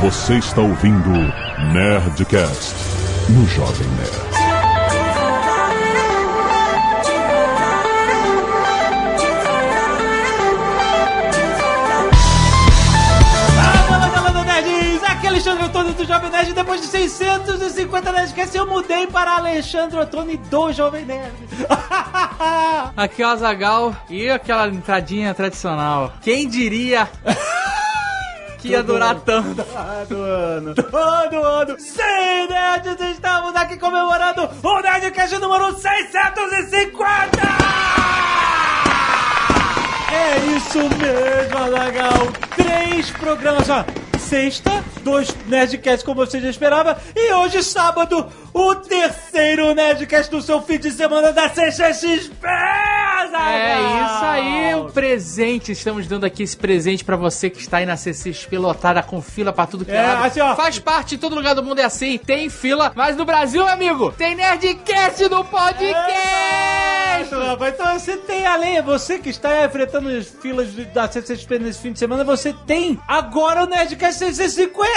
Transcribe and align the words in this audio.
Você 0.00 0.34
está 0.34 0.60
ouvindo 0.60 1.10
Nerdcast 1.72 2.76
no 3.30 3.44
Jovem 3.48 3.88
Nerd. 3.88 4.28
Fala, 13.88 14.08
galera 14.08 14.44
nerds! 14.44 15.02
Aqui 15.02 15.26
é 15.26 15.30
Alexandre 15.30 15.64
Antônio 15.64 15.92
do 15.92 16.04
Jovem 16.04 16.30
Nerd. 16.30 16.52
Depois 16.52 16.80
de 16.80 16.86
650 16.86 18.12
Nerdcasts, 18.12 18.54
eu 18.54 18.66
mudei 18.68 19.08
para 19.08 19.32
Alexandre 19.32 19.98
Antônio 19.98 20.38
do 20.38 20.72
Jovem 20.72 21.04
Nerd. 21.04 21.34
Aqui 22.96 23.20
é 23.20 23.26
o 23.26 23.30
Azagal 23.30 23.96
e 24.08 24.30
aquela 24.30 24.68
entradinha 24.68 25.34
tradicional. 25.34 26.12
Quem 26.22 26.48
diria 26.48 27.10
que 28.68 28.72
ia 28.72 28.82
durar 28.82 29.14
tanto? 29.20 29.64
Todo 30.08 30.22
ano. 30.22 30.74
Todo 30.74 31.42
ano. 31.42 31.76
Sim, 31.78 32.46
nerds! 32.50 33.00
Estamos 33.00 33.56
aqui 33.56 33.78
comemorando 33.78 34.48
o 34.62 34.80
Nerdcast 34.82 35.38
número 35.38 35.74
650! 35.74 37.40
É 40.12 40.38
isso 40.56 40.78
mesmo, 40.78 41.58
Azagal. 41.58 42.28
Três 42.56 43.10
programas, 43.10 43.70
ó. 43.70 43.84
Sexta, 44.18 44.84
dois 45.02 45.34
Nerdcasts 45.46 46.02
como 46.02 46.26
você 46.26 46.38
já 46.38 46.50
esperava. 46.50 46.98
E 47.16 47.32
hoje, 47.32 47.62
sábado, 47.62 48.26
o 48.52 48.74
terceiro 48.74 49.74
Nerdcast 49.74 50.30
do 50.30 50.42
seu 50.42 50.60
fim 50.60 50.78
de 50.78 50.90
semana 50.90 51.32
da 51.32 51.48
CXXP, 51.48 52.46
Azaghal. 53.28 53.48
É 53.48 54.04
isso 54.04 54.24
aí, 54.24 54.74
o 54.74 54.84
presente. 54.90 55.72
Estamos 55.72 56.06
dando 56.06 56.24
aqui 56.24 56.42
esse 56.42 56.56
presente 56.56 57.04
pra 57.04 57.16
você 57.16 57.48
que 57.50 57.60
está 57.60 57.78
aí 57.78 57.86
na 57.86 57.96
CCXP 57.96 58.58
lotada 58.58 59.02
com 59.02 59.20
fila 59.22 59.52
pra 59.52 59.66
tudo 59.66 59.84
que 59.84 59.90
É, 59.90 60.02
lado. 60.02 60.24
assim, 60.24 60.40
ó. 60.40 60.54
Faz 60.56 60.78
parte, 60.78 61.18
todo 61.18 61.34
lugar 61.34 61.54
do 61.54 61.62
mundo 61.62 61.78
é 61.80 61.84
assim. 61.84 62.18
Tem 62.18 62.48
fila, 62.48 62.92
mas 62.94 63.16
no 63.16 63.24
Brasil, 63.24 63.66
amigo, 63.68 64.12
tem 64.12 64.34
Nerdcast 64.34 65.28
no 65.28 65.44
podcast! 65.44 67.34
Rapaz. 67.34 67.74
Então 67.74 67.98
você 67.98 68.16
tem, 68.16 68.46
além, 68.46 68.80
você 68.82 69.18
que 69.18 69.28
está 69.28 69.64
enfrentando 69.64 70.08
as 70.08 70.26
filas 70.28 70.68
da 70.94 71.10
CCXP 71.10 71.58
nesse 71.58 71.80
fim 71.82 71.92
de 71.92 71.98
semana, 71.98 72.22
você 72.24 72.52
tem 72.66 72.98
agora 73.08 73.64
o 73.64 73.66
Nerdcast 73.66 74.18
650! 74.18 74.88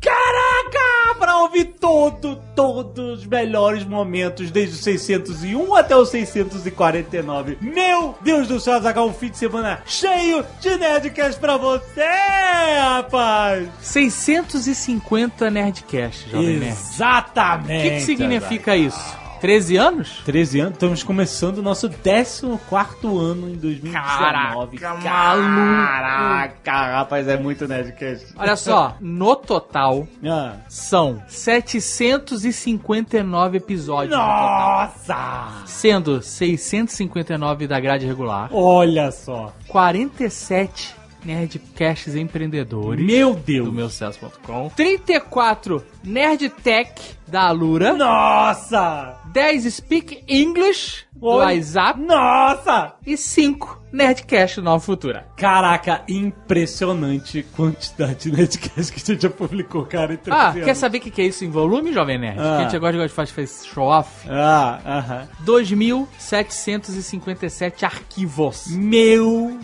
Caraca! 0.00 1.18
Pra 1.18 1.36
ouvir 1.38 1.64
todo, 1.80 2.36
todos 2.54 3.20
os 3.20 3.26
melhores 3.26 3.84
momentos, 3.84 4.50
desde 4.50 4.74
o 4.74 4.78
601 4.78 5.74
até 5.74 5.94
o 5.96 6.04
649. 6.04 7.58
Meu 7.60 7.79
Deus 8.20 8.48
do 8.48 8.60
céu, 8.60 8.80
Zagal, 8.80 9.08
um 9.08 9.12
fim 9.12 9.28
de 9.30 9.38
semana 9.38 9.82
cheio 9.86 10.44
de 10.60 10.76
Nerdcast 10.76 11.40
pra 11.40 11.56
você, 11.56 12.06
rapaz! 12.78 13.68
650 13.80 15.50
Nerdcast, 15.50 16.30
Jovem 16.30 16.58
Nerd. 16.58 16.72
Exatamente! 16.72 17.78
O 17.78 17.82
que, 17.82 17.90
que 17.96 18.00
significa 18.02 18.76
isso? 18.76 19.18
13 19.40 19.76
anos? 19.76 20.20
13 20.26 20.60
anos, 20.60 20.72
estamos 20.74 21.02
começando 21.02 21.58
o 21.58 21.62
nosso 21.62 21.88
14 21.88 22.46
ano 23.06 23.48
em 23.48 23.54
2019. 23.56 24.76
Caraca, 24.78 25.02
maluco. 25.02 25.86
Caraca, 25.86 26.86
rapaz, 26.98 27.26
é 27.26 27.38
muito 27.38 27.66
Nerdcast. 27.66 28.34
Olha 28.36 28.54
só, 28.54 28.96
no 29.00 29.34
total 29.36 30.06
Ah. 30.24 30.56
são 30.68 31.22
759 31.26 33.56
episódios. 33.58 34.14
Nossa! 34.16 35.62
Sendo 35.64 36.20
659 36.22 37.66
da 37.66 37.80
grade 37.80 38.04
regular, 38.06 38.50
Olha 38.52 39.10
só. 39.10 39.52
47 39.68 41.00
Nerdcasts 41.22 42.14
empreendedores 42.16 43.04
Meu 43.04 43.34
do 43.34 43.40
Deus. 43.40 43.70
meucesso.com, 43.72 44.70
34 44.74 45.84
Nerdtech 46.02 47.14
da 47.28 47.42
Alura, 47.42 47.92
Nossa! 47.92 49.19
10 49.32 49.72
Speak 49.74 50.24
English 50.26 51.04
Oi. 51.20 51.36
WhatsApp 51.36 52.00
Nossa! 52.00 52.94
e 53.06 53.16
5 53.16 53.80
Nerdcast 53.92 54.60
Nova 54.60 54.80
Futura. 54.80 55.26
Caraca, 55.36 56.02
impressionante 56.08 57.44
quantidade 57.54 58.28
de 58.30 58.36
Nerdcast 58.36 58.92
que 58.92 59.00
a 59.00 59.04
gente 59.14 59.22
já 59.22 59.30
publicou, 59.30 59.84
cara. 59.86 60.14
em 60.14 60.16
13 60.16 60.40
Ah, 60.40 60.52
quer 60.52 60.74
saber 60.74 60.98
o 60.98 61.00
que 61.00 61.10
que 61.10 61.22
é 61.22 61.26
isso 61.26 61.44
em 61.44 61.50
volume, 61.50 61.92
Jovem 61.92 62.18
Nerd? 62.18 62.38
Ah. 62.40 62.42
Que 62.42 62.48
a 62.48 62.62
gente 62.64 62.76
agora 62.76 62.96
gosta 62.96 63.08
de 63.08 63.14
fazer 63.14 63.32
faz 63.32 63.64
show-off. 63.66 64.28
Ah, 64.28 64.80
aham. 64.84 65.28
2.757 65.44 67.84
arquivos. 67.84 68.66
Meu 68.68 69.58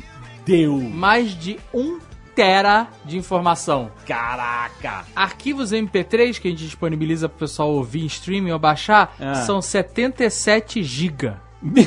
Deus. 0.45 0.83
Mais 0.95 1.31
de 1.37 1.59
1 1.75 1.99
tera 2.37 2.87
de 3.05 3.17
informação. 3.17 3.91
Caraca. 4.07 5.05
Arquivos 5.17 5.73
MP3 5.73 6.39
que 6.39 6.49
a 6.49 6.51
gente 6.51 6.63
disponibiliza 6.65 7.27
pro 7.29 7.39
pessoal 7.39 7.71
ouvir 7.73 8.03
em 8.03 8.07
streaming 8.07 8.51
ou 8.53 8.59
baixar 8.59 9.17
Ah. 9.19 9.35
são 9.37 9.61
77 9.63 10.83
GB. 10.85 11.33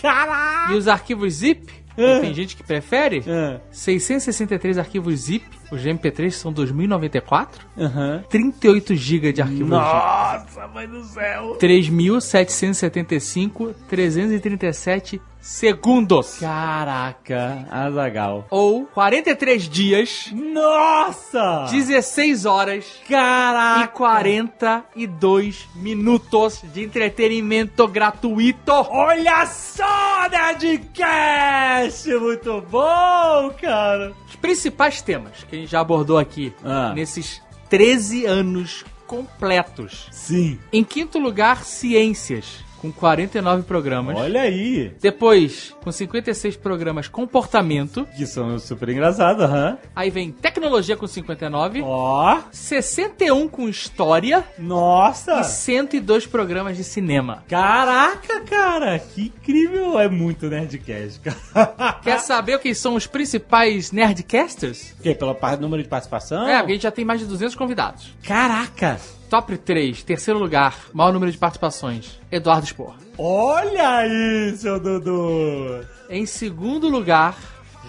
Caraca. 0.00 0.72
E 0.72 0.76
os 0.76 0.86
arquivos 0.88 1.34
zip, 1.34 1.70
Ah. 1.98 2.20
tem 2.20 2.32
gente 2.32 2.56
que 2.56 2.62
prefere, 2.62 3.22
Ah, 3.28 3.60
663 3.70 4.78
arquivos 4.78 5.20
zip, 5.20 5.44
os 5.70 5.82
de 5.82 5.90
MP3 5.90 6.34
são 6.34 6.50
2094, 6.52 7.66
Aham. 7.78 8.24
38 8.30 8.94
GB 8.96 9.32
de 9.32 9.42
arquivos 9.42 9.68
zip. 9.68 9.70
Nossa, 9.70 10.66
mãe 10.68 10.88
do 10.88 11.04
céu. 11.04 11.56
3.775, 11.58 13.74
337 13.88 15.20
segundos. 15.42 16.38
Caraca, 16.38 17.66
Azagal. 17.70 18.46
Ou 18.48 18.86
43 18.86 19.68
dias, 19.68 20.30
Nossa! 20.32 21.66
16 21.70 22.46
horas 22.46 22.84
e 23.04 23.08
Caraca! 23.12 23.88
42 23.88 25.68
minutos 25.74 26.62
de 26.72 26.84
entretenimento 26.84 27.86
gratuito. 27.88 28.72
Olha 28.72 29.44
só, 29.46 30.28
Nerdcast! 30.30 32.08
Muito 32.14 32.60
bom, 32.70 33.50
cara! 33.60 34.12
Os 34.28 34.36
principais 34.36 35.02
temas 35.02 35.42
que 35.44 35.56
a 35.56 35.58
gente 35.58 35.70
já 35.70 35.80
abordou 35.80 36.18
aqui 36.18 36.52
Ah. 36.64 36.92
nesses 36.94 37.42
13 37.68 38.24
anos 38.26 38.84
completos. 39.06 40.08
Sim. 40.10 40.58
Em 40.72 40.82
quinto 40.84 41.18
lugar, 41.18 41.64
ciências, 41.64 42.64
com 42.82 42.90
49 42.90 43.62
programas. 43.62 44.16
Olha 44.18 44.42
aí. 44.42 44.92
Depois, 45.00 45.72
com 45.84 45.92
56 45.92 46.56
programas, 46.56 47.06
comportamento. 47.06 48.04
Que 48.16 48.26
são 48.26 48.58
super 48.58 48.88
engraçados, 48.88 49.44
aham. 49.44 49.78
Aí 49.94 50.10
vem 50.10 50.32
tecnologia 50.32 50.96
com 50.96 51.06
59. 51.06 51.80
Ó. 51.82 52.40
61 52.50 53.48
com 53.48 53.68
história. 53.68 54.44
Nossa! 54.58 55.40
E 55.40 55.44
102 55.44 56.26
programas 56.26 56.76
de 56.76 56.82
cinema. 56.82 57.44
Caraca, 57.48 58.40
cara! 58.40 58.98
Que 58.98 59.26
incrível! 59.26 60.00
É 60.00 60.08
muito 60.08 60.48
Nerdcast, 60.48 61.20
cara. 61.20 61.98
Quer 62.02 62.18
saber 62.18 62.58
quem 62.58 62.74
são 62.74 62.96
os 62.96 63.06
principais 63.06 63.92
Nerdcasters? 63.92 64.92
O 64.98 65.02
quê? 65.02 65.14
Pelo 65.14 65.36
número 65.60 65.82
de 65.82 65.88
participação? 65.88 66.48
É, 66.48 66.58
porque 66.58 66.72
a 66.72 66.74
gente 66.74 66.82
já 66.82 66.90
tem 66.90 67.04
mais 67.04 67.20
de 67.20 67.26
200 67.26 67.54
convidados. 67.54 68.12
Caraca! 68.24 68.98
Top 69.32 69.56
3, 69.56 70.02
terceiro 70.02 70.38
lugar, 70.38 70.76
maior 70.92 71.10
número 71.10 71.32
de 71.32 71.38
participações, 71.38 72.20
Eduardo 72.30 72.66
Spor. 72.66 72.96
Olha 73.16 74.00
aí, 74.00 74.54
seu 74.58 74.78
Dudu! 74.78 75.86
Em 76.10 76.26
segundo 76.26 76.86
lugar, 76.86 77.34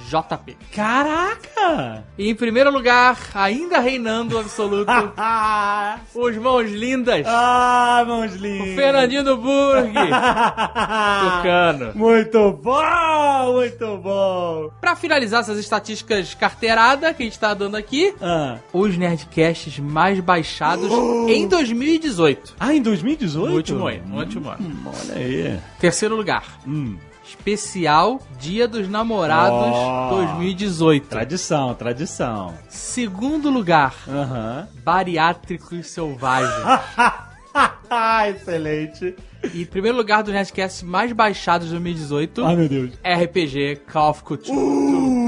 JP. 0.10 0.58
Caraca! 0.76 2.04
E 2.18 2.30
em 2.30 2.36
primeiro 2.36 2.72
lugar, 2.72 3.18
ainda 3.34 3.80
reinando 3.80 4.36
o 4.36 4.40
absoluto, 4.40 4.92
ah, 5.18 5.98
os 6.14 6.36
mãos 6.38 6.70
lindas, 6.70 7.26
mãos 8.08 8.34
lindas! 8.36 8.70
o 8.74 8.76
Fernandinho 8.76 9.24
do 9.24 9.38
Burg, 9.38 9.92
Tucano. 11.38 11.92
Muito 11.96 12.52
bom, 12.54 13.54
muito 13.54 13.98
bom! 13.98 14.70
Pra 14.82 14.96
finalizar 14.96 15.42
essas 15.42 15.58
estatísticas 15.58 16.34
carteirada 16.34 17.14
que 17.14 17.24
a 17.24 17.26
gente 17.26 17.40
tá 17.40 17.54
dando 17.54 17.76
aqui, 17.76 18.14
Ah, 18.22 18.58
os 18.72 18.98
Nerdcasts 18.98 19.80
mais 19.80 20.20
baixados 20.20 20.90
em 21.30 21.48
2018. 21.48 22.56
ah 22.60 22.74
em 22.74 22.82
2018? 22.82 23.50
No 23.50 23.56
último 23.56 23.88
ano, 23.88 24.04
no 24.08 24.18
último 24.20 24.50
ano. 24.50 24.60
Hum, 24.66 24.84
olha 24.86 25.16
aí. 25.20 25.60
Terceiro 25.80 26.16
lugar, 26.16 26.44
Hum, 26.68 26.98
especial 27.38 28.20
Dia 28.40 28.68
dos 28.68 28.88
Namorados 28.88 29.58
Ó. 29.74 30.10
2018. 30.12 31.08
tradição, 31.08 31.74
tradição. 31.74 32.54
Segundo 32.70 33.50
lugar, 33.50 33.96
Aham. 34.08 34.68
Bariátricos 34.84 35.88
Selvagens. 35.88 36.52
Excelente. 38.28 39.16
e 39.54 39.66
primeiro 39.66 39.96
lugar 39.96 40.24
dos 40.24 40.34
Nerdcasts 40.34 40.82
mais 40.82 41.12
baixados 41.12 41.68
de 41.68 41.74
2018, 41.74 42.44
Ai, 42.44 42.56
meu 42.56 42.68
Deus. 42.70 42.92
RPG 43.04 43.82
Call 43.92 44.10
of 44.10 44.24
Cthulhu. 44.24 44.58
Uh, 44.60 45.23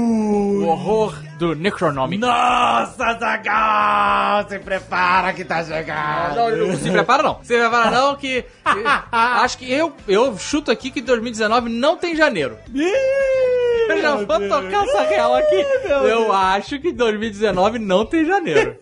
horror 0.68 1.14
do 1.38 1.54
Necronomicon. 1.54 2.26
Nossa, 2.26 3.18
Zagal! 3.18 4.48
Se 4.48 4.58
prepara 4.58 5.32
que 5.32 5.44
tá 5.44 5.64
chegando! 5.64 6.36
Não, 6.36 6.68
não, 6.68 6.76
se 6.76 6.90
prepara 6.90 7.22
não. 7.22 7.38
Se 7.42 7.56
prepara 7.56 7.90
não 7.90 8.16
que... 8.16 8.44
acho 9.12 9.58
que 9.58 9.70
eu, 9.70 9.92
eu 10.08 10.36
chuto 10.38 10.70
aqui 10.70 10.90
que 10.90 11.00
2019 11.00 11.68
não 11.68 11.96
tem 11.96 12.16
janeiro. 12.16 12.56
Eu 13.88 14.02
já 14.02 14.16
vou 14.16 14.26
tocar 14.26 14.84
essa 14.84 15.02
real 15.02 15.34
aqui. 15.34 15.64
Eu 16.08 16.32
acho 16.32 16.78
que 16.80 16.92
2019 16.92 17.78
não 17.78 18.04
tem 18.04 18.24
janeiro. 18.24 18.76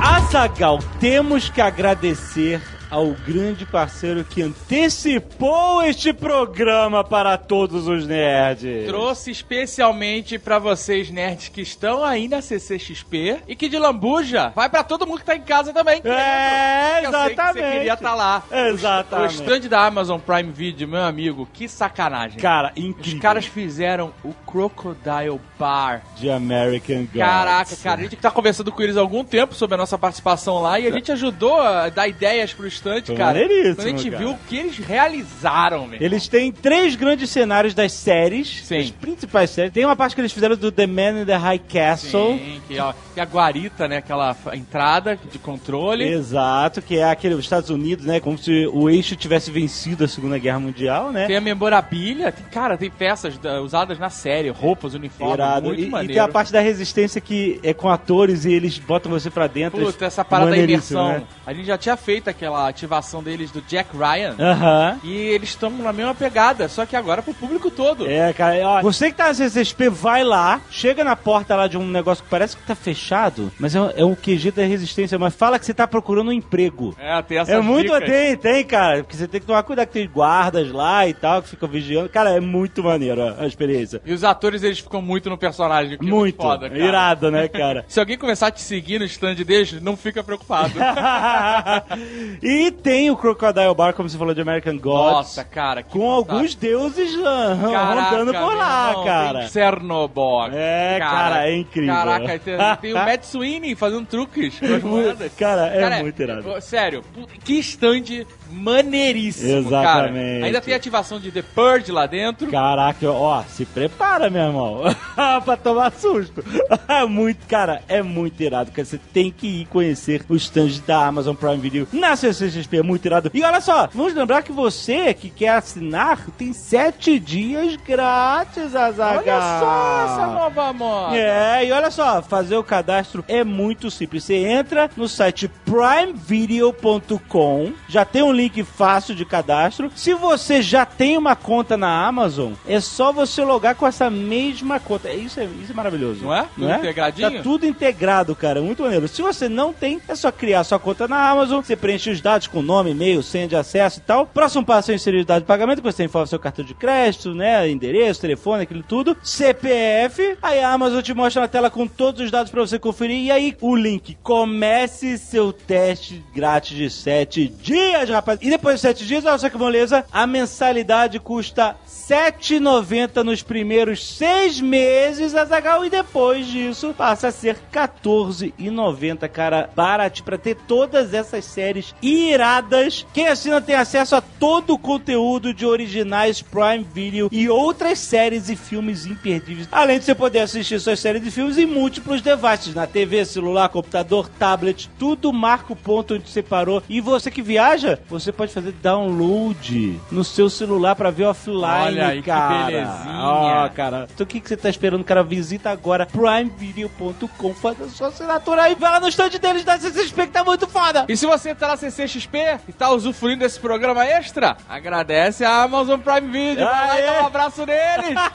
Azagal, 0.00 0.78
temos 1.00 1.48
que 1.48 1.60
agradecer 1.60 2.62
ao 2.90 3.08
grande 3.26 3.66
parceiro 3.66 4.24
que 4.24 4.42
antecipou 4.42 5.82
este 5.82 6.12
programa 6.12 7.04
para 7.04 7.36
todos 7.36 7.86
os 7.86 8.06
nerds. 8.06 8.86
Trouxe 8.86 9.30
especialmente 9.30 10.38
pra 10.38 10.58
vocês, 10.58 11.10
nerds, 11.10 11.48
que 11.48 11.60
estão 11.60 12.04
aí 12.04 12.28
na 12.28 12.40
CCXP 12.40 13.42
e 13.46 13.54
que 13.54 13.68
de 13.68 13.78
lambuja 13.78 14.52
vai 14.54 14.68
pra 14.68 14.82
todo 14.82 15.06
mundo 15.06 15.20
que 15.20 15.24
tá 15.26 15.36
em 15.36 15.42
casa 15.42 15.72
também. 15.72 16.00
É, 16.04 17.00
Eu 17.04 17.10
sei 17.10 17.20
que 17.20 17.26
você 17.26 17.32
exatamente. 17.32 17.72
queria 17.72 17.92
estar 17.94 18.14
lá. 18.14 18.42
Exatamente. 18.50 19.30
O 19.30 19.44
stand 19.44 19.68
da 19.68 19.86
Amazon 19.86 20.20
Prime 20.20 20.50
Video, 20.52 20.88
meu 20.88 21.02
amigo, 21.02 21.48
que 21.52 21.68
sacanagem. 21.68 22.38
Cara, 22.38 22.72
Os 22.76 22.82
incrível. 22.84 23.20
caras 23.20 23.46
fizeram 23.46 24.12
o 24.24 24.32
Crocodile 24.46 25.40
Bar. 25.58 26.02
de 26.16 26.30
American 26.30 26.98
Gods. 27.04 27.18
Caraca, 27.18 27.76
cara, 27.76 28.00
a 28.00 28.02
gente 28.04 28.16
tá 28.16 28.30
conversando 28.30 28.70
com 28.72 28.82
eles 28.82 28.96
há 28.96 29.00
algum 29.00 29.24
tempo 29.24 29.54
sobre 29.54 29.74
a 29.74 29.78
nossa 29.78 29.98
participação 29.98 30.60
lá 30.60 30.78
e 30.80 30.86
a 30.86 30.90
gente 30.90 31.10
ajudou 31.12 31.60
a 31.60 31.88
dar 31.88 32.08
ideias 32.08 32.52
pro 32.52 32.66
Foi 32.80 33.16
cara. 33.16 33.38
Quando 33.74 33.80
a 33.80 33.84
gente 33.90 34.10
cara. 34.10 34.18
viu 34.22 34.30
o 34.32 34.38
que 34.48 34.56
eles 34.56 34.78
realizaram, 34.78 35.86
meu. 35.86 36.00
Eles 36.00 36.28
têm 36.28 36.52
três 36.52 36.94
grandes 36.94 37.30
cenários 37.30 37.74
das 37.74 37.92
séries, 37.92 38.62
Sim. 38.64 38.78
as 38.78 38.90
principais 38.90 39.50
séries. 39.50 39.72
Tem 39.72 39.84
uma 39.84 39.96
parte 39.96 40.14
que 40.14 40.20
eles 40.20 40.32
fizeram 40.32 40.56
do 40.56 40.70
The 40.70 40.86
Man 40.86 41.22
in 41.22 41.24
the 41.26 41.36
High 41.36 41.58
Castle. 41.60 42.38
Sim, 42.38 42.60
que, 42.66 42.78
ó, 42.78 42.92
que 43.14 43.20
a 43.20 43.24
guarita, 43.24 43.86
né? 43.88 43.98
Aquela 43.98 44.36
entrada 44.54 45.18
de 45.30 45.38
controle. 45.38 46.04
Exato, 46.04 46.80
que 46.82 46.96
é 46.98 47.04
aquele 47.04 47.34
os 47.34 47.44
Estados 47.44 47.70
Unidos, 47.70 48.04
né? 48.04 48.20
Como 48.20 48.36
se 48.38 48.66
o 48.72 48.88
eixo 48.88 49.16
tivesse 49.16 49.50
vencido 49.50 50.04
a 50.04 50.08
Segunda 50.08 50.38
Guerra 50.38 50.60
Mundial, 50.60 51.10
né? 51.12 51.26
Tem 51.26 51.36
a 51.36 51.40
memorabilia, 51.40 52.32
tem, 52.32 52.44
cara, 52.46 52.76
tem 52.76 52.90
peças 52.90 53.36
da- 53.38 53.60
usadas 53.60 53.98
na 53.98 54.10
série, 54.10 54.48
roupas, 54.50 54.94
uniformes, 54.94 55.34
Irado. 55.34 55.66
muito 55.66 55.80
E, 55.80 55.84
e 55.86 55.90
maneiro. 55.90 56.12
tem 56.14 56.22
a 56.22 56.28
parte 56.28 56.52
da 56.52 56.60
resistência 56.60 57.20
que 57.20 57.60
é 57.62 57.72
com 57.74 57.88
atores 57.88 58.44
e 58.44 58.52
eles 58.52 58.78
botam 58.78 59.10
você 59.10 59.30
pra 59.30 59.46
dentro. 59.46 59.80
Puta, 59.84 60.04
essa 60.06 60.24
parada 60.24 60.50
da 60.50 60.56
imersão. 60.58 61.08
né? 61.08 61.22
A 61.46 61.52
gente 61.52 61.66
já 61.66 61.78
tinha 61.78 61.96
feito 61.96 62.28
aquela 62.28 62.67
ativação 62.68 63.22
deles 63.22 63.50
do 63.50 63.60
Jack 63.62 63.90
Ryan. 63.96 64.34
Aham. 64.38 64.98
E 65.04 65.12
eles 65.14 65.50
estão 65.50 65.70
na 65.70 65.92
mesma 65.92 66.14
pegada, 66.14 66.68
só 66.68 66.84
que 66.86 66.96
agora 66.96 67.22
pro 67.22 67.34
público 67.34 67.70
todo. 67.70 68.06
É, 68.08 68.32
cara, 68.32 68.56
ó, 68.66 68.82
você 68.82 69.10
que 69.10 69.16
tá 69.16 69.28
na 69.28 69.34
CCXP, 69.34 69.88
vai 69.88 70.24
lá, 70.24 70.60
chega 70.70 71.02
na 71.04 71.16
porta 71.16 71.54
lá 71.56 71.66
de 71.66 71.76
um 71.76 71.86
negócio 71.86 72.22
que 72.24 72.30
parece 72.30 72.56
que 72.56 72.62
tá 72.62 72.74
fechado, 72.74 73.52
mas 73.58 73.74
é, 73.74 73.80
um- 73.80 73.90
é 73.96 74.04
um 74.04 74.14
QG 74.14 74.50
da 74.50 74.62
resistência, 74.64 75.18
mas 75.18 75.34
fala 75.34 75.58
que 75.58 75.66
você 75.66 75.74
tá 75.74 75.86
procurando 75.86 76.28
um 76.28 76.32
emprego. 76.32 76.94
É, 76.98 77.20
tem 77.22 77.38
essas 77.38 77.54
É 77.54 77.60
muito, 77.60 77.92
dicas. 77.92 78.08
tem, 78.08 78.36
tem, 78.36 78.64
cara, 78.64 79.02
porque 79.04 79.16
você 79.16 79.26
tem 79.28 79.40
que 79.40 79.46
tomar 79.46 79.62
cuidado 79.62 79.86
que 79.88 79.94
tem 79.94 80.08
guardas 80.08 80.70
lá 80.72 81.06
e 81.06 81.14
tal, 81.14 81.42
que 81.42 81.48
ficam 81.48 81.68
vigiando. 81.68 82.08
Cara, 82.08 82.30
é 82.30 82.40
muito 82.40 82.82
maneiro 82.82 83.20
ó, 83.22 83.42
a 83.42 83.46
experiência. 83.46 84.00
E 84.04 84.12
os 84.12 84.24
atores, 84.24 84.62
eles 84.62 84.78
ficam 84.78 85.00
muito 85.02 85.28
no 85.30 85.38
personagem. 85.38 85.96
que 85.98 86.04
é 86.06 86.08
Muito, 86.08 86.36
foda, 86.36 86.68
cara. 86.68 86.80
irado, 86.82 87.30
né, 87.30 87.48
cara? 87.48 87.84
Se 87.88 87.98
alguém 88.00 88.16
começar 88.18 88.48
a 88.48 88.50
te 88.50 88.60
seguir 88.60 88.98
no 88.98 89.04
stand 89.04 89.34
deles, 89.36 89.80
não 89.80 89.96
fica 89.96 90.22
preocupado. 90.22 90.74
e 92.42 92.48
tem 92.70 93.10
o 93.10 93.16
Crocodile 93.16 93.74
Bar, 93.74 93.92
como 93.94 94.08
você 94.08 94.18
falou, 94.18 94.34
de 94.34 94.40
American 94.40 94.78
Gods. 94.78 95.12
Nossa, 95.12 95.44
cara. 95.44 95.82
que 95.82 95.90
com 95.90 96.00
fantástico. 96.00 96.32
alguns 96.32 96.54
deuses 96.54 97.18
ah, 97.24 97.58
Caraca, 97.72 98.10
rodando 98.10 98.32
por 98.32 98.56
lá, 98.56 98.90
irmão, 98.90 99.04
cara. 99.04 99.38
Tem 99.40 99.48
Cernobog. 99.48 100.54
É, 100.54 100.98
cara, 100.98 101.48
é 101.48 101.56
incrível. 101.56 101.94
Caraca, 101.94 102.38
tem, 102.38 102.56
tem 102.80 102.92
o 102.92 102.96
Matt 103.04 103.24
Sweeney 103.24 103.74
fazendo 103.74 104.06
truques 104.06 104.58
com 104.58 104.74
as 104.74 104.82
moedas. 104.82 105.32
Cara, 105.34 105.66
é 105.68 106.02
muito 106.02 106.22
irado. 106.22 106.60
Sério, 106.60 107.04
que 107.44 107.58
stand 107.60 108.26
maneiríssimo, 108.50 109.58
Exatamente. 109.58 110.32
cara. 110.34 110.46
Ainda 110.46 110.60
tem 110.60 110.74
ativação 110.74 111.20
de 111.20 111.30
The 111.30 111.42
Purge 111.42 111.92
lá 111.92 112.06
dentro. 112.06 112.50
Caraca, 112.50 113.10
ó, 113.10 113.42
se 113.42 113.64
prepara, 113.64 114.28
meu 114.30 114.42
irmão, 114.42 114.82
pra 115.44 115.56
tomar 115.56 115.92
susto. 115.92 116.44
É 116.88 117.04
muito, 117.04 117.46
cara, 117.46 117.82
é 117.86 118.02
muito 118.02 118.42
irado, 118.42 118.72
cara. 118.72 118.84
Você 118.84 118.98
tem 119.12 119.30
que 119.30 119.46
ir 119.46 119.66
conhecer 119.66 120.24
os 120.28 120.42
stands 120.44 120.80
da 120.80 121.06
Amazon 121.06 121.34
Prime 121.34 121.58
Video 121.58 121.86
na 121.92 122.16
CCXP, 122.16 122.78
é 122.78 122.82
muito 122.82 123.04
irado. 123.04 123.30
E 123.34 123.44
olha 123.44 123.60
só, 123.60 123.88
vamos 123.92 124.14
lembrar 124.14 124.42
que 124.42 124.52
você 124.52 125.12
que 125.12 125.28
quer 125.28 125.50
assinar 125.50 126.26
tem 126.38 126.52
sete 126.52 127.18
dias 127.18 127.76
grátis, 127.76 128.74
Azaghal. 128.74 129.22
Olha 129.22 129.60
só 129.60 130.04
essa 130.04 130.26
nova 130.28 130.72
moda. 130.72 131.16
É, 131.16 131.66
e 131.66 131.72
olha 131.72 131.90
só, 131.90 132.22
fazer 132.22 132.56
o 132.56 132.64
cadastro 132.64 133.24
é 133.28 133.44
muito 133.44 133.90
simples. 133.90 134.24
Você 134.24 134.36
entra 134.36 134.90
no 134.96 135.06
site 135.08 135.48
primevideo.com, 135.64 137.72
já 137.88 138.04
tem 138.04 138.22
um 138.22 138.32
link 138.38 138.62
fácil 138.62 139.14
de 139.14 139.24
cadastro. 139.24 139.90
Se 139.94 140.14
você 140.14 140.62
já 140.62 140.86
tem 140.86 141.16
uma 141.16 141.34
conta 141.34 141.76
na 141.76 142.06
Amazon, 142.06 142.52
é 142.66 142.80
só 142.80 143.12
você 143.12 143.42
logar 143.44 143.74
com 143.74 143.86
essa 143.86 144.08
mesma 144.08 144.78
conta. 144.78 145.08
É 145.08 145.16
Isso 145.16 145.40
é, 145.40 145.44
isso 145.44 145.72
é 145.72 145.74
maravilhoso. 145.74 146.24
Não 146.24 146.34
é? 146.34 146.46
Tudo 146.54 146.70
integradinho? 146.78 147.30
Tá 147.30 147.42
tudo 147.42 147.66
integrado, 147.66 148.34
cara. 148.36 148.60
Muito 148.62 148.82
maneiro. 148.82 149.08
Se 149.08 149.20
você 149.22 149.48
não 149.48 149.72
tem, 149.72 150.00
é 150.08 150.14
só 150.14 150.30
criar 150.30 150.64
sua 150.64 150.78
conta 150.78 151.08
na 151.08 151.28
Amazon, 151.28 151.62
você 151.62 151.74
preenche 151.76 152.10
os 152.10 152.20
dados 152.20 152.46
com 152.46 152.62
nome, 152.62 152.90
e-mail, 152.92 153.22
senha 153.22 153.48
de 153.48 153.56
acesso 153.56 153.98
e 153.98 154.02
tal. 154.02 154.26
Próximo 154.26 154.64
passo 154.64 154.92
é 154.92 154.94
inserir 154.94 155.18
os 155.18 155.26
dados 155.26 155.42
de 155.42 155.48
pagamento, 155.48 155.82
que 155.82 155.92
você 155.92 156.04
informa 156.04 156.26
seu 156.26 156.38
cartão 156.38 156.64
de 156.64 156.74
crédito, 156.74 157.34
né? 157.34 157.68
Endereço, 157.68 158.20
telefone, 158.20 158.62
aquilo 158.62 158.82
tudo. 158.82 159.16
CPF. 159.22 160.36
Aí 160.42 160.60
a 160.60 160.72
Amazon 160.72 161.00
te 161.00 161.14
mostra 161.14 161.42
na 161.42 161.48
tela 161.48 161.70
com 161.70 161.86
todos 161.86 162.20
os 162.20 162.30
dados 162.30 162.50
pra 162.50 162.60
você 162.60 162.78
conferir. 162.78 163.24
E 163.24 163.30
aí 163.30 163.56
o 163.60 163.74
link. 163.74 164.16
Comece 164.22 165.18
seu 165.18 165.52
teste 165.52 166.22
grátis 166.34 166.76
de 166.76 166.90
7 166.90 167.48
dias, 167.48 168.08
rapaz. 168.08 168.27
E 168.40 168.50
depois 168.50 168.76
de 168.76 168.80
7 168.82 169.06
dias, 169.06 169.24
olha 169.24 169.38
só 169.38 169.48
que 169.48 169.58
beleza. 169.58 170.04
A 170.12 170.26
mensalidade 170.26 171.18
custa 171.20 171.68
R$ 171.70 172.32
7,90 172.40 173.22
nos 173.22 173.42
primeiros 173.42 174.16
6 174.16 174.60
meses, 174.60 175.34
Azagal. 175.34 175.84
E 175.84 175.90
depois 175.90 176.46
disso, 176.46 176.94
passa 176.96 177.28
a 177.28 177.32
ser 177.32 177.54
R$ 177.54 177.60
14,90, 177.72 179.28
cara. 179.28 179.70
Barato 179.74 180.22
pra 180.22 180.38
ter 180.38 180.56
todas 180.66 181.14
essas 181.14 181.44
séries 181.44 181.94
iradas. 182.02 183.06
Quem 183.12 183.28
assina 183.28 183.60
tem 183.60 183.74
acesso 183.74 184.16
a 184.16 184.20
todo 184.20 184.74
o 184.74 184.78
conteúdo 184.78 185.54
de 185.54 185.64
originais 185.66 186.42
Prime 186.42 186.86
Video 186.92 187.28
e 187.30 187.48
outras 187.48 187.98
séries 187.98 188.48
e 188.48 188.56
filmes 188.56 189.06
imperdíveis. 189.06 189.68
Além 189.70 189.98
de 189.98 190.04
você 190.04 190.14
poder 190.14 190.40
assistir 190.40 190.80
suas 190.80 190.98
séries 190.98 191.26
e 191.26 191.30
filmes 191.30 191.58
em 191.58 191.66
múltiplos 191.66 192.20
devices, 192.20 192.74
na 192.74 192.86
TV, 192.86 193.24
celular, 193.24 193.68
computador, 193.68 194.28
tablet, 194.38 194.90
tudo 194.98 195.32
marca 195.32 195.72
o 195.72 195.76
ponto 195.76 196.14
onde 196.14 196.28
você 196.28 196.42
parou. 196.42 196.82
E 196.88 197.00
você 197.00 197.30
que 197.30 197.42
viaja, 197.42 197.98
você 198.08 198.17
pode 198.32 198.52
fazer 198.52 198.72
download 198.72 200.00
no 200.10 200.24
seu 200.24 200.50
celular 200.50 200.94
pra 200.94 201.10
ver 201.10 201.24
offline, 201.24 201.62
Olha 201.62 202.08
aí, 202.08 202.22
que 202.22 202.26
cara. 202.26 202.66
belezinha. 202.66 203.18
Ó, 203.18 203.68
cara. 203.68 204.08
Então 204.12 204.24
o 204.24 204.28
que, 204.28 204.40
que 204.40 204.48
você 204.48 204.56
tá 204.56 204.68
esperando, 204.68 205.04
cara? 205.04 205.22
Visita 205.22 205.70
agora 205.70 206.06
primevideo.com, 206.06 207.54
faz 207.54 207.80
a 207.80 207.88
sua 207.88 208.08
assinatura 208.08 208.62
aí, 208.62 208.74
vai 208.74 208.90
lá 208.90 209.00
no 209.00 209.08
stand 209.08 209.30
deles 209.40 209.64
da 209.64 209.78
CCXP 209.78 210.26
que 210.26 210.32
tá 210.32 210.44
muito 210.44 210.66
foda. 210.66 211.04
E 211.08 211.16
se 211.16 211.26
você 211.26 211.54
tá 211.54 211.68
na 211.68 211.76
CCXP 211.76 212.38
e 212.68 212.72
tá 212.72 212.90
usufruindo 212.90 213.40
desse 213.40 213.60
programa 213.60 214.04
extra, 214.04 214.56
agradece 214.68 215.44
a 215.44 215.62
Amazon 215.62 216.00
Prime 216.00 216.28
Video. 216.28 216.64
Vai 216.64 216.86
lá 216.86 217.00
e 217.00 217.02
dá 217.02 217.22
um 217.22 217.26
abraço 217.26 217.66
neles. 217.66 218.18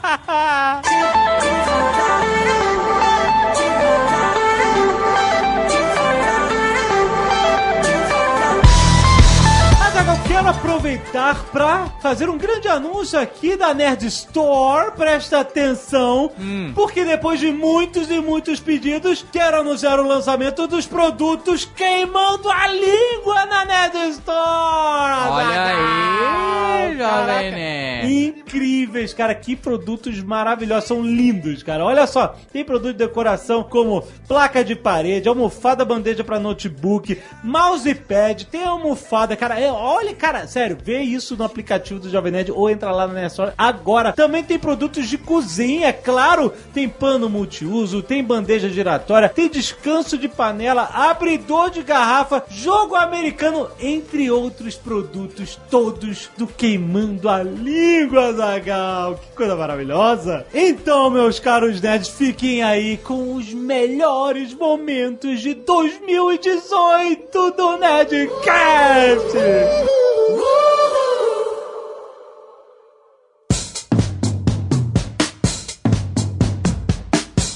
Quero 10.27 10.49
aproveitar 10.49 11.45
pra 11.51 11.85
fazer 12.01 12.29
um 12.29 12.37
grande 12.37 12.67
anúncio 12.67 13.17
aqui 13.17 13.55
da 13.55 13.73
Nerd 13.73 14.05
Store. 14.07 14.91
Presta 14.91 15.39
atenção, 15.39 16.31
porque 16.75 17.05
depois 17.05 17.39
de 17.39 17.51
muitos 17.51 18.09
e 18.09 18.19
muitos 18.19 18.59
pedidos, 18.59 19.25
quero 19.31 19.57
anunciar 19.61 19.99
o 19.99 20.07
lançamento 20.07 20.67
dos 20.67 20.85
produtos 20.85 21.63
queimando 21.65 22.49
a 22.49 22.67
língua 22.67 23.45
na 23.45 23.65
Nerd 23.65 23.97
Store. 24.09 25.29
Olha 25.29 25.63
aí, 25.63 26.97
Caraca. 26.97 27.33
Jovem 27.33 27.51
Nerd. 27.51 28.13
Incríveis, 28.13 29.13
cara, 29.13 29.33
que 29.33 29.55
produtos 29.55 30.21
maravilhosos, 30.21 30.87
são 30.87 31.01
lindos, 31.03 31.63
cara. 31.63 31.85
Olha 31.85 32.05
só, 32.07 32.35
tem 32.51 32.63
produto 32.65 32.91
de 32.91 32.97
decoração 33.05 33.63
como 33.63 34.01
placa 34.27 34.63
de 34.63 34.75
parede, 34.75 35.29
almofada 35.29 35.85
bandeja 35.85 36.23
pra 36.23 36.39
notebook, 36.39 37.21
mousepad, 37.43 38.45
tem 38.47 38.63
almofada, 38.63 39.35
cara. 39.35 39.59
É, 39.59 39.71
olha, 39.93 40.13
cara, 40.13 40.47
sério, 40.47 40.77
vê 40.81 41.01
isso 41.01 41.37
no 41.37 41.43
aplicativo 41.43 41.99
do 41.99 42.09
Jovem 42.09 42.31
Nerd 42.31 42.51
ou 42.51 42.69
entra 42.69 42.91
lá 42.91 43.07
na 43.07 43.13
Nerd 43.13 43.33
agora. 43.57 44.13
Também 44.13 44.43
tem 44.43 44.57
produtos 44.57 45.07
de 45.07 45.17
cozinha, 45.17 45.87
é 45.87 45.93
claro, 45.93 46.53
tem 46.73 46.89
pano 46.89 47.29
multiuso, 47.29 48.01
tem 48.01 48.23
bandeja 48.23 48.69
giratória, 48.69 49.29
tem 49.29 49.49
descanso 49.49 50.17
de 50.17 50.27
panela, 50.27 50.89
abridor 50.93 51.69
de 51.69 51.83
garrafa, 51.83 52.43
jogo 52.49 52.95
americano, 52.95 53.69
entre 53.79 54.29
outros 54.29 54.75
produtos 54.75 55.59
todos 55.69 56.29
do 56.37 56.47
queimando 56.47 57.29
a 57.29 57.43
língua, 57.43 58.33
Zagal. 58.33 59.15
Que 59.15 59.35
coisa 59.35 59.55
maravilhosa. 59.55 60.45
Então, 60.53 61.09
meus 61.09 61.39
caros 61.39 61.81
nerds, 61.81 62.09
fiquem 62.09 62.63
aí 62.63 62.97
com 62.97 63.35
os 63.35 63.53
melhores 63.53 64.53
momentos 64.53 65.41
de 65.41 65.53
2018 65.53 67.51
do 67.51 67.77
Nerdcast. 67.77 69.82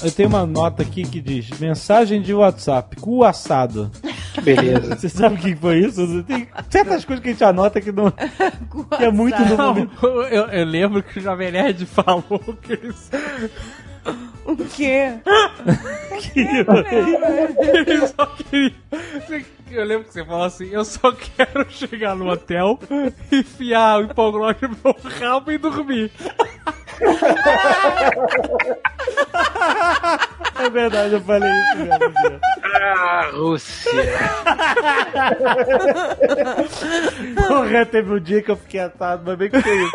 Eu 0.02 0.12
tenho 0.12 0.28
uma 0.28 0.46
nota 0.46 0.82
aqui 0.82 1.02
que 1.02 1.20
diz: 1.20 1.50
mensagem 1.58 2.22
de 2.22 2.32
WhatsApp, 2.32 2.96
cu 2.96 3.24
assado. 3.24 3.90
Que 4.32 4.40
beleza. 4.40 4.94
Você 4.96 5.08
sabe 5.08 5.34
o 5.34 5.38
que 5.38 5.56
foi 5.56 5.80
isso? 5.80 6.22
Tem 6.22 6.48
certas 6.70 7.04
coisas 7.04 7.22
que 7.22 7.28
a 7.28 7.32
gente 7.32 7.44
anota 7.44 7.80
que, 7.80 7.90
não, 7.90 8.10
que 8.96 9.04
é 9.04 9.10
muito 9.10 9.40
no 9.40 9.56
Não, 9.56 9.74
momento. 9.74 10.06
eu, 10.06 10.44
eu 10.46 10.64
lembro 10.64 11.02
que 11.02 11.18
o 11.18 11.22
Jovem 11.22 11.50
Nerd 11.50 11.84
falou 11.86 12.22
que 12.62 12.74
eles, 12.74 13.10
O 14.44 14.56
quê? 14.56 15.14
ele 17.86 18.06
só 18.06 18.26
queria. 18.26 18.74
Eu 19.70 19.84
lembro 19.84 20.04
que 20.06 20.12
você 20.14 20.24
falou 20.24 20.44
assim: 20.44 20.70
eu 20.70 20.84
só 20.84 21.12
quero 21.12 21.70
chegar 21.70 22.16
no 22.16 22.30
hotel, 22.30 22.78
enfiar 23.30 23.98
o 24.00 24.04
hipoglose 24.04 24.58
no 24.62 24.76
meu 24.82 24.96
rabo 25.20 25.52
e 25.52 25.58
dormir. 25.58 26.10
É 30.58 30.70
verdade, 30.70 31.14
eu 31.14 31.20
falei 31.20 31.48
isso 31.50 31.76
mesmo. 31.76 32.40
Ah, 32.64 33.30
Rússia. 33.32 33.92
Porra, 37.46 37.86
teve 37.86 38.12
um 38.12 38.18
dia 38.20 38.42
que 38.42 38.50
eu 38.50 38.56
fiquei 38.56 38.80
assado, 38.80 39.22
mas 39.24 39.38
bem 39.38 39.50
que 39.50 39.60
foi 39.62 39.76
isso. 39.76 39.92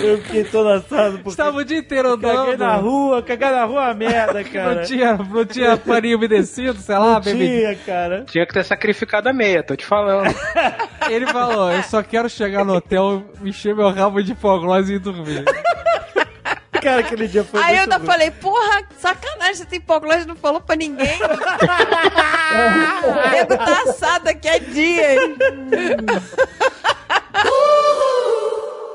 Eu 0.00 0.18
fiquei 0.22 0.44
todo 0.44 0.68
assado 0.68 1.16
porque 1.18 1.28
Estava 1.30 1.58
o 1.58 1.64
dia 1.64 1.78
inteiro 1.78 2.16
caguei 2.18 2.56
na 2.56 2.74
andando. 2.76 2.82
rua, 2.88 3.22
cagar 3.22 3.52
na 3.52 3.64
rua 3.64 3.90
é 3.90 3.94
merda, 3.94 4.42
cara. 4.48 4.74
Não 4.76 4.82
tinha, 4.82 5.12
não 5.16 5.44
tinha 5.44 5.76
paninho 5.76 6.16
umedecido, 6.16 6.78
sei 6.80 6.96
lá, 6.98 7.14
Não 7.14 7.20
bebê. 7.20 7.46
tinha, 7.46 7.74
cara. 7.86 8.24
Tinha 8.24 8.46
que 8.46 8.52
ter 8.54 8.64
sacrificado 8.64 9.28
a 9.28 9.32
meia, 9.32 9.62
tô 9.62 9.76
te 9.76 9.84
falando. 9.84 10.34
Ele 11.10 11.26
falou: 11.26 11.70
eu 11.70 11.82
só 11.82 12.02
quero 12.02 12.28
chegar 12.28 12.64
no 12.64 12.74
hotel, 12.74 13.22
encher 13.44 13.74
meu 13.74 13.90
rabo 13.90 14.22
de 14.22 14.32
hipoglose 14.32 14.94
e 14.94 14.98
dormir. 14.98 15.44
Cara, 16.80 17.00
aquele 17.00 17.28
dia 17.28 17.44
foi 17.44 17.62
Aí 17.62 17.76
eu 17.76 17.82
ainda 17.82 18.00
falei, 18.00 18.30
porra, 18.30 18.82
sacanagem, 18.96 19.56
você 19.56 19.64
tem 19.66 19.78
hipoglose 19.80 20.22
e 20.22 20.26
não 20.26 20.34
falou 20.34 20.62
pra 20.62 20.74
ninguém. 20.76 21.18
o 23.04 23.30
nego 23.30 23.54
tá 23.58 23.82
assado 23.86 24.30
aqui 24.30 24.48
há 24.48 24.56
dias. 24.56 25.20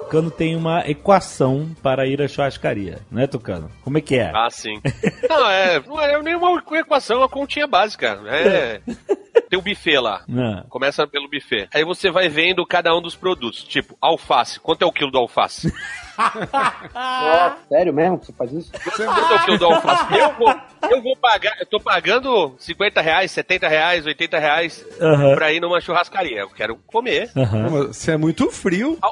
Tucano 0.06 0.30
tem 0.30 0.56
uma 0.56 0.88
equação 0.88 1.76
para 1.82 2.06
ir 2.06 2.22
à 2.22 2.28
churrascaria, 2.28 3.00
não 3.10 3.24
é, 3.24 3.28
Tucano? 3.28 3.72
Como 3.84 3.98
é 3.98 4.02
que 4.02 4.16
é? 4.16 4.32
Ah, 4.36 4.50
sim. 4.52 4.80
Não, 5.28 5.50
é, 5.50 5.80
não 5.80 6.00
é 6.00 6.22
nenhuma 6.22 6.64
equação, 6.74 7.18
é 7.18 7.20
uma 7.22 7.30
continha 7.30 7.66
básica. 7.66 8.22
É. 8.28 8.82
Tem 9.50 9.58
um 9.58 9.64
buffet 9.64 9.98
lá. 9.98 10.24
Não. 10.28 10.64
Começa 10.70 11.08
pelo 11.08 11.28
buffet. 11.28 11.68
Aí 11.74 11.84
você 11.84 12.12
vai 12.12 12.30
vendo 12.30 12.66
cada 12.66 12.96
um 12.96 13.02
dos 13.02 13.16
produtos. 13.16 13.64
Tipo, 13.64 13.98
alface. 14.00 14.60
Quanto 14.60 14.84
é 14.84 14.86
o 14.86 14.92
quilo 14.92 15.12
do 15.12 15.18
alface? 15.18 15.74
Nossa, 16.94 17.58
sério 17.70 17.94
mesmo 17.94 18.20
que 18.20 18.26
você 18.28 18.34
faz 18.34 18.52
isso? 18.54 18.72
Alface? 19.66 20.14
Eu 20.18 20.34
vou, 20.34 20.56
eu 20.90 21.02
vou 21.02 21.16
pagar, 21.18 21.56
eu 21.60 21.66
tô 21.66 21.80
pagando 21.80 22.56
50 22.60 23.02
reais, 23.02 23.32
70 23.32 23.68
reais, 23.68 24.06
80 24.06 24.40
reais 24.40 24.86
Aham. 25.02 25.36
pra 25.36 25.52
ir 25.52 25.60
numa 25.60 25.82
churrascaria. 25.82 26.40
Eu 26.42 26.50
quero 26.50 26.76
comer. 26.88 27.30
Você 27.88 28.12
é 28.12 28.18
muito 28.18 28.50
frio. 28.52 28.98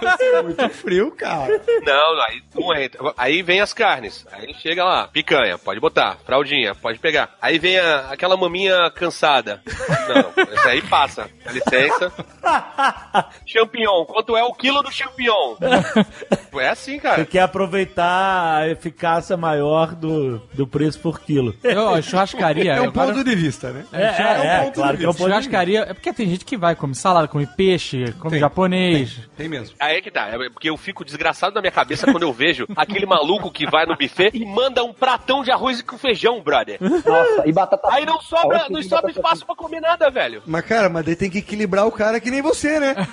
Você 0.00 0.24
é 0.24 0.42
muito 0.42 0.68
frio, 0.70 1.10
cara. 1.12 1.60
Não, 1.84 2.20
aí 2.22 2.42
não 2.54 2.74
entra. 2.74 3.12
Aí 3.16 3.42
vem 3.42 3.60
as 3.60 3.72
carnes. 3.72 4.26
Aí 4.32 4.54
chega 4.54 4.84
lá, 4.84 5.08
picanha, 5.08 5.58
pode 5.58 5.80
botar. 5.80 6.16
Fraldinha, 6.24 6.74
pode 6.74 6.98
pegar. 6.98 7.30
Aí 7.40 7.58
vem 7.58 7.78
a- 7.78 8.08
aquela 8.10 8.36
maminha 8.36 8.90
cansada. 8.90 9.62
Não, 10.08 10.44
essa 10.54 10.68
aí 10.68 10.82
passa. 10.82 11.28
Dá 11.44 11.52
licença. 11.52 12.12
Champignon, 13.46 14.04
quanto 14.04 14.36
é 14.36 14.42
o 14.44 14.52
quilo 14.54 14.82
do 14.82 14.90
champignon? 14.98 15.56
É 16.58 16.70
assim, 16.70 16.94
Você 16.94 17.00
cara. 17.00 17.24
quer 17.24 17.40
aproveitar 17.42 18.56
a 18.62 18.68
eficácia 18.68 19.36
maior 19.36 19.94
do, 19.94 20.38
do 20.52 20.66
preço 20.66 20.98
por 20.98 21.20
quilo. 21.20 21.54
Eu, 21.62 22.02
churrascaria. 22.02 22.72
É 22.72 22.80
um 22.80 22.86
agora- 22.86 23.12
ponto 23.12 23.22
de 23.22 23.36
vista, 23.36 23.70
né? 23.70 23.84
É, 23.92 24.12
Já 24.14 24.34
é, 24.44 24.46
é, 24.46 24.64
ponto 24.64 24.74
claro 24.74 24.92
de 24.96 24.98
que 24.98 25.06
é 25.06 25.08
um 25.08 25.12
Churrascaria, 25.12 25.80
é 25.88 25.94
porque 25.94 26.12
tem 26.12 26.28
gente 26.28 26.44
que 26.44 26.56
vai, 26.56 26.74
come 26.74 26.96
salada, 26.96 27.28
come 27.28 27.46
peixe, 27.46 28.12
come 28.18 28.32
Tem, 28.32 28.40
japonês. 28.40 29.20
Tem 29.36 29.48
mesmo. 29.48 29.76
Aí 29.78 29.98
é 29.98 30.02
que 30.02 30.10
tá, 30.10 30.26
é 30.26 30.50
porque 30.50 30.68
eu 30.68 30.76
fico 30.76 31.04
desgraçado 31.04 31.54
na 31.54 31.60
minha 31.60 31.70
cabeça 31.70 32.10
quando 32.10 32.24
eu 32.24 32.32
vejo 32.32 32.66
aquele 32.76 33.06
maluco 33.06 33.52
que 33.52 33.64
vai 33.70 33.86
no 33.86 33.96
buffet 33.96 34.30
e 34.34 34.44
manda 34.44 34.82
um 34.82 34.92
pratão 34.92 35.44
de 35.44 35.52
arroz 35.52 35.80
com 35.80 35.96
feijão, 35.96 36.40
brother. 36.42 36.78
Nossa, 36.80 37.46
e 37.46 37.52
batata 37.52 37.86
Aí 37.92 38.04
não 38.04 38.20
sobra, 38.20 38.66
não 38.68 38.82
sobra 38.82 39.12
espaço 39.12 39.46
pra 39.46 39.54
comer 39.54 39.80
nada, 39.80 40.10
velho. 40.10 40.42
Mas, 40.44 40.64
cara, 40.64 40.88
mas 40.88 41.04
daí 41.04 41.14
tem 41.14 41.30
que 41.30 41.38
equilibrar 41.38 41.86
o 41.86 41.92
cara 41.92 42.18
que 42.18 42.32
nem 42.32 42.42
você, 42.42 42.80
né? 42.80 42.96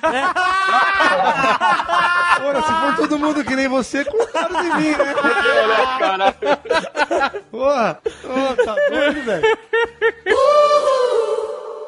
Ora, 2.43 2.61
se 2.61 2.67
for 2.73 2.95
todo 2.97 3.19
mundo 3.19 3.43
que 3.43 3.55
nem 3.55 3.67
você, 3.67 4.03
coitado 4.05 4.55
de 4.55 4.69
mim, 4.75 4.91
né? 4.91 5.15
Porra, 7.51 7.99
Ô, 8.23 8.55
tá 8.63 8.75
doido, 8.89 9.23
velho? 9.23 9.57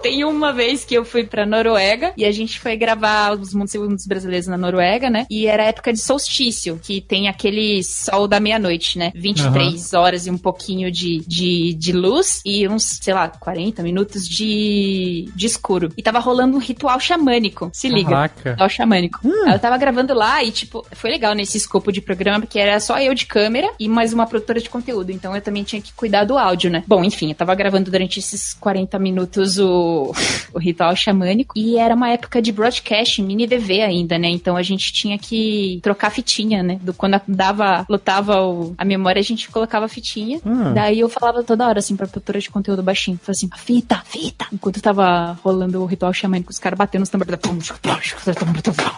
Tem 0.07 0.23
uma 0.23 0.53
vez 0.53 0.85
que 0.85 0.95
eu 0.95 1.03
fui 1.03 1.25
pra 1.25 1.45
Noruega 1.45 2.13
e 2.15 2.23
a 2.23 2.31
gente 2.31 2.61
foi 2.61 2.77
gravar 2.77 3.33
os 3.33 3.53
Mundos 3.53 3.71
Segundos 3.71 4.07
Brasileiros 4.07 4.47
na 4.47 4.57
Noruega, 4.57 5.09
né? 5.09 5.25
E 5.29 5.47
era 5.47 5.65
época 5.65 5.91
de 5.91 5.99
solstício, 5.99 6.79
que 6.81 7.01
tem 7.01 7.27
aquele 7.27 7.83
sol 7.83 8.25
da 8.25 8.39
meia-noite, 8.39 8.97
né? 8.97 9.11
23 9.13 9.93
horas 9.93 10.25
e 10.25 10.31
um 10.31 10.37
pouquinho 10.37 10.89
de, 10.89 11.21
de, 11.27 11.73
de 11.73 11.91
luz 11.91 12.41
e 12.45 12.65
uns, 12.69 12.99
sei 13.01 13.13
lá, 13.13 13.27
40 13.27 13.83
minutos 13.83 14.25
de, 14.25 15.29
de 15.35 15.45
escuro. 15.45 15.89
E 15.97 16.01
tava 16.01 16.19
rolando 16.19 16.55
um 16.55 16.59
ritual 16.61 17.01
xamânico. 17.01 17.69
Se 17.73 17.89
liga. 17.89 18.11
Caraca. 18.11 18.51
Ritual 18.51 18.69
xamânico. 18.69 19.19
Aí 19.45 19.55
Eu 19.55 19.59
tava 19.59 19.77
gravando 19.77 20.13
lá 20.13 20.41
e, 20.41 20.51
tipo, 20.51 20.85
foi 20.93 21.09
legal 21.09 21.33
nesse 21.33 21.57
escopo 21.57 21.91
de 21.91 21.99
programa, 21.99 22.39
porque 22.39 22.59
era 22.59 22.79
só 22.79 22.97
eu 22.97 23.13
de 23.13 23.25
câmera 23.25 23.69
e 23.77 23.89
mais 23.89 24.13
uma 24.13 24.25
produtora 24.25 24.61
de 24.61 24.69
conteúdo. 24.69 25.11
Então 25.11 25.35
eu 25.35 25.41
também 25.41 25.65
tinha 25.65 25.81
que 25.81 25.91
cuidar 25.91 26.23
do 26.23 26.37
áudio, 26.37 26.71
né? 26.71 26.85
Bom, 26.87 27.03
enfim, 27.03 27.27
eu 27.27 27.35
tava 27.35 27.53
gravando 27.53 27.91
durante 27.91 28.19
esses 28.19 28.53
40 28.53 28.97
minutos 28.99 29.59
o, 29.59 29.96
o 30.53 30.59
ritual 30.59 30.95
xamânico. 30.95 31.53
E 31.57 31.77
era 31.77 31.95
uma 31.95 32.09
época 32.09 32.41
de 32.41 32.51
broadcast, 32.51 33.21
mini 33.21 33.45
DV 33.47 33.81
ainda, 33.81 34.17
né? 34.17 34.29
Então 34.29 34.55
a 34.57 34.63
gente 34.63 34.91
tinha 34.91 35.17
que 35.17 35.79
trocar 35.83 36.09
fitinha, 36.09 36.61
né? 36.63 36.79
Do, 36.81 36.93
quando 36.93 37.19
dava, 37.27 37.85
lotava 37.89 38.41
o- 38.45 38.73
a 38.77 38.85
memória, 38.85 39.19
a 39.19 39.23
gente 39.23 39.49
colocava 39.49 39.87
fitinha. 39.87 40.39
Daí 40.73 40.99
eu 40.99 41.09
falava 41.09 41.43
toda 41.43 41.67
hora, 41.67 41.79
assim, 41.79 41.95
pra 41.95 42.07
produtora 42.07 42.39
de 42.39 42.49
conteúdo 42.49 42.83
baixinho. 42.83 43.17
Falava 43.17 43.31
assim, 43.31 43.49
fita, 43.55 44.01
fita. 44.05 44.45
Enquanto 44.51 44.81
tava 44.81 45.37
rolando 45.43 45.81
o 45.81 45.85
ritual 45.85 46.13
xamânico, 46.13 46.51
os 46.51 46.59
caras 46.59 46.77
batendo 46.77 47.01
nos 47.01 47.09
tambores. 47.09 47.39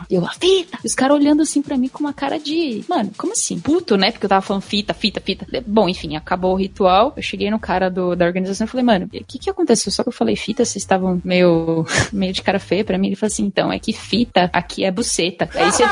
E 0.09 0.15
eu, 0.15 0.25
a 0.25 0.31
fita. 0.33 0.77
E 0.83 0.87
os 0.87 0.95
caras 0.95 1.15
olhando 1.17 1.41
assim 1.41 1.61
pra 1.61 1.77
mim 1.77 1.87
com 1.87 1.99
uma 1.99 2.13
cara 2.13 2.37
de. 2.39 2.83
Mano, 2.87 3.11
como 3.17 3.33
assim? 3.33 3.59
Puto, 3.59 3.97
né? 3.97 4.11
Porque 4.11 4.25
eu 4.25 4.29
tava 4.29 4.41
falando 4.41 4.61
fita, 4.63 4.93
fita, 4.93 5.19
fita. 5.21 5.45
Bom, 5.65 5.87
enfim, 5.89 6.15
acabou 6.15 6.53
o 6.53 6.55
ritual. 6.55 7.13
Eu 7.15 7.23
cheguei 7.23 7.49
no 7.51 7.59
cara 7.59 7.89
do, 7.89 8.15
da 8.15 8.25
organização 8.25 8.65
e 8.65 8.69
falei, 8.69 8.85
mano, 8.85 9.05
o 9.05 9.09
que 9.09 9.39
que 9.39 9.49
aconteceu? 9.49 9.91
Só 9.91 10.03
que 10.03 10.09
eu 10.09 10.13
falei 10.13 10.35
fita, 10.35 10.63
vocês 10.65 10.78
estavam 10.81 11.21
meio, 11.23 11.85
meio 12.11 12.33
de 12.33 12.41
cara 12.41 12.59
feia 12.59 12.83
pra 12.83 12.97
mim. 12.97 13.07
Ele 13.07 13.15
falou 13.15 13.31
assim, 13.31 13.45
então, 13.45 13.71
é 13.71 13.79
que 13.79 13.93
fita 13.93 14.49
aqui 14.53 14.83
é 14.83 14.91
buceta. 14.91 15.49
Aí 15.53 15.71
você. 15.71 15.83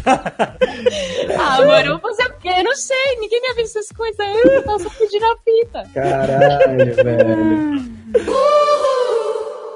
ah, 1.38 1.64
mano, 1.66 1.90
eu 1.90 1.98
vou 1.98 2.10
fazer 2.10 2.24
o 2.30 2.38
quê? 2.38 2.48
Eu 2.48 2.64
não 2.64 2.74
sei, 2.74 3.16
ninguém 3.18 3.40
me 3.40 3.48
avisa 3.48 3.78
essas 3.78 3.92
coisas. 3.92 4.18
Eu 4.18 4.62
tava 4.62 4.78
só 4.78 4.90
pedindo 4.90 5.24
a 5.24 5.36
fita. 5.44 5.84
Caralho, 5.94 6.94
velho. 6.94 8.00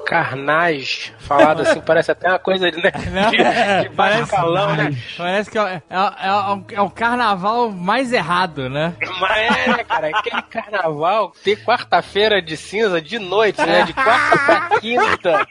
Carnage, 0.05 1.13
falado 1.19 1.61
assim, 1.61 1.81
parece 1.81 2.11
até 2.11 2.29
uma 2.29 2.39
coisa 2.39 2.71
de, 2.71 2.77
né, 2.81 2.91
de, 3.81 3.89
de 3.89 3.95
baixo 3.95 4.27
calão, 4.27 4.75
né? 4.75 4.95
Parece 5.17 5.49
que 5.51 5.57
é, 5.57 5.81
é, 5.89 6.27
é, 6.27 6.81
o- 6.81 6.85
é 6.87 6.89
carnaval 6.89 7.71
mais 7.71 8.13
errado, 8.13 8.69
né? 8.69 8.93
Mas 9.19 9.37
é, 9.57 9.67
né, 9.69 9.83
cara? 9.83 10.09
Aquele 10.15 10.41
carnaval 10.43 11.33
ter 11.43 11.57
quarta-feira 11.63 12.41
de 12.41 12.55
cinza 12.55 13.01
de 13.01 13.19
noite, 13.19 13.61
né? 13.61 13.83
De 13.83 13.93
quarta 13.93 14.37
pra 14.37 14.79
quinta. 14.79 15.47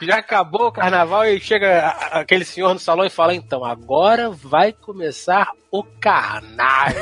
Já 0.00 0.16
acabou 0.18 0.68
o 0.68 0.72
carnaval 0.72 1.24
e 1.26 1.40
chega 1.40 1.88
aquele 2.12 2.44
senhor 2.44 2.72
no 2.72 2.78
salão 2.78 3.04
e 3.04 3.10
fala: 3.10 3.34
então, 3.34 3.64
agora 3.64 4.30
vai 4.30 4.72
começar 4.72 5.48
o 5.70 5.82
carnage. 5.82 6.96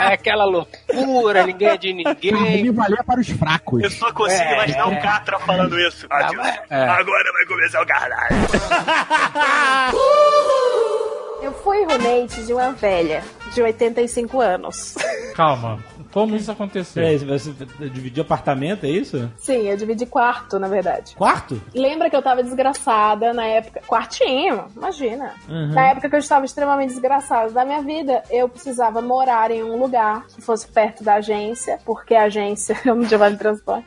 É 0.00 0.14
aquela 0.14 0.44
loucura, 0.44 1.46
ninguém 1.46 1.68
é 1.68 1.76
de 1.76 1.92
ninguém. 1.92 2.70
valer 2.72 3.04
para 3.04 3.20
os 3.20 3.28
fracos. 3.28 3.82
Eu 3.82 3.90
só 3.90 4.12
consigo 4.12 4.42
É, 4.42 4.54
imaginar 4.54 4.80
é. 4.80 4.84
um 4.86 5.00
Catra 5.00 5.38
falando 5.40 5.78
isso. 5.78 6.06
Ah, 6.10 6.24
tio, 6.28 6.40
É. 6.70 6.88
Agora 6.88 7.32
vai 7.32 7.46
começar 7.46 7.82
o 7.82 7.86
caralho. 7.86 8.36
Eu 11.42 11.52
fui 11.54 11.78
roommate 11.84 12.44
de 12.46 12.52
uma 12.52 12.72
velha 12.72 13.22
de 13.52 13.60
85 13.62 14.40
anos. 14.40 14.94
Calma. 15.34 15.78
Como 16.12 16.36
isso 16.36 16.52
aconteceu? 16.52 17.02
Peraí, 17.02 17.18
você 17.18 17.52
dividiu 17.88 18.22
apartamento, 18.22 18.84
é 18.84 18.90
isso? 18.90 19.30
Sim, 19.38 19.68
eu 19.68 19.76
dividi 19.76 20.04
quarto, 20.06 20.58
na 20.58 20.68
verdade. 20.68 21.16
Quarto? 21.16 21.60
Lembra 21.74 22.10
que 22.10 22.16
eu 22.16 22.22
tava 22.22 22.42
desgraçada 22.42 23.32
na 23.32 23.46
época. 23.46 23.80
Quartinho, 23.86 24.66
imagina. 24.76 25.34
Uhum. 25.48 25.72
Na 25.72 25.88
época 25.88 26.08
que 26.08 26.14
eu 26.14 26.20
estava 26.20 26.44
extremamente 26.44 26.90
desgraçada 26.90 27.50
da 27.50 27.64
minha 27.64 27.82
vida, 27.82 28.22
eu 28.30 28.48
precisava 28.48 29.00
morar 29.00 29.50
em 29.50 29.62
um 29.62 29.78
lugar 29.78 30.26
que 30.26 30.42
fosse 30.42 30.68
perto 30.68 31.02
da 31.02 31.14
agência, 31.14 31.78
porque 31.84 32.14
a 32.14 32.24
agência 32.24 32.78
eu 32.84 32.94
não 32.94 33.06
tinha 33.06 33.18
vale 33.18 33.36
transporte. 33.36 33.86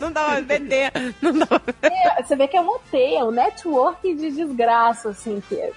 Não 0.00 0.12
dava 0.12 0.32
pra 0.32 0.40
vender. 0.40 0.92
Não 1.22 1.32
dava 1.32 1.62
É, 1.82 2.22
Você 2.22 2.36
vê 2.36 2.46
que 2.48 2.56
é 2.56 2.60
uma 2.60 2.78
teia, 2.90 3.24
um 3.24 3.30
network 3.30 4.14
de 4.14 4.30
desgraça, 4.30 5.10
assim, 5.10 5.42
que 5.48 5.54
é. 5.56 5.72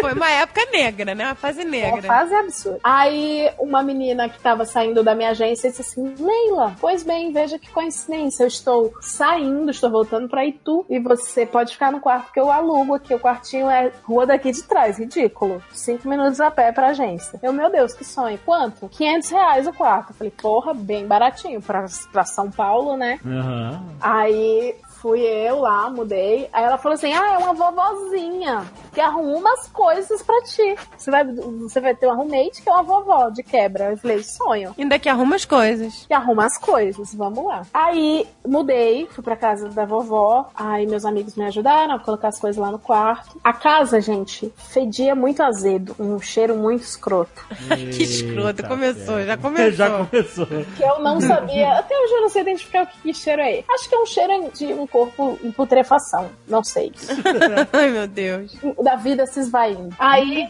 Foi 0.00 0.12
uma 0.12 0.30
época 0.30 0.60
negra, 0.72 1.14
né? 1.14 1.24
Uma 1.26 1.34
fase 1.34 1.60
É 1.60 1.64
uma 1.64 1.70
negra. 1.70 2.02
fase 2.02 2.34
absurda. 2.34 2.80
Aí 2.82 3.50
uma 3.58 3.82
menina 3.82 4.28
que 4.28 4.38
tava 4.40 4.64
saindo 4.64 5.02
da 5.02 5.14
minha 5.14 5.30
agência 5.30 5.68
disse 5.70 5.82
assim: 5.82 6.14
Leila, 6.18 6.74
pois 6.80 7.02
bem, 7.02 7.32
veja 7.32 7.58
que 7.58 7.70
coincidência. 7.70 8.44
Eu 8.44 8.48
estou 8.48 8.92
saindo, 9.00 9.70
estou 9.70 9.90
voltando 9.90 10.28
pra 10.28 10.44
Itu 10.44 10.84
e 10.88 10.98
você 10.98 11.44
pode 11.46 11.72
ficar 11.72 11.90
no 11.92 12.00
quarto 12.00 12.32
que 12.32 12.40
eu 12.40 12.50
alugo 12.50 12.94
aqui. 12.94 13.14
O 13.14 13.20
quartinho 13.20 13.68
é 13.70 13.90
rua 14.04 14.26
daqui 14.26 14.50
de 14.52 14.62
trás, 14.62 14.98
ridículo. 14.98 15.62
Cinco 15.72 16.08
minutos 16.08 16.40
a 16.40 16.50
pé 16.50 16.72
pra 16.72 16.88
agência. 16.88 17.38
Eu, 17.42 17.52
meu 17.52 17.70
Deus, 17.70 17.92
que 17.94 18.04
sonho. 18.04 18.38
Quanto? 18.44 18.88
500 18.88 19.30
reais 19.30 19.66
o 19.66 19.72
quarto. 19.72 20.10
Eu 20.10 20.14
falei, 20.16 20.30
porra, 20.36 20.74
bem 20.74 21.06
baratinho 21.06 21.60
pra, 21.62 21.86
pra 22.12 22.24
São 22.24 22.50
Paulo, 22.50 22.96
né? 22.96 23.18
Aham. 23.46 23.96
Aí 24.00 24.74
fui 25.06 25.20
eu 25.20 25.60
lá, 25.60 25.88
mudei. 25.88 26.48
Aí 26.52 26.64
ela 26.64 26.76
falou 26.76 26.94
assim: 26.94 27.12
Ah, 27.12 27.34
é 27.34 27.38
uma 27.38 27.54
vovozinha 27.54 28.64
que 28.92 29.00
arruma 29.00 29.36
umas 29.36 29.68
coisas 29.68 30.20
pra 30.22 30.42
ti. 30.42 30.74
Você 30.96 31.10
vai, 31.10 31.24
você 31.24 31.80
vai 31.80 31.94
ter 31.94 32.06
uma 32.06 32.16
roommate 32.16 32.60
que 32.62 32.68
é 32.68 32.72
uma 32.72 32.82
vovó 32.82 33.30
de 33.30 33.42
quebra. 33.44 33.90
Eu 33.92 33.96
falei: 33.98 34.22
Sonho. 34.24 34.74
Ainda 34.76 34.98
que 34.98 35.08
arruma 35.08 35.36
as 35.36 35.44
coisas. 35.44 36.06
Que 36.06 36.14
arruma 36.14 36.46
as 36.46 36.58
coisas, 36.58 37.14
vamos 37.14 37.44
lá. 37.44 37.62
Aí 37.72 38.26
mudei, 38.44 39.06
fui 39.12 39.22
pra 39.22 39.36
casa 39.36 39.68
da 39.68 39.84
vovó. 39.84 40.48
Aí 40.56 40.86
meus 40.86 41.04
amigos 41.04 41.36
me 41.36 41.44
ajudaram 41.44 41.94
a 41.94 42.00
colocar 42.00 42.28
as 42.28 42.40
coisas 42.40 42.60
lá 42.60 42.72
no 42.72 42.78
quarto. 42.80 43.40
A 43.44 43.52
casa, 43.52 44.00
gente, 44.00 44.52
fedia 44.56 45.14
muito 45.14 45.40
azedo, 45.42 45.94
um 46.00 46.18
cheiro 46.18 46.56
muito 46.56 46.82
escroto. 46.82 47.46
que 47.68 48.02
escroto. 48.02 48.48
Eita, 48.48 48.66
Começou, 48.66 49.22
já 49.22 49.36
começou. 49.38 49.70
Já 49.72 50.04
começou. 50.04 50.46
que 50.46 50.82
eu 50.82 50.98
não 50.98 51.20
sabia. 51.20 51.78
Até 51.78 51.96
hoje 51.96 52.12
eu 52.14 52.22
não 52.22 52.28
sei 52.28 52.42
identificar 52.42 52.84
o 52.84 52.86
que, 52.86 53.00
que 53.02 53.14
cheiro 53.14 53.42
é. 53.42 53.62
Acho 53.68 53.88
que 53.88 53.94
é 53.94 53.98
um 53.98 54.06
cheiro 54.06 54.50
de 54.52 54.66
um 54.72 54.86
corpo 54.96 55.38
em 55.44 55.52
putrefação. 55.52 56.30
Não 56.48 56.64
sei. 56.64 56.90
Ai, 57.70 57.90
meu 57.90 58.08
Deus. 58.08 58.56
Da 58.82 58.96
vida 58.96 59.26
se 59.26 59.40
esvaindo. 59.40 59.94
Aí, 59.98 60.48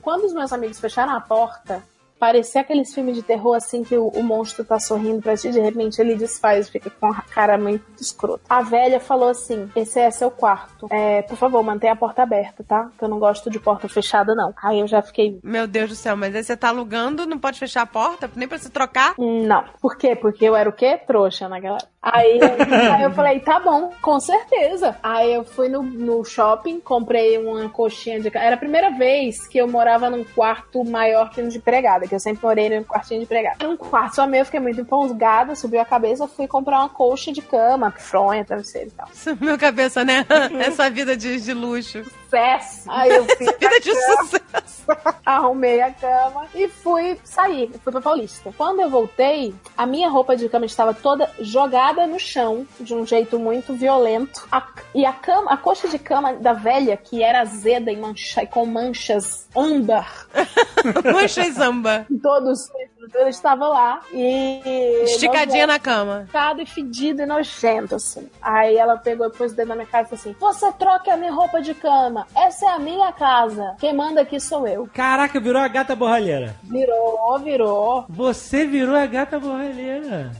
quando 0.00 0.24
os 0.24 0.32
meus 0.32 0.52
amigos 0.52 0.78
fecharam 0.78 1.16
a 1.16 1.20
porta, 1.20 1.82
parecia 2.24 2.60
aqueles 2.60 2.94
filmes 2.94 3.16
de 3.16 3.22
terror 3.22 3.54
assim 3.54 3.82
que 3.82 3.96
o, 3.96 4.08
o 4.08 4.22
monstro 4.22 4.64
tá 4.64 4.78
sorrindo 4.78 5.20
pra 5.20 5.36
ti, 5.36 5.50
de 5.50 5.60
repente 5.60 6.00
ele 6.00 6.14
desfaz, 6.14 6.68
fica 6.68 6.88
com 6.88 7.06
a 7.06 7.20
cara 7.22 7.58
muito 7.58 7.84
escrota. 8.00 8.42
A 8.48 8.62
velha 8.62 9.00
falou 9.00 9.28
assim: 9.28 9.68
Esse 9.74 10.00
é 10.00 10.10
seu 10.10 10.30
quarto. 10.30 10.86
É, 10.90 11.22
por 11.22 11.36
favor, 11.36 11.62
mantenha 11.62 11.92
a 11.92 11.96
porta 11.96 12.22
aberta, 12.22 12.64
tá? 12.64 12.88
Que 12.96 13.04
eu 13.04 13.08
não 13.08 13.18
gosto 13.18 13.50
de 13.50 13.58
porta 13.58 13.88
fechada, 13.88 14.34
não. 14.34 14.54
Aí 14.62 14.80
eu 14.80 14.86
já 14.86 15.02
fiquei. 15.02 15.38
Meu 15.42 15.66
Deus 15.66 15.90
do 15.90 15.96
céu, 15.96 16.16
mas 16.16 16.34
aí 16.34 16.42
você 16.42 16.56
tá 16.56 16.68
alugando, 16.68 17.26
não 17.26 17.38
pode 17.38 17.58
fechar 17.58 17.82
a 17.82 17.86
porta, 17.86 18.30
nem 18.34 18.48
pra 18.48 18.58
se 18.58 18.70
trocar? 18.70 19.14
Não. 19.18 19.64
Por 19.80 19.96
quê? 19.96 20.16
Porque 20.16 20.44
eu 20.44 20.56
era 20.56 20.68
o 20.68 20.72
quê? 20.72 20.98
Trouxa 21.06 21.48
naquela. 21.48 21.78
Aí, 22.04 22.38
aí 22.92 23.02
eu 23.02 23.10
falei, 23.12 23.40
tá 23.40 23.58
bom, 23.58 23.90
com 24.02 24.20
certeza. 24.20 24.96
Aí 25.02 25.32
eu 25.32 25.42
fui 25.42 25.70
no, 25.70 25.82
no 25.82 26.22
shopping, 26.22 26.78
comprei 26.78 27.38
uma 27.38 27.68
coxinha 27.70 28.20
de. 28.20 28.30
Era 28.36 28.56
a 28.56 28.58
primeira 28.58 28.90
vez 28.90 29.46
que 29.46 29.56
eu 29.56 29.66
morava 29.66 30.10
num 30.10 30.22
quarto 30.22 30.84
maior 30.84 31.30
que 31.30 31.40
no 31.40 31.48
de 31.48 31.56
empregada, 31.56 32.06
que 32.06 32.14
eu 32.14 32.20
sempre 32.20 32.44
morei 32.44 32.68
num 32.68 32.84
quartinho 32.84 33.20
de 33.20 33.24
empregada. 33.24 33.56
Era 33.58 33.70
um 33.70 33.76
quarto 33.76 34.16
só 34.16 34.26
meu, 34.26 34.40
eu 34.40 34.44
fiquei 34.44 34.60
muito 34.60 34.80
empolgada, 34.80 35.54
subiu 35.54 35.80
a 35.80 35.84
cabeça, 35.84 36.28
fui 36.28 36.46
comprar 36.46 36.80
uma 36.80 36.88
coxa 36.88 37.32
de 37.32 37.40
cama, 37.40 37.90
fronha, 37.90 38.44
travesseiro 38.44 38.88
e 38.88 38.92
tal. 38.92 39.08
Meu 39.40 39.58
cabeça, 39.58 40.04
né? 40.04 40.26
Essa 40.60 40.90
vida 40.90 41.16
de, 41.16 41.40
de 41.40 41.54
luxo. 41.54 42.04
Sucesso! 42.04 42.90
Aí 42.90 43.10
eu 43.10 43.24
fiz. 43.24 43.46
Vida 43.46 43.80
de 43.80 43.94
sucesso. 43.94 44.84
arrumei 45.24 45.80
a 45.80 45.92
cama 45.92 46.46
e 46.54 46.68
fui 46.68 47.18
sair, 47.24 47.70
fui 47.82 47.92
pra 47.92 48.00
Paulista. 48.00 48.52
Quando 48.56 48.80
eu 48.80 48.90
voltei, 48.90 49.54
a 49.76 49.86
minha 49.86 50.08
roupa 50.08 50.36
de 50.36 50.48
cama 50.48 50.66
estava 50.66 50.92
toda 50.92 51.30
jogada 51.40 51.93
no 52.06 52.18
chão, 52.18 52.66
de 52.80 52.94
um 52.94 53.06
jeito 53.06 53.38
muito 53.38 53.72
violento. 53.74 54.46
A- 54.50 54.66
e 54.94 55.04
a 55.06 55.12
cama, 55.12 55.52
a 55.52 55.56
coxa 55.56 55.88
de 55.88 55.98
cama 55.98 56.34
da 56.34 56.52
velha, 56.52 56.96
que 56.96 57.22
era 57.22 57.40
azeda 57.40 57.90
e, 57.90 57.96
mancha, 57.96 58.42
e 58.42 58.46
com 58.46 58.66
manchas 58.66 59.48
âmbar, 59.56 60.26
Mancha 61.12 61.50
zamba. 61.50 62.06
em 62.10 62.18
todos 62.18 62.68
ela 63.14 63.28
estava 63.28 63.68
lá 63.68 64.00
e 64.12 65.02
Esticadinha 65.04 65.66
na 65.66 65.78
cama. 65.78 66.20
Esticado 66.22 66.62
e 66.62 66.66
fedido 66.66 67.22
e 67.22 67.26
nojento, 67.26 67.94
assim. 67.96 68.28
Aí 68.40 68.76
ela 68.76 68.96
pegou 68.96 69.26
e 69.26 69.30
pôs 69.30 69.52
o 69.52 69.56
dedo 69.56 69.68
na 69.68 69.74
minha 69.74 69.86
cara 69.86 70.04
e 70.04 70.08
falou 70.08 70.20
assim: 70.20 70.36
Você 70.40 70.72
troca 70.78 71.12
a 71.12 71.16
minha 71.16 71.30
roupa 71.32 71.60
de 71.60 71.74
cama. 71.74 72.26
Essa 72.34 72.64
é 72.66 72.68
a 72.70 72.78
minha 72.78 73.12
casa. 73.12 73.76
Quem 73.78 73.92
manda 73.94 74.22
aqui 74.22 74.40
sou 74.40 74.66
eu. 74.66 74.88
Caraca, 74.92 75.38
virou 75.38 75.60
a 75.60 75.68
gata 75.68 75.94
borralheira. 75.94 76.56
Virou, 76.62 77.38
virou. 77.40 78.04
Você 78.08 78.66
virou 78.66 78.96
a 78.96 79.04
gata 79.06 79.38
borralheira. 79.38 80.32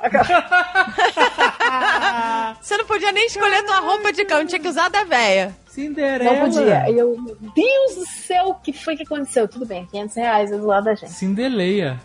Você 2.60 2.76
não 2.76 2.84
podia 2.84 3.12
nem 3.12 3.26
escolher 3.26 3.64
tua 3.64 3.80
roupa 3.80 4.12
de 4.12 4.24
cama, 4.24 4.44
tinha 4.44 4.60
que 4.60 4.68
usar 4.68 4.88
da 4.88 5.04
véia. 5.04 5.56
Cinderela. 5.70 6.32
Não 6.32 6.40
podia. 6.40 6.90
E 6.90 6.98
eu, 6.98 7.16
meu 7.16 7.36
Deus 7.54 7.94
do 7.94 8.06
céu, 8.06 8.48
o 8.48 8.54
que 8.54 8.72
foi 8.72 8.96
que 8.96 9.04
aconteceu? 9.04 9.46
Tudo 9.46 9.64
bem, 9.64 9.86
500 9.86 10.16
reais 10.16 10.52
é 10.52 10.56
do 10.58 10.66
lado 10.66 10.84
da 10.84 10.94
gente. 10.94 11.12
Cindeleia. 11.12 12.00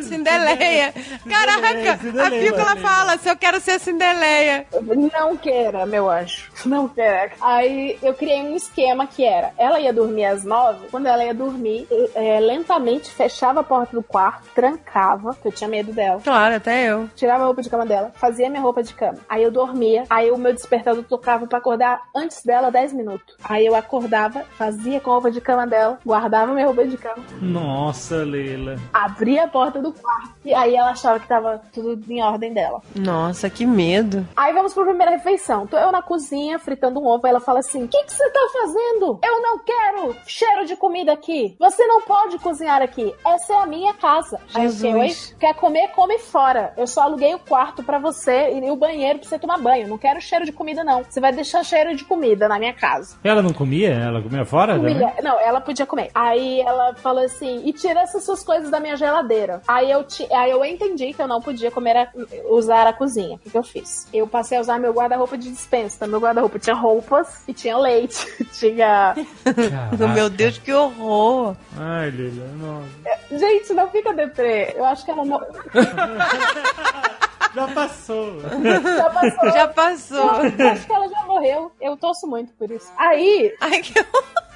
Cindeleia. 0.00 0.94
Caraca, 1.28 1.92
a 1.92 1.98
Cindeleia, 1.98 2.42
Pícola 2.42 2.68
Cindeleia. 2.68 2.76
fala, 2.76 3.18
se 3.18 3.28
eu 3.28 3.36
quero 3.36 3.60
ser 3.60 3.78
Cindeleia. 3.78 4.66
Não 5.12 5.36
queira, 5.36 5.84
meu 5.84 6.10
anjo. 6.10 6.50
Não 6.64 6.88
queira. 6.88 7.32
Aí 7.40 7.98
eu 8.02 8.14
criei 8.14 8.40
um 8.40 8.56
esquema 8.56 9.06
que 9.06 9.24
era: 9.24 9.52
ela 9.58 9.78
ia 9.78 9.92
dormir 9.92 10.24
às 10.24 10.42
nove. 10.42 10.86
Quando 10.90 11.06
ela 11.06 11.22
ia 11.24 11.34
dormir, 11.34 11.86
eu, 11.90 12.10
é, 12.14 12.40
lentamente 12.40 13.10
fechava 13.10 13.60
a 13.60 13.64
porta 13.64 13.94
do 13.94 14.02
quarto, 14.02 14.48
trancava, 14.54 15.34
que 15.34 15.48
eu 15.48 15.52
tinha 15.52 15.68
medo 15.68 15.92
dela. 15.92 16.20
Claro, 16.22 16.56
até 16.56 16.90
eu. 16.90 17.10
Tirava 17.14 17.42
a 17.42 17.46
roupa 17.46 17.60
de 17.60 17.68
cama 17.68 17.84
dela, 17.84 18.10
fazia 18.14 18.48
minha 18.48 18.62
roupa 18.62 18.82
de 18.82 18.94
cama. 18.94 19.18
Aí 19.28 19.42
eu 19.42 19.50
dormia, 19.50 20.04
aí 20.08 20.30
o 20.30 20.38
meu 20.38 20.52
despertador 20.52 21.04
tocava 21.04 21.46
pra 21.46 21.58
acordar 21.58 22.00
antes 22.16 22.42
dela 22.42 22.70
10 22.70 22.92
minutos. 22.94 23.01
Aí 23.44 23.66
eu 23.66 23.74
acordava, 23.74 24.44
fazia 24.56 25.00
com 25.00 25.10
a 25.10 25.14
roupa 25.14 25.30
de 25.30 25.40
cama 25.40 25.66
dela, 25.66 25.98
guardava 26.04 26.52
minha 26.52 26.66
roupa 26.66 26.86
de 26.86 26.96
cama, 26.96 27.22
Nossa, 27.40 28.16
Leila. 28.24 28.76
abria 28.92 29.44
a 29.44 29.48
porta 29.48 29.80
do 29.80 29.92
quarto 29.92 30.32
e 30.44 30.52
aí 30.54 30.74
ela 30.74 30.90
achava 30.90 31.18
que 31.20 31.26
tava 31.28 31.60
tudo 31.72 32.10
em 32.10 32.22
ordem 32.22 32.52
dela. 32.52 32.80
Nossa, 32.94 33.48
que 33.50 33.64
medo. 33.66 34.26
Aí 34.36 34.52
vamos 34.52 34.74
pra 34.74 34.84
primeira 34.84 35.12
refeição. 35.12 35.66
Tô 35.66 35.76
eu 35.78 35.92
na 35.92 36.02
cozinha 36.02 36.58
fritando 36.58 37.00
um 37.00 37.06
ovo. 37.06 37.26
Aí 37.26 37.30
ela 37.30 37.40
fala 37.40 37.60
assim: 37.60 37.84
O 37.84 37.88
que 37.88 38.02
que 38.04 38.12
você 38.12 38.30
tá 38.30 38.40
fazendo? 38.52 39.18
Eu 39.22 39.40
não 39.42 39.58
quero 39.58 40.16
cheiro 40.26 40.66
de 40.66 40.76
comida 40.76 41.12
aqui. 41.12 41.54
Você 41.58 41.86
não 41.86 42.00
pode 42.02 42.38
cozinhar 42.38 42.82
aqui. 42.82 43.14
Essa 43.24 43.52
é 43.52 43.56
a 43.62 43.66
minha 43.66 43.94
casa. 43.94 44.40
Aí 44.54 44.64
eu 44.64 44.70
Jesus. 44.70 44.80
fiquei, 44.80 45.00
Oi? 45.00 45.38
Quer 45.40 45.54
comer? 45.54 45.88
Come 45.88 46.18
fora. 46.18 46.72
Eu 46.76 46.86
só 46.86 47.02
aluguei 47.02 47.34
o 47.34 47.38
quarto 47.38 47.82
pra 47.82 47.98
você 47.98 48.52
e 48.52 48.70
o 48.70 48.76
banheiro 48.76 49.18
pra 49.20 49.28
você 49.28 49.38
tomar 49.38 49.58
banho. 49.58 49.88
Não 49.88 49.98
quero 49.98 50.20
cheiro 50.20 50.44
de 50.44 50.52
comida, 50.52 50.82
não. 50.84 51.02
Você 51.04 51.20
vai 51.20 51.32
deixar 51.32 51.64
cheiro 51.64 51.94
de 51.94 52.04
comida 52.04 52.48
na 52.48 52.58
minha 52.58 52.72
casa. 52.74 52.91
Ela 53.24 53.42
não 53.42 53.52
comia? 53.52 53.90
Ela 53.90 54.20
comia 54.22 54.44
fora? 54.44 54.76
Comia. 54.76 55.14
Não, 55.22 55.38
ela 55.40 55.60
podia 55.60 55.86
comer. 55.86 56.10
Aí 56.14 56.60
ela 56.60 56.94
falou 56.94 57.24
assim: 57.24 57.62
e 57.64 57.72
tira 57.72 58.00
essas 58.00 58.24
suas 58.24 58.42
coisas 58.44 58.70
da 58.70 58.80
minha 58.80 58.96
geladeira. 58.96 59.60
Aí 59.66 59.90
eu, 59.90 60.04
ti- 60.04 60.28
aí 60.32 60.50
eu 60.50 60.64
entendi 60.64 61.12
que 61.12 61.20
eu 61.22 61.28
não 61.28 61.40
podia 61.40 61.70
comer 61.70 61.96
a- 61.96 62.08
usar 62.50 62.86
a 62.86 62.92
cozinha. 62.92 63.36
O 63.36 63.38
que, 63.38 63.50
que 63.50 63.58
eu 63.58 63.62
fiz? 63.62 64.06
Eu 64.12 64.26
passei 64.26 64.58
a 64.58 64.60
usar 64.60 64.78
meu 64.78 64.92
guarda-roupa 64.92 65.36
de 65.38 65.50
dispensa. 65.50 65.96
Então, 65.96 66.08
meu 66.08 66.20
guarda-roupa 66.20 66.58
tinha 66.58 66.76
roupas 66.76 67.42
e 67.48 67.52
tinha 67.54 67.76
leite. 67.78 68.26
tinha. 68.58 69.14
Meu 70.14 70.28
Deus, 70.30 70.58
que 70.58 70.72
horror. 70.72 71.54
Ai, 71.78 72.10
Leila, 72.10 72.46
nossa. 72.58 73.38
Gente, 73.38 73.72
não 73.72 73.88
fica 73.88 74.12
deprê. 74.12 74.74
Eu 74.76 74.84
acho 74.84 75.04
que 75.04 75.10
ela 75.10 75.24
mo- 75.24 75.40
Já 77.54 77.68
passou. 77.68 78.40
já 78.40 79.10
passou. 79.10 79.50
Já 79.52 79.68
passou. 79.68 80.44
Eu 80.58 80.68
acho 80.70 80.86
que 80.86 80.92
ela 80.92 81.08
já 81.08 81.22
morreu. 81.26 81.70
Eu 81.80 81.96
torço 81.96 82.26
muito 82.26 82.52
por 82.54 82.70
isso. 82.70 82.90
Aí, 82.96 83.54
Ai, 83.60 83.80
que 83.80 83.98
horror. 83.98 84.51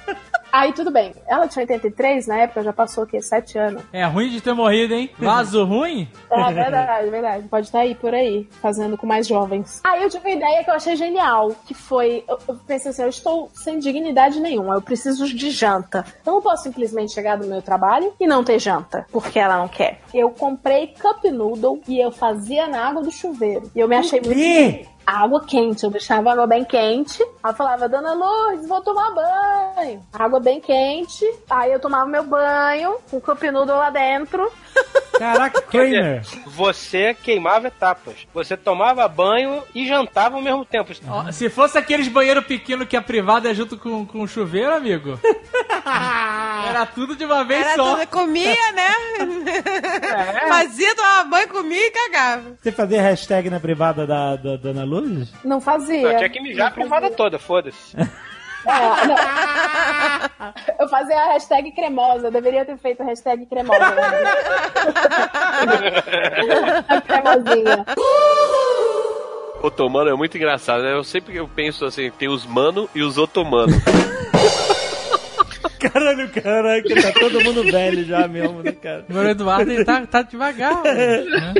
Aí 0.51 0.73
tudo 0.73 0.91
bem. 0.91 1.13
Ela 1.27 1.47
tinha 1.47 1.63
83 1.63 2.27
na 2.27 2.37
época, 2.37 2.63
já 2.63 2.73
passou 2.73 3.03
o 3.03 3.07
quê? 3.07 3.21
7 3.21 3.57
anos. 3.57 3.83
É 3.91 4.05
ruim 4.05 4.29
de 4.29 4.41
ter 4.41 4.53
morrido, 4.53 4.93
hein? 4.93 5.09
Vaso 5.17 5.63
ruim? 5.65 6.07
É 6.31 6.53
verdade, 6.53 7.09
verdade. 7.09 7.47
Pode 7.47 7.67
estar 7.67 7.79
aí 7.79 7.95
por 7.95 8.13
aí, 8.13 8.47
fazendo 8.61 8.97
com 8.97 9.07
mais 9.07 9.27
jovens. 9.27 9.81
Aí 9.83 10.03
eu 10.03 10.09
tive 10.09 10.27
uma 10.27 10.35
ideia 10.35 10.63
que 10.63 10.69
eu 10.69 10.75
achei 10.75 10.95
genial, 10.95 11.55
que 11.65 11.73
foi, 11.73 12.23
eu, 12.27 12.37
eu 12.47 12.55
pensei 12.65 12.91
assim, 12.91 13.03
eu 13.03 13.09
estou 13.09 13.49
sem 13.53 13.79
dignidade 13.79 14.39
nenhuma, 14.39 14.75
eu 14.75 14.81
preciso 14.81 15.25
de 15.25 15.49
janta. 15.51 16.05
Eu 16.25 16.33
não 16.33 16.41
posso 16.41 16.63
simplesmente 16.63 17.13
chegar 17.13 17.37
do 17.37 17.47
meu 17.47 17.61
trabalho 17.61 18.13
e 18.19 18.27
não 18.27 18.43
ter 18.43 18.59
janta, 18.59 19.05
porque 19.11 19.39
ela 19.39 19.57
não 19.57 19.67
quer. 19.67 19.99
Eu 20.13 20.29
comprei 20.31 20.93
cup 20.99 21.23
noodle 21.25 21.81
e 21.87 21.99
eu 21.99 22.11
fazia 22.11 22.67
na 22.67 22.87
água 22.87 23.01
do 23.01 23.11
chuveiro. 23.11 23.71
E 23.75 23.79
eu 23.79 23.87
me 23.87 23.95
achei 23.95 24.19
muito? 24.21 24.96
Água 25.07 25.45
quente. 25.45 25.85
Eu 25.85 25.89
deixava 25.89 26.29
a 26.29 26.33
água 26.33 26.45
bem 26.45 26.65
quente. 26.65 27.25
Ela 27.41 27.53
falava, 27.53 27.87
Dona 27.87 28.13
Lourdes, 28.13 28.67
vou 28.67 28.81
tomar 28.81 29.11
banho. 29.11 30.03
Água 30.11 30.39
bem 30.41 30.59
quente. 30.59 31.25
Aí 31.49 31.71
eu 31.71 31.79
tomava 31.79 32.05
meu 32.05 32.23
banho, 32.23 32.97
com 33.09 33.17
o 33.17 33.21
cup 33.21 33.41
noodle 33.43 33.77
lá 33.77 33.89
dentro. 33.89 34.51
Caraca, 35.17 35.61
Kramer. 35.61 36.21
Você 36.45 37.13
queimava 37.13 37.67
etapas. 37.67 38.27
Você 38.33 38.55
tomava 38.55 39.07
banho 39.07 39.63
e 39.73 39.87
jantava 39.87 40.35
ao 40.35 40.41
mesmo 40.41 40.63
tempo. 40.65 40.91
Ó, 41.07 41.31
se 41.31 41.49
fosse 41.49 41.77
aqueles 41.77 42.07
banheiro 42.07 42.41
pequeno 42.41 42.85
que 42.85 42.95
a 42.95 43.01
privada 43.01 43.49
é 43.49 43.53
junto 43.53 43.77
com, 43.77 44.05
com 44.05 44.21
o 44.21 44.27
chuveiro, 44.27 44.73
amigo. 44.73 45.19
Era 46.67 46.85
tudo 46.85 47.15
de 47.15 47.25
uma 47.25 47.43
vez 47.43 47.65
Era 47.65 47.75
só. 47.75 47.95
tudo, 47.95 48.07
comia, 48.07 48.71
né? 48.73 48.89
Fazia, 50.47 50.95
tomava 50.95 51.29
banho, 51.29 51.47
comia 51.47 51.87
e 51.87 51.91
cagava. 51.91 52.57
Você 52.61 52.71
fazia 52.71 53.01
hashtag 53.01 53.49
na 53.49 53.59
privada 53.59 54.05
da, 54.05 54.35
da 54.35 54.55
Dona 54.57 54.83
Luz? 54.83 55.31
Não 55.43 55.61
fazia. 55.61 56.11
Eu 56.11 56.17
tinha 56.17 56.29
que 56.29 56.41
mijar 56.41 56.67
a 56.67 56.71
privada 56.71 57.09
toda, 57.09 57.39
foda-se. 57.39 57.95
É. 58.67 60.83
Eu 60.83 60.89
fazia 60.89 61.17
a 61.17 61.33
hashtag 61.33 61.71
cremosa, 61.71 62.27
eu 62.27 62.31
deveria 62.31 62.65
ter 62.65 62.77
feito 62.77 63.01
a 63.01 63.05
hashtag 63.05 63.45
cremosa. 63.45 63.83
a 66.87 67.01
cremosinha. 67.07 67.85
Otomano 69.61 70.09
é 70.09 70.13
muito 70.13 70.37
engraçado, 70.37 70.83
né? 70.83 70.93
Eu 70.93 71.03
sempre 71.03 71.35
eu 71.35 71.47
penso 71.47 71.85
assim, 71.85 72.11
tem 72.11 72.29
os 72.29 72.45
mano 72.45 72.87
e 72.93 73.01
os 73.01 73.17
otomanos. 73.17 73.75
Caralho, 75.79 76.29
caraca, 76.29 77.01
tá 77.01 77.19
todo 77.19 77.43
mundo 77.43 77.63
velho 77.63 78.03
já 78.05 78.27
mesmo, 78.27 78.61
né, 78.63 78.71
cara? 78.71 79.05
Meu 79.07 79.23
Eduardo, 79.27 79.71
ele 79.71 79.83
tá, 79.85 80.05
tá 80.05 80.21
devagar. 80.21 80.83
né? 80.83 81.53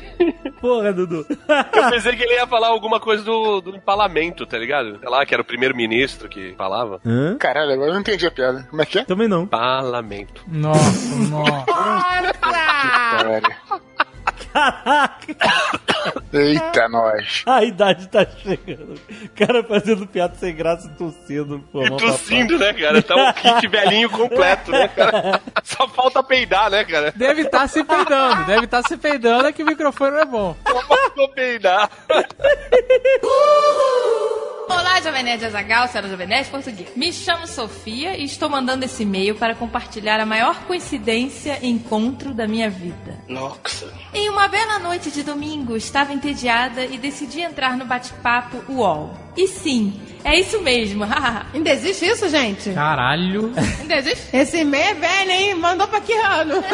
Porra, 0.59 0.91
Dudu. 0.91 1.25
Eu 1.29 1.89
pensei 1.91 2.15
que 2.15 2.23
ele 2.23 2.33
ia 2.33 2.47
falar 2.47 2.67
alguma 2.69 2.99
coisa 2.99 3.23
do, 3.23 3.61
do 3.61 3.75
empalamento, 3.75 4.45
tá 4.45 4.57
ligado? 4.57 4.97
Sei 4.99 5.09
lá, 5.09 5.25
que 5.25 5.33
era 5.33 5.41
o 5.41 5.45
primeiro-ministro 5.45 6.27
que 6.27 6.53
falava. 6.57 6.99
Hã? 7.05 7.37
Caralho, 7.37 7.73
agora 7.73 7.89
eu 7.89 7.93
não 7.93 8.01
entendi 8.01 8.25
a 8.25 8.31
piada. 8.31 8.65
Como 8.69 8.81
é 8.81 8.85
que 8.85 8.99
é? 8.99 9.03
Também 9.03 9.27
não. 9.27 9.45
Parlamento. 9.45 10.43
Nossa, 10.47 11.15
nossa. 11.29 12.33
Caralho. 12.39 13.47
Caraca, 14.53 15.35
Eita, 16.33 16.87
nós. 16.89 17.43
a 17.45 17.63
idade 17.63 18.07
tá 18.07 18.25
chegando. 18.25 18.93
O 18.93 19.29
cara 19.35 19.63
fazendo 19.63 20.05
piada 20.07 20.35
sem 20.35 20.55
graça 20.55 20.87
e 20.87 20.97
tossindo. 20.97 21.59
Pô, 21.71 21.83
E 21.83 21.89
tossindo, 21.97 22.57
né, 22.57 22.73
cara? 22.73 23.01
Tá 23.01 23.15
um 23.15 23.33
kit 23.33 23.67
velhinho 23.67 24.09
completo, 24.09 24.71
né, 24.71 24.87
cara? 24.87 25.41
Só 25.63 25.87
falta 25.89 26.23
peidar, 26.23 26.69
né, 26.69 26.83
cara? 26.85 27.11
Deve 27.15 27.41
estar 27.43 27.67
se 27.67 27.83
peidando, 27.83 28.45
deve 28.45 28.65
estar 28.65 28.81
se 28.83 28.97
peidando, 28.97 29.47
é 29.47 29.51
que 29.51 29.63
o 29.63 29.65
microfone 29.65 30.11
não 30.11 30.19
é 30.19 30.25
bom. 30.25 30.55
Só 30.67 30.81
faltou 30.81 31.29
peidar. 31.29 31.89
Olá, 34.69 34.99
Jovem 35.01 35.23
Nerd 35.23 35.45
Azagal, 35.45 35.87
senhora 35.87 36.09
Jovem 36.09 36.27
Nerd 36.27 36.49
Português. 36.49 36.89
Me 36.95 37.11
chamo 37.13 37.47
Sofia 37.47 38.17
e 38.17 38.25
estou 38.25 38.49
mandando 38.49 38.83
esse 38.83 39.03
e-mail 39.03 39.35
para 39.35 39.55
compartilhar 39.55 40.19
a 40.19 40.25
maior 40.25 40.55
coincidência 40.65 41.57
e 41.61 41.69
encontro 41.69 42.33
da 42.33 42.45
minha 42.47 42.69
vida. 42.69 43.17
Nossa. 43.29 43.91
Em 44.13 44.26
uma 44.29 44.47
bela 44.47 44.79
noite 44.79 45.11
de 45.11 45.23
domingo, 45.23 45.75
estava 45.75 46.13
entediada 46.13 46.85
e 46.85 46.97
decidi 46.97 47.41
entrar 47.41 47.77
no 47.77 47.85
bate-papo 47.85 48.63
UOL. 48.71 49.26
E 49.37 49.47
sim, 49.47 49.93
é 50.23 50.39
isso 50.39 50.61
mesmo. 50.61 51.05
Ainda 51.53 51.69
existe 51.69 52.05
isso, 52.05 52.27
gente? 52.27 52.71
Caralho. 52.71 53.53
Ainda 53.79 53.95
existe? 53.95 54.35
Esse 54.35 54.57
e-mail 54.59 54.89
é 54.89 54.93
velho, 54.93 55.31
hein? 55.31 55.55
Mandou 55.55 55.87
pra 55.87 56.01
que 56.01 56.13
ano? 56.13 56.55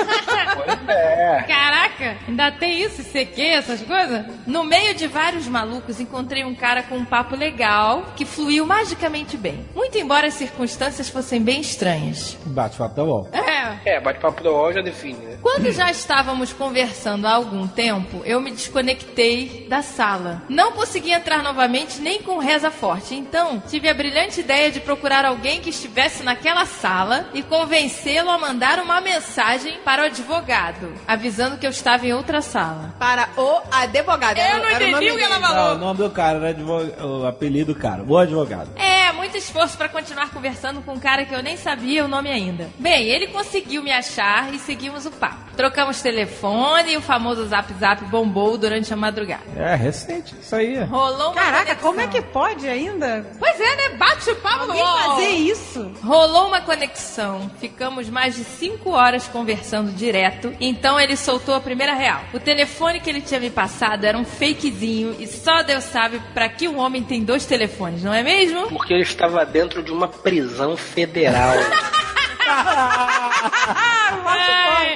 É. 0.87 1.43
Caraca, 1.47 2.17
ainda 2.27 2.51
tem 2.51 2.81
isso, 2.81 3.03
CQ, 3.03 3.41
essas 3.41 3.81
coisas? 3.81 4.25
No 4.45 4.63
meio 4.63 4.93
de 4.93 5.07
vários 5.07 5.47
malucos, 5.47 5.99
encontrei 5.99 6.43
um 6.43 6.53
cara 6.53 6.83
com 6.83 6.95
um 6.95 7.05
papo 7.05 7.35
legal 7.35 8.13
que 8.15 8.25
fluiu 8.25 8.65
magicamente 8.65 9.37
bem. 9.37 9.65
Muito 9.73 9.97
embora 9.97 10.27
as 10.27 10.35
circunstâncias 10.35 11.09
fossem 11.09 11.41
bem 11.41 11.61
estranhas. 11.61 12.37
Bate-papo 12.45 12.95
da 12.95 13.03
UOL. 13.03 13.29
É. 13.31 13.95
É, 13.95 13.99
bate-papo 13.99 14.43
do 14.43 14.49
UOL 14.49 14.73
já 14.73 14.81
define, 14.81 15.17
né? 15.17 15.37
Quando 15.41 15.71
já 15.71 15.89
estávamos 15.89 16.53
conversando 16.53 17.25
há 17.25 17.33
algum 17.33 17.67
tempo, 17.67 18.21
eu 18.25 18.39
me 18.39 18.51
desconectei 18.51 19.65
da 19.69 19.81
sala. 19.81 20.43
Não 20.47 20.73
consegui 20.73 21.11
entrar 21.11 21.41
novamente 21.41 21.99
nem 21.99 22.21
com 22.21 22.37
reza 22.53 22.69
forte. 22.71 23.15
Então, 23.15 23.61
tive 23.67 23.89
a 23.89 23.93
brilhante 23.93 24.39
ideia 24.39 24.71
de 24.71 24.79
procurar 24.79 25.25
alguém 25.25 25.59
que 25.59 25.69
estivesse 25.71 26.23
naquela 26.23 26.65
sala 26.65 27.27
e 27.33 27.41
convencê-lo 27.41 28.29
a 28.29 28.37
mandar 28.37 28.79
uma 28.79 29.01
mensagem 29.01 29.79
para 29.83 30.03
o 30.03 30.05
advogado, 30.05 30.93
avisando 31.07 31.57
que 31.57 31.65
eu 31.65 31.71
estava 31.71 32.05
em 32.05 32.13
outra 32.13 32.41
sala. 32.41 32.93
Para 32.99 33.27
o 33.37 33.61
advogado. 33.71 34.37
Eu 34.37 34.43
Era- 34.43 34.57
não 34.59 34.65
era 34.69 34.87
entendi 34.87 35.11
o 35.11 35.17
que 35.17 35.23
ela 35.23 35.39
falou. 35.39 35.69
Não, 35.69 35.75
o 35.75 35.79
nome 35.79 35.97
do 35.99 36.09
cara 36.11 36.37
era 36.37 36.49
advogado, 36.49 37.05
o 37.05 37.25
apelido 37.27 37.73
do 37.73 37.79
cara, 37.79 38.03
o 38.03 38.17
advogado. 38.17 38.69
É, 38.77 39.11
muito 39.13 39.35
esforço 39.37 39.77
para 39.77 39.89
continuar 39.89 40.29
conversando 40.29 40.81
com 40.81 40.93
um 40.93 40.99
cara 40.99 41.25
que 41.25 41.33
eu 41.33 41.41
nem 41.41 41.57
sabia 41.57 42.05
o 42.05 42.07
nome 42.07 42.29
ainda. 42.29 42.69
Bem, 42.77 43.07
ele 43.07 43.27
conseguiu 43.27 43.81
me 43.81 43.91
achar 43.91 44.53
e 44.53 44.59
seguimos 44.59 45.05
o 45.05 45.11
papo. 45.11 45.43
Trocamos 45.55 46.01
telefone 46.01 46.93
e 46.93 46.97
o 46.97 47.01
famoso 47.01 47.45
zap 47.47 47.71
zap 47.75 48.03
bombou 48.05 48.57
durante 48.57 48.93
a 48.93 48.97
madrugada. 48.97 49.43
É, 49.55 49.75
recente, 49.75 50.35
isso 50.41 50.55
aí. 50.55 50.79
Rolou 50.83 51.31
uma 51.31 51.33
Caraca, 51.41 51.75
conexão. 51.75 51.89
como 51.89 52.01
é 52.01 52.07
que 52.07 52.21
pode 52.21 52.42
ainda? 52.45 53.25
Pois 53.39 53.59
é, 53.59 53.75
né? 53.75 53.89
Bate 53.97 54.29
o 54.31 54.35
papo 54.37 54.65
no 54.65 54.71
Alguém 54.71 54.83
UOL. 54.83 54.97
fazer 55.15 55.29
isso? 55.29 55.91
Rolou 56.03 56.47
uma 56.47 56.61
conexão. 56.61 57.49
Ficamos 57.59 58.09
mais 58.09 58.35
de 58.35 58.43
cinco 58.43 58.91
horas 58.91 59.27
conversando 59.27 59.91
direto. 59.91 60.53
Então 60.59 60.99
ele 60.99 61.15
soltou 61.15 61.55
a 61.55 61.59
primeira 61.59 61.93
real. 61.93 62.21
O 62.33 62.39
telefone 62.39 62.99
que 62.99 63.09
ele 63.09 63.21
tinha 63.21 63.39
me 63.39 63.49
passado 63.49 64.05
era 64.05 64.17
um 64.17 64.25
fakezinho 64.25 65.15
e 65.19 65.27
só 65.27 65.63
Deus 65.63 65.83
sabe 65.83 66.21
pra 66.33 66.49
que 66.49 66.67
um 66.67 66.77
homem 66.79 67.03
tem 67.03 67.23
dois 67.23 67.45
telefones, 67.45 68.03
não 68.03 68.13
é 68.13 68.23
mesmo? 68.23 68.67
Porque 68.67 68.93
ele 68.93 69.03
estava 69.03 69.45
dentro 69.45 69.81
de 69.81 69.91
uma 69.91 70.07
prisão 70.07 70.75
federal. 70.77 71.53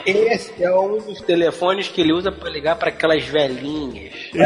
Esse 0.06 0.64
é 0.64 0.74
um 0.74 0.98
dos 1.00 1.22
telefones 1.22 1.88
que 1.88 2.02
ele 2.02 2.14
usa 2.14 2.32
pra 2.32 2.50
ligar 2.50 2.76
pra 2.78 2.90
aquelas 2.90 3.24
velhinhas. 3.26 4.14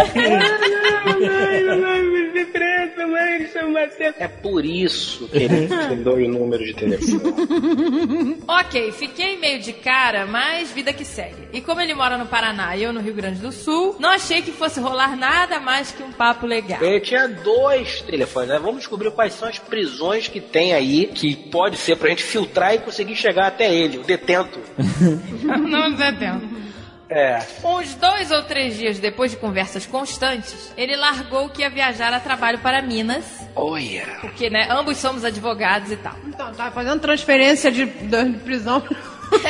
É 4.19 4.27
por 4.27 4.65
isso 4.65 5.27
que 5.27 5.37
ele 5.37 5.67
te 5.67 5.95
deu 5.95 6.13
o 6.13 6.27
número 6.27 6.63
de 6.63 6.73
telefone. 6.73 8.37
Ok, 8.47 8.91
fiquei 8.91 9.37
meio 9.37 9.59
de 9.59 9.73
cara, 9.73 10.25
mas 10.25 10.71
vida 10.71 10.91
que 10.93 11.05
segue. 11.05 11.47
E 11.53 11.61
como 11.61 11.79
ele 11.81 11.93
mora 11.93 12.17
no 12.17 12.25
Paraná 12.25 12.75
e 12.75 12.83
eu 12.83 12.93
no 12.93 12.99
Rio 12.99 13.13
Grande 13.13 13.39
do 13.39 13.51
Sul, 13.51 13.95
não 13.99 14.09
achei 14.09 14.41
que 14.41 14.51
fosse 14.51 14.79
rolar 14.79 15.15
nada 15.15 15.59
mais 15.59 15.91
que 15.91 16.03
um 16.03 16.11
papo 16.11 16.45
legal. 16.45 16.81
Ele 16.81 16.99
tinha 16.99 17.27
dois 17.27 18.01
telefones, 18.01 18.49
né? 18.49 18.59
Vamos 18.59 18.77
descobrir 18.79 19.11
quais 19.11 19.33
são 19.33 19.47
as 19.47 19.59
prisões 19.59 20.27
que 20.27 20.39
tem 20.39 20.73
aí, 20.73 21.07
que 21.07 21.35
pode 21.35 21.77
ser 21.77 21.97
pra 21.97 22.09
gente 22.09 22.23
filtrar 22.23 22.75
e 22.75 22.79
conseguir 22.91 23.15
chegar 23.15 23.47
até 23.47 23.73
ele, 23.73 23.97
o 23.97 24.03
detento. 24.03 24.59
não 24.77 25.95
sei 25.95 26.11
tempo. 26.13 26.61
É. 27.09 27.39
Uns 27.63 27.95
dois 27.95 28.31
ou 28.31 28.43
três 28.43 28.77
dias 28.77 28.99
depois 28.99 29.31
de 29.31 29.37
conversas 29.37 29.85
constantes, 29.85 30.73
ele 30.77 30.95
largou 30.95 31.49
que 31.49 31.61
ia 31.61 31.69
viajar 31.69 32.13
a 32.13 32.19
trabalho 32.19 32.59
para 32.59 32.81
Minas, 32.81 33.25
Olha. 33.55 34.17
porque, 34.21 34.49
né, 34.49 34.67
ambos 34.69 34.97
somos 34.97 35.25
advogados 35.25 35.91
e 35.91 35.97
tal. 35.97 36.15
Então, 36.25 36.53
tá 36.53 36.71
fazendo 36.71 37.01
transferência 37.01 37.69
de, 37.71 37.85
de 37.85 38.39
prisão. 38.39 38.81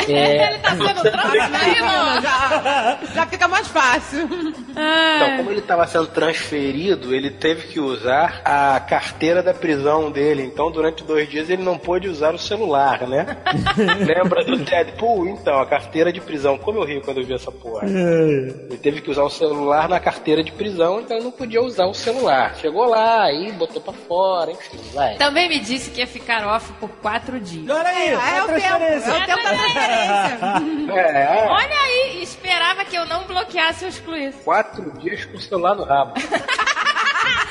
É. 0.07 0.47
Ele 0.47 0.57
tá 0.59 0.69
sendo 0.71 1.01
transferido! 1.01 1.85
já, 2.21 2.99
já 3.13 3.25
fica 3.27 3.47
mais 3.47 3.67
fácil. 3.67 4.27
Então, 4.71 5.37
como 5.37 5.51
ele 5.51 5.59
estava 5.59 5.85
sendo 5.87 6.07
transferido, 6.07 7.13
ele 7.13 7.29
teve 7.29 7.67
que 7.67 7.79
usar 7.79 8.41
a 8.43 8.79
carteira 8.79 9.41
da 9.43 9.53
prisão 9.53 10.11
dele. 10.11 10.43
Então, 10.43 10.71
durante 10.71 11.03
dois 11.03 11.29
dias, 11.29 11.49
ele 11.49 11.63
não 11.63 11.77
pôde 11.77 12.07
usar 12.07 12.33
o 12.33 12.39
celular, 12.39 13.07
né? 13.07 13.37
Lembra 14.05 14.43
do 14.43 14.57
Deadpool? 14.57 15.27
Então, 15.27 15.59
a 15.59 15.65
carteira 15.65 16.11
de 16.11 16.21
prisão. 16.21 16.57
Como 16.57 16.79
eu 16.79 16.85
rio 16.85 17.01
quando 17.01 17.19
eu 17.19 17.25
vi 17.25 17.33
essa 17.33 17.51
porra. 17.51 17.87
Ele 17.87 18.77
teve 18.81 19.01
que 19.01 19.09
usar 19.09 19.23
o 19.23 19.29
celular 19.29 19.87
na 19.89 19.99
carteira 19.99 20.43
de 20.43 20.51
prisão, 20.51 21.01
então 21.01 21.17
ele 21.17 21.25
não 21.25 21.31
podia 21.31 21.61
usar 21.61 21.85
o 21.85 21.93
celular. 21.93 22.55
Chegou 22.55 22.85
lá, 22.85 23.23
aí 23.23 23.51
botou 23.51 23.81
pra 23.81 23.93
fora, 23.93 24.51
enfim, 24.51 24.79
vai. 24.93 25.15
Também 25.15 25.49
me 25.49 25.59
disse 25.59 25.91
que 25.91 25.99
ia 25.99 26.07
ficar 26.07 26.45
off 26.45 26.71
por 26.73 26.89
quatro 27.01 27.39
dias. 27.39 27.69
Olha 27.69 27.89
aí, 27.89 28.09
É, 28.09 28.15
a 28.15 28.37
é 28.37 28.43
o 28.43 28.47
tempo. 28.47 28.83
É 28.83 28.97
o 28.97 29.25
tempo 29.25 29.43
da 29.43 29.70
transferência. 29.73 30.93
É, 30.93 31.47
Olha 31.49 31.79
aí, 31.81 32.23
esperava 32.23 32.83
que 32.85 32.95
eu 32.95 33.05
não 33.05 33.23
bloqueasse 33.25 33.83
ou 33.85 33.89
excluísse. 33.89 34.39
quatro 34.43 34.91
dias 34.99 35.25
com 35.25 35.37
o 35.37 35.41
celular 35.41 35.75
no 35.75 35.83
rabo. 35.83 36.13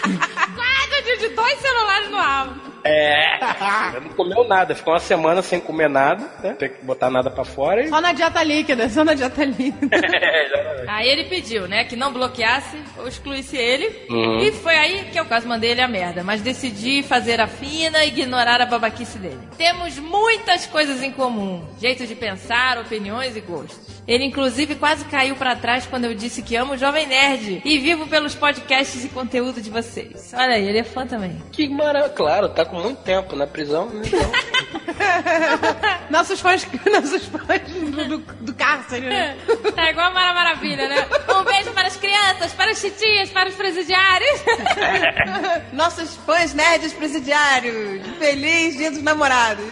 Quatro 0.03 1.05
dias 1.05 1.19
de 1.21 1.29
dois 1.31 1.59
celulares 1.61 2.11
no 2.11 2.17
rabo. 2.19 2.70
É. 2.85 3.97
Ele 3.97 4.09
não 4.09 4.15
comeu 4.15 4.47
nada, 4.47 4.75
ficou 4.75 4.93
uma 4.93 5.01
semana 5.01 5.43
sem 5.43 5.61
comer 5.61 5.89
nada, 5.89 6.25
né? 6.43 6.55
Tem 6.59 6.69
que 6.69 6.85
botar 6.85 7.11
nada 7.11 7.31
pra 7.31 7.45
fora 7.45 7.83
e. 7.83 7.89
Só 7.89 8.01
na 8.01 8.13
dieta 8.13 8.43
líquida, 8.43 8.89
só 8.89 9.05
na 9.05 9.15
dieta 9.15 9.45
líquida. 9.45 9.97
Aí 10.89 11.09
ele 11.09 11.25
pediu, 11.25 11.69
né, 11.69 11.85
que 11.85 11.95
não 11.95 12.13
bloqueasse 12.13 12.77
ou 12.99 13.07
excluísse 13.07 13.57
ele. 13.57 14.07
Uhum. 14.09 14.41
E 14.41 14.53
foi 14.53 14.75
aí 14.75 15.05
que 15.13 15.21
eu 15.21 15.25
quase 15.25 15.47
mandei 15.47 15.71
ele 15.71 15.81
a 15.81 15.89
merda. 15.89 16.25
Mas 16.25 16.41
decidi 16.41 17.03
fazer 17.03 17.41
a 17.41 17.47
fina 17.47 18.05
e 18.05 18.09
ignorar 18.09 18.61
a 18.61 18.67
babaquice 18.67 19.19
dele. 19.19 19.39
Temos 19.57 19.99
muitas 19.99 20.67
coisas 20.67 21.03
em 21.03 21.13
comum: 21.13 21.65
jeito 21.79 22.07
de 22.07 22.15
pensar, 22.15 22.79
opiniões 22.79 23.37
e 23.37 23.41
gostos. 23.41 24.00
Ele, 24.11 24.25
inclusive, 24.25 24.75
quase 24.75 25.05
caiu 25.05 25.37
pra 25.37 25.55
trás 25.55 25.87
quando 25.87 26.05
eu 26.05 26.13
disse 26.17 26.43
que 26.43 26.57
amo 26.57 26.73
o 26.73 26.77
Jovem 26.77 27.07
Nerd 27.07 27.63
e 27.65 27.79
vivo 27.79 28.09
pelos 28.09 28.35
podcasts 28.35 29.05
e 29.05 29.09
conteúdo 29.09 29.63
de 29.63 29.71
vocês. 29.71 30.33
Olha 30.35 30.57
aí, 30.57 30.69
ele 30.69 30.79
é 30.79 30.83
fã 30.83 31.07
também. 31.07 31.41
Que 31.53 31.69
maravilha. 31.69 32.13
Claro, 32.13 32.49
tá 32.49 32.65
com 32.65 32.81
muito 32.81 33.01
tempo 33.03 33.37
na 33.37 33.47
prisão, 33.47 33.89
né? 33.89 34.03
Então, 34.05 34.33
nossos 36.11 36.41
fãs, 36.41 36.67
nossos 36.91 37.25
fãs 37.27 37.63
do, 37.71 38.09
do, 38.09 38.19
do 38.19 38.55
cárcere, 38.55 39.07
né? 39.07 39.37
É 39.77 39.91
igual 39.95 40.09
a 40.09 40.11
Mara 40.11 40.35
Maravilha, 40.35 40.89
né? 40.89 41.07
Um 41.29 41.45
beijo 41.45 41.71
para 41.71 41.87
as 41.87 41.97
crianças, 41.97 42.53
para 42.53 42.73
os 42.73 42.81
titias, 42.81 43.31
para 43.31 43.49
os 43.49 43.55
presidiários. 43.55 44.41
Nossos 45.73 46.17
fãs 46.17 46.53
nerds 46.53 46.93
presidiários. 46.95 48.05
Feliz 48.19 48.77
dia 48.77 48.91
dos 48.91 49.03
namorados. 49.03 49.67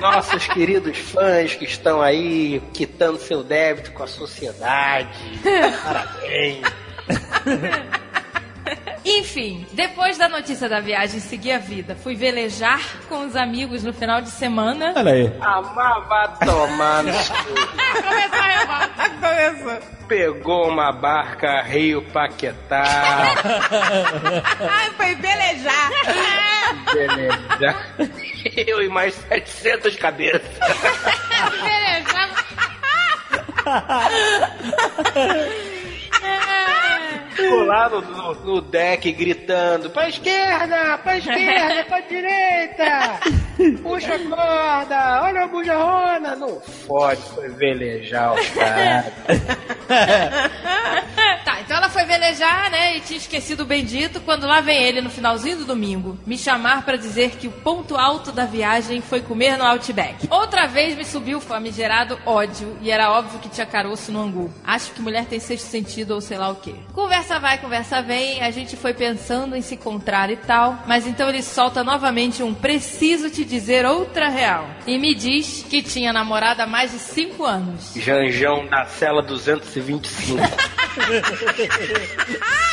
Nossos 0.00 0.46
queridos 0.48 0.98
fãs 0.98 1.54
que 1.54 1.64
estão 1.64 2.02
aí 2.02 2.62
quitando 2.74 3.18
seu 3.18 3.37
débito 3.42 3.92
com 3.92 4.02
a 4.02 4.06
sociedade. 4.06 5.08
Parabéns. 5.84 6.62
Enfim, 9.04 9.66
depois 9.72 10.18
da 10.18 10.28
notícia 10.28 10.68
da 10.68 10.80
viagem, 10.80 11.18
segui 11.18 11.50
a 11.50 11.58
vida. 11.58 11.94
Fui 11.94 12.14
velejar 12.14 12.80
com 13.08 13.26
os 13.26 13.34
amigos 13.34 13.82
no 13.82 13.92
final 13.92 14.20
de 14.20 14.30
semana. 14.30 14.92
Olha 14.94 15.12
aí. 15.12 15.32
Amava 15.40 16.36
tomar 16.44 17.02
no. 17.02 17.12
Começou 18.02 18.38
a 18.38 18.42
revolta. 18.42 19.10
Começou. 19.10 19.98
Pegou 20.08 20.68
uma 20.68 20.92
barca 20.92 21.62
Rio 21.62 22.02
Paquetá. 22.12 22.84
Ai, 24.60 24.90
foi 24.96 25.14
velejar. 25.14 25.90
Beleza. 26.92 27.76
Eu 28.66 28.82
e 28.82 28.88
mais 28.88 29.14
700 29.14 29.96
cabeças. 29.96 30.42
Velejar. 31.62 32.17
Ha 33.68 33.84
ha 33.86 34.00
ha! 36.46 36.77
Ficou 37.42 37.64
lá 37.64 37.88
no, 37.88 38.00
no- 38.00 38.34
no 38.44 38.60
deck 38.60 39.10
gritando: 39.12 39.90
pra 39.90 40.08
esquerda, 40.08 40.98
pra 40.98 41.16
esquerda, 41.18 41.84
pra 41.84 42.00
direita. 42.00 43.20
Puxa 43.82 44.14
a 44.14 44.18
corda, 44.18 45.22
olha 45.22 45.42
a 45.44 45.46
bujarrona. 45.48 46.36
Não 46.36 46.60
fode, 46.60 47.22
foi 47.34 47.48
velejar 47.50 48.34
os 48.34 48.48
caras. 48.50 49.06
Tá, 51.44 51.60
então 51.60 51.76
ela 51.78 51.88
foi 51.88 52.04
velejar, 52.04 52.70
né? 52.70 52.96
E 52.96 53.00
tinha 53.00 53.16
esquecido 53.16 53.62
o 53.62 53.66
bendito. 53.66 54.20
Quando 54.20 54.46
lá 54.46 54.60
vem 54.60 54.82
ele 54.82 55.00
no 55.00 55.08
finalzinho 55.10 55.58
do 55.58 55.64
domingo 55.64 56.18
me 56.26 56.36
chamar 56.36 56.84
pra 56.84 56.96
dizer 56.96 57.30
que 57.32 57.48
o 57.48 57.50
ponto 57.52 57.96
alto 57.96 58.30
da 58.32 58.44
viagem 58.44 59.00
foi 59.00 59.20
comer 59.20 59.56
no 59.56 59.64
Outback. 59.64 60.28
Outra 60.30 60.66
vez 60.66 60.94
me 60.96 61.04
subiu 61.04 61.38
o 61.38 61.40
famigerado 61.40 62.18
ódio 62.26 62.76
e 62.82 62.90
era 62.90 63.10
óbvio 63.10 63.38
que 63.40 63.48
tinha 63.48 63.66
caroço 63.66 64.12
no 64.12 64.20
angu. 64.20 64.52
Acho 64.64 64.92
que 64.92 65.00
mulher 65.00 65.24
tem 65.24 65.40
sexto 65.40 65.66
sentido 65.66 66.12
ou 66.14 66.20
sei 66.20 66.36
lá 66.38 66.50
o 66.50 66.56
quê. 66.56 66.74
Conversa 66.92 67.27
vai, 67.36 67.58
conversa 67.58 68.00
vem. 68.00 68.40
A 68.42 68.50
gente 68.52 68.76
foi 68.76 68.94
pensando 68.94 69.56
em 69.56 69.60
se 69.60 69.74
encontrar 69.74 70.30
e 70.30 70.36
tal. 70.36 70.84
Mas 70.86 71.06
então 71.06 71.28
ele 71.28 71.42
solta 71.42 71.82
novamente 71.82 72.42
um 72.42 72.54
preciso 72.54 73.28
te 73.28 73.44
dizer 73.44 73.84
outra 73.84 74.28
real. 74.28 74.66
E 74.86 74.96
me 74.98 75.14
diz 75.14 75.66
que 75.68 75.82
tinha 75.82 76.12
namorado 76.12 76.62
há 76.62 76.66
mais 76.66 76.92
de 76.92 76.98
cinco 76.98 77.44
anos. 77.44 77.92
Janjão 77.96 78.64
na 78.66 78.86
cela 78.86 79.20
225. 79.20 80.38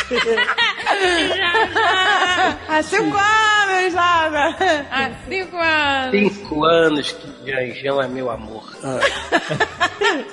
Há 2.68 2.84
cinco 2.84 3.18
anos, 3.18 3.94
Jada. 3.94 4.56
Há 4.91 5.12
cinco 5.28 5.58
anos. 5.58 6.12
Cinco 6.12 6.63
anos 6.63 7.12
que 7.12 7.52
Janjão 7.52 8.02
é 8.02 8.08
meu 8.08 8.30
amor. 8.30 8.63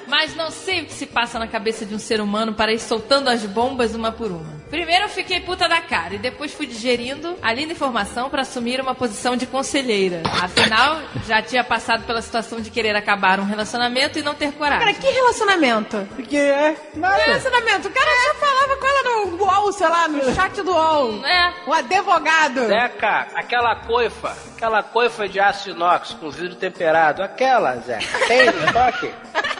Mas 0.06 0.36
não 0.36 0.50
sei 0.50 0.82
o 0.82 0.86
que 0.86 0.92
se 0.92 1.06
passa 1.06 1.38
na 1.38 1.46
cabeça 1.46 1.86
de 1.86 1.94
um 1.94 1.98
ser 1.98 2.20
humano 2.20 2.52
para 2.52 2.72
ir 2.72 2.78
soltando 2.78 3.28
as 3.28 3.44
bombas 3.46 3.94
uma 3.94 4.11
por 4.12 4.30
uma. 4.30 4.61
Primeiro 4.72 5.04
eu 5.04 5.08
fiquei 5.10 5.38
puta 5.38 5.68
da 5.68 5.82
cara 5.82 6.14
e 6.14 6.18
depois 6.18 6.54
fui 6.54 6.66
digerindo 6.66 7.36
a 7.42 7.52
linda 7.52 7.72
informação 7.74 8.30
para 8.30 8.40
assumir 8.40 8.80
uma 8.80 8.94
posição 8.94 9.36
de 9.36 9.44
conselheira. 9.46 10.22
Afinal, 10.42 10.98
já 11.26 11.42
tinha 11.42 11.62
passado 11.62 12.04
pela 12.04 12.22
situação 12.22 12.58
de 12.58 12.70
querer 12.70 12.96
acabar 12.96 13.38
um 13.38 13.44
relacionamento 13.44 14.18
e 14.18 14.22
não 14.22 14.34
ter 14.34 14.50
Cara, 14.52 14.78
coragem. 14.78 14.94
que 14.94 15.06
relacionamento? 15.10 16.08
Que 16.26 16.38
é 16.38 16.74
Que 16.90 16.98
nada. 16.98 17.22
relacionamento? 17.22 17.88
O 17.88 17.90
cara 17.92 18.10
só 18.24 18.34
falava 18.46 18.76
com 18.78 18.86
ela 18.86 19.02
no 19.26 19.36
UOL, 19.44 19.72
sei 19.72 19.88
lá, 19.88 20.08
no 20.08 20.34
chat 20.34 20.62
do 20.62 20.72
UOL. 20.72 21.26
É. 21.26 21.52
O 21.66 21.72
advogado. 21.74 22.66
Zeca, 22.66 23.26
aquela 23.34 23.76
coifa, 23.76 24.34
aquela 24.56 24.82
coifa 24.82 25.28
de 25.28 25.38
aço 25.38 25.68
inox 25.68 26.14
com 26.14 26.30
vidro 26.30 26.56
temperado, 26.56 27.22
aquela, 27.22 27.76
Zeca, 27.76 28.26
tem 28.26 28.46
no 28.50 28.64
estoque? 28.64 29.12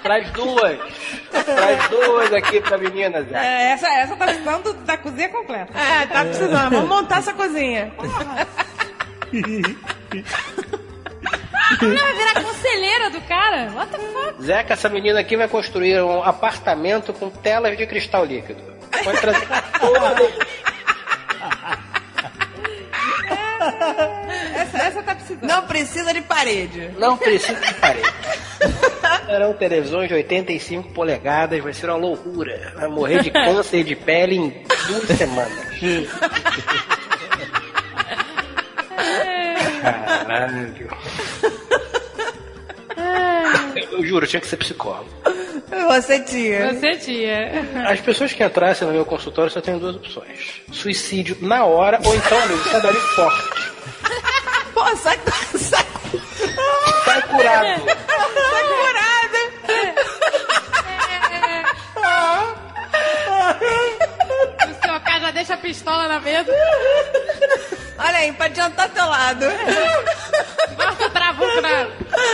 Traz 0.02 0.30
duas. 0.32 0.78
Traz 1.44 1.88
duas 1.88 2.32
aqui 2.32 2.60
pra 2.60 2.76
menina, 2.78 3.22
Zeca. 3.22 3.38
É, 3.38 3.72
essa, 3.72 3.88
essa 3.88 4.16
tá 4.16 4.24
precisando 4.24 4.72
da 4.84 4.96
cozinha 5.02 5.28
completa. 5.28 5.78
É, 5.78 6.06
tá 6.06 6.24
precisando. 6.24 6.70
Vamos 6.70 6.88
montar 6.88 7.18
essa 7.18 7.32
cozinha. 7.34 7.92
Ela 11.80 11.94
vai 11.94 12.14
virar 12.14 12.42
conselheira 12.42 13.10
do 13.10 13.20
cara? 13.22 13.72
What 13.72 13.90
the 13.90 13.98
fuck? 13.98 14.42
Zeca, 14.42 14.74
essa 14.74 14.88
menina 14.88 15.20
aqui 15.20 15.36
vai 15.36 15.48
construir 15.48 16.02
um 16.02 16.22
apartamento 16.22 17.12
com 17.12 17.30
telas 17.30 17.76
de 17.76 17.86
cristal 17.86 18.24
líquido. 18.24 18.62
Pode 19.04 19.20
trazer 19.20 19.48
Essa, 24.54 24.78
essa 24.78 25.02
tá 25.02 25.14
precisando. 25.14 25.46
Não 25.46 25.66
precisa 25.66 26.12
de 26.12 26.20
parede. 26.20 26.90
Não 26.98 27.16
precisa 27.16 27.60
de 27.60 27.74
parede. 27.74 28.12
Serão 29.26 29.52
televisões 29.54 30.08
de 30.08 30.14
85 30.14 30.92
polegadas, 30.92 31.60
vai 31.62 31.72
ser 31.72 31.86
uma 31.90 31.96
loucura. 31.96 32.72
Vai 32.76 32.88
morrer 32.88 33.22
de 33.22 33.30
câncer 33.30 33.84
de 33.84 33.94
pele 33.96 34.36
em 34.36 34.50
duas 34.86 35.06
semanas. 35.18 35.72
Caralho. 39.82 40.88
Eu 43.90 44.04
juro, 44.04 44.24
eu 44.24 44.28
tinha 44.28 44.40
que 44.40 44.46
ser 44.46 44.56
psicólogo. 44.56 45.08
Você 45.88 46.20
tinha. 46.20 46.72
Você 46.72 46.96
tinha. 46.96 47.50
As 47.88 48.00
pessoas 48.00 48.32
que 48.32 48.42
entrassem 48.44 48.86
no 48.86 48.94
meu 48.94 49.04
consultório 49.04 49.50
só 49.50 49.60
tem 49.60 49.78
duas 49.78 49.96
opções: 49.96 50.60
suicídio 50.70 51.36
na 51.40 51.64
hora 51.64 52.00
ou 52.04 52.14
então, 52.14 52.38
amigo, 52.42 52.62
sai 52.70 52.80
dali 52.80 52.98
forte. 52.98 53.72
Pô, 54.74 54.84
sai, 54.96 55.18
sai, 55.56 55.84
Sai 57.04 57.22
curado. 57.22 57.84
sai 57.84 58.62
curada. 58.68 58.81
Deixa 65.32 65.54
a 65.54 65.58
pistola 65.58 66.08
na 66.08 66.20
mesa. 66.20 66.50
Olha 67.98 68.16
aí, 68.18 68.32
pra 68.32 68.46
adiantar 68.46 68.88
teu 68.90 69.06
lado. 69.06 69.46
Bota 70.76 71.06
o 71.06 71.10
trabuco 71.10 71.60
na... 71.60 71.82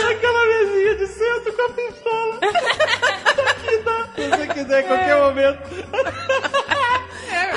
Aquela 0.09 0.45
mesinha 0.45 0.95
de 0.95 1.07
centro 1.07 1.53
com 1.53 1.61
a 1.61 1.69
pistola. 1.73 2.39
Se 4.15 4.27
você 4.27 4.47
quiser, 4.47 4.83
em 4.83 4.87
qualquer 4.87 5.15
momento. 5.15 5.59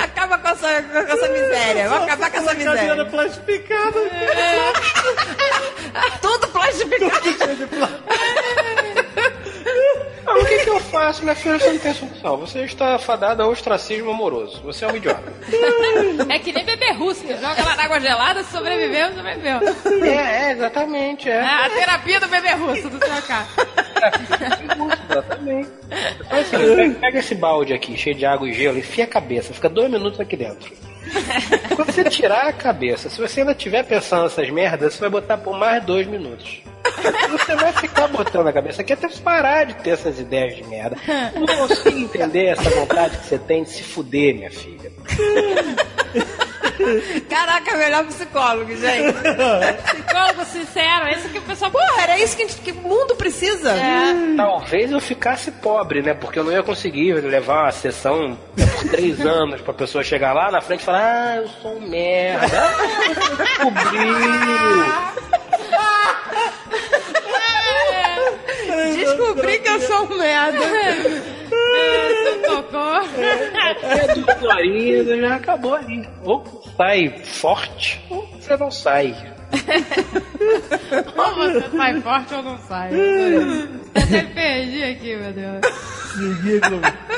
Acaba 0.03 0.37
com 0.37 0.47
essa, 0.49 0.81
com 0.81 0.97
essa 0.97 1.27
miséria. 1.29 1.89
Vou 1.89 2.03
acabar 2.03 2.31
com 2.31 2.37
essa 2.37 2.55
Cadeira 2.55 2.71
miséria. 2.73 3.05
plastificada. 3.05 3.99
Tudo 6.21 6.47
plastificado. 6.49 7.19
Ah, 10.25 10.37
o 10.39 10.45
que, 10.45 10.59
que 10.59 10.69
eu 10.69 10.79
faço, 10.79 11.23
minha 11.23 11.35
filha? 11.35 11.59
Você 11.59 11.71
não 11.71 11.79
tem 11.79 11.93
solução. 11.93 12.37
Você 12.37 12.63
está 12.63 12.97
fadada 12.97 13.43
ao 13.43 13.51
ostracismo 13.51 14.11
amoroso. 14.11 14.61
Você 14.63 14.85
é 14.85 14.87
um 14.87 14.95
idiota. 14.95 15.33
É 16.29 16.39
que 16.39 16.51
nem 16.53 16.65
bebê 16.65 16.91
russo, 16.93 17.23
que 17.23 17.33
joga 17.33 17.63
lá 17.63 17.75
na 17.75 17.83
água 17.83 17.99
gelada, 17.99 18.43
sobreviveu, 18.43 19.13
sobreviveu. 19.13 19.59
É, 20.03 20.47
é, 20.47 20.51
exatamente, 20.53 21.29
É 21.29 21.33
é. 21.33 21.43
a 21.43 21.69
terapia 21.69 22.19
do 22.19 22.27
bebê 22.27 22.53
russo 22.53 22.89
do 22.89 22.99
seu 23.05 23.21
cara. 23.23 23.47
Exatamente. 25.09 25.69
Seguinte, 26.49 26.75
pega, 26.75 26.99
pega 26.99 27.19
esse 27.19 27.35
balde 27.35 27.73
aqui, 27.73 27.97
cheio 27.97 28.15
de 28.15 28.25
água 28.25 28.47
e 28.49 28.53
gelo, 28.53 28.77
enfia 28.77 29.03
a 29.03 29.07
cabeça, 29.07 29.53
fica 29.53 29.69
dois 29.69 29.89
minutos 29.91 30.19
aqui 30.19 30.35
dentro. 30.35 30.71
Quando 31.75 31.91
você 31.91 32.03
tirar 32.05 32.47
a 32.47 32.53
cabeça, 32.53 33.09
se 33.09 33.19
você 33.19 33.41
ainda 33.41 33.51
estiver 33.51 33.83
pensando 33.83 34.23
nessas 34.23 34.49
merdas, 34.49 34.93
você 34.93 34.99
vai 35.01 35.09
botar 35.09 35.37
por 35.37 35.57
mais 35.57 35.83
dois 35.83 36.07
minutos. 36.07 36.61
Você 37.31 37.55
vai 37.55 37.73
ficar 37.73 38.07
botando 38.07 38.47
a 38.47 38.53
cabeça 38.53 38.81
aqui 38.81 38.93
até 38.93 39.07
parar 39.09 39.65
de 39.65 39.73
ter 39.75 39.91
essas 39.91 40.19
ideias 40.19 40.55
de 40.55 40.63
merda. 40.65 40.97
Não 41.35 41.67
consigo 41.67 41.97
entender 41.97 42.45
essa 42.47 42.69
vontade 42.69 43.17
que 43.17 43.25
você 43.25 43.37
tem 43.37 43.63
de 43.63 43.69
se 43.69 43.83
fuder, 43.83 44.35
minha 44.35 44.51
filha. 44.51 44.91
Caraca, 47.29 47.75
melhor 47.77 48.05
psicólogo, 48.05 48.75
gente. 48.75 49.13
Psicólogo 49.83 50.45
sincero, 50.45 51.07
esse 51.09 51.29
que 51.29 51.37
o 51.39 51.41
pessoal... 51.43 51.71
Porra, 51.71 52.01
era 52.03 52.19
isso 52.19 52.35
que, 52.35 52.43
a 52.43 52.47
gente- 52.47 52.61
que 52.61 52.71
o 52.71 52.75
mundo 52.75 53.15
precisa. 53.15 53.73
Talvez 54.37 54.91
eu 54.91 54.99
ficasse 54.99 55.51
pobre, 55.51 56.01
né? 56.01 56.13
Porque 56.13 56.39
eu 56.39 56.43
não 56.43 56.51
ia 56.51 56.63
conseguir 56.63 57.13
levar 57.13 57.63
uma 57.63 57.71
sessão 57.71 58.37
por 58.55 58.89
três 58.89 59.19
anos 59.25 59.61
pra 59.61 59.73
pessoa 59.73 60.03
chegar 60.03 60.33
lá 60.33 60.51
na 60.51 60.61
frente 60.61 60.81
e 60.81 60.85
falar: 60.85 61.01
Ah, 61.31 61.35
eu 61.37 61.47
sou 61.61 61.77
um 61.77 61.81
merda. 61.87 62.47
Descobriu. 63.37 64.13
Descobri 68.95 69.59
que 69.59 69.69
eu 69.69 69.79
sou 69.81 70.03
um 70.05 70.17
merda. 70.17 70.59
É. 71.73 72.13
É 73.83 74.15
duas 74.15 74.43
horinhas 74.43 75.07
já 75.19 75.35
acabou 75.35 75.75
ali. 75.75 76.07
Ou 76.23 76.43
sai 76.77 77.09
forte, 77.23 78.03
ou 78.09 78.25
você 78.27 78.57
não 78.57 78.71
sai. 78.71 79.15
Ou 81.17 81.35
você 81.35 81.77
sai 81.77 82.01
forte 82.01 82.33
ou 82.33 82.43
não 82.43 82.57
sai. 82.59 82.89
Eu 82.93 83.69
até 83.95 84.21
perdi 84.23 84.83
aqui, 84.83 85.15
meu 85.15 85.31
Deus. 85.31 86.02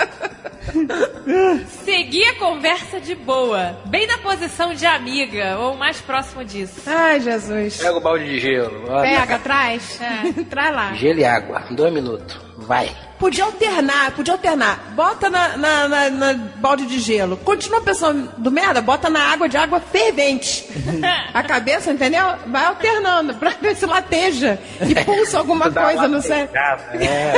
Seguir 1.84 2.26
a 2.30 2.36
conversa 2.36 3.00
de 3.00 3.16
boa. 3.16 3.78
Bem 3.86 4.08
na 4.08 4.18
posição 4.18 4.74
de 4.74 4.86
amiga, 4.86 5.58
ou 5.60 5.76
mais 5.76 6.00
próximo 6.02 6.44
disso. 6.44 6.82
Ai, 6.86 7.20
Jesus. 7.22 7.78
Pega 7.78 7.98
o 7.98 8.02
balde 8.02 8.26
de 8.26 8.40
gelo. 8.40 8.84
olha. 8.90 9.20
Pega, 9.20 9.40
traz. 9.40 10.00
É, 10.02 10.44
traz 10.50 10.76
lá. 10.76 10.94
Gelo 10.94 11.20
e 11.20 11.26
água. 11.26 11.64
Dois 11.72 11.94
minutos. 11.94 12.38
Vai. 12.58 12.90
Podia 13.20 13.44
alternar, 13.46 14.12
podia 14.12 14.34
alternar. 14.34 14.92
Bota 14.96 15.30
na, 15.30 15.56
na, 15.58 15.88
na- 15.88 16.10
na 16.10 16.34
balde 16.34 16.86
de 16.86 17.00
gelo. 17.00 17.38
Continua 17.38 17.82
pensando 17.82 18.30
do 18.38 18.52
merda, 18.52 18.82
bota 18.82 19.10
na 19.10 19.32
água 19.32 19.48
de 19.48 19.56
água 19.58 19.80
fervente. 19.80 20.66
A 21.34 21.44
cabeça, 21.44 21.92
entendeu? 21.92 22.26
Vai 22.48 22.66
alternando 22.66 23.34
pra 23.36 23.52
ver 23.62 23.76
se 23.76 23.86
lateja 23.86 24.58
e 24.82 24.96
pulsa 25.04 25.38
alguma 25.38 25.70
Dá 25.70 25.84
coisa 25.84 26.00
uma 26.00 26.08
no 26.08 26.22
cérebro. 26.22 26.48
pegada, 26.54 26.84
É. 27.04 27.34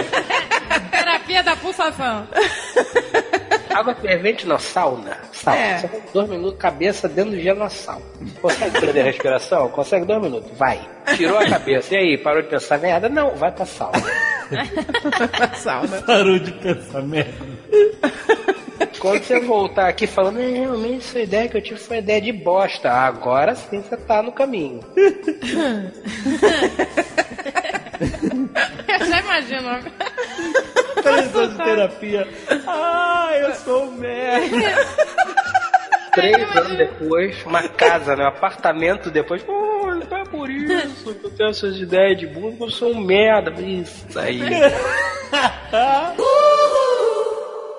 Terapia 0.92 1.44
da 1.48 1.56
pulsação. 1.56 2.28
Água 3.74 3.96
fervente 3.96 4.46
não, 4.46 4.60
sauna. 4.60 5.18
Sauna. 5.32 5.60
É. 5.60 5.78
Você 5.78 5.88
tem 5.88 6.02
dois 6.14 6.30
minutos, 6.30 6.60
cabeça 6.60 7.08
dentro 7.08 7.32
do 7.32 7.40
gelo 7.40 7.60
na 7.60 7.70
sauna. 7.70 8.02
Consegue 8.42 8.80
prender 8.80 9.04
a 9.04 9.06
respiração? 9.06 9.70
Consegue 9.70 10.06
dois 10.06 10.22
minutos. 10.22 10.52
Vai. 10.58 10.80
Tirou 11.16 11.38
a 11.38 11.48
cabeça. 11.48 11.94
E 11.94 11.98
aí, 11.98 12.18
parou 12.18 12.42
de 12.42 12.50
pensar 12.50 12.80
merda? 12.80 13.08
Não, 13.08 13.36
vai 13.36 13.52
pra 13.52 13.66
sauna. 13.66 14.04
Sauna. 15.56 16.02
Parou 16.02 16.40
de 16.40 16.52
pensar 16.54 17.02
merda. 17.02 17.34
Quando 19.00 19.24
você 19.24 19.40
voltar 19.40 19.90
aqui 19.90 20.08
falando, 20.08 20.40
é, 20.40 20.48
realmente 20.48 21.06
essa 21.06 21.20
ideia 21.20 21.48
que 21.48 21.58
eu 21.58 21.62
tive 21.62 21.80
foi 21.80 21.98
uma 21.98 22.04
ideia 22.04 22.22
de 22.22 22.32
bosta. 22.32 22.92
Agora 22.92 23.54
sim 23.56 23.82
você 23.82 23.96
tá 23.96 24.24
no 24.24 24.32
caminho. 24.32 24.80
Imagino. 29.38 29.80
Três 31.04 31.36
anos 31.36 31.52
de 31.52 31.58
terapia. 31.64 32.28
Ah, 32.66 33.30
eu 33.36 33.54
sou 33.54 33.84
um 33.86 33.92
merda. 33.92 34.48
Três 36.14 36.56
anos 36.56 36.76
depois, 36.76 37.46
uma 37.46 37.70
casa, 37.70 38.16
né? 38.16 38.24
Um 38.24 38.30
apartamento 38.30 39.12
depois. 39.12 39.46
Oh, 39.48 39.92
é 39.92 40.26
por 40.26 40.50
isso 40.50 41.14
que 41.14 41.26
eu 41.26 41.30
tenho 41.30 41.52
essas 41.52 41.78
ideias 41.78 42.18
de 42.18 42.26
bunda, 42.26 42.66
eu 42.66 42.72
sou 42.72 42.92
um 42.92 43.00
merda. 43.00 43.52
Isso 43.62 44.20
aí. 44.20 44.42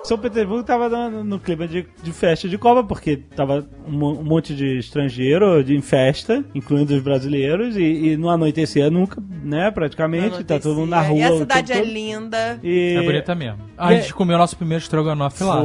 São 0.09 0.17
Petersburgo 0.17 0.63
tava 0.63 0.89
no, 0.89 1.23
no 1.23 1.39
clima 1.39 1.67
de, 1.67 1.85
de 2.01 2.11
festa 2.11 2.49
de 2.49 2.57
Copa, 2.57 2.83
porque 2.83 3.15
tava 3.15 3.63
um, 3.87 3.93
um 3.93 4.23
monte 4.23 4.55
de 4.55 4.79
estrangeiro 4.79 5.63
de, 5.63 5.75
em 5.75 5.83
festa, 5.83 6.43
incluindo 6.55 6.95
os 6.95 7.01
brasileiros, 7.03 7.77
e, 7.77 7.83
e 7.83 8.17
não 8.17 8.27
anoitecia 8.27 8.89
nunca, 8.89 9.21
né, 9.43 9.69
praticamente. 9.69 10.43
Tá 10.43 10.59
todo 10.59 10.77
mundo 10.77 10.89
na 10.89 11.01
rua. 11.01 11.19
E 11.19 11.23
a 11.23 11.37
cidade 11.37 11.73
é 11.73 11.83
linda. 11.83 12.59
E... 12.63 12.95
É 12.97 13.03
bonita 13.03 13.35
mesmo. 13.35 13.59
A 13.77 13.93
gente 13.93 14.11
comeu 14.11 14.35
nosso 14.35 14.57
primeiro 14.57 14.81
estrogonofe 14.81 15.43
lá. 15.43 15.61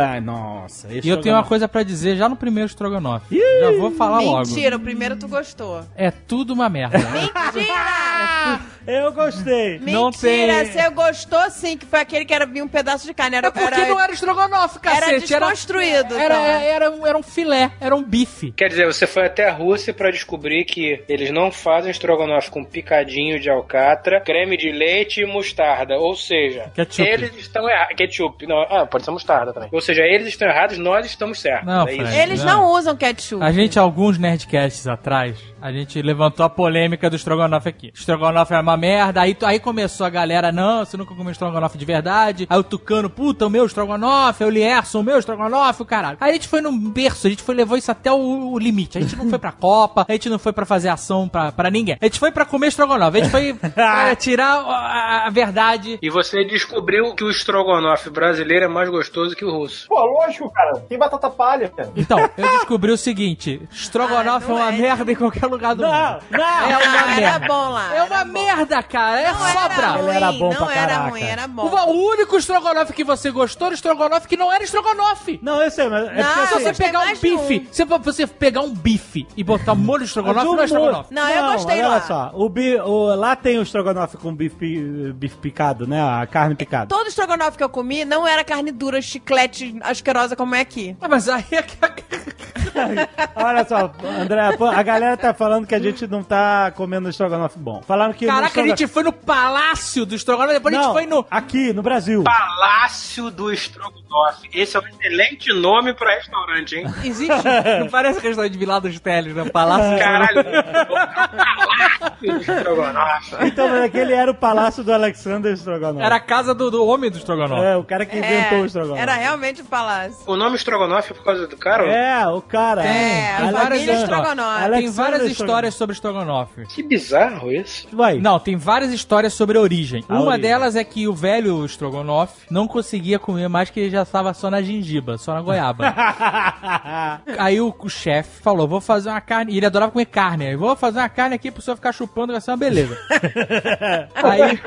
Ai, 0.00 0.22
nossa. 0.22 0.88
E 0.90 1.06
eu 1.06 1.20
tenho 1.20 1.34
uma 1.34 1.44
coisa 1.44 1.68
pra 1.68 1.82
dizer 1.82 2.16
já 2.16 2.30
no 2.30 2.36
primeiro 2.36 2.68
estrogonofe. 2.68 3.38
Já 3.38 3.72
vou 3.72 3.90
falar 3.90 4.20
logo. 4.20 4.48
Mentira, 4.48 4.76
o 4.76 4.80
primeiro 4.80 5.16
tu 5.16 5.28
gostou. 5.28 5.82
É 5.94 6.10
tudo 6.10 6.54
uma 6.54 6.70
merda. 6.70 6.96
Mentira! 6.96 8.60
Eu 8.86 9.12
gostei. 9.12 9.78
Não 9.80 10.06
Mentira, 10.06 10.64
tem- 10.64 10.66
você 10.72 10.90
gostou 10.90 11.50
sim, 11.50 11.76
que 11.76 11.86
foi 11.86 12.00
aquele 12.00 12.24
que 12.24 12.32
era 12.34 12.46
vir 12.46 12.62
um 12.62 12.68
pedaço 12.68 13.06
de 13.06 13.12
carne. 13.14 13.36
Era, 13.36 13.48
É 13.48 13.50
porque 13.50 13.84
não 13.86 14.00
era 14.00 14.12
estrogonofe, 14.12 14.78
cacete. 14.78 15.04
Era 15.34 15.46
desconstruído. 15.46 16.14
Era, 16.14 16.34
então. 16.34 16.44
era, 16.44 16.62
era, 16.64 16.90
um- 16.90 17.06
era 17.06 17.18
um 17.18 17.22
filé, 17.22 17.70
era 17.80 17.94
um 17.96 18.02
bife. 18.02 18.52
Quer 18.52 18.68
dizer, 18.68 18.86
você 18.86 19.06
foi 19.06 19.26
até 19.26 19.48
a 19.48 19.52
Rússia 19.52 19.92
pra 19.92 20.10
descobrir 20.10 20.64
que 20.64 21.02
eles 21.08 21.30
não 21.30 21.50
fazem 21.50 21.90
estrogonofe 21.90 22.50
com 22.50 22.64
picadinho 22.64 23.40
de 23.40 23.50
alcatra, 23.50 24.20
creme 24.20 24.56
de 24.56 24.70
leite 24.70 25.20
e 25.20 25.26
mostarda. 25.26 25.96
Ou 25.98 26.14
seja, 26.14 26.70
Ketchup. 26.74 27.08
eles 27.08 27.36
estão 27.36 27.68
errados. 27.68 27.96
Ketchup. 27.96 28.46
Não, 28.46 28.60
ah, 28.62 28.86
pode 28.86 29.04
ser 29.04 29.10
mostarda 29.10 29.52
também. 29.52 29.68
Ou 29.72 29.80
seja, 29.80 30.02
eles 30.02 30.28
estão 30.28 30.48
errados, 30.48 30.78
nós 30.78 31.06
estamos 31.06 31.40
certos. 31.40 31.66
Não, 31.66 31.86
é 31.88 31.92
isso. 31.94 32.02
Fred. 32.06 32.18
Eles 32.20 32.44
não 32.44 32.70
usam 32.72 32.96
ketchup. 32.96 33.42
A 33.42 33.50
gente, 33.52 33.78
alguns 33.78 34.18
Nerdcasts 34.18 34.86
atrás, 34.86 35.38
a 35.60 35.72
gente 35.72 36.00
levantou 36.02 36.44
a 36.44 36.50
polêmica 36.50 37.08
do 37.10 37.16
estrogonofe 37.16 37.68
aqui. 37.68 37.90
Estrogonofe 37.94 38.54
é 38.54 38.60
uma 38.60 38.76
merda, 38.76 39.20
aí, 39.22 39.36
aí 39.42 39.58
começou 39.58 40.06
a 40.06 40.10
galera, 40.10 40.52
não, 40.52 40.84
você 40.84 40.96
nunca 40.96 41.14
comeu 41.14 41.32
estrogonofe 41.32 41.78
de 41.78 41.84
verdade. 41.84 42.46
Aí 42.48 42.58
o 42.58 42.62
Tucano, 42.64 43.08
puta, 43.08 43.46
o 43.46 43.50
meu 43.50 43.64
estrogonofe, 43.66 44.44
aí 44.44 44.50
o 44.50 44.52
Lierson, 44.52 45.00
o 45.00 45.02
meu 45.02 45.18
estrogonofe, 45.18 45.82
o 45.82 45.84
caralho. 45.86 46.18
Aí 46.20 46.30
a 46.30 46.32
gente 46.34 46.48
foi 46.48 46.60
num 46.60 46.76
berço, 46.90 47.26
a 47.26 47.30
gente 47.30 47.42
foi, 47.42 47.54
levou 47.54 47.76
isso 47.76 47.90
até 47.90 48.12
o, 48.12 48.52
o 48.52 48.58
limite. 48.58 48.98
A 48.98 49.00
gente 49.00 49.16
não 49.16 49.28
foi 49.28 49.38
pra 49.38 49.52
Copa, 49.52 50.04
a 50.08 50.12
gente 50.12 50.28
não 50.28 50.38
foi 50.38 50.52
pra 50.52 50.66
fazer 50.66 50.88
ação 50.88 51.28
pra, 51.28 51.50
pra 51.52 51.70
ninguém. 51.70 51.96
A 52.00 52.04
gente 52.04 52.18
foi 52.18 52.30
pra 52.30 52.44
comer 52.44 52.68
estrogonofe, 52.68 53.18
a 53.18 53.20
gente 53.22 53.30
foi 53.30 53.54
pra 53.70 54.14
tirar 54.16 54.56
a, 54.58 55.22
a- 55.22 55.26
a 55.26 55.30
verdade. 55.30 55.98
E 56.02 56.10
você 56.10 56.44
descobriu 56.44 57.14
que 57.14 57.24
o 57.24 57.30
estrogonofe 57.30 58.10
brasileiro 58.10 58.66
é 58.66 58.68
mais 58.68 58.88
gostoso 58.88 59.34
que 59.34 59.44
o 59.44 59.50
russo. 59.50 59.88
Pô, 59.88 59.98
lógico, 60.04 60.50
cara. 60.52 60.80
Tem 60.80 60.98
batata 60.98 61.30
palha. 61.30 61.72
Então, 61.96 62.18
eu 62.36 62.48
descobri 62.50 62.92
o 62.92 62.96
seguinte: 62.98 63.60
estrogonofe 63.72 64.50
é 64.50 64.54
uma 64.54 64.70
merda 64.72 65.10
em 65.10 65.14
qualquer 65.16 65.45
lugar 65.48 65.74
do 65.74 65.82
mundo. 65.84 65.92
Não, 66.30 66.38
É 66.38 66.76
uma 66.76 66.86
Não, 66.86 66.96
era 66.96 67.16
merda. 67.16 67.46
bom 67.46 67.68
lá. 67.70 67.94
É 67.94 68.02
uma 68.02 68.24
merda, 68.24 68.82
cara. 68.82 69.20
É 69.20 69.32
Não 69.32 69.46
era 69.46 69.60
sobra. 69.60 69.86
ruim, 69.88 70.06
Ele 70.08 70.16
era 70.16 70.32
bom 70.32 70.52
não 70.52 70.66
pra 70.66 70.74
era 70.76 70.86
caraca. 70.92 71.10
ruim, 71.10 71.22
era 71.22 71.48
bom. 71.48 71.62
O, 71.66 71.90
o 71.90 72.08
único 72.12 72.36
estrogonofe 72.36 72.92
que 72.92 73.04
você 73.04 73.30
gostou 73.30 73.66
era 73.66 73.72
o 73.72 73.74
estrogonofe 73.74 74.28
que 74.28 74.36
não 74.36 74.52
era 74.52 74.62
estrogonofe. 74.64 75.38
Não, 75.42 75.62
eu 75.62 75.70
sei, 75.70 75.88
mas 75.88 76.08
é 76.08 76.22
Não, 76.22 76.32
porque 76.34 76.54
assim, 76.54 76.64
você 76.64 76.74
pegar 76.74 77.00
um 77.00 77.16
bife, 77.16 77.68
se 77.72 77.84
você 77.84 78.26
pegar 78.26 78.60
um 78.60 78.74
bife 78.74 79.26
e 79.36 79.44
botar 79.44 79.74
molho 79.74 80.00
de 80.02 80.06
estrogonofe, 80.08 80.46
não 80.46 80.60
é 80.60 80.64
estrogonofe. 80.64 81.14
Não, 81.14 81.28
eu 81.28 81.52
gostei 81.52 81.78
olha 81.78 81.88
lá. 81.88 82.00
só, 82.02 82.30
o, 82.34 82.48
bi, 82.48 82.76
o, 82.80 83.14
lá 83.14 83.36
tem 83.36 83.58
o 83.58 83.62
estrogonofe 83.62 84.16
com 84.16 84.34
bife, 84.34 85.12
bife 85.14 85.36
picado, 85.38 85.86
né? 85.86 86.00
A 86.02 86.26
carne 86.26 86.54
picada. 86.54 86.86
Todo 86.86 87.06
estrogonofe 87.06 87.56
que 87.58 87.64
eu 87.64 87.68
comi 87.68 88.04
não 88.04 88.26
era 88.26 88.44
carne 88.44 88.70
dura, 88.72 89.00
chiclete 89.02 89.76
asquerosa 89.82 90.34
como 90.36 90.54
é 90.54 90.60
aqui. 90.60 90.96
Ah, 91.00 91.08
mas 91.08 91.28
aí 91.28 91.44
é 91.50 91.62
que 91.62 91.76
Olha 93.36 93.64
só, 93.66 93.90
André, 94.20 94.40
a 94.40 94.82
galera 94.82 95.16
tá 95.16 95.32
falando 95.36 95.66
que 95.66 95.74
a 95.74 95.78
gente 95.78 96.06
não 96.06 96.22
tá 96.22 96.70
comendo 96.74 97.08
estrogonofe 97.08 97.58
bom. 97.58 97.82
Falaram 97.86 98.12
que... 98.12 98.26
Caraca, 98.26 98.44
a 98.44 98.46
estrogonofe- 98.48 98.78
gente 98.82 98.92
foi 98.92 99.02
no 99.04 99.12
palácio 99.12 100.04
do 100.06 100.14
estrogonofe, 100.14 100.54
depois 100.54 100.74
a 100.74 100.78
Não, 100.78 100.84
gente 100.84 100.92
foi 100.94 101.06
no. 101.06 101.26
aqui, 101.30 101.72
no 101.72 101.82
Brasil. 101.82 102.22
Palácio 102.24 103.30
do 103.30 103.52
Estrogonofe. 103.52 104.48
Esse 104.54 104.76
é 104.76 104.80
um 104.80 104.86
excelente 104.86 105.52
nome 105.52 105.94
pra 105.94 106.14
restaurante, 106.14 106.76
hein? 106.76 106.86
Existe. 107.04 107.44
Não 107.80 107.88
parece 107.88 108.20
questão 108.20 108.48
de 108.48 108.58
Vila 108.58 108.80
dos 108.80 108.98
Teles, 109.00 109.34
né? 109.34 109.44
Palácio. 109.50 109.98
Caralho. 109.98 110.44
Palácio 110.44 112.16
do 112.20 112.36
Estrogonofe. 112.40 113.36
Então, 113.42 113.68
mas 113.68 113.82
aquele 113.84 114.12
era 114.12 114.30
o 114.30 114.34
palácio 114.34 114.82
do 114.84 114.92
Alexander 114.92 115.52
Strogonoff. 115.54 116.04
Era 116.04 116.16
a 116.16 116.20
casa 116.20 116.54
do, 116.54 116.70
do 116.70 116.84
homem 116.86 117.10
do 117.10 117.18
estrogonofe. 117.18 117.62
É, 117.62 117.76
o 117.76 117.84
cara 117.84 118.04
que 118.06 118.16
inventou 118.16 118.60
o 118.62 118.66
estrogonofe. 118.66 119.00
era 119.00 119.14
realmente 119.14 119.62
o 119.62 119.64
palácio. 119.64 120.18
O 120.26 120.36
nome 120.36 120.56
Estrogonofe 120.56 121.12
é 121.12 121.14
por 121.14 121.24
causa 121.24 121.46
do 121.46 121.56
cara? 121.56 121.84
É, 121.86 122.26
o 122.28 122.40
cara. 122.40 122.82
Tem, 122.82 122.90
É, 122.90 123.36
a 123.36 123.50
várias, 123.50 123.62
família. 123.62 123.92
Estrogonofe. 124.02 124.56
tem 124.56 124.64
Alexander 124.64 125.25
Estrogonofe. 125.30 125.42
histórias 125.68 125.74
sobre 125.74 125.94
estrogonofe. 125.94 126.66
Que 126.66 126.82
bizarro 126.82 127.52
isso. 127.52 127.86
Vai. 127.92 128.18
Não, 128.18 128.38
tem 128.38 128.56
várias 128.56 128.92
histórias 128.92 129.32
sobre 129.34 129.58
a 129.58 129.60
origem. 129.60 130.04
A 130.08 130.14
Uma 130.14 130.22
origem. 130.32 130.40
delas 130.42 130.76
é 130.76 130.84
que 130.84 131.06
o 131.08 131.14
velho 131.14 131.64
estrogonofe 131.64 132.46
não 132.50 132.66
conseguia 132.66 133.18
comer 133.18 133.48
mais 133.48 133.70
que 133.70 133.80
ele 133.80 133.90
já 133.90 134.02
estava 134.02 134.32
só 134.34 134.50
na 134.50 134.62
gengiba, 134.62 135.18
só 135.18 135.34
na 135.34 135.40
goiaba. 135.42 135.94
Aí 137.38 137.60
o, 137.60 137.74
o 137.78 137.88
chefe 137.88 138.42
falou: 138.42 138.66
vou 138.68 138.80
fazer 138.80 139.08
uma 139.08 139.20
carne. 139.20 139.52
E 139.52 139.56
ele 139.58 139.66
adorava 139.66 139.92
comer 139.92 140.06
carne. 140.06 140.46
Aí, 140.46 140.56
vou 140.56 140.74
fazer 140.76 140.98
uma 140.98 141.08
carne 141.08 141.34
aqui 141.34 141.50
pro 141.50 141.62
senhor 141.62 141.76
ficar 141.76 141.92
chupando, 141.92 142.32
vai 142.32 142.40
ser 142.40 142.50
uma 142.50 142.56
beleza. 142.56 142.96
aí, 144.14 144.58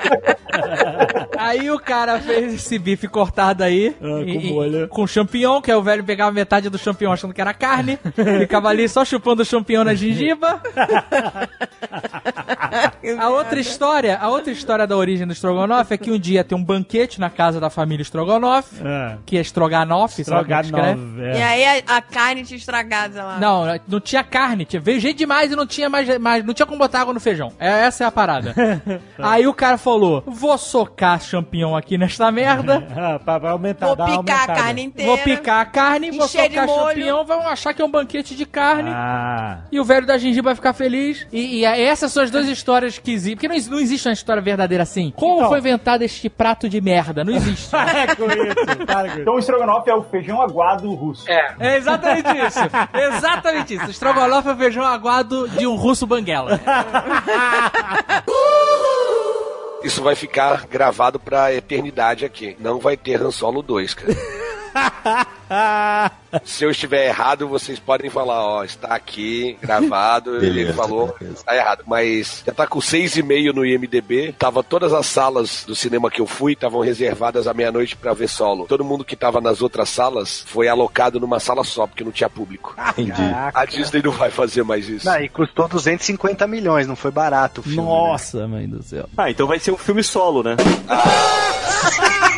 aí 1.38 1.72
o 1.72 1.80
cara 1.80 2.20
fez 2.20 2.54
esse 2.54 2.78
bife 2.80 3.08
cortado 3.08 3.64
aí. 3.64 3.96
Ah, 4.02 4.22
e- 4.26 4.34
com 4.34 4.40
e- 4.42 4.54
molho. 4.54 4.88
com 4.88 5.08
champignon, 5.08 5.62
que 5.62 5.72
é 5.72 5.76
o 5.76 5.82
velho 5.82 6.04
pegava 6.04 6.32
metade 6.32 6.70
do 6.70 6.78
champignon 6.78 7.12
achando 7.14 7.34
que 7.34 7.42
era 7.42 7.54
carne. 7.54 7.98
ficava 8.40 8.70
ali 8.70 8.88
só 8.88 9.04
chupando 9.06 9.42
o 9.42 9.46
champignon 9.46 9.84
na 9.84 9.94
gengiba. 9.96 10.49
A 13.20 13.30
outra 13.30 13.60
história, 13.60 14.18
a 14.20 14.30
outra 14.30 14.52
história 14.52 14.86
da 14.86 14.96
origem 14.96 15.26
do 15.26 15.34
Strogonoff 15.34 15.94
é 15.94 15.98
que 15.98 16.12
um 16.12 16.20
dia 16.20 16.44
tem 16.44 16.58
um 16.58 16.64
banquete 16.64 17.20
na 17.20 17.30
casa 17.30 17.60
da 17.60 17.70
família 17.70 18.04
Strogonoff, 18.04 18.70
É. 18.86 19.18
que 19.26 19.38
é 19.38 19.42
Stroganoff, 19.42 20.24
sabe 20.24 20.44
como 20.46 20.54
é? 20.56 20.64
Strogonoff, 20.64 21.20
E 21.20 21.38
é. 21.38 21.44
aí 21.44 21.84
a, 21.88 21.98
a 21.98 22.02
carne 22.02 22.44
tinha 22.44 22.58
estragado 22.58 23.16
lá. 23.16 23.38
Não, 23.40 23.64
não 23.88 24.00
tinha 24.00 24.24
carne, 24.24 24.66
tinha, 24.66 24.80
veio 24.80 25.00
gente 25.00 25.18
demais 25.18 25.52
e 25.52 25.56
não 25.56 25.66
tinha 25.66 25.90
mais, 25.90 26.18
mais, 26.20 26.44
não 26.46 26.54
tinha 26.54 26.66
como 26.66 26.78
botar 26.80 27.02
água 27.02 27.14
no 27.14 27.20
feijão. 27.20 27.52
É, 27.60 27.86
essa 27.86 28.04
é 28.04 28.08
a 28.08 28.12
parada. 28.12 28.54
Aí 29.18 29.48
o 29.48 29.54
cara 29.54 29.78
falou: 29.78 30.24
vou 30.28 30.58
socar 30.58 31.20
champignon 31.22 31.76
aqui 31.76 31.98
nesta 31.98 32.32
merda. 32.32 32.88
Ah, 33.00 33.18
pra, 33.18 33.40
pra 33.40 33.52
aumentar, 33.52 33.86
Vou 33.88 33.96
picar 33.96 34.10
a 34.10 34.18
aumentada. 34.18 34.54
carne 34.54 34.84
inteira. 34.84 35.10
Vou 35.12 35.18
picar 35.24 35.62
a 35.62 35.66
carne, 35.66 36.12
vou 36.12 36.28
socar 36.28 36.68
champignon, 36.68 37.24
vão 37.24 37.48
achar 37.48 37.74
que 37.74 37.82
é 37.82 37.86
um 37.86 37.90
banquete 37.90 38.36
de 38.36 38.46
carne. 38.46 38.90
Ah. 38.94 39.60
E 39.72 39.80
o 39.80 39.86
velho 39.86 40.06
da 40.06 40.18
gengiba 40.40 40.50
vai 40.50 40.56
ficar 40.56 40.74
feliz. 40.74 41.28
E, 41.32 41.60
e 41.60 41.66
essas 41.66 42.12
são 42.12 42.24
as 42.24 42.32
duas 42.32 42.48
histórias 42.48 42.94
esquisita. 42.94 43.36
Porque 43.36 43.48
não, 43.48 43.72
não 43.76 43.80
existe 43.80 44.08
uma 44.08 44.14
história 44.14 44.42
verdadeira 44.42 44.84
assim. 44.84 45.14
Como 45.16 45.38
Então. 45.38 45.50
foi 45.50 45.60
inventado 45.60 46.02
este 46.02 46.30
prato 46.30 46.68
de 46.70 46.80
merda? 46.82 47.24
Não 47.24 47.34
existe. 47.34 47.70
É 48.00 48.16
com 48.16 48.26
isso, 48.26 48.86
para 48.86 49.02
com 49.02 49.08
isso. 49.08 49.20
Então 49.20 49.36
o 49.36 49.40
estrogonofe 49.40 49.90
é 49.90 49.96
o 49.96 50.04
feijão 50.04 50.42
aguado 50.42 50.94
russo. 50.94 51.30
É. 51.30 51.56
É 51.60 51.78
exatamente 51.78 52.30
isso. 52.30 52.60
Exatamente 53.18 53.74
isso. 53.76 53.90
Estrogonofe 53.90 54.48
é 54.50 54.52
o 54.54 54.58
feijão 54.58 54.86
aguado 54.86 55.48
de 55.50 55.68
um 55.68 55.76
russo 55.76 56.06
banguela. 56.08 56.60
Isso 59.84 60.04
vai 60.04 60.16
ficar 60.16 60.66
gravado 60.68 61.20
pra 61.20 61.54
eternidade 61.54 62.26
aqui. 62.26 62.56
Não 62.60 62.80
vai 62.80 62.96
ter 62.98 63.22
Han 63.22 63.32
Solo 63.32 63.62
2, 63.62 63.94
cara. 63.94 64.14
Se 66.46 66.64
eu 66.64 66.70
estiver 66.70 67.08
errado, 67.08 67.48
vocês 67.48 67.80
podem 67.80 68.10
falar, 68.10 68.46
ó, 68.46 68.64
está 68.64 68.90
aqui 68.94 69.58
gravado, 69.62 70.38
ele 70.44 70.72
falou, 70.74 71.16
beleza. 71.20 71.40
está 71.40 71.56
errado. 71.56 71.84
Mas 71.88 72.44
já 72.46 72.54
tá 72.54 72.68
com 72.68 72.78
6,5 72.80 73.52
no 73.54 73.66
IMDB, 73.66 74.34
tava 74.38 74.62
todas 74.62 74.94
as 74.94 75.08
salas 75.08 75.64
do 75.66 75.76
cinema 75.76 76.12
que 76.12 76.22
eu 76.22 76.28
fui, 76.28 76.54
estavam 76.54 76.82
reservadas 76.82 77.48
à 77.48 77.54
meia-noite 77.54 77.96
pra 77.96 78.14
ver 78.14 78.28
solo. 78.30 78.68
Todo 78.68 78.84
mundo 78.86 79.04
que 79.04 79.16
tava 79.16 79.42
nas 79.42 79.62
outras 79.62 79.90
salas 79.90 80.44
foi 80.46 80.68
alocado 80.68 81.20
numa 81.20 81.40
sala 81.40 81.64
só, 81.64 81.88
porque 81.88 82.04
não 82.04 82.12
tinha 82.12 82.30
público. 82.30 82.76
Entendi. 82.96 83.14
A 83.54 83.66
Disney 83.66 84.04
não 84.04 84.12
vai 84.12 84.30
fazer 84.30 84.64
mais 84.64 84.88
isso. 84.88 85.08
Não, 85.08 85.20
e 85.20 85.28
custou 85.30 85.68
250 85.68 86.46
milhões, 86.46 86.86
não 86.88 86.96
foi 86.96 87.10
barato 87.12 87.62
o 87.62 87.64
filme. 87.64 87.78
né? 87.78 87.84
Nossa, 87.88 88.48
mãe 88.48 88.68
do 88.70 88.84
céu. 88.84 89.10
Ah, 89.18 89.32
então 89.32 89.48
vai 89.48 89.58
ser 89.58 89.72
um 89.72 89.78
filme 89.78 90.04
solo, 90.04 90.44
né? 90.44 90.56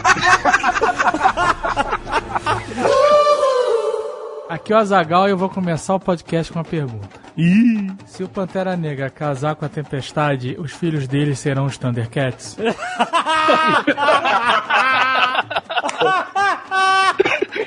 Aqui 4.50 4.74
é 4.74 4.76
o 4.76 4.80
Azagal 4.80 5.28
e 5.28 5.32
eu 5.32 5.38
vou 5.38 5.50
começar 5.50 5.96
o 5.96 6.00
podcast 6.00 6.52
com 6.52 6.60
uma 6.60 6.66
pergunta. 6.66 7.08
Se 8.06 8.24
o 8.24 8.28
Pantera 8.28 8.76
Negra 8.76 9.10
casar 9.10 9.56
com 9.56 9.64
a 9.64 9.70
Tempestade, 9.70 10.58
os 10.60 10.74
filhos 10.74 11.08
dele 11.08 11.36
serão 11.36 11.66
os 11.66 11.78
Thundercats? 11.78 12.58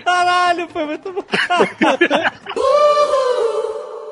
Caralho, 0.04 0.68
foi 0.68 0.84
muito 0.84 1.12
bom. 1.12 1.22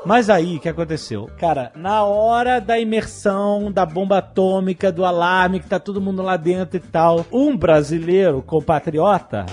Mas 0.05 0.29
aí, 0.29 0.57
o 0.57 0.61
que 0.61 0.69
aconteceu? 0.69 1.31
Cara, 1.39 1.71
na 1.77 2.03
hora 2.03 2.61
da 2.61 2.79
imersão, 2.79 3.71
da 3.71 3.87
bomba 3.87 4.19
atômica, 4.19 4.91
do 4.91 5.05
alarme, 5.05 5.61
que 5.61 5.69
tá 5.69 5.79
todo 5.79 6.01
mundo 6.01 6.23
lá 6.23 6.37
dentro 6.37 6.77
e 6.77 6.81
tal, 6.81 7.25
um 7.31 7.57
brasileiro 7.57 8.43
compatriota, 8.43 9.47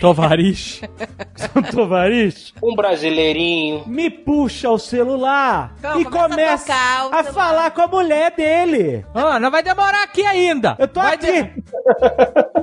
Tovarish. 0.00 0.82
um 1.56 1.62
Tovarish, 1.62 2.52
Um 2.62 2.74
brasileirinho. 2.74 3.84
me 3.86 4.10
puxa 4.10 4.70
o 4.70 4.78
celular 4.78 5.74
Calma, 5.80 6.00
e 6.00 6.04
começa 6.04 6.24
a 6.24 6.28
começa 6.28 6.64
tocar 6.66 7.06
o 7.08 7.14
a, 7.14 7.24
falar 7.32 7.70
com 7.70 7.82
a 7.82 7.86
mulher 7.86 8.30
dele. 8.32 9.04
Ah, 9.14 9.38
não 9.38 9.50
vai 9.50 9.62
demorar 9.62 10.02
aqui 10.02 10.24
ainda. 10.24 10.76
Eu 10.78 10.88
tô 10.88 11.00
Vai 11.00 11.14
aqui. 11.14 11.26
de- 11.42 11.64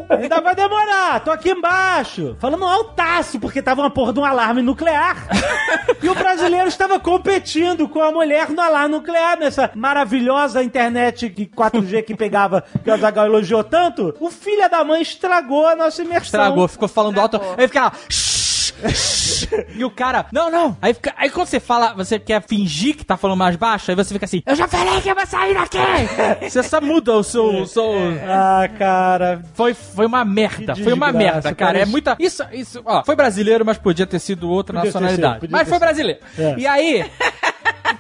Ainda 0.14 0.42
vai 0.42 0.54
demorar, 0.54 1.22
tô 1.24 1.32
aqui 1.32 1.50
embaixo. 1.50 2.36
Falando 2.40 2.64
altaço, 2.66 3.40
porque 3.40 3.62
tava 3.64 3.82
uma 3.82 3.90
porra 3.90 4.14
de 4.14 4.20
um 4.20 4.26
alarme 4.26 4.62
nuclear. 4.62 5.28
e 6.04 6.08
o 6.10 6.14
brasileiro 6.14 6.68
estava 6.68 7.00
competindo 7.00 7.88
com 7.90 8.00
a 8.02 8.12
mulher 8.12 8.50
no 8.52 8.62
alarme 8.62 8.90
nuclear, 8.96 9.38
nessa 9.40 9.72
maravilhosa 9.74 10.62
internet 10.64 11.30
que 11.30 11.48
4G 11.48 12.04
que 12.04 12.16
pegava, 12.16 12.64
que 12.84 12.90
o 12.90 12.94
Azagal 12.94 13.26
elogiou 13.26 13.64
tanto. 13.64 14.14
O 14.20 14.30
filho 14.30 14.70
da 14.70 14.84
mãe 14.84 15.02
estragou 15.02 15.66
a 15.68 15.76
nossa 15.76 16.02
imersão. 16.04 16.42
Estragou, 16.42 16.68
ficou 16.68 16.88
falando 16.88 17.20
alto. 17.24 17.42
Aí 17.58 17.68
fica 17.68 17.82
lá. 17.84 17.92
E 19.76 19.84
o 19.86 19.90
cara, 19.92 20.26
não, 20.32 20.50
não. 20.50 20.78
Aí, 20.82 20.94
fica, 20.94 21.14
aí 21.18 21.30
quando 21.30 21.48
você 21.48 21.60
fala, 21.60 21.94
você 21.94 22.18
quer 22.20 22.42
fingir 22.42 22.96
que 22.98 23.06
tá 23.06 23.16
falando 23.16 23.38
mais 23.38 23.56
baixo, 23.56 23.90
aí 23.92 23.96
você 23.96 24.14
fica 24.14 24.26
assim, 24.26 24.42
eu 24.46 24.56
já 24.56 24.68
falei 24.68 25.00
que 25.02 25.10
eu 25.10 25.16
vou 25.16 25.26
sair 25.26 25.54
daqui. 25.54 25.78
você 26.50 26.64
só 26.64 26.82
muda 26.82 27.14
o 27.14 27.24
seu. 27.24 27.46
o 27.62 27.66
seu- 27.68 27.94
Ah, 28.28 28.68
cara. 28.78 29.42
Foi, 29.54 29.74
foi 29.74 30.06
uma 30.06 30.26
merda, 30.26 30.76
foi 30.76 30.92
uma 30.94 31.12
merda, 31.12 31.42
cara. 31.54 31.56
cara. 31.56 31.80
É 31.80 31.86
muita. 31.86 32.16
Isso, 32.20 32.44
isso, 32.52 32.82
ó, 32.86 33.04
foi 33.04 33.16
brasileiro, 33.16 33.66
mas 33.66 33.78
podia 33.78 34.08
ter 34.08 34.20
sido 34.20 34.50
outra 34.50 34.76
Podia 34.80 34.88
nacionalidade. 34.92 35.42
sido, 35.42 35.52
mas 35.52 35.70
foi 35.70 35.80
brasileiro. 35.80 36.20
É. 36.38 36.56
E 36.58 36.68
aí. 36.68 37.06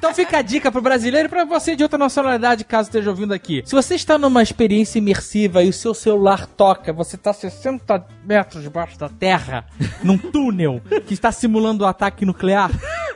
Então 0.03 0.13
fica 0.13 0.39
a 0.39 0.41
dica 0.41 0.69
pro 0.69 0.81
brasileiro 0.81 1.27
e 1.27 1.29
pra 1.29 1.45
você 1.45 1.77
de 1.77 1.83
outra 1.83 1.97
nacionalidade, 1.97 2.65
caso 2.65 2.89
esteja 2.89 3.09
ouvindo 3.09 3.33
aqui. 3.33 3.63
Se 3.65 3.73
você 3.73 3.95
está 3.95 4.17
numa 4.17 4.43
experiência 4.43 4.97
imersiva 4.97 5.63
e 5.63 5.69
o 5.69 5.73
seu 5.73 5.93
celular 5.93 6.45
toca, 6.45 6.91
você 6.91 7.15
está 7.15 7.31
60 7.31 8.05
metros 8.25 8.63
debaixo 8.63 8.99
da 8.99 9.07
terra, 9.07 9.65
num 10.03 10.17
túnel 10.17 10.81
que 11.07 11.13
está 11.13 11.31
simulando 11.31 11.85
um 11.85 11.87
ataque 11.87 12.25
nuclear, 12.25 12.69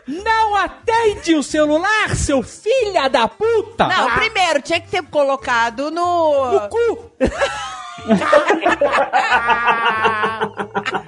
não 0.08 0.56
atende 0.56 1.36
o 1.36 1.44
celular, 1.44 2.16
seu 2.16 2.42
filho 2.42 3.10
da 3.12 3.28
puta! 3.28 3.86
Não, 3.86 4.10
primeiro, 4.12 4.62
tinha 4.62 4.80
que 4.80 4.88
ter 4.88 5.04
colocado 5.04 5.92
no... 5.92 6.52
No 6.54 6.70
cu! 6.70 7.12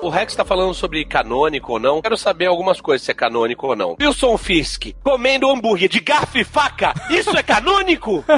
O 0.00 0.08
Rex 0.08 0.34
tá 0.36 0.44
falando 0.44 0.72
sobre 0.74 1.04
canônico 1.04 1.72
ou 1.72 1.78
não. 1.80 2.00
Quero 2.00 2.16
saber 2.16 2.46
algumas 2.46 2.80
coisas 2.80 3.04
se 3.04 3.10
é 3.10 3.14
canônico 3.14 3.66
ou 3.66 3.74
não. 3.76 3.96
Wilson 4.00 4.38
Fisk 4.38 4.92
comendo 5.02 5.50
hambúrguer 5.50 5.88
de 5.88 5.98
garfo 5.98 6.38
e 6.38 6.44
faca. 6.44 6.94
Isso 7.10 7.36
é 7.36 7.42
canônico? 7.42 8.24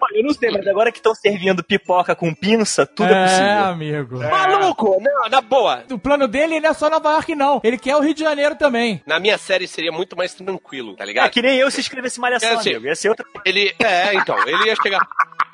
Olha, 0.00 0.18
eu 0.18 0.22
não 0.24 0.34
sei, 0.34 0.50
mas 0.50 0.66
agora 0.68 0.92
que 0.92 0.98
estão 0.98 1.14
servindo 1.14 1.64
pipoca 1.64 2.14
com 2.14 2.32
pinça, 2.34 2.86
tudo 2.86 3.08
é, 3.12 3.22
É, 3.22 3.24
possível. 3.24 3.64
amigo. 3.64 4.18
Maluco! 4.18 4.98
Não, 5.00 5.28
na 5.30 5.40
boa. 5.40 5.84
O 5.90 5.98
plano 5.98 6.28
dele 6.28 6.60
não 6.60 6.70
é 6.70 6.74
só 6.74 6.88
Nova 6.90 7.10
York, 7.12 7.34
não. 7.34 7.60
Ele 7.64 7.78
quer 7.78 7.96
o 7.96 8.00
Rio 8.00 8.14
de 8.14 8.20
Janeiro 8.20 8.54
também. 8.56 9.02
Na 9.06 9.18
minha 9.18 9.38
série 9.38 9.66
seria 9.66 9.90
muito 9.90 10.16
mais 10.16 10.34
tranquilo, 10.34 10.94
tá 10.96 11.04
É 11.04 11.06
ligado? 11.06 11.30
que 11.30 11.40
nem 11.42 11.56
eu 11.58 11.70
se 11.70 11.80
escrevesse 11.80 12.20
malhação, 12.20 12.50
É 12.50 12.54
assim. 12.54 12.70
amigo. 12.70 12.86
Ia 12.86 12.94
ser 12.94 13.08
outra. 13.08 13.24
Ele. 13.44 13.74
É, 13.78 14.14
então, 14.14 14.36
ele 14.46 14.66
ia 14.68 14.76
chegar. 14.82 15.00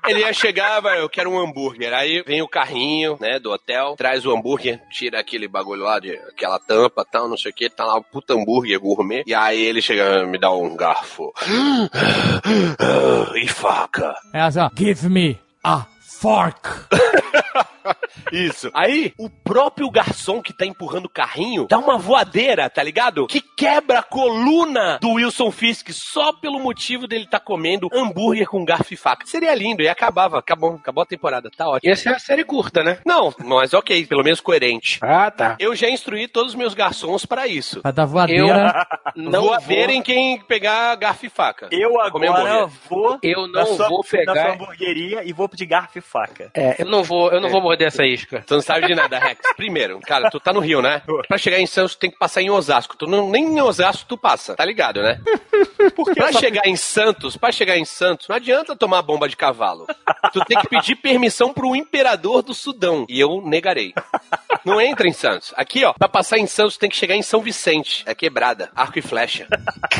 Ele 0.08 0.20
ia 0.20 0.32
chegar, 0.32 0.80
vai, 0.80 1.00
eu 1.00 1.08
quero 1.08 1.30
um 1.30 1.38
hambúrguer. 1.38 1.92
Aí 1.92 2.22
vem 2.22 2.42
o 2.42 2.48
carrinho, 2.48 3.16
né, 3.20 3.38
do 3.38 3.50
hotel, 3.50 3.94
traz 3.96 4.24
o 4.24 4.34
hambúrguer, 4.34 4.80
tira 4.90 5.20
aquele 5.20 5.48
bagulho 5.48 5.82
lá, 5.82 5.98
de, 5.98 6.12
aquela 6.12 6.58
tampa 6.58 7.04
tal, 7.04 7.28
não 7.28 7.36
sei 7.36 7.50
o 7.50 7.54
que, 7.54 7.68
tá 7.68 7.84
lá 7.84 7.96
o 7.96 8.04
puta 8.04 8.34
hambúrguer 8.34 8.78
gourmet. 8.78 9.22
E 9.26 9.34
aí 9.34 9.62
ele 9.62 9.82
chega, 9.82 10.24
me 10.26 10.38
dá 10.38 10.50
um 10.50 10.76
garfo. 10.76 11.32
e 13.36 13.48
faca. 13.48 14.14
É 14.32 14.40
assim. 14.40 14.60
Give 14.76 15.08
me 15.08 15.38
a 15.62 15.86
fork. 16.00 16.60
Isso. 18.32 18.70
Aí, 18.74 19.12
o 19.18 19.28
próprio 19.30 19.90
garçom 19.90 20.42
que 20.42 20.52
tá 20.52 20.66
empurrando 20.66 21.06
o 21.06 21.10
carrinho 21.10 21.66
dá 21.68 21.78
uma 21.78 21.96
voadeira, 21.96 22.68
tá 22.68 22.82
ligado? 22.82 23.26
Que 23.26 23.40
quebra 23.40 24.00
a 24.00 24.02
coluna 24.02 24.98
do 25.00 25.12
Wilson 25.12 25.50
Fisk 25.50 25.90
só 25.92 26.32
pelo 26.32 26.58
motivo 26.58 27.06
dele 27.06 27.26
tá 27.26 27.38
comendo 27.38 27.88
hambúrguer 27.92 28.46
com 28.48 28.64
garfo 28.64 28.94
e 28.94 28.96
faca. 28.96 29.26
Seria 29.26 29.54
lindo 29.54 29.82
e 29.82 29.88
acabava. 29.88 30.38
Acabou, 30.38 30.74
acabou 30.74 31.02
a 31.02 31.06
temporada. 31.06 31.50
Tá 31.56 31.68
ótimo. 31.68 31.88
E 31.88 31.92
essa 31.92 32.10
é 32.10 32.14
a 32.14 32.18
série 32.18 32.44
curta, 32.44 32.82
né? 32.82 32.98
Não, 33.06 33.32
mas 33.38 33.72
ok, 33.74 34.04
pelo 34.06 34.24
menos 34.24 34.40
coerente. 34.40 34.98
Ah, 35.02 35.30
tá. 35.30 35.56
Eu 35.58 35.74
já 35.74 35.88
instruí 35.88 36.26
todos 36.28 36.52
os 36.52 36.58
meus 36.58 36.74
garçons 36.74 37.24
pra 37.24 37.46
isso. 37.46 37.80
Pra 37.82 37.90
dar 37.90 38.04
voadeira. 38.06 38.86
Não 39.14 39.42
Voadeira 39.42 39.88
vou- 39.92 39.96
em 39.96 40.02
quem 40.02 40.40
pegar 40.40 40.94
garfo 40.96 41.26
e 41.26 41.28
faca. 41.30 41.68
Eu 41.70 42.00
agora 42.00 42.66
vou. 42.88 43.18
Eu 43.22 43.46
na 43.46 43.60
não 43.60 43.66
sua, 43.66 43.88
vou 43.88 43.98
Na 43.98 44.04
sua 44.04 44.18
pegar. 44.18 44.52
hamburgueria 44.52 45.22
e 45.24 45.32
vou 45.32 45.48
pedir 45.48 45.66
garfo 45.66 45.98
e 45.98 46.00
faca. 46.00 46.50
É, 46.54 46.76
eu 46.82 46.86
não 46.86 47.02
vou, 47.02 47.25
eu 47.32 47.40
não 47.40 47.48
vou 47.48 47.60
morder 47.60 47.88
essa 47.88 48.04
isca. 48.04 48.42
Tu 48.46 48.54
não 48.54 48.60
sabe 48.62 48.86
de 48.86 48.94
nada, 48.94 49.18
Rex. 49.18 49.40
Primeiro, 49.56 49.98
cara, 50.00 50.30
tu 50.30 50.38
tá 50.40 50.52
no 50.52 50.60
Rio, 50.60 50.80
né? 50.82 51.02
Pra 51.28 51.38
chegar 51.38 51.58
em 51.58 51.66
Santos, 51.66 51.94
tu 51.94 51.98
tem 52.00 52.10
que 52.10 52.18
passar 52.18 52.42
em 52.42 52.50
Osasco. 52.50 52.96
Tu 52.96 53.06
não, 53.06 53.30
nem 53.30 53.44
em 53.44 53.60
Osasco 53.60 54.04
tu 54.08 54.16
passa, 54.16 54.54
tá 54.56 54.64
ligado, 54.64 55.02
né? 55.02 55.20
pra 56.14 56.32
chegar 56.32 56.66
em 56.66 56.76
Santos, 56.76 57.36
pra 57.36 57.52
chegar 57.52 57.76
em 57.76 57.84
Santos, 57.84 58.28
não 58.28 58.36
adianta 58.36 58.76
tomar 58.76 59.02
bomba 59.02 59.28
de 59.28 59.36
cavalo. 59.36 59.86
Tu 60.32 60.40
tem 60.44 60.58
que 60.58 60.68
pedir 60.68 60.96
permissão 60.96 61.52
pro 61.52 61.74
imperador 61.76 62.42
do 62.42 62.54
Sudão. 62.54 63.06
E 63.08 63.18
eu 63.20 63.42
negarei. 63.44 63.92
Não 64.64 64.80
entra 64.80 65.06
em 65.06 65.12
Santos. 65.12 65.52
Aqui, 65.56 65.84
ó, 65.84 65.92
pra 65.92 66.08
passar 66.08 66.38
em 66.38 66.46
Santos 66.46 66.76
tem 66.76 66.90
que 66.90 66.96
chegar 66.96 67.14
em 67.14 67.22
São 67.22 67.40
Vicente. 67.40 68.02
É 68.06 68.14
quebrada. 68.14 68.70
Arco 68.74 68.98
e 68.98 69.02
flecha. 69.02 69.46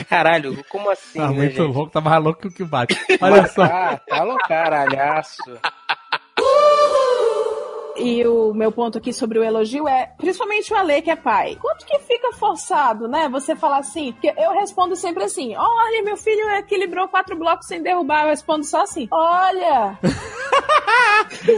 Caralho, 0.09 0.65
como 0.69 0.91
assim, 0.91 1.19
Tá 1.21 1.29
né, 1.29 1.35
muito 1.35 1.57
gente? 1.57 1.75
louco, 1.75 1.91
tá 1.93 2.01
mais 2.01 2.23
louco 2.23 2.41
que 2.41 2.49
o 2.49 2.53
que 2.53 2.65
bate. 2.65 2.99
Olha 3.21 3.47
só. 3.47 3.63
Ah, 3.63 4.01
tá 4.07 4.23
louco, 4.23 4.47
caralhaço. 4.49 5.43
E 7.99 8.27
o 8.27 8.53
meu 8.53 8.71
ponto 8.71 8.99
aqui 8.99 9.13
sobre 9.13 9.39
o 9.39 9.45
elogio 9.45 9.89
é, 9.89 10.11
principalmente 10.19 10.73
o 10.73 10.77
Ale, 10.77 11.03
que 11.03 11.11
é 11.11 11.17
pai. 11.17 11.57
Quanto 11.61 11.87
que 11.87 11.99
fica 12.01 12.33
forçado, 12.33 13.09
né? 13.09 13.29
Você 13.29 13.57
falar 13.57 13.79
assim, 13.79 14.13
porque 14.13 14.33
eu 14.37 14.53
respondo 14.53 14.95
sempre 14.97 15.25
assim: 15.25 15.55
olha, 15.57 16.03
meu 16.03 16.17
filho 16.17 16.49
equilibrou 16.51 17.09
quatro 17.09 17.37
blocos 17.37 17.67
sem 17.67 17.83
derrubar. 17.83 18.25
Eu 18.25 18.31
respondo 18.31 18.65
só 18.65 18.83
assim: 18.83 19.09
olha. 19.11 19.99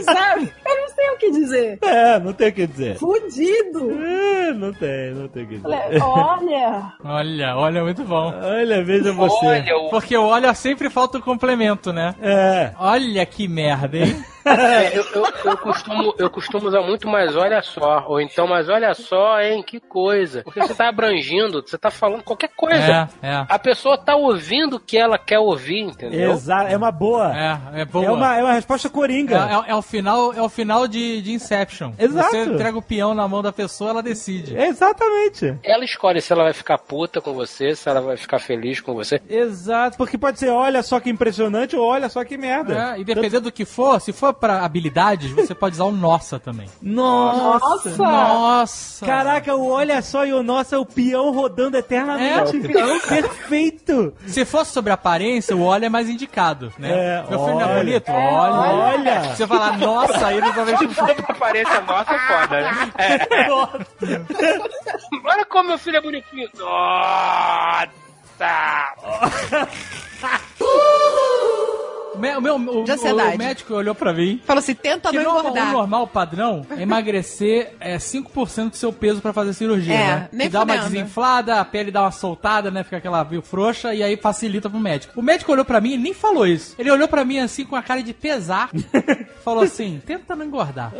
Sabe? 0.03 0.51
Eu 0.65 0.81
não 0.81 0.87
sei 0.89 1.09
o 1.09 1.17
que 1.17 1.31
dizer. 1.31 1.79
É, 1.81 2.19
não 2.19 2.33
tem 2.33 2.49
o 2.49 2.53
que 2.53 2.67
dizer. 2.67 2.97
Fudido. 2.97 3.91
É, 3.91 4.53
não 4.53 4.73
tem, 4.73 5.13
não 5.13 5.27
tem 5.27 5.43
o 5.43 5.47
que 5.47 5.57
dizer. 5.57 6.01
Olha, 6.03 6.05
Olha. 6.05 6.93
Olha, 7.03 7.57
olha, 7.57 7.83
muito 7.83 8.03
bom. 8.03 8.33
Olha, 8.41 8.83
veja 8.83 9.11
você. 9.13 9.45
Olha, 9.45 9.77
o 9.77 9.89
Porque 9.89 10.17
o 10.17 10.23
olha 10.23 10.53
sempre 10.53 10.89
falta 10.89 11.17
o 11.17 11.21
complemento, 11.21 11.91
né? 11.91 12.15
É. 12.21 12.71
Olha 12.79 13.25
que 13.25 13.47
merda, 13.47 13.97
hein? 13.97 14.23
É, 14.45 14.97
eu, 14.97 15.05
eu, 15.13 15.25
eu 15.45 15.57
costumo, 15.57 16.13
eu 16.17 16.28
costumo 16.29 16.67
usar 16.67 16.81
muito 16.81 17.07
mais 17.07 17.35
olha 17.35 17.61
só. 17.61 18.05
Ou 18.07 18.19
então, 18.21 18.47
mas 18.47 18.69
olha 18.69 18.93
só, 18.93 19.39
hein, 19.41 19.63
que 19.63 19.79
coisa. 19.79 20.43
Porque 20.43 20.59
você 20.61 20.73
tá 20.73 20.89
abrangindo, 20.89 21.61
você 21.65 21.77
tá 21.77 21.89
falando 21.91 22.23
qualquer 22.23 22.49
coisa. 22.55 23.09
É, 23.21 23.27
é. 23.27 23.45
A 23.47 23.59
pessoa 23.59 23.97
tá 23.97 24.15
ouvindo 24.15 24.75
o 24.77 24.79
que 24.79 24.97
ela 24.97 25.17
quer 25.17 25.39
ouvir, 25.39 25.79
entendeu? 25.81 26.31
Exato, 26.31 26.71
é 26.71 26.77
uma 26.77 26.91
boa. 26.91 27.31
É, 27.35 27.81
é 27.81 27.85
boa. 27.85 28.05
É 28.05 28.11
uma, 28.11 28.37
é 28.37 28.43
uma 28.43 28.53
resposta 28.53 28.89
coringa. 28.89 29.35
É, 29.37 29.69
é- 29.69 29.71
é 29.71 29.75
o 29.75 29.81
final, 29.81 30.33
é 30.33 30.41
o 30.41 30.49
final 30.49 30.87
de, 30.87 31.21
de 31.21 31.31
Inception. 31.31 31.91
Exato. 31.97 32.31
Você 32.31 32.43
entrega 32.45 32.77
o 32.77 32.81
peão 32.81 33.13
na 33.13 33.27
mão 33.27 33.41
da 33.41 33.51
pessoa, 33.51 33.91
ela 33.91 34.03
decide. 34.03 34.55
Exatamente. 34.57 35.57
Ela 35.63 35.83
escolhe 35.85 36.21
se 36.21 36.31
ela 36.33 36.43
vai 36.43 36.53
ficar 36.53 36.77
puta 36.77 37.21
com 37.21 37.33
você, 37.33 37.75
se 37.75 37.87
ela 37.89 38.01
vai 38.01 38.17
ficar 38.17 38.39
feliz 38.39 38.79
com 38.81 38.93
você. 38.93 39.21
Exato, 39.29 39.97
porque 39.97 40.17
pode 40.17 40.39
ser 40.39 40.49
olha 40.49 40.81
só 40.83 40.99
que 40.99 41.09
impressionante 41.09 41.75
ou 41.75 41.85
olha 41.85 42.09
só 42.09 42.23
que 42.23 42.37
merda. 42.37 42.95
É, 42.95 42.99
e 42.99 43.03
dependendo 43.03 43.41
do 43.41 43.51
que 43.51 43.65
for, 43.65 43.99
se 44.01 44.11
for 44.11 44.33
pra 44.33 44.63
habilidades, 44.65 45.31
você 45.31 45.53
pode 45.53 45.75
usar 45.75 45.85
o 45.85 45.91
nossa 46.19 46.37
também. 46.39 46.67
Nossa! 46.81 47.95
Nossa! 47.97 49.05
Caraca, 49.05 49.55
o 49.55 49.69
olha 49.69 50.01
só 50.01 50.25
e 50.25 50.33
o 50.33 50.43
nosso 50.43 50.75
é 50.75 50.77
o 50.77 50.85
peão 50.85 51.31
rodando 51.31 51.77
eternamente. 51.77 52.57
É, 52.57 52.59
o 52.59 52.61
peão. 52.61 52.99
Perfeito! 52.99 54.13
Se 54.27 54.43
fosse 54.43 54.71
sobre 54.71 54.91
aparência, 54.91 55.55
o 55.55 55.63
olha 55.63 55.85
é 55.85 55.89
mais 55.89 56.09
indicado, 56.09 56.73
né? 56.77 56.89
É, 56.91 57.23
Meu 57.29 57.39
filho 57.39 57.59
não 57.59 57.69
é 57.69 57.77
bonito? 57.77 58.11
É, 58.11 58.13
olha. 58.13 58.59
olha. 58.59 59.23
Se 59.23 59.37
você 59.37 59.47
falar 59.47 59.77
nossa, 59.77 60.27
aí 60.27 60.41
não 60.41 60.51
vai 60.51 60.73
A 60.73 61.31
aparência 61.31 61.81
nossa 61.81 62.13
é 62.13 62.19
foda, 62.19 62.61
né? 62.61 62.91
É. 62.97 63.49
Olha 65.25 65.45
como 65.45 65.69
meu 65.69 65.77
filho 65.77 65.97
é 65.97 66.01
bonitinho. 66.01 66.49
Nossa! 66.57 67.89
O 72.37 72.41
meu, 72.41 72.55
o 72.55 72.83
o- 72.83 73.37
médico 73.37 73.73
olhou 73.73 73.95
pra 73.95 74.13
mim. 74.13 74.41
Falou 74.45 74.59
assim, 74.59 74.73
tenta 74.75 75.11
não 75.11 75.23
normal, 75.23 75.39
engordar. 75.41 75.69
o 75.69 75.71
normal 75.71 76.07
padrão 76.07 76.65
é 76.77 76.81
emagrecer 76.81 77.73
é, 77.79 77.97
5% 77.97 78.71
do 78.71 78.75
seu 78.75 78.91
peso 78.91 79.21
pra 79.21 79.31
fazer 79.33 79.53
cirurgia, 79.53 79.93
É, 79.93 79.97
né? 80.15 80.29
nem 80.31 80.47
que 80.47 80.53
dá 80.53 80.63
uma 80.63 80.77
desinflada, 80.77 81.59
a 81.59 81.65
pele 81.65 81.91
dá 81.91 82.01
uma 82.01 82.11
soltada, 82.11 82.69
né? 82.71 82.83
Fica 82.83 82.97
aquela 82.97 83.23
meio 83.23 83.41
frouxa 83.41 83.93
e 83.93 84.03
aí 84.03 84.17
facilita 84.17 84.69
pro 84.69 84.79
médico. 84.79 85.13
O 85.19 85.23
médico 85.23 85.51
olhou 85.51 85.65
pra 85.65 85.79
mim 85.81 85.93
e 85.93 85.97
nem 85.97 86.13
falou 86.13 86.45
isso. 86.45 86.75
Ele 86.77 86.91
olhou 86.91 87.07
pra 87.07 87.23
mim 87.25 87.39
assim 87.39 87.65
com 87.65 87.75
a 87.75 87.81
cara 87.81 88.01
de 88.03 88.13
pesar. 88.13 88.69
falou 89.43 89.63
assim: 89.63 90.01
tenta 90.05 90.35
não 90.35 90.45
engordar. 90.45 90.91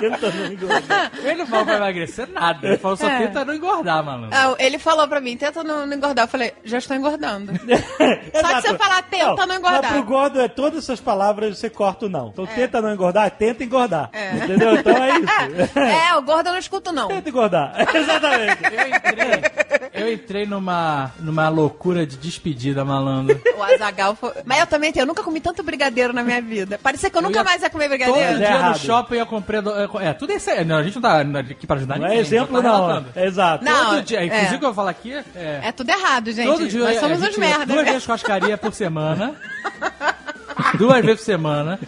Tenta 0.00 0.30
não 0.32 0.46
engordar. 0.52 1.10
Ele 1.22 1.34
não 1.36 1.46
falou 1.46 1.64
pra 1.66 1.76
emagrecer 1.76 2.28
nada. 2.30 2.66
Ele 2.66 2.78
falou 2.78 2.96
só 2.96 3.08
É. 3.08 3.18
tenta 3.26 3.44
não 3.44 3.54
engordar, 3.54 4.04
malandro. 4.04 4.30
Ah, 4.32 4.54
ele 4.58 4.78
falou 4.78 5.06
pra 5.08 5.20
mim, 5.20 5.36
tenta 5.36 5.62
não, 5.64 5.86
não 5.86 5.96
engordar. 5.96 6.24
Eu 6.24 6.28
falei, 6.28 6.52
já 6.64 6.78
estou 6.78 6.96
engordando. 6.96 7.52
Só 7.56 8.52
de 8.52 8.62
você 8.62 8.76
falar 8.78 9.02
tenta 9.02 9.46
não, 9.46 9.56
engordar. 9.56 9.82
Mas 9.82 9.92
pro 9.92 10.02
gordo 10.04 10.40
é 10.40 10.48
todas 10.48 10.84
essas 10.84 11.00
palavras 11.00 11.58
você 11.58 11.70
corta 11.70 12.06
o 12.06 12.08
não. 12.08 12.28
Então 12.28 12.46
tenta 12.46 12.80
não 12.82 12.92
engordar, 12.92 13.30
tenta 13.30 13.64
engordar. 13.64 14.10
Entendeu? 14.44 14.74
Então 14.76 14.96
é 15.02 15.10
isso. 15.18 15.26
É, 16.06 16.14
o 16.16 16.22
gordo 16.22 16.48
eu 16.48 16.52
não 16.52 16.58
escuto 16.58 16.92
não. 16.92 17.08
Tenta 17.08 17.28
engordar. 17.28 17.72
Exatamente. 17.94 18.58
Eu 19.92 20.12
entrei 20.12 20.46
numa, 20.46 21.10
numa 21.18 21.48
loucura 21.48 22.06
de 22.06 22.16
despedida, 22.16 22.84
malandro. 22.84 23.40
O 23.56 23.62
Azagal 23.62 24.14
foi... 24.14 24.32
Mas 24.44 24.60
eu 24.60 24.66
também 24.66 24.92
tenho, 24.92 25.02
eu 25.04 25.06
nunca 25.06 25.22
comi 25.22 25.40
tanto 25.40 25.62
brigadeiro 25.62 26.12
na 26.12 26.22
minha 26.22 26.40
vida. 26.42 26.78
Parecia 26.82 27.08
que 27.10 27.16
eu 27.16 27.22
nunca 27.22 27.38
ia- 27.38 27.44
mais 27.44 27.62
ia 27.62 27.70
comer 27.70 27.88
Todo 27.88 27.98
brigadeiro. 27.98 28.36
dia 28.38 28.46
errado. 28.48 28.72
no 28.74 28.78
shopping 28.78 29.16
eu 29.16 29.26
comprei. 29.26 29.60
do- 29.62 29.70
eu- 29.70 29.85
É, 30.00 30.12
tudo 30.12 30.32
isso 30.32 30.50
aí. 30.50 30.64
Não, 30.64 30.76
a 30.76 30.82
gente 30.82 30.94
não 30.94 31.02
tá 31.02 31.20
aqui 31.40 31.66
pra 31.66 31.76
ajudar 31.76 31.98
Não 31.98 32.06
é 32.06 32.08
ninguém. 32.10 32.24
exemplo, 32.24 32.56
só 32.56 32.62
tá 32.62 32.68
não. 32.68 32.86
relatando. 32.86 33.08
Exato. 33.16 33.64
Não, 33.64 33.90
Todo 33.90 34.02
dia, 34.02 34.20
é. 34.20 34.26
inclusive 34.26 34.56
o 34.56 34.58
que 34.58 34.64
eu 34.64 34.68
vou 34.68 34.74
falar 34.74 34.90
aqui 34.90 35.12
é. 35.12 35.60
É 35.64 35.72
tudo 35.72 35.90
errado, 35.90 36.32
gente. 36.32 36.46
Todo 36.46 36.68
dia 36.68 36.80
Nós 36.80 36.98
somos 37.00 37.22
uns 37.22 37.36
merda. 37.38 37.66
Duas 37.66 37.78
né? 37.84 37.84
vezes 37.84 38.02
churrascaria 38.02 38.58
por 38.58 38.72
semana. 38.74 39.34
duas 40.78 41.00
vezes 41.04 41.20
por 41.20 41.24
semana. 41.24 41.78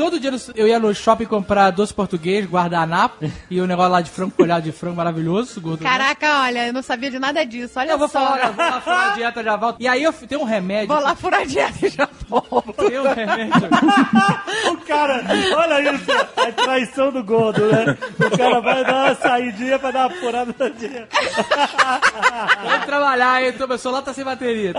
Todo 0.00 0.18
dia 0.18 0.32
eu 0.54 0.66
ia 0.66 0.78
no 0.78 0.94
shopping 0.94 1.26
comprar 1.26 1.70
doce 1.72 1.92
português, 1.92 2.46
guardanapo 2.46 3.30
e 3.50 3.60
o 3.60 3.66
negócio 3.66 3.92
lá 3.92 4.00
de 4.00 4.08
frango 4.10 4.30
colhado 4.30 4.62
de 4.62 4.72
frango 4.72 4.96
maravilhoso. 4.96 5.60
Gordo, 5.60 5.82
Caraca, 5.82 6.40
olha, 6.40 6.68
eu 6.68 6.72
não 6.72 6.80
sabia 6.80 7.10
de 7.10 7.18
nada 7.18 7.44
disso. 7.44 7.78
Olha 7.78 7.90
Eu 7.90 7.98
vou 7.98 8.08
só. 8.08 8.18
falar, 8.18 8.50
vou 8.50 8.56
lá 8.64 8.80
furar 8.80 9.10
a 9.10 9.14
dieta, 9.14 9.44
já 9.44 9.56
volto. 9.56 9.76
E 9.78 9.86
aí 9.86 10.02
eu 10.02 10.10
tenho 10.10 10.40
um 10.40 10.44
remédio. 10.44 10.88
Vou 10.88 11.02
lá 11.04 11.14
furar 11.14 11.42
a 11.42 11.44
dieta 11.44 11.86
e 11.86 11.90
já 11.90 12.08
volto. 12.26 12.72
Tem 12.72 12.98
um 12.98 13.12
remédio. 13.12 13.68
o 14.72 14.76
cara, 14.86 15.22
olha 15.54 15.92
isso, 15.92 16.10
a 16.10 16.50
traição 16.50 17.12
do 17.12 17.22
gordo, 17.22 17.66
né? 17.70 17.98
O 18.26 18.38
cara 18.38 18.60
vai 18.62 18.82
dar 18.82 19.04
uma 19.04 19.14
saidinha 19.16 19.78
pra 19.78 19.90
dar 19.90 20.06
uma 20.08 20.16
furada 20.18 20.54
na 20.58 20.68
dieta. 20.70 21.08
Vamos 22.64 22.86
trabalhar, 22.86 23.42
hein? 23.44 23.54
Meu 23.68 23.76
celular 23.76 24.00
tá 24.00 24.14
sem 24.14 24.24
bateria. 24.24 24.72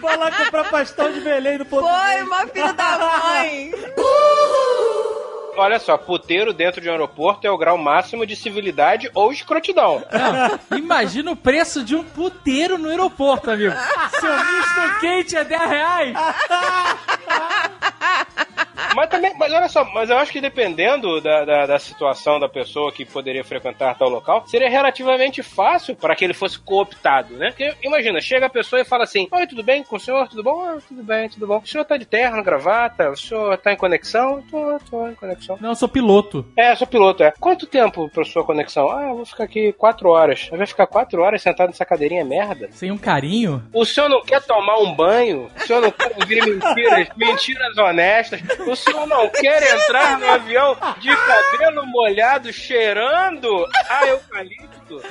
Vai 0.00 0.16
lá 0.16 0.30
comprar 0.30 0.70
pastel 0.70 1.12
de 1.14 1.20
Belém 1.20 1.58
no 1.58 1.64
ponto. 1.64 1.82
Foi 1.82 2.22
uma 2.22 2.46
filha 2.46 2.72
da 2.72 2.98
mãe. 2.98 3.55
Olha 5.58 5.78
só, 5.78 5.96
puteiro 5.96 6.52
dentro 6.52 6.82
de 6.82 6.88
um 6.88 6.92
aeroporto 6.92 7.46
é 7.46 7.50
o 7.50 7.56
grau 7.56 7.78
máximo 7.78 8.26
de 8.26 8.36
civilidade 8.36 9.10
ou 9.14 9.32
escrotidão. 9.32 10.04
Não, 10.12 10.60
imagina 10.76 11.30
o 11.30 11.36
preço 11.36 11.82
de 11.82 11.96
um 11.96 12.04
puteiro 12.04 12.76
no 12.76 12.90
aeroporto, 12.90 13.50
amigo. 13.50 13.74
Seu 14.20 14.36
misto 14.36 15.00
quente 15.00 15.34
é 15.36 15.44
10 15.44 15.62
reais. 15.62 16.14
Mas 18.94 19.08
também, 19.08 19.34
mas 19.38 19.52
olha 19.52 19.68
só, 19.68 19.84
mas 19.84 20.10
eu 20.10 20.18
acho 20.18 20.32
que 20.32 20.40
dependendo 20.40 21.20
da, 21.20 21.44
da, 21.44 21.66
da 21.66 21.78
situação 21.78 22.38
da 22.38 22.48
pessoa 22.48 22.92
que 22.92 23.04
poderia 23.04 23.44
frequentar 23.44 23.96
tal 23.96 24.08
local, 24.08 24.44
seria 24.46 24.68
relativamente 24.68 25.42
fácil 25.42 25.94
para 25.96 26.14
que 26.14 26.24
ele 26.24 26.34
fosse 26.34 26.58
cooptado, 26.58 27.36
né? 27.36 27.48
Porque 27.50 27.74
imagina, 27.82 28.20
chega 28.20 28.46
a 28.46 28.50
pessoa 28.50 28.80
e 28.80 28.84
fala 28.84 29.04
assim: 29.04 29.28
Oi, 29.30 29.46
tudo 29.46 29.62
bem 29.62 29.82
com 29.82 29.96
o 29.96 30.00
senhor? 30.00 30.28
Tudo 30.28 30.42
bom? 30.42 30.62
Ah, 30.62 30.78
tudo 30.86 31.02
bem, 31.02 31.28
tudo 31.28 31.46
bom. 31.46 31.58
O 31.58 31.66
senhor 31.66 31.84
tá 31.84 31.96
de 31.96 32.04
terno, 32.06 32.42
gravata? 32.42 33.10
O 33.10 33.16
senhor 33.16 33.56
tá 33.58 33.72
em 33.72 33.76
conexão? 33.76 34.42
Tô, 34.50 34.78
tô 34.90 35.08
em 35.08 35.14
conexão. 35.14 35.58
Não, 35.60 35.70
eu 35.70 35.74
sou 35.74 35.88
piloto. 35.88 36.46
É, 36.56 36.74
sou 36.74 36.86
piloto, 36.86 37.22
é. 37.22 37.32
Quanto 37.38 37.66
tempo 37.66 38.08
pra 38.10 38.24
sua 38.24 38.44
conexão? 38.44 38.90
Ah, 38.90 39.08
eu 39.08 39.16
vou 39.16 39.26
ficar 39.26 39.44
aqui 39.44 39.72
quatro 39.72 40.10
horas. 40.10 40.48
Vai 40.50 40.66
ficar 40.66 40.86
quatro 40.86 41.22
horas 41.22 41.42
sentado 41.42 41.68
nessa 41.68 41.84
cadeirinha 41.84 42.24
merda? 42.24 42.68
Sem 42.70 42.90
um 42.90 42.98
carinho? 42.98 43.62
O 43.72 43.84
senhor 43.84 44.08
não 44.08 44.22
quer 44.22 44.42
tomar 44.42 44.78
um 44.78 44.94
banho? 44.94 45.50
O 45.56 45.66
senhor 45.66 45.80
não 45.80 45.90
quer 45.90 46.12
ouvir 46.20 46.44
mentiras, 46.46 47.08
mentiras 47.16 47.78
honestas? 47.78 48.40
O 48.76 48.78
senhor 48.78 49.06
não 49.06 49.28
quer 49.30 49.62
entrar 49.62 50.18
no 50.18 50.30
avião 50.30 50.76
de 50.98 51.16
cabelo 51.16 51.86
molhado 51.86 52.52
cheirando 52.52 53.66
a 53.88 54.06
eucalipto? 54.06 55.02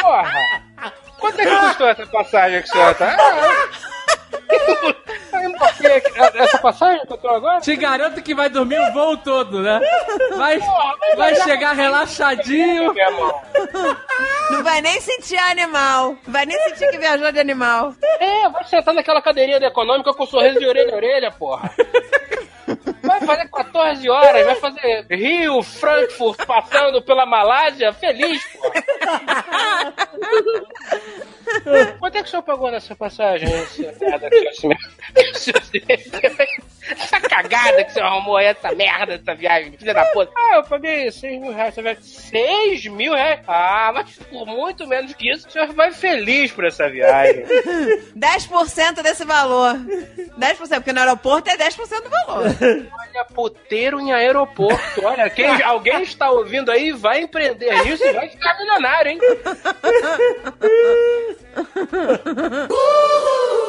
Porra! 0.00 0.62
Quanto 1.18 1.40
é 1.40 1.44
que 1.44 1.56
custou 1.56 1.88
essa 1.88 2.06
passagem 2.06 2.62
que 2.62 2.68
o 2.68 2.72
senhor 2.72 2.94
tá? 2.94 3.16
Ah, 3.18 3.95
essa 6.34 6.58
passagem 6.58 7.06
que 7.06 7.12
eu 7.12 7.16
tô 7.16 7.28
agora? 7.28 7.60
Te 7.60 7.76
garanto 7.76 8.22
que 8.22 8.34
vai 8.34 8.48
dormir 8.48 8.78
o 8.78 8.92
voo 8.92 9.16
todo, 9.16 9.60
né? 9.60 9.80
Vai, 10.36 10.58
vai 11.16 11.34
chegar 11.36 11.72
relaxadinho. 11.72 12.94
Não 14.50 14.62
vai 14.62 14.80
nem 14.80 15.00
sentir 15.00 15.38
animal. 15.38 16.16
Vai 16.26 16.46
nem 16.46 16.58
sentir 16.64 16.90
que 16.90 16.98
viajou 16.98 17.30
de 17.32 17.40
animal. 17.40 17.94
É, 18.20 18.48
vai 18.48 18.64
sentar 18.64 18.94
naquela 18.94 19.22
cadeirinha 19.22 19.60
da 19.60 19.66
econômica 19.66 20.12
com 20.12 20.26
sorriso 20.26 20.58
de 20.58 20.66
orelha 20.66 20.92
a 20.92 20.96
orelha, 20.96 21.30
porra. 21.30 21.70
Vai 23.26 23.36
fazer 23.36 23.50
14 23.50 24.08
horas, 24.08 24.46
vai 24.46 24.54
fazer 24.56 25.06
Rio, 25.10 25.62
Frankfurt, 25.62 26.46
passando 26.46 27.02
pela 27.02 27.26
Malásia, 27.26 27.92
feliz, 27.92 28.42
porra. 28.52 28.72
Quanto 31.98 32.16
é 32.16 32.22
que 32.22 32.28
o 32.28 32.30
senhor 32.30 32.42
pagou 32.42 32.70
nessa 32.70 32.94
passagem? 32.94 33.52
Essa 33.52 33.92
merda 34.00 34.30
Essa 36.90 37.20
cagada 37.20 37.84
que 37.84 37.90
o 37.90 37.94
senhor 37.94 38.06
arrumou 38.06 38.36
aí, 38.36 38.46
essa 38.46 38.74
merda, 38.74 39.14
essa 39.14 39.34
viagem, 39.34 39.72
filha 39.72 39.94
da 39.94 40.04
puta. 40.06 40.32
Ah, 40.36 40.56
eu 40.56 40.64
paguei 40.64 41.10
6 41.10 41.40
mil 41.40 41.52
reais. 41.52 41.74
Você 41.74 41.82
vai... 41.82 41.96
6 41.96 42.86
mil 42.86 43.14
reais? 43.14 43.40
Ah, 43.46 43.90
mas 43.94 44.10
por 44.30 44.46
muito 44.46 44.86
menos 44.86 45.14
que 45.14 45.30
isso, 45.30 45.48
o 45.48 45.50
senhor 45.50 45.72
vai 45.72 45.92
feliz 45.92 46.52
por 46.52 46.64
essa 46.64 46.88
viagem. 46.88 47.44
10% 48.16 49.02
desse 49.02 49.24
valor. 49.24 49.74
10%, 50.38 50.56
porque 50.76 50.92
no 50.92 51.00
aeroporto 51.00 51.50
é 51.50 51.56
10% 51.56 52.02
do 52.02 52.10
valor. 52.10 52.46
Olha, 52.46 53.24
puteiro 53.34 54.00
em 54.00 54.12
aeroporto. 54.12 55.04
Olha, 55.04 55.28
quem, 55.30 55.62
alguém 55.62 56.02
está 56.02 56.30
ouvindo 56.30 56.70
aí 56.70 56.92
vai 56.92 57.22
empreender 57.22 57.84
nisso 57.84 58.04
e 58.04 58.12
vai 58.12 58.28
ficar 58.28 58.56
milionário, 58.58 59.12
hein? 59.12 59.18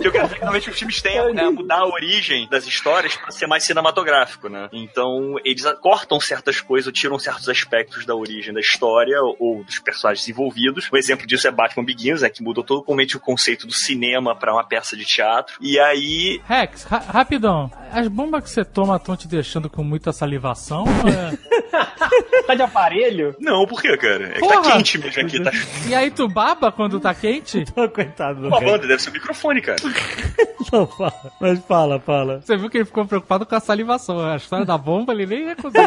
Eu 0.00 0.10
quero 0.10 0.24
dizer 0.24 0.34
que 0.34 0.40
normalmente 0.40 0.70
os 0.70 0.78
filmes 0.78 1.00
têm 1.00 1.32
né, 1.34 1.48
mudar 1.48 1.78
a 1.80 1.86
origem 1.86 2.48
das 2.50 2.66
histórias 2.66 3.16
pra 3.16 3.30
ser 3.30 3.46
mais 3.46 3.62
cinematográfico, 3.64 4.48
né? 4.48 4.68
Então 4.72 5.36
eles 5.44 5.64
a- 5.64 5.74
cortam 5.74 6.18
certas 6.20 6.60
coisas, 6.60 6.86
ou 6.88 6.92
tiram 6.92 7.18
certos 7.18 7.48
aspectos 7.48 8.04
da 8.04 8.14
origem 8.14 8.52
da 8.52 8.60
história 8.60 9.16
ou 9.38 9.62
dos 9.64 9.78
personagens 9.78 10.28
envolvidos. 10.28 10.88
Um 10.92 10.96
exemplo 10.96 11.26
disso 11.26 11.46
é 11.46 11.50
Batman 11.50 11.84
Begins, 11.84 12.22
né, 12.22 12.28
que 12.28 12.42
mudou 12.42 12.64
totalmente 12.64 13.16
o 13.16 13.20
conceito 13.20 13.66
do 13.66 13.72
cinema 13.72 14.34
pra 14.34 14.52
uma 14.52 14.64
peça 14.64 14.96
de 14.96 15.04
teatro. 15.04 15.56
E 15.60 15.78
aí 15.78 16.40
Rex, 16.46 16.84
ra- 16.84 16.98
rapidão. 16.98 17.70
As 17.92 18.08
bombas 18.08 18.42
que 18.42 18.50
você 18.50 18.64
toma 18.64 18.96
estão 18.96 19.16
te 19.16 19.28
deixando 19.28 19.70
com 19.70 19.84
muita 19.84 20.12
salivação? 20.12 20.84
é- 21.08 21.54
Tá 22.46 22.54
de 22.54 22.62
aparelho? 22.62 23.34
Não, 23.40 23.66
por 23.66 23.80
quê, 23.80 23.96
cara? 23.96 24.26
É 24.28 24.32
que 24.34 24.40
Porra! 24.40 24.62
tá 24.62 24.72
quente 24.72 24.98
mesmo 24.98 25.22
aqui, 25.22 25.42
tá 25.42 25.50
E 25.88 25.94
aí 25.94 26.10
tu 26.10 26.28
baba 26.28 26.70
quando 26.70 27.00
tá 27.00 27.14
quente? 27.14 27.64
Coitado 27.94 28.42
do 28.42 28.48
uma 28.48 28.60
banda, 28.60 28.86
deve 28.86 29.00
ser 29.00 29.08
o 29.08 29.12
microfone, 29.14 29.62
cara. 29.62 29.78
Não, 30.72 30.86
fala. 30.86 31.32
Mas 31.40 31.58
fala, 31.66 32.00
fala. 32.00 32.40
Você 32.40 32.56
viu 32.56 32.70
que 32.70 32.78
ele 32.78 32.84
ficou 32.84 33.06
preocupado 33.06 33.44
com 33.46 33.54
a 33.54 33.60
salivação. 33.60 34.24
A 34.24 34.36
história 34.36 34.64
da 34.64 34.78
bomba 34.78 35.12
ele 35.12 35.26
nem 35.26 35.46
recusou. 35.46 35.72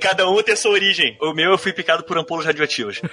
Cada 0.00 0.28
um 0.28 0.42
tem 0.42 0.54
a 0.54 0.56
sua 0.56 0.72
origem. 0.72 1.18
O 1.20 1.34
meu 1.34 1.50
eu 1.52 1.58
fui 1.58 1.72
picado 1.72 2.04
por 2.04 2.16
ampolas 2.16 2.46
radioativas. 2.46 3.00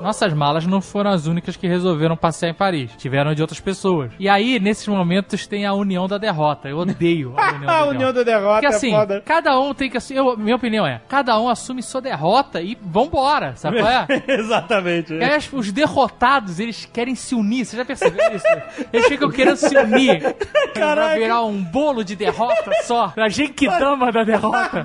Nossas 0.00 0.32
malas 0.34 0.66
não 0.66 0.82
foram 0.82 1.10
as 1.10 1.26
únicas 1.26 1.56
que 1.56 1.66
resolveram 1.66 2.16
passear 2.16 2.50
em 2.50 2.54
Paris. 2.54 2.90
Tiveram 2.98 3.34
de 3.34 3.40
outras 3.40 3.58
pessoas. 3.60 4.12
E 4.18 4.28
aí, 4.28 4.60
nesses 4.60 4.86
momentos, 4.86 5.46
tem 5.46 5.64
a 5.64 5.72
união 5.72 6.06
da 6.06 6.18
derrota. 6.18 6.68
Eu 6.68 6.78
odeio 6.78 7.32
a 7.36 7.48
união 7.56 7.60
da 7.66 7.72
A 7.72 7.76
derrota. 7.80 7.90
união 7.90 8.12
da 8.12 8.22
derrota 8.22 8.52
Porque 8.60 8.66
assim, 8.66 8.92
é 8.94 8.98
foda. 8.98 9.22
cada 9.24 9.58
um 9.58 9.72
tem 9.72 9.88
que 9.88 9.96
assumir. 9.96 10.18
eu- 10.18 10.36
Minha 10.36 10.56
opinião 10.56 10.86
é: 10.86 11.00
cada 11.08 11.40
um 11.40 11.48
assume 11.48 11.82
sua 11.82 12.02
derrota 12.02 12.60
e 12.60 12.76
vambora, 12.80 13.56
sabe 13.56 13.80
qual 13.80 13.90
é? 13.90 14.06
Exatamente. 14.28 15.14
E 15.14 15.24
aí, 15.24 15.38
os 15.52 15.72
derrotados, 15.72 16.60
eles 16.60 16.84
querem 16.92 17.14
se 17.14 17.34
unir. 17.34 17.64
Você 17.64 17.76
já 17.78 17.84
percebeu 17.84 18.34
isso? 18.34 18.46
Eles 18.92 19.06
ficam 19.08 19.30
querendo 19.30 19.56
se 19.56 19.76
unir 19.78 20.22
pra 20.74 21.14
virar 21.14 21.42
um 21.44 21.62
bolo 21.62 22.04
de 22.04 22.14
derrota 22.14 22.70
só. 22.82 23.14
A 23.16 23.28
Genkidama 23.30 24.12
da 24.12 24.24
derrota. 24.24 24.84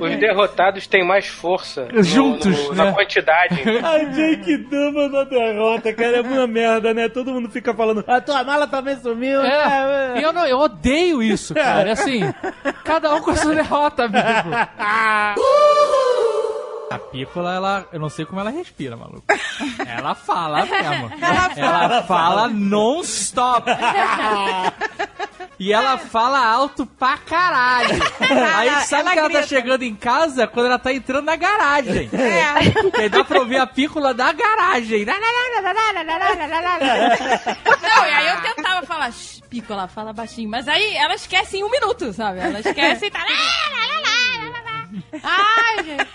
Os 0.00 0.16
derrotados 0.18 0.86
têm 0.86 1.06
mais 1.06 1.26
força. 1.26 1.86
no- 1.92 2.02
Juntos, 2.02 2.68
no- 2.70 2.74
né? 2.74 2.77
Na 2.84 2.92
quantidade. 2.92 3.62
A 3.84 3.98
Jake 4.04 4.56
Dama 4.56 5.08
da 5.08 5.24
derrota, 5.24 5.92
cara, 5.92 6.18
é 6.18 6.20
uma 6.20 6.46
merda, 6.46 6.94
né? 6.94 7.08
Todo 7.08 7.32
mundo 7.32 7.48
fica 7.50 7.74
falando, 7.74 8.04
a 8.06 8.20
tua 8.20 8.42
mala 8.44 8.66
também 8.66 8.96
sumiu. 9.00 9.42
É, 9.42 10.18
e 10.18 10.22
eu, 10.22 10.32
não, 10.32 10.46
eu 10.46 10.58
odeio 10.58 11.22
isso, 11.22 11.54
cara. 11.54 11.90
É 11.90 11.92
Assim, 11.92 12.20
cada 12.84 13.14
um 13.14 13.20
com 13.20 13.32
a 13.32 13.36
sua 13.36 13.54
derrota, 13.54 14.04
amigo. 14.04 14.22
A 16.90 16.98
Pícola, 16.98 17.54
ela. 17.54 17.86
Eu 17.92 18.00
não 18.00 18.08
sei 18.08 18.24
como 18.24 18.40
ela 18.40 18.50
respira, 18.50 18.96
maluco. 18.96 19.24
Ela 19.86 20.14
fala 20.14 20.64
mesmo. 20.64 21.10
Ela 21.56 22.02
fala 22.04 22.48
non-stop. 22.48 23.70
E 25.58 25.72
ela 25.72 25.98
fala 25.98 26.38
alto 26.46 26.86
pra 26.86 27.16
caralho. 27.18 27.98
Aí 28.56 28.70
sabe 28.86 29.02
ela 29.02 29.12
que 29.12 29.18
ela 29.18 29.28
tá 29.28 29.32
grita. 29.38 29.48
chegando 29.48 29.82
em 29.82 29.94
casa 29.94 30.46
quando 30.46 30.66
ela 30.66 30.78
tá 30.78 30.92
entrando 30.92 31.24
na 31.24 31.36
garagem. 31.36 32.08
É. 32.12 33.00
Aí 33.00 33.08
dá 33.08 33.24
pra 33.24 33.40
ouvir 33.40 33.58
a 33.58 33.66
Pícola 33.66 34.14
da 34.14 34.32
garagem. 34.32 35.04
Não, 35.04 35.14
e 38.06 38.10
aí 38.12 38.28
eu 38.28 38.54
tentava 38.54 38.86
falar, 38.86 39.10
"Shh, 39.12 39.40
Pícola, 39.50 39.88
fala 39.88 40.12
baixinho. 40.12 40.48
Mas 40.48 40.68
aí 40.68 40.94
ela 40.96 41.14
esquece 41.14 41.56
em 41.56 41.64
um 41.64 41.70
minuto, 41.70 42.12
sabe? 42.12 42.38
Ela 42.40 42.60
esquece 42.60 43.06
e 43.06 43.10
tá. 43.10 43.24
lá, 45.12 45.18
lá, 45.22 45.38
lá, 45.38 45.38
lá, 45.38 45.42
lá. 45.42 45.58
Ai, 45.78 45.84
gente. 45.84 46.08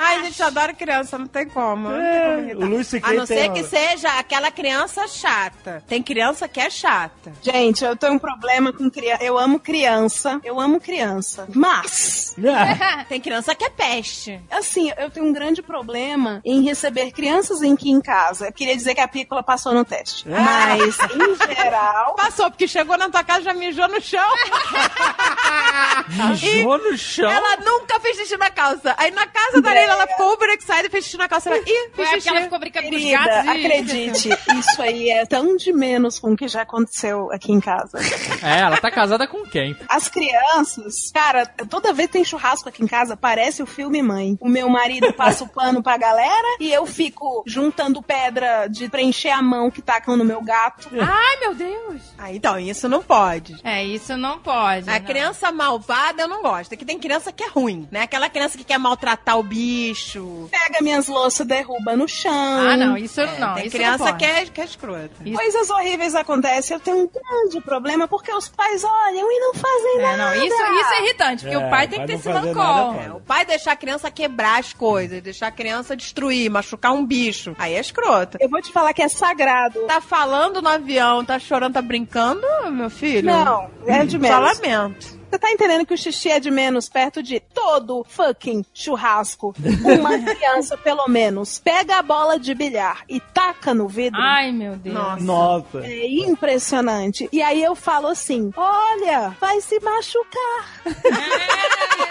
Ai, 0.00 0.22
gente, 0.24 0.40
eu 0.40 0.46
adoro 0.46 0.76
criança, 0.76 1.18
não 1.18 1.26
tem 1.26 1.48
como. 1.48 1.88
não 1.88 1.98
tem 1.98 2.54
como 2.54 2.64
É, 2.64 2.66
o 2.66 2.68
Luiz. 2.68 2.94
A 2.94 3.12
não 3.12 3.26
tem 3.26 3.36
ser 3.38 3.44
uma- 3.48 3.54
que 3.54 3.64
seja 3.64 4.08
aquela 4.18 4.50
criança 4.52 5.08
chata. 5.08 5.82
Tem 5.88 6.00
criança 6.02 6.46
que 6.46 6.60
é 6.60 6.70
chata. 6.70 7.32
Gente, 7.42 7.84
eu 7.84 7.96
tenho 7.96 8.12
um 8.12 8.18
problema 8.18 8.72
com 8.72 8.88
criança. 8.88 9.24
Eu 9.24 9.36
amo 9.36 9.58
criança. 9.58 10.40
Eu 10.44 10.60
amo 10.60 10.80
criança. 10.80 11.48
Mas. 11.52 12.36
Tem 13.08 13.20
criança 13.20 13.54
que 13.56 13.64
é 13.64 13.70
peste. 13.70 14.40
Assim, 14.50 14.92
eu 14.96 15.10
tenho 15.10 15.26
um 15.26 15.32
grande 15.32 15.60
problema 15.60 16.40
em 16.44 16.62
receber 16.62 17.10
crianças 17.10 17.60
aqui 17.60 17.90
em 17.90 18.00
casa. 18.00 18.46
Eu 18.46 18.52
queria 18.52 18.76
dizer 18.76 18.94
que 18.94 19.00
a 19.00 19.08
Pícola 19.08 19.42
passou 19.42 19.74
no 19.74 19.84
teste. 19.84 20.28
Mas, 20.28 20.96
em 21.10 21.54
geral. 21.54 22.14
Passou, 22.14 22.48
porque 22.50 22.68
chegou 22.68 22.96
na 22.96 23.08
tua 23.10 23.24
casa 23.24 23.40
e 23.40 23.44
já 23.44 23.54
mijou 23.54 23.88
no 23.88 24.00
chão. 24.00 24.28
Mijou 26.08 26.78
no 26.78 26.96
chão? 26.96 27.30
Ela 27.30 27.56
nunca 27.64 27.97
fez 28.00 28.16
xixi 28.16 28.36
na 28.36 28.50
calça. 28.50 28.94
Aí 28.96 29.10
na 29.10 29.26
casa 29.26 29.60
da 29.60 29.72
Leila, 29.72 29.92
ela 29.94 30.06
ficou 30.06 30.32
overexcited 30.32 30.86
e 30.86 30.90
fez 30.90 31.04
xixi 31.04 31.16
na 31.16 31.28
calça. 31.28 31.50
Ela, 31.50 31.58
ih, 31.58 31.90
fiz 31.94 32.08
xixi. 32.10 32.28
ela 32.28 32.42
ficou 32.42 32.58
brincando 32.58 32.88
com 32.88 32.94
os 32.94 33.02
Querida, 33.02 33.24
gatos 33.24 33.44
e... 33.44 33.48
acredite, 33.48 34.28
isso 34.58 34.82
aí 34.82 35.10
é 35.10 35.26
tão 35.26 35.56
de 35.56 35.72
menos 35.72 36.18
com 36.18 36.32
o 36.32 36.36
que 36.36 36.48
já 36.48 36.62
aconteceu 36.62 37.30
aqui 37.32 37.52
em 37.52 37.60
casa. 37.60 37.98
É, 38.42 38.60
ela 38.60 38.76
tá 38.76 38.90
casada 38.90 39.26
com 39.26 39.44
quem? 39.44 39.76
As 39.88 40.08
crianças, 40.08 41.10
cara, 41.12 41.46
toda 41.46 41.92
vez 41.92 42.08
que 42.08 42.14
tem 42.14 42.24
churrasco 42.24 42.68
aqui 42.68 42.82
em 42.82 42.86
casa, 42.86 43.16
parece 43.16 43.62
o 43.62 43.66
filme 43.66 44.02
Mãe. 44.02 44.36
O 44.40 44.48
meu 44.48 44.68
marido 44.68 45.12
passa 45.12 45.44
o 45.44 45.48
pano 45.48 45.82
pra 45.82 45.96
galera 45.96 46.56
e 46.60 46.72
eu 46.72 46.86
fico 46.86 47.42
juntando 47.46 48.02
pedra 48.02 48.66
de 48.68 48.88
preencher 48.88 49.30
a 49.30 49.42
mão 49.42 49.70
que 49.70 49.82
tacam 49.82 50.16
no 50.16 50.24
meu 50.24 50.42
gato. 50.42 50.88
Ai, 50.92 51.40
meu 51.40 51.54
Deus. 51.54 52.02
Ah, 52.16 52.32
então, 52.32 52.58
isso 52.58 52.88
não 52.88 53.02
pode. 53.02 53.58
É, 53.64 53.84
isso 53.84 54.16
não 54.16 54.38
pode. 54.38 54.88
A 54.88 54.98
não. 54.98 55.06
criança 55.06 55.50
malvada 55.50 56.22
eu 56.22 56.28
não 56.28 56.42
gosto. 56.42 56.72
É 56.72 56.76
que 56.76 56.84
tem 56.84 56.98
criança 56.98 57.32
que 57.32 57.42
é 57.42 57.48
ruim, 57.48 57.87
né? 57.90 58.02
Aquela 58.02 58.28
criança 58.28 58.56
que 58.58 58.64
quer 58.64 58.78
maltratar 58.78 59.38
o 59.38 59.42
bicho. 59.42 60.48
Pega 60.50 60.82
minhas 60.82 61.08
louças, 61.08 61.46
derruba 61.46 61.96
no 61.96 62.06
chão. 62.08 62.32
Ah, 62.32 62.76
não, 62.76 62.96
isso 62.96 63.20
É, 63.20 63.38
não. 63.38 63.54
tem 63.54 63.66
isso 63.66 63.76
criança 63.76 64.04
não 64.10 64.16
que 64.16 64.24
é, 64.24 64.44
que 64.46 64.60
é 64.60 64.64
escrota. 64.64 65.10
Coisas 65.34 65.70
horríveis 65.70 66.14
acontecem. 66.14 66.76
Eu 66.76 66.80
tenho 66.80 66.98
um 66.98 67.08
grande 67.08 67.60
problema 67.64 68.06
porque 68.08 68.32
os 68.32 68.48
pais 68.48 68.84
olham 68.84 69.30
e 69.32 69.40
não 69.40 69.54
fazem 69.54 69.98
É, 69.98 70.02
nada. 70.02 70.16
não, 70.18 70.34
isso, 70.44 70.54
isso 70.56 70.92
é 70.94 71.04
irritante, 71.04 71.44
porque 71.44 71.56
É, 71.56 71.66
o 71.66 71.70
pai 71.70 71.88
tem 71.88 72.00
que 72.00 72.06
ter 72.06 72.12
esse 72.14 72.28
mancol. 72.28 72.94
É, 73.00 73.12
o 73.12 73.20
pai 73.20 73.44
deixar 73.44 73.72
a 73.72 73.76
criança 73.76 74.10
quebrar 74.10 74.58
as 74.60 74.72
coisas, 74.72 75.22
deixar 75.22 75.48
a 75.48 75.52
criança 75.52 75.96
destruir, 75.96 76.50
machucar 76.50 76.92
um 76.92 77.04
bicho. 77.04 77.54
Aí 77.58 77.74
é 77.74 77.80
escrota. 77.80 78.38
Eu 78.40 78.48
vou 78.48 78.60
te 78.62 78.72
falar 78.72 78.92
que 78.92 79.02
é 79.02 79.08
sagrado. 79.08 79.80
Tá 79.86 80.00
falando 80.00 80.60
no 80.62 80.68
avião, 80.68 81.24
tá 81.24 81.38
chorando, 81.38 81.74
tá 81.74 81.82
brincando, 81.82 82.46
meu 82.70 82.90
filho? 82.90 83.26
Não, 83.26 83.70
é 83.86 84.04
de 84.04 84.12
Só 84.12 84.18
menos. 84.40 84.58
lamento. 84.60 85.17
Você 85.30 85.38
tá 85.38 85.50
entendendo 85.50 85.84
que 85.84 85.92
o 85.92 85.98
xixi 85.98 86.30
é 86.30 86.40
de 86.40 86.50
menos 86.50 86.88
perto 86.88 87.22
de 87.22 87.38
todo 87.38 88.04
fucking 88.08 88.64
churrasco? 88.72 89.54
Uma 89.84 90.18
criança, 90.24 90.76
pelo 90.76 91.06
menos, 91.06 91.58
pega 91.58 91.98
a 91.98 92.02
bola 92.02 92.38
de 92.38 92.54
bilhar 92.54 93.04
e 93.08 93.20
taca 93.20 93.74
no 93.74 93.86
vidro. 93.86 94.18
Ai, 94.20 94.50
meu 94.52 94.76
Deus. 94.76 94.94
Nossa. 94.94 95.22
Nossa. 95.22 95.86
É 95.86 96.06
impressionante. 96.06 97.28
E 97.30 97.42
aí 97.42 97.62
eu 97.62 97.74
falo 97.74 98.08
assim: 98.08 98.50
olha, 98.56 99.36
vai 99.38 99.60
se 99.60 99.78
machucar. 99.80 100.82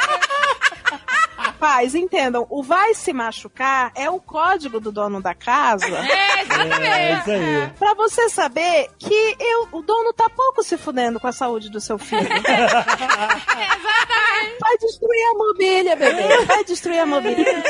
Pais, 1.53 1.95
entendam, 1.95 2.45
o 2.49 2.61
vai 2.63 2.93
se 2.93 3.11
machucar 3.13 3.91
é 3.95 4.09
o 4.09 4.19
código 4.19 4.79
do 4.79 4.91
dono 4.91 5.21
da 5.21 5.33
casa. 5.33 5.85
É, 5.87 6.41
exatamente. 6.41 6.85
É 6.85 7.19
isso 7.19 7.31
aí. 7.31 7.69
Pra 7.77 7.93
você 7.93 8.29
saber 8.29 8.89
que 8.97 9.35
eu, 9.39 9.67
o 9.71 9.81
dono 9.81 10.13
tá 10.13 10.29
pouco 10.29 10.63
se 10.63 10.77
fudendo 10.77 11.19
com 11.19 11.27
a 11.27 11.31
saúde 11.31 11.69
do 11.69 11.79
seu 11.81 11.97
filho. 11.97 12.27
Vai 14.59 14.77
destruir 14.79 15.23
a 15.31 15.33
mobília, 15.33 15.95
bebê. 15.95 16.45
Vai 16.45 16.63
destruir 16.63 16.99
a 16.99 17.05
mobília. 17.05 17.63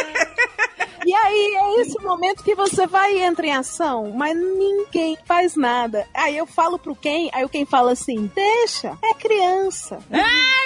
E 1.07 1.15
aí, 1.15 1.55
é 1.55 1.81
esse 1.83 1.97
momento 2.03 2.43
que 2.43 2.53
você 2.53 2.85
vai 2.85 3.13
e 3.13 3.21
entra 3.21 3.47
em 3.47 3.55
ação, 3.55 4.11
mas 4.13 4.35
ninguém 4.35 5.17
faz 5.23 5.55
nada. 5.55 6.05
Aí 6.13 6.35
eu 6.35 6.45
falo 6.45 6.77
pro 6.77 6.93
Ken, 6.93 7.29
aí 7.31 7.45
o 7.45 7.49
Ken 7.49 7.65
fala 7.65 7.93
assim: 7.93 8.29
deixa, 8.35 8.97
é 9.01 9.13
criança. 9.13 9.99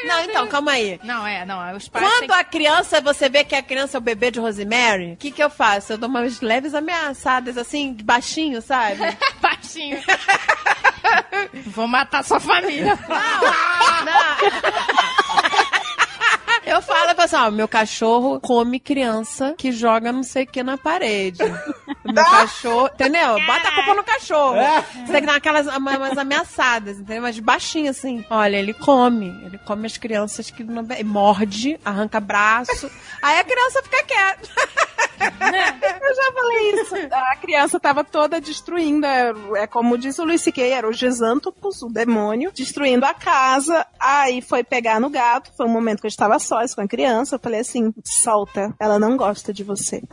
Não, 0.03 0.23
então, 0.23 0.47
calma 0.47 0.71
aí. 0.71 0.99
Não, 1.03 1.27
é, 1.27 1.45
não. 1.45 1.75
Os 1.75 1.87
pais 1.87 2.09
Quando 2.09 2.31
a 2.31 2.43
criança, 2.43 2.99
você 2.99 3.29
vê 3.29 3.43
que 3.43 3.53
a 3.53 3.61
criança 3.61 3.97
é 3.97 3.99
o 3.99 4.01
bebê 4.01 4.31
de 4.31 4.39
Rosemary, 4.39 5.13
o 5.13 5.17
que 5.17 5.29
que 5.29 5.43
eu 5.43 5.49
faço? 5.51 5.93
Eu 5.93 5.99
dou 5.99 6.09
umas 6.09 6.41
leves 6.41 6.73
ameaçadas, 6.73 7.55
assim, 7.55 7.93
de 7.93 8.03
baixinho, 8.03 8.63
sabe? 8.63 8.97
Baixinho. 9.39 9.99
Vou 11.67 11.87
matar 11.87 12.23
sua 12.23 12.39
família. 12.39 12.91
Eu 12.91 12.97
falo, 12.97 13.45
eu 16.71 16.81
falo 16.81 17.13
assim, 17.17 17.35
ó, 17.35 17.51
meu 17.51 17.67
cachorro 17.67 18.39
come 18.39 18.79
criança 18.79 19.53
que 19.57 19.71
joga 19.71 20.11
não 20.11 20.23
sei 20.23 20.43
o 20.43 20.47
que 20.47 20.63
na 20.63 20.77
parede. 20.77 21.43
Meu 22.05 22.23
cachorro, 22.23 22.89
entendeu? 22.93 23.35
Bota 23.45 23.67
a 23.67 23.75
culpa 23.75 23.93
no 23.93 24.03
cachorro. 24.03 24.55
Você 25.05 25.11
tem 25.11 25.21
que 25.21 25.27
dar 25.27 25.35
aquelas 25.35 25.67
umas 25.67 26.17
ameaçadas, 26.17 26.99
entendeu? 26.99 27.21
Mas 27.21 27.39
baixinho 27.39 27.89
assim. 27.89 28.25
Olha, 28.29 28.57
ele 28.57 28.73
come. 28.73 29.27
Ele 29.45 29.57
come 29.59 29.85
as 29.85 29.97
crianças 29.97 30.49
que 30.49 30.63
não... 30.63 30.85
morde, 31.05 31.79
arranca 31.83 32.19
braço. 32.19 32.89
Aí 33.21 33.39
a 33.39 33.43
criança 33.43 33.81
fica 33.83 34.03
quieta. 34.03 34.49
Eu 35.21 36.15
já 36.15 36.31
falei 36.33 36.81
isso. 36.81 36.95
A 37.11 37.35
criança 37.37 37.79
tava 37.79 38.03
toda 38.03 38.41
destruindo. 38.41 39.05
É, 39.05 39.33
é 39.55 39.67
como 39.67 39.97
diz 39.97 40.19
o 40.19 40.25
Luiz 40.25 40.41
C.K., 40.41 40.69
era 40.69 40.87
o 40.87 40.93
Gesantopus, 40.93 41.81
o 41.81 41.89
demônio, 41.89 42.51
destruindo 42.51 43.05
a 43.05 43.13
casa. 43.13 43.85
Aí 43.99 44.41
foi 44.41 44.63
pegar 44.63 44.99
no 44.99 45.09
gato. 45.09 45.51
Foi 45.55 45.65
um 45.65 45.69
momento 45.69 46.01
que 46.01 46.07
eu 46.07 46.09
estava 46.09 46.37
sós 46.39 46.75
com 46.75 46.81
a 46.81 46.87
criança. 46.87 47.35
Eu 47.35 47.39
falei 47.39 47.61
assim: 47.61 47.93
solta, 48.03 48.73
ela 48.79 48.99
não 48.99 49.17
gosta 49.17 49.53
de 49.53 49.63
você. 49.63 50.03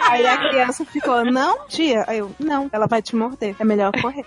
Aí 0.00 0.26
a 0.26 0.48
criança 0.48 0.84
ficou, 0.84 1.24
não, 1.24 1.66
tia? 1.66 2.04
Aí 2.06 2.18
eu, 2.18 2.30
não, 2.38 2.68
ela 2.72 2.86
vai 2.86 3.02
te 3.02 3.16
morder, 3.16 3.56
é 3.58 3.64
melhor 3.64 3.92
correr. 4.00 4.24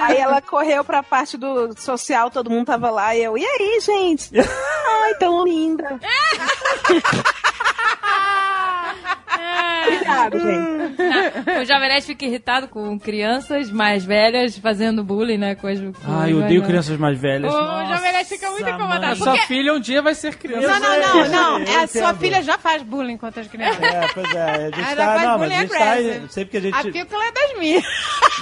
Aí 0.00 0.16
ela 0.16 0.40
correu 0.40 0.84
pra 0.84 1.02
parte 1.02 1.36
do 1.36 1.78
social, 1.78 2.30
todo 2.30 2.50
mundo 2.50 2.66
tava 2.66 2.90
lá, 2.90 3.14
e 3.14 3.22
eu, 3.22 3.36
e 3.36 3.44
aí, 3.44 3.80
gente? 3.80 4.30
Ai, 4.38 5.14
tão 5.14 5.44
linda. 5.44 5.98
Obrigado, 9.86 10.38
gente. 10.38 10.98
Não, 11.46 11.62
o 11.62 11.64
Jovem 11.64 11.88
Nerd 11.88 12.02
fica 12.04 12.24
irritado 12.26 12.68
com 12.68 12.98
crianças 12.98 13.70
mais 13.70 14.04
velhas 14.04 14.58
fazendo 14.58 15.02
bullying, 15.04 15.38
né? 15.38 15.54
Com 15.54 15.66
as, 15.66 15.78
com 15.80 15.92
Ai, 16.06 16.32
eu 16.32 16.38
odeio 16.38 16.62
crianças 16.62 16.98
mais 16.98 17.18
velhas. 17.18 17.52
O 17.52 17.86
Jovem 17.86 18.12
Nerd 18.12 18.28
fica 18.28 18.50
muito 18.50 18.68
incomodado. 18.68 19.06
A 19.12 19.16
sua 19.16 19.32
porque- 19.32 19.46
filha 19.46 19.72
um 19.72 19.80
dia 19.80 20.02
vai 20.02 20.14
ser 20.14 20.36
criança. 20.36 20.68
Não, 20.78 20.80
não, 20.80 21.28
não, 21.28 21.58
não. 21.58 21.72
É, 21.72 21.84
a 21.84 21.86
sua 21.86 22.14
filha 22.14 22.42
já 22.42 22.58
faz 22.58 22.82
bullying 22.82 23.16
contra 23.16 23.40
as 23.42 23.48
crianças. 23.48 23.82
É, 23.82 24.06
pois 24.12 24.34
é, 24.34 24.42
a 24.42 24.58
gente 24.70 24.80
Ela 24.80 24.96
tá. 24.96 25.06
faz 25.06 25.22
Não, 25.22 25.38
mas 25.38 25.40
bullying 25.40 25.54
a 25.54 25.60
gente 25.60 26.22
tá. 26.22 26.28
Sempre 26.28 26.60
que 26.60 26.66
a 26.66 26.76
A 26.78 26.82
gente. 26.82 26.92
pícola 26.92 27.24
é 27.24 27.32
das 27.32 27.58
minhas. 27.58 27.84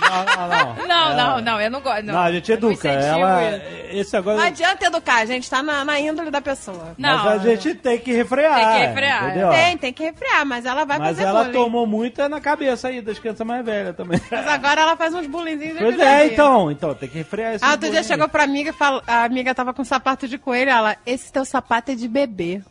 Não, 0.01 0.25
não, 0.25 0.49
não. 0.49 0.87
Não, 0.87 1.11
É. 1.11 1.17
não, 1.17 1.41
não, 1.41 1.61
eu 1.61 1.71
não 1.71 1.81
gosto. 1.81 2.03
Não, 2.05 2.15
Não, 2.15 2.21
a 2.23 2.33
gente 2.33 2.49
não 2.51 2.57
educa. 2.71 2.89
Ela. 2.89 3.43
Esse 3.91 4.17
agora. 4.17 4.37
Não 4.39 4.45
adianta 4.45 4.87
educar, 4.87 5.17
a 5.17 5.25
gente 5.27 5.49
tá 5.49 5.63
na, 5.63 5.85
na 5.85 5.99
índole 6.01 6.31
da 6.31 6.41
pessoa. 6.41 6.95
Mas 6.99 7.27
a 7.27 7.39
gente 7.39 7.75
tem 7.75 7.99
que 7.99 8.13
refrear. 8.13 8.55
Tem 8.57 8.67
que 8.73 8.87
refrear, 8.87 9.25
Entendeu? 9.31 9.51
Tem, 9.51 9.77
tem 9.79 9.93
que 9.93 10.03
refrear, 10.03 10.45
mas 10.45 10.67
ela 10.67 10.85
vai 10.87 10.99
Mas 10.99 11.09
fazer 11.09 11.23
ela 11.25 11.45
bullying. 11.45 11.53
tomou 11.53 11.87
muita 11.87 12.29
na 12.29 12.41
cabeça 12.41 12.89
aí 12.89 13.01
das 13.03 13.19
crianças 13.19 13.47
mais 13.47 13.65
velhas 13.65 13.95
também. 13.97 14.21
Mas 14.31 14.47
agora 14.47 14.81
ela 14.81 14.97
faz 14.97 15.13
uns 15.15 15.27
bullyingzinhos. 15.27 15.79
Pois 15.79 15.99
é, 15.99 16.27
então. 16.27 16.71
Então, 16.71 16.95
tem 16.95 17.09
que 17.09 17.19
refrear 17.19 17.55
esse 17.55 17.65
Ah, 17.65 17.73
outro 17.73 17.91
dia 17.91 18.03
chegou 18.03 18.29
pra 18.29 18.45
amiga 18.45 18.71
e 18.71 18.73
falou, 18.73 19.03
a 19.07 19.25
amiga 19.25 19.55
tava 19.55 19.75
com 19.75 19.85
sapato 19.85 20.27
de 20.29 20.39
coelho, 20.39 20.71
ela, 20.71 20.97
esse 21.05 21.33
teu 21.33 21.45
sapato 21.45 21.91
é 21.93 21.95
de 21.95 22.09
bebê. 22.09 22.63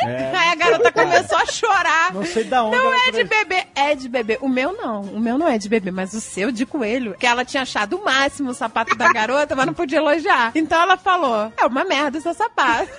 É. 0.00 0.30
Aí 0.36 0.48
a 0.50 0.54
garota 0.54 0.92
começou 0.92 1.38
a 1.38 1.46
chorar. 1.46 2.14
Não 2.14 2.24
sei 2.24 2.44
da 2.44 2.62
onde 2.64 2.76
Não 2.76 2.94
é 2.94 3.10
de 3.10 3.24
bebê, 3.24 3.66
é 3.74 3.94
de 3.94 4.08
bebê. 4.08 4.38
O 4.40 4.48
meu 4.48 4.72
não, 4.72 5.02
o 5.02 5.20
meu 5.20 5.36
não 5.36 5.48
é 5.48 5.58
de 5.58 5.68
bebê, 5.68 5.90
mas 5.90 6.12
o 6.14 6.20
seu 6.20 6.50
de 6.52 6.64
coelho. 6.64 7.14
Que 7.18 7.26
ela 7.26 7.44
tinha 7.44 7.62
achado 7.62 7.96
o 7.96 8.04
máximo 8.04 8.50
o 8.50 8.54
sapato 8.54 8.96
da 8.96 9.12
garota, 9.12 9.54
mas 9.56 9.66
não 9.66 9.74
podia 9.74 9.98
elogiar. 9.98 10.52
Então 10.54 10.80
ela 10.80 10.96
falou, 10.96 11.52
é 11.56 11.66
uma 11.66 11.84
merda 11.84 12.20
seu 12.20 12.34
sapato. 12.34 12.88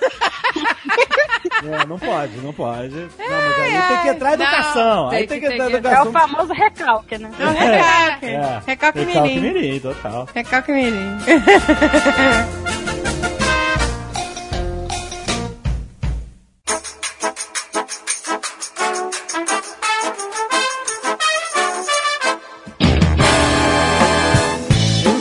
É, 1.64 1.86
não 1.86 1.98
pode, 1.98 2.36
não 2.38 2.52
pode. 2.52 2.94
Não, 2.94 3.08
mas 3.18 3.58
aí 3.60 3.76
ai. 3.76 3.88
tem 3.88 4.02
que 4.02 4.08
entrar 4.08 4.36
Não, 4.36 4.44
educação. 4.56 5.08
aí 5.10 5.26
tem 5.26 5.28
tem 5.28 5.40
que- 5.40 5.46
que 5.46 5.52
entrar 5.54 5.66
tem 5.66 5.72
que- 5.72 5.76
educação. 5.88 6.06
É 6.06 6.08
o 6.08 6.12
famoso 6.12 6.52
recalque, 6.52 7.18
né? 7.18 7.30
É 7.38 7.46
um 7.46 7.52
recalque. 7.52 8.26
É. 8.26 8.60
Recalque 8.66 8.98
Recalque 9.00 9.40
mirim. 9.40 9.52
mirim, 9.60 9.78
total. 9.80 10.28
Recalque 10.34 10.72
mirim. 10.72 11.16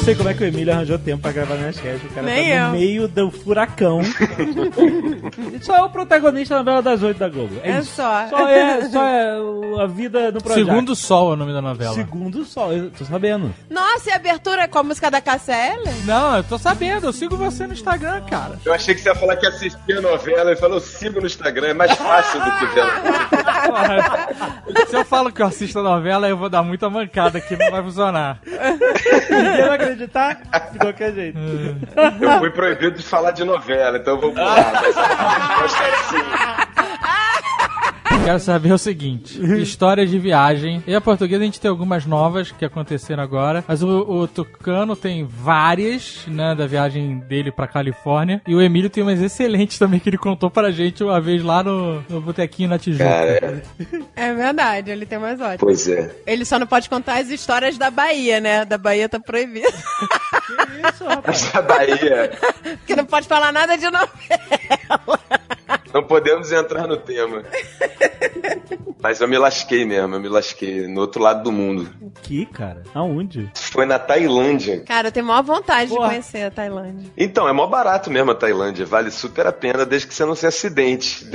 sei 0.10 0.16
como 0.16 0.30
é 0.30 0.34
que 0.34 0.44
o 0.44 0.48
Emílio 0.48 0.74
arranjou 0.74 0.98
tempo 0.98 1.22
pra 1.22 1.32
gravar 1.32 1.54
Nerdcast. 1.56 2.06
O 2.08 2.10
cara 2.10 2.26
Nem 2.26 2.50
tá 2.50 2.56
eu. 2.56 2.66
no 2.68 2.72
meio 2.72 3.08
do 3.08 3.30
furacão. 3.32 4.02
Ele 4.02 5.60
só 5.62 5.76
é 5.76 5.84
o 5.84 5.90
protagonista 5.90 6.56
da 6.56 6.60
novela 6.64 6.82
das 6.82 7.04
oito 7.04 7.18
da 7.20 7.30
Globo. 7.30 7.56
É, 7.64 7.72
É 7.72 7.80
isso. 7.80 7.92
só. 7.96 8.28
Só 8.28 8.48
é, 8.50 8.90
só 8.90 9.04
é 9.06 9.40
o- 9.40 9.80
a 9.80 9.86
vida 9.86 10.32
no 10.32 10.42
projeto. 10.42 10.66
Segundo 10.66 10.96
Sol 10.96 11.30
é 11.32 11.34
o 11.34 11.36
nome 11.36 11.54
da 11.54 11.62
novela. 11.62 11.94
Segundo 11.94 12.44
Sol, 12.44 12.74
eu 12.74 12.90
tô 12.90 13.06
sabendo. 13.06 13.54
Nossa, 13.70 14.10
e 14.10 14.14
a 14.14 14.16
abertura 14.16 14.64
é 14.64 14.68
com 14.68 14.80
a 14.80 14.84
música 14.84 15.12
da 15.12 15.22
KCL? 15.22 15.84
Não, 16.06 16.38
eu 16.38 16.44
tô 16.44 16.58
sabendo, 16.58 17.06
eu 17.06 17.14
sigo 17.14 17.38
você 17.38 17.68
no 17.68 17.74
Instagram, 17.74 18.22
cara. 18.22 18.58
Eu 18.66 18.74
achei 18.74 18.96
que 18.96 19.02
você 19.02 19.10
ia 19.10 19.16
falar 19.16 19.36
que 19.38 19.46
assistia 19.46 19.98
a 20.00 20.02
novela 20.02 20.52
e 20.52 20.56
falou, 20.56 20.78
eu 20.78 20.82
sigo 20.82 21.20
no 21.22 21.28
Instagram, 21.28 21.68
é 21.70 21.74
mais 21.74 21.92
fácil 21.94 22.40
do 22.42 22.52
que 22.58 22.66
ver. 22.66 22.86
Porra, 23.68 24.30
Se 24.90 24.96
eu 24.96 25.06
falo 25.06 25.32
que 25.32 25.42
eu 25.42 25.46
assisto 25.46 25.78
a 25.80 25.84
novela, 25.84 26.28
eu 26.28 26.36
vou 26.38 26.50
dar 26.50 26.64
muita 26.64 26.90
mancada 26.90 27.38
aqui, 27.38 27.56
não 27.56 27.70
vai 27.72 27.84
funcionar. 27.84 28.40
Ninguém 29.30 29.68
vai 29.68 29.76
acreditar 29.76 29.99
de 30.08 30.80
qualquer 30.80 31.14
jeito. 31.14 31.38
Eu 32.22 32.40
fui 32.40 32.50
proibido 32.52 32.98
de 32.98 33.04
falar 33.04 33.32
de 33.32 33.44
novela, 33.44 33.98
então 33.98 34.16
eu 34.16 34.22
vou 34.22 34.32
pular. 34.32 34.82
Mas 35.62 35.74
Quero 38.24 38.40
saber 38.40 38.72
o 38.72 38.78
seguinte: 38.78 39.40
histórias 39.62 40.10
de 40.10 40.20
viagem. 40.20 40.84
E 40.86 40.94
a 40.94 41.02
portuguesa 41.02 41.42
a 41.42 41.46
gente 41.46 41.60
tem 41.60 41.70
algumas 41.70 42.06
novas 42.06 42.52
que 42.52 42.64
aconteceram 42.64 43.24
agora. 43.24 43.64
Mas 43.68 43.82
o, 43.82 43.88
o 43.90 44.28
Tucano 44.28 44.96
tem 44.96 45.26
várias, 45.26 46.26
né? 46.28 46.54
Da 46.54 46.68
viagem 46.68 47.20
dele 47.20 47.52
pra 47.52 47.68
Califórnia. 47.68 48.42
E 48.48 48.54
o 48.54 48.62
Emílio 48.62 48.90
tem 48.90 49.02
umas 49.02 49.20
excelentes 49.22 49.80
também 49.80 50.00
que 50.00 50.10
ele 50.10 50.18
contou 50.18 50.50
pra 50.50 50.72
gente 50.72 51.04
uma 51.04 51.20
vez 51.20 51.44
lá 51.44 51.64
no, 51.64 52.04
no 52.10 52.22
Botequinho 52.22 52.70
na 52.70 52.78
Tijuca. 52.78 53.04
Cara, 53.06 53.64
É 54.16 54.34
verdade, 54.34 54.92
ele 54.92 55.06
tem 55.06 55.18
mais 55.18 55.40
ótimo. 55.40 55.60
pois 55.60 55.88
é. 55.88 56.14
Ele 56.28 56.46
só 56.46 56.60
não 56.60 56.68
pode 56.68 56.90
contar 56.90 57.20
as 57.20 57.30
histórias 57.30 57.78
da 57.78 57.90
Bahia, 57.90 58.40
né? 58.40 58.66
Da 58.66 58.78
Bahia 58.78 59.10
tá 59.10 59.20
proibido. 59.20 59.68
Essa 61.26 61.62
Bahia, 61.62 62.32
Porque 62.80 62.96
não 62.96 63.06
pode 63.06 63.28
falar 63.28 63.52
nada 63.52 63.76
de 63.78 63.86
novela. 63.86 65.20
Não 65.94 66.04
podemos 66.04 66.52
entrar 66.52 66.88
no 66.88 66.98
tema. 66.98 67.44
Mas 69.02 69.22
eu 69.22 69.28
me 69.30 69.38
lasquei 69.38 69.86
mesmo, 69.86 70.16
eu 70.16 70.20
me 70.20 70.28
lasquei 70.28 70.86
no 70.88 71.00
outro 71.02 71.22
lado 71.24 71.44
do 71.44 71.52
mundo. 71.52 71.90
Que, 72.22 72.46
cara? 72.46 72.84
Aonde? 72.94 73.50
Foi 73.56 73.86
na 73.86 73.98
Tailândia. 73.98 74.82
Cara, 74.82 75.08
eu 75.08 75.12
tenho 75.12 75.26
maior 75.26 75.42
vontade 75.42 75.90
Porra. 75.90 76.02
de 76.04 76.10
conhecer 76.16 76.44
a 76.44 76.52
Tailândia. 76.52 77.10
Então, 77.18 77.48
é 77.48 77.54
mó 77.54 77.66
barato 77.66 78.12
mesmo 78.12 78.32
a 78.32 78.36
Tailândia. 78.36 78.86
Vale 78.86 79.10
super 79.10 79.48
a 79.48 79.54
pena 79.54 79.86
desde 79.86 80.08
que 80.08 80.14
você 80.14 80.26
não 80.26 80.36
se 80.36 80.46
acidente. 80.46 81.26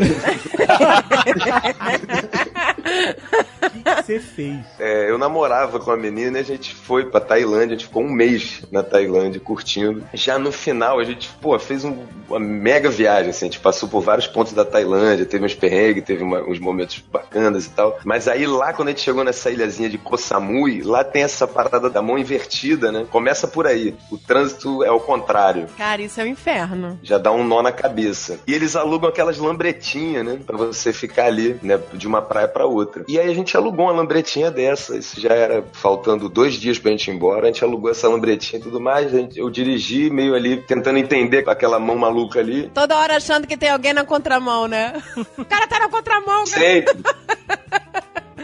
O 3.65 3.71
que 3.71 3.83
que 3.95 4.03
você 4.03 4.21
fez? 4.21 4.59
É, 4.79 5.11
eu 5.11 5.17
namorava 5.19 5.79
com 5.81 5.91
a 5.91 5.97
menina 5.97 6.39
e 6.39 6.41
a 6.41 6.45
gente 6.45 6.75
foi 6.75 7.07
pra 7.07 7.21
Tailândia, 7.21 7.69
a 7.75 7.79
gente 7.79 7.87
ficou 7.87 8.03
um 8.03 8.11
mês 8.13 8.63
na 8.71 8.83
Tailândia 8.83 9.41
curtindo. 9.41 10.05
Já 10.13 10.39
no 10.39 10.53
final, 10.53 10.99
a 10.99 11.05
gente, 11.05 11.29
pô, 11.41 11.59
fez 11.59 11.85
um- 11.85 12.05
uma 12.29 12.39
mega 12.39 12.91
viagem, 12.91 13.31
assim, 13.31 13.47
a 13.47 13.49
gente 13.51 13.61
passou 13.61 13.89
por 13.89 14.01
vários 14.03 14.27
pontos 14.27 14.44
da 14.53 14.65
Tailândia, 14.65 15.25
teve 15.27 15.45
uns 15.45 15.55
perrengues, 15.55 16.05
teve 16.05 16.23
uma- 16.23 16.41
uns 16.43 16.59
momentos 16.59 17.03
bacanas 17.13 17.67
e 17.67 17.71
tal. 17.71 17.99
Mas 18.05 18.29
aí 18.29 18.47
lá, 18.47 18.73
quando 18.73 18.89
a 18.89 18.91
gente 18.91 19.01
chegou 19.03 19.25
nessa 19.25 19.51
ilhazinha 19.51 19.89
de 19.89 19.99
Koh 19.99 20.17
Samui, 20.17 20.83
lá 20.83 21.03
tem 21.05 21.23
essa 21.23 21.47
parada 21.47 21.89
da 21.89 22.03
mão 22.03 22.19
invertida, 22.19 22.91
né? 22.93 23.07
Começa 23.11 23.47
por 23.49 23.67
aí. 23.67 23.95
O 24.11 24.19
trânsito 24.19 24.83
é 24.85 24.89
ao 24.89 25.01
contrário. 25.01 25.67
Cara, 25.77 26.03
isso 26.03 26.21
é 26.21 26.25
um 26.25 26.29
inferno. 26.29 26.99
Já 27.03 27.19
dá 27.19 27.33
um 27.33 27.45
nó 27.45 27.63
na 27.63 27.73
cabeça. 27.73 28.41
E 28.47 28.53
eles 28.55 28.77
alugam 28.77 29.09
aquelas 29.09 29.39
lambretinhas, 29.39 30.25
né? 30.25 30.39
Pra 30.45 30.57
você 30.57 30.93
ficar 30.93 31.27
ali, 31.27 31.57
né? 31.63 31.79
De 31.93 32.07
uma 32.07 32.21
praia 32.23 32.49
pra 32.49 32.67
outra. 32.67 33.05
E 33.09 33.19
aí 33.19 33.31
a 33.31 33.35
gente 33.35 33.57
alugou 33.57 33.87
uma 33.87 33.93
lambretinha 33.93 34.51
dessa. 34.51 34.97
Isso 34.97 35.21
já 35.21 35.33
era 35.35 35.65
faltando 35.73 36.29
dois 36.29 36.55
dias 36.55 36.79
pra 36.79 36.91
gente 36.91 37.09
ir 37.11 37.15
embora. 37.15 37.45
A 37.45 37.47
gente 37.47 37.63
alugou 37.65 37.91
essa 37.91 38.09
lambretinha 38.09 38.61
e 38.61 38.63
tudo 38.63 38.81
mais. 38.81 39.11
Gente- 39.11 39.39
eu 39.39 39.49
dirigi 39.51 40.11
meio 40.11 40.35
ali, 40.35 40.57
tentando 40.59 40.99
entender 40.99 41.43
com 41.43 41.51
aquela 41.51 41.79
mão 41.79 41.97
maluca 41.97 42.41
ali. 42.41 42.71
Toda 42.75 42.97
hora 42.99 43.17
achando 43.17 43.47
que 43.47 43.57
tem 43.57 43.71
alguém 43.71 43.93
na 43.93 44.05
contramão, 44.35 44.69
né? 44.69 44.93
O 45.39 45.45
cara 45.45 45.67
tá 45.67 45.79
na 45.79 45.89
contramão, 45.89 46.45
cara. 46.45 46.61
Sempre. 46.61 46.95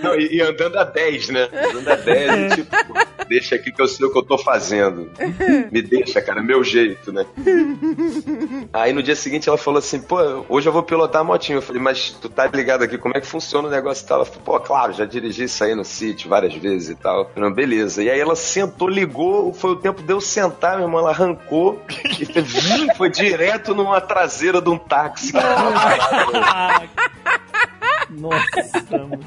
Não, 0.03 0.14
e, 0.14 0.36
e 0.36 0.41
andando 0.41 0.78
a 0.78 0.84
10, 0.84 1.28
né? 1.30 1.49
Andando 1.53 1.88
a 1.88 1.97
10, 1.97 2.53
e 2.53 2.57
tipo, 2.57 2.76
deixa 3.31 3.55
aqui 3.55 3.70
que 3.70 3.81
eu 3.81 3.87
sei 3.87 4.05
o 4.05 4.11
que 4.11 4.18
eu 4.18 4.24
tô 4.24 4.37
fazendo. 4.37 5.09
Me 5.70 5.81
deixa, 5.81 6.20
cara, 6.20 6.43
meu 6.43 6.64
jeito, 6.64 7.12
né? 7.12 7.24
Aí 8.72 8.93
no 8.93 9.05
dia 9.05 9.14
seguinte 9.14 9.49
ela 9.49 9.57
falou 9.57 9.78
assim, 9.78 10.03
pô, 10.03 10.18
hoje 10.49 10.68
eu 10.68 10.72
vou 10.72 10.83
pilotar 10.83 11.20
a 11.20 11.24
motinha. 11.24 11.59
Eu 11.59 11.62
falei, 11.62 11.81
mas 11.81 12.11
tu 12.11 12.28
tá 12.28 12.49
ligado 12.49 12.83
aqui, 12.83 12.99
como 12.99 13.16
é 13.16 13.20
que 13.20 13.26
funciona 13.26 13.68
o 13.68 13.70
negócio 13.70 14.05
e 14.05 14.09
tal? 14.09 14.16
Ela 14.16 14.24
falou, 14.24 14.43
pô, 14.43 14.59
claro, 14.59 14.93
já 14.93 15.05
dirigi 15.05 15.45
isso 15.45 15.62
aí 15.62 15.76
no 15.76 15.85
sítio 15.85 16.28
várias 16.28 16.55
vezes 16.55 16.91
e 16.91 16.97
tal. 16.97 17.20
Eu 17.20 17.28
falei, 17.33 17.51
beleza. 17.51 18.03
E 18.03 18.11
aí 18.11 18.18
ela 18.18 18.35
sentou, 18.35 18.89
ligou, 18.89 19.55
foi 19.55 19.70
o 19.70 19.76
tempo 19.76 20.03
de 20.03 20.12
eu 20.12 20.20
sentar, 20.20 20.76
meu 20.76 20.87
irmão, 20.87 20.99
ela 20.99 21.11
arrancou 21.11 21.81
e 22.18 22.26
foi, 22.26 22.89
foi 22.99 23.11
direto 23.11 23.76
numa 23.76 24.01
traseira 24.01 24.61
de 24.61 24.68
um 24.68 24.76
táxi. 24.76 25.33
Nossa, 28.11 28.82
mano. 28.90 29.20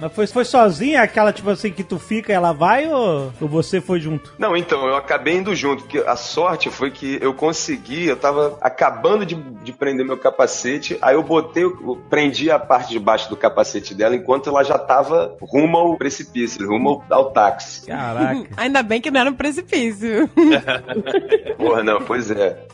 Mas 0.00 0.12
foi, 0.12 0.26
foi 0.26 0.44
sozinha 0.44 1.02
aquela, 1.02 1.32
tipo 1.32 1.48
assim, 1.50 1.70
que 1.70 1.84
tu 1.84 1.98
fica 1.98 2.32
e 2.32 2.34
ela 2.34 2.52
vai 2.52 2.88
ou, 2.92 3.32
ou 3.40 3.48
você 3.48 3.80
foi 3.80 4.00
junto? 4.00 4.32
Não, 4.38 4.56
então, 4.56 4.86
eu 4.86 4.96
acabei 4.96 5.36
indo 5.36 5.54
junto, 5.54 5.82
porque 5.84 5.98
a 5.98 6.16
sorte 6.16 6.70
foi 6.70 6.90
que 6.90 7.18
eu 7.20 7.32
consegui, 7.34 8.06
eu 8.06 8.16
tava 8.16 8.58
acabando 8.60 9.24
de, 9.24 9.34
de 9.34 9.72
prender 9.72 10.04
meu 10.04 10.16
capacete, 10.18 10.98
aí 11.00 11.14
eu 11.14 11.22
botei, 11.22 11.64
eu 11.64 11.98
prendi 12.10 12.50
a 12.50 12.58
parte 12.58 12.90
de 12.90 12.98
baixo 12.98 13.28
do 13.28 13.36
capacete 13.36 13.94
dela 13.94 14.14
enquanto 14.16 14.48
ela 14.50 14.62
já 14.64 14.78
tava 14.78 15.36
rumo 15.40 15.76
ao 15.76 15.96
precipício, 15.96 16.66
rumo 16.68 17.02
ao, 17.10 17.18
ao 17.18 17.30
táxi. 17.30 17.86
Caraca. 17.86 18.42
Ainda 18.56 18.82
bem 18.82 19.00
que 19.00 19.10
não 19.10 19.20
era 19.20 19.30
um 19.30 19.34
precipício. 19.34 20.28
Porra, 21.56 21.82
não, 21.82 22.00
pois 22.02 22.30
é. 22.30 22.66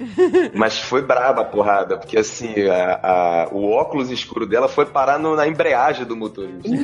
Mas 0.54 0.78
foi 0.78 1.02
braba 1.02 1.42
a 1.42 1.44
porrada, 1.44 1.96
porque 1.98 2.18
assim, 2.18 2.54
a- 2.68 3.00
a- 3.02 3.48
o 3.52 3.70
óculos 3.70 3.97
escuro 4.02 4.46
dela 4.46 4.68
foi 4.68 4.86
parar 4.86 5.18
no- 5.18 5.34
na 5.36 5.46
embreagem 5.48 6.04
do 6.06 6.16
motorista. 6.16 6.68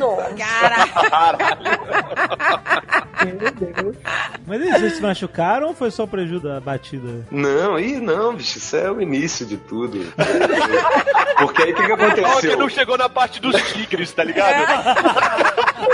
Mas 4.47 4.61
eles 4.61 4.75
eles 4.75 4.93
se 4.97 5.03
machucaram 5.03 5.69
ou 5.69 5.75
foi 5.75 5.91
só 5.91 6.05
o 6.05 6.09
prejuízo 6.09 6.43
da 6.45 6.61
batida? 6.61 7.27
Não, 7.31 7.79
e 7.79 7.99
não, 7.99 8.35
bicho, 8.35 8.59
isso 8.59 8.77
é 8.77 8.91
o 8.91 9.01
início 9.01 9.47
de 9.47 9.57
tudo. 9.57 10.13
Porque 11.39 11.63
aí 11.63 11.73
o 11.73 11.77
que, 11.77 11.87
que 11.87 11.93
aconteceu? 11.93 12.59
não 12.59 12.69
chegou 12.69 12.99
na 12.99 13.09
parte 13.09 13.41
dos 13.41 13.55
tigres, 13.73 14.13
tá 14.13 14.23
ligado? 14.25 14.53
É, 14.53 15.94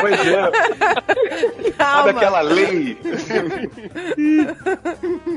pois 0.00 0.20
é. 0.26 1.72
Sabe 1.76 2.10
aquela 2.10 2.40
lei? 2.40 2.98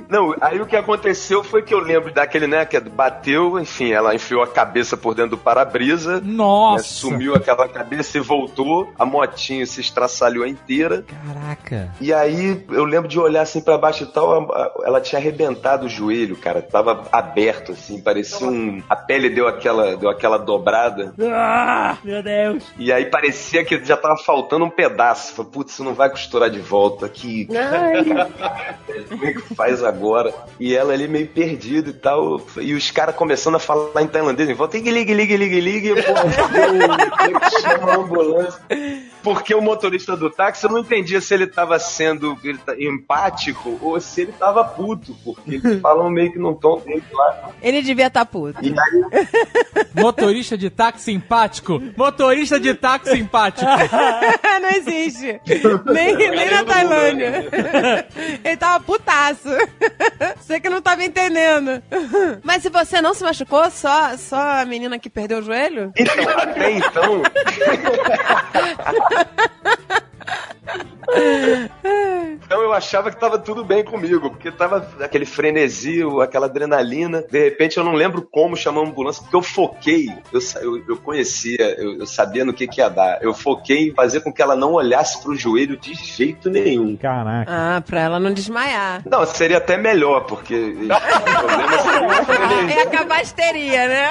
Não, 0.09 0.35
aí 0.41 0.59
o 0.59 0.65
que 0.65 0.75
aconteceu 0.75 1.43
foi 1.43 1.61
que 1.61 1.73
eu 1.73 1.79
lembro 1.79 2.13
daquele, 2.13 2.47
né, 2.47 2.65
que 2.65 2.79
bateu, 2.79 3.59
enfim, 3.59 3.91
ela 3.91 4.15
enfiou 4.15 4.41
a 4.41 4.47
cabeça 4.47 4.97
por 4.97 5.13
dentro 5.13 5.31
do 5.31 5.37
para-brisa. 5.37 6.21
Nossa! 6.23 6.79
né, 6.79 6.83
sumiu 6.83 7.35
aquela 7.35 7.67
cabeça 7.67 8.17
e 8.17 8.21
voltou. 8.21 8.91
A 8.97 9.05
motinha 9.05 9.65
se 9.65 9.81
estraçalhou 9.81 10.45
inteira. 10.45 11.03
Caraca. 11.25 11.91
E 11.99 12.13
aí 12.13 12.65
eu 12.69 12.85
lembro 12.85 13.07
de 13.07 13.19
olhar 13.19 13.41
assim 13.41 13.61
pra 13.61 13.77
baixo 13.77 14.03
e 14.03 14.07
tal, 14.07 14.49
ela 14.83 15.01
tinha 15.01 15.19
arrebentado 15.19 15.85
o 15.85 15.89
joelho, 15.89 16.35
cara. 16.35 16.61
Tava 16.61 17.07
aberto, 17.11 17.73
assim, 17.73 18.01
parecia 18.01 18.47
um. 18.47 18.81
A 18.89 18.95
pele 18.95 19.29
deu 19.29 19.47
aquela, 19.47 19.95
deu 19.97 20.09
aquela 20.09 20.37
dobrada. 20.37 21.13
Ah, 21.21 21.97
meu 22.03 22.21
Deus. 22.23 22.63
E 22.77 22.91
aí 22.91 23.05
parecia 23.05 23.63
que 23.63 23.78
já 23.83 23.97
tava 23.97 24.17
faltando 24.17 24.65
um 24.65 24.69
pedaço. 24.69 25.33
Falei, 25.33 25.51
putz, 25.51 25.73
isso 25.73 25.83
não 25.83 25.93
vai 25.93 26.09
costurar 26.09 26.49
de 26.49 26.59
volta 26.59 27.05
aqui. 27.05 27.47
Como 29.09 29.25
é 29.25 29.33
que 29.33 29.55
faz 29.55 29.83
agora? 29.83 30.33
E 30.59 30.75
ela 30.75 30.93
ali 30.93 31.07
meio 31.07 31.27
perdida 31.27 31.89
e 31.89 31.93
tal. 31.93 32.41
E 32.57 32.73
os 32.73 32.91
caras 32.91 33.15
começando 33.15 33.55
a 33.55 33.59
falar 33.59 34.01
em 34.01 34.07
tailandês 34.07 34.49
em 34.49 34.53
volta. 34.53 34.77
Ligue, 34.77 34.91
ligue, 34.91 35.13
ligue, 35.13 35.37
ligue, 35.37 35.61
ligue. 35.61 35.91
É 35.91 37.49
que 37.49 37.61
chama 37.61 37.91
a 37.91 37.95
ambulância? 37.95 38.61
Porque 39.23 39.53
o 39.53 39.61
motorista 39.61 40.15
do 40.15 40.29
táxi, 40.29 40.65
eu 40.65 40.71
não 40.71 40.79
entendia 40.79 41.19
se 41.19 41.33
ele 41.33 41.47
tava 41.47 41.77
sendo 41.77 42.37
tá- 42.65 42.75
empático 42.79 43.77
ou 43.81 43.99
se 43.99 44.21
ele 44.21 44.31
tava 44.31 44.63
puto. 44.63 45.15
Porque 45.23 45.55
eles 45.55 45.79
falam 45.81 46.09
meio 46.09 46.31
que 46.31 46.39
num 46.39 46.53
tom 46.53 46.79
dele 46.79 47.03
lá. 47.11 47.49
Ele 47.61 47.81
devia 47.81 48.07
estar 48.07 48.25
puto. 48.25 48.59
E 48.63 48.69
aí 48.69 49.27
Motorista 49.93 50.57
de 50.57 50.69
táxi 50.69 51.05
simpático. 51.05 51.81
Motorista 51.97 52.59
de 52.59 52.73
táxi 52.73 53.11
simpático. 53.11 53.68
não 54.61 54.69
existe. 54.69 55.41
Nem, 55.85 56.15
nem 56.15 56.49
na 56.51 56.63
Tailândia. 56.63 57.49
Ele 58.43 58.57
tava 58.57 58.83
putaço. 58.83 59.49
Você 60.37 60.59
que 60.59 60.69
não 60.69 60.81
tava 60.81 61.03
entendendo. 61.03 61.81
Mas 62.43 62.63
se 62.63 62.69
você 62.69 63.01
não 63.01 63.13
se 63.13 63.23
machucou, 63.23 63.69
só, 63.71 64.17
só 64.17 64.61
a 64.61 64.65
menina 64.65 64.99
que 64.99 65.09
perdeu 65.09 65.39
o 65.39 65.43
joelho? 65.43 65.91
Então, 65.95 66.29
até 66.37 66.71
então. 66.71 67.21
Então 72.45 72.61
eu 72.61 72.73
achava 72.73 73.11
que 73.11 73.19
tava 73.19 73.37
tudo 73.37 73.63
bem 73.63 73.83
comigo, 73.83 74.29
porque 74.29 74.51
tava 74.51 74.87
aquele 74.99 75.25
frenesi, 75.25 76.01
aquela 76.21 76.45
adrenalina. 76.45 77.23
De 77.29 77.43
repente 77.43 77.77
eu 77.77 77.83
não 77.83 77.93
lembro 77.93 78.21
como 78.21 78.55
chamar 78.55 78.81
a 78.81 78.85
ambulância, 78.85 79.21
porque 79.21 79.35
eu 79.35 79.41
foquei, 79.41 80.09
eu, 80.31 80.39
eu, 80.61 80.83
eu 80.89 80.97
conhecia, 80.97 81.75
eu, 81.77 81.99
eu 81.99 82.05
sabia 82.05 82.45
no 82.45 82.53
que, 82.53 82.67
que 82.67 82.81
ia 82.81 82.89
dar. 82.89 83.21
Eu 83.21 83.33
foquei 83.33 83.89
em 83.89 83.93
fazer 83.93 84.21
com 84.21 84.31
que 84.31 84.41
ela 84.41 84.55
não 84.55 84.73
olhasse 84.73 85.21
pro 85.21 85.35
joelho 85.35 85.77
de 85.77 85.93
jeito 85.93 86.49
nenhum. 86.49 86.95
Caraca. 86.95 87.51
Ah, 87.51 87.81
pra 87.81 88.01
ela 88.01 88.19
não 88.19 88.33
desmaiar. 88.33 89.01
Não, 89.05 89.25
seria 89.25 89.57
até 89.57 89.77
melhor, 89.77 90.21
porque 90.21 90.55
o 90.55 91.37
problema 91.39 92.23
seria. 92.25 92.79
É 92.79 92.81
acabar 92.83 93.15
a 93.15 93.21
histeria, 93.21 93.87
né? 93.87 94.09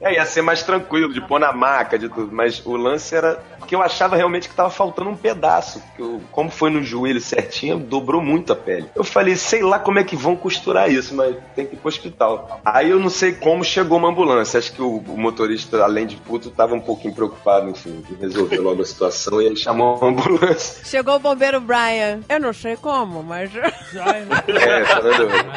É, 0.00 0.14
ia 0.14 0.24
ser 0.26 0.42
mais 0.42 0.62
tranquilo, 0.62 1.12
de 1.12 1.20
pôr 1.20 1.38
na 1.38 1.52
maca, 1.52 1.98
de 1.98 2.08
tudo. 2.08 2.30
Mas 2.32 2.64
o 2.66 2.76
lance 2.76 3.14
era 3.14 3.40
que 3.66 3.74
eu 3.74 3.82
achava 3.82 4.16
realmente 4.16 4.48
que 4.48 4.54
tava 4.54 4.68
faltando 4.68 5.01
um 5.10 5.16
pedaço. 5.16 5.82
Que 5.96 6.02
eu, 6.02 6.20
como 6.30 6.50
foi 6.50 6.70
no 6.70 6.82
joelho 6.82 7.20
certinho, 7.20 7.78
dobrou 7.78 8.20
muito 8.20 8.52
a 8.52 8.56
pele. 8.56 8.88
Eu 8.94 9.04
falei, 9.04 9.36
sei 9.36 9.62
lá 9.62 9.78
como 9.78 9.98
é 9.98 10.04
que 10.04 10.16
vão 10.16 10.36
costurar 10.36 10.90
isso, 10.90 11.14
mas 11.14 11.36
tem 11.54 11.66
que 11.66 11.74
ir 11.74 11.78
pro 11.78 11.88
hospital. 11.88 12.60
Aí 12.64 12.90
eu 12.90 12.98
não 12.98 13.10
sei 13.10 13.32
como 13.32 13.64
chegou 13.64 13.98
uma 13.98 14.08
ambulância. 14.08 14.58
Acho 14.58 14.72
que 14.72 14.82
o, 14.82 14.96
o 14.96 15.18
motorista, 15.18 15.82
além 15.82 16.06
de 16.06 16.16
puto, 16.16 16.50
tava 16.50 16.74
um 16.74 16.80
pouquinho 16.80 17.14
preocupado, 17.14 17.68
enfim, 17.68 18.02
de 18.08 18.14
resolver 18.14 18.58
logo 18.58 18.82
a 18.82 18.84
situação 18.84 19.40
e 19.40 19.46
ele 19.46 19.56
chamou 19.56 19.96
uma 19.96 20.08
ambulância. 20.08 20.84
Chegou 20.84 21.16
o 21.16 21.18
bombeiro 21.18 21.60
Brian. 21.60 22.20
Eu 22.28 22.40
não 22.40 22.52
sei 22.52 22.76
como, 22.76 23.22
mas. 23.22 23.50
É, 23.92 24.84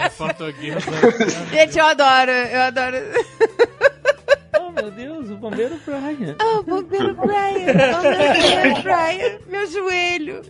falando. 0.10 0.46
Gente, 1.52 1.78
eu 1.78 1.86
adoro, 1.86 2.32
eu 2.32 2.62
adoro. 2.62 2.98
Oh, 4.78 4.82
meu 4.82 4.92
Deus, 4.92 5.30
o 5.30 5.36
bombeiro 5.38 5.80
Brian. 5.86 6.36
Oh, 6.42 6.62
bombeiro 6.64 7.16
Brian. 7.16 7.74
Oh, 7.98 8.02
meu 8.02 8.34
Deus, 8.34 8.84
Brian. 8.84 9.40
Meu 9.48 9.68
joelho. 9.68 10.42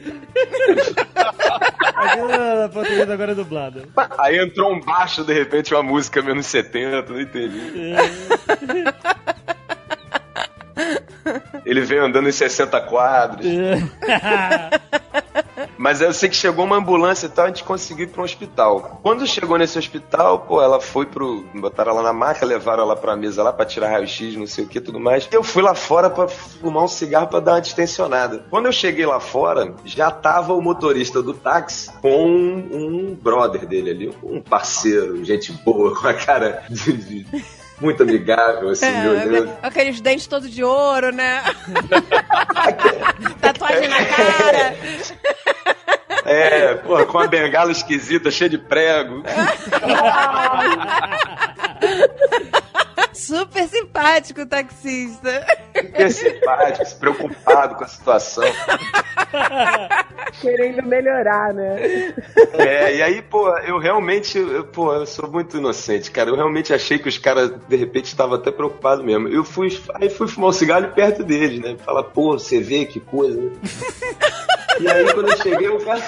Aquela 1.96 3.14
agora 3.14 3.32
é 3.32 3.36
dublada. 3.36 3.84
Aí 4.18 4.40
entrou 4.40 4.74
um 4.74 4.80
baixo, 4.80 5.24
de 5.24 5.34
repente, 5.34 5.74
uma 5.74 5.84
música 5.84 6.22
menos 6.22 6.48
70, 6.48 7.14
não 7.14 7.22
entendi. 7.22 7.94
Ele 11.66 11.82
veio 11.82 12.06
andando 12.06 12.28
em 12.28 12.32
60 12.32 12.82
quadros. 12.82 13.46
Mas 15.78 16.02
eu 16.02 16.14
sei 16.14 16.30
que 16.30 16.36
chegou 16.36 16.66
uma 16.66 16.78
ambulância 16.78 17.26
e 17.28 17.30
tal, 17.30 17.46
a 17.46 17.48
gente 17.50 17.64
conseguiu 17.64 18.06
ir 18.06 18.10
pra 18.10 18.22
um 18.22 18.26
hospital. 18.26 19.00
Quando 19.04 19.26
chegou 19.28 19.58
nesse 19.58 19.78
hospital, 19.78 20.40
pô, 20.40 20.62
ela 20.62 20.80
foi 20.80 21.06
pro. 21.06 21.46
Botaram 21.54 21.92
ela 21.94 22.02
na 22.04 22.14
maca, 22.14 22.46
levaram 22.46 22.84
ela 22.84 22.96
pra 22.96 23.16
mesa 23.16 23.44
lá 23.44 23.52
pra 23.52 23.66
tirar 23.66 23.90
raio-x, 23.90 24.36
não 24.36 24.48
sei 24.48 24.64
o 24.64 24.68
que 24.68 24.80
tudo 24.82 25.00
mais. 25.00 25.28
Eu 25.32 25.44
fui 25.44 25.62
lá 25.62 25.76
fora 25.76 26.10
pra 26.10 26.28
fumar 26.28 26.84
um 26.84 26.88
cigarro 26.88 27.28
pra 27.28 27.40
dar 27.40 27.54
uma 27.54 27.62
distensionada. 27.62 28.46
Quando 28.50 28.68
eu 28.68 28.72
cheguei 28.72 29.06
lá 29.06 29.20
fora, 29.20 29.74
já 29.84 30.10
tava 30.12 30.54
o 30.54 30.62
motorista 30.62 31.22
do 31.22 31.34
táxi 31.34 31.92
com 32.02 32.26
um, 32.26 32.70
um 33.12 33.16
brother 33.16 33.66
dele 33.66 33.90
ali, 33.92 34.18
um 34.24 34.42
parceiro, 34.42 35.24
gente 35.26 35.52
boa, 35.52 35.96
com 35.96 36.08
a 36.08 36.14
cara 36.14 36.64
de- 36.70 37.26
muito 37.80 38.04
amigável, 38.04 38.70
assim, 38.70 38.90
me 38.90 39.08
olhando. 39.08 39.50
É, 39.50 39.68
aqueles 39.68 40.00
dentes 40.02 40.28
todos 40.28 40.50
de 40.50 40.64
ouro, 40.64 41.12
né? 41.12 41.44
Tatuagem 43.42 43.88
na 43.88 44.06
cara. 44.06 44.76
É, 46.24 46.76
pô, 46.76 47.06
com 47.06 47.18
uma 47.18 47.28
bengala 47.28 47.72
esquisita, 47.72 48.32
cheia 48.32 48.50
de 48.50 48.58
prego. 48.58 49.24
Super 53.14 53.68
simpático 53.68 54.42
o 54.42 54.46
taxista. 54.46 55.46
Super 55.74 56.12
simpático, 56.12 56.86
se 56.86 56.96
preocupado 56.96 57.76
com 57.76 57.84
a 57.84 57.88
situação. 57.88 58.44
Querendo 60.42 60.84
melhorar, 60.84 61.54
né? 61.54 62.14
É, 62.54 62.96
e 62.96 63.02
aí, 63.02 63.22
pô, 63.22 63.50
eu 63.60 63.80
realmente, 63.80 64.38
eu, 64.38 64.66
pô, 64.66 64.94
eu 64.94 65.06
sou 65.06 65.32
muito 65.32 65.58
inocente, 65.58 66.12
cara. 66.12 66.30
Eu 66.30 66.36
realmente 66.36 66.74
achei 66.74 67.00
que 67.00 67.08
os 67.08 67.18
caras, 67.18 67.52
de 67.68 67.76
repente, 67.76 68.06
estavam 68.06 68.36
até 68.36 68.52
preocupados 68.52 69.04
mesmo. 69.04 69.28
Eu 69.30 69.44
fui, 69.44 69.70
aí 69.96 70.10
fui 70.10 70.28
fumar 70.28 70.50
um 70.50 70.54
cigarro 70.54 70.90
perto 70.90 71.24
deles, 71.24 71.62
né? 71.62 71.78
Falar, 71.86 72.04
pô, 72.04 72.34
você 72.38 72.60
vê 72.60 72.86
que 72.86 73.00
coisa, 73.00 73.42
né? 73.42 73.52
E 74.80 74.88
aí, 74.88 75.14
quando 75.14 75.30
eu 75.30 75.38
cheguei, 75.38 75.70
o 75.70 75.80
cara. 75.80 76.02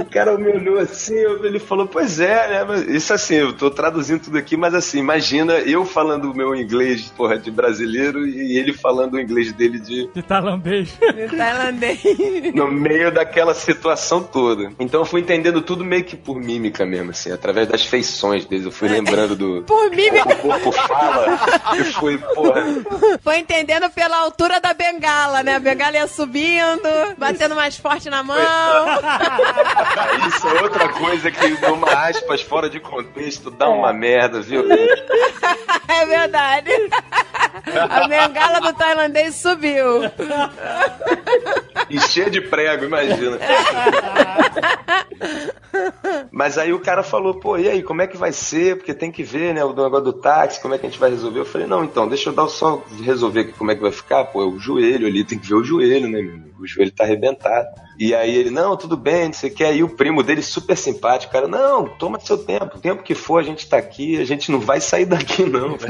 O 0.00 0.04
cara 0.04 0.36
me 0.38 0.48
olhou 0.50 0.78
assim, 0.78 1.14
eu- 1.14 1.44
ele 1.44 1.58
falou, 1.58 1.86
pois 1.86 2.20
é, 2.20 2.64
né? 2.64 2.84
Isso 2.88 3.12
assim, 3.12 3.34
eu 3.36 3.52
tô 3.52 3.70
traduzindo 3.70 4.22
tudo 4.24 4.38
aqui, 4.38 4.56
mas 4.56 4.74
assim, 4.74 4.98
imagina 4.98 5.54
eu 5.54 5.84
falando 5.84 6.30
o 6.30 6.34
meu 6.36 6.54
inglês, 6.54 7.12
porra, 7.16 7.38
de 7.38 7.50
brasileiro 7.50 8.26
e 8.26 8.58
ele 8.58 8.72
falando 8.72 9.14
o 9.14 9.20
inglês 9.20 9.52
dele 9.52 9.78
de, 9.78 10.08
De 10.12 10.22
tailandês. 10.22 10.96
Tailandês. 11.36 12.00
no 12.54 12.70
meio 12.70 13.10
daquela 13.12 13.54
situação 13.54 14.22
toda. 14.22 14.72
Então 14.78 15.00
eu 15.00 15.04
fui 15.04 15.20
entendendo 15.20 15.60
tudo 15.62 15.84
meio 15.84 16.04
que 16.04 16.16
por 16.16 16.36
mímica 16.40 16.84
mesmo, 16.86 17.10
assim, 17.10 17.30
através 17.32 17.68
das 17.68 17.84
feições 17.84 18.44
deles. 18.44 18.64
Eu 18.64 18.72
fui 18.72 18.88
lembrando 18.88 19.36
do. 19.36 19.62
Por 19.70 19.90
mímica. 19.90 20.28
O 20.28 20.36
corpo 20.36 20.72
fala. 20.72 21.38
E 21.78 21.84
fui, 21.84 22.18
porra. 22.18 22.64
Foi 23.22 23.38
entendendo 23.38 23.88
pela 23.90 24.16
altura 24.18 24.60
da 24.60 24.72
bengala, 24.74 25.42
né? 25.42 25.56
A 25.56 25.60
bengala 25.60 25.96
ia 25.96 26.06
subindo, 26.08 26.88
batendo 27.18 27.54
mais 27.54 27.76
forte 27.76 28.08
na 28.10 28.22
mão. 28.22 28.36
Isso 30.28 30.48
é 30.48 30.62
outra 30.62 30.88
coisa 30.88 31.30
que, 31.30 31.48
numa 31.48 31.88
aspas, 32.08 32.42
fora 32.42 32.68
de 32.68 32.80
contexto, 32.80 33.50
dá 33.50 33.68
uma 33.68 33.92
merda, 33.92 34.40
viu? 34.40 34.64
É 35.90 36.06
verdade. 36.06 36.70
A 37.90 38.06
bengala 38.06 38.60
do 38.60 38.72
tailandês 38.72 39.34
subiu. 39.34 40.02
E 41.90 42.00
cheia 42.00 42.30
de 42.30 42.40
prego, 42.40 42.84
imagina. 42.84 43.38
Mas 46.30 46.56
aí 46.58 46.72
o 46.72 46.78
cara 46.78 47.02
falou, 47.02 47.34
pô, 47.34 47.58
e 47.58 47.68
aí, 47.68 47.82
como 47.82 48.02
é 48.02 48.06
que 48.06 48.16
vai 48.16 48.32
ser? 48.32 48.76
Porque 48.76 48.94
tem 48.94 49.10
que 49.10 49.22
ver, 49.22 49.52
né, 49.52 49.64
o 49.64 49.74
negócio 49.74 50.04
do 50.04 50.12
táxi, 50.12 50.60
como 50.62 50.74
é 50.74 50.78
que 50.78 50.86
a 50.86 50.88
gente 50.88 50.98
vai 50.98 51.10
resolver? 51.10 51.40
Eu 51.40 51.44
falei, 51.44 51.66
não, 51.66 51.84
então, 51.84 52.08
deixa 52.08 52.30
eu 52.30 52.34
dar 52.34 52.48
só 52.48 52.82
resolver 53.02 53.40
aqui 53.40 53.52
como 53.52 53.70
é 53.70 53.74
que 53.74 53.82
vai 53.82 53.92
ficar. 53.92 54.24
Pô, 54.26 54.42
é 54.42 54.46
o 54.46 54.58
joelho 54.58 55.06
ali, 55.06 55.24
tem 55.24 55.38
que 55.38 55.48
ver 55.48 55.56
o 55.56 55.64
joelho, 55.64 56.08
né, 56.08 56.22
meu 56.22 56.34
amigo? 56.34 56.49
O 56.60 56.66
joelho 56.66 56.92
tá 56.92 57.04
arrebentado. 57.04 57.68
E 57.98 58.14
aí 58.14 58.34
ele, 58.34 58.50
não, 58.50 58.76
tudo 58.76 58.96
bem, 58.96 59.32
você 59.32 59.48
quer? 59.48 59.74
E 59.74 59.82
o 59.82 59.88
primo 59.88 60.22
dele, 60.22 60.42
super 60.42 60.76
simpático, 60.76 61.32
cara, 61.32 61.48
não, 61.48 61.86
toma 61.86 62.20
seu 62.20 62.36
tempo, 62.38 62.76
o 62.76 62.80
tempo 62.80 63.02
que 63.02 63.14
for, 63.14 63.40
a 63.40 63.42
gente 63.42 63.66
tá 63.68 63.78
aqui, 63.78 64.20
a 64.20 64.24
gente 64.24 64.52
não 64.52 64.60
vai 64.60 64.80
sair 64.80 65.06
daqui, 65.06 65.44
não. 65.44 65.78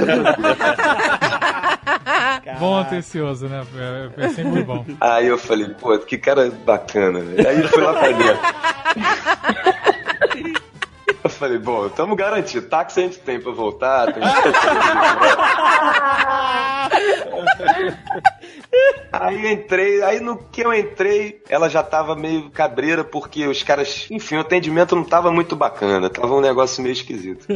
Bom 2.59 2.79
atencioso, 2.79 3.49
né? 3.49 3.65
É, 3.77 4.11
é 4.27 4.29
sempre 4.31 4.63
bom. 4.63 4.85
Aí 5.01 5.27
eu 5.27 5.39
falei, 5.39 5.69
pô, 5.71 5.99
que 5.99 6.19
cara 6.19 6.51
bacana, 6.51 7.21
velho. 7.21 7.49
Aí 7.49 7.59
ele 7.59 7.69
foi 7.69 7.83
lá 7.83 7.95
pra 7.95 8.13
dentro. 8.13 8.41
Eu 11.41 11.47
falei, 11.47 11.59
bom, 11.59 11.87
estamos 11.87 12.15
garantidos. 12.19 12.69
Táxi 12.69 13.01
a 13.01 13.03
gente 13.05 13.19
tem 13.21 13.41
pra 13.41 13.51
voltar. 13.51 14.13
Tem... 14.13 14.23
Aí 19.13 19.53
entrei, 19.53 20.03
aí 20.03 20.21
no 20.21 20.37
que 20.37 20.61
eu 20.61 20.73
entrei, 20.73 21.43
ela 21.49 21.69
já 21.69 21.83
tava 21.83 22.15
meio 22.15 22.49
cabreira, 22.51 23.03
porque 23.03 23.47
os 23.47 23.63
caras, 23.63 24.07
enfim, 24.11 24.37
o 24.37 24.41
atendimento 24.41 24.95
não 24.95 25.03
tava 25.03 25.33
muito 25.33 25.57
bacana, 25.57 26.09
tava 26.09 26.35
um 26.35 26.41
negócio 26.41 26.83
meio 26.83 26.93
esquisito. 26.93 27.47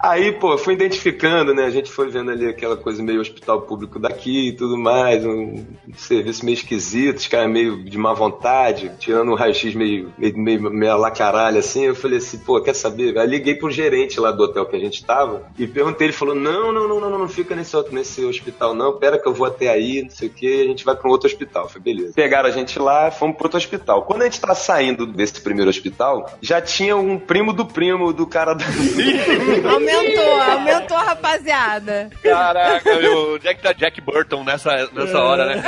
Aí, 0.00 0.32
pô, 0.32 0.52
eu 0.54 0.58
fui 0.58 0.74
identificando, 0.74 1.54
né? 1.54 1.64
A 1.64 1.70
gente 1.70 1.90
foi 1.90 2.10
vendo 2.10 2.30
ali 2.30 2.48
aquela 2.48 2.76
coisa 2.76 3.02
meio 3.02 3.20
hospital 3.20 3.62
público 3.62 3.98
daqui 3.98 4.48
e 4.48 4.52
tudo 4.52 4.76
mais, 4.76 5.24
um 5.24 5.64
serviço 5.96 6.44
meio 6.44 6.54
esquisito, 6.54 7.18
os 7.18 7.28
caras 7.28 7.50
meio 7.50 7.84
de 7.84 7.96
má 7.96 8.12
vontade, 8.12 8.90
tirando 8.98 9.30
um 9.30 9.34
raio-x 9.34 9.74
meio, 9.74 10.12
meio, 10.18 10.36
meio, 10.36 10.70
meio 10.70 10.96
lá 10.96 11.10
caralho, 11.10 11.58
assim. 11.58 11.84
Eu 11.84 11.94
falei 11.94 12.18
assim, 12.18 12.38
pô, 12.38 12.60
quer 12.60 12.74
saber? 12.74 13.16
Aí 13.18 13.25
liguei 13.26 13.54
pro 13.54 13.70
gerente 13.70 14.18
lá 14.20 14.30
do 14.30 14.42
hotel 14.42 14.66
que 14.66 14.76
a 14.76 14.78
gente 14.78 15.04
tava 15.04 15.42
e 15.58 15.66
perguntei, 15.66 16.06
ele 16.06 16.12
falou: 16.12 16.34
não, 16.34 16.72
não, 16.72 16.88
não, 16.88 17.00
não, 17.00 17.10
não, 17.10 17.18
não 17.18 17.28
fica 17.28 17.54
nesse, 17.54 17.76
nesse 17.90 18.24
hospital, 18.24 18.74
não, 18.74 18.98
pera 18.98 19.18
que 19.18 19.26
eu 19.26 19.34
vou 19.34 19.46
até 19.46 19.68
aí, 19.68 20.02
não 20.02 20.10
sei 20.10 20.28
o 20.28 20.32
que, 20.32 20.62
a 20.62 20.64
gente 20.64 20.84
vai 20.84 20.94
pra 20.94 21.08
um 21.08 21.12
outro 21.12 21.28
hospital. 21.28 21.68
Falei, 21.68 21.94
beleza. 21.94 22.14
Pegaram 22.14 22.48
a 22.48 22.52
gente 22.52 22.78
lá, 22.78 23.10
fomos 23.10 23.36
pro 23.36 23.46
outro 23.46 23.58
hospital. 23.58 24.02
Quando 24.02 24.22
a 24.22 24.24
gente 24.24 24.40
tá 24.40 24.54
saindo 24.54 25.06
desse 25.06 25.40
primeiro 25.40 25.70
hospital, 25.70 26.32
já 26.40 26.60
tinha 26.60 26.96
um 26.96 27.18
primo 27.18 27.52
do 27.52 27.66
primo 27.66 28.12
do 28.12 28.26
cara 28.26 28.54
da. 28.54 28.64
Aumentou, 29.70 30.40
aumentou 30.42 30.96
a 30.96 31.02
rapaziada. 31.02 32.10
Caraca, 32.22 32.96
meu, 32.96 33.34
onde 33.34 33.48
é 33.48 33.54
que 33.54 33.62
tá 33.62 33.72
Jack 33.72 34.00
Burton 34.00 34.44
nessa, 34.44 34.88
nessa 34.92 35.18
hora, 35.18 35.46
né? 35.46 35.62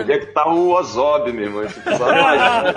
Onde 0.00 0.12
é 0.12 0.18
que 0.18 0.26
tá 0.26 0.46
o 0.48 0.70
Ozob, 0.70 1.32
meu 1.32 1.44
irmão? 1.44 1.64
Esse 1.64 1.80
pessoal 1.80 2.12
não 2.12 2.26
ajuda. 2.26 2.70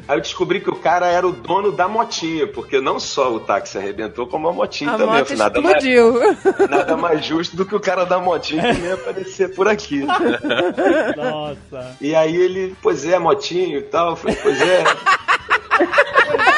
Aí 0.08 0.18
eu 0.18 0.20
descobri 0.20 0.49
que 0.58 0.70
o 0.70 0.74
cara 0.74 1.06
era 1.06 1.24
o 1.28 1.32
dono 1.32 1.70
da 1.70 1.86
motinha, 1.86 2.46
porque 2.48 2.80
não 2.80 2.98
só 2.98 3.32
o 3.32 3.38
táxi 3.38 3.78
arrebentou, 3.78 4.26
como 4.26 4.48
a 4.48 4.52
motinha 4.52 4.90
A 4.94 4.98
também. 4.98 5.18
moto 5.18 5.36
nada, 5.36 5.60
mais, 5.60 5.84
explodiu. 5.84 6.68
nada 6.68 6.96
mais 6.96 7.24
justo 7.24 7.54
do 7.56 7.64
que 7.64 7.76
o 7.76 7.80
cara 7.80 8.04
da 8.04 8.18
motinha 8.18 8.74
que 8.74 8.80
ia 8.80 8.94
aparecer 8.94 9.54
por 9.54 9.68
aqui. 9.68 10.00
Nossa. 11.16 11.96
E 12.00 12.14
aí 12.14 12.34
ele, 12.34 12.74
pois 12.82 13.04
é, 13.04 13.18
motinho 13.18 13.78
e 13.78 13.82
tal. 13.82 14.10
Eu 14.10 14.16
falei, 14.16 14.36
pois 14.42 14.60
é. 14.60 14.82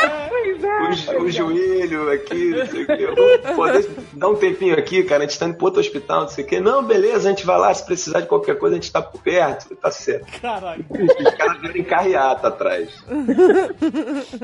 O, 0.42 0.90
jo- 0.94 1.22
o 1.24 1.30
joelho 1.30 2.10
aqui, 2.10 2.50
não 2.50 2.66
sei 2.66 2.82
o 2.84 3.54
Pô, 3.54 3.66
deixa- 3.68 3.88
dá 4.12 4.28
um 4.28 4.34
tempinho 4.34 4.76
aqui, 4.78 5.02
cara. 5.04 5.24
A 5.24 5.26
gente 5.26 5.38
tá 5.38 5.46
indo 5.46 5.56
pro 5.56 5.66
outro 5.66 5.80
hospital, 5.80 6.22
não 6.22 6.28
sei 6.28 6.44
o 6.44 6.46
que. 6.46 6.60
Não, 6.60 6.82
beleza, 6.84 7.28
a 7.28 7.30
gente 7.32 7.46
vai 7.46 7.58
lá. 7.58 7.72
Se 7.72 7.84
precisar 7.84 8.20
de 8.20 8.26
qualquer 8.26 8.56
coisa, 8.58 8.76
a 8.76 8.80
gente 8.80 8.92
tá 8.92 9.00
por 9.02 9.20
perto. 9.22 9.74
Tá 9.76 9.90
certo. 9.90 10.40
Caralho. 10.40 10.84
Os 10.90 11.34
caras 11.34 11.60
vieram 11.60 11.76
em 11.76 11.84
carreata 11.84 12.48
atrás. 12.48 12.90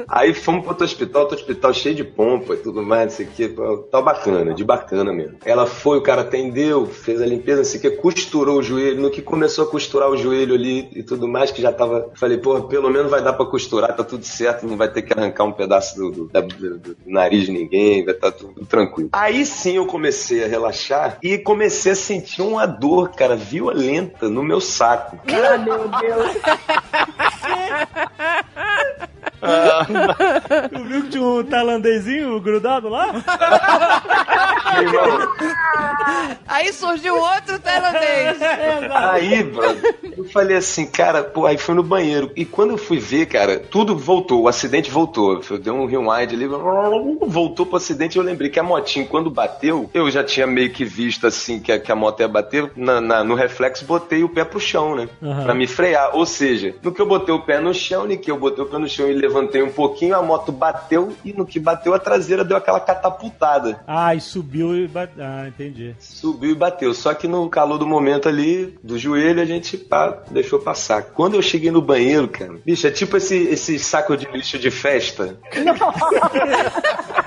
Aí 0.09 0.35
fomos 0.35 0.61
pro 0.63 0.71
outro 0.71 0.85
hospital, 0.85 1.23
outro 1.23 1.37
hospital 1.37 1.73
cheio 1.75 1.95
de 1.95 2.05
pompa 2.05 2.55
e 2.55 2.59
tudo 2.59 2.83
mais, 2.83 3.05
não 3.05 3.11
sei 3.11 3.27
o 3.27 3.29
que. 3.29 3.49
Pô, 3.49 3.79
Tá 3.91 4.01
bacana, 4.01 4.55
de 4.55 4.65
bacana 4.65 5.13
mesmo. 5.13 5.39
Ela 5.45 5.67
foi, 5.67 5.99
o 5.99 6.03
cara 6.03 6.23
atendeu, 6.23 6.87
fez 6.87 7.21
a 7.21 7.27
limpeza, 7.27 7.59
não 7.59 7.65
sei 7.65 7.79
o 7.79 7.83
que, 7.83 7.91
costurou 7.93 8.59
o 8.59 8.63
joelho. 8.63 9.01
No 9.01 9.11
que 9.11 9.23
começou 9.23 9.65
a 9.65 9.71
costurar 9.71 10.09
o 10.11 10.17
joelho 10.17 10.55
ali 10.55 10.89
e 10.95 11.03
tudo 11.03 11.27
mais, 11.29 11.51
que 11.51 11.63
já 11.63 11.73
tava. 11.73 12.11
Falei, 12.15 12.39
pô, 12.39 12.61
pelo 12.63 12.91
menos 12.91 13.11
vai 13.11 13.23
dar 13.23 13.33
pra 13.33 13.47
costurar, 13.47 13.95
tá 13.95 14.05
tudo 14.05 14.25
certo, 14.25 14.67
não 14.67 14.77
vai 14.77 14.91
ter 14.91 15.03
que 15.03 15.13
arrancar 15.13 15.45
um 15.45 15.53
pedaço 15.53 15.88
do, 15.95 16.11
do- 16.11 16.29
da- 16.29 16.41
do- 16.41 16.79
do 16.79 16.97
nariz 17.07 17.47
de 17.47 17.53
ninguém, 17.53 18.05
vai 18.05 18.15
estar 18.15 18.33
tudo 18.33 18.65
tranquilo. 18.67 19.11
Aí 19.13 19.45
sim 19.45 19.77
eu 19.77 19.87
comecei 19.87 20.45
a 20.45 20.49
relaxar 20.49 21.19
e 21.23 21.39
comecei 21.39 21.93
a 21.93 21.97
sentir 21.97 22.43
uma 22.43 22.67
dor, 22.67 23.11
cara, 23.11 23.37
violenta 23.37 24.29
no 24.29 24.43
meu 24.43 24.61
saco. 24.61 25.19
Ah, 25.27 25.59
meu 25.59 25.89
Deus. 25.89 26.37
Tu 29.41 30.85
viu 30.85 31.03
que 31.03 31.09
tinha 31.11 31.23
um 31.23 31.43
tailandezinho 31.45 32.41
grudado 32.41 32.89
lá? 32.89 33.13
Aí 36.47 36.73
surgiu 36.73 37.15
outro 37.17 37.59
tailandês. 37.59 38.39
Aí, 38.93 39.43
brother, 39.43 39.95
eu 40.17 40.25
falei 40.25 40.57
assim, 40.57 40.87
cara, 40.87 41.23
pô, 41.23 41.47
aí 41.47 41.59
fui 41.59 41.75
no 41.75 41.83
banheiro. 41.83 42.31
E 42.35 42.45
quando 42.45 42.71
eu 42.71 42.79
fui 42.79 42.99
ver, 42.99 43.27
cara, 43.27 43.59
tudo 43.59 43.97
voltou, 43.97 44.43
o 44.43 44.49
acidente 44.49 44.91
voltou. 44.91 45.41
Eu 45.51 45.59
dei 45.59 45.73
um 45.73 45.87
rewind 45.87 46.33
ali, 46.33 46.47
voltou 47.27 47.67
pro 47.67 47.77
acidente 47.77 48.17
e 48.17 48.19
eu 48.19 48.25
lembrei 48.25 48.49
que 48.51 48.59
a 48.59 48.63
motinha, 48.63 49.07
quando 49.07 49.31
bateu, 49.31 49.91
eu 49.93 50.11
já 50.11 50.25
tinha 50.25 50.47
meio 50.47 50.71
que 50.71 50.85
visto 50.85 51.27
assim 51.27 51.61
que 51.61 51.71
a, 51.71 51.79
que 51.79 51.93
a 51.93 51.97
moto 51.97 52.21
ia 52.21 52.29
bater. 52.29 52.71
Na, 52.77 53.01
na- 53.01 53.25
no 53.25 53.35
reflexo, 53.35 53.85
botei 53.85 54.23
o 54.25 54.29
pé 54.29 54.45
pro 54.45 54.59
chão, 54.61 54.95
né? 54.97 55.09
Aham. 55.23 55.45
Pra 55.45 55.55
me 55.55 55.67
frear. 55.67 56.11
Ou 56.17 56.25
seja, 56.27 56.75
no 56.83 56.93
que 56.93 57.01
eu 57.01 57.07
botei 57.07 57.35
o 57.35 57.41
pé 57.43 57.61
no 57.61 57.75
chão, 57.75 58.07
no 58.07 58.17
que 58.17 58.31
eu 58.31 58.39
botei 58.39 58.65
o 58.65 58.67
pé 58.67 58.79
no 58.79 58.89
chão 58.89 59.09
e 59.09 59.15
levantei 59.29 59.63
um 59.63 59.71
pouquinho, 59.71 60.17
a 60.17 60.23
moto 60.23 60.51
bateu 60.51 61.13
e 61.25 61.33
no 61.33 61.47
que 61.47 61.61
bateu 61.61 61.95
a 61.95 61.99
traseira 61.99 62.45
deu 62.45 62.57
aquela 62.57 62.81
catapultada. 62.81 63.81
Ah, 63.87 64.15
e 64.15 64.21
subiu 64.21 64.75
e 64.75 64.89
bate... 64.89 65.13
Ah, 65.21 65.47
entendi. 65.47 65.95
Subiu 65.99 66.53
e 66.53 66.55
bateu. 66.55 66.93
Só 66.95 67.15
que 67.15 67.29
no 67.29 67.49
calor 67.49 67.79
do 67.79 67.87
momento 67.87 68.29
ali, 68.29 68.79
do 68.83 68.99
joelho, 68.99 69.41
a 69.41 69.45
gente 69.45 69.77
pá, 69.77 70.19
deixou 70.31 70.59
passar. 70.59 71.03
Quando 71.03 71.35
eu 71.35 71.43
cheguei 71.43 71.71
no 71.71 71.83
banheiro, 71.83 72.29
cara, 72.29 72.55
bicho, 72.65 72.87
é 72.87 72.91
tipo 72.91 73.17
esse, 73.17 73.37
esse 73.37 73.79
saco 73.79 74.17
de 74.17 74.27
lixo 74.33 74.59
de 74.59 74.71
festa. 74.71 75.39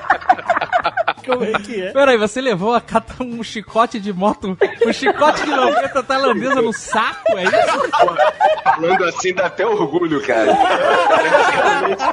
Como 1.25 1.43
é 1.43 1.53
que 1.53 1.81
é? 1.81 1.91
Peraí, 1.91 2.17
você 2.17 2.41
levou 2.41 2.73
a 2.73 2.81
cata 2.81 3.23
um 3.23 3.43
chicote 3.43 3.99
de 3.99 4.11
moto, 4.11 4.57
um 4.85 4.93
chicote 4.93 5.43
de 5.43 5.49
90 5.51 6.03
tailandesa 6.03 6.61
no 6.61 6.73
saco, 6.73 7.37
é 7.37 7.43
isso? 7.43 7.91
Falando 8.63 9.03
assim 9.05 9.33
dá 9.33 9.45
até 9.47 9.65
orgulho, 9.65 10.21
cara. 10.21 10.53
Realmente 10.53 12.03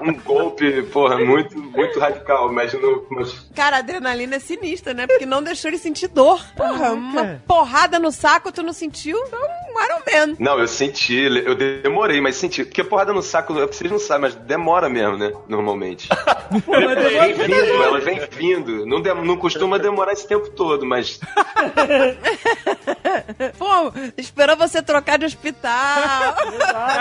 um 0.00 0.14
golpe, 0.20 0.82
porra, 0.84 1.18
muito, 1.18 1.58
muito 1.58 1.98
radical. 1.98 2.52
Mas 2.52 2.72
no. 2.74 3.06
Cara, 3.54 3.76
a 3.76 3.78
adrenalina 3.80 4.36
é 4.36 4.38
sinistra, 4.38 4.94
né? 4.94 5.06
Porque 5.06 5.26
não 5.26 5.42
deixou 5.42 5.70
ele 5.70 5.78
sentir 5.78 6.08
dor. 6.08 6.40
Porra, 6.56 6.92
uma 6.92 7.40
porrada 7.46 7.98
no 7.98 8.10
saco, 8.10 8.52
tu 8.52 8.62
não 8.62 8.72
sentiu? 8.72 9.18
Então, 9.26 9.40
um 9.78 9.84
Iron 9.84 10.26
Man. 10.28 10.36
Não, 10.38 10.58
eu 10.58 10.68
senti, 10.68 11.14
eu 11.16 11.54
demorei, 11.54 12.20
mas 12.20 12.36
senti. 12.36 12.64
Porque 12.64 12.84
porrada 12.84 13.12
no 13.12 13.22
saco, 13.22 13.52
é 13.58 13.60
porque 13.60 13.74
vocês 13.76 13.90
não 13.90 13.98
sabem, 13.98 14.22
mas 14.22 14.34
demora 14.34 14.88
mesmo, 14.88 15.16
né? 15.16 15.32
Normalmente. 15.48 16.08
Ela 16.70 16.94
vem 16.94 17.34
vindo, 17.34 17.82
ela 17.82 18.00
vem 18.00 18.20
vindo. 18.30 18.86
Não, 18.86 19.02
dem- 19.02 19.22
não 19.22 19.36
costuma 19.36 19.78
demorar 19.78 20.12
esse 20.14 20.26
tempo 20.26 20.48
todo, 20.48 20.86
mas 20.86 21.20
Pô, 23.58 23.92
esperou 24.16 24.56
você 24.56 24.82
trocar 24.82 25.18
de 25.18 25.26
hospital. 25.26 26.34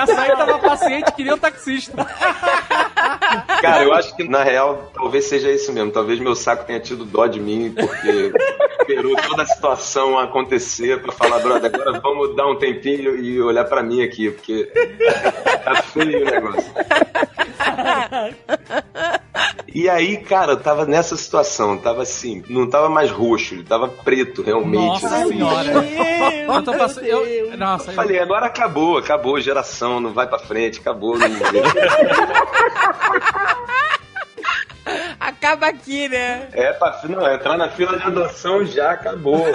Essa 0.03 0.21
aí 0.21 0.31
tava 0.35 0.59
paciente, 0.59 1.11
queria 1.13 1.35
um 1.35 1.37
taxista. 1.37 2.03
Cara, 3.61 3.83
eu 3.83 3.93
acho 3.93 4.15
que 4.15 4.27
na 4.27 4.43
real 4.43 4.91
talvez 4.93 5.25
seja 5.25 5.51
isso 5.51 5.71
mesmo. 5.71 5.91
Talvez 5.91 6.19
meu 6.19 6.35
saco 6.35 6.65
tenha 6.65 6.79
tido 6.79 7.05
dó 7.05 7.27
de 7.27 7.39
mim, 7.39 7.73
porque 7.77 8.31
esperou 8.81 9.15
toda 9.15 9.43
a 9.43 9.45
situação 9.45 10.17
acontecer 10.19 11.01
pra 11.01 11.11
falar, 11.13 11.39
brother, 11.39 11.71
agora 11.73 11.99
vamos 11.99 12.35
dar 12.35 12.47
um 12.47 12.55
tempinho 12.73 13.15
e 13.15 13.41
olhar 13.41 13.65
pra 13.65 13.83
mim 13.83 14.03
aqui, 14.03 14.31
porque 14.31 14.65
tá 15.63 15.75
feio 15.83 16.21
o 16.21 16.25
negócio. 16.25 16.71
E 19.73 19.89
aí, 19.89 20.17
cara, 20.17 20.53
eu 20.53 20.59
tava 20.59 20.85
nessa 20.85 21.15
situação, 21.15 21.77
tava 21.77 22.01
assim, 22.01 22.43
não 22.49 22.69
tava 22.69 22.89
mais 22.89 23.11
roxo, 23.11 23.53
ele 23.53 23.63
tava 23.63 23.87
preto 23.87 24.41
realmente. 24.41 25.03
Nossa 25.03 25.17
assim. 25.17 25.29
senhora. 25.29 25.71
Eu 26.47 26.63
tô 26.63 26.73
passando. 26.73 27.05
Eu, 27.05 27.57
nossa, 27.57 27.91
Eu 27.91 27.95
falei, 27.95 28.19
agora 28.19 28.47
acabou, 28.47 28.97
acabou, 28.97 29.39
geração, 29.39 29.99
não 29.99 30.13
vai 30.13 30.27
pra 30.27 30.39
frente, 30.39 30.79
acabou. 30.79 31.17
Não... 31.17 31.27
Acaba 35.19 35.67
aqui, 35.67 36.07
né? 36.09 36.47
É, 36.53 36.73
pra, 36.73 36.99
não, 37.03 37.33
entrar 37.33 37.57
na 37.57 37.69
fila 37.69 37.97
de 37.97 38.03
adoção 38.03 38.65
já 38.65 38.91
acabou. 38.91 39.45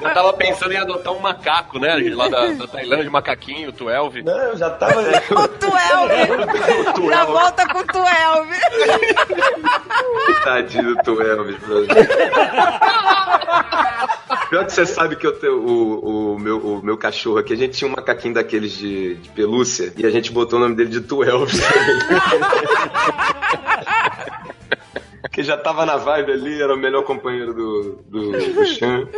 Já 0.00 0.14
tava 0.14 0.32
pensando 0.34 0.72
em 0.72 0.76
adotar 0.76 1.12
um 1.12 1.20
macaco, 1.20 1.78
né? 1.78 1.94
Lá 2.14 2.28
da, 2.28 2.46
da 2.46 2.66
Tailândia, 2.66 3.10
macaquinho, 3.10 3.70
o 3.70 3.72
12. 3.72 4.22
Não, 4.22 4.38
eu 4.38 4.56
já 4.56 4.70
tava. 4.70 4.94
O 5.34 5.48
Tuelve. 5.48 6.14
Já 7.10 7.24
volta 7.24 7.66
com 7.68 7.78
o 7.78 7.86
Tuelve. 7.86 8.56
Tadinho 10.44 10.94
do 10.94 11.02
tu, 11.02 11.22
Elvis. 11.22 11.56
brother. 11.58 12.08
Pior 14.50 14.66
que 14.66 14.72
você 14.72 14.86
sabe 14.86 15.16
que 15.16 15.26
eu 15.26 15.32
tenho 15.32 15.54
o, 15.54 16.34
o, 16.34 16.38
meu, 16.38 16.58
o 16.58 16.82
meu 16.84 16.96
cachorro 16.96 17.38
aqui, 17.38 17.54
a 17.54 17.56
gente 17.56 17.76
tinha 17.76 17.88
um 17.88 17.92
macaquinho 17.92 18.34
daqueles 18.34 18.72
de, 18.72 19.16
de 19.16 19.28
pelúcia 19.30 19.92
e 19.96 20.06
a 20.06 20.10
gente 20.10 20.30
botou 20.30 20.58
o 20.58 20.62
nome 20.62 20.76
dele 20.76 20.90
de 20.90 21.00
Tu 21.00 21.24
Elvis. 21.24 21.60
Que 25.34 25.42
já 25.42 25.56
tava 25.56 25.84
na 25.84 25.96
vibe 25.96 26.32
ali, 26.32 26.62
era 26.62 26.72
o 26.72 26.78
melhor 26.78 27.02
companheiro 27.02 27.52
do, 27.52 27.98
do, 28.08 28.30
do 28.30 28.66
Chan. 28.66 29.08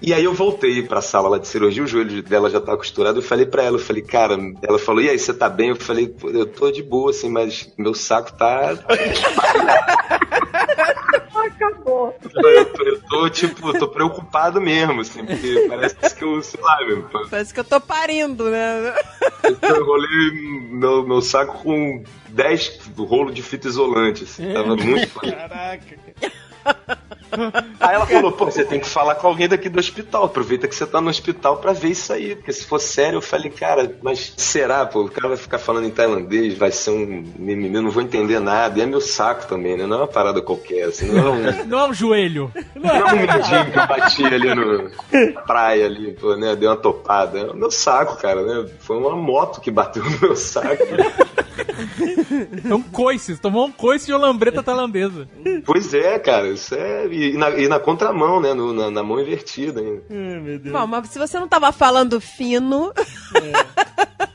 E 0.00 0.14
aí 0.14 0.22
eu 0.22 0.32
voltei 0.32 0.84
pra 0.84 1.02
sala 1.02 1.28
lá 1.28 1.38
de 1.38 1.48
cirurgia, 1.48 1.82
o 1.82 1.86
joelho 1.86 2.22
dela 2.22 2.48
já 2.48 2.60
tava 2.60 2.78
costurado, 2.78 3.18
eu 3.18 3.22
falei 3.22 3.44
pra 3.44 3.64
ela, 3.64 3.76
eu 3.76 3.80
falei, 3.80 4.02
cara, 4.02 4.38
ela 4.62 4.78
falou, 4.78 5.02
e 5.02 5.10
aí, 5.10 5.18
você 5.18 5.34
tá 5.34 5.48
bem? 5.48 5.70
Eu 5.70 5.76
falei, 5.76 6.06
"Pô, 6.06 6.30
eu 6.30 6.46
tô 6.46 6.70
de 6.70 6.82
boa, 6.82 7.10
assim, 7.10 7.28
mas 7.28 7.72
meu 7.76 7.92
saco 7.92 8.32
tá... 8.34 8.78
Acabou. 11.46 12.16
Eu 12.22 12.64
tô, 12.64 12.82
eu 12.82 13.02
tô, 13.02 13.30
tipo, 13.30 13.78
tô 13.78 13.88
preocupado 13.88 14.60
mesmo, 14.60 15.00
assim, 15.00 15.24
porque 15.24 15.66
parece 15.68 16.14
que 16.14 16.24
eu, 16.24 16.42
sei 16.42 16.60
lá, 16.60 16.78
meu, 16.86 17.08
Parece 17.30 17.54
que 17.54 17.60
eu 17.60 17.64
tô 17.64 17.80
parindo, 17.80 18.50
né? 18.50 18.94
eu 19.62 19.76
enrolei 19.76 20.30
meu, 20.70 21.06
meu 21.06 21.20
saco 21.20 21.62
com 21.62 22.02
10 22.28 22.90
rolo 22.98 23.32
de 23.32 23.42
fita 23.42 23.68
isolante, 23.68 24.24
assim, 24.24 24.52
tava 24.52 24.76
muito... 24.76 25.20
Caraca. 25.20 25.98
Aí 27.80 27.94
ela 27.94 28.06
falou, 28.06 28.32
pô, 28.32 28.46
você 28.46 28.64
tem 28.64 28.80
que 28.80 28.88
falar 28.88 29.14
com 29.16 29.26
alguém 29.26 29.48
daqui 29.48 29.68
do 29.68 29.78
hospital. 29.78 30.24
Aproveita 30.24 30.66
que 30.66 30.74
você 30.74 30.86
tá 30.86 31.00
no 31.00 31.10
hospital 31.10 31.58
pra 31.58 31.72
ver 31.72 31.90
isso 31.90 32.12
aí. 32.12 32.34
Porque 32.36 32.52
se 32.52 32.64
for 32.64 32.78
sério, 32.78 33.18
eu 33.18 33.22
falei, 33.22 33.50
cara, 33.50 33.96
mas 34.02 34.32
será, 34.36 34.84
pô? 34.86 35.02
O 35.02 35.10
cara 35.10 35.28
vai 35.28 35.36
ficar 35.36 35.58
falando 35.58 35.86
em 35.86 35.90
tailandês, 35.90 36.56
vai 36.56 36.70
ser 36.70 36.90
um 36.90 37.24
mimimi, 37.38 37.74
eu 37.74 37.82
não 37.82 37.90
vou 37.90 38.02
entender 38.02 38.40
nada. 38.40 38.78
E 38.78 38.82
é 38.82 38.86
meu 38.86 39.00
saco 39.00 39.46
também, 39.46 39.76
né? 39.76 39.86
Não 39.86 39.96
é 39.96 40.00
uma 40.00 40.08
parada 40.08 40.40
qualquer, 40.40 40.84
assim. 40.84 41.06
Não 41.06 41.18
é 41.18 41.30
um, 41.30 41.64
Não 41.68 41.78
é 41.78 41.88
um 41.88 41.94
joelho. 41.94 42.52
não 42.74 42.90
é 42.90 43.04
um 43.04 43.16
mindinho 43.16 43.70
que 43.72 43.78
eu 43.78 43.86
bati 43.86 44.24
ali 44.24 44.54
no, 44.54 44.90
na 45.34 45.40
praia 45.42 45.86
ali, 45.86 46.12
pô, 46.12 46.36
né? 46.36 46.56
Deu 46.56 46.70
uma 46.70 46.76
topada. 46.76 47.38
É 47.38 47.50
o 47.50 47.56
meu 47.56 47.70
saco, 47.70 48.16
cara, 48.16 48.42
né? 48.42 48.68
Foi 48.80 48.96
uma 48.96 49.14
moto 49.16 49.60
que 49.60 49.70
bateu 49.70 50.04
no 50.04 50.18
meu 50.20 50.36
saco. 50.36 50.84
É 52.68 52.74
um 52.74 52.82
coice. 52.82 53.36
Tomou 53.36 53.66
um 53.66 53.72
coice 53.72 54.06
de 54.06 54.12
lambreta 54.12 54.62
tailandesa. 54.62 55.28
Pois 55.64 55.94
é, 55.94 56.18
cara, 56.18 56.48
isso 56.48 56.74
é. 56.74 57.06
E 57.18 57.32
na, 57.36 57.50
e 57.50 57.66
na 57.68 57.80
contramão, 57.80 58.40
né? 58.40 58.54
No- 58.54 58.72
na, 58.72 58.90
na 58.90 59.02
mão 59.02 59.18
invertida 59.20 59.80
ainda. 59.80 60.02
Bom, 60.70 60.86
mas 60.86 61.08
se 61.08 61.18
você 61.18 61.38
não 61.38 61.48
tava 61.48 61.72
falando 61.72 62.20
fino, 62.20 62.92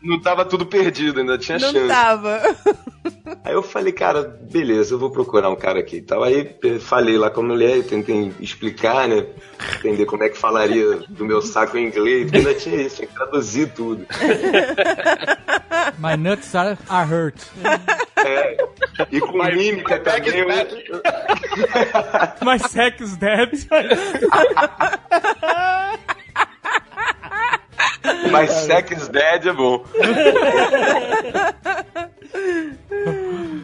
Não 0.02 0.20
tava 0.20 0.44
tudo 0.44 0.66
perdido, 0.66 1.22
ainda 1.22 1.38
tinha 1.38 1.58
não 1.60 1.72
chance. 1.72 1.88
tava. 1.88 2.42
Aí 3.44 3.54
eu 3.54 3.64
falei, 3.64 3.94
cara, 3.94 4.24
beleza, 4.52 4.94
eu 4.94 5.00
vou 5.00 5.10
procurar 5.10 5.50
um 5.50 5.56
cara 5.56 5.80
aqui 5.80 5.98
e 5.98 6.02
tal. 6.02 6.24
Aí 6.24 6.56
eh, 6.64 6.80
falei 6.80 7.18
lá 7.18 7.30
com 7.30 7.40
a 7.42 7.44
mulher, 7.46 7.84
tentei 7.84 8.34
explicar, 8.40 9.08
né? 9.08 9.26
Entender 9.80 10.06
como 10.06 10.24
é 10.24 10.30
que 10.30 10.38
falaria 10.38 10.98
do 11.10 11.24
meu 11.26 11.42
saco 11.42 11.78
em 11.78 11.88
inglês, 11.88 12.24
porque 12.24 12.38
ainda 12.38 12.54
tinha 12.54 12.82
isso, 12.82 12.98
tinha 12.98 13.08
que 13.08 13.14
traduzir 13.16 13.72
tudo. 13.74 14.06
My 16.00 16.16
nuts 16.18 16.54
are, 16.56 16.78
are 16.90 17.10
hurt. 17.10 17.36
É. 18.18 18.58
E 19.12 19.20
com 19.20 19.34
mímica 19.44 20.00
também. 20.00 20.40
Eu... 20.40 20.48
My 22.46 22.60
sack 22.74 23.00
is 23.02 23.16
dead. 23.18 23.54
Mas 28.32 28.52
sex 28.52 29.08
dead 29.08 29.48
é 29.48 29.54
bom. 29.54 29.84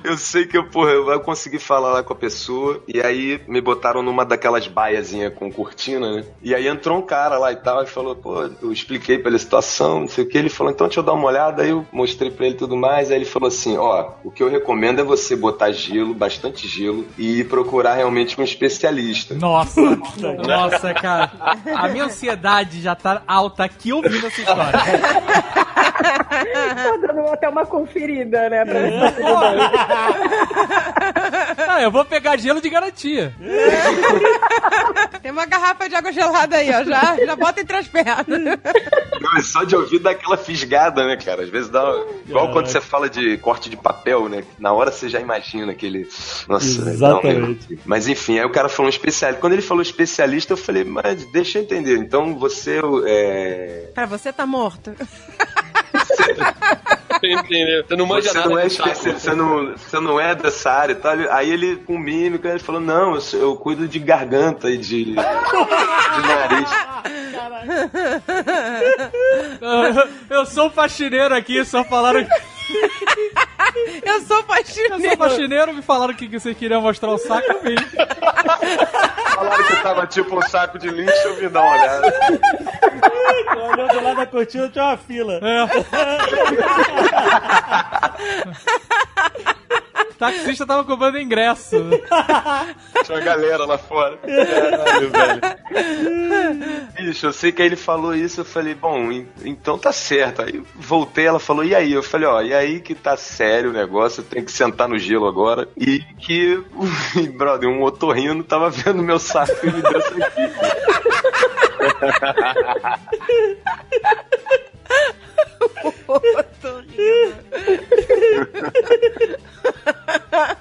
Eu 0.10 0.18
sei 0.18 0.48
que 0.48 0.58
eu, 0.58 0.64
porra, 0.64 0.90
eu 0.90 1.06
vou 1.06 1.20
conseguir 1.20 1.60
falar 1.60 1.92
lá 1.92 2.04
com 2.04 2.14
a 2.14 2.16
pessoa. 2.16 2.84
E 2.88 3.00
aí 3.00 3.40
me 3.48 3.62
botaram 3.62 4.02
numa 4.02 4.26
daquelas 4.26 4.68
baiazinhas 4.68 5.34
com 5.36 5.52
cortina, 5.52 6.16
né? 6.16 6.26
E 6.42 6.56
aí 6.56 6.68
entrou 6.68 6.98
um 6.98 7.02
cara 7.02 7.38
lá 7.38 7.52
e 7.52 7.56
tal 7.56 7.84
e 7.84 7.88
falou, 7.88 8.16
pô, 8.16 8.50
eu 8.62 8.72
expliquei 8.72 9.20
pra 9.20 9.30
ele 9.30 9.36
a 9.36 9.40
situação, 9.40 10.02
não 10.02 10.08
sei 10.08 10.24
o 10.24 10.28
que. 10.28 10.38
Ele 10.38 10.50
falou, 10.50 10.74
então 10.74 10.88
deixa 10.88 11.00
eu 11.00 11.04
dar 11.04 11.14
uma 11.14 11.28
olhada. 11.28 11.62
Aí 11.62 11.70
eu 11.70 11.86
mostrei 11.92 12.32
pra 12.32 12.48
ele 12.48 12.56
tudo 12.56 12.76
mais. 12.76 13.12
Aí 13.12 13.18
ele 13.18 13.26
falou 13.26 13.48
assim: 13.48 13.78
ó, 13.78 14.12
o 14.24 14.32
que 14.32 14.42
eu 14.42 14.50
recomendo 14.50 15.00
é 15.00 15.04
você 15.04 15.36
botar 15.36 15.72
gelo, 15.72 16.14
bastante 16.14 16.68
gelo, 16.68 17.06
e 17.18 17.44
procurar 17.44 17.96
realmente 17.96 18.40
um 18.40 18.44
especialista. 18.44 19.36
Nossa, 19.36 19.82
nossa, 20.48 20.94
cara. 20.94 21.32
A 21.76 21.88
minha 21.88 22.06
ansiedade 22.06 22.82
já 22.82 22.96
tá 22.96 23.22
alta 23.28 23.64
aqui 23.64 23.94
ouvindo 23.94 24.28
essa 24.30 24.41
história. 24.41 25.65
Tô 26.84 26.97
dando 27.08 27.28
até 27.34 27.50
uma 27.50 27.66
conferida, 27.66 28.50
né? 28.50 28.66
Pra 28.66 28.80
Ah, 31.68 31.82
eu 31.84 31.91
vou 31.91 32.06
pegar 32.06 32.38
gelo 32.38 32.62
de 32.62 32.70
garantia. 32.70 33.34
Tem 35.22 35.32
uma 35.32 35.45
garrafa 35.45 35.88
de 35.89 35.95
água 35.95 36.12
gelada 36.12 36.56
aí, 36.58 36.70
ó. 36.70 36.84
Já, 36.84 37.18
já 37.26 37.36
bota 37.36 37.62
entre 37.62 37.78
as 37.78 37.88
pernas. 37.88 38.26
Não, 38.28 39.38
é 39.38 39.41
só 39.41 39.64
de 39.64 39.76
ouvir 39.76 40.00
dar 40.00 40.12
aquela 40.12 40.38
fisgada, 40.38 41.06
né, 41.06 41.18
cara? 41.18 41.43
Às 41.43 41.50
vezes 41.50 41.70
dá. 41.70 41.84
Igual 42.28 42.52
quando 42.52 42.68
você 42.68 42.82
fala 42.82 43.10
de 43.10 43.38
corte 43.38 43.70
de 43.70 43.78
papel, 43.78 44.30
né? 44.30 44.43
Na 44.58 44.72
hora 44.74 44.91
você 44.91 45.10
já 45.10 45.20
imagina 45.20 45.72
aquele. 45.72 46.08
Nossa, 46.47 46.84
dá 46.86 46.91
Exatamente. 46.91 47.39
negócio. 47.39 47.80
Mas 47.86 48.08
enfim, 48.08 48.39
aí 48.39 48.45
o 48.45 48.52
cara 48.52 48.70
falou 48.70 48.88
um 48.88 48.89
especialista. 48.89 49.41
Quando 49.41 49.54
ele 49.54 49.62
falou 49.62 49.82
especialista, 49.82 50.54
eu 50.54 50.58
falei, 50.58 50.84
mas 50.84 51.26
deixa 51.32 51.60
eu 51.60 51.64
entender. 51.64 51.97
Então 51.97 52.36
você 52.38 52.80
é. 53.06 53.91
Cara, 53.93 54.08
você 54.08 54.32
tá 54.32 54.45
morto. 54.45 54.93
Entendeu? 57.22 57.84
Você 57.86 57.95
não 57.97 58.05
manja 58.05 58.30
Você 58.30 58.38
nada 58.38 58.49
não, 58.49 58.60
é 58.60 58.68
especi- 58.68 59.12
você, 59.12 59.34
não, 59.34 59.72
você 59.76 59.99
não 59.99 60.20
é 60.20 60.36
dessa 60.36 60.72
área 60.72 60.93
e 60.93 60.95
tal. 60.95 61.14
Aí 61.32 61.51
ele, 61.51 61.76
com 61.78 61.97
mímica, 61.97 62.49
ele 62.49 62.60
falou: 62.60 62.80
Não, 62.80 63.16
eu, 63.16 63.22
eu 63.39 63.55
cuido 63.57 63.88
de 63.88 63.99
garganta 63.99 64.70
e 64.70 64.78
de, 64.78 65.05
de 65.05 65.14
nariz. 65.16 66.70
Eu 70.30 70.45
sou 70.45 70.70
faxineiro 70.70 71.36
aqui, 71.36 71.64
só 71.66 71.84
falaram. 71.84 72.26
Eu 74.03 74.22
sou 74.22 74.38
Eu 74.38 74.43
faxineiro. 74.43 75.01
sou 75.07 75.18
faxineiro, 75.18 75.74
me 75.74 75.82
falaram 75.82 76.14
que 76.14 76.28
que 76.28 76.39
você 76.39 76.53
queria 76.55 76.80
mostrar 76.80 77.10
o 77.10 77.18
saco 77.18 77.60
mim. 77.64 77.76
Falaram 79.36 79.64
que 79.66 79.76
tava 79.84 80.07
tipo 80.07 80.38
um 80.38 80.41
saco 80.43 80.80
de 80.80 80.89
lixo, 80.89 81.28
eu 81.28 81.36
vim 81.36 81.49
dar 81.49 81.62
uma 81.62 81.72
olhada. 81.74 82.14
Olhou 83.74 83.88
do 83.88 84.03
lado 84.03 84.18
da 84.18 84.26
cortina, 84.26 84.70
tinha 84.70 84.84
uma 84.86 84.97
fila. 84.97 85.39
O 90.10 90.14
taxista 90.20 90.66
tava 90.66 90.84
cobrando 90.84 91.20
ingresso. 91.20 91.76
Tinha 93.10 93.18
uma 93.18 93.26
galera 93.26 93.66
lá 93.66 93.76
fora. 93.80 94.18
Caralho, 94.18 95.10
velho. 95.10 95.41
Bicho, 96.95 97.26
eu 97.26 97.34
sei 97.34 97.51
que 97.51 97.60
aí 97.64 97.68
ele 97.68 97.76
falou 97.76 98.14
isso, 98.14 98.41
eu 98.41 98.45
falei, 98.45 98.76
bom, 98.76 99.12
en- 99.12 99.28
então 99.43 99.80
tá 99.80 99.91
certo. 99.91 100.43
Aí 100.43 100.62
voltei, 100.76 101.26
ela 101.26 101.39
falou, 101.39 101.64
e 101.64 101.74
aí? 101.74 101.91
Eu 101.91 102.03
falei, 102.03 102.28
ó, 102.28 102.39
e 102.39 102.53
aí 102.53 102.80
que 102.80 102.93
tá 102.93 103.18
sério 103.18 103.72
o 103.72 103.74
negócio, 103.74 104.22
eu 104.22 104.26
tenho 104.26 104.45
que 104.45 104.51
sentar 104.51 104.88
no 104.88 104.99
gelo 104.99 105.26
agora. 105.28 105.68
E 105.76 106.01
que, 106.20 106.64
brother, 107.36 107.68
um 107.68 107.82
otorrino 107.82 108.43
tava 108.43 108.70
vendo 108.70 109.01
meu 109.01 109.18
saco 109.18 109.53
e 109.64 109.72
me 109.72 109.82
deu 109.82 109.97
isso 109.99 110.14
aqui. 110.24 110.49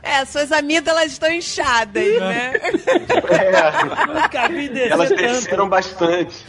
É, 0.03 0.24
suas 0.24 0.51
amígdalas 0.53 1.12
estão 1.12 1.30
inchadas, 1.30 2.05
né? 2.20 2.53
Nunca 4.09 4.49
vi 4.49 4.68
descer 4.68 4.93
Elas 4.93 5.09
tanto. 5.09 5.22
desceram 5.22 5.68
bastante. 5.68 6.45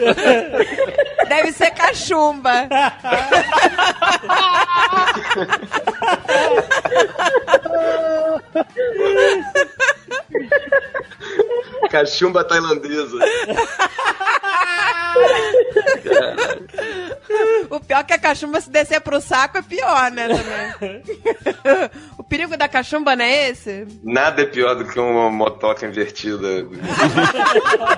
Deve 1.27 1.51
ser 1.51 1.71
cachumba. 1.71 2.67
Cachumba 11.89 12.43
tailandesa. 12.43 13.17
O 17.69 17.79
pior 17.79 17.99
é 17.99 18.03
que 18.03 18.13
a 18.13 18.17
cachumba 18.17 18.59
se 18.59 18.69
descer 18.69 19.01
pro 19.01 19.21
saco 19.21 19.57
é 19.57 19.61
pior, 19.61 20.11
né? 20.11 20.27
Também. 20.27 21.03
o 22.17 22.23
perigo 22.23 22.57
da 22.57 22.67
cachumba 22.67 23.15
não 23.15 23.23
é 23.23 23.49
esse? 23.49 23.87
Nada 24.03 24.41
é 24.41 24.45
pior 24.45 24.75
do 24.75 24.85
que 24.85 24.99
uma 24.99 25.29
motoca 25.29 25.85
invertida. 25.85 26.65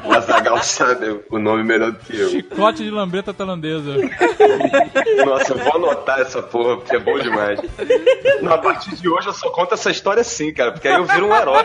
o 0.06 0.14
Azagal 0.14 0.62
sabe 0.62 1.22
o 1.30 1.40
nome 1.40 1.64
melhor 1.64 1.92
do 1.92 2.00
que 2.00 2.20
eu. 2.20 2.30
Chicote 2.30 2.84
de 2.84 2.92
lambreta 2.92 3.34
tailandesa. 3.34 3.96
Nossa, 5.26 5.54
eu 5.54 5.58
vou 5.58 5.76
anotar 5.76 6.20
essa 6.20 6.42
porra, 6.42 6.78
porque 6.78 6.96
é 6.96 7.00
bom 7.00 7.18
demais. 7.20 7.60
Não, 8.42 8.54
a 8.54 8.58
partir 8.58 8.96
de 8.96 9.08
hoje 9.08 9.28
eu 9.28 9.34
só 9.34 9.50
conto 9.52 9.74
essa 9.74 9.90
história 9.90 10.22
assim, 10.22 10.54
cara, 10.54 10.74
porque 10.74 10.88
aí 10.88 10.96
eu 10.96 11.06
viro 11.06 11.28
um 11.28 11.36
herói. 11.36 11.64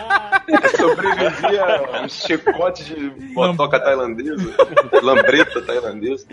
Eu 0.48 0.78
sobrevivi 0.78 1.58
a 1.58 2.05
um 2.06 2.08
chicote 2.08 2.84
de 2.84 3.12
motoca 3.34 3.78
tailandesa, 3.80 4.54
lambreta 5.02 5.60
tailandesa. 5.62 6.26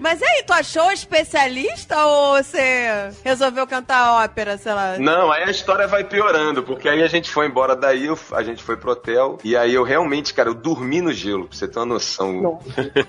Mas 0.00 0.20
e 0.20 0.24
aí, 0.24 0.42
tu 0.46 0.52
achou 0.52 0.90
especialista 0.92 1.96
ou 2.06 2.36
você 2.42 3.10
resolveu 3.24 3.66
cantar 3.66 4.22
ópera, 4.24 4.56
sei 4.58 4.72
lá? 4.72 4.96
Não, 4.98 5.30
aí 5.32 5.44
a 5.44 5.50
história 5.50 5.86
vai 5.86 6.04
piorando, 6.04 6.62
porque 6.62 6.88
aí 6.88 7.02
a 7.02 7.06
gente 7.08 7.30
foi 7.30 7.46
embora 7.46 7.74
daí, 7.74 8.06
eu- 8.06 8.18
a 8.32 8.42
gente 8.42 8.62
foi 8.62 8.76
pro 8.76 8.92
hotel, 8.92 9.38
e 9.44 9.56
aí 9.56 9.74
eu 9.74 9.82
realmente, 9.82 10.34
cara, 10.34 10.48
eu 10.48 10.54
dormi 10.54 11.00
no 11.00 11.12
gelo, 11.12 11.46
pra 11.48 11.56
você 11.56 11.68
ter 11.68 11.78
uma 11.78 11.86
noção 11.86 12.40
como 12.42 12.60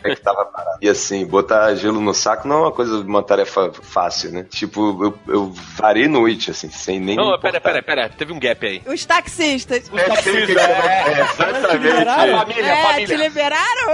é 0.03 0.15
que 0.15 0.21
tava 0.21 0.45
parado. 0.45 0.77
E 0.81 0.89
assim, 0.89 1.25
botar 1.25 1.73
gelo 1.75 1.99
no 1.99 2.13
saco 2.13 2.47
não 2.47 2.57
é 2.57 2.61
uma 2.61 2.71
coisa, 2.71 2.99
uma 2.99 3.23
tarefa 3.23 3.71
fácil, 3.81 4.31
né? 4.31 4.45
Tipo, 4.49 5.03
eu, 5.03 5.33
eu 5.33 5.51
varei 5.77 6.07
noite, 6.07 6.51
assim, 6.51 6.69
sem 6.69 6.99
nem. 6.99 7.15
Não, 7.15 7.37
pera, 7.39 7.59
pera, 7.59 7.81
pera. 7.83 8.09
Teve 8.09 8.33
um 8.33 8.39
gap 8.39 8.65
aí. 8.65 8.81
Os 8.85 9.05
taxistas. 9.05 9.89
É, 9.93 10.15
sei 10.21 10.45
que- 10.45 10.57
é, 10.57 11.21
exatamente. 11.21 11.86
A 11.91 12.39
família, 12.39 12.73
a 12.73 12.77
É, 12.77 12.83
família. 12.83 13.07
te 13.07 13.15
liberaram? 13.15 13.93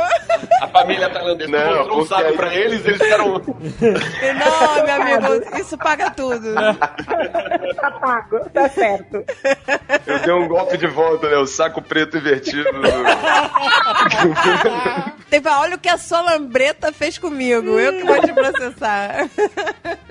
A 0.62 0.68
família 0.68 1.10
tailandesa 1.10 1.50
Não, 1.52 1.76
mostrou 1.78 2.02
um 2.02 2.06
saco 2.06 2.24
aí- 2.28 2.36
pra 2.38 2.54
eles, 2.56 2.86
eles 2.86 3.02
ficaram. 3.02 3.28
Não, 3.34 4.84
meu 4.86 5.02
amigo, 5.02 5.58
isso 5.60 5.78
paga 5.78 6.10
tudo. 6.12 6.54
Tá 6.54 7.92
pago, 7.92 8.50
tá 8.50 8.70
certo. 8.70 9.24
Eu 10.06 10.20
dei 10.20 10.34
um 10.34 10.48
golpe 10.48 10.78
de 10.78 10.88
volta, 10.88 11.30
né? 11.30 11.38
O 11.38 11.46
saco 11.46 11.82
preto 11.82 12.18
invertido. 12.18 12.70
Teve, 15.30 15.50
olha 15.50 15.76
o 15.76 15.80
que 15.80 15.90
a 15.90 15.98
sua 15.98 16.22
lambreta 16.22 16.92
fez 16.92 17.18
comigo. 17.18 17.80
Eu 17.80 17.94
que 17.94 18.04
vou 18.04 18.20
te 18.22 18.34
processar. 18.34 19.28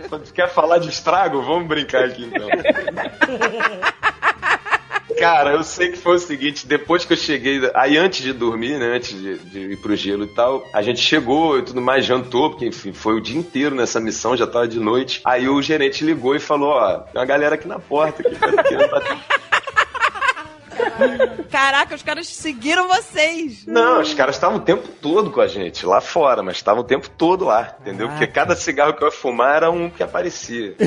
Quando 0.08 0.32
quer 0.32 0.48
falar 0.48 0.78
de 0.78 0.88
estrago, 0.88 1.42
vamos 1.42 1.66
brincar 1.68 2.04
aqui 2.04 2.24
então. 2.24 2.48
Cara, 5.18 5.52
eu 5.52 5.62
sei 5.62 5.90
que 5.90 5.98
foi 5.98 6.16
o 6.16 6.18
seguinte, 6.18 6.66
depois 6.66 7.04
que 7.04 7.12
eu 7.12 7.16
cheguei, 7.16 7.60
aí 7.74 7.96
antes 7.96 8.22
de 8.22 8.32
dormir, 8.32 8.78
né, 8.78 8.96
antes 8.96 9.10
de, 9.20 9.38
de 9.38 9.58
ir 9.72 9.76
pro 9.76 9.96
gelo 9.96 10.24
e 10.24 10.28
tal, 10.28 10.66
a 10.72 10.82
gente 10.82 11.00
chegou 11.00 11.58
e 11.58 11.62
tudo 11.62 11.80
mais, 11.80 12.04
jantou, 12.04 12.50
porque 12.50 12.66
enfim, 12.66 12.92
foi 12.92 13.14
o 13.14 13.20
dia 13.20 13.38
inteiro 13.38 13.74
nessa 13.74 14.00
missão, 14.00 14.36
já 14.36 14.46
tava 14.46 14.66
de 14.66 14.80
noite. 14.80 15.20
Aí 15.24 15.48
o 15.48 15.60
gerente 15.62 16.04
ligou 16.04 16.34
e 16.34 16.40
falou, 16.40 16.70
ó, 16.70 16.98
tem 16.98 17.20
uma 17.20 17.26
galera 17.26 17.54
aqui 17.54 17.68
na 17.68 17.78
porta 17.78 18.22
que 18.22 18.34
tá. 18.34 18.48
Caraca, 21.50 21.94
os 21.94 22.02
caras 22.02 22.26
seguiram 22.28 22.88
vocês. 22.88 23.66
Não, 23.66 24.00
os 24.00 24.14
caras 24.14 24.36
estavam 24.36 24.58
o 24.58 24.60
tempo 24.60 24.88
todo 25.00 25.30
com 25.30 25.40
a 25.40 25.46
gente, 25.46 25.84
lá 25.86 26.00
fora, 26.00 26.42
mas 26.42 26.56
estavam 26.56 26.82
o 26.82 26.86
tempo 26.86 27.08
todo 27.10 27.44
lá, 27.44 27.76
entendeu? 27.80 28.08
Porque 28.08 28.26
cada 28.26 28.54
cigarro 28.56 28.94
que 28.94 29.02
eu 29.02 29.08
ia 29.08 29.12
fumar 29.12 29.56
era 29.56 29.70
um 29.70 29.88
que 29.90 30.02
aparecia. 30.02 30.74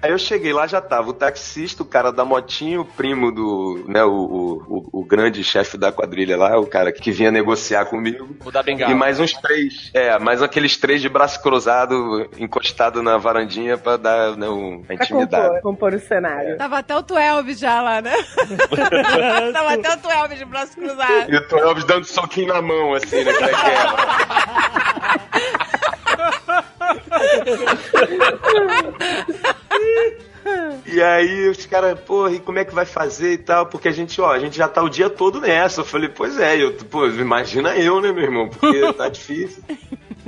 Aí 0.00 0.10
eu 0.12 0.18
cheguei 0.18 0.52
lá, 0.52 0.66
já 0.66 0.80
tava 0.80 1.10
o 1.10 1.12
taxista, 1.12 1.82
o 1.82 1.86
cara 1.86 2.12
da 2.12 2.24
motinha, 2.24 2.80
o 2.80 2.84
primo 2.84 3.32
do, 3.32 3.84
né, 3.88 4.04
o, 4.04 4.10
o, 4.12 4.52
o- 4.68 4.88
o 5.00 5.04
grande 5.04 5.42
chefe 5.42 5.76
da 5.76 5.90
quadrilha 5.90 6.36
lá, 6.36 6.58
o 6.58 6.66
cara 6.66 6.92
que 6.92 7.10
vinha 7.10 7.30
negociar 7.30 7.84
comigo. 7.86 8.36
O 8.44 8.50
da 8.50 8.62
bengala. 8.62 8.92
E 8.92 8.94
mais 8.94 9.18
uns 9.18 9.32
três. 9.32 9.90
É, 9.94 10.18
mais 10.18 10.42
aqueles 10.42 10.76
três 10.76 11.00
de 11.00 11.08
braço 11.08 11.42
cruzado, 11.42 12.28
encostado 12.38 13.02
na 13.02 13.16
varandinha 13.18 13.76
pra 13.76 13.96
dar 13.96 14.36
né, 14.36 14.48
um, 14.48 14.82
a 14.82 14.86
Pra 14.86 14.94
intimidade. 14.94 15.46
compor, 15.48 15.62
compor 15.62 15.94
o 15.94 16.00
cenário. 16.00 16.56
Tava 16.56 16.78
até 16.78 16.96
o 16.96 17.02
Twelve 17.02 17.54
já 17.54 17.80
lá, 17.82 18.00
né? 18.00 18.07
Tava 19.52 19.72
até 19.74 19.94
o 19.94 19.98
Twelve 19.98 20.36
de 20.36 20.44
braço 20.44 20.74
cruzado. 20.74 21.30
E 21.30 21.36
o 21.36 21.48
Tom 21.48 21.58
Elvis 21.58 21.84
dando 21.84 22.04
soquinho 22.04 22.48
na 22.48 22.62
mão, 22.62 22.94
assim, 22.94 23.24
né? 23.24 23.32
Que 23.32 23.38
quebra. 23.38 23.58
E 30.86 31.02
aí 31.02 31.48
os 31.48 31.66
caras, 31.66 31.98
porra, 32.00 32.32
e 32.32 32.40
como 32.40 32.58
é 32.58 32.64
que 32.64 32.74
vai 32.74 32.86
fazer 32.86 33.32
e 33.34 33.38
tal? 33.38 33.66
Porque 33.66 33.88
a 33.88 33.92
gente, 33.92 34.20
ó, 34.20 34.32
a 34.32 34.38
gente 34.38 34.56
já 34.56 34.66
tá 34.66 34.82
o 34.82 34.88
dia 34.88 35.10
todo 35.10 35.40
nessa. 35.40 35.82
Eu 35.82 35.84
falei, 35.84 36.08
pois 36.08 36.38
é, 36.38 36.62
eu, 36.62 36.72
pô, 36.72 37.06
imagina 37.06 37.76
eu, 37.76 38.00
né, 38.00 38.10
meu 38.10 38.24
irmão? 38.24 38.48
Porque 38.48 38.92
tá 38.94 39.08
difícil. 39.08 39.62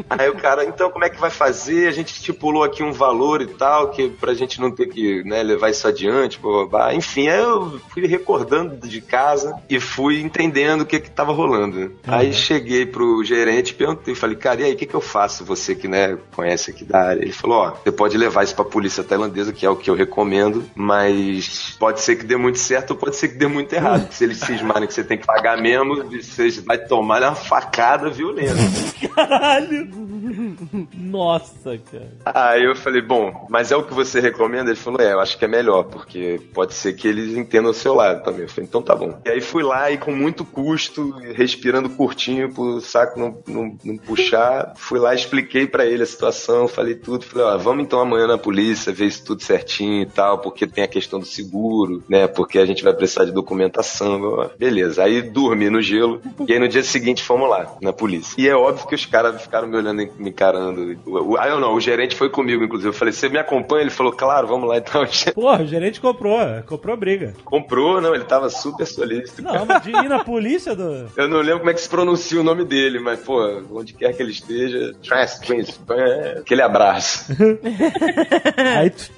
Aí 0.09 0.29
o 0.29 0.37
cara, 0.37 0.65
então 0.65 0.91
como 0.91 1.05
é 1.05 1.11
que 1.11 1.21
vai 1.21 1.31
fazer? 1.31 1.89
A 1.89 1.93
gente 1.93 2.13
estipulou 2.13 2.63
aqui 2.63 2.83
um 2.83 2.93
valor 2.93 3.43
e 3.43 3.47
tal, 3.47 3.91
que 3.91 4.09
pra 4.09 4.35
gente 4.35 4.61
não 4.61 4.71
ter 4.71 4.87
que 4.87 5.23
né, 5.25 5.43
levar 5.43 5.71
isso 5.71 5.87
adiante, 5.87 6.39
blá, 6.39 6.51
blá, 6.53 6.67
blá. 6.67 6.95
enfim, 6.95 7.29
aí 7.29 7.41
eu 7.41 7.81
fui 7.89 8.07
recordando 8.07 8.77
de 8.89 9.01
casa 9.01 9.55
e 9.69 9.79
fui 9.81 10.21
entendendo 10.21 10.83
o 10.83 10.87
que 10.87 11.01
que 11.01 11.11
tava 11.11 11.33
rolando. 11.33 11.79
né? 11.79 11.91
Aí 12.07 12.33
cheguei 12.33 12.87
pro 12.87 13.23
gerente, 13.25 13.75
perguntei, 13.75 14.15
falei, 14.15 14.37
cara, 14.37 14.61
e 14.63 14.65
aí, 14.65 14.73
o 14.75 14.77
que 14.77 14.87
que 14.87 14.95
eu 14.95 15.01
faço? 15.01 15.45
Você 15.45 15.75
que, 15.75 15.89
né, 15.89 16.19
conhece 16.35 16.71
aqui 16.71 16.85
da 16.85 17.01
área. 17.01 17.23
Ele 17.23 17.33
falou, 17.33 17.59
ó, 17.59 17.71
você 17.71 17.93
pode 17.93 18.17
levar 18.17 18.45
isso 18.45 18.55
pra 18.55 18.65
polícia 18.65 19.03
tailandesa, 19.05 19.53
que 19.53 19.65
é 19.65 19.71
o 19.71 19.77
que 19.77 19.91
eu 19.91 19.95
recomendo, 19.95 20.65
mas 20.75 21.77
pode 21.79 22.01
ser 22.01 22.17
que 22.17 22.25
dê 22.25 22.37
muito 22.37 22.59
certo 22.59 22.93
ou 22.93 22.97
pode 22.97 23.17
ser 23.17 23.29
que 23.29 23.35
dê 23.37 23.47
muito 23.47 23.73
errado. 23.73 24.11
Se 24.13 24.25
eles 24.25 24.39
cismarem 24.39 24.87
que 24.87 24.95
você 24.95 25.05
tem 25.05 25.19
que 25.19 25.27
pagar 25.27 25.61
mesmo, 25.61 26.05
você 26.05 26.51
vai 26.63 26.79
tomar 26.79 27.23
uma 27.23 27.35
facada 27.35 28.11
violenta. 28.11 28.55
Caralho! 29.15 29.90
Nossa, 30.95 31.79
cara. 31.79 32.11
Aí 32.25 32.65
eu 32.65 32.75
falei, 32.77 33.03
bom, 33.03 33.47
mas 33.49 33.73
é 33.73 33.77
o 33.77 33.83
que 33.83 33.95
você 33.95 34.21
recomenda? 34.21 34.71
Ele 34.71 34.79
falou, 34.79 35.01
é, 35.01 35.13
eu 35.13 35.21
acho 35.21 35.39
que 35.39 35.45
é 35.45 35.49
melhor, 35.49 35.85
porque 35.85 36.41
pode 36.55 36.75
ser 36.75 36.95
que 36.95 37.09
eles 37.09 37.37
entendam 37.37 37.71
o 37.71 37.75
seu 37.75 37.95
lado 37.95 38.23
também. 38.23 38.43
Eu 38.43 38.49
falei, 38.49 38.67
então 38.69 38.83
tá 38.83 38.95
bom. 38.95 39.21
E 39.25 39.31
aí 39.31 39.41
fui 39.41 39.63
lá 39.63 39.91
e 39.91 39.99
com 39.99 40.13
muito 40.13 40.45
custo, 40.45 41.11
respirando 41.35 41.91
curtinho 41.91 42.53
pro 42.53 42.81
saco 42.81 43.19
não, 43.19 43.39
não, 43.47 43.79
não 43.85 43.97
puxar, 43.97 44.75
fui 44.77 44.99
lá, 44.99 45.15
expliquei 45.15 45.67
pra 45.67 45.85
ele 45.85 46.03
a 46.03 46.07
situação, 46.07 46.69
falei 46.69 46.95
tudo, 46.95 47.25
falei, 47.25 47.47
ó, 47.47 47.59
vamos 47.59 47.85
então 47.85 48.01
amanhã 48.01 48.27
na 48.27 48.39
polícia 48.39 48.93
ver 48.93 49.07
isso 49.07 49.25
tudo 49.25 49.43
certinho 49.43 50.03
e 50.03 50.07
tal, 50.07 50.39
porque 50.39 50.67
tem 50.67 50.85
a 50.85 50.89
questão 50.89 51.19
do 51.19 51.27
seguro, 51.27 52.03
né, 52.09 52.27
porque 52.27 52.59
a 52.59 52.67
gente 52.67 52.83
vai 52.83 52.93
precisar 52.93 53.25
de 53.25 53.33
documentação, 53.33 54.51
beleza. 54.59 55.05
Aí 55.05 55.23
dormi 55.23 55.71
no 55.71 55.83
gelo, 55.83 56.21
e 56.47 56.53
aí 56.53 56.59
no 56.59 56.69
dia 56.69 56.83
seguinte 56.83 57.23
fomos 57.23 57.49
lá, 57.49 57.77
na 57.81 57.93
polícia. 57.93 58.35
E 58.39 58.49
é 58.49 58.55
óbvio 58.55 58.87
que 58.87 58.95
os 58.95 59.07
caras 59.07 59.41
ficaram 59.41 59.69
me 59.69 59.80
olhando, 59.81 60.09
me 60.19 60.31
encarando. 60.31 60.99
O- 61.07 61.33
o- 61.33 61.37
Ah, 61.39 61.49
eu 61.49 61.59
não, 61.61 61.75
o 61.75 61.81
gerente 61.81 62.15
foi 62.17 62.29
comigo, 62.31 62.63
inclusive. 62.65 62.89
Eu 62.89 62.93
falei, 62.93 63.13
você 63.13 63.29
me 63.29 63.39
acompanha? 63.39 63.83
Ele 63.83 63.91
falou, 63.91 64.13
claro, 64.13 64.47
vamos 64.47 64.69
lá 64.69 64.79
então. 64.79 65.05
Porra, 65.35 65.63
o 65.63 65.67
gerente 65.67 66.01
comprou, 66.01 66.39
comprou 66.67 66.97
briga. 66.97 67.35
Comprou, 67.45 68.01
não, 68.01 68.15
ele 68.15 68.25
tava 68.25 68.49
super 68.51 68.87
solícito. 68.87 69.43
Não, 69.43 69.65
mas 69.67 69.83
de 69.83 69.91
ir 69.91 70.09
na 70.09 70.23
polícia 70.25 70.75
do. 70.75 71.07
Eu 71.17 71.29
não 71.29 71.39
lembro 71.41 71.59
como 71.61 71.71
é 71.71 71.75
que 71.75 71.81
se 71.81 71.89
pronuncia 71.89 72.41
o 72.41 72.45
nome 72.45 72.65
dele, 72.65 72.99
mas, 73.01 73.21
pô, 73.21 73.41
onde 73.73 73.93
quer 73.95 74.13
que 74.15 74.23
ele 74.23 74.33
esteja, 74.33 74.95
Trans, 75.03 75.39
Twins, 75.39 75.81
é, 75.91 76.39
aquele 76.41 76.63
abraço. 76.63 77.27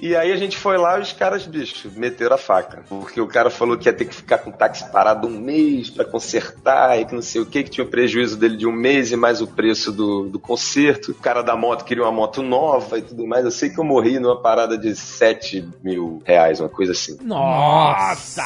E 0.01 0.15
aí 0.15 0.31
a 0.31 0.35
gente 0.37 0.57
foi 0.57 0.77
lá 0.77 0.97
e 0.97 1.01
os 1.01 1.13
caras, 1.13 1.45
bicho, 1.45 1.89
meteram 1.95 2.35
a 2.35 2.37
faca. 2.37 2.83
Porque 2.89 3.19
o 3.19 3.27
cara 3.27 3.49
falou 3.49 3.77
que 3.77 3.87
ia 3.87 3.93
ter 3.93 4.05
que 4.05 4.15
ficar 4.15 4.37
com 4.39 4.49
o 4.49 4.53
táxi 4.53 4.89
parado 4.91 5.27
um 5.27 5.39
mês 5.39 5.89
pra 5.89 6.05
consertar 6.05 6.99
e 6.99 7.05
que 7.05 7.13
não 7.15 7.21
sei 7.21 7.41
o 7.41 7.45
que, 7.45 7.63
que 7.63 7.69
tinha 7.69 7.85
o 7.85 7.89
prejuízo 7.89 8.37
dele 8.37 8.57
de 8.57 8.67
um 8.67 8.71
mês 8.71 9.11
e 9.11 9.15
mais 9.15 9.41
o 9.41 9.47
preço 9.47 9.91
do, 9.91 10.23
do 10.29 10.39
conserto. 10.43 11.11
O 11.11 11.15
cara 11.15 11.41
da 11.41 11.55
moto 11.55 11.85
queria 11.85 12.03
uma 12.03 12.11
moto 12.11 12.43
nova 12.43 12.99
e 12.99 13.01
tudo 13.01 13.25
mais. 13.25 13.45
Eu 13.45 13.51
sei 13.51 13.69
que 13.69 13.79
eu 13.79 13.83
morri 13.83 14.19
numa 14.19 14.39
parada 14.39 14.77
de 14.77 14.95
7 14.95 15.67
mil 15.83 16.21
reais, 16.25 16.59
uma 16.59 16.69
coisa 16.69 16.91
assim. 16.91 17.17
Nossa! 17.23 18.43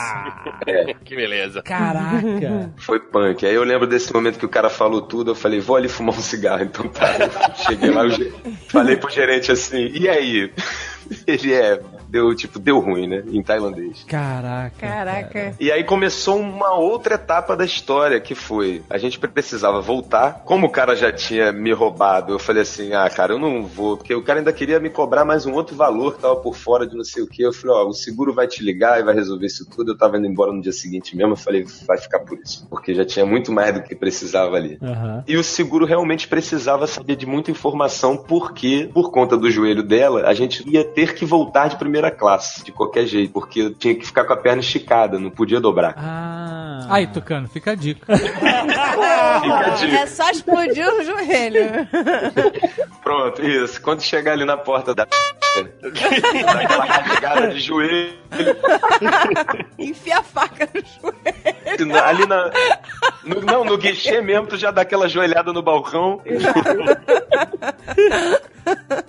É. 0.66 0.96
Que 1.08 1.16
beleza. 1.16 1.62
Caraca! 1.62 2.72
Foi 2.78 3.00
punk. 3.00 3.46
Aí 3.46 3.54
eu 3.54 3.64
lembro 3.64 3.88
desse 3.88 4.14
momento 4.14 4.38
que 4.38 4.46
o 4.46 4.50
cara 4.50 4.70
falou 4.70 5.02
tudo, 5.02 5.32
eu 5.32 5.36
falei, 5.36 5.60
vou 5.60 5.76
ali 5.76 5.88
fumar 5.88 6.16
um 6.16 6.22
cigarro. 6.22 6.64
Então 6.64 6.88
tá. 6.90 7.08
Eu 7.18 7.56
cheguei 7.56 7.90
lá, 7.90 8.06
eu 8.06 8.34
falei 8.68 8.98
pro 8.98 9.10
gerente 9.10 9.52
assim, 9.52 9.88
e 9.94 10.08
aí? 10.10 10.52
Ele 11.28 11.54
é, 11.54 11.82
deu 12.10 12.34
tipo, 12.36 12.60
deu 12.60 12.80
ruim, 12.80 13.08
né? 13.08 13.24
Em 13.28 13.42
tailandês. 13.42 14.04
Caraca. 14.08 14.76
Caraca. 14.80 15.56
E 15.60 15.72
aí 15.72 15.84
começou 15.84 16.40
uma 16.40 16.76
outra 16.76 17.16
etapa 17.16 17.56
da 17.56 17.66
história, 17.66 18.20
que 18.20 18.36
foi, 18.36 18.84
a 18.90 18.98
gente 18.98 19.20
precisava 19.20 19.82
voltar. 19.82 20.44
Como 20.46 20.68
o 20.68 20.70
cara 20.70 20.96
já 20.96 21.12
tinha 21.12 21.52
me 21.52 21.72
roubado, 21.74 22.34
eu 22.34 22.40
falei 22.40 22.62
assim, 22.62 22.94
ah, 22.94 23.10
cara, 23.10 23.34
eu 23.34 23.40
não 23.40 23.66
vou, 23.66 23.98
porque 23.98 24.14
o 24.14 24.24
cara 24.24 24.40
ainda 24.40 24.54
queria 24.54 24.80
me 24.80 24.90
cobrar 24.90 25.26
mais 25.26 25.46
um 25.46 25.54
outro 25.54 25.76
valor 25.76 26.16
que 26.16 26.22
tava 26.22 26.36
por 26.38 26.56
fora 26.56 26.88
de 26.88 26.96
não 26.96 27.04
sei 27.04 27.24
o 27.24 27.28
que. 27.28 27.42
Eu 27.42 27.54
falei, 27.54 27.76
ó, 27.76 27.88
o 27.88 27.94
seguro 27.94 28.34
vai 28.34 28.48
te 28.48 28.64
ligar 28.64 29.00
e 29.00 29.04
vai 29.04 29.14
resolver 29.14 29.46
isso 29.46 29.70
tudo. 29.70 29.92
Eu 29.92 29.98
tava 29.98 30.18
indo 30.18 30.28
embora 30.28 30.52
no 30.52 30.62
dia 30.62 30.72
seguinte 30.72 31.16
mesmo, 31.16 31.34
eu 31.34 31.38
falei, 31.38 31.66
vai 31.86 31.98
ficar 31.98 32.20
por 32.20 32.38
isso. 32.40 32.68
Porque 32.70 32.94
já 32.94 33.06
tinha 33.06 33.26
muito 33.26 33.52
mais 33.52 33.74
do 33.74 33.84
que 33.84 33.96
precisava 33.96 34.56
ali. 34.56 34.78
Aham. 34.82 35.24
E 35.28 35.38
o 35.38 35.44
seguro 35.44 35.86
realmente 35.86 36.28
precisava 36.28 36.88
saber 36.88 37.16
de 37.16 37.26
muita 37.26 37.52
informação, 37.52 38.18
porque, 38.18 38.90
por 38.94 39.12
conta 39.12 39.38
do 39.38 39.50
joelho 39.50 39.84
dela, 39.84 40.28
a 40.28 40.34
gente 40.34 40.68
ia 40.70 40.84
ter 40.98 41.14
que 41.14 41.24
voltar 41.26 41.68
de 41.68 41.76
primeira 41.76 42.10
classe, 42.10 42.64
de 42.64 42.72
qualquer 42.72 43.06
jeito, 43.06 43.32
porque 43.32 43.60
eu 43.62 43.72
tinha 43.72 43.94
que 43.94 44.04
ficar 44.04 44.24
com 44.26 44.34
a 44.34 44.38
perna 44.38 44.62
esticada, 44.62 45.20
não 45.20 45.30
podia 45.30 45.60
dobrar. 45.60 45.94
Ah. 45.96 46.88
Aí, 46.90 47.06
Tucano, 47.06 47.48
fica 47.48 47.74
a 47.74 47.76
dica. 47.76 48.18
Fica 48.18 49.58
a 49.58 49.70
dica. 49.76 49.96
É 49.98 50.06
só 50.08 50.30
explodir 50.32 50.88
o 50.88 51.04
joelho. 51.04 51.88
Pronto, 53.04 53.46
isso. 53.46 53.80
Quando 53.82 54.02
chegar 54.02 54.32
ali 54.32 54.46
na 54.46 54.58
porta 54.58 54.96
da. 54.96 55.06
daquela 55.82 56.86
rasgada 56.86 57.48
de 57.50 57.60
joelho, 57.60 58.14
Enfia 59.78 60.20
a 60.20 60.24
faca 60.24 60.68
no 60.74 60.82
joelho. 60.82 62.04
ali 62.04 62.26
na. 62.26 62.52
no- 63.24 63.42
não, 63.42 63.64
no 63.66 63.78
guichê 63.78 64.22
mesmo, 64.22 64.48
tu 64.48 64.58
já 64.58 64.72
dá 64.72 64.82
aquela 64.82 65.08
joelhada 65.08 65.52
no 65.54 65.62
balcão. 65.62 66.22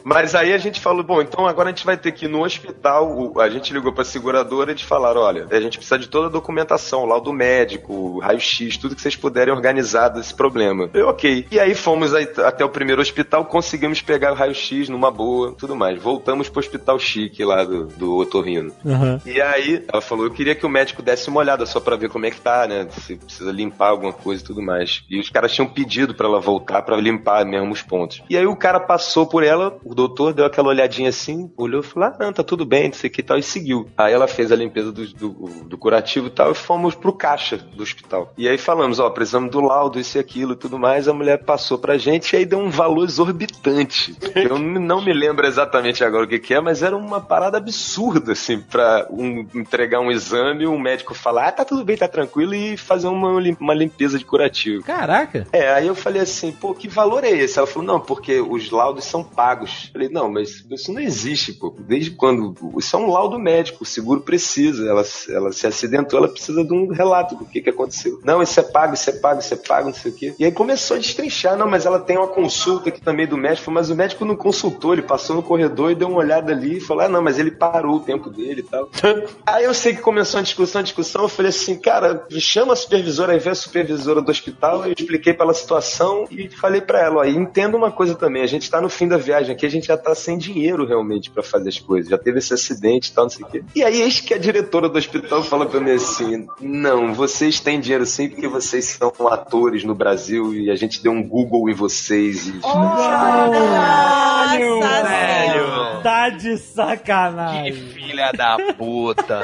Mas 0.04 0.34
aí 0.34 0.52
a 0.52 0.58
gente 0.58 0.80
falou, 0.80 1.02
bom, 1.02 1.20
então 1.20 1.46
agora 1.46 1.68
a 1.68 1.72
gente 1.78 1.86
vai 1.86 1.96
ter 1.96 2.12
que 2.12 2.26
ir 2.26 2.28
no 2.28 2.44
hospital. 2.44 3.32
A 3.40 3.48
gente 3.48 3.72
ligou 3.72 3.92
pra 3.92 4.04
seguradora 4.04 4.70
e 4.70 4.72
eles 4.72 4.82
falaram: 4.82 5.20
olha, 5.20 5.46
a 5.50 5.60
gente 5.60 5.78
precisa 5.78 5.98
de 5.98 6.08
toda 6.08 6.26
a 6.26 6.30
documentação, 6.30 7.04
laudo 7.04 7.32
médico, 7.32 8.18
raio-x, 8.18 8.76
tudo 8.76 8.94
que 8.94 9.00
vocês 9.00 9.16
puderem 9.16 9.54
organizar 9.54 10.08
desse 10.08 10.34
problema. 10.34 10.90
Eu, 10.92 11.08
ok. 11.08 11.46
E 11.50 11.60
aí 11.60 11.74
fomos 11.74 12.12
até 12.14 12.64
o 12.64 12.68
primeiro 12.68 13.00
hospital, 13.00 13.44
conseguimos 13.44 14.02
pegar 14.02 14.32
o 14.32 14.34
raio-x 14.34 14.88
numa 14.88 15.10
boa, 15.10 15.54
tudo 15.56 15.76
mais. 15.76 16.00
Voltamos 16.00 16.48
pro 16.48 16.60
hospital 16.60 16.98
chique 16.98 17.44
lá 17.44 17.64
do, 17.64 17.86
do 17.86 18.16
Otorrino. 18.16 18.72
Aham. 18.84 19.20
E 19.24 19.40
aí, 19.40 19.84
ela 19.92 20.02
falou, 20.02 20.24
eu 20.24 20.30
queria 20.30 20.54
que 20.54 20.66
o 20.66 20.68
médico 20.68 21.02
desse 21.02 21.28
uma 21.28 21.40
olhada 21.40 21.64
só 21.66 21.78
pra 21.78 21.96
ver 21.96 22.08
como 22.08 22.26
é 22.26 22.30
que 22.30 22.40
tá, 22.40 22.66
né? 22.66 22.88
Se 22.90 23.16
precisa 23.16 23.52
limpar 23.52 23.88
alguma 23.88 24.12
coisa 24.12 24.42
e 24.42 24.46
tudo 24.46 24.62
mais. 24.62 25.04
E 25.08 25.18
os 25.20 25.30
caras 25.30 25.52
tinham 25.52 25.68
pedido 25.68 26.14
pra 26.14 26.26
ela 26.26 26.40
voltar 26.40 26.82
pra 26.82 26.96
limpar 26.96 27.44
mesmo 27.44 27.72
os 27.72 27.82
pontos. 27.82 28.22
E 28.28 28.36
aí 28.36 28.46
o 28.46 28.56
cara 28.56 28.80
passou 28.80 29.26
por 29.26 29.44
ela, 29.44 29.78
o 29.84 29.94
doutor 29.94 30.32
deu 30.32 30.44
aquela 30.44 30.68
olhadinha 30.68 31.10
assim, 31.10 31.50
olhou 31.68 31.80
e 31.82 31.84
falou, 31.84 32.08
ah, 32.08 32.16
não, 32.18 32.32
tá 32.32 32.42
tudo 32.42 32.64
bem, 32.64 32.88
não 32.88 32.94
sei 32.94 33.08
o 33.08 33.12
que 33.12 33.20
e 33.20 33.24
tal, 33.24 33.38
e 33.38 33.42
seguiu. 33.42 33.88
Aí 33.96 34.12
ela 34.12 34.26
fez 34.26 34.50
a 34.50 34.56
limpeza 34.56 34.92
do, 34.92 35.06
do, 35.06 35.28
do 35.64 35.78
curativo 35.78 36.26
e 36.26 36.30
tal, 36.30 36.50
e 36.50 36.54
fomos 36.54 36.94
pro 36.94 37.12
caixa 37.12 37.56
do 37.56 37.82
hospital. 37.82 38.32
E 38.36 38.48
aí 38.48 38.58
falamos, 38.58 38.98
ó, 38.98 39.08
precisamos 39.10 39.50
do 39.50 39.60
laudo, 39.60 40.00
isso 40.00 40.18
e 40.18 40.20
aquilo 40.20 40.54
e 40.54 40.56
tudo 40.56 40.78
mais, 40.78 41.08
a 41.08 41.12
mulher 41.12 41.44
passou 41.44 41.78
pra 41.78 41.96
gente 41.96 42.32
e 42.32 42.36
aí 42.36 42.44
deu 42.44 42.58
um 42.58 42.70
valor 42.70 43.04
exorbitante. 43.04 44.16
Eu 44.34 44.58
não 44.58 45.04
me 45.04 45.12
lembro 45.12 45.46
exatamente 45.46 46.02
agora 46.02 46.24
o 46.24 46.28
que 46.28 46.38
que 46.38 46.54
é, 46.54 46.60
mas 46.60 46.82
era 46.82 46.96
uma 46.96 47.20
parada 47.20 47.58
absurda, 47.58 48.32
assim, 48.32 48.60
pra 48.60 49.06
um, 49.10 49.46
entregar 49.54 50.00
um 50.00 50.10
exame, 50.10 50.66
um 50.66 50.78
médico 50.78 51.14
falar, 51.14 51.48
ah, 51.48 51.52
tá 51.52 51.64
tudo 51.64 51.84
bem, 51.84 51.96
tá 51.96 52.08
tranquilo, 52.08 52.54
e 52.54 52.76
fazer 52.76 53.08
uma, 53.08 53.30
uma 53.60 53.74
limpeza 53.74 54.18
de 54.18 54.24
curativo. 54.24 54.82
Caraca! 54.82 55.46
É, 55.52 55.72
aí 55.72 55.86
eu 55.86 55.94
falei 55.94 56.22
assim, 56.22 56.52
pô, 56.52 56.74
que 56.74 56.88
valor 56.88 57.24
é 57.24 57.30
esse? 57.30 57.58
Ela 57.58 57.66
falou, 57.66 57.86
não, 57.86 58.00
porque 58.00 58.40
os 58.40 58.70
laudos 58.70 59.04
são 59.04 59.22
pagos. 59.22 59.68
laudos. 59.68 59.90
Falei, 59.92 60.08
não, 60.08 60.30
mas 60.30 60.64
isso 60.70 60.92
não 60.92 61.00
existe, 61.00 61.52
pô. 61.58 61.74
Desde 61.78 62.10
quando? 62.10 62.54
Isso 62.78 62.96
é 62.96 62.98
um 62.98 63.10
laudo 63.10 63.38
médico, 63.38 63.82
o 63.82 63.86
seguro 63.86 64.20
precisa. 64.20 64.88
Ela, 64.88 65.04
ela 65.28 65.52
se 65.52 65.66
acidentou, 65.66 66.18
ela 66.18 66.28
precisa 66.28 66.64
de 66.64 66.72
um 66.72 66.88
relato 66.88 67.34
do 67.34 67.44
que, 67.44 67.60
que 67.60 67.70
aconteceu. 67.70 68.20
Não, 68.24 68.42
isso 68.42 68.58
é 68.58 68.62
pago, 68.62 68.94
isso 68.94 69.10
é 69.10 69.12
pago, 69.14 69.40
isso 69.40 69.54
é 69.54 69.56
pago, 69.56 69.88
não 69.88 69.94
sei 69.94 70.10
o 70.10 70.14
quê. 70.14 70.34
E 70.38 70.44
aí 70.44 70.52
começou 70.52 70.96
a 70.96 71.00
destrinchar, 71.00 71.56
não, 71.56 71.68
mas 71.68 71.86
ela 71.86 71.98
tem 71.98 72.16
uma 72.16 72.28
consulta 72.28 72.88
aqui 72.88 73.00
também 73.00 73.26
do 73.26 73.36
médico, 73.36 73.70
mas 73.70 73.90
o 73.90 73.94
médico 73.94 74.24
não 74.24 74.36
consultou, 74.36 74.92
ele 74.92 75.02
passou 75.02 75.36
no 75.36 75.42
corredor 75.42 75.90
e 75.90 75.94
deu 75.94 76.08
uma 76.08 76.18
olhada 76.18 76.52
ali 76.52 76.78
e 76.78 76.80
falou, 76.80 77.04
ah, 77.04 77.08
não, 77.08 77.22
mas 77.22 77.38
ele 77.38 77.50
parou 77.50 77.96
o 77.96 78.00
tempo 78.00 78.30
dele 78.30 78.60
e 78.60 78.64
tal. 78.64 78.88
aí 79.46 79.64
eu 79.64 79.74
sei 79.74 79.94
que 79.94 80.00
começou 80.00 80.40
a 80.40 80.42
discussão, 80.42 80.80
a 80.80 80.84
discussão, 80.84 81.22
eu 81.22 81.28
falei 81.28 81.50
assim, 81.50 81.78
cara, 81.78 82.26
chama 82.38 82.72
a 82.72 82.76
supervisora, 82.76 83.32
aí 83.32 83.38
veio 83.38 83.52
a 83.52 83.56
supervisora 83.56 84.20
do 84.20 84.30
hospital, 84.30 84.86
eu 84.86 84.94
expliquei 84.96 85.32
pra 85.32 85.44
ela 85.44 85.52
a 85.52 85.54
situação 85.54 86.26
e 86.30 86.48
falei 86.48 86.80
pra 86.80 87.00
ela, 87.00 87.20
ó, 87.20 87.24
entenda 87.24 87.76
uma 87.76 87.90
coisa 87.90 88.14
também, 88.14 88.42
a 88.42 88.46
gente 88.46 88.70
tá 88.70 88.80
no 88.80 88.88
fim 88.88 89.08
da 89.08 89.16
viagem 89.16 89.54
aqui, 89.54 89.66
a 89.66 89.70
gente 89.70 89.86
já 89.86 89.96
tá 89.96 90.14
sem 90.14 90.38
dinheiro 90.38 90.86
realmente 90.86 91.30
pra 91.30 91.42
fazer 91.50 91.68
as 91.68 91.78
coisas, 91.78 92.10
já 92.10 92.18
teve 92.18 92.38
esse 92.38 92.52
acidente 92.54 93.10
e 93.10 93.12
tal, 93.12 93.24
não 93.24 93.30
sei 93.30 93.44
o 93.44 93.48
quê. 93.48 93.62
E 93.74 93.82
aí, 93.82 94.02
eis 94.02 94.20
que 94.20 94.34
a 94.34 94.38
diretora 94.38 94.88
do 94.88 94.98
hospital 94.98 95.42
fala 95.42 95.66
pra 95.66 95.80
mim 95.80 95.92
assim, 95.92 96.46
não, 96.60 97.12
vocês 97.14 97.60
têm 97.60 97.80
dinheiro 97.80 98.06
sim 98.06 98.28
porque 98.28 98.48
vocês 98.48 98.84
são 98.84 99.12
atores 99.28 99.84
no 99.84 99.94
Brasil 99.94 100.54
e 100.54 100.70
a 100.70 100.76
gente 100.76 101.02
deu 101.02 101.12
um 101.12 101.22
Google 101.22 101.68
em 101.68 101.74
vocês 101.74 102.48
e... 102.48 102.52
Caralho, 102.60 104.80
Nossa 104.80 105.02
velho. 105.02 106.02
Tá 106.02 106.28
de 106.30 106.56
sacanagem. 106.58 107.72
Filha 107.72 108.32
da 108.32 108.56
puta. 108.76 109.40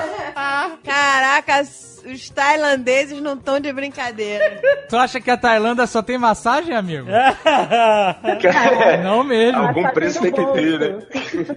Caraca, 0.84 1.62
os 2.06 2.30
tailandeses 2.30 3.20
não 3.20 3.34
estão 3.34 3.58
de 3.58 3.72
brincadeira. 3.72 4.60
Tu 4.88 4.96
acha 4.96 5.20
que 5.20 5.30
a 5.30 5.36
Tailândia 5.36 5.86
só 5.86 6.02
tem 6.02 6.18
massagem, 6.18 6.74
amigo? 6.74 7.08
Não 9.02 9.24
mesmo. 9.24 9.58
Algum 9.58 9.88
preço 9.90 10.20
tem 10.20 10.32
que 10.32 10.44
ter, 10.46 10.78
né? 10.78 11.02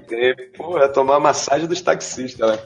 É, 0.27 0.35
pô, 0.55 0.77
é 0.77 0.87
tomar 0.87 1.15
a 1.15 1.19
massagem 1.19 1.67
dos 1.67 1.81
taxistas, 1.81 2.51
né? 2.51 2.59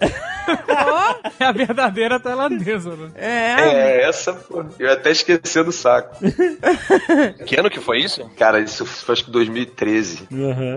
É 1.40 1.46
a 1.46 1.52
verdadeira 1.52 2.20
tailandesa, 2.20 2.96
né? 2.96 3.12
É, 3.16 4.08
essa, 4.08 4.34
pô. 4.34 4.66
Eu 4.80 4.92
até 4.92 5.12
esqueci 5.12 5.64
do 5.64 5.72
saco. 5.72 6.18
Que 7.46 7.60
ano 7.60 7.70
que 7.70 7.80
foi 7.80 8.00
isso? 8.00 8.30
Cara, 8.38 8.60
isso 8.60 8.86
foi 8.86 9.14
acho 9.14 9.26
que 9.26 9.32
2013. 9.32 10.28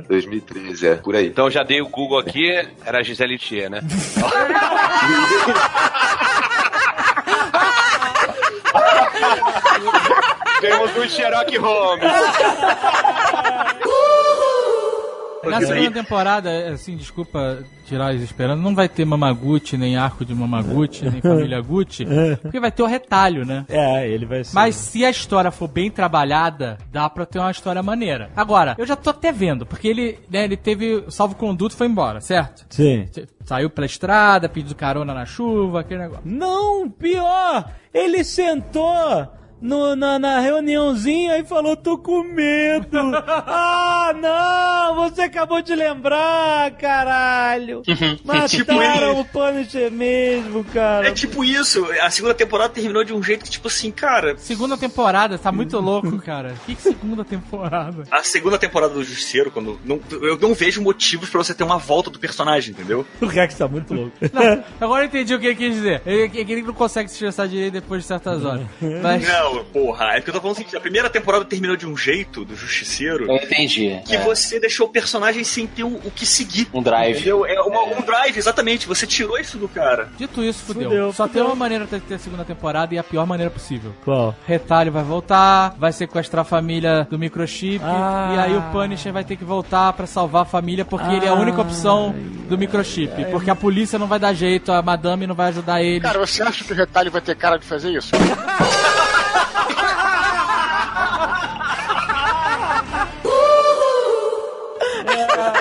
2013, 0.09 0.87
é, 0.87 0.95
por 0.97 1.15
aí. 1.15 1.29
Então 1.29 1.47
eu 1.47 1.51
já 1.51 1.63
dei 1.63 1.81
o 1.81 1.89
Google 1.89 2.19
aqui, 2.19 2.51
era 2.85 2.99
a 2.99 3.03
Gisele 3.03 3.39
Thier, 3.39 3.71
né? 3.71 3.81
Temos 10.61 10.97
um 10.97 11.09
Sherlock 11.09 11.57
Holmes. 11.59 12.05
Na 15.51 15.61
segunda 15.61 15.91
temporada, 15.91 16.69
assim, 16.73 16.97
desculpa 16.97 17.65
tirar 17.85 18.11
eles 18.13 18.23
esperando, 18.23 18.63
não 18.63 18.75
vai 18.75 18.89
ter 18.89 19.05
Mamaguchi, 19.05 19.77
nem 19.77 19.97
arco 19.97 20.25
de 20.25 20.35
Mamaguchi, 20.35 21.09
nem 21.09 21.21
família 21.23 21.61
Gucci, 21.61 22.07
porque 22.41 22.59
vai 22.59 22.73
ter 22.73 22.83
o 22.83 22.87
retalho, 22.87 23.45
né? 23.45 23.65
É, 23.69 24.09
ele 24.09 24.25
vai 24.27 24.43
ser. 24.43 24.55
Mas 24.55 24.75
se 24.75 25.05
a 25.05 25.11
história 25.11 25.51
for 25.51 25.69
bem 25.69 25.91
trabalhada, 25.91 26.79
dá 26.91 27.09
pra 27.09 27.27
ter 27.27 27.39
uma 27.39 27.51
história 27.51 27.83
maneira. 27.83 28.31
Agora, 28.35 28.75
eu 28.79 28.87
já 28.87 28.97
tô 28.97 29.11
até 29.11 29.31
vendo, 29.31 29.67
porque 29.67 29.89
ele, 29.89 30.19
né, 30.31 30.45
ele 30.45 30.57
teve 30.57 31.05
salvo 31.09 31.35
conduto 31.35 31.75
e 31.75 31.79
foi 31.79 31.87
embora, 31.87 32.21
certo? 32.21 32.65
Sim. 32.71 33.07
Saiu 33.45 33.69
pela 33.69 33.87
estrada, 33.87 34.49
pediu 34.49 34.75
carona 34.75 35.13
na 35.13 35.27
chuva, 35.27 35.81
aquele 35.81 36.01
negócio. 36.01 36.25
Não, 36.25 36.89
pior! 36.89 37.71
Ele 37.93 38.25
sentou 38.25 39.29
no- 39.65 39.97
na, 39.97 40.19
na 40.19 40.39
reuniãozinha 40.41 41.39
e 41.39 41.45
falou: 41.45 41.75
tô 41.77 41.97
com 41.99 42.23
medo. 42.23 42.87
ah, 43.27 44.13
não! 44.21 45.11
Você 45.11 45.23
acabou 45.23 45.63
de 45.63 45.75
lembrar, 45.75 46.71
caralho! 46.73 47.83
Mataram 48.25 48.49
Tipo 48.49 48.73
ele. 48.73 49.05
o 49.21 49.25
Punisher 49.25 49.91
mesmo, 49.91 50.63
cara. 50.65 51.09
É 51.09 51.13
tipo 51.13 51.43
isso, 51.45 51.85
a 52.01 52.11
segunda 52.11 52.35
temporada 52.35 52.73
terminou 52.73 53.03
de 53.05 53.13
um 53.13 53.23
jeito 53.23 53.45
que, 53.45 53.51
tipo 53.51 53.69
assim, 53.69 53.91
cara. 53.91 54.37
Segunda 54.39 54.77
temporada, 54.77 55.39
tá 55.39 55.51
muito 55.51 55.79
louco, 55.81 56.19
cara. 56.19 56.55
Que, 56.67 56.75
que 56.75 56.83
segunda 56.83 57.25
temporada? 57.25 58.05
A 58.11 58.23
segunda 58.23 58.59
temporada 58.59 58.93
do 58.95 59.03
Justiceiro, 59.03 59.51
quando. 59.51 59.79
Não, 59.85 60.01
eu 60.23 60.39
não 60.39 60.55
vejo 60.55 60.83
motivos 60.83 61.31
pra 61.31 61.43
você 61.43 61.55
ter 61.55 61.65
uma 61.65 61.79
volta 61.79 62.11
do 62.11 62.19
personagem, 62.19 62.73
entendeu? 62.73 63.07
O 63.21 63.27
Rex 63.27 63.55
tá 63.57 63.67
muito 63.67 63.95
louco. 63.95 64.13
Não, 64.33 64.65
agora 64.81 65.05
eu 65.05 65.07
entendi 65.07 65.35
o 65.35 65.41
que 65.41 65.47
ele 65.47 65.55
quis 65.57 65.75
dizer. 65.75 66.03
Ele, 66.05 66.31
ele 66.41 66.63
não 66.63 66.75
consegue 66.75 67.09
se 67.09 67.15
estressar 67.15 67.49
direito 67.49 67.73
depois 67.75 68.03
de 68.03 68.09
certas 68.09 68.45
horas. 68.45 68.67
Mas... 69.03 69.27
Não, 69.27 69.54
porra. 69.63 70.07
É 70.13 70.15
porque 70.17 70.31
eu 70.31 70.35
tô 70.35 70.41
falando 70.41 70.57
assim, 70.59 70.77
a 70.77 70.81
primeira 70.81 71.11
temporada 71.11 71.45
terminou 71.45 71.77
de 71.77 71.87
um 71.87 71.97
jeito 71.97 72.45
do 72.45 72.57
Justiceiro. 72.57 73.27
Eu 73.31 73.37
entendi. 73.37 74.01
Que 74.07 74.17
É. 74.17 74.21
você 74.25 74.59
deixou 74.59 74.87
o 74.87 74.91
personagem 74.91 75.45
sem 75.45 75.67
ter 75.67 75.85
um- 75.85 76.01
o 76.05 76.11
que 76.11 76.25
seguir. 76.27 76.67
Um 76.73 76.83
drive. 76.83 77.17
Entendeu? 77.17 77.45
É 77.47 77.61
uma- 77.61 77.85
um 77.85 78.01
drive, 78.03 78.37
exatamente. 78.39 78.87
Você 78.89 79.07
tirou 79.07 79.39
isso 79.39 79.59
do 79.59 79.69
cara. 79.69 80.09
Dito 80.17 80.43
isso, 80.43 80.65
fudeu. 80.65 80.89
Fudeu, 80.91 81.13
Só 81.13 81.27
fudeu. 81.27 81.43
tem 81.43 81.51
uma 81.53 81.57
maneira 81.57 81.87
de 81.87 82.01
ter 82.01 82.19
segunda 82.19 82.45
temporada 82.45 82.95
e 82.95 82.99
a 82.99 83.05
pior 83.05 83.27
maneira 83.27 83.51
possível. 83.51 83.93
Qual? 84.05 84.35
Retalho 84.47 84.91
vai 84.91 85.03
voltar, 85.05 85.75
vai 85.79 85.93
sequestrar 85.93 86.43
a 86.43 86.45
família 86.45 87.07
do 87.11 87.19
microchip, 87.19 87.85
Ah. 87.85 88.33
e 88.35 88.39
aí 88.39 88.57
o 88.57 88.63
Punisher 88.73 89.13
vai 89.13 89.25
ter 89.25 89.37
que 89.37 89.45
voltar 89.45 89.93
pra 89.93 90.07
salvar 90.07 90.43
a 90.43 90.45
família, 90.47 90.85
porque 90.85 91.13
ele 91.15 91.27
é 91.27 91.29
a 91.29 91.35
única 91.35 91.61
opção 91.61 92.15
do 92.49 92.57
microchip. 92.57 93.25
Porque 93.31 93.51
a 93.51 93.55
polícia 93.55 93.99
não 93.99 94.07
vai 94.07 94.19
dar 94.19 94.33
jeito, 94.33 94.73
a 94.73 94.81
madame 94.83 95.27
não 95.27 95.35
vai 95.35 95.49
ajudar 95.49 95.83
ele. 95.83 96.01
Cara, 96.01 96.19
você 96.19 96.43
acha 96.43 96.65
que 96.65 96.73
o 96.73 96.77
retalho 96.77 97.11
vai 97.11 97.21
ter 97.21 97.37
cara 97.37 97.57
de 97.59 97.65
fazer 97.67 97.91
isso? 97.91 98.11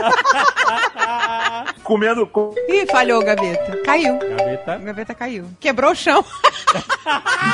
Comendo. 1.84 2.26
Com... 2.28 2.54
Ih, 2.68 2.86
falhou 2.88 3.24
gaveta. 3.24 3.78
Caiu. 3.84 4.18
Gaveta. 4.20 4.74
A 4.74 4.78
gaveta 4.78 5.14
caiu. 5.16 5.46
Quebrou 5.60 5.92
o 5.92 5.96
chão. 5.96 6.24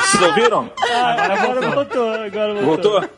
Vocês 0.02 0.22
ouviram? 0.22 0.70
Ah, 0.90 1.24
agora 1.24 1.60
voltou, 1.70 2.12
agora 2.12 2.54
voltou. 2.62 3.00
Voltou? 3.00 3.10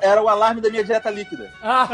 Era 0.00 0.22
o 0.22 0.28
alarme 0.28 0.60
da 0.60 0.68
minha 0.70 0.84
dieta 0.84 1.10
líquida. 1.10 1.50
Ah, 1.62 1.88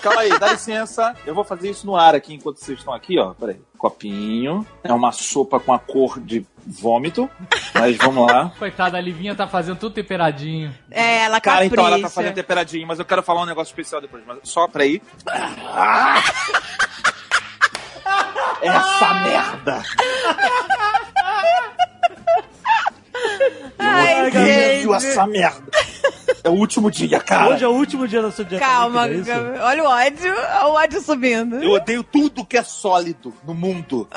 Calma 0.00 0.22
aí, 0.22 0.38
dá 0.38 0.52
licença. 0.52 1.14
Eu 1.26 1.34
vou 1.34 1.44
fazer 1.44 1.70
isso 1.70 1.86
no 1.86 1.96
ar 1.96 2.14
aqui 2.14 2.34
enquanto 2.34 2.56
vocês 2.56 2.78
estão 2.78 2.92
aqui, 2.94 3.18
ó. 3.18 3.34
Peraí. 3.34 3.60
Copinho. 3.82 4.64
É 4.84 4.92
uma 4.92 5.10
sopa 5.10 5.58
com 5.58 5.72
a 5.72 5.78
cor 5.78 6.20
de 6.20 6.46
vômito. 6.64 7.28
Mas 7.74 7.96
vamos 7.96 8.30
lá. 8.30 8.52
Coitada, 8.56 8.96
a 8.96 9.00
Livinha 9.00 9.34
tá 9.34 9.48
fazendo 9.48 9.76
tudo 9.76 9.92
temperadinho. 9.92 10.72
É, 10.88 11.24
ela 11.24 11.40
Cara, 11.40 11.64
capricha. 11.64 11.74
então 11.74 11.86
ela 11.88 12.00
tá 12.00 12.08
fazendo 12.08 12.34
temperadinho, 12.34 12.86
mas 12.86 13.00
eu 13.00 13.04
quero 13.04 13.24
falar 13.24 13.42
um 13.42 13.46
negócio 13.46 13.72
especial 13.72 14.00
depois. 14.00 14.22
Mas 14.24 14.38
só 14.44 14.68
pra 14.68 14.86
ir. 14.86 15.02
Essa 18.62 19.14
merda! 19.14 19.82
Ai, 23.78 24.20
Eu 24.20 24.26
odeio 24.28 24.92
gente. 25.00 25.06
essa 25.06 25.26
merda! 25.26 25.62
É 26.44 26.48
o 26.48 26.52
último 26.54 26.90
dia, 26.90 27.20
cara! 27.20 27.50
Hoje 27.54 27.64
é 27.64 27.68
o 27.68 27.72
último 27.72 28.08
dia 28.08 28.20
da 28.22 28.30
sua 28.30 28.44
dieta. 28.44 28.64
Calma, 28.64 29.06
líquida, 29.06 29.32
é? 29.32 29.34
Gabi. 29.36 29.58
olha 29.60 29.82
o 29.84 29.86
ódio. 29.86 30.34
Olha 30.34 30.66
o 30.66 30.72
ódio 30.74 31.00
subindo. 31.00 31.62
Eu 31.62 31.70
odeio 31.72 32.02
tudo 32.02 32.44
que 32.44 32.56
é 32.58 32.62
sólido 32.62 33.32
no 33.46 33.54
mundo. 33.54 34.08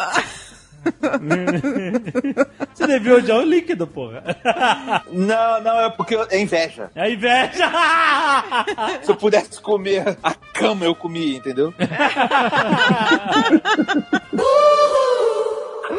Você 2.76 2.86
devia 2.86 3.16
odiar 3.16 3.40
o 3.40 3.44
líquido, 3.44 3.88
porra. 3.88 4.24
Não, 5.12 5.60
não, 5.62 5.82
é 5.82 5.90
porque 5.90 6.16
é 6.30 6.40
inveja. 6.40 6.92
É 6.96 7.12
inveja! 7.12 7.72
Se 9.02 9.10
eu 9.12 9.16
pudesse 9.16 9.60
comer 9.60 10.16
a 10.22 10.34
cama, 10.54 10.86
eu 10.86 10.94
comia, 10.94 11.38
entendeu? 11.38 11.74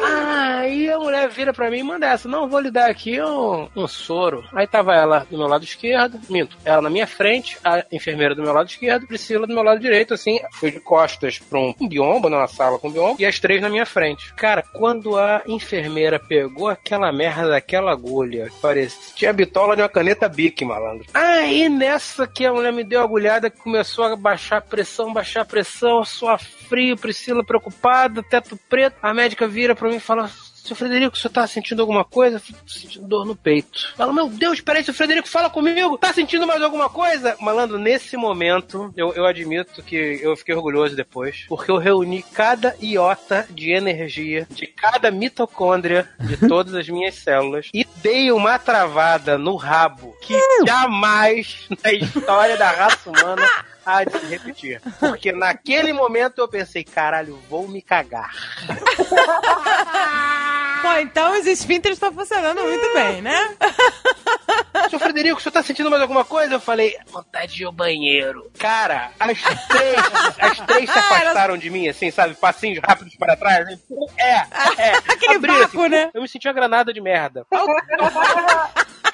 Aí 0.04 0.90
a 0.90 0.98
mulher 0.98 1.28
vira 1.28 1.52
pra 1.52 1.70
mim 1.70 1.78
e 1.78 1.82
manda 1.82 2.06
essa. 2.06 2.28
Não, 2.28 2.48
vou 2.48 2.60
lhe 2.60 2.70
dar 2.70 2.90
aqui 2.90 3.20
um, 3.20 3.68
um 3.76 3.86
soro. 3.86 4.44
Aí 4.52 4.66
tava 4.66 4.94
ela 4.94 5.26
do 5.30 5.38
meu 5.38 5.46
lado 5.46 5.64
esquerdo, 5.64 6.18
minto. 6.28 6.56
Ela 6.64 6.82
na 6.82 6.90
minha 6.90 7.06
frente, 7.06 7.58
a 7.64 7.84
enfermeira 7.92 8.34
do 8.34 8.42
meu 8.42 8.52
lado 8.52 8.68
esquerdo, 8.68 9.06
Priscila 9.06 9.46
do 9.46 9.54
meu 9.54 9.62
lado 9.62 9.80
direito, 9.80 10.14
assim. 10.14 10.40
Fui 10.52 10.70
de 10.70 10.80
costas 10.80 11.38
pra 11.38 11.58
um 11.58 11.74
biombo, 11.88 12.28
numa 12.28 12.46
sala 12.46 12.78
com 12.78 12.90
biombo, 12.90 13.20
e 13.20 13.26
as 13.26 13.38
três 13.38 13.60
na 13.60 13.68
minha 13.68 13.86
frente. 13.86 14.32
Cara, 14.34 14.62
quando 14.62 15.16
a 15.16 15.42
enfermeira 15.46 16.18
pegou 16.18 16.68
aquela 16.68 17.12
merda 17.12 17.48
daquela 17.48 17.92
agulha, 17.92 18.50
parecia. 18.60 19.14
Tinha 19.14 19.32
bitola 19.32 19.76
de 19.76 19.82
uma 19.82 19.88
caneta 19.88 20.28
Bic, 20.28 20.64
malandro. 20.64 21.06
Aí 21.14 21.68
nessa 21.68 22.26
que 22.26 22.44
a 22.44 22.52
mulher 22.52 22.72
me 22.72 22.84
deu 22.84 23.00
a 23.00 23.04
agulhada, 23.04 23.50
que 23.50 23.58
começou 23.58 24.04
a 24.04 24.16
baixar 24.16 24.58
a 24.58 24.60
pressão, 24.60 25.12
baixar 25.12 25.42
a 25.42 25.44
pressão, 25.44 26.04
suar 26.04 26.38
frio, 26.38 26.96
Priscila 26.96 27.44
preocupada, 27.44 28.22
teto 28.22 28.58
preto. 28.68 28.96
A 29.02 29.14
médica 29.14 29.46
vira 29.46 29.74
mim 29.88 29.96
e 29.96 30.00
fala. 30.00 30.30
Seu 30.66 30.74
Frederico, 30.74 31.16
você 31.16 31.28
tá 31.28 31.46
sentindo 31.46 31.80
alguma 31.80 32.04
coisa? 32.04 32.42
Sentindo 32.66 33.06
dor 33.06 33.24
no 33.24 33.36
peito. 33.36 33.94
Fala, 33.96 34.12
meu 34.12 34.28
Deus, 34.28 34.60
peraí, 34.60 34.82
seu 34.82 34.92
Frederico, 34.92 35.28
fala 35.28 35.48
comigo. 35.48 35.96
Tá 35.96 36.12
sentindo 36.12 36.44
mais 36.44 36.60
alguma 36.60 36.88
coisa? 36.88 37.36
Malandro, 37.40 37.78
nesse 37.78 38.16
momento, 38.16 38.92
eu, 38.96 39.14
eu 39.14 39.24
admito 39.24 39.80
que 39.84 40.18
eu 40.20 40.36
fiquei 40.36 40.56
orgulhoso 40.56 40.96
depois, 40.96 41.44
porque 41.48 41.70
eu 41.70 41.76
reuni 41.76 42.20
cada 42.20 42.74
iota 42.82 43.46
de 43.48 43.70
energia 43.70 44.48
de 44.50 44.66
cada 44.66 45.08
mitocôndria 45.12 46.08
de 46.18 46.36
todas 46.48 46.74
as 46.74 46.88
minhas 46.88 47.14
células 47.14 47.70
e 47.72 47.86
dei 48.02 48.32
uma 48.32 48.58
travada 48.58 49.38
no 49.38 49.54
rabo 49.54 50.16
que 50.20 50.34
jamais 50.66 51.68
na 51.84 51.92
história 51.92 52.56
da 52.56 52.72
raça 52.72 53.08
humana 53.08 53.48
há 53.86 54.02
de 54.04 54.18
se 54.18 54.26
repetir. 54.26 54.82
Porque 54.98 55.30
naquele 55.30 55.92
momento 55.92 56.40
eu 56.40 56.48
pensei, 56.48 56.82
caralho, 56.82 57.40
vou 57.48 57.68
me 57.68 57.80
cagar. 57.80 58.32
Pô, 60.82 60.92
então 60.98 61.38
os 61.38 61.46
esfínteres 61.46 61.96
estão 61.96 62.12
funcionando 62.12 62.60
muito 62.62 62.92
bem, 62.92 63.22
né? 63.22 63.56
Seu 64.90 64.98
Frederico, 65.00 65.40
você 65.40 65.50
tá 65.50 65.62
sentindo 65.62 65.90
mais 65.90 66.02
alguma 66.02 66.24
coisa? 66.24 66.54
Eu 66.54 66.60
falei, 66.60 66.96
vontade 67.10 67.54
de 67.54 67.62
ir 67.62 67.66
ao 67.66 67.72
banheiro. 67.72 68.50
Cara, 68.58 69.10
as 69.18 69.38
três, 69.66 69.96
as 70.38 70.60
três 70.60 70.90
se 70.90 70.98
afastaram 70.98 71.56
de 71.56 71.70
mim, 71.70 71.88
assim, 71.88 72.10
sabe? 72.10 72.34
Passinhos 72.34 72.78
rápidos 72.86 73.16
para 73.16 73.36
trás. 73.36 73.66
assim. 73.66 73.80
É, 74.18 74.32
é. 74.78 74.92
Aquele 75.08 75.38
vácuo, 75.38 75.80
assim, 75.82 75.88
né? 75.88 76.10
Eu 76.12 76.20
me 76.22 76.28
senti 76.28 76.46
uma 76.46 76.54
granada 76.54 76.92
de 76.92 77.00
merda. 77.00 77.46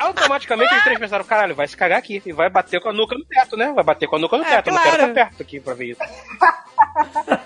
Automaticamente 0.03 0.75
os 0.75 0.83
três 0.85 0.99
pensaram, 0.99 1.25
caralho, 1.25 1.55
vai 1.55 1.67
se 1.69 1.77
cagar 1.77 1.99
aqui. 1.99 2.23
E 2.25 2.33
vai 2.33 2.49
bater 2.51 2.81
com 2.81 2.89
a 2.89 2.93
nuca 2.93 3.15
no 3.17 3.25
teto, 3.25 3.57
né? 3.57 3.73
Vai 3.75 3.85
bater 3.85 4.07
com 4.09 4.17
a 4.17 4.19
nuca 4.19 4.37
no 4.37 4.45
É, 4.45 4.49
teto. 4.49 4.69
Eu 4.69 4.75
não 4.75 4.83
quero 4.83 4.97
claro. 4.97 5.11
estar 5.13 5.25
perto 5.27 5.43
aqui 5.43 5.61
pra 5.61 5.75
ver 5.75 5.87
isso. 5.91 6.01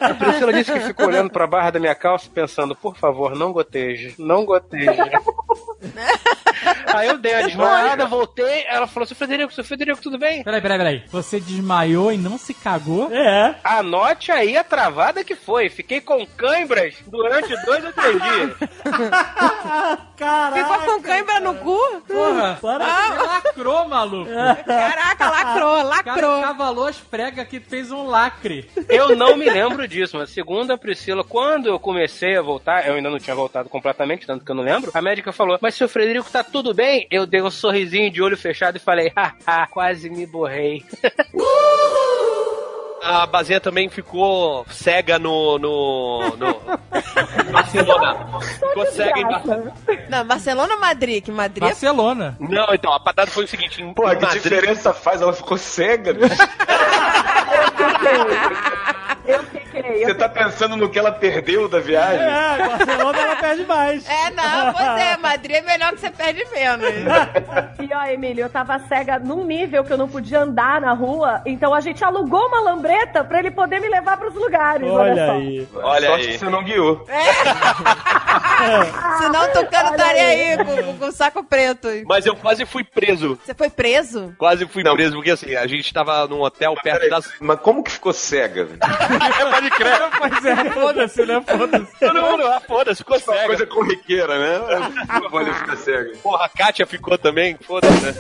A 0.00 0.14
Priscila 0.14 0.52
disse 0.52 0.72
que 0.72 0.80
ficou 0.80 1.06
olhando 1.06 1.30
pra 1.30 1.46
barra 1.46 1.70
da 1.70 1.78
minha 1.78 1.94
calça 1.94 2.28
pensando, 2.32 2.74
por 2.74 2.96
favor, 2.96 3.36
não 3.36 3.52
goteje, 3.52 4.14
não 4.18 4.44
goteje. 4.44 4.88
Aí 6.94 7.08
eu 7.08 7.18
dei 7.18 7.34
a 7.34 7.42
desmaiada, 7.42 8.06
voltei, 8.06 8.64
ela 8.66 8.86
falou, 8.86 9.06
seu 9.06 9.14
Frederico, 9.16 9.52
seu 9.52 9.62
Frederico, 9.62 10.00
tudo 10.00 10.18
bem? 10.18 10.42
Peraí, 10.42 10.60
peraí, 10.60 10.78
peraí. 10.78 11.04
Você 11.10 11.38
desmaiou 11.38 12.12
e 12.12 12.16
não 12.16 12.38
se 12.38 12.54
cagou? 12.54 13.12
É. 13.12 13.54
Anote 13.62 14.32
aí 14.32 14.56
a 14.56 14.64
travada 14.64 15.22
que 15.22 15.36
foi. 15.36 15.68
Fiquei 15.68 16.00
com 16.00 16.26
cãibras 16.26 16.96
durante 17.06 17.54
dois 17.64 17.84
ou 17.84 17.92
três 17.92 18.20
dias. 18.22 18.56
Caraca. 20.16 20.56
Ficou 20.56 20.78
com 20.94 21.02
cãibra 21.02 21.40
no 21.40 21.54
cu? 21.56 21.78
Porra, 22.08 22.45
Para. 22.55 22.85
você 22.85 23.23
lacrou, 23.27 23.89
maluco. 23.89 24.31
Caraca, 24.64 25.31
lacrou, 25.31 25.73
O 25.73 25.77
cara 25.77 25.85
lacrou. 25.85 26.40
cavalou 26.43 26.86
as 26.86 26.98
pregas 26.98 27.47
que 27.48 27.60
fez 27.60 27.90
um 27.90 28.06
lacre. 28.06 28.68
Eu 28.89 29.16
não 29.16 29.36
me 29.36 29.48
lembro 29.48 29.86
disso, 29.89 30.16
mas 30.16 30.31
segundo 30.31 30.73
a 30.73 30.78
Priscila, 30.78 31.24
quando 31.24 31.66
eu 31.68 31.78
comecei 31.78 32.36
a 32.36 32.43
voltar, 32.43 32.86
eu 32.86 32.94
ainda 32.94 33.10
não 33.10 33.18
tinha 33.18 33.35
voltado 33.36 33.68
completamente, 33.68 34.27
tanto 34.27 34.44
que 34.44 34.51
eu 34.51 34.55
não 34.55 34.62
lembro, 34.64 34.90
a 34.94 35.02
médica 35.02 35.32
falou, 35.32 35.59
mas 35.60 35.74
seu 35.74 35.89
Frederico 35.89 36.31
tá 36.31 36.44
tudo 36.44 36.73
bem? 36.74 37.06
Eu 37.10 37.27
dei 37.27 37.43
um 37.43 37.51
sorrisinho 37.51 38.10
de 38.10 38.23
olho 38.23 38.36
fechado 38.36 38.77
e 38.77 38.81
falei, 38.81 39.12
haha, 39.16 39.66
quase 39.66 40.09
me 40.10 40.27
borrei. 40.27 40.85
A 43.08 43.26
Bazinha 43.26 43.60
também 43.60 43.88
ficou 43.88 44.66
cega 44.70 45.18
no. 45.18 45.58
no. 45.58 46.36
no. 46.36 46.60
Barcelona. 47.52 48.26
Ficou 48.40 48.86
cega 48.86 49.20
em 49.20 49.24
Barcelona. 49.24 49.72
Não, 50.08 50.24
Barcelona 50.26 50.74
ou 50.74 50.80
Madrid? 50.80 51.24
Que 51.24 51.30
Madrid 51.30 51.62
é 51.62 51.66
Barcelona. 51.68 52.36
Não, 52.40 52.66
então, 52.72 52.92
a 52.92 52.98
parada 53.00 53.30
foi 53.30 53.44
o 53.44 53.48
seguinte: 53.48 53.80
em 53.82 53.94
Pô, 53.94 54.02
que 54.02 54.14
Madrid- 54.14 54.42
diferença 54.42 54.92
faz? 54.92 55.22
Ela 55.22 55.32
ficou 55.32 55.56
cega, 55.56 56.12
bicho. 56.12 56.34
Eu 59.26 59.42
fiquei. 59.42 60.04
Você 60.04 60.14
tá 60.14 60.28
pensando 60.28 60.76
no 60.76 60.88
que 60.88 60.96
ela 60.98 61.10
perdeu 61.10 61.68
da 61.68 61.80
viagem? 61.80 62.20
É, 62.24 62.58
Barcelona 62.68 63.18
ela 63.18 63.36
perde 63.36 63.66
mais. 63.66 64.08
É, 64.08 64.30
não, 64.30 64.72
pois 64.72 64.86
é, 65.00 65.16
Madrid 65.16 65.56
é 65.56 65.62
melhor 65.62 65.92
que 65.94 66.00
você 66.00 66.10
perde 66.10 66.44
menos. 66.52 66.86
E 67.78 67.94
ó, 67.94 68.04
Emílio, 68.06 68.44
eu 68.44 68.48
tava 68.50 68.78
cega 68.88 69.18
num 69.18 69.44
nível 69.44 69.84
que 69.84 69.92
eu 69.92 69.98
não 69.98 70.08
podia 70.08 70.40
andar 70.40 70.80
na 70.80 70.92
rua, 70.92 71.40
então 71.46 71.72
a 71.74 71.80
gente 71.80 72.02
alugou 72.02 72.44
uma 72.48 72.60
lambreta 72.97 73.24
pra 73.24 73.39
ele 73.39 73.51
poder 73.51 73.81
me 73.81 73.89
levar 73.89 74.16
pros 74.16 74.35
lugares. 74.35 74.89
Olha, 74.89 75.12
Olha 75.12 75.27
só. 75.27 75.32
aí. 75.32 75.68
Olha 75.74 76.09
Sorte 76.09 76.27
aí. 76.27 76.32
que 76.32 76.39
você 76.39 76.48
não 76.48 76.64
guiou. 76.64 77.06
Senão 79.18 79.44
o 79.44 79.48
Tucano 79.48 79.90
estaria 79.90 80.27
aí 80.27 80.56
com, 80.64 80.98
com 80.98 81.06
o 81.06 81.12
saco 81.12 81.44
preto. 81.44 81.89
Mas 82.06 82.24
eu 82.27 82.35
quase 82.36 82.64
fui 82.64 82.85
preso. 82.85 83.39
Você 83.44 83.55
foi 83.55 83.68
preso? 83.70 84.35
Quase 84.39 84.66
fui 84.66 84.82
preso, 84.82 85.14
porque 85.16 85.31
assim, 85.31 85.55
a 85.55 85.66
gente 85.66 85.93
tava 85.93 86.27
num 86.27 86.40
hotel 86.40 86.74
perto 86.82 87.09
das. 87.09 87.31
Mas 87.40 87.60
como 87.60 87.82
que 87.82 87.90
ficou 87.90 88.12
cega, 88.12 88.64
velho? 88.64 88.78
Pode 89.51 89.70
crer. 89.70 89.97
Pois 90.18 90.44
é, 90.44 90.70
foda-se, 90.70 91.27
né? 91.27 91.43
Foda-se. 91.47 91.86
Todo 91.98 92.23
mundo, 92.23 92.47
ah, 92.47 92.60
foda-se, 92.66 92.98
ficou 92.98 93.16
Uma 93.16 93.35
cega. 93.35 93.47
coisa 93.47 93.66
corriqueira, 93.66 94.39
né? 94.39 94.60
Não 95.20 95.31
vale 95.31 95.52
ficar 95.52 95.77
cega. 95.77 96.12
Porra, 96.23 96.44
a 96.47 96.48
Kátia 96.48 96.86
ficou 96.86 97.16
também, 97.18 97.56
foda-se, 97.66 98.01
né? 98.05 98.14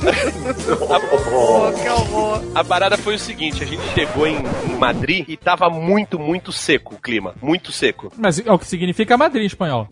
que 1.82 1.88
horror. 1.88 2.42
A 2.54 2.64
parada 2.64 2.96
foi 2.96 3.14
o 3.14 3.18
seguinte, 3.18 3.39
a 3.48 3.64
gente 3.64 3.82
chegou 3.94 4.26
em, 4.26 4.36
em 4.36 4.76
Madrid 4.76 5.24
e 5.28 5.36
tava 5.36 5.70
muito, 5.70 6.18
muito 6.18 6.50
seco 6.52 6.96
o 6.96 7.00
clima. 7.00 7.34
Muito 7.40 7.70
seco. 7.72 8.12
Mas 8.16 8.44
é 8.44 8.52
o 8.52 8.58
que 8.58 8.66
significa 8.66 9.16
Madrid 9.16 9.44
em 9.44 9.46
espanhol. 9.46 9.88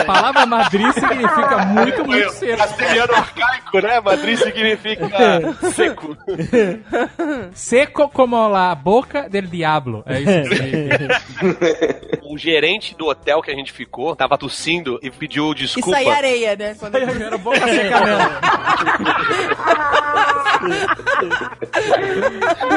A 0.00 0.04
palavra 0.04 0.44
Madrid 0.46 0.90
significa 0.92 1.64
muito, 1.66 2.04
muito 2.04 2.32
seco. 2.32 2.56
Castelhano 2.58 3.14
arcaico, 3.14 3.80
né? 3.80 4.00
Madrid 4.00 4.36
significa 4.38 5.08
seco. 5.72 6.16
Seco 7.52 8.08
como 8.08 8.48
la 8.48 8.74
boca 8.74 9.28
del 9.28 9.46
diablo. 9.46 10.02
É 10.06 10.18
isso 10.20 10.48
que 10.48 10.56
significa. 10.56 11.22
O 12.24 12.36
gerente 12.36 12.96
do 12.96 13.06
hotel 13.06 13.40
que 13.42 13.50
a 13.50 13.54
gente 13.54 13.72
ficou 13.72 14.16
tava 14.16 14.36
tossindo 14.36 14.98
e 15.02 15.10
pediu 15.10 15.52
Isso 15.52 15.76
desculpa. 15.76 15.98
aí 15.98 16.06
é 16.06 16.12
areia, 16.12 16.56
né? 16.56 16.74
Quando... 16.78 16.96
Era 16.96 17.38
boca 17.38 17.60
seca 17.60 18.00
mesmo. 18.04 18.30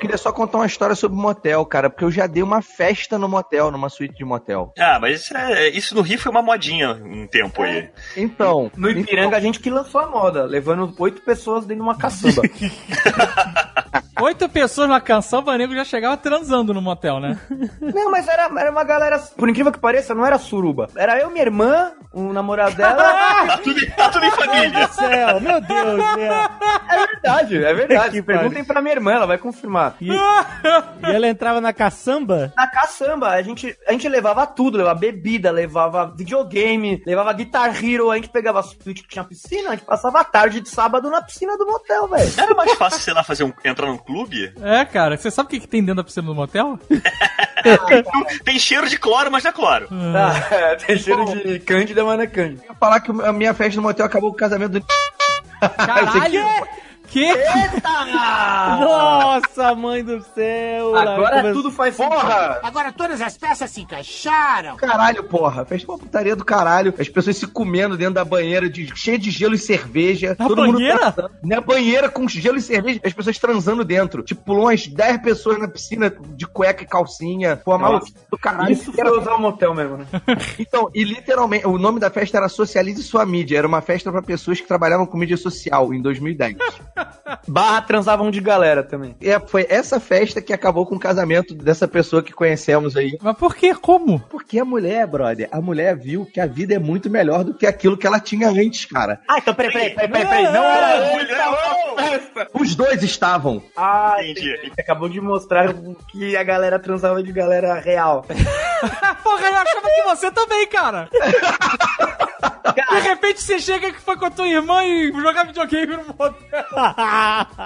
Queria 0.00 0.16
só 0.16 0.30
contar 0.32 0.58
uma 0.58 0.66
história 0.66 0.94
sobre 0.94 1.18
motel, 1.18 1.66
cara, 1.66 1.90
porque 1.90 2.04
eu 2.04 2.10
já 2.10 2.28
dei 2.28 2.40
uma 2.42 2.62
festa 2.62 3.18
no 3.18 3.28
motel, 3.28 3.72
numa 3.72 3.88
suíte 3.88 4.14
de 4.16 4.24
motel. 4.24 4.72
Ah, 4.78 4.96
mas 5.00 5.22
isso, 5.22 5.36
é- 5.36 5.68
isso 5.70 5.92
no 5.94 6.02
Rio 6.02 6.18
foi 6.20 6.30
uma 6.30 6.40
modinha 6.42 6.92
um 6.92 7.26
tempo 7.26 7.62
aí. 7.62 7.90
Então, 8.16 8.70
No 8.76 8.88
Ipiranga 8.88 9.36
a 9.36 9.40
gente 9.40 9.58
que 9.58 9.68
lançou 9.68 10.00
a 10.00 10.06
moda, 10.06 10.44
levando 10.44 10.94
oito 10.98 11.20
pessoas 11.22 11.62
dentro 11.66 11.82
de 11.82 11.88
uma 11.90 11.98
caçamba. 11.98 12.42
Oito 14.20 14.48
pessoas 14.48 14.88
na 14.88 15.00
canção, 15.00 15.40
o 15.40 15.42
Vanego 15.42 15.74
já 15.74 15.84
chegava 15.84 16.16
transando 16.16 16.74
no 16.74 16.82
motel, 16.82 17.20
né? 17.20 17.38
Não, 17.80 18.10
mas 18.10 18.26
era, 18.26 18.50
era 18.58 18.70
uma 18.70 18.82
galera, 18.82 19.18
por 19.18 19.48
incrível 19.48 19.70
que 19.70 19.78
pareça, 19.78 20.14
não 20.14 20.26
era 20.26 20.38
suruba. 20.38 20.88
Era 20.96 21.20
eu, 21.20 21.30
minha 21.30 21.44
irmã, 21.44 21.92
o 22.12 22.32
namorado 22.32 22.74
dela. 22.74 23.58
tudo, 23.58 23.86
tá 23.96 24.08
tudo 24.08 24.24
em 24.24 24.30
família. 24.30 24.70
Meu 24.70 24.72
Deus 24.72 24.88
do 24.88 24.94
céu, 24.94 25.40
meu 25.40 25.60
Deus 25.60 25.96
do 25.96 26.02
céu. 26.02 26.32
É 26.90 27.06
verdade, 27.06 27.64
é 27.64 27.74
verdade. 27.74 28.10
Que 28.10 28.22
Perguntem 28.22 28.64
pra 28.64 28.82
minha 28.82 28.94
irmã, 28.94 29.12
ela 29.12 29.26
vai 29.26 29.38
confirmar. 29.38 29.94
E, 30.00 30.10
e 30.10 31.14
ela 31.14 31.28
entrava 31.28 31.60
na 31.60 31.72
caçamba? 31.72 32.52
Na 32.56 32.66
caçamba, 32.66 33.28
a 33.28 33.42
gente, 33.42 33.76
a 33.86 33.92
gente 33.92 34.08
levava 34.08 34.46
tudo, 34.46 34.78
levava 34.78 34.98
bebida, 34.98 35.50
levava 35.50 36.12
videogame, 36.16 37.02
levava 37.06 37.32
Guitar 37.32 37.84
Hero, 37.84 38.10
a 38.10 38.16
gente 38.16 38.28
pegava 38.30 38.60
a 38.60 38.62
suíte 38.62 39.02
que 39.02 39.08
tinha 39.08 39.24
piscina, 39.24 39.68
a 39.68 39.72
gente 39.72 39.84
passava 39.84 40.20
a 40.20 40.24
tarde 40.24 40.60
de 40.60 40.68
sábado 40.68 41.08
na 41.08 41.22
piscina 41.22 41.56
do 41.56 41.66
motel, 41.66 42.08
velho. 42.08 42.32
Era 42.36 42.54
mais 42.54 42.72
fácil, 42.74 43.00
sei 43.00 43.14
lá, 43.14 43.22
fazer 43.22 43.44
um, 43.44 43.52
entrar 43.64 43.86
num 43.86 43.98
clube? 44.08 44.52
É, 44.62 44.84
cara, 44.86 45.18
você 45.18 45.30
sabe 45.30 45.46
o 45.46 45.50
que, 45.50 45.60
que 45.60 45.68
tem 45.68 45.82
dentro 45.82 45.96
da 45.96 46.04
piscina 46.04 46.26
do 46.26 46.34
motel? 46.34 46.78
Tem 48.44 48.58
cheiro 48.58 48.88
de 48.88 48.96
cloro, 48.96 49.30
mas 49.30 49.42
não 49.42 49.50
é 49.50 49.52
cloro. 49.52 49.88
Ah, 49.90 50.54
é, 50.54 50.76
tem 50.76 50.96
cheiro 50.96 51.24
de 51.24 51.58
cândida, 51.58 52.04
mas 52.04 52.16
não 52.16 52.22
é 52.22 52.26
cândida. 52.28 52.62
eu 52.62 52.70
ia 52.70 52.74
falar 52.76 53.00
que 53.00 53.10
a 53.10 53.32
minha 53.32 53.52
festa 53.52 53.76
no 53.76 53.82
motel 53.82 54.06
acabou 54.06 54.30
com 54.30 54.36
o 54.36 54.38
casamento 54.38 54.78
do. 54.78 54.86
Caralho! 55.76 56.40
Que? 57.08 57.26
Nossa, 58.80 59.74
mãe 59.74 60.04
do 60.04 60.22
céu. 60.34 60.94
Agora 60.94 61.52
tudo 61.52 61.70
faz 61.70 61.94
sentido. 61.94 62.14
Porra! 62.14 62.60
Agora 62.62 62.92
todas 62.92 63.20
as 63.20 63.36
peças 63.36 63.70
se 63.70 63.80
encaixaram. 63.80 64.76
Caralho, 64.76 65.24
porra. 65.24 65.64
Festa 65.64 65.90
uma 65.90 65.98
putaria 65.98 66.36
do 66.36 66.44
caralho. 66.44 66.92
As 66.98 67.08
pessoas 67.08 67.36
se 67.36 67.46
comendo 67.46 67.96
dentro 67.96 68.14
da 68.14 68.24
banheira, 68.24 68.68
de, 68.68 68.90
cheia 68.94 69.18
de 69.18 69.30
gelo 69.30 69.54
e 69.54 69.58
cerveja. 69.58 70.36
Na 70.38 70.46
Todo 70.48 70.64
mundo 70.64 70.74
banheira? 70.74 71.12
transando. 71.12 71.30
Na 71.42 71.60
banheira 71.60 72.08
com 72.08 72.28
gelo 72.28 72.58
e 72.58 72.62
cerveja. 72.62 73.00
As 73.04 73.12
pessoas 73.12 73.38
transando 73.38 73.84
dentro. 73.84 74.22
Tipo, 74.22 74.42
pulou 74.42 74.64
umas 74.64 74.86
10 74.86 75.18
pessoas 75.22 75.58
na 75.58 75.68
piscina 75.68 76.14
de 76.34 76.46
cueca 76.46 76.82
e 76.82 76.86
calcinha. 76.86 77.56
Pô, 77.56 77.76
maluquice 77.78 78.14
do 78.30 78.38
caralho. 78.38 78.72
Isso 78.72 78.92
foi 78.92 79.18
usar 79.18 79.34
o 79.34 79.40
motel 79.40 79.74
mesmo, 79.74 79.96
né? 79.98 80.06
Então, 80.58 80.90
e 80.94 81.04
literalmente, 81.04 81.66
o 81.66 81.78
nome 81.78 82.00
da 82.00 82.10
festa 82.10 82.36
era 82.36 82.48
Socialize 82.48 83.02
Sua 83.02 83.24
Mídia. 83.24 83.58
Era 83.58 83.66
uma 83.66 83.80
festa 83.80 84.10
pra 84.10 84.20
pessoas 84.20 84.60
que 84.60 84.66
trabalhavam 84.66 85.06
com 85.06 85.16
mídia 85.16 85.36
social 85.36 85.94
em 85.94 86.02
2010. 86.02 86.56
Barra 87.46 87.82
transavam 87.82 88.30
de 88.30 88.40
galera 88.40 88.82
também. 88.82 89.16
É, 89.20 89.38
foi 89.40 89.66
essa 89.68 89.98
festa 90.00 90.40
que 90.40 90.52
acabou 90.52 90.86
com 90.86 90.96
o 90.96 91.00
casamento 91.00 91.54
dessa 91.54 91.86
pessoa 91.88 92.22
que 92.22 92.32
conhecemos 92.32 92.96
aí. 92.96 93.16
Mas 93.22 93.36
por 93.36 93.54
que? 93.54 93.74
Como? 93.74 94.20
Porque 94.30 94.58
a 94.58 94.64
mulher, 94.64 95.06
brother, 95.06 95.48
a 95.50 95.60
mulher 95.60 95.96
viu 95.96 96.26
que 96.26 96.40
a 96.40 96.46
vida 96.46 96.74
é 96.74 96.78
muito 96.78 97.08
melhor 97.10 97.44
do 97.44 97.54
que 97.54 97.66
aquilo 97.66 97.96
que 97.96 98.06
ela 98.06 98.20
tinha 98.20 98.48
antes, 98.48 98.84
cara. 98.84 99.20
Ah, 99.28 99.38
então 99.38 99.54
peraí, 99.54 99.72
peraí, 99.72 99.94
peraí, 99.94 100.10
peraí. 100.10 100.44
Não 100.44 100.64
era 100.64 101.16
ele, 101.16 101.32
Não! 101.34 102.60
Os 102.60 102.74
dois 102.74 103.02
estavam. 103.02 103.62
Ah, 103.76 104.16
Entendi. 104.20 104.50
entendi. 104.54 104.72
Acabou 104.78 105.08
de 105.08 105.20
mostrar 105.20 105.74
que 106.10 106.36
a 106.36 106.42
galera 106.42 106.78
transava 106.78 107.22
de 107.22 107.32
galera 107.32 107.74
real. 107.80 108.24
Porra, 109.22 109.46
eu 109.48 109.56
achava 109.56 109.88
que 109.88 110.02
você 110.04 110.30
também, 110.30 110.66
cara. 110.68 111.08
de 112.74 113.00
repente 113.00 113.42
você 113.42 113.58
chega 113.58 113.92
que 113.92 114.00
foi 114.00 114.16
com 114.16 114.26
a 114.26 114.30
tua 114.30 114.46
irmã 114.46 114.84
e 114.84 115.12
jogar 115.12 115.44
videogame 115.44 115.96
no 115.96 116.04
motel. 116.06 116.64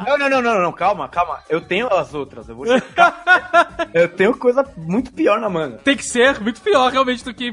Não, 0.07 0.19
não, 0.19 0.29
não, 0.29 0.43
não, 0.43 0.63
não, 0.63 0.73
calma, 0.73 1.09
calma. 1.09 1.41
Eu 1.49 1.61
tenho 1.61 1.93
as 1.93 2.15
outras, 2.15 2.49
eu 2.49 2.57
vou 2.57 2.67
checar. 2.67 3.23
eu 3.95 4.09
tenho 4.09 4.37
coisa 4.37 4.65
muito 4.77 5.13
pior 5.13 5.41
na 5.41 5.49
manga. 5.49 5.79
Tem 5.79 5.97
que 5.97 6.05
ser 6.05 6.41
muito 6.41 6.61
pior, 6.61 6.91
realmente, 6.91 7.25
do 7.25 7.35
que 7.35 7.53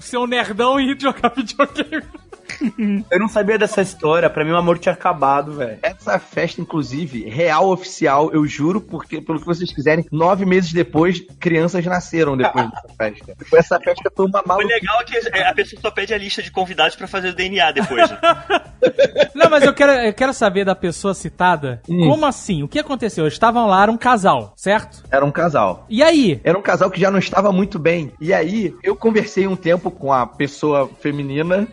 ser 0.00 0.18
um 0.18 0.26
nerdão 0.26 0.78
e 0.80 0.98
jogar 0.98 1.32
videogame. 1.34 2.04
Eu 3.10 3.18
não 3.18 3.28
sabia 3.28 3.58
dessa 3.58 3.82
história, 3.82 4.28
pra 4.30 4.44
mim 4.44 4.50
o 4.52 4.56
amor 4.56 4.78
tinha 4.78 4.92
acabado, 4.92 5.52
velho. 5.52 5.78
Essa 5.82 6.18
festa, 6.18 6.60
inclusive, 6.60 7.28
real 7.28 7.68
oficial, 7.70 8.30
eu 8.32 8.46
juro, 8.46 8.80
porque, 8.80 9.20
pelo 9.20 9.38
que 9.40 9.46
vocês 9.46 9.72
quiserem, 9.72 10.04
nove 10.10 10.44
meses 10.44 10.72
depois, 10.72 11.20
crianças 11.40 11.84
nasceram 11.84 12.36
depois 12.36 12.70
dessa 12.70 12.88
festa. 12.96 13.34
Essa 13.56 13.80
festa 13.80 14.10
foi 14.14 14.26
uma 14.26 14.42
O 14.42 14.48
maluca. 14.48 14.66
legal 14.66 15.00
é 15.00 15.04
que 15.04 15.38
a 15.42 15.54
pessoa 15.54 15.80
só 15.82 15.90
pede 15.90 16.14
a 16.14 16.18
lista 16.18 16.42
de 16.42 16.50
convidados 16.50 16.96
pra 16.96 17.06
fazer 17.06 17.28
o 17.30 17.34
DNA 17.34 17.72
depois. 17.72 18.10
né? 18.10 18.18
Não, 19.34 19.48
mas 19.50 19.64
eu 19.64 19.72
quero, 19.74 19.92
eu 19.92 20.12
quero 20.12 20.32
saber 20.32 20.64
da 20.64 20.74
pessoa 20.74 21.14
citada. 21.14 21.80
Como 21.86 22.26
assim? 22.26 22.62
O 22.62 22.68
que 22.68 22.78
aconteceu? 22.78 23.24
Eles 23.24 23.34
estavam 23.34 23.66
lá, 23.66 23.82
era 23.82 23.90
um 23.90 23.96
casal, 23.96 24.52
certo? 24.56 25.02
Era 25.10 25.24
um 25.24 25.32
casal. 25.32 25.86
E 25.88 26.02
aí? 26.02 26.40
Era 26.44 26.58
um 26.58 26.62
casal 26.62 26.90
que 26.90 27.00
já 27.00 27.10
não 27.10 27.18
estava 27.18 27.50
muito 27.50 27.78
bem. 27.78 28.12
E 28.20 28.32
aí, 28.32 28.74
eu 28.82 28.94
conversei 28.94 29.46
um 29.46 29.56
tempo 29.56 29.90
com 29.90 30.12
a 30.12 30.26
pessoa 30.26 30.88
feminina. 31.00 31.66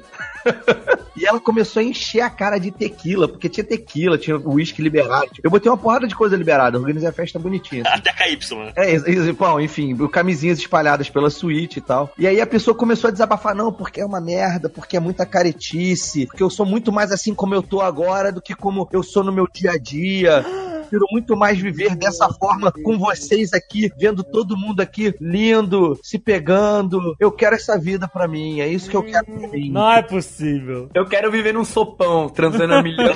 e 1.15 1.26
ela 1.26 1.39
começou 1.39 1.81
a 1.81 1.84
encher 1.84 2.22
a 2.22 2.30
cara 2.30 2.57
de 2.57 2.72
tequila, 2.72 3.27
porque 3.27 3.49
tinha 3.49 3.63
tequila, 3.63 4.18
tinha 4.18 4.38
uísque 4.38 4.81
liberado. 4.81 5.30
Eu 5.43 5.49
botei 5.49 5.72
uma 5.72 5.77
porrada 5.77 6.07
de 6.07 6.15
coisa 6.15 6.35
liberada, 6.35 6.77
organizei 6.77 7.09
a 7.09 7.13
festa 7.13 7.39
bonitinha. 7.39 7.84
assim. 7.85 7.99
Até 7.99 8.13
KY, 8.13 8.55
né? 8.55 8.73
É, 8.76 9.34
bom, 9.34 9.59
enfim, 9.59 9.95
camisinhas 10.07 10.59
espalhadas 10.59 11.09
pela 11.09 11.30
suíte 11.30 11.80
e 11.80 11.81
tal. 11.81 12.11
E 12.18 12.27
aí 12.27 12.41
a 12.41 12.47
pessoa 12.47 12.76
começou 12.76 13.07
a 13.07 13.11
desabafar, 13.11 13.55
não, 13.55 13.72
porque 13.72 14.01
é 14.01 14.05
uma 14.05 14.22
merda, 14.22 14.69
porque 14.69 14.97
é 14.97 14.99
muita 14.99 15.26
caretice, 15.26 16.26
porque 16.26 16.43
eu 16.43 16.49
sou 16.49 16.65
muito 16.65 16.91
mais 16.91 17.11
assim 17.11 17.34
como 17.34 17.55
eu 17.55 17.61
tô 17.61 17.81
agora 17.81 18.31
do 18.31 18.41
que 18.41 18.55
como 18.55 18.88
eu 18.91 19.03
sou 19.03 19.23
no 19.23 19.31
meu 19.31 19.47
dia 19.51 19.72
a 19.72 19.77
dia. 19.77 20.45
Prefiro 20.91 21.07
muito 21.09 21.38
mais 21.38 21.57
viver 21.57 21.95
dessa 21.95 22.27
forma 22.34 22.69
com 22.69 22.99
vocês 22.99 23.53
aqui, 23.53 23.89
vendo 23.97 24.26
todo 24.26 24.57
mundo 24.57 24.81
aqui 24.81 25.15
lindo, 25.22 25.97
se 26.03 26.19
pegando. 26.19 27.15
Eu 27.18 27.31
quero 27.31 27.55
essa 27.55 27.80
vida 27.80 28.09
pra 28.09 28.27
mim, 28.27 28.59
é 28.59 28.68
isso 28.68 28.89
que 28.89 28.97
eu 28.97 29.03
quero 29.03 29.26
pra 29.26 29.47
mim. 29.47 29.72
Não 29.72 29.89
é 29.89 30.01
possível. 30.01 30.89
Eu 30.93 31.05
quero 31.05 31.31
viver 31.31 31.53
num 31.53 31.63
sopão, 31.63 32.27
transando 32.27 32.73
a 32.73 32.84
milhão. 32.84 33.15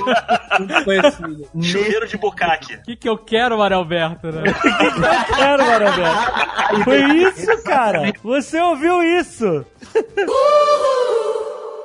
Chuveiro 1.60 2.08
de 2.08 2.16
bucaque. 2.16 2.76
O 2.76 2.82
que, 2.82 2.96
que 2.96 3.08
eu 3.10 3.18
quero, 3.18 3.58
Mário 3.58 3.76
Alberto, 3.76 4.28
né? 4.28 4.44
Quero, 5.36 5.66
Maravilha. 5.66 6.82
Foi 6.82 7.00
isso, 7.18 7.62
cara. 7.62 8.10
Você 8.22 8.58
ouviu 8.58 9.02
isso? 9.02 9.66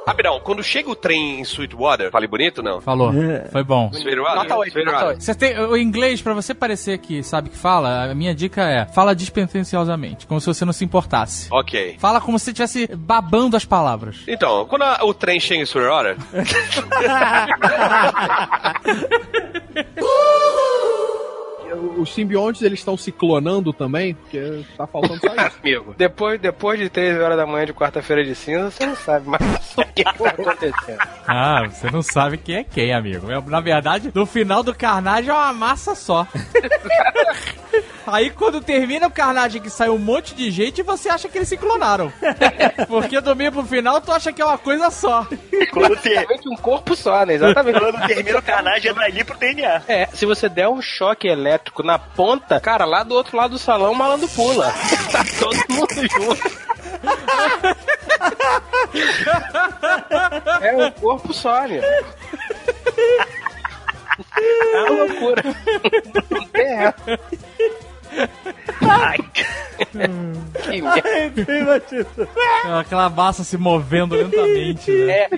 Rapidão, 0.07 0.39
quando 0.39 0.63
chega 0.63 0.89
o 0.89 0.95
trem 0.95 1.39
em 1.39 1.41
Sweetwater, 1.43 2.09
falei 2.09 2.27
bonito 2.27 2.63
não? 2.63 2.81
Falou. 2.81 3.11
Foi 3.51 3.63
bom. 3.63 3.91
Sweetwater? 3.93 4.35
Nota 4.35 4.55
Sweetwater. 4.55 4.91
nota 4.93 5.05
oito. 5.07 5.23
Você 5.23 5.35
tem 5.35 5.59
o 5.59 5.77
inglês, 5.77 6.21
pra 6.21 6.33
você 6.33 6.55
parecer 6.55 6.97
que 6.97 7.21
sabe 7.21 7.49
que 7.51 7.57
fala, 7.57 8.09
a 8.11 8.15
minha 8.15 8.33
dica 8.33 8.63
é: 8.63 8.85
fala 8.87 9.13
despretensiosamente, 9.13 10.25
como 10.25 10.41
se 10.41 10.47
você 10.47 10.65
não 10.65 10.73
se 10.73 10.83
importasse. 10.83 11.47
Ok. 11.51 11.97
Fala 11.99 12.19
como 12.19 12.39
se 12.39 12.45
você 12.45 12.51
estivesse 12.51 12.87
babando 12.95 13.55
as 13.55 13.63
palavras. 13.63 14.17
Então, 14.27 14.65
quando 14.65 14.81
a- 14.81 15.01
o 15.03 15.13
trem 15.13 15.39
chega 15.39 15.61
em 15.61 15.65
Sweetwater, 15.65 16.17
Os 21.97 22.13
simbiontes, 22.13 22.61
eles 22.61 22.79
estão 22.79 22.95
se 22.97 23.11
clonando 23.11 23.73
também, 23.73 24.13
porque 24.13 24.63
tá 24.77 24.87
faltando 24.87 25.19
só 25.19 25.33
isso. 25.33 25.57
Amigo, 25.61 25.95
depois, 25.97 26.39
depois 26.39 26.79
de 26.79 26.89
13 26.89 27.19
horas 27.19 27.37
da 27.37 27.45
manhã 27.45 27.65
de 27.65 27.73
quarta-feira 27.73 28.23
de 28.23 28.35
cinza, 28.35 28.71
você 28.71 28.85
não 28.85 28.95
sabe 28.95 29.27
mais 29.27 29.41
o 29.77 29.83
que 29.93 30.03
tá 30.03 30.29
acontecendo. 30.29 30.99
Ah, 31.27 31.63
você 31.67 31.89
não 31.91 32.01
sabe 32.01 32.37
quem 32.37 32.55
é 32.55 32.63
quem, 32.63 32.93
amigo. 32.93 33.27
Na 33.47 33.59
verdade, 33.59 34.11
no 34.13 34.25
final 34.25 34.63
do 34.63 34.73
Carnage 34.73 35.29
é 35.29 35.33
uma 35.33 35.53
massa 35.53 35.95
só. 35.95 36.27
Aí 38.05 38.29
quando 38.29 38.61
termina 38.61 39.07
o 39.07 39.11
Carnage 39.11 39.59
que 39.59 39.69
sai 39.69 39.89
um 39.89 39.97
monte 39.97 40.33
de 40.33 40.49
gente, 40.51 40.81
você 40.81 41.09
acha 41.09 41.27
que 41.29 41.37
eles 41.37 41.47
se 41.47 41.57
clonaram. 41.57 42.11
Porque 42.87 43.19
do 43.21 43.35
meio 43.35 43.51
pro 43.51 43.63
final, 43.63 44.01
tu 44.01 44.11
acha 44.11 44.31
que 44.31 44.41
é 44.41 44.45
uma 44.45 44.57
coisa 44.57 44.89
só. 44.89 45.27
Quando, 45.71 45.95
ter, 45.97 46.11
Exatamente 46.11 46.49
um 46.49 46.55
corpo 46.55 46.95
só, 46.95 47.25
né? 47.25 47.35
Exatamente. 47.35 47.79
quando 47.79 48.07
termina 48.07 48.39
o 48.39 48.41
carnage, 48.41 48.87
é 48.87 48.93
dali 48.93 49.23
pro 49.23 49.37
DNA. 49.37 49.83
É, 49.87 50.07
se 50.13 50.25
você 50.25 50.49
der 50.49 50.67
um 50.67 50.81
choque 50.81 51.27
elétrico 51.27 51.83
na 51.83 51.99
ponta, 51.99 52.59
cara, 52.59 52.85
lá 52.85 53.03
do 53.03 53.15
outro 53.15 53.37
lado 53.37 53.51
do 53.51 53.59
salão 53.59 53.91
o 53.91 53.95
malandro 53.95 54.27
pula. 54.29 54.73
tá 55.11 55.23
todo 55.39 55.57
mundo 55.69 55.93
junto. 56.09 56.51
É 60.61 60.75
um 60.75 60.91
corpo 60.91 61.33
só, 61.33 61.67
meu. 61.67 61.81
É 64.73 64.83
uma 64.83 65.03
loucura. 65.03 65.43
É. 66.53 66.93
Ai, 68.81 69.17
que 69.33 69.47
merda. 69.93 71.65
Batista. 71.65 72.27
Aquela 72.79 73.09
massa 73.09 73.43
se 73.43 73.57
movendo 73.57 74.15
lentamente, 74.15 74.91
né? 74.91 75.11
É, 75.11 75.29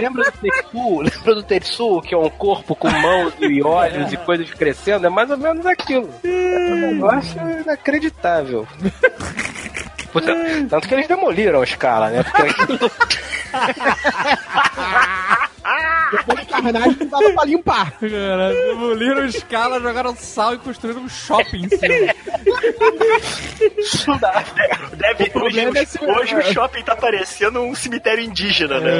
lembra, 0.00 0.30
do 0.30 0.38
Tetsu? 0.38 1.00
Lembra 1.00 1.34
do 1.34 1.42
Tetsu, 1.42 2.00
que 2.02 2.14
é 2.14 2.18
um 2.18 2.30
corpo 2.30 2.74
com 2.74 2.88
mãos 2.90 3.34
e 3.40 3.62
olhos 3.62 4.12
e 4.12 4.16
coisas 4.16 4.50
crescendo? 4.50 5.06
É 5.06 5.10
mais 5.10 5.30
ou 5.30 5.38
menos 5.38 5.64
aquilo. 5.66 6.08
Um 6.24 6.92
negócio 6.92 7.40
inacreditável. 7.60 8.66
Puta, 10.12 10.34
Tanto 10.68 10.88
que 10.88 10.94
eles 10.94 11.08
demoliram 11.08 11.60
a 11.60 11.64
escala, 11.64 12.10
né? 12.10 12.22
Porque 12.22 12.42
aquilo... 12.42 12.90
Depois 16.12 16.40
do 16.40 16.46
carnagem 16.46 16.96
não 17.00 17.06
dava 17.06 17.32
pra 17.32 17.44
limpar. 17.44 17.92
Cara, 17.92 18.52
demoliram 18.52 19.24
escala, 19.24 19.80
jogaram 19.80 20.14
sal 20.14 20.54
e 20.54 20.58
construíram 20.58 21.00
um 21.02 21.08
shopping 21.08 21.64
em 21.64 21.68
cima. 21.68 22.14
Não 24.06 24.18
dá. 24.18 24.44
Deve, 24.92 25.22
hoje, 25.24 25.30
problema 25.30 25.78
é 25.78 25.84
se- 25.84 26.04
hoje 26.04 26.34
o 26.36 26.42
shopping 26.52 26.82
tá 26.82 26.94
parecendo 26.96 27.60
um 27.60 27.74
cemitério 27.74 28.22
indígena, 28.22 28.78
né? 28.80 28.92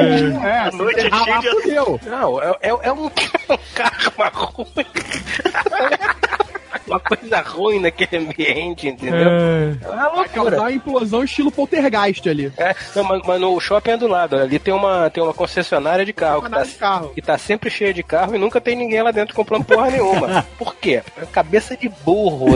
É, 0.45 0.59
a 0.69 0.71
noite 0.73 1.01
é 1.07 1.11
cheia 1.11 1.41
de. 1.41 2.09
Não, 2.09 2.43
é, 2.43 2.57
é, 2.63 2.69
é 2.69 2.93
um, 2.93 3.11
karma 3.75 4.31
ruim. 4.33 4.67
Uma 6.87 7.01
coisa 7.01 7.41
ruim 7.41 7.81
naquele 7.81 8.25
ambiente, 8.25 8.89
entendeu? 8.89 9.29
É. 9.31 9.77
É 9.83 9.89
uma 9.89 10.11
Vai 10.11 10.29
causar 10.29 10.41
loucura. 10.43 10.61
uma 10.61 10.73
implosão 10.73 11.25
estilo 11.25 11.51
poltergeist 11.51 12.29
ali. 12.29 12.53
É, 12.57 12.75
não, 12.95 13.05
mas, 13.05 13.23
mas 13.27 13.41
no 13.41 13.59
shopping 13.61 13.91
é 13.93 13.97
do 13.97 14.07
lado. 14.07 14.37
Ali 14.37 14.59
tem 14.59 14.73
uma, 14.75 15.09
tem 15.11 15.23
uma 15.23 15.35
concessionária 15.35 16.05
de 16.05 16.13
carro, 16.13 16.43
que 16.43 16.51
tá, 16.51 16.57
Concessionária 16.59 16.99
de 17.01 17.03
carro. 17.05 17.15
que 17.15 17.23
tá 17.23 17.39
sempre 17.39 17.71
cheia 17.71 17.93
de 17.95 18.03
carro 18.03 18.35
e 18.35 18.39
nunca 18.39 18.61
tem 18.61 18.77
ninguém 18.77 19.03
lá 19.03 19.11
dentro 19.11 19.35
comprando 19.35 19.65
porra 19.65 19.91
nenhuma. 19.91 20.45
Por 20.59 20.75
quê? 20.77 21.03
Cabeça 21.31 21.77
de 21.77 21.89
burro 21.89 22.47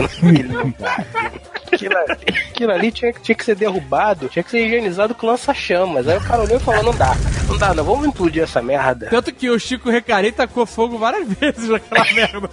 lugar. 0.57 1.05
Aquilo 1.71 1.97
ali, 1.97 2.17
aquilo 2.49 2.71
ali 2.71 2.91
tinha, 2.91 3.13
que- 3.13 3.21
tinha 3.21 3.35
que 3.35 3.43
ser 3.43 3.55
derrubado, 3.55 4.29
tinha 4.29 4.43
que 4.43 4.51
ser 4.51 4.65
higienizado 4.65 5.13
com 5.13 5.27
lança-chamas. 5.27 6.07
Aí 6.07 6.17
o 6.17 6.21
cara 6.21 6.41
olhou 6.43 6.57
e 6.57 6.59
falou: 6.59 6.83
não 6.83 6.93
dá, 6.93 7.15
não 7.47 7.57
dá, 7.57 7.73
não, 7.73 7.83
vamos 7.83 8.07
implodir 8.07 8.43
essa 8.43 8.61
merda. 8.61 9.07
Tanto 9.09 9.33
que 9.33 9.49
o 9.49 9.59
Chico 9.59 9.89
Recarei 9.89 10.31
tacou 10.31 10.65
fogo 10.65 10.97
várias 10.97 11.27
vezes 11.33 11.69
naquela 11.69 12.05
merda. 12.13 12.49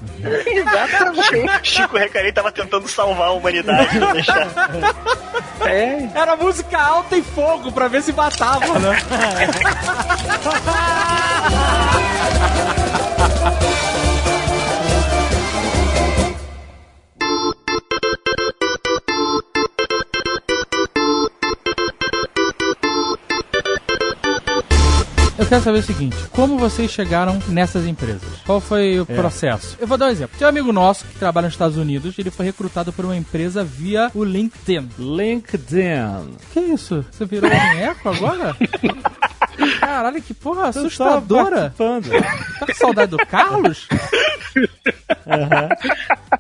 Exatamente. 0.47 1.69
Chico 1.71 1.97
Recarei 1.97 2.33
tava 2.33 2.51
tentando 2.53 2.89
salvar 2.89 3.29
a 3.29 3.33
humanidade, 3.33 3.99
não 3.99 4.13
deixar. 4.13 4.49
É, 5.67 6.09
Era 6.15 6.37
música 6.37 6.79
alta 6.79 7.17
e 7.17 7.23
fogo 7.23 7.73
pra 7.73 7.89
ver 7.89 8.03
se 8.03 8.13
matava, 8.13 8.79
né? 8.79 8.99
Eu 25.37 25.47
quero 25.47 25.63
saber 25.63 25.79
o 25.79 25.83
seguinte: 25.83 26.17
como 26.31 26.57
vocês 26.59 26.91
chegaram 26.91 27.39
nessas 27.49 27.87
empresas? 27.87 28.23
Qual 28.47 28.61
foi 28.61 29.01
o 29.01 29.07
processo? 29.07 29.77
Eu 29.81 29.87
vou 29.87 29.99
dar 29.99 30.07
um 30.07 30.11
exemplo. 30.11 30.39
Tem 30.39 30.47
um 30.47 30.49
amigo 30.49 30.73
nosso 30.73 31.05
que 31.07 31.19
trabalha 31.19 31.47
nos 31.47 31.55
Estados 31.55 31.77
Unidos, 31.77 32.17
ele 32.19 32.31
foi 32.31 32.47
recrutado 32.47 32.93
por 32.93 33.05
uma 33.05 33.17
empresa 33.17 33.65
via 33.65 34.11
o 34.15 34.23
LinkedIn. 34.23 34.91
LinkedIn. 34.99 36.37
Que 36.53 36.61
isso? 36.61 37.05
Você 37.11 37.25
virou 37.25 37.51
um 37.51 37.55
eco 37.79 38.09
agora? 38.09 38.57
Caralho, 39.81 40.23
que 40.23 40.35
porra 40.35 40.63
Eu 40.63 40.69
assustadora. 40.69 41.75
Tá 41.77 42.67
com 42.67 42.75
saudade 42.75 43.11
do 43.11 43.19
Carlos? 43.19 43.89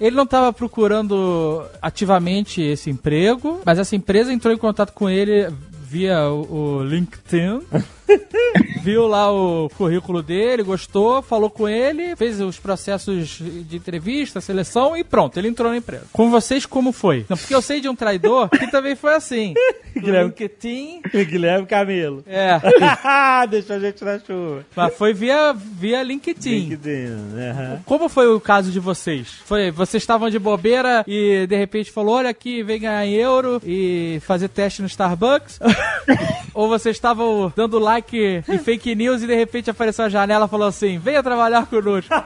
Ele 0.01 0.17
não 0.17 0.25
estava 0.25 0.53
procurando 0.53 1.65
ativamente 1.81 2.63
esse 2.63 2.91
emprego, 2.91 3.61
mas 3.65 3.79
essa 3.79 3.97
empresa 3.97 4.33
entrou 4.33 4.53
em 4.53 4.59
contato 4.59 4.93
com 4.93 5.09
ele 5.09 5.49
via 5.95 6.29
o, 6.29 6.81
o 6.81 6.85
LinkedIn. 6.85 7.63
Viu 8.83 9.07
lá 9.07 9.33
o 9.33 9.71
currículo 9.71 10.23
dele, 10.23 10.63
gostou, 10.63 11.23
falou 11.23 11.49
com 11.49 11.69
ele, 11.69 12.15
fez 12.17 12.41
os 12.41 12.59
processos 12.59 13.41
de 13.41 13.77
entrevista, 13.77 14.41
seleção 14.41 14.97
e 14.97 15.03
pronto, 15.03 15.39
ele 15.39 15.49
entrou 15.49 15.71
na 15.71 15.79
empresa. 15.79 16.05
Com 16.13 16.31
vocês, 16.31 16.67
como 16.67 16.93
foi? 16.93 17.25
Não, 17.29 17.37
porque 17.37 17.55
eu 17.55 17.63
sei 17.63 17.81
de 17.81 17.89
um 17.89 17.97
traidor 17.97 18.49
que 18.51 18.71
também 18.71 18.95
foi 18.95 19.15
assim. 19.15 19.55
Guilherme 19.97 20.35
e 21.15 21.25
Guilherme 21.25 21.67
Camelo. 21.67 22.25
É. 22.27 22.61
Deixa 23.49 23.75
a 23.75 23.79
gente 23.79 24.05
na 24.05 24.19
chuva. 24.19 24.65
Mas 24.75 24.95
foi 24.95 25.15
via, 25.15 25.53
via 25.55 26.03
LinkedIn. 26.03 26.69
LinkedIn, 26.69 27.07
aham. 27.39 27.83
Como 27.87 28.09
foi 28.09 28.27
o 28.29 28.41
caso 28.41 28.71
de 28.71 28.81
vocês? 28.81 29.29
Foi, 29.45 29.71
vocês 29.71 30.03
estavam 30.03 30.29
de 30.29 30.39
bobeira 30.39 31.05
e 31.07 31.47
de 31.47 31.57
repente 31.57 31.93
falou, 31.93 32.17
olha 32.17 32.29
aqui, 32.29 32.63
vem 32.63 32.81
ganhar 32.81 33.07
em 33.07 33.15
euro 33.15 33.63
e 33.65 34.21
fazer 34.27 34.49
teste 34.49 34.83
no 34.83 34.89
Starbucks? 34.89 35.61
Ou 36.53 36.69
vocês 36.69 36.97
estavam 36.97 37.53
dando 37.55 37.79
like 37.79 37.94
em 38.49 38.59
fake 38.59 38.95
news 38.95 39.23
e 39.23 39.27
de 39.27 39.35
repente 39.35 39.71
apareceu 39.71 40.05
a 40.05 40.09
janela 40.09 40.47
e 40.47 40.49
falou 40.49 40.67
assim, 40.69 40.99
venha 40.99 41.23
trabalhar 41.23 41.67
conosco. 41.67 42.11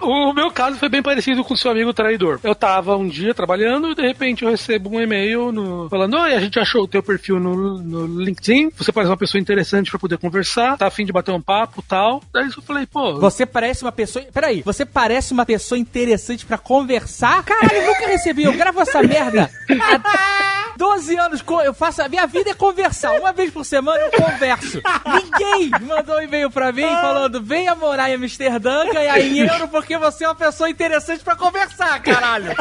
O 0.00 0.32
meu 0.32 0.50
caso 0.50 0.76
foi 0.78 0.88
bem 0.88 1.02
parecido 1.02 1.44
com 1.44 1.54
o 1.54 1.56
seu 1.56 1.70
amigo 1.70 1.92
traidor. 1.92 2.38
Eu 2.42 2.54
tava 2.54 2.96
um 2.96 3.08
dia 3.08 3.34
trabalhando 3.34 3.90
e 3.90 3.94
de 3.94 4.02
repente 4.02 4.42
eu 4.44 4.50
recebo 4.50 4.90
um 4.90 5.00
e-mail 5.00 5.52
no- 5.52 5.88
falando: 5.88 6.16
Oi, 6.16 6.34
a 6.34 6.40
gente 6.40 6.58
achou 6.58 6.82
o 6.84 6.88
teu 6.88 7.02
perfil 7.02 7.38
no, 7.40 7.78
no 7.78 8.22
LinkedIn, 8.22 8.70
você 8.76 8.92
parece 8.92 9.10
uma 9.10 9.16
pessoa 9.16 9.40
interessante 9.40 9.90
pra 9.90 9.98
poder 9.98 10.18
conversar, 10.18 10.76
tá 10.76 10.86
afim 10.86 11.04
de 11.04 11.12
bater 11.12 11.32
um 11.32 11.40
papo 11.40 11.82
tal. 11.82 12.22
Daí 12.32 12.46
eu 12.54 12.62
falei, 12.62 12.86
pô. 12.86 13.18
Você 13.20 13.46
parece 13.46 13.82
uma 13.82 13.92
pessoa. 13.92 14.24
Peraí, 14.32 14.62
você 14.62 14.84
parece 14.84 15.32
uma 15.32 15.46
pessoa 15.46 15.78
interessante 15.78 16.44
pra 16.46 16.58
conversar? 16.58 17.42
Caralho, 17.44 17.72
eu 17.74 17.86
nunca 17.86 18.06
recebi, 18.06 18.44
eu 18.44 18.52
gravo 18.52 18.80
essa 18.80 19.02
merda. 19.02 19.50
Há 19.70 20.74
12 20.76 21.16
anos, 21.16 21.44
eu 21.64 21.72
faço. 21.74 22.02
A 22.02 22.08
minha 22.08 22.26
vida 22.26 22.50
é 22.50 22.54
conversar. 22.54 23.12
Uma 23.20 23.32
vez 23.32 23.50
por 23.50 23.64
semana 23.64 23.93
eu 23.96 24.10
converso. 24.10 24.82
Ninguém 25.06 25.70
mandou 25.82 26.16
um 26.16 26.22
e-mail 26.22 26.50
pra 26.50 26.72
mim 26.72 26.82
falando: 26.82 27.42
venha 27.42 27.74
morar 27.74 28.10
em 28.10 28.14
Amsterdã, 28.14 28.84
ganhar 28.92 29.18
em 29.20 29.38
euro, 29.38 29.68
porque 29.68 29.96
você 29.98 30.24
é 30.24 30.28
uma 30.28 30.34
pessoa 30.34 30.68
interessante 30.70 31.22
pra 31.22 31.36
conversar, 31.36 32.00
caralho. 32.02 32.52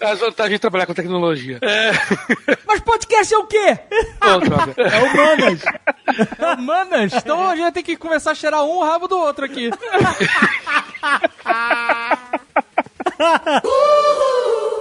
As 0.00 0.18
vantagens 0.18 0.54
de 0.54 0.58
trabalhar 0.58 0.86
com 0.86 0.94
tecnologia. 0.94 1.58
É. 1.62 1.92
Mas 2.66 2.80
podcast 2.80 3.32
é 3.32 3.38
o 3.38 3.46
quê? 3.46 3.78
É 4.20 4.34
humanas. 4.34 5.62
É 6.38 6.54
humanas? 6.54 7.12
Então 7.14 7.46
a 7.48 7.54
gente 7.54 7.62
vai 7.62 7.72
ter 7.72 7.82
que 7.82 7.96
começar 7.96 8.32
a 8.32 8.34
cheirar 8.34 8.62
um 8.64 8.78
o 8.78 8.84
rabo 8.84 9.08
do 9.08 9.18
outro 9.18 9.44
aqui. 9.44 9.70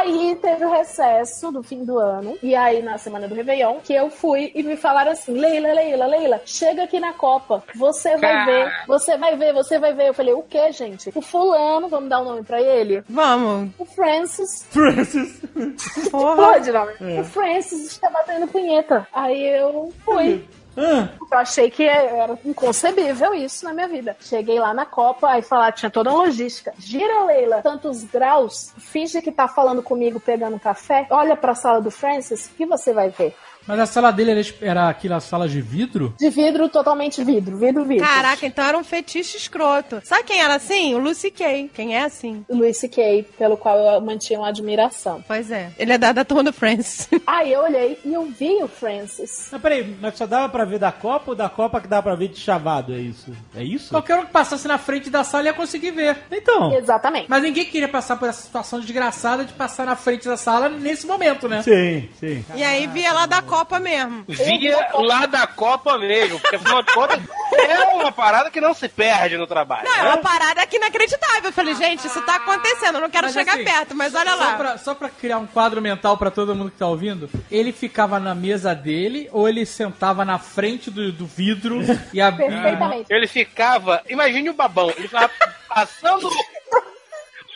Aí 0.00 0.34
teve 0.36 0.64
o 0.64 0.70
recesso 0.70 1.52
do 1.52 1.62
fim 1.62 1.84
do 1.84 1.98
ano. 1.98 2.38
E 2.42 2.56
aí, 2.56 2.80
na 2.82 2.96
semana 2.96 3.28
do 3.28 3.34
Réveillon, 3.34 3.80
que 3.84 3.92
eu 3.92 4.08
fui 4.08 4.50
e 4.54 4.62
me 4.62 4.74
falaram 4.74 5.12
assim: 5.12 5.32
Leila, 5.32 5.74
Leila, 5.74 6.06
Leila, 6.06 6.40
chega 6.46 6.84
aqui 6.84 6.98
na 6.98 7.12
Copa. 7.12 7.62
Você 7.74 8.16
vai 8.16 8.46
ver, 8.46 8.72
você 8.86 9.18
vai 9.18 9.36
ver, 9.36 9.52
você 9.52 9.78
vai 9.78 9.92
ver. 9.92 10.08
Eu 10.08 10.14
falei: 10.14 10.32
o 10.32 10.42
que, 10.42 10.72
gente? 10.72 11.12
O 11.14 11.20
fulano, 11.20 11.88
vamos 11.88 12.08
dar 12.08 12.20
o 12.20 12.24
nome 12.24 12.42
pra 12.42 12.62
ele? 12.62 13.04
Vamos. 13.10 13.70
O 13.78 13.84
Francis. 13.84 14.66
Francis. 14.70 15.42
Pode, 16.10 16.72
não. 16.72 16.88
É. 17.00 17.20
O 17.20 17.24
Francis 17.24 17.84
está 17.84 18.08
batendo 18.08 18.48
punheta. 18.48 19.06
Aí 19.12 19.46
eu 19.48 19.92
fui. 20.02 20.48
Ah. 20.80 21.08
Eu 21.30 21.38
achei 21.38 21.70
que 21.70 21.84
era 21.84 22.38
inconcebível 22.44 23.34
isso 23.34 23.64
na 23.64 23.74
minha 23.74 23.86
vida. 23.86 24.16
Cheguei 24.20 24.58
lá 24.58 24.72
na 24.72 24.86
Copa, 24.86 25.28
aí 25.28 25.42
falar, 25.42 25.72
tinha 25.72 25.90
toda 25.90 26.10
uma 26.10 26.24
logística. 26.24 26.72
Gira, 26.78 27.24
Leila, 27.26 27.60
tantos 27.62 28.02
graus, 28.04 28.72
finge 28.78 29.20
que 29.20 29.30
tá 29.30 29.46
falando 29.46 29.82
comigo 29.82 30.18
pegando 30.18 30.58
café, 30.58 31.06
olha 31.10 31.36
pra 31.36 31.54
sala 31.54 31.80
do 31.80 31.90
Francis, 31.90 32.50
que 32.56 32.64
você 32.64 32.92
vai 32.92 33.10
ver. 33.10 33.36
Mas 33.70 33.78
a 33.78 33.86
sala 33.86 34.10
dele 34.10 34.32
era, 34.32 34.40
era 34.60 34.88
aquela 34.88 35.20
sala 35.20 35.48
de 35.48 35.60
vidro? 35.60 36.12
De 36.18 36.28
vidro, 36.28 36.68
totalmente 36.68 37.22
vidro, 37.22 37.56
vidro, 37.56 37.84
vidro. 37.84 38.04
Caraca, 38.04 38.44
então 38.44 38.64
era 38.64 38.76
um 38.76 38.82
fetiche 38.82 39.36
escroto. 39.36 40.00
Sabe 40.02 40.24
quem 40.24 40.40
era 40.40 40.56
assim? 40.56 40.92
O 40.96 40.98
Lucy 40.98 41.30
Kay. 41.30 41.70
Quem 41.72 41.94
é 41.94 42.02
assim? 42.02 42.44
O 42.48 42.56
Lucy 42.56 42.88
Kay, 42.88 43.22
pelo 43.38 43.56
qual 43.56 43.78
eu 43.78 44.00
mantinha 44.00 44.40
uma 44.40 44.48
admiração. 44.48 45.22
Pois 45.24 45.52
é. 45.52 45.70
Ele 45.78 45.92
é 45.92 45.98
da, 45.98 46.10
da 46.10 46.24
turma 46.24 46.42
do 46.42 46.52
Friends. 46.52 47.08
Aí 47.24 47.52
eu 47.52 47.60
olhei 47.60 47.96
e 48.04 48.12
eu 48.12 48.24
vi 48.24 48.60
o 48.60 48.66
Francis. 48.66 49.50
Mas 49.52 49.62
peraí, 49.62 49.96
mas 50.00 50.16
só 50.16 50.26
dava 50.26 50.48
pra 50.48 50.64
ver 50.64 50.80
da 50.80 50.90
Copa 50.90 51.30
ou 51.30 51.36
da 51.36 51.48
Copa 51.48 51.80
que 51.80 51.86
dava 51.86 52.02
pra 52.02 52.14
ver 52.16 52.26
de 52.26 52.40
chavado? 52.40 52.92
É 52.92 52.98
isso? 52.98 53.32
É 53.54 53.62
isso? 53.62 53.90
Qualquer 53.90 54.18
um 54.18 54.26
que 54.26 54.32
passasse 54.32 54.66
na 54.66 54.78
frente 54.78 55.10
da 55.10 55.22
sala 55.22 55.44
ia 55.44 55.54
conseguir 55.54 55.92
ver. 55.92 56.18
Então. 56.32 56.74
Exatamente. 56.76 57.26
Mas 57.28 57.40
ninguém 57.40 57.66
queria 57.66 57.88
passar 57.88 58.16
por 58.16 58.28
essa 58.28 58.42
situação 58.42 58.80
desgraçada 58.80 59.44
de 59.44 59.52
passar 59.52 59.86
na 59.86 59.94
frente 59.94 60.26
da 60.26 60.36
sala 60.36 60.68
nesse 60.68 61.06
momento, 61.06 61.48
né? 61.48 61.62
Sim, 61.62 62.08
sim. 62.18 62.44
E 62.56 62.64
aí 62.64 62.88
via 62.88 63.12
lá 63.12 63.26
da 63.26 63.40
Copa 63.40 63.59
mesmo. 63.78 64.24
Via 64.28 64.88
lá 64.94 65.26
da 65.26 65.46
Copa 65.46 65.98
mesmo, 65.98 66.38
porque 66.40 66.56
afinal 66.56 66.82
de 66.82 66.92
contas 66.92 67.20
é 67.52 67.78
uma 67.94 68.12
parada 68.12 68.50
que 68.50 68.60
não 68.60 68.74
se 68.74 68.88
perde 68.88 69.36
no 69.36 69.46
trabalho. 69.46 69.84
Não, 69.84 69.94
é 69.94 70.02
né? 70.02 70.08
uma 70.08 70.18
parada 70.18 70.62
aqui 70.62 70.76
inacreditável. 70.76 71.44
Eu 71.44 71.52
falei, 71.52 71.74
gente, 71.74 72.06
isso 72.06 72.20
tá 72.22 72.36
acontecendo. 72.36 72.96
Eu 72.96 73.00
não 73.02 73.10
quero 73.10 73.26
Mas 73.26 73.34
chegar 73.34 73.54
assim, 73.54 73.64
perto, 73.64 73.94
mas 73.94 74.14
olha 74.14 74.30
Só 74.32 74.36
lá. 74.36 74.54
pra, 74.56 74.78
só 74.78 74.94
pra 74.94 75.08
criar 75.08 75.38
um 75.38 75.46
quadro 75.46 75.80
mental 75.80 76.16
pra 76.16 76.30
todo 76.30 76.54
mundo 76.54 76.70
que 76.70 76.78
tá 76.78 76.86
ouvindo, 76.86 77.28
ele 77.50 77.72
ficava 77.72 78.18
na 78.18 78.34
mesa 78.34 78.74
dele 78.74 79.28
ou 79.32 79.48
ele 79.48 79.64
sentava 79.66 80.24
na 80.24 80.38
frente 80.38 80.90
do, 80.90 81.12
do 81.12 81.26
vidro 81.26 81.80
e 82.12 82.20
abria. 82.20 83.04
Ele 83.08 83.26
ficava, 83.26 84.02
imagine 84.08 84.50
o 84.50 84.54
babão, 84.54 84.90
ele 84.90 85.08
ficava 85.08 85.30
passando 85.68 86.28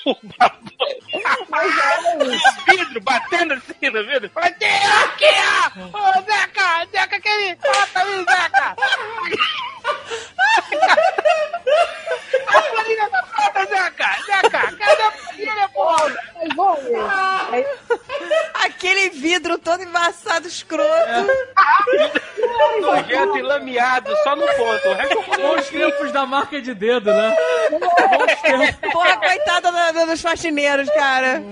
o 0.05 0.17
babão. 0.39 0.61
o 2.21 2.71
vidro, 2.71 3.01
batendo 3.01 3.55
assim 3.55 3.91
no 3.91 4.05
vidro. 4.07 4.31
Aqui, 4.37 4.67
ó! 5.77 5.99
Ô, 5.99 6.23
Zeca, 6.23 6.87
Zeca, 6.91 7.21
quer 7.21 7.51
ir? 7.51 7.59
Fala 7.59 7.87
pra 7.87 8.05
mim, 8.05 8.25
Zeca! 8.25 8.77
A 12.47 12.63
planilha 12.63 13.09
tá 13.11 13.23
pronta, 13.23 13.67
Zeca! 13.67 14.09
Zeca, 14.27 14.77
cadê 14.77 15.03
a 15.03 15.11
planilha, 15.13 15.69
porra? 15.73 16.15
Mas 16.37 16.55
vou 16.55 16.79
Aquele 18.65 19.11
vidro 19.11 19.59
todo 19.59 19.83
embaçado, 19.83 20.47
escroto. 20.49 21.27
Nojento 22.81 23.39
e 23.39 23.43
lameado, 23.43 24.15
só 24.23 24.35
no 24.37 24.47
ponto. 24.57 24.93
Resto 24.95 25.23
Bons 25.41 25.69
tempos 25.69 26.13
da 26.13 26.27
marca 26.27 26.61
de 26.61 26.75
dedo, 26.75 27.13
né? 27.13 27.37
Porra, 28.93 29.17
coitada 29.19 29.73
da- 29.73 29.93
da- 29.93 30.05
dos 30.07 30.21
faxineiros, 30.21 30.89
cara. 30.91 31.43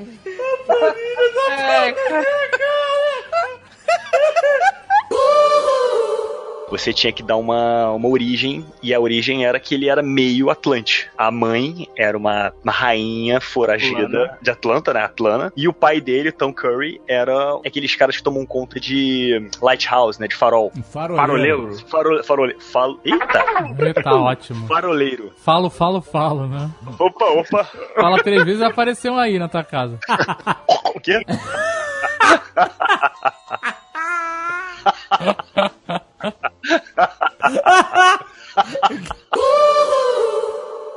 É, 1.50 1.92
cara. 1.92 2.26
Você 6.72 6.90
tinha 6.90 7.12
que 7.12 7.22
dar 7.22 7.36
uma, 7.36 7.90
uma 7.90 8.08
origem, 8.08 8.64
e 8.82 8.94
a 8.94 8.98
origem 8.98 9.44
era 9.44 9.60
que 9.60 9.74
ele 9.74 9.90
era 9.90 10.02
meio 10.02 10.48
Atlante. 10.48 11.10
A 11.18 11.30
mãe 11.30 11.86
era 11.94 12.16
uma, 12.16 12.50
uma 12.64 12.72
rainha 12.72 13.42
foragida 13.42 14.06
Atlana. 14.06 14.38
de 14.40 14.50
Atlanta, 14.50 14.94
né? 14.94 15.00
Atlana. 15.02 15.52
E 15.54 15.68
o 15.68 15.72
pai 15.74 16.00
dele, 16.00 16.32
Tom 16.32 16.50
Curry, 16.50 16.98
era 17.06 17.60
aqueles 17.62 17.94
caras 17.94 18.16
que 18.16 18.22
tomam 18.22 18.46
conta 18.46 18.80
de 18.80 19.50
lighthouse, 19.60 20.18
né? 20.18 20.26
De 20.26 20.34
farol. 20.34 20.72
faroleiro. 20.90 21.76
Farole, 21.88 22.22
farole, 22.22 22.56
fal, 22.58 22.98
eita! 23.04 23.44
Tá 24.02 24.14
ótimo. 24.14 24.66
Faroleiro. 24.66 25.30
Falo, 25.44 25.68
falo, 25.68 26.00
falo, 26.00 26.46
né? 26.46 26.70
Opa, 26.98 27.26
opa. 27.26 27.64
Fala 27.94 28.22
três 28.22 28.42
vezes 28.44 28.62
e 28.62 28.64
apareceu 28.64 29.12
um 29.12 29.18
aí 29.18 29.38
na 29.38 29.46
tua 29.46 29.62
casa. 29.62 29.98
O 30.94 31.00
quê? 31.00 31.20
ha 36.68 37.06
ha 37.64 37.78
ha 37.94 39.71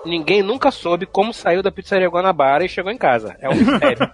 Ninguém 0.05 0.43
nunca 0.43 0.71
soube 0.71 1.05
como 1.05 1.33
saiu 1.33 1.63
da 1.63 1.71
pizzaria 1.71 2.07
Guanabara 2.07 2.63
e 2.63 2.69
chegou 2.69 2.91
em 2.91 2.97
casa. 2.97 3.35
É 3.39 3.49
um 3.49 3.55
mistério. 3.55 4.09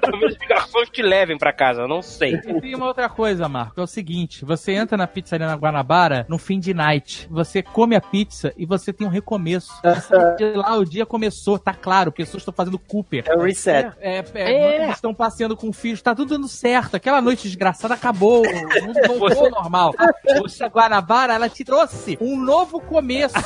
Talvez 0.00 0.32
os 0.32 0.48
garçons 0.48 0.90
te 0.90 1.02
levem 1.02 1.38
pra 1.38 1.52
casa, 1.52 1.82
eu 1.82 1.88
não 1.88 2.02
sei. 2.02 2.34
E 2.34 2.60
tem 2.60 2.74
uma 2.74 2.86
outra 2.86 3.08
coisa, 3.08 3.48
Marco. 3.48 3.80
É 3.80 3.82
o 3.82 3.86
seguinte: 3.86 4.44
você 4.44 4.72
entra 4.72 4.96
na 4.96 5.06
pizzaria 5.06 5.46
na 5.46 5.54
Guanabara 5.54 6.26
no 6.28 6.38
fim 6.38 6.58
de 6.58 6.74
night. 6.74 7.28
Você 7.30 7.62
come 7.62 7.94
a 7.94 8.00
pizza 8.00 8.52
e 8.56 8.66
você 8.66 8.92
tem 8.92 9.06
um 9.06 9.10
recomeço. 9.10 9.72
Que 10.36 10.44
lá 10.54 10.76
o 10.76 10.84
dia 10.84 11.06
começou, 11.06 11.58
tá 11.58 11.72
claro. 11.72 12.10
Pessoas 12.12 12.42
estão 12.42 12.52
fazendo 12.54 12.78
Cooper. 12.78 13.24
É 13.26 13.34
o 13.36 13.42
reset. 13.42 13.92
É, 14.00 14.24
é, 14.34 14.76
É. 14.86 14.90
estão 14.90 15.14
passeando 15.14 15.56
com 15.56 15.72
filhos, 15.72 16.02
tá 16.02 16.14
tudo 16.14 16.30
dando 16.30 16.48
certo. 16.48 16.96
Aquela 16.96 17.20
noite 17.20 17.44
desgraçada 17.44 17.94
acabou. 17.94 18.42
O 18.46 18.86
mundo 18.86 19.00
voltou 19.18 19.44
ao 19.46 19.50
normal. 19.50 19.94
A 19.98 20.66
Guanabara, 20.68 21.34
ela 21.34 21.48
te 21.48 21.64
trouxe 21.64 22.18
um 22.20 22.36
novo 22.36 22.80
começo. 22.80 23.34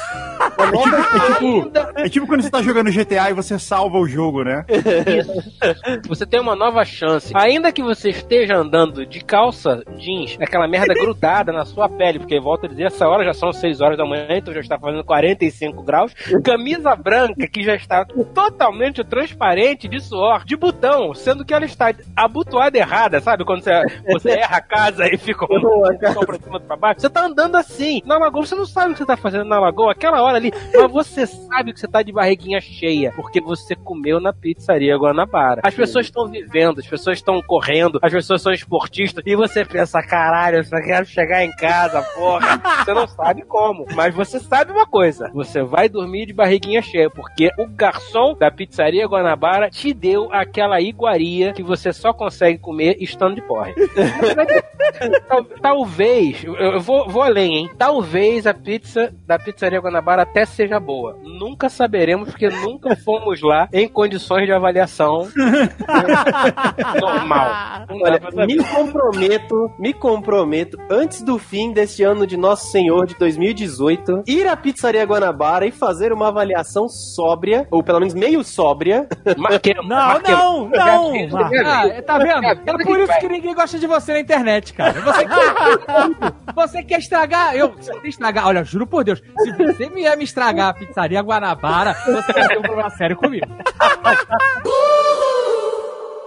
tipo, 1.38 1.70
é 1.96 2.08
tipo 2.08 2.26
quando 2.26 2.42
você 2.42 2.50
tá 2.50 2.62
jogando 2.62 2.90
GTA 2.90 3.30
e 3.30 3.34
você 3.34 3.58
salva 3.58 3.98
o 3.98 4.06
jogo, 4.06 4.42
né? 4.42 4.64
Você 6.08 6.26
tem 6.26 6.40
uma 6.40 6.56
nova 6.56 6.84
chance. 6.84 7.32
Ainda 7.34 7.72
que 7.72 7.82
você 7.82 8.10
esteja 8.10 8.56
andando 8.56 9.06
de 9.06 9.20
calça 9.20 9.82
jeans, 9.96 10.36
aquela 10.40 10.66
merda 10.66 10.94
grudada 10.94 11.52
na 11.52 11.64
sua 11.64 11.88
pele, 11.88 12.18
porque 12.18 12.40
volto 12.40 12.66
a 12.66 12.68
dizer, 12.68 12.84
essa 12.84 13.08
hora 13.08 13.24
já 13.24 13.32
são 13.32 13.52
6 13.52 13.80
horas 13.80 13.98
da 13.98 14.04
manhã, 14.04 14.26
então 14.30 14.52
já 14.52 14.60
está 14.60 14.78
fazendo 14.78 15.04
45 15.04 15.82
graus. 15.82 16.12
Camisa 16.44 16.94
branca 16.96 17.46
que 17.46 17.62
já 17.62 17.74
está 17.74 18.04
totalmente 18.04 19.04
transparente 19.04 19.88
de 19.88 20.00
suor, 20.00 20.44
de 20.44 20.56
botão, 20.56 21.14
sendo 21.14 21.44
que 21.44 21.54
ela 21.54 21.64
está 21.64 21.92
abotoada 22.16 22.76
errada, 22.76 23.20
sabe? 23.20 23.44
Quando 23.44 23.62
você, 23.62 23.82
você 24.08 24.30
erra 24.30 24.56
a 24.56 24.62
casa 24.62 25.06
e 25.06 25.16
fica 25.16 25.44
um 25.44 25.60
botão 25.60 26.14
pra 26.24 26.38
cima 26.38 26.60
pra 26.60 26.76
baixo. 26.76 27.00
Você 27.00 27.10
tá 27.10 27.24
andando 27.24 27.56
assim. 27.56 28.02
Na 28.04 28.18
lagoa, 28.18 28.44
você 28.44 28.54
não 28.54 28.66
sabe 28.66 28.90
o 28.90 28.92
que 28.92 28.98
você 28.98 29.06
tá 29.06 29.16
fazendo 29.16 29.44
na 29.44 29.60
lagoa, 29.60 29.92
aquela 29.92 30.22
hora 30.22 30.36
ali, 30.36 30.52
mas 30.74 30.90
você 30.90 31.26
sabe 31.26 31.70
o 31.70 31.74
que 31.74 31.79
você 31.80 31.88
tá 31.88 32.02
de 32.02 32.12
barriguinha 32.12 32.60
cheia, 32.60 33.12
porque 33.16 33.40
você 33.40 33.74
comeu 33.74 34.20
na 34.20 34.32
pizzaria 34.32 34.96
Guanabara. 34.96 35.60
As 35.64 35.74
pessoas 35.74 36.06
estão 36.06 36.28
vivendo, 36.28 36.78
as 36.78 36.86
pessoas 36.86 37.18
estão 37.18 37.40
correndo, 37.42 37.98
as 38.02 38.12
pessoas 38.12 38.42
são 38.42 38.52
esportistas, 38.52 39.22
e 39.26 39.34
você 39.34 39.64
pensa, 39.64 40.02
caralho, 40.02 40.58
eu 40.58 40.64
só 40.64 40.76
quero 40.80 41.06
chegar 41.06 41.44
em 41.44 41.52
casa, 41.56 42.02
porra. 42.14 42.60
Você 42.84 42.94
não 42.94 43.06
sabe 43.06 43.42
como, 43.42 43.86
mas 43.94 44.14
você 44.14 44.38
sabe 44.40 44.72
uma 44.72 44.86
coisa, 44.86 45.30
você 45.34 45.62
vai 45.62 45.88
dormir 45.88 46.26
de 46.26 46.32
barriguinha 46.32 46.80
cheia, 46.82 47.10
porque 47.10 47.50
o 47.58 47.66
garçom 47.66 48.34
da 48.34 48.50
pizzaria 48.50 49.06
Guanabara 49.06 49.70
te 49.70 49.92
deu 49.92 50.28
aquela 50.32 50.80
iguaria 50.80 51.52
que 51.52 51.62
você 51.62 51.92
só 51.92 52.12
consegue 52.12 52.58
comer 52.58 52.96
estando 53.00 53.34
de 53.34 53.42
porre. 53.42 53.74
Tal- 55.28 55.44
Talvez, 55.60 56.44
eu 56.44 56.54
eu 56.56 56.80
vou, 56.80 57.08
vou 57.08 57.22
além, 57.22 57.56
hein? 57.56 57.70
Talvez 57.78 58.46
a 58.46 58.52
pizza 58.54 59.12
da 59.26 59.38
pizzaria 59.38 59.80
Guanabara 59.80 60.22
até 60.22 60.44
seja 60.44 60.78
boa. 60.78 61.16
Nunca 61.22 61.68
saberemos, 61.72 62.30
porque 62.30 62.48
nunca 62.48 62.96
fomos 62.96 63.40
lá 63.42 63.68
em 63.72 63.88
condições 63.88 64.46
de 64.46 64.52
avaliação 64.52 65.28
normal. 67.00 67.86
Não 67.88 68.00
Olha, 68.02 68.20
me 68.46 68.64
comprometo, 68.64 69.70
me 69.78 69.92
comprometo, 69.92 70.78
antes 70.90 71.22
do 71.22 71.38
fim 71.38 71.72
deste 71.72 72.02
ano 72.02 72.26
de 72.26 72.36
Nosso 72.36 72.70
Senhor 72.70 73.06
de 73.06 73.14
2018, 73.16 74.22
ir 74.26 74.46
à 74.46 74.56
Pizzaria 74.56 75.04
Guanabara 75.04 75.66
e 75.66 75.70
fazer 75.70 76.12
uma 76.12 76.28
avaliação 76.28 76.88
sóbria, 76.88 77.66
ou 77.70 77.82
pelo 77.82 78.00
menos 78.00 78.14
meio 78.14 78.42
sóbria. 78.44 79.08
Marquemos, 79.36 79.86
Não, 79.88 79.96
marquemos. 79.96 80.70
não, 80.70 81.12
não. 81.12 81.50
Ah, 81.66 82.02
tá 82.02 82.18
vendo? 82.18 82.44
É 82.44 82.84
por 82.84 82.98
isso 83.00 83.18
que 83.18 83.28
ninguém 83.28 83.54
gosta 83.54 83.78
de 83.78 83.86
você 83.86 84.12
na 84.14 84.20
internet, 84.20 84.72
cara. 84.72 85.00
Você 85.00 85.24
quer, 85.26 86.54
você 86.54 86.82
quer 86.82 86.98
estragar. 86.98 87.54
Eu, 87.54 87.74
se 87.80 87.92
você 87.92 88.08
estragar, 88.08 88.46
olha, 88.46 88.64
juro 88.64 88.86
por 88.86 89.04
Deus, 89.04 89.22
se 89.42 89.52
você 89.52 89.88
vier 89.88 90.16
me 90.16 90.24
estragar 90.24 90.68
a 90.70 90.74
pizzaria 90.74 91.20
Guanabara, 91.20 91.59
você 92.06 92.32
vai 92.32 92.48
ter 92.48 92.58
um 92.58 92.62
problema 92.62 92.90
sério 92.90 93.16
comigo. 93.16 93.46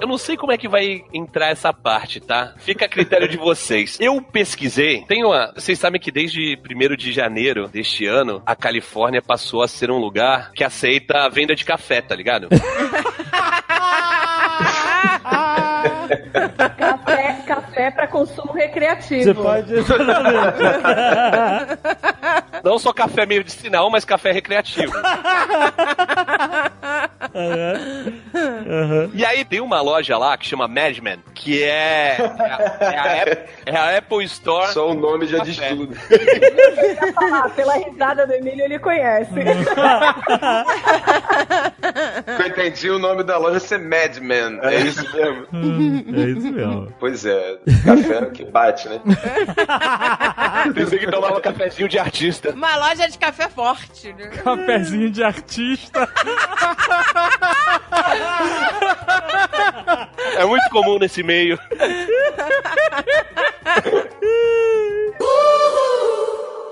Eu 0.02 0.08
não 0.08 0.18
sei 0.18 0.36
como 0.36 0.52
é 0.52 0.58
que 0.58 0.68
vai 0.68 1.06
entrar 1.14 1.48
essa 1.48 1.72
parte, 1.72 2.20
tá? 2.20 2.54
Fica 2.58 2.84
a 2.84 2.90
critério 2.90 3.26
de 3.26 3.38
vocês. 3.38 3.98
Eu 4.02 4.22
pesquisei, 4.22 5.06
tem 5.06 5.24
uma. 5.24 5.54
Vocês 5.56 5.80
sabem 5.80 6.02
que 6.02 6.12
desde 6.12 6.60
1 6.60 6.96
de 6.98 7.14
janeiro 7.14 7.70
deste 7.70 8.06
ano, 8.06 8.44
a 8.46 8.54
Califórnia 8.54 9.22
passou 9.22 9.62
a 9.62 9.68
ser 9.68 9.90
um 9.90 9.98
lugar 9.98 10.52
que 10.52 10.64
aceita 10.64 11.20
a 11.20 11.30
venda 11.30 11.56
de 11.56 11.64
café, 11.64 12.02
tá 12.02 12.14
ligado? 12.16 12.50
Café, 16.78 17.23
café 17.84 17.92
para 17.92 18.08
consumo 18.08 18.54
recreativo. 18.54 19.24
Você 19.24 19.34
pode. 19.34 19.74
Não 22.64 22.80
só 22.80 22.94
café 22.94 23.26
medicinal, 23.26 23.90
mas 23.90 24.06
café 24.06 24.32
recreativo. 24.32 24.94
E 29.14 29.26
aí 29.26 29.44
tem 29.44 29.60
uma 29.60 29.82
loja 29.82 30.18
lá 30.18 30.38
que 30.38 30.46
chama 30.46 30.68
Madman, 30.68 31.20
que 31.34 31.62
é, 31.62 32.16
é, 32.20 32.24
a, 32.24 32.78
é 32.80 32.98
a 32.98 33.06
App- 33.18 33.50
é 33.66 33.76
a 33.76 33.98
Apple 33.98 34.24
Store. 34.26 34.68
Só 34.72 34.92
o 34.92 34.94
nome 34.94 35.26
já 35.28 35.40
diz 35.40 35.58
tudo. 35.58 35.94
Pela 37.56 37.74
risada 37.78 38.26
do 38.26 38.34
Emílio, 38.34 38.64
ele 38.66 38.80
conhece. 38.80 39.34
Eu 42.40 42.48
entendi 42.48 42.90
o 42.90 42.98
nome 43.00 43.24
da 43.24 43.38
loja 43.38 43.60
ser 43.60 43.80
Madman. 43.80 44.60
É 44.64 44.76
isso 44.78 45.04
mesmo? 45.14 45.48
É 45.54 46.30
isso 46.30 46.52
mesmo. 46.52 46.94
Pois 47.00 47.26
é, 47.26 47.58
café 47.86 48.26
que 48.32 48.46
bate, 48.46 48.90
né? 48.90 49.02
Pensei 50.74 51.00
que 51.00 51.10
tomava 51.12 51.40
cafezinho 51.42 51.88
de 51.88 51.98
artista. 52.00 52.52
Uma 52.52 52.76
loja 52.78 53.08
de 53.08 53.18
café 53.18 53.50
forte, 53.50 54.14
né? 54.14 54.28
Cafezinho 54.28 55.10
de 55.10 55.24
artista. 55.24 56.08
É 60.36 60.46
muito 60.46 60.70
comum 60.70 60.98
nesse 61.00 61.24
meio. 61.24 61.60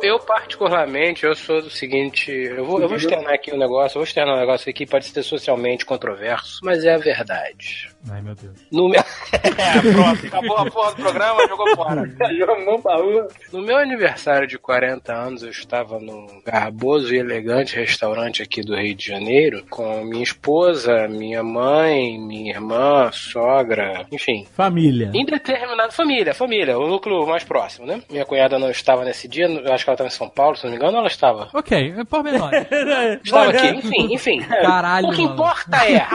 Eu, 0.02 0.20
particularmente, 0.20 1.26
eu 1.26 1.36
sou 1.36 1.62
do 1.62 1.70
seguinte. 1.70 2.32
Eu 2.32 2.66
vou, 2.66 2.82
eu 2.82 2.88
vou 2.88 2.98
externar 2.98 3.34
aqui 3.34 3.54
um 3.54 3.58
negócio, 3.58 3.96
eu 3.96 4.00
vou 4.00 4.04
externar 4.04 4.36
um 4.36 4.40
negócio 4.40 4.70
aqui, 4.70 4.86
pode 4.86 5.06
ser 5.06 5.24
socialmente 5.24 5.86
controverso, 5.86 6.60
mas 6.64 6.84
é 6.84 6.94
a 6.94 6.98
verdade. 6.98 7.90
Ai, 8.10 8.22
meu 8.22 8.34
Deus. 8.34 8.56
No 8.72 8.90
meu. 8.90 9.00
é, 9.32 9.94
pronto, 9.94 10.26
acabou 10.26 10.58
a 10.58 10.72
porra 10.72 10.92
do 10.92 11.02
programa, 11.04 11.48
jogou 11.48 11.76
fora. 11.76 12.02
Jogou 12.38 12.60
no 12.66 12.78
baú. 12.80 13.28
No 13.52 13.62
meu 13.62 13.78
aniversário 13.78 14.48
de 14.48 14.58
40 14.58 15.14
anos, 15.14 15.44
eu 15.44 15.50
estava 15.50 16.00
num 16.00 16.42
garboso 16.44 17.14
e 17.14 17.20
elegante 17.20 17.76
restaurante 17.76 18.42
aqui 18.42 18.62
do 18.62 18.76
Rio 18.76 18.96
de 18.96 19.06
Janeiro, 19.06 19.64
com 19.70 20.04
minha 20.06 20.24
esposa, 20.24 21.08
minha 21.08 21.44
mãe, 21.44 22.18
minha 22.18 22.52
irmã, 22.52 23.12
sogra, 23.12 24.06
enfim. 24.12 24.48
Família. 24.56 25.12
Indeterminada 25.14 25.92
família, 25.92 26.34
família, 26.34 26.80
o 26.80 26.88
núcleo 26.88 27.28
mais 27.28 27.44
próximo, 27.44 27.86
né? 27.86 28.02
Minha 28.10 28.26
cunhada 28.26 28.58
não 28.58 28.72
estava 28.72 29.06
nesse 29.06 29.28
dia, 29.28 29.46
eu 29.46 29.74
acho 29.74 29.86
que 29.86 29.91
ela 29.92 29.96
estava 29.96 30.08
em 30.08 30.12
São 30.12 30.30
Paulo, 30.30 30.56
se 30.56 30.64
não 30.64 30.72
me 30.72 30.78
engano, 30.78 30.98
ela 30.98 31.08
estava. 31.08 31.50
Ok, 31.54 31.94
por 32.10 32.24
menor. 32.24 32.52
Estava 33.24 33.52
aqui, 33.52 33.68
enfim, 33.68 34.14
enfim. 34.14 34.42
Caralho, 34.42 35.08
o 35.08 35.12
que 35.12 35.22
mano. 35.22 35.34
importa 35.34 35.78
é, 35.86 36.08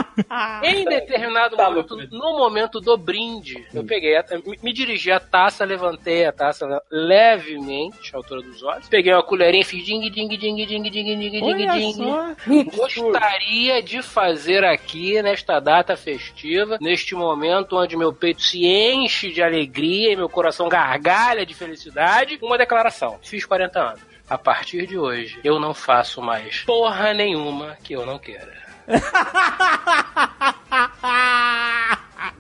em 0.65 0.85
determinado 0.85 1.57
momento, 1.57 1.97
no 2.11 2.39
momento 2.39 2.81
do 2.81 2.97
brinde, 2.97 3.67
eu 3.73 3.85
peguei, 3.85 4.17
a, 4.17 4.25
me, 4.47 4.59
me 4.63 4.73
dirigi 4.73 5.11
à 5.11 5.21
taça, 5.21 5.65
levantei 5.65 6.25
a 6.25 6.33
taça 6.33 6.67
levemente, 6.91 8.15
à 8.15 8.19
altura 8.19 8.43
dos 8.43 8.63
olhos, 8.63 8.89
peguei 8.89 9.13
uma 9.13 9.23
colherinha 9.23 9.63
e 9.63 9.65
fiz 9.65 9.85
ding, 9.85 10.01
ding, 10.11 10.29
ding, 10.29 10.39
ding, 10.39 10.67
ding, 10.67 10.91
ding, 10.91 11.21
ding, 11.31 11.67
ding. 11.67 11.93
só. 11.95 12.35
Gostaria 12.77 13.83
de 13.83 14.03
fazer 14.03 14.65
aqui, 14.65 15.21
nesta 15.23 15.61
data 15.61 15.97
festiva, 15.97 16.79
neste 16.81 17.15
momento 17.15 17.77
onde 17.77 17.97
meu 17.97 18.13
peito 18.13 18.43
se 18.43 18.67
enche 18.67 19.33
de 19.33 19.43
alegria 19.43 20.13
e 20.13 20.17
meu 20.17 20.29
coração 20.29 20.69
gargalha 20.69 21.45
de 21.45 21.55
felicidade, 21.55 22.39
uma 22.43 22.59
declaração. 22.59 23.19
Fiz 23.23 23.45
40 23.45 23.66
anos. 23.75 24.01
A 24.29 24.37
partir 24.37 24.87
de 24.87 24.99
hoje, 24.99 25.39
eu 25.45 25.59
não 25.61 25.73
faço 25.73 26.21
mais 26.21 26.61
porra 26.65 27.15
nenhuma 27.15 27.77
que 27.83 27.93
eu 27.95 28.05
não 28.05 28.19
queira. 28.19 28.53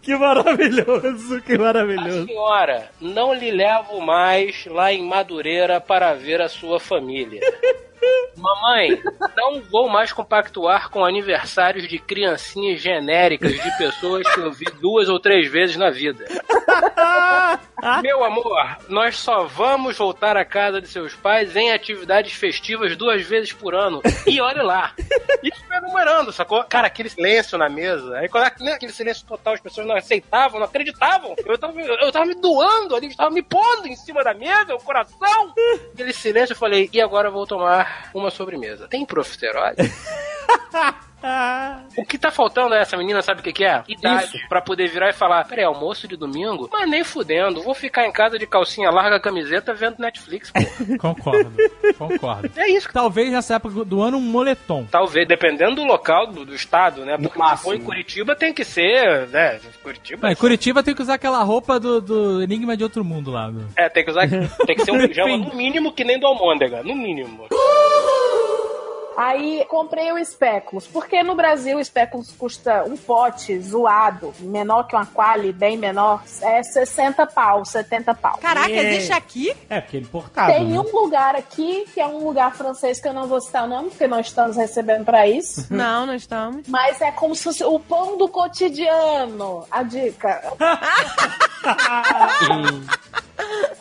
Que 0.02 0.14
maravilhoso, 0.16 1.40
que 1.42 1.54
A 1.54 1.58
maravilhoso. 1.58 2.26
senhora, 2.26 2.90
não 3.00 3.34
lhe 3.34 3.50
levo 3.50 4.00
mais 4.00 4.64
lá 4.66 4.92
em 4.92 5.02
Madureira 5.02 5.80
para 5.80 6.14
ver 6.14 6.40
a 6.40 6.48
sua 6.48 6.78
família. 6.78 7.40
Mamãe, 8.36 9.02
não 9.36 9.62
vou 9.62 9.88
mais 9.88 10.12
compactuar 10.12 10.90
com 10.90 11.04
aniversários 11.04 11.88
de 11.88 11.98
criancinhas 11.98 12.80
genéricas 12.80 13.52
de 13.52 13.78
pessoas 13.78 14.28
que 14.32 14.40
eu 14.40 14.52
vi 14.52 14.66
duas 14.80 15.08
ou 15.08 15.18
três 15.18 15.50
vezes 15.50 15.76
na 15.76 15.90
vida. 15.90 16.24
Meu 18.02 18.24
amor, 18.24 18.78
nós 18.88 19.18
só 19.18 19.44
vamos 19.44 19.96
voltar 19.96 20.36
à 20.36 20.44
casa 20.44 20.80
de 20.80 20.88
seus 20.88 21.14
pais 21.14 21.54
em 21.56 21.72
atividades 21.72 22.32
festivas 22.32 22.96
duas 22.96 23.22
vezes 23.22 23.52
por 23.52 23.74
ano. 23.74 24.02
E 24.26 24.40
olhe 24.40 24.62
lá. 24.62 24.92
Isso 25.42 25.64
foi 25.66 25.76
enumerando, 25.76 26.32
sacou? 26.32 26.62
Cara, 26.64 26.88
aquele 26.88 27.08
silêncio 27.08 27.56
na 27.56 27.68
mesa. 27.68 28.18
Aí, 28.18 28.28
quando 28.28 28.44
aquele 28.44 28.92
silêncio 28.92 29.26
total, 29.26 29.54
as 29.54 29.60
pessoas 29.60 29.86
não 29.86 29.96
aceitavam, 29.96 30.58
não 30.58 30.66
acreditavam. 30.66 31.34
Eu 31.44 31.58
tava, 31.58 31.80
eu 31.80 32.12
tava 32.12 32.26
me 32.26 32.34
doando 32.34 32.96
ali, 32.96 33.08
eu 33.08 33.16
tava 33.16 33.30
me 33.30 33.42
pondo 33.42 33.86
em 33.86 33.96
cima 33.96 34.24
da 34.24 34.34
mesa, 34.34 34.74
o 34.74 34.82
coração. 34.82 35.52
Aquele 35.92 36.12
silêncio, 36.12 36.52
eu 36.52 36.58
falei, 36.58 36.90
e 36.92 37.00
agora 37.00 37.28
eu 37.28 37.32
vou 37.32 37.46
tomar 37.46 37.85
uma 38.14 38.30
sobremesa. 38.30 38.88
Tem 38.88 39.04
profiterole? 39.04 39.76
O 41.96 42.04
que 42.04 42.18
tá 42.18 42.30
faltando 42.30 42.74
a 42.74 42.78
essa 42.78 42.96
menina, 42.96 43.22
sabe 43.22 43.40
o 43.40 43.42
que, 43.42 43.52
que 43.52 43.64
é? 43.64 43.82
Idade. 43.88 44.46
Pra 44.48 44.60
poder 44.60 44.88
virar 44.88 45.10
e 45.10 45.12
falar: 45.12 45.44
peraí, 45.44 45.64
almoço 45.64 46.06
de 46.06 46.16
domingo? 46.16 46.68
Mas 46.72 46.88
nem 46.88 47.02
fudendo. 47.04 47.62
Vou 47.62 47.74
ficar 47.74 48.06
em 48.06 48.12
casa 48.12 48.38
de 48.38 48.46
calcinha 48.46 48.90
larga, 48.90 49.18
camiseta, 49.20 49.72
vendo 49.74 49.96
Netflix, 49.98 50.50
pô. 50.50 50.60
Concordo, 50.98 51.52
concordo. 51.98 52.50
É 52.56 52.68
isso. 52.70 52.88
Talvez 52.92 53.30
nessa 53.32 53.54
época 53.56 53.84
do 53.84 54.02
ano 54.02 54.18
um 54.18 54.20
moletom. 54.20 54.86
Talvez, 54.90 55.26
dependendo 55.26 55.76
do 55.76 55.84
local, 55.84 56.26
do, 56.28 56.44
do 56.44 56.54
estado, 56.54 57.04
né? 57.04 57.16
Porque 57.18 57.38
se 57.56 57.62
for 57.62 57.74
em 57.74 57.80
Curitiba 57.80 58.34
tem 58.36 58.52
que 58.52 58.64
ser, 58.64 59.26
né? 59.28 59.58
Curitiba. 59.82 60.26
Não, 60.26 60.32
em 60.32 60.36
Curitiba 60.36 60.82
tem 60.82 60.94
que 60.94 61.02
usar 61.02 61.14
aquela 61.14 61.42
roupa 61.42 61.78
do, 61.80 62.00
do 62.00 62.42
Enigma 62.42 62.76
de 62.76 62.82
Outro 62.84 63.04
Mundo 63.04 63.30
lá. 63.30 63.48
do- 63.50 63.66
É, 63.76 63.88
tem 63.88 64.04
que 64.04 64.10
usar. 64.10 64.28
Tem 64.66 64.76
que 64.76 64.84
ser 64.84 64.90
um 64.92 64.98
pijama 65.06 65.36
no 65.36 65.54
mínimo 65.54 65.92
que 65.92 66.04
nem 66.04 66.18
do 66.18 66.26
Almôndega. 66.26 66.82
No 66.82 66.94
mínimo. 66.94 67.46
Aí 69.16 69.64
comprei 69.68 70.12
o 70.12 70.24
Speculos, 70.24 70.86
porque 70.86 71.22
no 71.22 71.34
Brasil 71.34 71.78
o 71.78 71.84
Speculos 71.84 72.32
custa 72.32 72.84
um 72.84 72.96
pote 72.96 73.58
zoado, 73.60 74.34
menor 74.40 74.84
que 74.86 74.94
uma 74.94 75.06
quali, 75.06 75.52
bem 75.52 75.76
menor, 75.76 76.22
é 76.42 76.62
60 76.62 77.26
pau, 77.26 77.64
70 77.64 78.14
pau. 78.14 78.38
Caraca, 78.38 78.70
É. 78.70 78.94
existe 78.94 79.12
aqui? 79.12 79.56
É, 79.70 79.80
porque 79.80 79.96
ele 79.96 80.06
importado. 80.06 80.52
Tem 80.52 80.64
né? 80.66 80.78
um 80.78 80.92
lugar 80.92 81.34
aqui, 81.34 81.86
que 81.94 82.00
é 82.00 82.06
um 82.06 82.18
lugar 82.24 82.54
francês 82.54 83.00
que 83.00 83.08
eu 83.08 83.12
não 83.14 83.26
vou 83.26 83.40
citar 83.40 83.64
o 83.64 83.66
nome, 83.66 83.88
porque 83.90 84.06
não 84.06 84.20
estamos 84.20 84.56
recebendo 84.56 85.04
pra 85.04 85.26
isso. 85.26 85.66
Não, 85.72 86.06
não 86.06 86.14
estamos. 86.14 86.66
Mas 86.68 87.00
é 87.00 87.10
como 87.12 87.34
se 87.34 87.44
fosse 87.44 87.64
o 87.64 87.78
pão 87.78 88.16
do 88.16 88.28
cotidiano. 88.28 89.64
A 89.70 89.82
dica. 89.82 90.42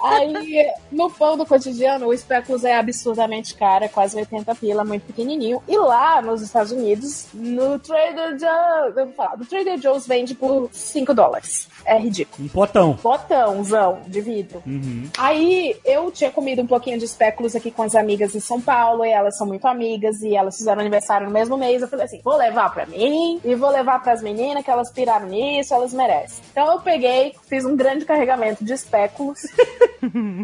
Aí, 0.02 0.72
no 0.92 1.10
pão 1.10 1.36
do 1.36 1.46
cotidiano, 1.46 2.08
o 2.08 2.14
espéculos 2.14 2.64
é 2.64 2.78
absurdamente 2.78 3.56
caro, 3.56 3.86
é 3.86 3.88
quase 3.88 4.16
80 4.16 4.54
pila, 4.56 4.86
muito 4.86 5.04
pequenininho. 5.04 5.62
E 5.68 5.78
lá 5.78 6.22
nos 6.22 6.42
Estados 6.42 6.72
Unidos, 6.72 7.28
no 7.34 7.80
Trader 7.80 8.38
Joe's, 8.38 8.98
eu 8.98 9.06
vou 9.06 9.14
falar, 9.14 9.38
no 9.38 9.46
Trader 9.46 9.80
Joe's 9.80 10.06
vende 10.06 10.36
por 10.36 10.70
5 10.72 11.14
dólares. 11.14 11.68
É 11.86 11.98
ridículo. 11.98 12.46
Um 12.46 12.50
potão. 12.50 12.94
Botãozão 13.02 14.02
de 14.08 14.22
vidro. 14.22 14.62
Uhum. 14.66 15.10
Aí 15.18 15.76
eu 15.84 16.12
tinha 16.12 16.30
comido 16.30 16.62
um 16.62 16.68
pouquinho 16.68 17.00
de 17.00 17.06
espéculos 17.06 17.56
aqui 17.56 17.72
com 17.72 17.84
as 17.84 17.96
amigas 17.96 18.36
em 18.36 18.40
São 18.40 18.62
Paulo, 18.62 19.06
e 19.06 19.10
elas 19.10 19.38
são 19.38 19.48
muito 19.48 19.68
amigas, 19.68 20.22
e 20.22 20.36
elas 20.36 20.58
fizeram 20.58 20.82
aniversário 20.82 21.28
no 21.28 21.34
mesmo 21.34 21.58
mês. 21.58 21.82
Eu 21.82 21.88
falei 21.88 22.06
assim: 22.06 22.22
vou 22.24 22.38
levar 22.38 22.74
pra 22.74 22.86
mim 22.86 23.40
e 23.44 23.56
vou 23.56 23.70
levar 23.70 24.02
pras 24.02 24.22
meninas 24.22 24.64
que 24.64 24.72
elas 24.72 24.92
piraram 24.92 25.28
nisso, 25.28 25.74
elas 25.74 25.94
merecem. 25.94 26.44
Então 26.52 26.72
eu 26.72 26.80
peguei, 26.80 27.36
fiz 27.48 27.66
um 27.66 27.75
grande 27.76 28.06
carregamento 28.06 28.64
de 28.64 28.74
espéculos. 28.74 29.42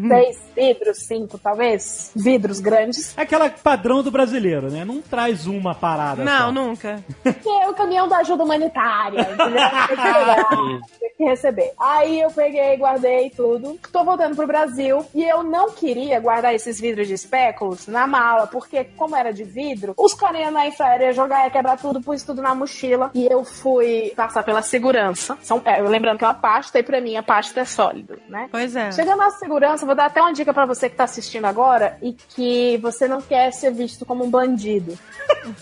Seis 0.08 0.40
vidros, 0.56 0.98
cinco, 1.00 1.38
talvez. 1.38 2.12
Vidros 2.16 2.60
grandes. 2.60 3.18
É 3.18 3.22
aquela 3.22 3.50
padrão 3.50 4.02
do 4.02 4.12
brasileiro, 4.12 4.72
né? 4.72 4.84
Não 4.84 5.02
traz 5.02 5.46
uma 5.46 5.76
parada. 5.76 6.24
Não, 6.24 6.46
só. 6.48 6.52
nunca. 6.52 7.04
Que 7.24 7.50
é 7.50 7.70
o 7.70 7.74
caminhão 7.74 8.08
da 8.08 8.18
ajuda 8.18 8.44
humanitária, 8.44 9.22
entendeu? 9.22 10.82
Tem 11.00 11.12
que 11.18 11.24
receber. 11.24 11.72
Aí 11.80 12.22
eu 12.22 12.32
peguei, 12.32 12.76
guardei 12.78 13.30
tudo. 13.30 13.80
Tô 13.92 14.04
voltando 14.04 14.36
pro 14.36 14.48
Brasil 14.48 15.06
e 15.14 15.24
eu 15.24 15.44
não 15.44 15.72
queria 15.72 16.20
guardar 16.20 16.54
esses 16.54 16.80
vidros 16.80 17.08
de 17.08 17.14
espéculos 17.14 17.88
na 17.88 18.08
mala, 18.08 18.48
porque 18.48 18.84
como 18.98 19.16
era 19.16 19.32
de 19.32 19.44
vidro, 19.44 19.94
os 19.98 20.14
carinha 20.14 20.52
na 20.52 20.68
infraero 20.68 21.04
ia 21.04 21.14
jogar, 21.14 21.44
ia 21.44 21.52
quebrar 21.52 21.78
tudo, 21.78 22.02
pus 22.02 22.24
tudo 22.24 22.42
na 22.42 22.56
mochila 22.56 23.12
e 23.14 23.26
eu 23.26 23.44
fui 23.44 24.14
passar 24.16 24.44
pela 24.44 24.62
segurança. 24.62 25.38
São, 25.42 25.62
é, 25.66 25.82
lembrando 25.82 26.18
que 26.18 26.24
é 26.24 26.28
uma 26.28 26.34
pasta 26.34 26.80
e 26.80 26.84
pra 26.84 27.02
mim 27.02 27.11
a 27.16 27.24
pasta 27.24 27.62
é 27.62 27.66
sólido, 27.66 28.20
né? 28.28 28.48
Pois 28.52 28.76
é. 28.76 28.92
Chegando 28.92 29.20
na 29.20 29.32
segurança, 29.32 29.86
vou 29.86 29.96
dar 29.96 30.06
até 30.06 30.22
uma 30.22 30.34
dica 30.34 30.54
pra 30.54 30.66
você 30.66 30.90
que 30.90 30.96
tá 30.96 31.04
assistindo 31.04 31.46
agora 31.46 31.98
e 32.02 32.14
que 32.14 32.78
você 32.78 33.08
não 33.08 33.22
quer 33.22 33.52
ser 33.52 33.72
visto 33.72 34.06
como 34.06 34.24
um 34.24 34.30
bandido. 34.30 34.98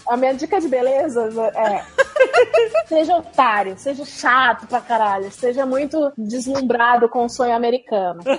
A 0.07 0.17
minha 0.17 0.33
dica 0.33 0.59
de 0.59 0.67
beleza 0.67 1.29
é 1.55 1.83
seja 2.87 3.15
otário, 3.15 3.77
seja 3.77 4.05
chato 4.05 4.67
pra 4.67 4.81
caralho, 4.81 5.31
seja 5.31 5.65
muito 5.65 6.11
deslumbrado 6.17 7.07
com 7.07 7.25
o 7.25 7.29
sonho 7.29 7.55
americano. 7.55 8.21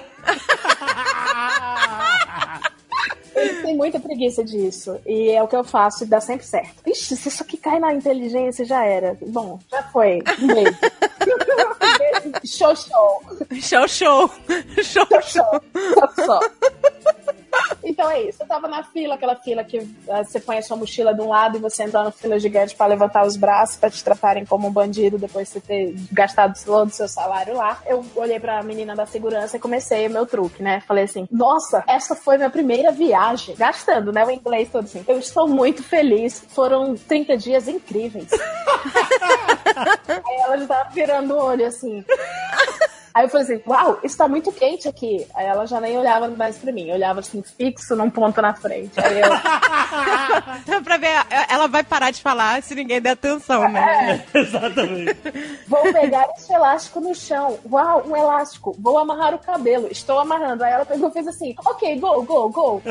Eles 3.34 3.62
têm 3.62 3.76
muita 3.76 3.98
preguiça 3.98 4.44
disso. 4.44 4.98
E 5.06 5.30
é 5.30 5.42
o 5.42 5.48
que 5.48 5.56
eu 5.56 5.64
faço 5.64 6.04
e 6.04 6.06
dá 6.06 6.20
sempre 6.20 6.46
certo. 6.46 6.74
Ixi, 6.86 7.16
se 7.16 7.28
isso 7.28 7.42
aqui 7.42 7.56
cai 7.56 7.78
na 7.78 7.94
inteligência, 7.94 8.64
já 8.64 8.84
era. 8.84 9.16
Bom, 9.22 9.58
já 9.70 9.82
foi. 9.84 10.22
Um 10.40 10.46
beijo. 10.46 10.78
Show, 12.44 12.74
show. 12.76 13.22
Show, 13.60 13.88
show. 13.88 14.30
Show, 14.82 15.06
show. 15.22 15.60
Então 17.82 18.10
é 18.10 18.22
isso. 18.22 18.42
Eu 18.42 18.46
tava 18.46 18.68
na 18.68 18.82
fila, 18.82 19.14
aquela 19.14 19.36
fila 19.36 19.64
que 19.64 19.78
ah, 20.08 20.22
você 20.22 20.40
põe 20.40 20.58
a 20.58 20.62
sua 20.62 20.76
mochila 20.76 21.14
de 21.14 21.20
um 21.20 21.28
lado 21.28 21.56
e 21.56 21.60
você 21.60 21.82
entra 21.82 22.04
na 22.04 22.10
fila 22.10 22.38
gigante 22.38 22.74
pra 22.74 22.86
levantar 22.86 23.26
os 23.26 23.36
braços 23.36 23.76
pra 23.76 23.90
te 23.90 24.02
tratarem 24.02 24.44
como 24.44 24.68
um 24.68 24.72
bandido 24.72 25.18
depois 25.18 25.48
de 25.48 25.54
você 25.54 25.60
ter 25.60 25.94
gastado 26.12 26.54
todo 26.64 26.88
o 26.88 26.92
seu 26.92 27.08
salário 27.08 27.54
lá. 27.56 27.82
Eu 27.86 28.04
olhei 28.14 28.38
pra 28.38 28.62
menina 28.62 28.94
da 28.94 29.06
segurança 29.06 29.56
e 29.56 29.60
comecei 29.60 30.06
o 30.06 30.10
meu 30.10 30.26
truque, 30.26 30.62
né? 30.62 30.82
Falei 30.86 31.04
assim: 31.04 31.26
Nossa, 31.30 31.82
essa 31.86 32.14
foi 32.14 32.36
minha 32.36 32.50
primeira 32.50 32.90
viagem. 32.92 33.54
Gastando, 33.56 34.12
né? 34.12 34.24
O 34.24 34.30
inglês 34.30 34.68
todo 34.70 34.84
assim. 34.84 35.04
Eu 35.06 35.18
estou 35.18 35.48
muito 35.48 35.82
feliz. 35.82 36.44
Foram 36.50 36.94
30 36.94 37.36
dias 37.36 37.68
incríveis. 37.68 38.28
Aí 39.76 40.36
ela 40.42 40.58
já 40.58 40.66
tava 40.66 40.90
virando 40.90 41.34
o 41.34 41.44
olho 41.44 41.66
assim. 41.66 42.04
Aí 43.12 43.24
eu 43.24 43.28
falei 43.28 43.44
assim, 43.44 43.62
uau, 43.66 43.98
isso 44.02 44.16
tá 44.16 44.28
muito 44.28 44.52
quente 44.52 44.88
aqui. 44.88 45.26
Aí 45.34 45.46
ela 45.46 45.66
já 45.66 45.80
nem 45.80 45.98
olhava 45.98 46.28
mais 46.28 46.58
pra 46.58 46.72
mim, 46.72 46.90
olhava 46.90 47.20
assim, 47.20 47.42
fixo 47.42 47.96
num 47.96 48.10
ponto 48.10 48.40
na 48.40 48.54
frente. 48.54 48.92
Aí 49.00 49.20
eu, 49.20 49.30
pra 50.82 50.96
ver, 50.96 51.10
ela 51.48 51.66
vai 51.66 51.82
parar 51.82 52.10
de 52.10 52.22
falar 52.22 52.62
se 52.62 52.74
ninguém 52.74 53.00
der 53.00 53.10
atenção, 53.10 53.68
né? 53.68 54.24
Exatamente. 54.32 55.16
vou 55.66 55.92
pegar 55.92 56.28
esse 56.36 56.52
elástico 56.52 57.00
no 57.00 57.14
chão. 57.14 57.58
Uau, 57.70 58.04
um 58.06 58.16
elástico. 58.16 58.74
Vou 58.78 58.98
amarrar 58.98 59.34
o 59.34 59.38
cabelo. 59.38 59.88
Estou 59.90 60.18
amarrando. 60.18 60.62
Aí 60.62 60.72
ela 60.72 60.86
pegou 60.86 61.08
e 61.08 61.12
fez 61.12 61.26
assim, 61.26 61.54
ok, 61.64 61.98
go, 61.98 62.22
go, 62.22 62.48
go. 62.48 62.82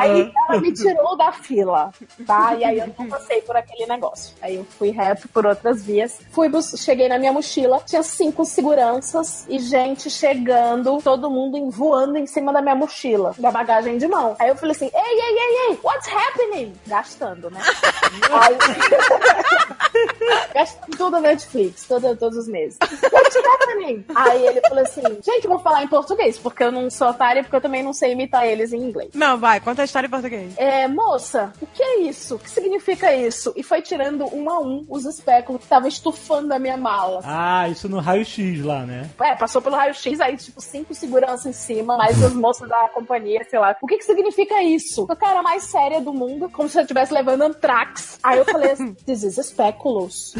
Aí 0.00 0.32
ela 0.48 0.60
me 0.60 0.72
tirou 0.72 1.16
da 1.16 1.32
fila, 1.32 1.92
tá? 2.26 2.54
E 2.56 2.64
aí 2.64 2.78
eu 2.78 2.92
não 2.98 3.08
passei 3.08 3.40
por 3.42 3.56
aquele 3.56 3.86
negócio. 3.86 4.34
Aí 4.42 4.56
eu 4.56 4.64
fui 4.64 4.90
reto 4.90 5.28
por 5.28 5.46
outras 5.46 5.84
vias. 5.84 6.18
Fui, 6.30 6.50
cheguei 6.76 7.08
na 7.08 7.18
minha 7.18 7.32
mochila, 7.32 7.80
tinha 7.86 8.02
cinco 8.02 8.44
seguranças 8.44 9.46
e 9.48 9.58
gente 9.68 10.10
chegando, 10.10 11.00
todo 11.02 11.30
mundo 11.30 11.70
voando 11.70 12.16
em 12.16 12.26
cima 12.26 12.52
da 12.52 12.62
minha 12.62 12.74
mochila, 12.74 13.34
da 13.38 13.50
bagagem 13.50 13.98
de 13.98 14.08
mão. 14.08 14.34
Aí 14.38 14.48
eu 14.48 14.56
falei 14.56 14.74
assim, 14.74 14.90
ei, 14.92 15.00
ei, 15.00 15.38
ei, 15.38 15.70
ei, 15.70 15.78
what's 15.82 16.08
happening? 16.08 16.72
Gastando, 16.86 17.50
né? 17.50 17.60
Aí... 18.32 18.58
Gastando 20.54 20.96
tudo 20.96 21.16
a 21.16 21.20
Netflix, 21.20 21.84
todo, 21.86 22.16
todos 22.16 22.38
os 22.38 22.48
meses. 22.48 22.78
What's 22.80 23.36
happening? 23.36 24.04
Aí 24.14 24.46
ele 24.46 24.60
falou 24.62 24.82
assim, 24.82 25.02
gente, 25.24 25.46
vou 25.46 25.58
falar 25.58 25.84
em 25.84 25.88
português, 25.88 26.38
porque 26.38 26.64
eu 26.64 26.72
não 26.72 26.90
sou 26.90 27.08
otária, 27.08 27.42
porque 27.42 27.56
eu 27.56 27.60
também 27.60 27.82
não 27.82 27.92
sei 27.92 28.12
imitar 28.12 28.46
eles 28.46 28.72
em 28.72 28.82
inglês. 28.82 29.10
Não, 29.14 29.38
vai, 29.38 29.60
conta 29.60 29.82
a 29.82 29.84
história 29.84 30.06
em 30.06 30.10
português. 30.10 30.54
É, 30.56 30.88
moça, 30.88 31.52
o 31.60 31.66
que 31.66 31.82
é 31.82 32.00
isso? 32.00 32.36
O 32.36 32.38
que 32.38 32.50
significa 32.50 33.14
isso? 33.14 33.52
E 33.56 33.62
foi 33.62 33.82
tirando 33.82 34.24
um 34.34 34.50
a 34.50 34.60
um 34.60 34.84
os 34.88 35.04
espéculos 35.04 35.60
que 35.60 35.66
estavam 35.66 35.88
estufando 35.88 36.52
a 36.52 36.58
minha 36.58 36.76
mala. 36.76 37.20
Ah, 37.24 37.68
isso 37.68 37.88
no 37.88 38.00
raio-x 38.00 38.64
lá, 38.64 38.84
né? 38.84 39.10
É, 39.20 39.34
passou 39.34 39.57
pelo 39.60 39.76
raio-x, 39.76 40.20
aí, 40.20 40.36
tipo, 40.36 40.60
cinco 40.60 40.94
seguranças 40.94 41.46
em 41.46 41.52
cima, 41.52 41.96
mais 41.96 42.22
as 42.22 42.32
moças 42.32 42.68
da 42.68 42.88
companhia, 42.88 43.46
sei 43.48 43.58
lá. 43.58 43.76
O 43.80 43.86
que 43.86 43.98
que 43.98 44.04
significa 44.04 44.62
isso? 44.62 45.06
A 45.08 45.16
cara 45.16 45.42
mais 45.42 45.64
séria 45.64 46.00
do 46.00 46.12
mundo, 46.12 46.48
como 46.50 46.68
se 46.68 46.78
eu 46.78 46.82
estivesse 46.82 47.12
levando 47.12 47.42
Antrax. 47.42 48.18
Aí 48.22 48.38
eu 48.38 48.44
falei 48.44 48.72
assim, 48.72 48.94
this 49.06 49.22
is 49.22 49.34
speculoos. 49.46 50.34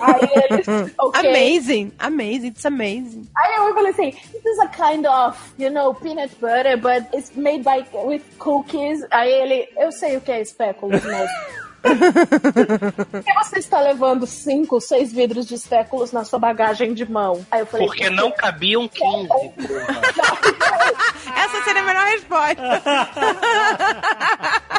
aí 0.00 0.28
eles, 0.50 0.66
ok. 0.98 1.28
Amazing, 1.28 1.92
amazing, 1.98 2.48
it's 2.48 2.66
amazing. 2.66 3.28
Aí 3.36 3.56
eu 3.56 3.74
falei 3.74 3.92
assim, 3.92 4.10
this 4.10 4.44
is 4.44 4.58
a 4.60 4.68
kind 4.68 5.06
of, 5.06 5.38
you 5.58 5.70
know, 5.70 5.94
peanut 5.94 6.34
butter, 6.40 6.76
but 6.76 7.06
it's 7.14 7.32
made 7.36 7.62
by, 7.62 7.84
with 8.04 8.22
cookies. 8.38 9.04
Aí 9.10 9.30
ele, 9.30 9.68
eu 9.76 9.92
sei 9.92 10.16
o 10.16 10.20
que 10.20 10.32
é 10.32 10.44
speculoos, 10.44 11.04
mas... 11.04 11.30
Por 11.82 13.22
que 13.22 13.32
você 13.34 13.58
está 13.58 13.80
levando 13.80 14.26
cinco, 14.26 14.80
seis 14.80 15.12
vidros 15.12 15.46
de 15.46 15.54
espéculos 15.54 16.12
na 16.12 16.24
sua 16.24 16.38
bagagem 16.38 16.92
de 16.94 17.08
mão? 17.10 17.44
Aí 17.50 17.60
eu 17.60 17.66
falei, 17.66 17.86
Porque 17.86 18.10
não 18.10 18.30
cabiam 18.30 18.88
15. 18.88 19.28
Essa 21.36 21.62
seria 21.64 21.82
a 21.82 21.84
melhor 21.84 22.06
resposta. 22.06 22.82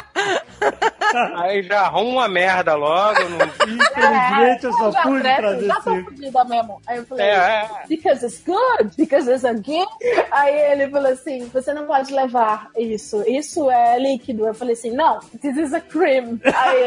Aí 1.38 1.62
já 1.62 1.80
arruma 1.82 2.10
uma 2.10 2.28
merda 2.28 2.74
logo. 2.74 3.18
Não... 3.30 3.38
Infelizmente, 3.66 4.64
eu 4.64 4.72
só 4.74 4.92
já 4.92 5.02
pude 5.02 5.22
trazer 5.22 5.66
já 5.66 5.74
tô 5.76 5.94
cinco. 5.94 6.10
fodida 6.10 6.44
mesmo. 6.44 6.80
Aí 6.86 6.98
eu 6.98 7.06
falei, 7.06 7.26
É, 7.26 7.30
é. 7.34 7.68
because 7.88 8.24
it's 8.24 8.42
good, 8.44 8.90
because 8.96 9.28
it's 9.30 9.44
a 9.44 9.54
gift. 9.54 9.90
Aí 10.30 10.54
ele 10.72 10.88
falou 10.90 11.10
assim, 11.10 11.48
você 11.52 11.72
não 11.74 11.86
pode 11.86 12.12
levar 12.12 12.68
isso, 12.76 13.22
isso 13.26 13.70
é 13.70 13.98
líquido. 13.98 14.46
Eu 14.46 14.54
falei 14.54 14.74
assim, 14.74 14.90
não, 14.92 15.18
this 15.40 15.56
is 15.56 15.72
a 15.72 15.80
cream. 15.80 16.38
Aí 16.54 16.84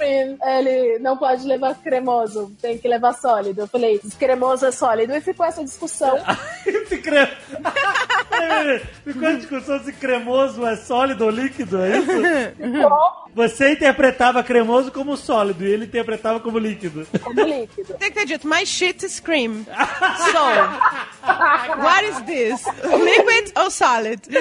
ele, 0.00 0.38
ele 0.42 0.98
não 0.98 1.16
pode 1.16 1.46
levar 1.46 1.74
cremoso, 1.76 2.52
tem 2.60 2.78
que 2.78 2.88
levar 2.88 3.12
sólido. 3.14 3.62
Eu 3.62 3.66
falei, 3.66 4.00
cremoso 4.18 4.66
é 4.66 4.72
sólido. 4.72 5.14
E 5.14 5.20
ficou 5.20 5.46
essa 5.46 5.64
discussão. 5.64 6.16
Esse 6.66 6.98
creme. 6.98 7.32
Ficou 9.04 9.28
a 9.28 9.32
discussão 9.32 9.82
se 9.84 9.92
cremoso 9.92 10.66
é 10.66 10.76
sólido 10.76 11.24
ou 11.24 11.30
líquido, 11.30 11.80
é 11.82 11.98
isso? 11.98 12.10
Você 13.34 13.72
interpretava 13.72 14.42
cremoso 14.42 14.92
como 14.92 15.16
sólido 15.16 15.64
e 15.64 15.70
ele 15.70 15.86
interpretava 15.86 16.38
como 16.40 16.58
líquido. 16.58 17.06
Como 17.22 17.40
líquido. 17.40 17.94
Tem 17.94 18.10
que 18.10 18.18
ter 18.18 18.26
dito, 18.26 18.46
my 18.46 18.66
shit 18.66 19.04
is 19.04 19.18
cream. 19.20 19.64
So, 20.32 20.44
what 21.82 22.04
is 22.04 22.20
this? 22.22 22.64
Liquid 22.84 23.52
or 23.56 23.70
solid? 23.70 24.20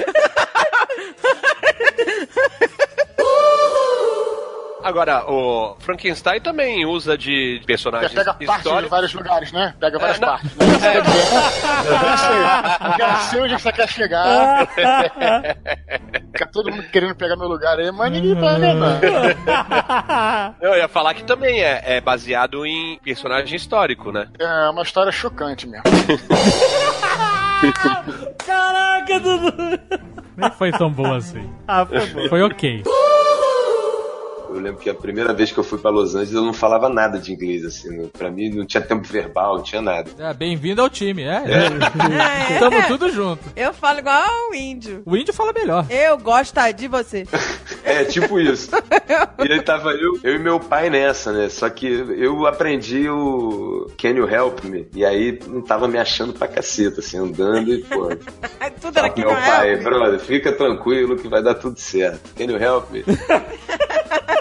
Agora, 4.84 5.24
o 5.32 5.76
Frankenstein 5.80 6.40
também 6.42 6.86
usa 6.86 7.18
de 7.18 7.58
Você 7.60 7.66
personagens 7.66 8.14
pega 8.14 8.34
parte 8.34 8.64
de 8.70 8.88
vários 8.88 9.14
lugares, 9.14 9.52
né? 9.52 9.74
Pega 9.80 10.00
várias 10.00 10.22
É, 10.22 10.26
partes. 10.26 10.56
Né? 10.56 10.66
Você 10.66 10.92
quer 10.92 11.04
sei. 12.18 12.38
Eu 12.92 12.98
já 12.98 13.16
sei 13.18 13.42
onde 13.42 13.54
você 13.54 13.72
quer 13.72 13.88
chegar. 13.90 14.68
Fica 16.32 16.46
todo 16.52 16.72
mundo 16.72 16.84
querendo 16.92 17.16
pegar 17.16 17.36
meu 17.36 17.48
lugar 17.48 17.78
aí, 17.80 17.92
mas 17.92 18.12
ninguém 18.12 18.36
tá 18.36 18.54
vendo. 18.56 18.86
Eu 20.62 20.76
ia 20.76 20.88
falar 20.88 21.14
que 21.14 21.24
também 21.24 21.62
é, 21.64 21.98
é 21.98 22.02
baseado 22.02 22.66
em 22.66 22.98
personagem 23.04 23.56
histórico, 23.56 24.12
né? 24.12 24.28
É 24.40 24.70
uma 24.70 24.82
história 24.84 25.12
chocante 25.12 25.68
mesmo. 25.68 25.84
Caraca, 28.46 29.20
Dudu! 29.20 29.80
Nem 30.38 30.52
foi 30.52 30.72
tão 30.72 30.90
boa 30.90 31.18
assim. 31.18 31.48
Ah, 31.68 31.86
foi 31.86 32.06
bom. 32.08 32.30
Foi 32.30 32.42
ok. 32.42 32.84
Eu 34.54 34.60
lembro 34.60 34.80
que 34.82 34.90
a 34.90 34.94
primeira 34.94 35.34
vez 35.34 35.52
que 35.52 35.58
eu 35.58 35.64
fui 35.64 35.80
pra 35.80 35.90
Los 35.92 36.14
Angeles 36.16 36.34
eu 36.34 36.44
não 36.44 36.54
falava 36.54 36.90
nada 36.90 37.18
de 37.20 37.32
inglês, 37.32 37.64
assim. 37.66 37.96
não- 37.98 38.08
Pra 38.10 38.30
mim 38.30 38.50
não 38.50 38.66
tinha 38.66 38.82
tempo 38.82 39.08
verbal, 39.08 39.56
não 39.58 39.64
tinha 39.64 39.82
nada. 39.82 40.10
É, 40.20 40.34
bem-vindo 40.34 40.82
ao 40.82 40.90
time, 40.90 41.24
é. 41.24 41.44
É. 41.46 42.54
Estamos 42.54 42.86
tudo 42.88 43.10
junto. 43.10 43.42
Eu 43.56 43.74
falo 43.74 44.00
igual 44.00 44.50
o 44.52 44.54
índio. 44.56 45.02
O 45.06 45.16
índio 45.16 45.34
fala 45.34 45.54
melhor. 45.54 45.86
Eu 45.90 46.18
gosto 46.18 46.52
de 46.76 46.88
você. 46.88 47.26
É, 47.84 48.04
tipo 48.04 48.40
isso. 48.40 48.70
E 49.48 49.52
aí 49.52 49.62
tava 49.62 49.92
eu, 49.92 50.20
eu 50.24 50.36
e 50.36 50.40
meu 50.40 50.60
pai 50.60 50.90
nessa, 50.90 51.32
né? 51.32 51.50
Só 51.50 51.70
que 51.70 51.88
eu 51.88 52.46
aprendi 52.46 53.10
o 53.10 53.90
Can 54.00 54.10
You 54.10 54.30
Help 54.30 54.64
Me? 54.66 54.88
E 54.96 55.04
aí 55.06 55.40
não 55.48 55.62
tava 55.62 55.88
me 55.88 55.98
achando 55.98 56.34
pra 56.34 56.48
caceta, 56.48 57.00
assim, 57.00 57.18
andando 57.18 57.74
e, 57.74 57.80
pô. 57.84 58.10
Tudo 58.82 58.94
Fala 58.96 59.10
pro 59.12 59.22
meu 59.26 59.30
pai, 59.36 59.76
brother, 59.78 60.20
fica 60.20 60.52
tranquilo 60.52 61.16
que 61.16 61.28
vai 61.28 61.42
dar 61.44 61.56
tudo 61.56 61.80
certo. 61.80 62.20
Can 62.36 62.46
you 62.46 62.58
help 62.58 62.90
me? 62.92 63.04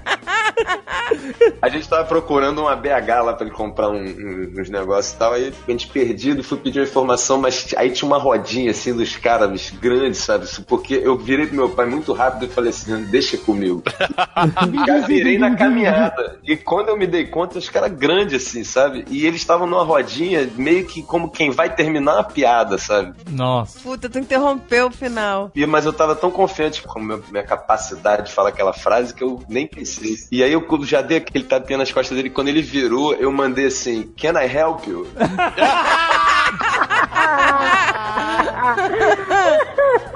A 1.61 1.69
gente 1.69 1.87
tava 1.87 2.05
procurando 2.05 2.61
uma 2.61 2.75
BH 2.75 3.21
lá 3.23 3.33
pra 3.33 3.45
ele 3.45 3.55
comprar 3.55 3.89
um- 3.89 3.95
um- 4.03 4.53
uns 4.59 4.69
negócios 4.69 5.13
e 5.13 5.17
tal. 5.17 5.33
Aí 5.33 5.53
a 5.67 5.71
gente 5.71 5.87
perdido, 5.87 6.43
fui 6.43 6.57
pedir 6.57 6.79
uma 6.79 6.85
informação, 6.85 7.37
mas 7.37 7.73
aí 7.77 7.91
tinha 7.91 8.07
uma 8.07 8.17
rodinha 8.17 8.71
assim 8.71 8.93
dos 8.95 9.15
caras 9.15 9.69
grandes, 9.71 10.19
sabe? 10.19 10.45
Isso 10.45 10.63
Porque 10.63 10.93
eu 10.95 11.17
virei 11.17 11.47
pro 11.47 11.55
meu 11.55 11.69
pai 11.69 11.85
muito 11.85 12.13
rápido 12.13 12.45
e 12.45 12.49
falei 12.49 12.69
assim: 12.71 13.03
deixa 13.05 13.37
comigo. 13.37 13.83
Já 14.87 14.99
virei 15.05 15.37
na 15.37 15.55
caminhada. 15.55 16.39
E 16.43 16.55
quando 16.57 16.89
eu 16.89 16.97
me 16.97 17.07
dei 17.07 17.25
conta, 17.25 17.57
os 17.57 17.69
caras 17.69 17.91
grandes 17.91 18.47
assim, 18.47 18.63
sabe? 18.63 19.05
E 19.09 19.25
eles 19.25 19.41
estavam 19.41 19.67
numa 19.67 19.83
rodinha, 19.83 20.49
meio 20.55 20.85
que 20.85 21.01
como 21.03 21.29
quem 21.29 21.51
vai 21.51 21.73
terminar 21.73 22.15
uma 22.15 22.23
piada, 22.23 22.77
sabe? 22.77 23.13
Nossa. 23.29 23.79
Puta, 23.79 24.09
tu 24.09 24.19
interrompeu 24.19 24.87
o 24.87 24.91
final. 24.91 25.51
E, 25.55 25.65
mas 25.65 25.85
eu 25.85 25.93
tava 25.93 26.15
tão 26.15 26.31
confiante 26.31 26.81
com 26.81 26.99
a 26.99 27.03
minha, 27.03 27.19
minha 27.31 27.43
capacidade 27.43 28.27
de 28.27 28.33
falar 28.33 28.49
aquela 28.49 28.73
frase 28.73 29.13
que 29.13 29.23
eu 29.23 29.41
nem 29.47 29.67
pensei. 29.67 30.15
E 30.31 30.43
aí 30.43 30.51
eu 30.51 30.65
já 30.83 31.01
dei 31.01 31.17
aquele 31.21 31.45
tapinha 31.45 31.77
nas 31.77 31.91
costas 31.91 32.15
dele. 32.15 32.29
Quando 32.29 32.49
ele 32.49 32.61
virou, 32.61 33.13
eu 33.13 33.31
mandei 33.31 33.67
assim: 33.67 34.11
Can 34.17 34.39
I 34.39 34.45
help 34.45 34.87
you? 34.87 35.07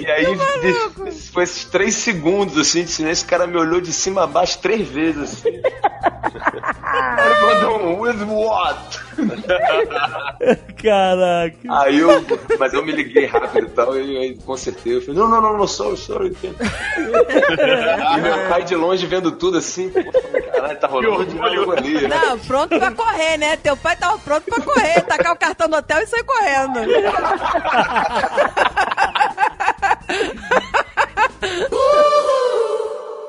E 0.00 0.06
aí 0.10 0.26
de- 0.26 1.12
foi 1.32 1.42
esses 1.44 1.64
três 1.64 1.94
segundos 1.94 2.56
assim 2.58 2.84
de 2.84 2.90
silêncio. 2.90 3.26
O 3.26 3.28
cara 3.28 3.46
me 3.46 3.56
olhou 3.56 3.80
de 3.80 3.92
cima 3.92 4.24
a 4.24 4.26
baixo 4.26 4.58
três 4.60 4.86
vezes 4.88 5.22
assim. 5.22 5.48
Ele 5.48 7.40
mandou 7.42 7.80
um 7.86 8.00
with 8.00 8.16
what? 8.24 9.00
Caraca. 10.82 11.56
Aí 11.70 11.98
eu, 11.98 12.24
mas 12.58 12.72
eu 12.72 12.84
me 12.84 12.92
liguei 12.92 13.26
rápido 13.26 13.66
e 13.66 13.70
tal, 13.70 13.98
e 13.98 14.16
aí 14.18 14.38
consertei. 14.44 14.96
Eu 14.96 15.00
falei, 15.02 15.20
não, 15.20 15.28
não, 15.28 15.40
não, 15.40 15.56
não, 15.58 15.66
sorry, 15.66 15.96
sorry. 15.96 16.36
e 16.44 18.20
meu 18.20 18.48
pai 18.48 18.62
de 18.64 18.74
longe 18.74 19.06
vendo 19.06 19.32
tudo 19.32 19.58
assim, 19.58 19.90
pô, 19.90 20.00
caralho, 20.48 20.78
tá 20.78 20.86
rolando 20.86 21.26
de 21.26 21.34
novo 21.34 21.72
ali. 21.72 22.08
Não, 22.08 22.38
pronto 22.40 22.78
pra 22.78 22.90
correr, 22.92 23.36
né? 23.38 23.56
Teu 23.56 23.76
pai 23.76 23.96
tava 23.96 24.18
pronto 24.18 24.44
pra 24.44 24.62
correr, 24.62 25.02
tacar 25.02 25.32
o 25.32 25.36
cartão 25.36 25.68
no 25.68 25.76
hotel 25.76 26.00
e 26.00 26.06
sair 26.06 26.24
correndo. 26.24 26.80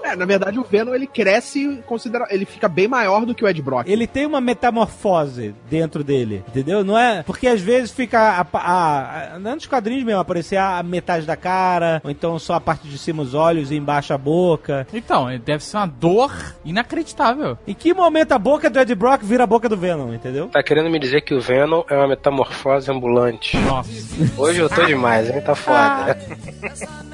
É, 0.09 0.15
na 0.15 0.25
verdade, 0.25 0.57
o 0.57 0.63
Venom 0.63 0.95
ele 0.95 1.05
cresce, 1.05 1.83
considera... 1.85 2.25
ele 2.31 2.45
fica 2.45 2.67
bem 2.67 2.87
maior 2.87 3.25
do 3.25 3.35
que 3.35 3.43
o 3.43 3.47
Ed 3.47 3.61
Brock. 3.61 3.87
Ele 3.87 4.07
tem 4.07 4.25
uma 4.25 4.41
metamorfose 4.41 5.53
dentro 5.69 6.03
dele, 6.03 6.43
entendeu? 6.47 6.83
Não 6.83 6.97
é. 6.97 7.21
Porque 7.21 7.47
às 7.47 7.61
vezes 7.61 7.91
fica. 7.91 8.19
A, 8.19 8.57
a, 8.57 9.35
a, 9.35 9.39
nos 9.39 9.67
quadrinhos 9.67 10.03
mesmo, 10.03 10.19
aparecer 10.19 10.57
a 10.57 10.81
metade 10.81 11.25
da 11.25 11.35
cara, 11.35 12.01
ou 12.03 12.09
então 12.09 12.39
só 12.39 12.55
a 12.55 12.61
parte 12.61 12.87
de 12.87 12.97
cima 12.97 13.21
os 13.21 13.33
olhos 13.33 13.71
e 13.71 13.75
embaixo 13.75 14.13
a 14.13 14.17
boca. 14.17 14.87
Então, 14.93 15.27
deve 15.37 15.63
ser 15.63 15.77
uma 15.77 15.85
dor 15.85 16.31
inacreditável. 16.65 17.57
Em 17.67 17.73
que 17.73 17.93
momento 17.93 18.31
a 18.31 18.39
boca 18.39 18.69
do 18.69 18.79
Ed 18.79 18.95
Brock 18.95 19.23
vira 19.23 19.43
a 19.43 19.47
boca 19.47 19.69
do 19.69 19.77
Venom, 19.77 20.13
entendeu? 20.13 20.47
Tá 20.47 20.63
querendo 20.63 20.89
me 20.89 20.97
dizer 20.97 21.21
que 21.21 21.35
o 21.35 21.41
Venom 21.41 21.83
é 21.89 21.95
uma 21.95 22.07
metamorfose 22.07 22.89
ambulante. 22.89 23.57
Nossa. 23.57 23.89
Hoje 24.37 24.59
eu 24.59 24.69
tô 24.69 24.83
demais, 24.85 25.29
hein? 25.29 25.41
Tá 25.41 25.53
foda. 25.53 26.17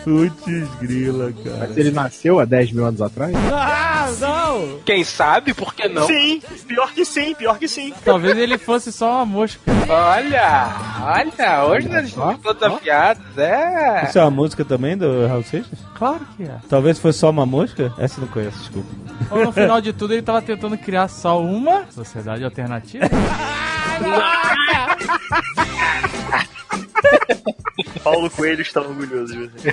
Putz, 0.03 0.69
grila, 0.80 1.34
cara. 1.43 1.57
Mas 1.61 1.77
ele 1.77 1.91
nasceu 1.91 2.39
há 2.39 2.45
10 2.45 2.72
mil 2.72 2.85
anos 2.86 3.02
atrás? 3.02 3.36
Ah, 3.52 4.10
não! 4.20 4.80
Quem 4.86 5.03
sabe, 5.03 5.53
por 5.53 5.74
que 5.74 5.88
não? 5.88 6.07
Sim, 6.07 6.41
pior 6.68 6.91
que 6.94 7.03
sim, 7.06 7.34
pior 7.36 7.57
que 7.57 7.68
sim. 7.68 7.94
Talvez 8.03 8.38
ele 8.38 8.57
fosse 8.57 8.91
só 8.91 9.16
uma 9.18 9.26
mosca. 9.26 9.60
Olha, 9.88 10.70
olha, 11.03 11.66
hoje 11.66 11.88
nós 11.90 12.07
estamos 12.07 12.41
todos 12.41 12.64
afiados, 12.64 13.38
é. 13.38 14.06
Isso 14.07 14.18
é 14.18 14.22
uma 14.22 14.32
música 14.32 14.64
também 14.66 14.98
do 14.98 15.28
Raul 15.28 15.44
Seixas? 15.44 15.78
Claro 15.95 16.26
que 16.36 16.44
é. 16.44 16.56
Talvez 16.70 16.99
fosse 16.99 17.20
só 17.20 17.30
uma 17.30 17.45
mosca? 17.45 17.94
Essa 17.98 18.20
eu 18.20 18.26
não 18.26 18.32
conheço, 18.32 18.57
desculpa. 18.60 18.90
Ou 19.32 19.45
no 19.45 19.52
final 19.52 19.82
de 19.82 19.94
tudo 19.94 20.14
ele 20.14 20.22
tava 20.22 20.41
tentando 20.41 20.78
criar 20.78 21.07
só 21.07 21.41
uma 21.41 21.86
sociedade 21.91 22.44
alternativa. 22.44 23.06
Paulo 28.03 28.30
Coelho 28.30 28.62
está 28.62 28.82
orgulhoso 28.82 29.34
de 29.34 29.48
você. 29.48 29.72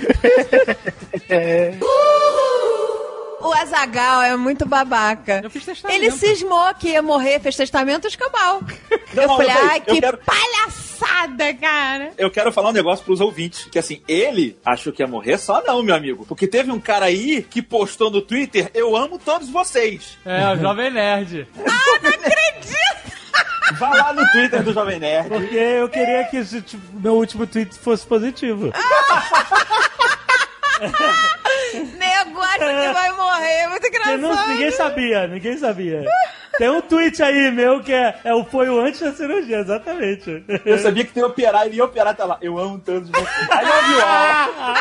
O 3.43 3.53
Azagal 3.53 4.21
é 4.21 4.35
muito 4.37 4.65
babaca. 4.65 5.41
Eu 5.43 5.49
fiz 5.49 5.65
testamento. 5.65 5.95
Ele 5.97 6.11
cismou 6.11 6.73
que 6.75 6.89
ia 6.89 7.01
morrer, 7.01 7.39
fez 7.39 7.55
testamento 7.55 8.07
escambau. 8.07 8.61
eu 9.15 9.27
não, 9.27 9.35
falei, 9.37 9.51
ai, 9.51 9.79
eu 9.85 9.93
que 9.95 10.01
quero- 10.01 10.17
palhaçada, 10.19 11.53
cara. 11.55 12.11
Eu 12.17 12.31
quero 12.31 12.51
falar 12.53 12.69
um 12.69 12.73
negócio 12.73 13.03
pros 13.03 13.19
ouvintes, 13.19 13.65
que 13.65 13.77
assim, 13.77 14.01
ele 14.07 14.57
achou 14.65 14.93
que 14.93 15.03
ia 15.03 15.07
morrer, 15.07 15.37
só 15.37 15.61
não, 15.65 15.83
meu 15.83 15.93
amigo. 15.95 16.25
Porque 16.25 16.47
teve 16.47 16.71
um 16.71 16.79
cara 16.79 17.05
aí 17.07 17.41
que 17.43 17.61
postou 17.61 18.09
no 18.09 18.21
Twitter, 18.21 18.71
eu 18.73 18.95
amo 18.95 19.19
todos 19.19 19.49
vocês. 19.49 20.17
É, 20.25 20.53
o 20.53 20.57
Jovem 20.57 20.89
Nerd. 20.91 21.47
Vá 23.77 23.89
lá 23.89 24.13
no 24.13 24.29
Twitter 24.31 24.61
do 24.61 24.71
Jovem 24.73 24.99
Nerd. 24.99 25.29
Porque 25.29 25.55
eu 25.55 25.89
queria 25.89 26.23
que 26.25 26.37
esse, 26.37 26.61
tipo, 26.61 26.83
meu 26.99 27.13
último 27.15 27.47
tweet 27.47 27.73
fosse 27.79 28.05
positivo. 28.05 28.71
Nego 31.97 32.41
acha 32.41 32.57
que 32.59 32.93
vai 32.93 33.11
morrer, 33.13 33.51
é 33.63 33.67
muito 33.67 33.87
engraçado. 33.87 34.17
não- 34.21 34.47
ninguém 34.49 34.71
sabia, 34.71 35.27
ninguém 35.27 35.57
sabia. 35.57 36.05
Tem 36.57 36.69
um 36.69 36.81
tweet 36.81 37.21
aí 37.23 37.49
meu 37.51 37.81
que 37.81 37.91
é, 37.91 38.15
é 38.23 38.33
o 38.33 38.43
foi 38.45 38.69
o 38.69 38.79
antes 38.79 38.99
da 39.01 39.11
cirurgia, 39.11 39.57
exatamente. 39.59 40.43
Eu 40.65 40.77
sabia 40.77 41.03
que 41.03 41.11
tem 41.11 41.23
operar, 41.23 41.65
ele 41.65 41.77
ia 41.77 41.83
operar, 41.85 42.15
tá 42.15 42.25
lá. 42.25 42.37
Eu 42.41 42.59
amo. 42.59 42.81
I 42.87 42.91
love 42.91 43.91
you 43.91 44.01
all. 44.05 44.75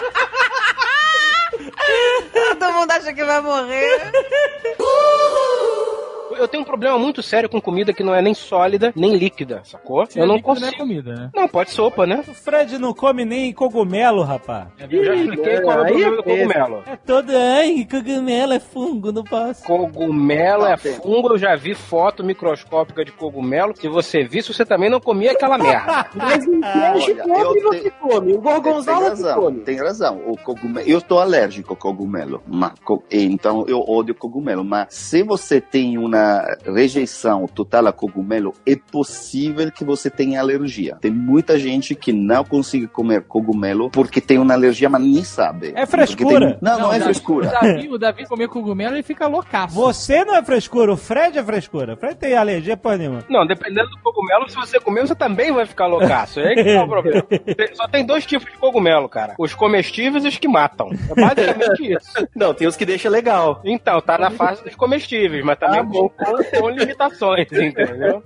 Todo 2.58 2.72
mundo 2.74 2.90
acha 2.90 3.12
que 3.14 3.24
vai 3.24 3.40
morrer. 3.40 4.12
Eu 6.36 6.48
tenho 6.48 6.62
um 6.62 6.66
problema 6.66 6.98
muito 6.98 7.22
sério 7.22 7.48
com 7.48 7.60
comida 7.60 7.92
que 7.92 8.02
não 8.02 8.14
é 8.14 8.22
nem 8.22 8.34
sólida, 8.34 8.92
nem 8.96 9.16
líquida, 9.16 9.60
sacou? 9.64 10.04
eu 10.14 10.26
não 10.26 10.40
consigo. 10.40 10.66
Não 10.66 10.72
é 10.72 10.76
comida, 10.76 11.14
né? 11.14 11.30
Não, 11.34 11.48
pode 11.48 11.70
sopa, 11.70 12.06
né? 12.06 12.24
O 12.26 12.34
Fred 12.34 12.78
não 12.78 12.94
come 12.94 13.24
nem 13.24 13.52
cogumelo, 13.52 14.22
rapaz. 14.22 14.68
Eu 14.90 15.04
já 15.04 15.14
expliquei 15.14 15.60
qual 15.60 15.78
é 15.78 15.82
o 15.82 15.86
problema 15.86 16.16
do 16.16 16.22
cogumelo. 16.22 16.82
É 16.86 16.96
todo, 16.96 17.32
ai, 17.36 17.86
cogumelo 17.90 18.52
é 18.52 18.60
fungo, 18.60 19.12
não 19.12 19.24
posso. 19.24 19.64
Cogumelo 19.64 20.66
é 20.66 20.76
fungo, 20.76 21.32
eu 21.32 21.38
já 21.38 21.54
vi 21.56 21.74
foto 21.74 22.24
microscópica 22.24 23.04
de 23.04 23.12
cogumelo. 23.12 23.74
Se 23.76 23.88
você 23.88 24.24
visse, 24.24 24.52
você 24.52 24.64
também 24.64 24.90
não 24.90 25.00
comia 25.00 25.32
aquela 25.32 25.58
merda. 25.58 26.06
Mas 26.14 26.46
em 26.46 26.60
Peixe 26.60 27.14
pobre 27.14 27.60
eu 27.60 27.72
você 27.72 27.90
come, 27.90 28.34
o 28.34 28.40
gorgonzola 28.40 29.00
tem 29.00 29.08
razão, 29.08 29.40
come. 29.40 29.60
tem 29.60 29.76
razão. 29.76 30.22
O 30.26 30.36
cogumelo, 30.36 30.88
eu 30.88 30.98
estou 30.98 31.18
alérgico 31.18 31.72
ao 31.72 31.76
cogumelo, 31.76 32.42
mas, 32.46 32.72
então 33.10 33.64
eu 33.66 33.80
odio 33.80 34.14
cogumelo. 34.14 34.64
Mas 34.64 34.94
se 34.94 35.22
você 35.22 35.60
tem 35.60 35.98
uma 35.98 36.21
rejeição 36.64 37.46
total 37.46 37.86
a 37.86 37.92
cogumelo, 37.92 38.54
é 38.66 38.76
possível 38.76 39.70
que 39.70 39.84
você 39.84 40.10
tenha 40.10 40.40
alergia. 40.40 40.96
Tem 41.00 41.10
muita 41.10 41.58
gente 41.58 41.94
que 41.94 42.12
não 42.12 42.44
consegue 42.44 42.86
comer 42.86 43.22
cogumelo 43.22 43.90
porque 43.90 44.20
tem 44.20 44.38
uma 44.38 44.54
alergia, 44.54 44.88
mas 44.88 45.02
nem 45.02 45.24
sabe. 45.24 45.72
É 45.74 45.86
frescura. 45.86 46.52
tem- 46.52 46.58
Não, 46.62 46.78
não, 46.78 46.84
é 46.86 46.88
o 46.88 46.90
Davi- 47.00 47.04
frescura. 47.04 47.48
O 47.48 47.50
Davi, 47.52 47.88
o 47.88 47.98
Davi 47.98 48.26
comer 48.26 48.48
cogumelo 48.48 48.96
e 48.96 49.02
fica 49.02 49.26
loucaço. 49.26 49.74
Você 49.74 50.24
não 50.24 50.34
é 50.36 50.42
frescura, 50.42 50.92
o 50.92 50.96
Fred 50.96 51.38
é 51.38 51.44
frescura. 51.44 51.94
O 51.94 51.96
Fred 51.96 52.16
tem 52.16 52.34
alergia 52.34 52.76
porra 52.76 52.96
nenhuma. 52.98 53.24
Não, 53.28 53.46
dependendo 53.46 53.90
do 53.90 53.98
cogumelo, 53.98 54.48
se 54.48 54.56
você 54.56 54.78
comer, 54.80 55.06
você 55.06 55.14
também 55.14 55.52
vai 55.52 55.66
ficar 55.66 55.86
loucaço. 55.86 56.40
É 56.40 56.48
aí 56.48 56.54
que 56.56 56.64
tá 56.74 56.84
o 56.84 56.88
problema. 56.88 57.22
Tem- 57.56 57.74
Só 57.74 57.86
tem 57.88 58.04
dois 58.04 58.24
tipos 58.26 58.50
de 58.50 58.58
cogumelo, 58.58 59.08
cara. 59.08 59.34
Os 59.38 59.54
comestíveis 59.54 60.24
e 60.24 60.28
os 60.28 60.38
que 60.38 60.48
matam. 60.48 60.90
É 61.10 61.14
basicamente 61.20 61.92
isso. 61.96 62.28
Não, 62.34 62.52
tem 62.54 62.66
os 62.66 62.76
que 62.76 62.84
deixa 62.86 63.08
legal. 63.08 63.60
Então, 63.64 64.00
tá 64.00 64.18
na 64.18 64.30
fase 64.30 64.62
dos 64.64 64.74
comestíveis, 64.74 65.44
mas 65.44 65.58
também 65.58 65.80
Ah, 65.80 65.82
bom. 65.82 66.10
Com, 66.18 66.60
com 66.60 66.68
limitações, 66.70 67.46
entendeu? 67.52 68.22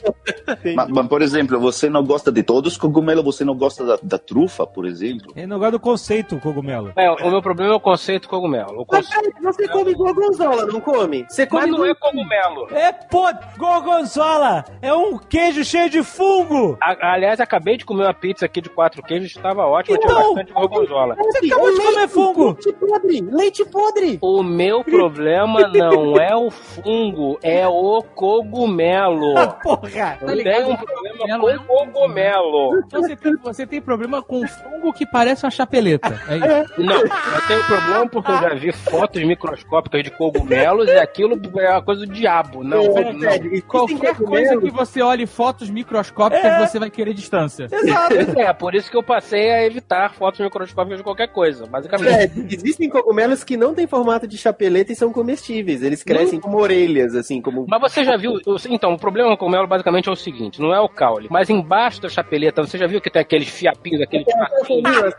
Mas, 0.75 0.89
mas, 0.89 1.07
por 1.07 1.23
exemplo, 1.23 1.59
você 1.61 1.89
não 1.89 2.05
gosta 2.05 2.31
de 2.33 2.43
todos 2.43 2.73
os 2.73 2.79
cogumelos, 2.79 3.25
você 3.25 3.45
não 3.45 3.55
gosta 3.55 3.85
da, 3.85 3.99
da 4.03 4.19
trufa, 4.19 4.67
por 4.67 4.87
exemplo? 4.87 5.33
Ele 5.37 5.47
não 5.47 5.59
gosta 5.59 5.73
do 5.73 5.81
conceito 5.81 6.39
cogumelo. 6.41 6.93
É, 6.97 7.11
o 7.11 7.31
meu 7.31 7.43
problema 7.43 7.73
é 7.73 7.77
o 7.77 7.81
conceito 7.81 8.29
cogumelo. 8.29 8.83
O 8.83 8.87
Mas 8.91 9.09
peraí, 9.09 9.33
você 9.43 9.69
come 9.69 9.95
gorgonzola, 9.95 10.67
não 10.67 10.81
come? 10.81 11.25
Você 11.29 11.47
come 11.47 11.63
Mas 11.63 11.71
não 11.71 11.85
é 11.85 11.95
gorgonzola. 11.95 12.13
cogumelo. 12.13 12.69
É, 12.79 12.93
pô, 12.93 13.27
gorgonzola! 13.59 14.65
É 14.83 14.93
um 14.95 15.19
queijo 15.19 15.65
cheio 15.65 15.89
de 15.91 16.03
fungo! 16.03 16.77
A- 16.81 17.13
aliás, 17.15 17.41
acabei 17.41 17.77
de 17.77 17.85
comer 17.85 18.05
uma 18.05 18.15
pizza 18.15 18.47
aqui 18.47 18.61
de 18.61 18.69
quatro 18.69 19.03
queijos, 19.03 19.31
estava 19.35 19.65
ótima, 19.67 19.99
tinha 19.99 20.11
Então, 20.13 20.35
bastante 20.35 20.53
gorgonzola. 20.53 21.15
Você 21.17 21.47
acabou 21.47 21.73
de 21.75 21.81
comer 21.83 22.09
fungo! 22.09 22.47
Leite 22.47 22.73
podre, 22.75 23.21
leite 23.31 23.65
podre. 23.65 24.19
O 24.23 24.43
meu 24.43 24.83
problema 24.85 25.69
não 25.69 26.17
é 26.19 26.35
o 26.37 26.51
fungo, 26.51 27.39
é 27.43 27.67
o 27.67 27.76
cogumelo. 28.15 29.35
Porra! 29.63 30.19
Eu 30.21 30.43
tenho 30.43 30.71
um 30.71 30.77
problema 30.77 31.39
com 31.39 31.67
cogumelo. 31.67 32.83
Você 32.91 33.17
tem, 33.17 33.37
você 33.37 33.67
tem 33.67 33.81
problema 33.81 34.23
com 34.23 34.47
fungo 34.47 34.93
que 34.93 35.07
parece 35.07 35.45
uma 35.45 35.51
chapeleta. 35.51 36.21
É 36.29 36.37
isso. 36.37 36.73
Não, 36.87 37.01
eu 37.01 37.47
tenho 37.47 37.65
problema 37.65 38.09
porque 38.09 38.31
eu 38.31 38.41
já 38.41 38.55
vi 38.55 38.73
fotos 38.73 39.23
microscópicas 39.23 40.03
de 40.03 40.11
cogumelos 40.11 40.89
e 40.89 40.99
aquilo 40.99 41.41
é 41.59 41.71
uma 41.71 41.83
coisa 41.83 42.07
do 42.07 42.13
diabo. 42.13 42.63
Não, 42.63 42.83
É, 42.99 43.13
não. 43.13 43.61
Qualquer 43.67 44.15
coisa 44.17 44.61
que 44.61 44.71
você 44.71 45.03
olhe 45.03 45.27
fotos 45.27 45.71
microscópicas, 45.71 46.71
você 46.71 46.79
vai 46.79 46.91
querer 46.91 47.15
distância. 47.15 47.69
Exato. 47.71 48.15
É, 48.39 48.53
por 48.53 48.75
isso 48.75 48.91
que 48.91 48.97
eu 48.97 49.03
passei 49.03 49.51
a 49.51 49.65
evitar 49.65 50.13
fotos 50.15 50.41
microscópicas 50.41 50.99
de 50.99 51.05
qualquer 51.05 51.29
coisa, 51.29 51.67
basicamente. 51.67 52.29
Fred, 52.29 52.55
existem 52.55 52.89
cogumelos 52.89 53.43
que 53.45 53.57
não 53.57 53.75
têm 53.75 53.87
formato 53.87 54.27
de 54.27 54.39
chapeleta 54.39 54.93
e 54.93 54.97
são 54.97 55.13
comestíveis. 55.13 55.83
Eles 55.83 56.03
crescem 56.03 56.41
como 56.41 56.59
orelhas, 56.59 57.15
assim, 57.15 57.41
como. 57.41 57.66
Mas 57.67 57.81
você 57.81 58.05
já 58.05 58.17
viu. 58.17 58.35
Então, 58.71 58.93
o 58.95 58.99
problema 58.99 59.29
com 59.31 59.35
o 59.35 59.39
cogumelo 59.39 59.67
basicamente 59.67 60.09
é 60.09 60.13
o 60.13 60.17
seguinte: 60.17 60.61
não 60.61 60.73
é 60.75 60.81
o 60.81 60.89
caule, 60.89 61.29
mas 61.31 61.51
embaixo 61.51 62.01
da 62.01 62.09
chapeleta, 62.09 62.63
você 62.63 62.79
já 62.79 62.87
viu 62.87 63.01
que 63.01 63.11
tem 63.11 63.23
aqueles 63.23 63.49
fiapinhos, 63.49 64.01
aqueles 64.03 64.27
facinhos? 64.33 65.15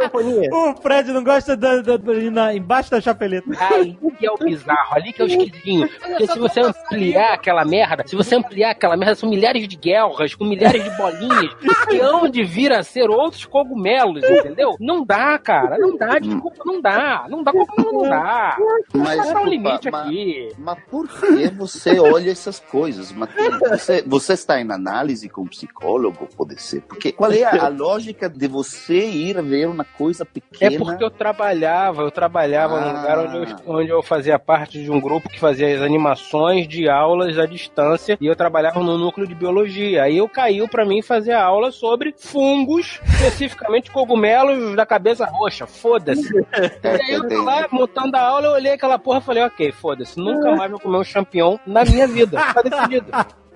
O 0.51 0.75
Fred 0.81 1.11
não 1.11 1.23
gosta 1.23 1.55
da, 1.55 1.81
da, 1.81 1.97
da- 1.97 2.13
na- 2.31 2.53
embaixo 2.55 2.91
da 2.91 3.01
chapeleta. 3.01 3.47
Ali 3.73 3.97
que 4.17 4.25
é 4.25 4.31
o 4.31 4.37
bizarro, 4.37 4.95
ali 4.95 5.13
que 5.13 5.21
é 5.21 5.25
o 5.25 5.27
esquisinho. 5.27 5.87
Porque 5.89 6.27
se 6.27 6.39
você 6.39 6.61
ampliar 6.61 7.33
aquela 7.33 7.63
merda, 7.65 8.03
se 8.07 8.15
você 8.15 8.35
ampliar 8.35 8.71
aquela 8.71 8.97
merda, 8.97 9.15
são 9.15 9.29
milhares 9.29 9.67
de 9.67 9.75
guerras 9.75 10.33
com 10.35 10.45
milhares 10.45 10.83
de 10.83 10.89
bolinhas 10.97 11.53
que 11.87 11.99
hão 11.99 12.27
de 12.27 12.43
vir 12.43 12.71
a 12.73 12.83
ser 12.83 13.09
outros 13.09 13.45
cogumelos, 13.45 14.23
entendeu? 14.23 14.75
Não 14.79 15.03
dá, 15.05 15.37
cara, 15.37 15.77
não 15.77 15.95
dá, 15.97 16.17
desculpa, 16.19 16.63
não 16.65 16.81
dá. 16.81 17.25
Não 17.29 17.43
dá, 17.43 17.51
cogumelo 17.51 18.03
não 18.03 18.09
dá. 18.09 18.57
Mas, 18.93 19.03
Mas, 19.03 19.17
um 19.19 19.21
desculpa, 19.21 19.49
limite 19.49 19.91
mas- 19.91 20.05
aqui. 20.07 20.49
Mas 20.57 20.79
por 20.89 21.07
que 21.07 21.47
você 21.49 21.99
olha 21.99 22.35
essas 22.39 22.59
coisas? 22.59 23.11
Matheus? 23.11 23.59
Você, 23.69 24.03
você 24.05 24.33
está 24.33 24.59
em 24.59 24.71
análise 24.71 25.27
com 25.29 25.41
um 25.41 25.47
psicólogo, 25.47 26.27
pode 26.35 26.61
ser? 26.61 26.81
Porque 26.81 27.11
qual 27.11 27.31
é 27.31 27.43
a, 27.43 27.65
a 27.65 27.67
lógica 27.69 28.29
de 28.29 28.47
você 28.47 29.05
ir 29.07 29.41
ver 29.41 29.67
uma 29.67 29.83
coisa 29.83 30.23
É 30.23 30.25
pequena? 30.25 30.77
porque 30.85 31.03
eu 31.03 31.09
trabalhava, 31.11 32.01
eu 32.03 32.11
trabalhava 32.11 32.79
num 32.81 32.87
lugar 32.97 33.19
onde 33.19 33.37
eu, 33.37 33.55
onde 33.67 33.89
eu 33.89 34.03
fazia 34.03 34.37
parte 34.39 34.81
de 34.81 34.89
um 34.91 34.99
grupo 34.99 35.29
que 35.29 35.39
fazia 35.39 35.75
as 35.75 35.81
animações 35.81 36.67
de 36.67 36.87
aulas 36.89 37.37
à 37.37 37.45
distância 37.45 38.17
e 38.19 38.25
eu 38.25 38.35
trabalhava 38.35 38.79
no 38.81 38.97
núcleo 38.97 39.27
de 39.27 39.35
biologia. 39.35 40.03
Aí 40.03 40.17
eu 40.17 40.27
caiu 40.29 40.67
pra 40.67 40.85
mim 40.85 41.01
fazer 41.01 41.31
a 41.33 41.43
aula 41.43 41.71
sobre 41.71 42.13
fungos, 42.17 42.99
especificamente 43.05 43.91
cogumelos 43.91 44.75
da 44.75 44.85
cabeça 44.85 45.25
roxa. 45.25 45.65
Foda-se. 45.67 46.27
E 46.83 46.87
aí 46.87 47.11
eu 47.13 47.27
tô 47.27 47.43
lá 47.43 47.67
montando 47.71 48.15
a 48.15 48.21
aula, 48.21 48.47
eu 48.47 48.51
olhei 48.53 48.73
aquela 48.73 48.97
porra 48.97 49.19
e 49.19 49.21
falei, 49.23 49.43
ok, 49.43 49.71
foda-se, 49.71 50.17
nunca 50.19 50.55
mais 50.55 50.69
vou 50.71 50.79
comer 50.79 50.97
um 50.97 51.03
champignon 51.03 51.57
na 51.65 51.83
minha 51.85 52.07
vida. 52.07 52.26
Tá 52.31 52.61
decidido. 52.61 53.11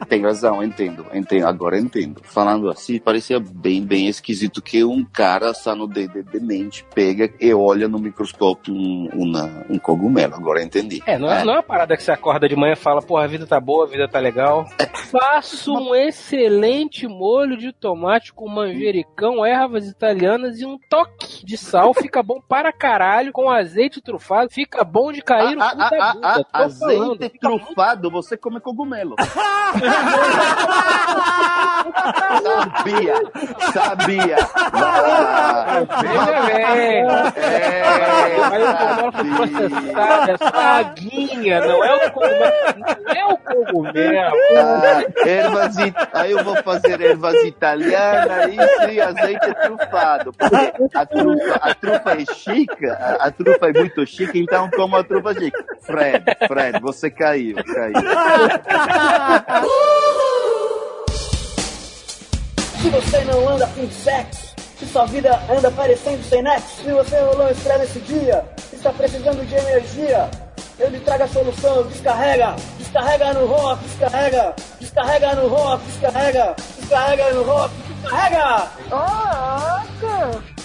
Tem 0.07 0.21
razão, 0.21 0.63
entendo, 0.63 1.05
entendo, 1.13 1.45
agora 1.47 1.77
entendo. 1.79 2.21
Falando 2.23 2.69
assim, 2.69 2.99
parecia 2.99 3.39
bem, 3.39 3.81
bem 3.83 4.07
esquisito 4.07 4.61
que 4.61 4.83
um 4.83 5.05
cara 5.05 5.53
sano 5.53 5.87
de, 5.87 6.07
de, 6.07 6.23
de 6.23 6.39
mente 6.39 6.85
pega 6.93 7.29
e 7.39 7.53
olha 7.53 7.87
no 7.87 7.99
microscópio 7.99 8.73
um, 8.73 9.09
uma- 9.13 9.65
um 9.69 9.77
cogumelo, 9.77 10.35
agora 10.35 10.61
entendi. 10.63 11.01
É, 11.05 11.17
não 11.17 11.31
é, 11.31 11.43
não 11.45 11.53
é 11.53 11.57
uma 11.57 11.63
parada 11.63 11.95
que 11.95 12.03
você 12.03 12.11
acorda 12.11 12.47
de 12.49 12.55
manhã 12.55 12.73
e 12.73 12.77
fala, 12.77 13.01
porra, 13.01 13.23
a 13.23 13.27
vida 13.27 13.45
tá 13.47 13.59
boa, 13.59 13.85
a 13.85 13.89
vida 13.89 14.07
tá 14.07 14.19
legal. 14.19 14.65
Faço 15.11 15.73
um 15.73 15.93
excelente 15.95 17.07
molho 17.07 17.57
de 17.57 17.71
tomate 17.71 18.33
com 18.33 18.47
manjericão, 18.49 19.45
ervas 19.45 19.87
italianas 19.87 20.59
e 20.59 20.65
um 20.65 20.77
toque 20.89 21.45
de 21.45 21.57
sal. 21.57 21.93
Fica 21.93 22.21
bom 22.23 22.39
para 22.47 22.71
caralho, 22.73 23.31
com 23.31 23.49
azeite 23.49 24.01
trufado. 24.01 24.49
Fica 24.51 24.83
bom 24.83 25.11
de 25.11 25.21
cair 25.21 25.57
o 25.57 25.61
Ah, 25.61 25.73
ah, 25.77 26.15
ah, 26.23 26.35
Tô 26.39 26.45
ah, 26.53 26.69
falando. 26.69 27.13
azeite 27.15 27.39
trufado, 27.39 28.09
você 28.09 28.35
come 28.37 28.59
cogumelo. 28.59 29.15
sabia, 32.41 33.15
sabia. 33.73 34.37
Veja 36.01 36.41
bem. 36.45 37.05
É, 37.35 37.83
mas 38.49 38.63
o 38.63 38.75
cogumelo 38.77 39.11
foi 39.11 39.29
processado, 39.35 40.31
é 40.31 40.37
só 40.37 40.59
aguinha, 40.59 41.59
não 41.61 41.83
é 41.83 41.93
o 41.95 42.11
cogumelo. 42.11 42.51
Não 43.01 43.13
é 43.13 43.25
o 43.25 43.37
cogumelo. 43.37 44.35
Ah, 44.57 45.03
ervas 45.25 45.77
it... 45.77 45.95
Aí 46.13 46.31
eu 46.31 46.43
vou 46.43 46.55
fazer 46.63 47.01
ervas 47.01 47.43
italianas, 47.43 48.53
isso 48.53 48.89
e 48.89 49.01
azeite 49.01 49.53
trufado. 49.61 50.33
Porque 50.33 50.97
a 50.97 51.05
trufa, 51.05 51.55
a 51.61 51.73
trufa 51.75 52.11
é 52.13 52.25
chique, 52.33 52.85
a, 52.85 53.17
a 53.19 53.31
trufa 53.31 53.69
é 53.69 53.73
muito 53.73 54.05
chique, 54.05 54.39
então 54.39 54.69
como 54.71 54.95
a 54.95 55.03
trufa 55.03 55.33
chique. 55.33 55.57
Fred, 55.81 56.23
Fred, 56.47 56.79
você 56.79 57.09
caiu, 57.09 57.55
caiu. 57.63 57.93
Se 62.81 62.89
você 62.89 63.23
não 63.25 63.49
anda 63.49 63.67
com 63.67 63.89
sexo, 63.91 64.55
se 64.77 64.85
sua 64.87 65.05
vida 65.05 65.39
anda 65.49 65.69
parecendo 65.71 66.23
sem 66.23 66.41
nexo, 66.41 66.83
se 66.83 66.91
você 66.91 67.19
rolou 67.19 67.47
um 67.47 67.51
estresse 67.51 67.83
esse 67.83 67.99
dia, 67.99 68.43
está 68.73 68.91
precisando 68.91 69.45
de 69.47 69.55
energia, 69.55 70.29
eu 70.79 70.89
lhe 70.89 70.99
trago 70.99 71.23
a 71.23 71.27
solução, 71.27 71.83
descarrega, 71.83 72.55
descarrega 72.79 73.33
no 73.33 73.45
rock, 73.45 73.83
descarrega, 73.83 74.55
descarrega 74.79 75.35
no 75.35 75.47
rock, 75.47 75.85
descarrega, 75.85 76.55
descarrega 76.79 77.33
no 77.33 77.43
rock, 77.43 77.73
descarrega! 78.01 78.71
Se 80.55 80.60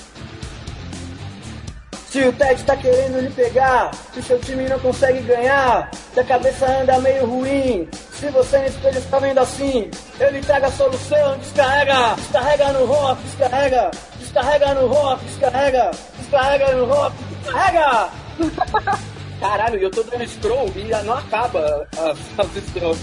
o 2.24 2.32
Ted 2.32 2.62
tá 2.64 2.76
querendo 2.76 3.20
lhe 3.20 3.30
pegar, 3.30 3.90
se 4.14 4.22
seu 4.22 4.38
time 4.40 4.68
não 4.68 4.78
consegue 4.78 5.20
ganhar, 5.20 5.90
se 6.12 6.20
a 6.20 6.24
cabeça 6.24 6.66
anda 6.66 6.98
meio 7.01 7.26
ruim, 7.26 7.88
se 8.12 8.28
você 8.30 8.59
no 8.59 8.66
espelho 8.66 8.98
está 8.98 9.18
vendo 9.18 9.38
assim, 9.38 9.90
eu 10.18 10.30
lhe 10.30 10.40
trago 10.40 10.66
a 10.66 10.70
solução, 10.70 11.38
descarrega, 11.38 12.14
descarrega 12.16 12.72
no 12.72 12.86
rock, 12.86 13.22
descarrega, 13.22 13.90
descarrega 14.18 14.74
no 14.74 14.86
rock, 14.86 15.24
descarrega, 15.24 15.90
descarrega 16.18 16.72
no 16.72 16.84
rock, 16.86 17.16
descarrega! 17.43 18.09
Caralho, 19.40 19.78
eu 19.78 19.90
tô 19.90 20.02
dando 20.02 20.26
scroll 20.26 20.72
e 20.74 20.84
não 21.05 21.14
acaba 21.14 21.86
as, 21.98 22.18
as 22.38 22.64
scrolls. 22.64 23.01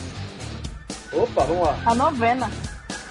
Opa, 1.11 1.43
vamos 1.43 1.67
lá. 1.67 1.77
A 1.85 1.93
novena. 1.93 2.49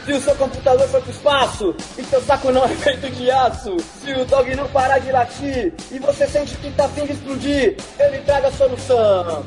Se 0.05 0.13
o 0.13 0.21
seu 0.21 0.35
computador 0.35 0.89
for 0.89 1.01
pro 1.01 1.13
espaço 1.13 1.75
e 1.97 2.03
seu 2.03 2.21
saco 2.23 2.51
não 2.51 2.65
é 2.65 2.69
feito 2.69 3.09
de 3.11 3.31
aço, 3.31 3.77
se 4.03 4.13
o 4.13 4.25
dog 4.25 4.55
não 4.57 4.67
parar 4.69 4.99
de 4.99 5.13
latir 5.13 5.73
e 5.93 5.99
você 6.01 6.27
sente 6.27 6.57
que 6.57 6.71
tá 6.73 6.87
afim 6.87 7.07
de 7.07 7.13
explodir, 7.13 7.77
eu 8.01 8.11
lhe 8.11 8.19
trago 8.19 8.49
a 8.49 8.53
solução. 8.53 9.47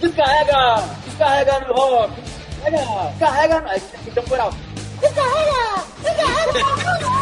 Descarrega! 0.00 0.82
Descarrega 1.04 1.60
no 1.60 1.74
rock! 1.74 2.14
Descarrega! 2.22 3.10
Descarrega 3.10 3.60
no... 3.60 3.68
Aqui 3.68 4.10
temporal. 4.14 4.54
Descarrega! 5.00 5.84
Descarrega! 6.02 7.19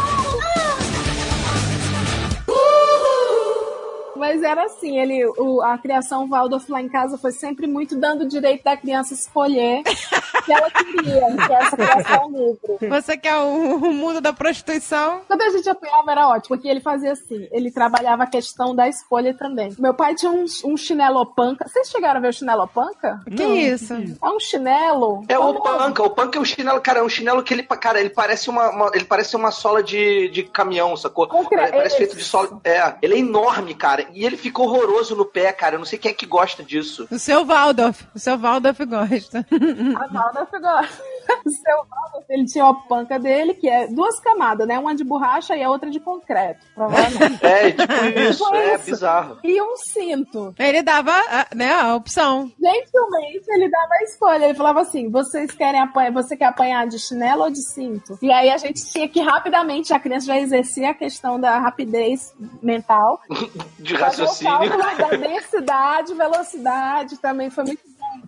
Mas 4.19 4.43
era 4.43 4.65
assim, 4.65 4.99
ele, 4.99 5.25
o- 5.37 5.61
a 5.61 5.77
criação 5.77 6.27
Waldorf 6.27 6.69
lá 6.69 6.81
em 6.81 6.89
casa 6.89 7.17
foi 7.17 7.31
sempre 7.31 7.65
muito 7.67 7.95
dando 7.95 8.23
o 8.23 8.27
direito 8.27 8.63
da 8.63 8.75
criança 8.77 9.13
escolher 9.13 9.79
o 9.81 10.41
que 10.43 10.51
ela 10.53 10.69
queria, 10.69 11.21
que 11.47 11.53
é 11.53 11.55
essa 11.55 11.75
criação 11.77 12.29
livre. 12.31 12.89
Você 12.89 13.17
quer 13.17 13.35
o, 13.37 13.75
o 13.77 13.93
mundo 13.93 14.19
da 14.21 14.33
prostituição? 14.33 15.21
Quando 15.27 15.41
a 15.41 15.49
gente 15.49 15.69
apoiava 15.69 16.11
era 16.11 16.27
ótimo, 16.27 16.55
porque 16.55 16.67
ele 16.67 16.81
fazia 16.81 17.13
assim, 17.13 17.47
ele 17.51 17.71
trabalhava 17.71 18.23
a 18.23 18.27
questão 18.27 18.75
da 18.75 18.87
escolha 18.87 19.33
também. 19.33 19.73
Meu 19.79 19.93
pai 19.93 20.15
tinha 20.15 20.31
um, 20.31 20.45
um 20.65 20.75
chinelo 20.77 21.25
panca. 21.25 21.67
Vocês 21.67 21.89
chegaram 21.89 22.17
a 22.19 22.21
ver 22.21 22.29
o 22.29 22.33
chinelo 22.33 22.67
panca? 22.67 23.19
Que 23.35 23.43
isso? 23.43 23.93
É 23.93 24.29
um 24.29 24.39
chinelo. 24.39 25.23
É 25.27 25.37
o 25.39 25.53
famoso. 25.53 25.63
panca, 25.63 26.03
o 26.03 26.09
panca 26.09 26.37
é 26.37 26.41
um 26.41 26.45
chinelo, 26.45 26.81
cara, 26.81 26.99
é 26.99 27.03
um 27.03 27.09
chinelo 27.09 27.41
que 27.43 27.53
ele, 27.53 27.63
cara, 27.63 27.99
ele 27.99 28.09
parece 28.09 28.49
uma, 28.49 28.69
uma- 28.69 28.91
ele 28.93 29.05
parece 29.05 29.35
uma 29.35 29.51
sola 29.51 29.81
de, 29.81 30.29
de 30.29 30.43
caminhão, 30.43 30.95
sacou? 30.97 31.27
Ele 31.51 31.71
parece 31.71 31.97
feito 31.97 32.15
de 32.15 32.23
sola, 32.23 32.59
é, 32.63 32.95
ele 33.01 33.15
é 33.15 33.19
enorme, 33.19 33.73
cara, 33.75 34.05
e 34.13 34.25
ele 34.25 34.37
fica 34.37 34.61
horroroso 34.61 35.15
no 35.15 35.25
pé, 35.25 35.51
cara, 35.51 35.75
eu 35.75 35.79
não 35.79 35.85
sei 35.85 35.99
quem 35.99 36.11
é 36.11 36.13
que 36.13 36.25
gosta 36.25 36.63
disso. 36.63 37.07
O 37.11 37.19
seu 37.19 37.45
Waldorf. 37.45 38.03
O 38.13 38.19
seu 38.19 38.37
Waldorf 38.37 38.79
gosta. 38.85 39.45
A 39.49 40.07
Waldorf 40.13 40.51
gosta. 40.51 41.03
O 41.45 41.49
seu 41.49 41.77
Robert, 41.77 42.25
ele 42.29 42.45
tinha 42.45 42.65
uma 42.65 42.81
panca 42.87 43.17
dele, 43.19 43.53
que 43.53 43.67
é 43.69 43.87
duas 43.87 44.19
camadas, 44.19 44.67
né? 44.67 44.77
Uma 44.79 44.95
de 44.95 45.03
borracha 45.03 45.55
e 45.55 45.63
a 45.63 45.69
outra 45.69 45.89
de 45.89 45.99
concreto, 45.99 46.65
provavelmente. 46.75 47.39
É, 47.43 47.71
tipo 47.71 48.19
isso, 48.19 48.45
Foi 48.47 48.57
é 48.57 48.75
isso. 48.75 48.85
bizarro. 48.85 49.37
E 49.43 49.61
um 49.61 49.75
cinto. 49.77 50.53
Ele 50.59 50.81
dava 50.83 51.11
a- 51.11 51.47
né, 51.55 51.71
a 51.73 51.95
opção. 51.95 52.51
Gentilmente, 52.61 53.45
ele 53.49 53.69
dava 53.69 53.89
a 53.99 54.03
escolha. 54.03 54.45
Ele 54.45 54.53
falava 54.53 54.81
assim: 54.81 55.09
vocês 55.09 55.51
querem 55.51 55.79
apanhar, 55.81 56.11
você 56.11 56.35
quer 56.37 56.45
apanhar 56.45 56.87
de 56.87 56.99
chinelo 56.99 57.43
ou 57.43 57.49
de 57.51 57.61
cinto? 57.73 58.17
E 58.21 58.31
aí 58.31 58.49
a 58.49 58.57
gente 58.57 58.83
tinha 58.91 59.07
que 59.07 59.19
rapidamente, 59.21 59.93
a 59.93 59.99
criança 59.99 60.27
já 60.27 60.37
exercia 60.37 60.89
a 60.91 60.93
questão 60.93 61.39
da 61.39 61.57
rapidez 61.59 62.33
mental. 62.61 63.19
De 63.79 63.97
Fazer 63.97 64.23
o 64.23 64.25
raciocínio. 64.25 64.51
cálculo 64.69 64.97
da 64.97 65.17
densidade, 65.17 66.13
velocidade, 66.13 67.17
também 67.17 67.49
foi 67.49 67.63
muito 67.63 67.81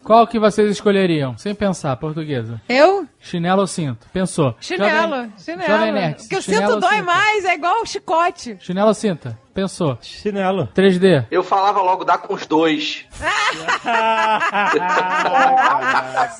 Qual 0.03 0.25
que 0.25 0.39
vocês 0.39 0.69
escolheriam? 0.71 1.37
Sem 1.37 1.53
pensar, 1.53 1.95
portuguesa. 1.97 2.59
Eu? 2.67 3.07
Chinelo 3.19 3.61
ou 3.61 3.67
cinto? 3.67 4.07
Pensou. 4.11 4.55
Chinelo, 4.59 5.15
Jovem- 5.15 5.33
chinelo. 5.37 5.69
Jovem 5.71 5.91
Nerd. 5.91 6.17
Porque 6.21 6.35
o 6.37 6.41
Chinelo 6.41 6.73
cinto 6.73 6.79
dói 6.81 7.01
mais, 7.03 7.45
é 7.45 7.53
igual 7.53 7.81
o 7.81 7.85
chicote. 7.85 8.57
Chinelo 8.59 8.87
ou 8.87 8.93
cinta? 8.93 9.37
Pensou. 9.53 9.97
Chinelo. 10.01 10.69
3D. 10.73 11.25
Eu 11.29 11.43
falava 11.43 11.81
logo, 11.81 12.05
dá 12.05 12.17
com 12.17 12.33
os 12.33 12.45
dois. 12.45 13.05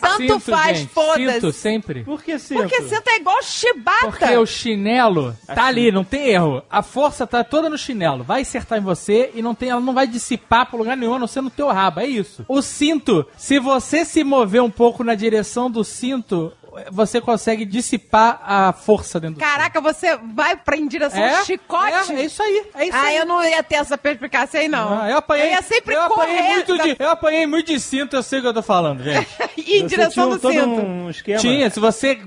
Tanto 0.01 0.17
Cinto, 0.17 0.39
faz, 0.39 0.83
foda-se. 0.83 1.33
Cinto 1.33 1.51
sempre. 1.51 2.03
Por 2.03 2.23
que 2.23 2.39
cinto? 2.39 2.61
Porque 2.61 2.81
cinto 2.83 3.09
é 3.09 3.17
igual 3.17 3.41
chibata. 3.43 4.05
Porque 4.07 4.37
o 4.37 4.45
chinelo 4.45 5.35
tá 5.45 5.65
ali, 5.65 5.91
não 5.91 6.03
tem 6.03 6.29
erro. 6.29 6.63
A 6.69 6.81
força 6.81 7.27
tá 7.27 7.43
toda 7.43 7.69
no 7.69 7.77
chinelo. 7.77 8.23
Vai 8.23 8.41
acertar 8.41 8.77
em 8.79 8.81
você 8.81 9.31
e 9.33 9.41
não 9.41 9.53
tem, 9.53 9.69
ela 9.69 9.81
não 9.81 9.93
vai 9.93 10.07
dissipar 10.07 10.69
pra 10.69 10.79
lugar 10.79 10.95
nenhum, 10.95 11.15
a 11.15 11.19
não 11.19 11.27
ser 11.27 11.41
no 11.41 11.49
teu 11.49 11.67
rabo. 11.67 11.99
É 11.99 12.05
isso. 12.05 12.45
O 12.47 12.61
cinto, 12.61 13.25
se 13.37 13.59
você 13.59 14.05
se 14.05 14.23
mover 14.23 14.61
um 14.61 14.71
pouco 14.71 15.03
na 15.03 15.15
direção 15.15 15.69
do 15.69 15.83
cinto, 15.83 16.53
você 16.91 17.19
consegue 17.19 17.65
dissipar 17.65 18.41
a 18.45 18.71
força 18.73 19.19
dentro 19.19 19.35
do 19.35 19.39
Caraca, 19.41 19.81
você 19.81 20.17
vai 20.33 20.55
pra 20.55 20.77
em 20.77 20.87
direção 20.87 21.21
É? 21.21 21.37
ao 21.39 21.45
chicote? 21.45 22.13
É, 22.13 22.21
é 22.21 22.25
isso 22.25 22.41
aí. 22.41 22.65
É 22.75 22.85
isso 22.85 22.97
ah, 22.97 23.01
aí. 23.01 23.17
eu 23.17 23.25
não 23.25 23.43
ia 23.43 23.61
ter 23.63 23.75
essa 23.75 23.97
perspicácia 23.97 24.59
aí, 24.59 24.67
não. 24.67 25.01
Ah, 25.01 25.09
eu 25.09 25.17
apanhei. 25.17 25.47
Eu 25.47 25.51
ia 25.51 25.61
sempre 25.61 25.95
eu 25.95 26.07
correr. 26.07 26.23
apanhei 26.37 26.53
muito 26.55 26.77
de, 26.77 26.95
eu 26.99 27.09
apanhei 27.09 27.47
muito 27.47 27.67
de 27.67 27.79
cinto, 27.79 28.15
eu 28.15 28.23
sei 28.23 28.39
o 28.39 28.41
que 28.41 28.47
eu 28.47 28.53
tô 28.53 28.61
falando, 28.61 29.03
gente. 29.03 29.27
E 29.57 29.79
em 29.79 29.85
direção 29.85 30.29
do 30.29 30.39
cinto. 30.39 30.65
um 30.81 31.09
esquema. 31.09 31.39
Tinha, 31.39 31.69
se 31.69 31.79
você. 31.79 32.19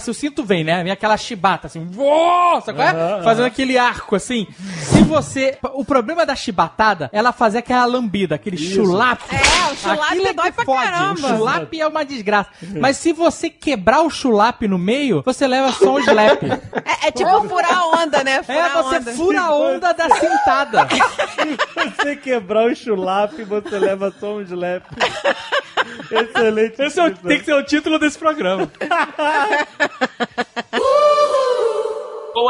Se 0.00 0.10
o 0.10 0.14
cinto 0.14 0.42
vem, 0.42 0.64
né? 0.64 0.82
Vem 0.82 0.92
aquela 0.92 1.16
chibata 1.16 1.66
assim, 1.66 1.88
uou, 1.96 2.60
sabe 2.62 2.78
qual 2.78 2.88
é? 2.88 3.22
Fazendo 3.22 3.40
aham. 3.40 3.46
aquele 3.46 3.78
arco 3.78 4.16
assim. 4.16 4.46
Se 4.82 5.02
você. 5.02 5.58
O 5.74 5.84
problema 5.84 6.24
da 6.26 6.34
chibatada, 6.34 7.08
ela 7.12 7.32
fazer 7.32 7.58
aquela 7.58 7.84
lambida, 7.84 8.34
aquele 8.34 8.56
chulape. 8.56 9.24
É, 9.34 9.72
o 9.72 9.76
chulape 9.76 10.02
Aquilo 10.12 10.28
é 10.28 10.32
dói 10.32 10.46
que 10.46 10.52
pra 10.52 10.64
fode. 10.64 10.82
caramba. 10.82 11.12
O 11.14 11.36
chulape 11.36 11.80
é 11.80 11.86
uma 11.86 12.04
desgraça. 12.04 12.50
Mas 12.80 12.96
se 12.96 13.12
você 13.12 13.48
quebrar 13.50 13.89
o 14.00 14.08
chulape 14.10 14.68
no 14.68 14.78
meio, 14.78 15.22
você 15.24 15.46
leva 15.48 15.72
só 15.72 15.94
um 15.94 15.98
slap. 15.98 16.42
É, 16.44 17.08
é 17.08 17.10
tipo 17.10 17.48
furar 17.48 17.72
a 17.78 17.86
onda, 18.02 18.22
né? 18.22 18.42
Furar 18.42 18.70
É, 18.70 18.82
você 18.82 18.96
onda. 18.96 19.12
fura 19.12 19.40
a 19.42 19.54
onda 19.54 19.92
da 19.92 20.08
cintada. 20.14 20.86
Se 21.80 21.90
você 21.96 22.16
quebrar 22.16 22.66
o 22.70 22.74
chulape, 22.76 23.42
você 23.44 23.78
leva 23.78 24.12
só 24.20 24.34
um 24.36 24.40
slap. 24.42 24.84
Excelente. 26.10 26.80
Esse 26.82 27.00
é 27.00 27.04
o- 27.04 27.14
tem 27.14 27.38
que 27.38 27.44
ser 27.44 27.54
o 27.54 27.62
título 27.64 27.98
desse 27.98 28.18
programa. 28.18 28.70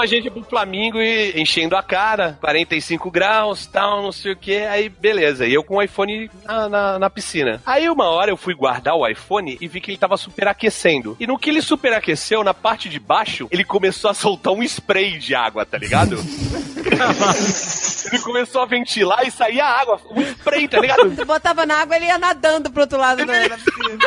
A 0.00 0.06
gente 0.06 0.30
pro 0.30 0.42
Flamingo 0.42 0.98
e 0.98 1.38
enchendo 1.38 1.76
a 1.76 1.82
cara, 1.82 2.38
45 2.40 3.10
graus, 3.10 3.66
tal, 3.66 4.02
não 4.02 4.10
sei 4.10 4.32
o 4.32 4.36
que, 4.36 4.56
aí 4.56 4.88
beleza. 4.88 5.46
E 5.46 5.52
eu 5.52 5.62
com 5.62 5.76
o 5.76 5.82
iPhone 5.82 6.30
na, 6.42 6.68
na, 6.70 6.98
na 6.98 7.10
piscina. 7.10 7.60
Aí 7.66 7.86
uma 7.88 8.08
hora 8.08 8.30
eu 8.30 8.36
fui 8.36 8.54
guardar 8.54 8.94
o 8.94 9.06
iPhone 9.06 9.58
e 9.60 9.68
vi 9.68 9.78
que 9.78 9.90
ele 9.90 9.98
tava 9.98 10.16
superaquecendo. 10.16 11.18
E 11.20 11.26
no 11.26 11.38
que 11.38 11.50
ele 11.50 11.60
superaqueceu, 11.60 12.42
na 12.42 12.54
parte 12.54 12.88
de 12.88 12.98
baixo, 12.98 13.46
ele 13.50 13.62
começou 13.62 14.10
a 14.10 14.14
soltar 14.14 14.54
um 14.54 14.62
spray 14.62 15.18
de 15.18 15.34
água, 15.34 15.66
tá 15.66 15.76
ligado? 15.76 16.16
ele 18.10 18.22
começou 18.22 18.62
a 18.62 18.66
ventilar 18.66 19.26
e 19.26 19.30
saía 19.30 19.66
água, 19.66 20.00
um 20.10 20.22
spray, 20.22 20.66
tá 20.66 20.80
ligado? 20.80 21.14
Tu 21.14 21.26
botava 21.26 21.66
na 21.66 21.82
água, 21.82 21.96
ele 21.96 22.06
ia 22.06 22.16
nadando 22.16 22.70
pro 22.70 22.82
outro 22.82 22.98
lado 22.98 23.26
da, 23.26 23.48
da 23.48 23.58
piscina. 23.58 23.98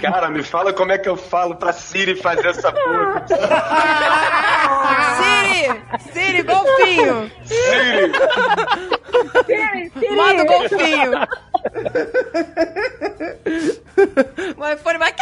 Cara, 0.00 0.28
me 0.28 0.42
fala 0.42 0.72
como 0.72 0.90
é 0.90 0.98
que 0.98 1.08
eu 1.08 1.16
falo 1.16 1.54
pra 1.54 1.72
Siri 1.72 2.16
fazer 2.16 2.48
essa 2.48 2.72
porra. 2.72 3.24
Siri! 5.16 5.82
Siri, 6.12 6.42
golfinho! 6.42 7.30
Siri! 7.44 8.12
Modo 10.14 10.44
golfinho! 10.46 11.12
O 14.56 14.68
iPhone 14.68 14.98
vai 14.98 15.12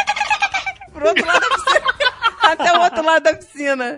pro 0.93 1.09
outro 1.09 1.27
lado 1.27 1.41
da 1.41 1.49
piscina. 1.49 1.95
Até 2.43 2.73
o 2.73 2.81
outro 2.83 3.05
lado 3.05 3.23
da 3.23 3.35
piscina. 3.35 3.97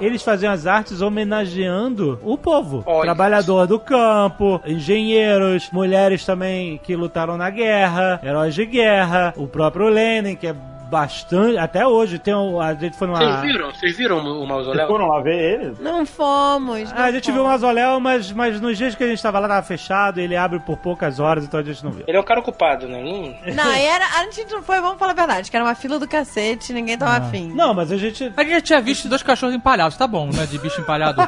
Eles 0.00 0.22
faziam 0.22 0.52
as 0.52 0.66
artes 0.66 1.00
homenageando 1.00 2.18
o 2.22 2.36
povo. 2.36 2.84
Trabalhador 3.02 3.66
do 3.66 3.78
campo, 3.78 4.60
engenheiros, 4.66 5.70
mulheres 5.70 6.24
também 6.26 6.78
que 6.78 6.96
lutaram 6.96 7.36
na 7.36 7.48
guerra, 7.48 8.20
heróis 8.22 8.54
de 8.54 8.66
guerra, 8.66 9.32
o 9.36 9.46
próprio 9.46 9.88
Lenin, 9.88 10.34
que 10.34 10.48
é 10.48 10.54
bastante. 10.94 11.58
Até 11.58 11.84
hoje, 11.84 12.20
tem 12.20 12.32
um, 12.32 12.60
a 12.60 12.72
gente 12.72 12.96
foi 12.96 13.08
numa. 13.08 13.18
Vocês 13.18 13.40
viram? 13.40 13.70
Vocês 13.72 13.96
viram 13.96 14.18
o 14.18 14.46
mausoléu? 14.46 14.86
foram 14.86 15.08
lá 15.08 15.20
ver 15.20 15.34
ele? 15.34 15.74
Não 15.80 16.06
fomos. 16.06 16.92
Ah, 16.92 17.06
a 17.06 17.12
gente 17.12 17.32
viu 17.32 17.42
o 17.42 17.46
mausoléu, 17.46 17.98
mas, 17.98 18.30
mas 18.30 18.60
nos 18.60 18.78
dias 18.78 18.94
que 18.94 19.02
a 19.02 19.08
gente 19.08 19.20
tava 19.20 19.40
lá, 19.40 19.48
tava 19.48 19.66
fechado, 19.66 20.20
ele 20.20 20.36
abre 20.36 20.60
por 20.60 20.76
poucas 20.76 21.18
horas, 21.18 21.42
então 21.44 21.58
a 21.58 21.64
gente 21.64 21.82
não 21.82 21.90
viu. 21.90 22.04
Ele 22.06 22.16
é 22.16 22.20
um 22.20 22.24
cara 22.24 22.38
ocupado, 22.38 22.86
né? 22.86 23.02
Não... 23.02 23.34
Não, 23.54 23.72
e 23.74 23.82
era, 23.82 24.04
a 24.20 24.30
gente 24.30 24.52
não 24.52 24.62
foi, 24.62 24.80
vamos 24.80 24.98
falar 24.98 25.10
a 25.10 25.16
verdade, 25.16 25.50
que 25.50 25.56
era 25.56 25.64
uma 25.64 25.74
fila 25.74 25.98
do 25.98 26.06
cacete, 26.06 26.72
ninguém 26.72 26.96
tava 26.96 27.26
afim. 27.26 27.52
Não, 27.52 27.74
mas 27.74 27.90
a 27.90 27.96
gente. 27.96 28.32
A 28.36 28.42
gente 28.42 28.52
já 28.52 28.60
tinha 28.60 28.80
visto 28.80 29.08
dois 29.08 29.22
cachorros 29.22 29.54
empalhados, 29.54 29.96
tá 29.96 30.06
bom, 30.06 30.26
né? 30.26 30.46
De 30.46 30.58
bicho 30.58 30.80
empalhado. 30.80 31.20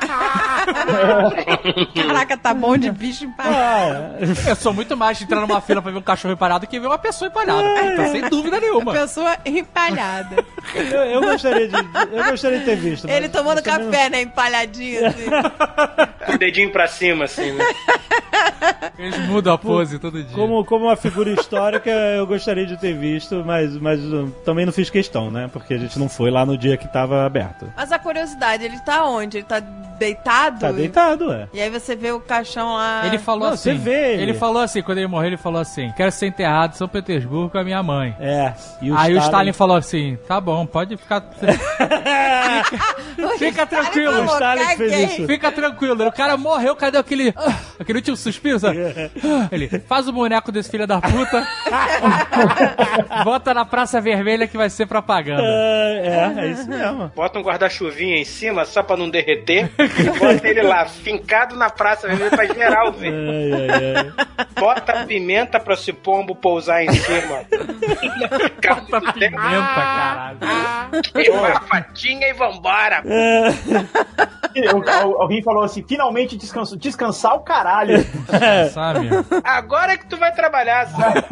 Caraca, 1.95 2.37
tá 2.37 2.55
bom 2.55 2.79
de 2.79 2.93
bicho 2.93 3.25
empalhado. 3.25 4.15
Eu 4.47 4.55
sou 4.55 4.73
muito 4.73 4.97
mais 4.97 5.19
de 5.19 5.25
entrar 5.25 5.41
numa 5.41 5.61
fila 5.61 5.83
pra 5.83 5.91
ver 5.91 5.99
um 5.99 6.03
cachorro 6.03 6.35
empalhado 6.35 6.67
que 6.69 6.79
ver 6.79 6.87
uma 6.87 6.99
pessoa 6.99 7.29
empalhada. 7.29 7.67
Tá 7.97 8.09
sem 8.11 8.29
dúvida 8.29 8.61
nenhuma. 8.61 8.93
Pessoa 8.93 9.37
empalhada. 9.59 10.45
Eu, 10.75 11.03
eu 11.05 11.21
gostaria 11.21 11.69
de, 11.69 11.75
eu 11.75 12.25
gostaria 12.31 12.59
de 12.59 12.65
ter 12.65 12.77
visto. 12.77 13.09
Ele 13.09 13.29
tomando 13.29 13.63
café, 13.63 14.11
né? 14.11 14.23
Empalhadinho, 14.23 15.07
assim. 15.07 15.25
Com 16.27 16.33
o 16.33 16.39
dedinho 16.39 16.71
pra 16.71 16.87
cima, 16.87 17.25
assim, 17.25 17.53
né? 17.53 17.65
Eles 18.99 19.19
mudam 19.29 19.53
a 19.53 19.59
pose 19.59 19.99
todo 19.99 20.23
dia. 20.23 20.35
Como, 20.35 20.65
como 20.65 20.87
uma 20.87 20.97
figura 20.97 21.31
histórica, 21.31 21.91
eu 21.91 22.27
gostaria 22.27 22.67
de 22.67 22.77
ter 22.77 22.95
visto, 22.95 23.43
mas, 23.45 23.77
mas 23.77 24.01
uh, 24.01 24.31
também 24.45 24.65
não 24.65 24.73
fiz 24.73 24.89
questão, 24.89 25.31
né? 25.31 25.49
Porque 25.53 25.75
a 25.75 25.79
gente 25.79 25.99
não 25.99 26.09
foi 26.09 26.31
lá 26.31 26.47
no 26.47 26.57
dia 26.57 26.77
que 26.77 26.89
tava 26.89 27.25
aberto. 27.25 27.71
Mas 27.77 27.93
a 27.93 27.99
curiosidade, 27.99 28.65
ele 28.65 28.79
tá 28.81 29.05
onde? 29.05 29.39
Ele 29.39 29.47
tá 29.47 29.61
deitado? 29.61 30.61
Tá 30.61 30.73
deitado, 30.73 31.33
é. 31.33 31.49
E 31.53 31.61
aí 31.61 31.71
você 31.71 31.95
vê 31.95 32.13
o 32.13 32.21
caixão 32.21 32.75
lá. 32.75 33.07
Ele 33.07 33.19
falou 33.19 33.49
Não, 33.49 33.55
assim. 33.55 33.73
você 33.73 33.75
vê 33.75 34.15
ele. 34.15 34.23
ele 34.23 34.35
falou 34.35 34.63
assim, 34.63 34.83
quando 34.83 34.99
ele 34.99 35.07
morreu, 35.07 35.29
ele 35.29 35.37
falou 35.37 35.61
assim: 35.61 35.93
quero 35.97 36.11
ser 36.13 36.27
enterrado 36.27 36.73
em 36.73 36.77
São 36.77 36.89
Petersburgo 36.89 37.51
com 37.51 37.59
a 37.59 37.65
minha 37.65 37.83
mãe. 37.83 38.15
É. 38.21 38.55
E 38.81 38.91
o 38.91 38.97
Aí 38.97 39.15
o 39.15 39.19
Stalin- 39.37 39.51
Stalin 39.51 39.53
falou 39.53 39.77
assim: 39.77 40.19
tá 40.27 40.41
bom, 40.41 40.65
pode 40.67 40.97
ficar. 40.97 41.23
Fica 43.39 43.67
tranquilo, 43.67 44.23
O 44.23 44.25
Stalin 44.27 44.67
que 44.69 44.77
fez 44.77 45.13
isso. 45.13 45.27
Fica 45.27 45.53
tranquilo. 45.53 46.07
O 46.07 46.13
cara 46.13 46.37
morreu, 46.37 46.75
cadê 46.77 46.99
aquele. 46.99 47.35
aquele 47.79 47.99
último 47.99 48.17
suspiro, 48.17 48.59
sabe? 48.59 48.79
Ele 49.53 49.69
faz 49.81 50.09
o 50.09 50.13
boneco 50.13 50.51
desse 50.51 50.71
filho 50.71 50.87
da 50.87 51.01
puta. 51.01 51.47
bota 53.25 53.53
na 53.55 53.65
Praça 53.65 54.01
Vermelha 54.01 54.47
que 54.47 54.57
vai 54.57 54.71
ser 54.71 54.87
propaganda. 54.87 55.43
É, 55.43 56.35
é 56.39 56.47
isso 56.49 56.69
mesmo. 56.69 57.11
Bota 57.15 57.39
um 57.39 57.43
guarda-chuvinha 57.43 58.17
em 58.17 58.25
cima 58.25 58.65
só 58.65 58.83
pra 58.83 58.97
não 58.97 59.09
derreter 59.11 59.71
e 59.79 60.19
bota 60.19 60.49
ele 60.49 60.63
lá, 60.63 60.87
fincado 60.87 61.57
na 61.57 61.69
praça 61.71 62.07
vermelha 62.09 62.31
pra 62.31 62.47
geral 62.47 62.93
ver. 62.93 63.13
Bota 64.59 65.05
pimenta 65.07 65.61
pra 65.61 65.75
esse 65.75 65.93
pombo 65.93 66.35
pousar 66.35 66.83
em 66.85 66.93
cima. 66.93 67.45
Bota 68.91 69.13
pimenta, 69.31 69.75
caralho. 69.75 70.39
Queima 71.13 71.49
a 71.49 71.61
fatinha 71.61 72.29
e 72.29 72.33
vambora. 72.33 73.03
Al- 74.69 75.23
Alguém 75.23 75.43
falou 75.43 75.63
assim: 75.65 75.85
finalmente 75.87 76.37
descanso, 76.37 76.77
descansar 76.77 77.35
o 77.35 77.41
caralho. 77.41 77.99
Sabe? 78.73 79.09
Agora 79.45 79.93
é 79.93 79.97
que 79.97 80.07
tu 80.07 80.17
vai 80.17 80.33
trabalhar, 80.33 80.87
sabe? 80.89 81.23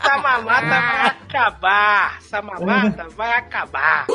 Essa 0.00 0.18
mamata 0.18 0.66
vai 0.66 1.06
acabar. 1.06 2.16
Essa 2.18 2.42
mamata 2.42 3.06
vai 3.16 3.32
acabar. 3.34 4.06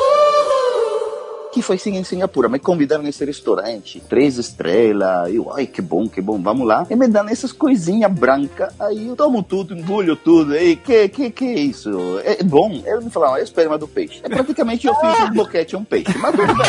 Aqui 1.55 1.61
foi 1.61 1.77
sim 1.77 1.95
em 1.95 2.03
Singapura, 2.03 2.49
me 2.49 2.59
convidaram 2.59 3.01
nesse 3.01 3.23
restaurante, 3.23 4.03
três 4.09 4.37
estrelas, 4.37 5.33
eu, 5.33 5.49
ai, 5.55 5.65
que 5.65 5.81
bom, 5.81 6.05
que 6.05 6.19
bom, 6.19 6.37
vamos 6.41 6.67
lá. 6.67 6.85
E 6.89 6.95
me 6.97 7.07
dão 7.07 7.29
essas 7.29 7.53
coisinhas 7.53 8.11
brancas, 8.11 8.73
aí 8.77 9.07
eu 9.07 9.15
tomo 9.15 9.41
tudo, 9.41 9.73
engulho 9.73 10.17
tudo, 10.17 10.51
aí, 10.51 10.75
que, 10.75 11.07
que, 11.07 11.31
que 11.31 11.45
é 11.45 11.59
isso? 11.59 12.19
É 12.25 12.43
bom? 12.43 12.81
Ele 12.85 13.05
me 13.05 13.09
falou, 13.09 13.37
é 13.37 13.41
esperma 13.41 13.77
do 13.77 13.87
peixe. 13.87 14.19
É 14.21 14.27
praticamente 14.27 14.85
eu 14.85 14.95
fiz 14.95 15.29
um 15.29 15.33
boquete 15.33 15.75
a 15.75 15.77
um 15.77 15.85
peixe, 15.85 16.17
mas 16.17 16.35
tudo 16.35 16.53
bem. 16.55 16.65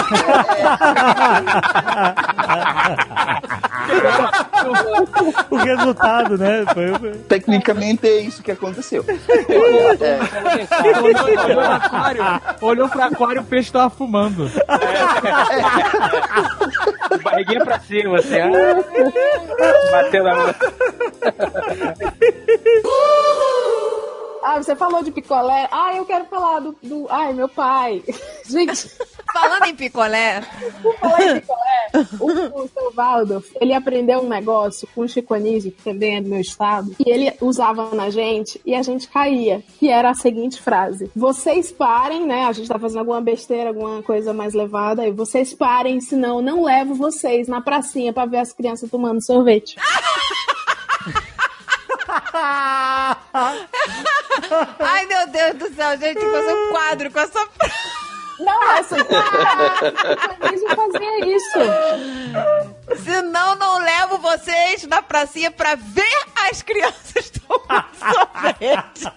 o 5.50 5.56
resultado, 5.56 6.38
né? 6.38 6.64
Foi... 6.72 7.10
Tecnicamente 7.28 8.06
é 8.06 8.20
isso 8.20 8.42
que 8.42 8.52
aconteceu. 8.52 9.04
É, 9.08 10.18
olhou, 10.82 11.24
olhou 11.24 11.46
pro 11.46 11.60
aquário, 11.60 12.22
olhou 12.60 12.88
pro 12.88 13.02
aquário, 13.02 13.42
o 13.42 13.44
peixe 13.44 13.72
tava 13.72 13.90
fumando. 13.90 14.50
Barriguinha 17.22 17.64
pra 17.64 17.78
cima, 17.80 18.18
assim. 18.18 18.36
Bateu 19.90 20.24
na 20.24 20.34
mão. 20.34 20.54
Ah, 24.46 24.62
você 24.62 24.76
falou 24.76 25.02
de 25.02 25.10
picolé. 25.10 25.68
Ah, 25.72 25.92
eu 25.96 26.04
quero 26.04 26.24
falar 26.26 26.60
do. 26.60 26.76
do... 26.80 27.06
Ai, 27.10 27.32
meu 27.32 27.48
pai. 27.48 28.00
Gente. 28.48 28.88
Falando 29.32 29.64
em 29.64 29.74
picolé. 29.74 30.40
Falar 31.00 31.22
em 31.22 31.40
picolé. 31.40 32.06
O, 32.20 32.62
o 32.62 32.68
seu 32.68 32.92
Valdo, 32.92 33.44
ele 33.60 33.74
aprendeu 33.74 34.20
um 34.20 34.28
negócio 34.28 34.88
com 34.94 35.00
o 35.00 35.08
Chico 35.08 35.34
Anísio, 35.34 35.72
que 35.72 35.82
também 35.82 36.18
é 36.18 36.20
do 36.20 36.28
meu 36.28 36.40
estado, 36.40 36.94
e 37.04 37.10
ele 37.10 37.32
usava 37.40 37.92
na 37.92 38.08
gente 38.08 38.60
e 38.64 38.72
a 38.72 38.82
gente 38.82 39.08
caía. 39.08 39.64
Que 39.80 39.88
era 39.88 40.10
a 40.10 40.14
seguinte 40.14 40.62
frase: 40.62 41.10
Vocês 41.16 41.72
parem, 41.72 42.24
né? 42.24 42.44
A 42.44 42.52
gente 42.52 42.68
tá 42.68 42.78
fazendo 42.78 43.00
alguma 43.00 43.20
besteira, 43.20 43.70
alguma 43.70 44.00
coisa 44.00 44.32
mais 44.32 44.54
levada, 44.54 45.04
e 45.04 45.10
vocês 45.10 45.54
parem, 45.54 46.00
senão 46.00 46.36
eu 46.36 46.42
não 46.42 46.62
levo 46.62 46.94
vocês 46.94 47.48
na 47.48 47.60
pracinha 47.60 48.12
pra 48.12 48.26
ver 48.26 48.38
as 48.38 48.52
crianças 48.52 48.88
tomando 48.88 49.20
sorvete. 49.24 49.74
Ai, 54.80 55.06
meu 55.06 55.26
Deus 55.28 55.54
do 55.54 55.74
céu, 55.74 55.96
gente, 55.98 56.20
fazer 56.20 56.54
um 56.54 56.68
quadro 56.70 57.10
com 57.10 57.20
essa 57.20 57.48
Não, 58.38 58.72
essa 58.72 58.96
eu 58.98 59.06
fazia 60.76 61.36
isso. 61.36 61.58
Senão, 63.04 63.54
não 63.56 63.78
levo 63.78 64.18
vocês 64.18 64.84
na 64.86 65.00
pracinha 65.02 65.50
pra 65.50 65.74
ver 65.74 66.24
as 66.48 66.62
crianças 66.62 67.30
tomando 67.30 67.84
sorvete. 67.98 69.10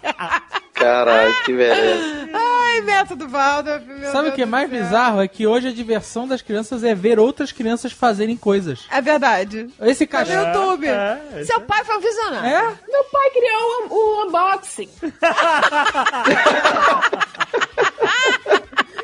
Caralho, 0.73 1.35
que 1.43 1.53
beleza. 1.53 2.29
Ai, 2.33 2.81
método 2.81 3.27
Valdo. 3.27 3.69
Sabe 3.69 3.93
o 3.93 4.21
Deus 4.23 4.33
que 4.35 4.41
é 4.43 4.45
mais 4.45 4.69
céu. 4.69 4.79
bizarro? 4.79 5.21
É 5.21 5.27
que 5.27 5.45
hoje 5.45 5.67
a 5.67 5.73
diversão 5.73 6.25
das 6.25 6.41
crianças 6.41 6.85
é 6.85 6.95
ver 6.95 7.19
outras 7.19 7.51
crianças 7.51 7.91
fazerem 7.91 8.37
coisas. 8.37 8.85
É 8.89 9.01
verdade. 9.01 9.67
Esse 9.81 10.07
cachorro. 10.07 10.39
no 10.39 10.45
YouTube. 10.47 10.87
É, 10.87 11.43
Seu 11.43 11.59
pai 11.61 11.83
foi 11.83 11.97
um 11.97 11.99
visionário. 11.99 12.47
É? 12.47 12.61
Meu 12.89 13.03
pai 13.11 13.29
criou 13.31 13.89
um, 13.89 13.93
um 13.93 14.21
unboxing. 14.27 14.89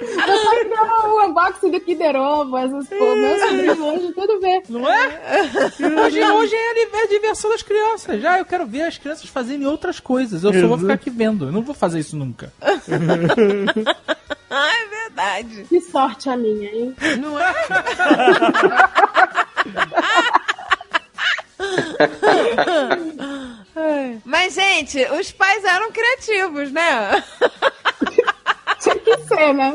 Meu 0.02 0.46
pai 0.46 0.66
criou 0.66 1.08
um 1.08 1.26
unboxing 1.26 1.72
do 1.72 1.80
Kinder 1.80 2.16
Ovo, 2.16 2.58
essas 2.58 2.88
coisas. 2.90 3.42
Sobrinhos 3.42 3.80
hoje 3.80 4.14
tudo 4.14 4.40
vê. 4.40 4.62
Não 4.70 4.90
é? 4.90 5.22
Hoje, 6.06 6.24
hoje 6.24 6.56
é 6.56 7.04
a 7.04 7.08
diversão 7.08 7.50
das 7.50 7.62
crianças. 7.62 8.22
Já 8.22 8.40
eu 8.40 8.46
quero 8.46 8.66
ver 8.66 8.84
as 8.84 8.98
crianças 8.98 9.30
fazerem 9.30 9.66
outras 9.66 10.00
coisas. 10.00 10.44
Eu 10.44 10.54
só 10.54 10.68
vou 10.68 10.78
ficar 10.78 10.94
aqui 10.94 11.10
vendo. 11.10 11.46
Eu 11.46 11.52
não 11.52 11.62
vou 11.62 11.76
fazer 11.76 12.00
isso 12.00 12.16
nunca. 12.16 12.52
Ah, 14.48 14.70
é 14.70 14.86
verdade. 14.86 15.66
Que 15.68 15.82
sorte 15.82 16.30
a 16.30 16.38
minha, 16.38 16.70
hein? 16.70 16.96
Não 17.20 17.38
é? 17.38 17.54
Mas, 24.24 24.54
gente, 24.54 25.04
os 25.20 25.32
pais 25.32 25.64
eram 25.64 25.92
criativos, 25.92 26.72
né? 26.72 27.24
Tinha 28.80 28.96
que 28.96 29.18
ser, 29.28 29.54
né? 29.54 29.74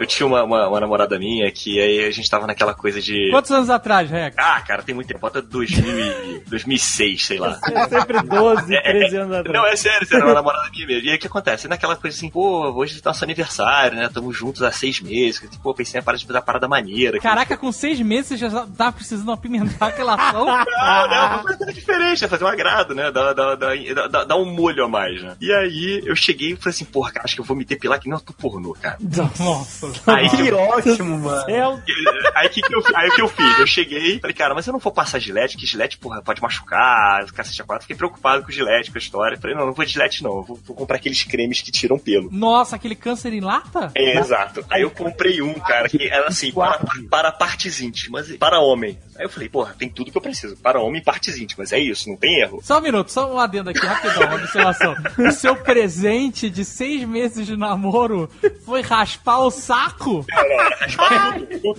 Eu 0.00 0.06
tinha 0.06 0.26
uma, 0.26 0.42
uma, 0.44 0.68
uma 0.68 0.80
namorada 0.80 1.18
minha 1.18 1.50
que 1.50 1.80
aí 1.80 2.04
a 2.06 2.10
gente 2.10 2.28
tava 2.30 2.46
naquela 2.46 2.74
coisa 2.74 3.00
de. 3.00 3.28
Quantos 3.30 3.50
anos 3.50 3.68
atrás, 3.70 4.08
Rex? 4.10 4.36
Ah, 4.38 4.60
cara, 4.60 4.82
tem 4.82 4.94
muito 4.94 5.08
tempo. 5.08 5.20
Bota 5.20 5.42
2000 5.42 5.98
e- 5.98 6.42
2006, 6.48 7.24
sei 7.26 7.38
lá. 7.38 7.58
É 7.72 7.88
sempre 7.88 8.22
12, 8.22 8.66
13 8.80 9.16
anos 9.16 9.36
atrás. 9.36 9.56
Não, 9.58 9.66
é 9.66 9.76
sério, 9.76 10.06
você 10.06 10.14
era 10.16 10.24
uma 10.24 10.34
namorada 10.34 10.68
minha 10.70 10.86
mesmo. 10.86 11.06
E 11.06 11.10
aí 11.10 11.16
o 11.16 11.18
que 11.18 11.26
acontece? 11.26 11.68
Naquela 11.68 11.96
coisa 11.96 12.16
assim, 12.16 12.30
pô, 12.30 12.70
hoje 12.72 13.00
é 13.02 13.08
nosso 13.08 13.24
aniversário, 13.24 13.96
né? 13.96 14.06
Estamos 14.06 14.36
juntos 14.36 14.62
há 14.62 14.70
seis 14.70 15.00
meses. 15.00 15.40
Pô, 15.62 15.74
pensei 15.74 16.00
em 16.00 16.04
parar 16.04 16.16
de 16.18 16.26
fazer 16.26 16.38
a 16.38 16.42
parada 16.42 16.68
maneira. 16.68 17.18
que- 17.18 17.22
Caraca, 17.22 17.56
com 17.56 17.70
seis 17.72 18.00
meses 18.00 18.28
você 18.28 18.36
já 18.36 18.66
tava 18.66 18.92
precisando 18.92 19.32
apimentar 19.32 19.92
a 19.92 19.96
relação? 19.96 20.46
Não, 20.78 21.08
não, 21.08 21.40
uma 21.40 21.56
coisa 21.56 21.72
diferente, 21.72 22.24
é 22.24 22.28
fazer 22.28 22.44
um 22.44 22.48
agrado, 22.48 22.94
né? 22.94 23.10
Dar, 23.10 23.32
dar, 23.32 23.54
dar, 23.56 23.74
dar- 24.08 24.24
dar 24.24 24.36
um 24.36 24.44
molho 24.44 24.84
a 24.84 24.88
mais, 24.88 25.22
né? 25.22 25.36
E 25.40 25.52
aí 25.52 26.02
eu 26.04 26.14
cheguei 26.16 26.52
e 26.52 26.56
falei 26.56 26.70
assim, 26.70 26.84
porra, 26.84 27.10
cara, 27.12 27.24
acho 27.24 27.34
que 27.34 27.40
eu 27.40 27.44
vou 27.44 27.56
me 27.56 27.64
depilar 27.64 28.00
que 28.00 28.08
não 28.08 28.18
tô 28.18 28.32
pornô, 28.32 28.74
cara. 28.80 28.96
Nossa. 29.38 29.87
Aí 30.06 30.28
Que 30.28 30.48
eu- 30.48 30.58
ótimo, 30.58 31.18
mano. 31.18 31.82
Aí 32.34 32.48
que 32.48 32.60
que 32.62 32.74
eu, 32.74 32.82
aí 32.94 33.08
o 33.08 33.14
que 33.14 33.22
eu 33.22 33.28
fiz? 33.28 33.58
Eu 33.58 33.66
cheguei, 33.66 34.18
falei, 34.20 34.34
cara, 34.34 34.54
mas 34.54 34.66
eu 34.66 34.72
não 34.72 34.80
vou 34.80 34.92
passar 34.92 35.18
gilete, 35.18 35.56
que 35.56 35.66
gilete, 35.66 35.98
porra, 35.98 36.22
pode 36.22 36.40
machucar, 36.42 37.24
cacete 37.32 37.62
a 37.62 37.64
quatro. 37.64 37.82
Fiquei 37.82 37.96
preocupado 37.96 38.42
com 38.42 38.48
o 38.48 38.52
gilete, 38.52 38.90
com 38.90 38.98
a 38.98 39.00
história. 39.00 39.38
Falei, 39.38 39.56
não, 39.56 39.66
não 39.66 39.72
vou 39.72 39.84
de 39.84 39.92
gilete, 39.92 40.22
não. 40.22 40.38
Eu 40.38 40.42
Vou, 40.48 40.58
vou 40.64 40.76
comprar 40.76 40.96
aqueles 40.96 41.22
cremes 41.24 41.60
que 41.60 41.70
tiram 41.70 41.98
pelo. 41.98 42.30
Nossa, 42.32 42.76
aquele 42.76 42.94
câncer 42.94 43.32
em 43.32 43.40
lata? 43.40 43.90
É, 43.94 44.18
exato. 44.18 44.64
Aí 44.70 44.82
eu 44.82 44.90
comprei 44.90 45.42
um, 45.42 45.52
cara, 45.54 45.88
que 45.88 46.08
era 46.08 46.28
assim, 46.28 46.50
para, 46.52 46.80
para 47.10 47.32
partes 47.32 47.80
íntimas, 47.80 48.28
para 48.36 48.60
homem. 48.60 48.98
Aí 49.18 49.24
eu 49.24 49.28
falei, 49.30 49.48
porra, 49.48 49.74
tem 49.78 49.88
tudo 49.88 50.10
que 50.10 50.16
eu 50.16 50.22
preciso. 50.22 50.56
Para 50.56 50.80
homem 50.80 51.00
e 51.00 51.04
partes 51.04 51.36
íntimas. 51.38 51.72
É 51.72 51.78
isso, 51.78 52.08
não 52.08 52.16
tem 52.16 52.40
erro. 52.40 52.60
Só 52.62 52.78
um 52.78 52.80
minuto, 52.82 53.10
só 53.12 53.30
um 53.32 53.38
adendo 53.38 53.68
aqui, 53.70 53.84
rapidão, 53.84 54.26
uma 54.28 54.36
observação. 54.36 54.94
O 55.18 55.32
seu 55.32 55.56
presente 55.56 56.48
de 56.48 56.64
seis 56.64 57.04
meses 57.04 57.46
de 57.46 57.56
namoro 57.56 58.30
foi 58.64 58.80
raspar 58.80 59.38
o 59.40 59.50
saco? 59.50 59.77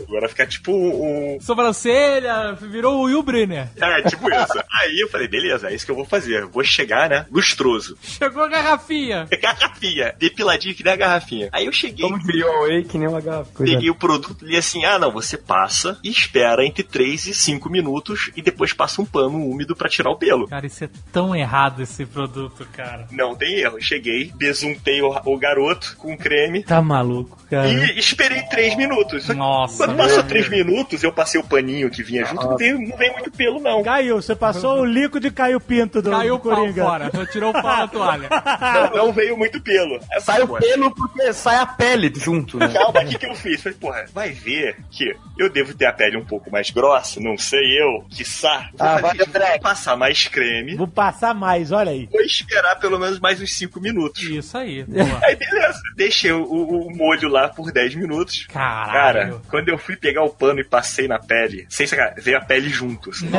Agora 0.08 0.30
ficar 0.30 0.48
tipo 0.48 0.72
um. 0.72 1.38
Sobrancelha, 1.42 2.54
virou 2.54 3.00
o 3.00 3.04
Will 3.04 3.24
Brenner. 3.24 3.70
É, 3.76 4.02
tipo 4.04 4.30
isso. 4.30 4.60
Aí 4.72 5.00
eu 5.00 5.10
falei, 5.10 5.28
beleza, 5.28 5.70
é 5.70 5.76
isso 5.76 5.86
que 5.86 5.92
eu 5.92 5.96
vou 5.96 6.06
fazer. 6.06 6.46
Vou 6.46 6.64
chegar, 6.64 7.10
né? 7.10 7.26
Lustroso. 7.32 7.98
Chegou 8.02 8.44
a 8.44 8.48
garrafinha. 8.48 9.28
Garrafinha. 9.42 10.14
Depiladinho 10.18 10.76
que 10.76 10.84
nem 10.84 10.94
a 10.94 10.96
garrafinha. 10.96 11.50
Aí 11.52 11.66
eu 11.66 11.72
cheguei. 11.72 12.08
Como 12.08 12.22
o 12.22 12.58
Away, 12.58 12.84
que 12.84 12.98
nem 12.98 13.08
uma 13.08 13.22
garrafa. 13.22 13.64
Peguei 13.64 13.90
o 13.90 13.96
produto 13.96 14.46
e 14.48 14.56
assim: 14.56 14.86
ah, 14.86 15.00
não, 15.00 15.12
você 15.12 15.38
passa 15.38 15.98
e 16.04 16.10
espera 16.10 16.66
entre 16.66 16.84
3 16.84 17.28
e 17.28 17.34
5 17.34 17.70
minutos 17.70 18.32
e 18.36 18.42
depois 18.42 18.74
passa 18.74 19.02
um 19.02 19.06
pano 19.06 19.38
úmido 19.38 19.76
pra 19.76 19.90
tirar 19.90 20.12
o 20.12 20.18
pelo. 20.18 20.48
Cara, 20.48 20.66
isso 20.66 20.84
é 20.84 20.90
tão 21.12 21.36
errado 21.36 21.82
esse 21.82 22.06
produto, 22.06 22.68
cara. 22.74 23.08
Não 23.12 23.36
tem 23.36 23.60
erro. 23.60 23.82
Cheguei, 23.82 24.32
besuntei 24.36 25.02
o, 25.02 25.10
o 25.26 25.38
garoto 25.38 25.96
com 25.98 26.18
creme. 26.18 26.64
Tá 26.64 26.82
maluco, 26.82 27.38
cara. 27.50 27.70
E 27.70 27.89
esperei 27.98 28.42
3 28.44 28.76
minutos. 28.76 29.26
Que 29.26 29.34
Nossa. 29.34 29.86
Quando 29.86 29.98
passou 29.98 30.24
3 30.24 30.50
minutos, 30.50 31.04
eu 31.04 31.12
passei 31.12 31.40
o 31.40 31.44
paninho 31.44 31.90
que 31.90 32.04
vinha 32.04 32.26
junto, 32.26 32.44
não 32.46 32.58
veio, 32.58 32.80
não 32.80 32.98
veio 32.98 33.14
muito 33.14 33.32
pelo, 33.32 33.60
não. 33.60 33.84
Caiu, 33.84 34.22
você 34.22 34.36
passou 34.36 34.82
o 34.82 34.86
líquido 34.86 35.28
e 35.28 35.32
caiu 35.32 35.58
o 35.58 35.62
pinto 35.62 36.02
do, 36.02 36.10
Caiu 36.12 36.36
do 36.38 36.50
o 36.50 36.56
Coringa. 36.56 36.84
fora, 36.84 37.12
tirou 37.32 37.50
o 37.52 37.54
pau 37.54 37.64
da 37.78 37.88
toalha. 37.88 38.30
Não, 38.60 39.06
não 39.06 39.14
veio 39.14 39.38
muito 39.38 39.62
pelo. 39.62 40.00
Eu 40.14 40.22
Sai 40.22 40.42
o 40.42 40.48
"Pô, 40.48 40.58
pelo 40.58 40.94
porque 40.94 41.32
sai 41.34 41.56
a 41.58 41.66
pele 41.66 42.12
junto, 42.16 42.58
né? 42.58 42.68
Calma, 42.70 43.02
o 43.02 43.06
que, 43.08 43.18
que 43.18 43.26
eu 43.26 43.36
fiz? 43.36 43.62
Falei, 43.62 43.78
porra, 43.80 44.06
vai 44.14 44.30
ver 44.32 44.78
que 44.92 45.16
eu 45.38 45.50
devo 45.50 45.74
ter 45.74 45.86
a 45.86 45.94
pele 45.94 46.18
um 46.18 46.26
pouco 46.26 46.52
mais 46.52 46.70
grossa, 46.70 47.20
não 47.20 47.38
sei 47.38 47.60
eu, 47.82 48.04
quiçá. 48.10 48.70
Vou, 48.78 48.88
Ah, 48.88 49.00
fazer, 49.00 49.30
vai, 49.30 49.52
vou 49.52 49.60
passar 49.62 49.96
mais 49.98 50.28
creme, 50.28 50.76
Vou 50.76 50.88
passar 50.88 51.34
mais, 51.34 51.72
olha 51.72 51.92
aí. 51.92 52.08
vou 52.12 52.22
esperar 52.22 52.76
pelo 52.80 53.00
menos 53.00 53.20
mais 53.20 53.42
uns 53.42 53.56
5 53.58 53.80
minutos. 53.80 54.22
Isso 54.24 54.58
aí. 54.58 54.84
boa. 54.88 55.20
Aí 55.24 55.36
beleza, 55.36 55.80
deixei 55.96 56.32
o, 56.32 56.44
o- 56.44 56.88
o 56.88 56.96
molho 56.96 57.30
lá 57.30 57.48
por 57.50 57.72
10 57.72 57.79
minutos. 57.96 58.46
Caralho. 58.52 58.92
Cara, 58.92 59.42
quando 59.50 59.70
eu 59.70 59.78
fui 59.78 59.96
pegar 59.96 60.24
o 60.24 60.30
pano 60.30 60.60
e 60.60 60.64
passei 60.64 61.08
na 61.08 61.20
pele, 61.20 61.66
sem 61.70 61.86
sacar, 61.88 62.14
veio 62.18 62.38
a 62.38 62.42
pele 62.42 62.70
junto. 62.70 63.10
assim. 63.10 63.30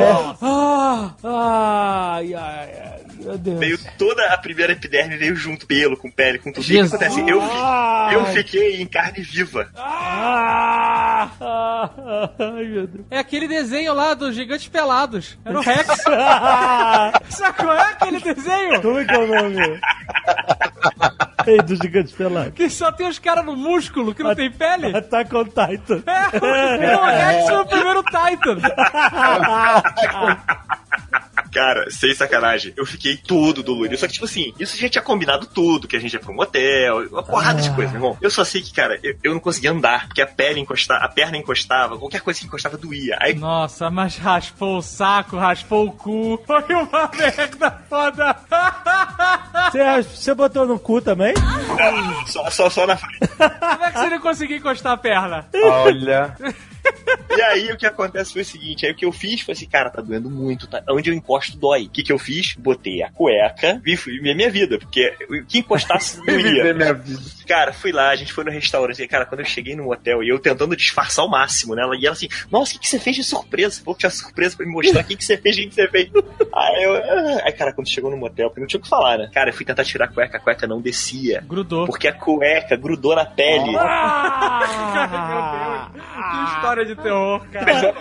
Ah, 0.41 1.11
ai, 1.23 2.33
ai, 2.33 2.69
ai, 2.83 3.01
meu 3.19 3.37
Deus. 3.37 3.59
Veio 3.59 3.77
toda 3.97 4.25
a 4.33 4.37
primeira 4.37 4.73
epiderme 4.73 5.17
veio 5.17 5.35
junto, 5.35 5.65
pelo, 5.67 5.95
com 5.97 6.09
pele, 6.09 6.37
com 6.39 6.51
tudo. 6.51 6.61
E 6.63 6.63
o 6.63 6.67
que 6.67 6.73
Jesus. 6.73 6.93
acontece? 6.93 7.29
Eu, 7.29 7.41
fi- 7.41 8.13
eu 8.15 8.25
fiquei 8.27 8.81
em 8.81 8.85
carne 8.87 9.21
viva. 9.23 9.69
Ah, 9.75 11.29
ah, 11.39 11.89
ai, 12.39 12.63
meu 12.65 12.87
Deus. 12.87 13.05
É 13.09 13.19
aquele 13.19 13.47
desenho 13.47 13.93
lá 13.93 14.13
dos 14.13 14.35
gigantes 14.35 14.67
pelados. 14.67 15.37
Era 15.45 15.57
o 15.57 15.61
Rex. 15.61 15.87
Sabe 17.29 17.57
qual 17.57 17.75
é 17.75 17.81
aquele 17.91 18.19
desenho? 18.19 18.81
Como 18.81 18.99
é 18.99 19.05
que 19.05 19.13
é 19.13 19.17
o 19.17 19.27
nome? 19.27 19.79
Ei, 21.47 21.61
dos 21.61 21.79
gigantes 21.79 22.13
pelados. 22.13 22.53
Que 22.53 22.69
só 22.69 22.91
tem 22.91 23.07
os 23.07 23.17
caras 23.19 23.45
no 23.45 23.55
músculo, 23.55 24.13
que 24.13 24.21
não 24.23 24.35
tem 24.35 24.51
pele? 24.51 24.95
Attack 24.95 25.35
on 25.35 25.45
Titan. 25.45 26.03
É, 26.05 26.95
o 26.95 27.05
Rex 27.05 27.49
no 27.49 27.65
primeiro 27.65 28.03
Titan. 28.03 28.59
Cara, 31.51 31.89
sem 31.89 32.13
sacanagem, 32.13 32.73
eu 32.77 32.85
fiquei 32.85 33.17
tudo 33.17 33.61
dolorido. 33.61 33.97
Só 33.97 34.07
que, 34.07 34.13
tipo 34.13 34.25
assim, 34.25 34.53
isso 34.59 34.75
a 34.75 34.79
gente 34.79 34.91
tinha 34.91 35.01
combinado 35.01 35.45
tudo, 35.45 35.87
que 35.87 35.95
a 35.95 35.99
gente 35.99 36.13
ia 36.13 36.19
pra 36.19 36.31
um 36.31 36.35
motel, 36.35 37.07
uma 37.09 37.23
porrada 37.23 37.61
de 37.61 37.69
coisa, 37.71 37.91
meu 37.91 37.99
irmão. 37.99 38.17
Eu 38.21 38.29
só 38.29 38.43
sei 38.43 38.61
que, 38.61 38.73
cara, 38.73 38.99
eu, 39.03 39.15
eu 39.23 39.33
não 39.33 39.39
conseguia 39.39 39.71
andar, 39.71 40.07
porque 40.07 40.21
a 40.21 40.27
pele 40.27 40.59
encostava, 40.59 41.03
a 41.03 41.09
perna 41.09 41.37
encostava, 41.37 41.97
qualquer 41.97 42.21
coisa 42.21 42.39
que 42.39 42.45
encostava 42.45 42.77
doía. 42.77 43.17
Aí, 43.19 43.33
Nossa, 43.33 43.89
mas 43.89 44.17
raspou 44.17 44.77
o 44.77 44.81
saco, 44.81 45.37
raspou 45.37 45.87
o 45.87 45.91
cu. 45.91 46.41
Foi 46.45 46.63
uma 46.73 47.11
merda 47.17 47.71
foda. 47.89 48.35
Você, 49.71 50.03
você 50.03 50.33
botou 50.33 50.65
no 50.65 50.79
cu 50.79 51.01
também? 51.01 51.33
só, 52.27 52.49
só, 52.49 52.69
só 52.69 52.87
na 52.87 52.97
frente. 52.97 53.27
Como 53.27 53.83
é 53.83 53.91
que 53.91 53.99
você 53.99 54.09
não 54.09 54.19
conseguiu 54.19 54.57
encostar 54.57 54.93
a 54.93 54.97
perna? 54.97 55.47
Olha. 55.53 56.35
E 57.35 57.41
aí 57.41 57.71
o 57.71 57.77
que 57.77 57.85
acontece 57.85 58.33
foi 58.33 58.41
o 58.41 58.45
seguinte, 58.45 58.85
aí 58.85 58.91
o 58.91 58.95
que 58.95 59.05
eu 59.05 59.11
fiz 59.11 59.41
foi 59.41 59.53
assim, 59.53 59.67
cara, 59.67 59.89
tá 59.89 60.01
doendo 60.01 60.29
muito, 60.29 60.67
tá? 60.67 60.83
Onde 60.89 61.09
eu 61.09 61.13
encosto 61.13 61.40
dói. 61.49 61.85
O 61.85 61.89
que 61.89 62.03
que 62.03 62.11
eu 62.11 62.19
fiz? 62.19 62.55
Botei 62.57 63.01
a 63.01 63.09
cueca, 63.11 63.81
vi, 63.83 63.97
fui 63.97 64.13
viver 64.13 64.35
minha 64.35 64.49
vida, 64.49 64.77
porque 64.77 65.13
o 65.29 65.45
que 65.45 65.59
encostasse 65.59 66.17
doía. 66.25 66.73
Minha 66.73 66.93
vida. 66.93 67.19
Cara, 67.51 67.73
fui 67.73 67.91
lá, 67.91 68.11
a 68.11 68.15
gente 68.15 68.31
foi 68.31 68.45
no 68.45 68.49
restaurante, 68.49 69.03
e, 69.03 69.07
cara, 69.09 69.25
quando 69.25 69.41
eu 69.41 69.45
cheguei 69.45 69.75
no 69.75 69.91
hotel, 69.91 70.23
e 70.23 70.29
eu 70.29 70.39
tentando 70.39 70.73
disfarçar 70.73 71.25
ao 71.25 71.29
máximo, 71.29 71.75
né? 71.75 71.83
E 71.99 72.05
ela 72.05 72.13
assim, 72.13 72.29
nossa, 72.49 72.71
o 72.71 72.73
que, 72.75 72.79
que 72.79 72.87
você 72.87 72.97
fez 72.97 73.17
de 73.17 73.25
surpresa? 73.25 73.81
Que 73.83 73.93
tinha 73.97 74.09
surpresa 74.09 74.55
pra 74.55 74.65
me 74.65 74.71
mostrar 74.71 75.01
o 75.01 75.03
que, 75.03 75.17
que 75.17 75.25
você 75.25 75.35
fez, 75.35 75.57
o 75.57 75.59
que, 75.59 75.67
que 75.67 75.75
você 75.75 75.85
fez. 75.89 76.09
Aí 76.55 76.83
eu, 76.83 76.95
ah. 76.95 77.41
aí 77.43 77.51
cara, 77.51 77.73
quando 77.73 77.89
chegou 77.89 78.09
no 78.09 78.15
motel, 78.15 78.53
não 78.55 78.65
tinha 78.65 78.79
o 78.79 78.81
que 78.81 78.87
falar, 78.87 79.17
né? 79.17 79.29
Cara, 79.33 79.49
eu 79.49 79.53
fui 79.53 79.65
tentar 79.65 79.83
tirar 79.83 80.05
a 80.05 80.07
cueca, 80.07 80.37
a 80.37 80.39
cueca 80.39 80.65
não 80.65 80.79
descia. 80.79 81.43
Grudou. 81.45 81.85
Porque 81.85 82.07
a 82.07 82.13
cueca 82.13 82.77
grudou 82.77 83.15
na 83.15 83.25
pele. 83.25 83.75
Ah, 83.77 84.61
que 85.91 86.55
história 86.55 86.85
de 86.85 86.95
terror, 86.95 87.45
cara. 87.51 87.95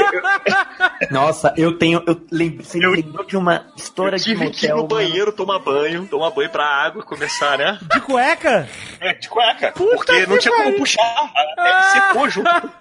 Nossa, 1.10 1.54
eu 1.56 1.78
tenho. 1.78 2.02
Eu 2.06 2.20
lembro, 2.30 2.64
você 2.64 2.78
lembrou 2.78 3.24
de 3.24 3.36
uma 3.36 3.66
história 3.76 4.16
Eu 4.16 4.18
de 4.18 4.24
tive 4.24 4.50
que 4.50 4.66
ir 4.66 4.70
motel. 4.70 4.76
no 4.76 4.86
banheiro 4.86 5.32
tomar 5.32 5.58
banho, 5.58 6.06
tomar 6.06 6.30
banho 6.30 6.50
pra 6.50 6.64
água 6.64 7.02
começar, 7.02 7.58
né? 7.58 7.78
De 7.92 8.00
cueca? 8.00 8.68
É, 9.00 9.14
de 9.14 9.28
cueca. 9.28 9.72
porque 9.72 10.26
não 10.26 10.38
tinha 10.38 10.54
como 10.54 10.76
puxar. 10.76 11.02
A 11.02 11.62
pele 11.62 11.82
secou 11.92 12.28
junto. 12.30 12.50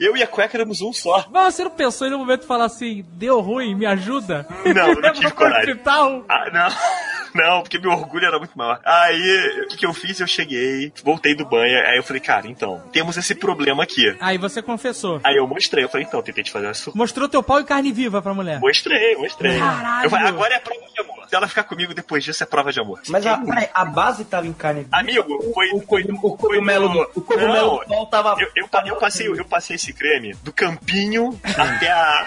Eu 0.00 0.16
e 0.16 0.22
a 0.22 0.26
cueca 0.26 0.56
éramos 0.56 0.80
um 0.80 0.92
só. 0.92 1.26
Mas 1.30 1.54
você 1.54 1.64
não 1.64 1.70
pensou 1.70 2.06
em 2.06 2.14
um 2.14 2.18
momento 2.18 2.46
falar 2.46 2.64
assim, 2.66 3.04
deu 3.12 3.40
ruim, 3.40 3.74
me 3.74 3.86
ajuda? 3.86 4.46
Não, 4.74 4.94
não 4.94 5.12
tive 5.14 5.30
coragem. 5.32 5.72
hospital. 5.72 6.24
Ah, 6.28 6.50
não. 6.52 6.68
Não, 7.34 7.60
porque 7.60 7.78
meu 7.78 7.90
orgulho 7.90 8.24
era 8.24 8.38
muito 8.38 8.56
maior. 8.56 8.80
Aí, 8.82 9.62
o 9.62 9.68
que, 9.68 9.76
que 9.76 9.86
eu 9.86 9.92
fiz? 9.92 10.18
Eu 10.18 10.26
cheguei, 10.26 10.90
voltei 11.04 11.34
do 11.36 11.44
banho, 11.44 11.78
aí 11.86 11.98
eu 11.98 12.02
falei, 12.02 12.20
cara, 12.22 12.48
então, 12.48 12.82
temos 12.90 13.18
esse 13.18 13.34
problema 13.34 13.82
aqui. 13.82 14.16
Aí 14.18 14.38
você 14.38 14.62
confessou. 14.62 15.20
Aí 15.22 15.36
eu 15.36 15.46
mostrei, 15.46 15.84
eu 15.84 15.90
falei, 15.90 16.06
então, 16.06 16.22
tentei 16.22 16.42
te 16.42 16.50
fazer 16.50 16.66
uma 16.66 16.74
surpresa. 16.74 16.96
Mostrou 16.98 17.28
teu 17.28 17.42
pau 17.42 17.60
e 17.60 17.64
carne 17.64 17.92
viva 17.92 18.22
pra 18.22 18.32
mulher. 18.32 18.58
Mostrei, 18.60 19.14
mostrei. 19.16 19.58
Caralho. 19.58 20.06
Eu 20.06 20.10
falei, 20.10 20.26
agora 20.26 20.54
é 20.54 20.58
prova 20.58 20.80
de 20.80 21.00
amor. 21.02 21.28
Se 21.28 21.36
ela 21.36 21.46
ficar 21.46 21.64
comigo 21.64 21.92
depois 21.92 22.24
disso, 22.24 22.42
é 22.42 22.46
prova 22.46 22.72
de 22.72 22.80
amor. 22.80 23.02
Mas 23.08 23.26
a, 23.26 23.38
a 23.74 23.84
base 23.84 24.24
tava 24.24 24.46
em 24.46 24.52
Amigo, 24.92 25.52
foi. 25.54 25.70
O, 25.72 25.80
foi, 25.80 26.02
o 26.02 26.18
cogumelo 26.36 26.88
do- 26.88 27.10
o 27.14 27.20
cogumelo 27.22 27.78
do 27.86 27.94
sol 27.94 28.06
tava- 28.06 28.36
Eu, 28.38 28.48
eu, 28.56 28.68
eu 28.86 28.96
passei, 28.96 29.28
eu 29.28 29.44
passei 29.44 29.76
esse 29.76 29.92
creme 29.92 30.34
do 30.42 30.52
campinho 30.52 31.38
até 31.44 31.90
a. 31.90 32.26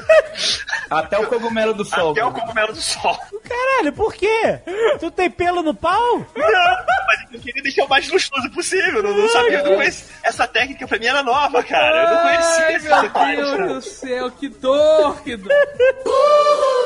Até 0.88 1.18
o 1.18 1.26
cogumelo 1.26 1.74
do 1.74 1.84
sol. 1.84 2.12
Até 2.12 2.24
o 2.24 2.32
cogumelo 2.32 2.72
do 2.72 2.80
sol. 2.80 3.16
Caralho, 3.46 3.92
por 3.92 4.14
quê? 4.14 4.58
Tu 4.98 5.10
tem 5.10 5.30
pelo 5.30 5.62
no 5.62 5.74
pau? 5.74 6.18
Não, 6.34 6.76
mas 7.06 7.32
eu 7.32 7.38
queria 7.40 7.62
deixar 7.62 7.84
o 7.84 7.88
mais 7.88 8.08
luxuoso 8.08 8.50
possível. 8.50 9.02
Eu 9.02 9.14
não, 9.14 9.28
sabia. 9.28 9.58
Eu 9.58 9.64
não 9.64 9.76
conhecia. 9.76 10.06
Essa 10.24 10.48
técnica 10.48 10.86
pra 10.88 10.98
mim 10.98 11.06
era 11.06 11.22
nova, 11.22 11.62
cara. 11.62 12.02
Eu 12.04 12.14
não 12.14 12.22
conhecia 12.22 12.66
Ai, 12.66 12.74
esse 12.76 12.88
meu. 12.88 13.56
Deus 13.56 13.68
do 13.74 13.82
céu, 13.82 14.30
que 14.30 14.48
dor, 14.48 15.22
que 15.22 15.36
dor. 15.36 15.52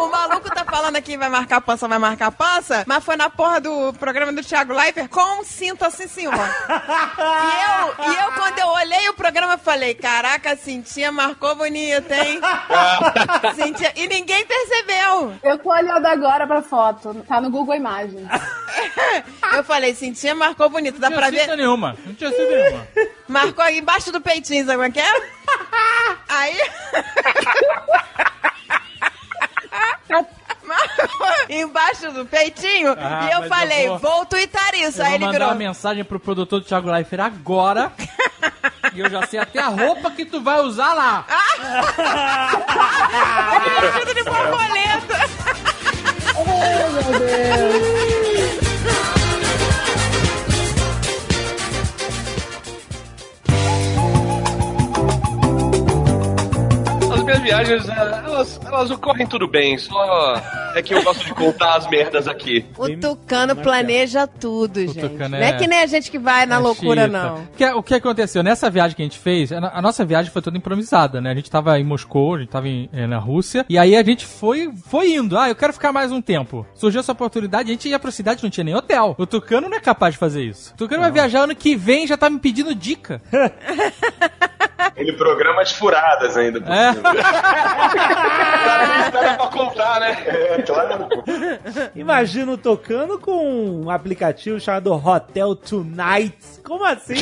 O 0.00 0.08
maluco 0.08 0.48
tá 0.50 0.64
falando 0.64 0.96
aqui, 0.96 1.16
vai 1.16 1.28
marcar 1.28 1.60
pança, 1.60 1.86
vai 1.86 1.98
marcar 1.98 2.30
pança, 2.32 2.84
mas 2.86 3.04
foi 3.04 3.16
na 3.16 3.28
porra 3.28 3.60
do 3.60 3.92
programa 3.94 4.32
do 4.32 4.42
Thiago 4.42 4.72
Leifert 4.72 5.08
com 5.10 5.44
cinto 5.44 5.84
assim, 5.84 6.08
senhor. 6.08 6.32
e, 6.34 6.38
eu, 6.40 8.12
e 8.12 8.16
eu, 8.16 8.32
quando 8.32 8.58
eu 8.58 8.68
olhei 8.68 9.08
o 9.10 9.14
programa, 9.14 9.58
falei, 9.58 9.94
caraca, 9.94 10.52
a 10.52 10.56
Cintinha 10.56 11.12
marcou 11.12 11.54
bonito, 11.54 12.10
hein? 12.12 12.40
Cintinha... 13.54 13.92
E 13.96 14.08
ninguém 14.08 14.44
percebeu. 14.46 15.34
Eu 15.42 15.58
tô 15.58 15.70
olhando 15.70 16.06
agora 16.06 16.46
pra 16.46 16.62
foto. 16.62 17.14
Tá 17.28 17.40
no 17.40 17.50
Google 17.50 17.74
Imagens. 17.74 18.26
Eu 19.54 19.64
falei, 19.64 19.94
Cintinha 19.94 20.34
marcou 20.34 20.70
bonito, 20.70 20.98
dá 20.98 21.10
Não 21.10 21.16
pra 21.18 21.26
tinha 21.28 21.40
ver? 21.40 21.44
cinta 21.44 21.56
nenhuma. 21.56 21.96
Não 22.06 22.14
tinha 22.14 22.30
cinta 22.30 22.46
nenhuma. 22.46 22.86
Marcou 23.28 23.64
aí 23.64 23.78
embaixo 23.78 24.10
do 24.12 24.20
peitinho, 24.20 24.64
sabe 24.64 24.76
como 24.76 24.84
é 24.84 24.90
que 24.90 25.00
é? 25.00 25.10
Aí. 26.28 26.56
Embaixo 31.48 32.10
do 32.12 32.24
peitinho 32.26 32.94
Ah, 32.98 33.28
e 33.28 33.32
eu 33.34 33.48
falei, 33.48 33.86
eu 33.88 33.98
vou- 33.98 34.16
vou 34.16 34.26
twittar 34.26 34.74
isso. 34.74 35.00
Eu 35.00 35.04
Aí 35.04 35.10
vou 35.10 35.14
ele 35.16 35.24
mandar 35.26 35.38
virou. 35.38 35.48
uma 35.48 35.54
mensagem 35.54 36.04
pro 36.04 36.20
produtor 36.20 36.60
do 36.60 36.66
Thiago 36.66 36.90
Leifert 36.90 37.22
agora. 37.24 37.92
e 38.94 39.00
eu 39.00 39.08
já 39.10 39.26
sei 39.26 39.40
até 39.40 39.58
a 39.60 39.68
roupa 39.68 40.10
que 40.10 40.24
tu 40.24 40.40
vai 40.40 40.60
usar 40.60 40.92
lá. 40.94 41.24
Vestido 43.80 44.14
de 44.14 44.22
borboleta. 44.24 45.28
Oh, 46.36 46.90
meu 46.92 47.18
Deus. 47.18 48.19
Minhas 57.38 57.42
viagens, 57.42 57.88
é, 57.88 58.22
elas, 58.24 58.60
elas 58.64 58.90
ocorrem 58.90 59.26
tudo 59.26 59.46
bem, 59.48 59.78
só 59.78 60.34
é 60.74 60.82
que 60.82 60.94
eu 60.94 61.02
gosto 61.02 61.24
de 61.24 61.34
contar 61.34 61.76
as 61.76 61.88
merdas 61.88 62.26
aqui. 62.28 62.64
O 62.78 62.88
Tucano 62.96 63.56
planeja 63.56 64.26
tudo, 64.26 64.80
gente. 64.80 65.00
Tucano 65.00 65.30
Não 65.36 65.38
é 65.38 65.50
é- 65.50 65.52
que 65.54 65.66
nem 65.66 65.80
a 65.80 65.86
gente 65.86 66.10
que 66.10 66.18
vai 66.18 66.46
na 66.46 66.56
É 66.56 66.58
loucura, 66.58 67.06
chita. 67.06 67.18
não. 67.18 67.44
Porque 67.46 67.64
o 67.66 67.82
que 67.82 67.94
aconteceu? 67.94 68.42
Nessa 68.42 68.68
viagem 68.70 68.96
que 68.96 69.02
a 69.02 69.04
gente 69.04 69.18
fez, 69.18 69.50
a 69.52 69.82
nossa 69.82 70.04
viagem 70.04 70.30
foi 70.32 70.42
toda 70.42 70.56
improvisada, 70.56 71.20
né? 71.20 71.30
A 71.30 71.34
gente 71.34 71.50
tava 71.50 71.78
em 71.78 71.84
Moscou, 71.84 72.34
a 72.36 72.38
gente 72.40 72.48
tava 72.50 72.68
em- 72.68 72.88
eh, 72.92 73.06
na 73.06 73.18
Rússia, 73.18 73.64
e 73.68 73.78
aí 73.78 73.96
a 73.96 74.02
gente 74.02 74.24
foi, 74.26 74.70
foi 74.86 75.14
indo. 75.14 75.36
Ah, 75.38 75.48
eu 75.48 75.54
quero 75.56 75.72
ficar 75.72 75.92
mais 75.92 76.12
um 76.12 76.20
tempo. 76.22 76.66
Surgiu 76.74 77.00
essa 77.00 77.12
oportunidade, 77.12 77.70
a 77.70 77.72
gente 77.72 77.88
ia 77.88 77.98
pra 77.98 78.10
cidade, 78.10 78.42
não 78.42 78.50
tinha 78.50 78.64
nem 78.64 78.74
hotel. 78.74 79.14
O 79.18 79.26
Tucano 79.26 79.68
não 79.68 79.76
é 79.76 79.80
capaz 79.80 80.14
de 80.14 80.18
fazer 80.18 80.42
isso. 80.44 80.72
O 80.74 80.76
Tucano 80.76 81.02
vai 81.02 81.10
viajar 81.10 81.40
ano 81.42 81.54
que 81.54 81.74
vem 81.76 82.04
e 82.04 82.06
já 82.06 82.16
tá 82.16 82.28
me 82.30 82.38
pedindo 82.38 82.74
dica. 82.74 83.20
Ele 85.00 85.12
programa 85.14 85.62
as 85.62 85.72
furadas 85.72 86.36
ainda. 86.36 86.60
Por 86.60 86.70
É. 86.72 86.92
pra 89.10 89.36
contar, 89.48 90.00
né? 90.00 90.16
É, 90.26 90.62
claro. 90.62 91.06
pô. 91.08 91.22
Imagina 91.94 92.56
tocando 92.58 93.18
com 93.18 93.82
um 93.84 93.90
aplicativo 93.90 94.60
chamado 94.60 94.92
Hotel 94.92 95.54
Tonight. 95.56 96.36
Como 96.64 96.84
assim? 96.84 97.14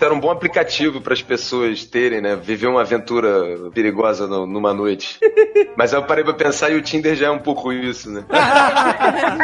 Era 0.00 0.12
um 0.14 0.20
bom 0.20 0.30
aplicativo 0.30 1.00
para 1.00 1.12
as 1.12 1.22
pessoas 1.22 1.84
terem, 1.84 2.20
né? 2.20 2.34
Viver 2.36 2.66
uma 2.66 2.80
aventura 2.80 3.28
perigosa 3.72 4.26
no- 4.26 4.46
numa 4.46 4.72
noite. 4.74 5.18
Mas 5.76 5.92
aí 5.94 6.00
eu 6.00 6.04
parei 6.04 6.24
pra 6.24 6.34
pensar 6.34 6.70
e 6.70 6.76
o 6.76 6.82
Tinder 6.82 7.14
já 7.14 7.26
é 7.26 7.30
um 7.30 7.38
pouco 7.38 7.72
isso, 7.72 8.10
né? 8.10 8.24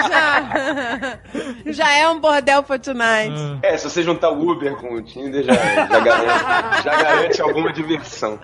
já, 0.08 1.18
já 1.72 1.92
é 1.92 2.08
um 2.08 2.20
bordel 2.20 2.62
for 2.62 2.78
tonight. 2.78 3.32
É, 3.62 3.76
se 3.76 3.88
você 3.88 4.02
juntar 4.02 4.30
o 4.30 4.50
Uber 4.50 4.74
com 4.76 4.94
o 4.94 5.02
Tinder, 5.02 5.42
já, 5.44 5.52
já 5.54 6.00
garante, 6.00 6.84
já 6.84 7.01
garante 7.02 7.42
alguma 7.42 7.72
diversão. 7.72 8.38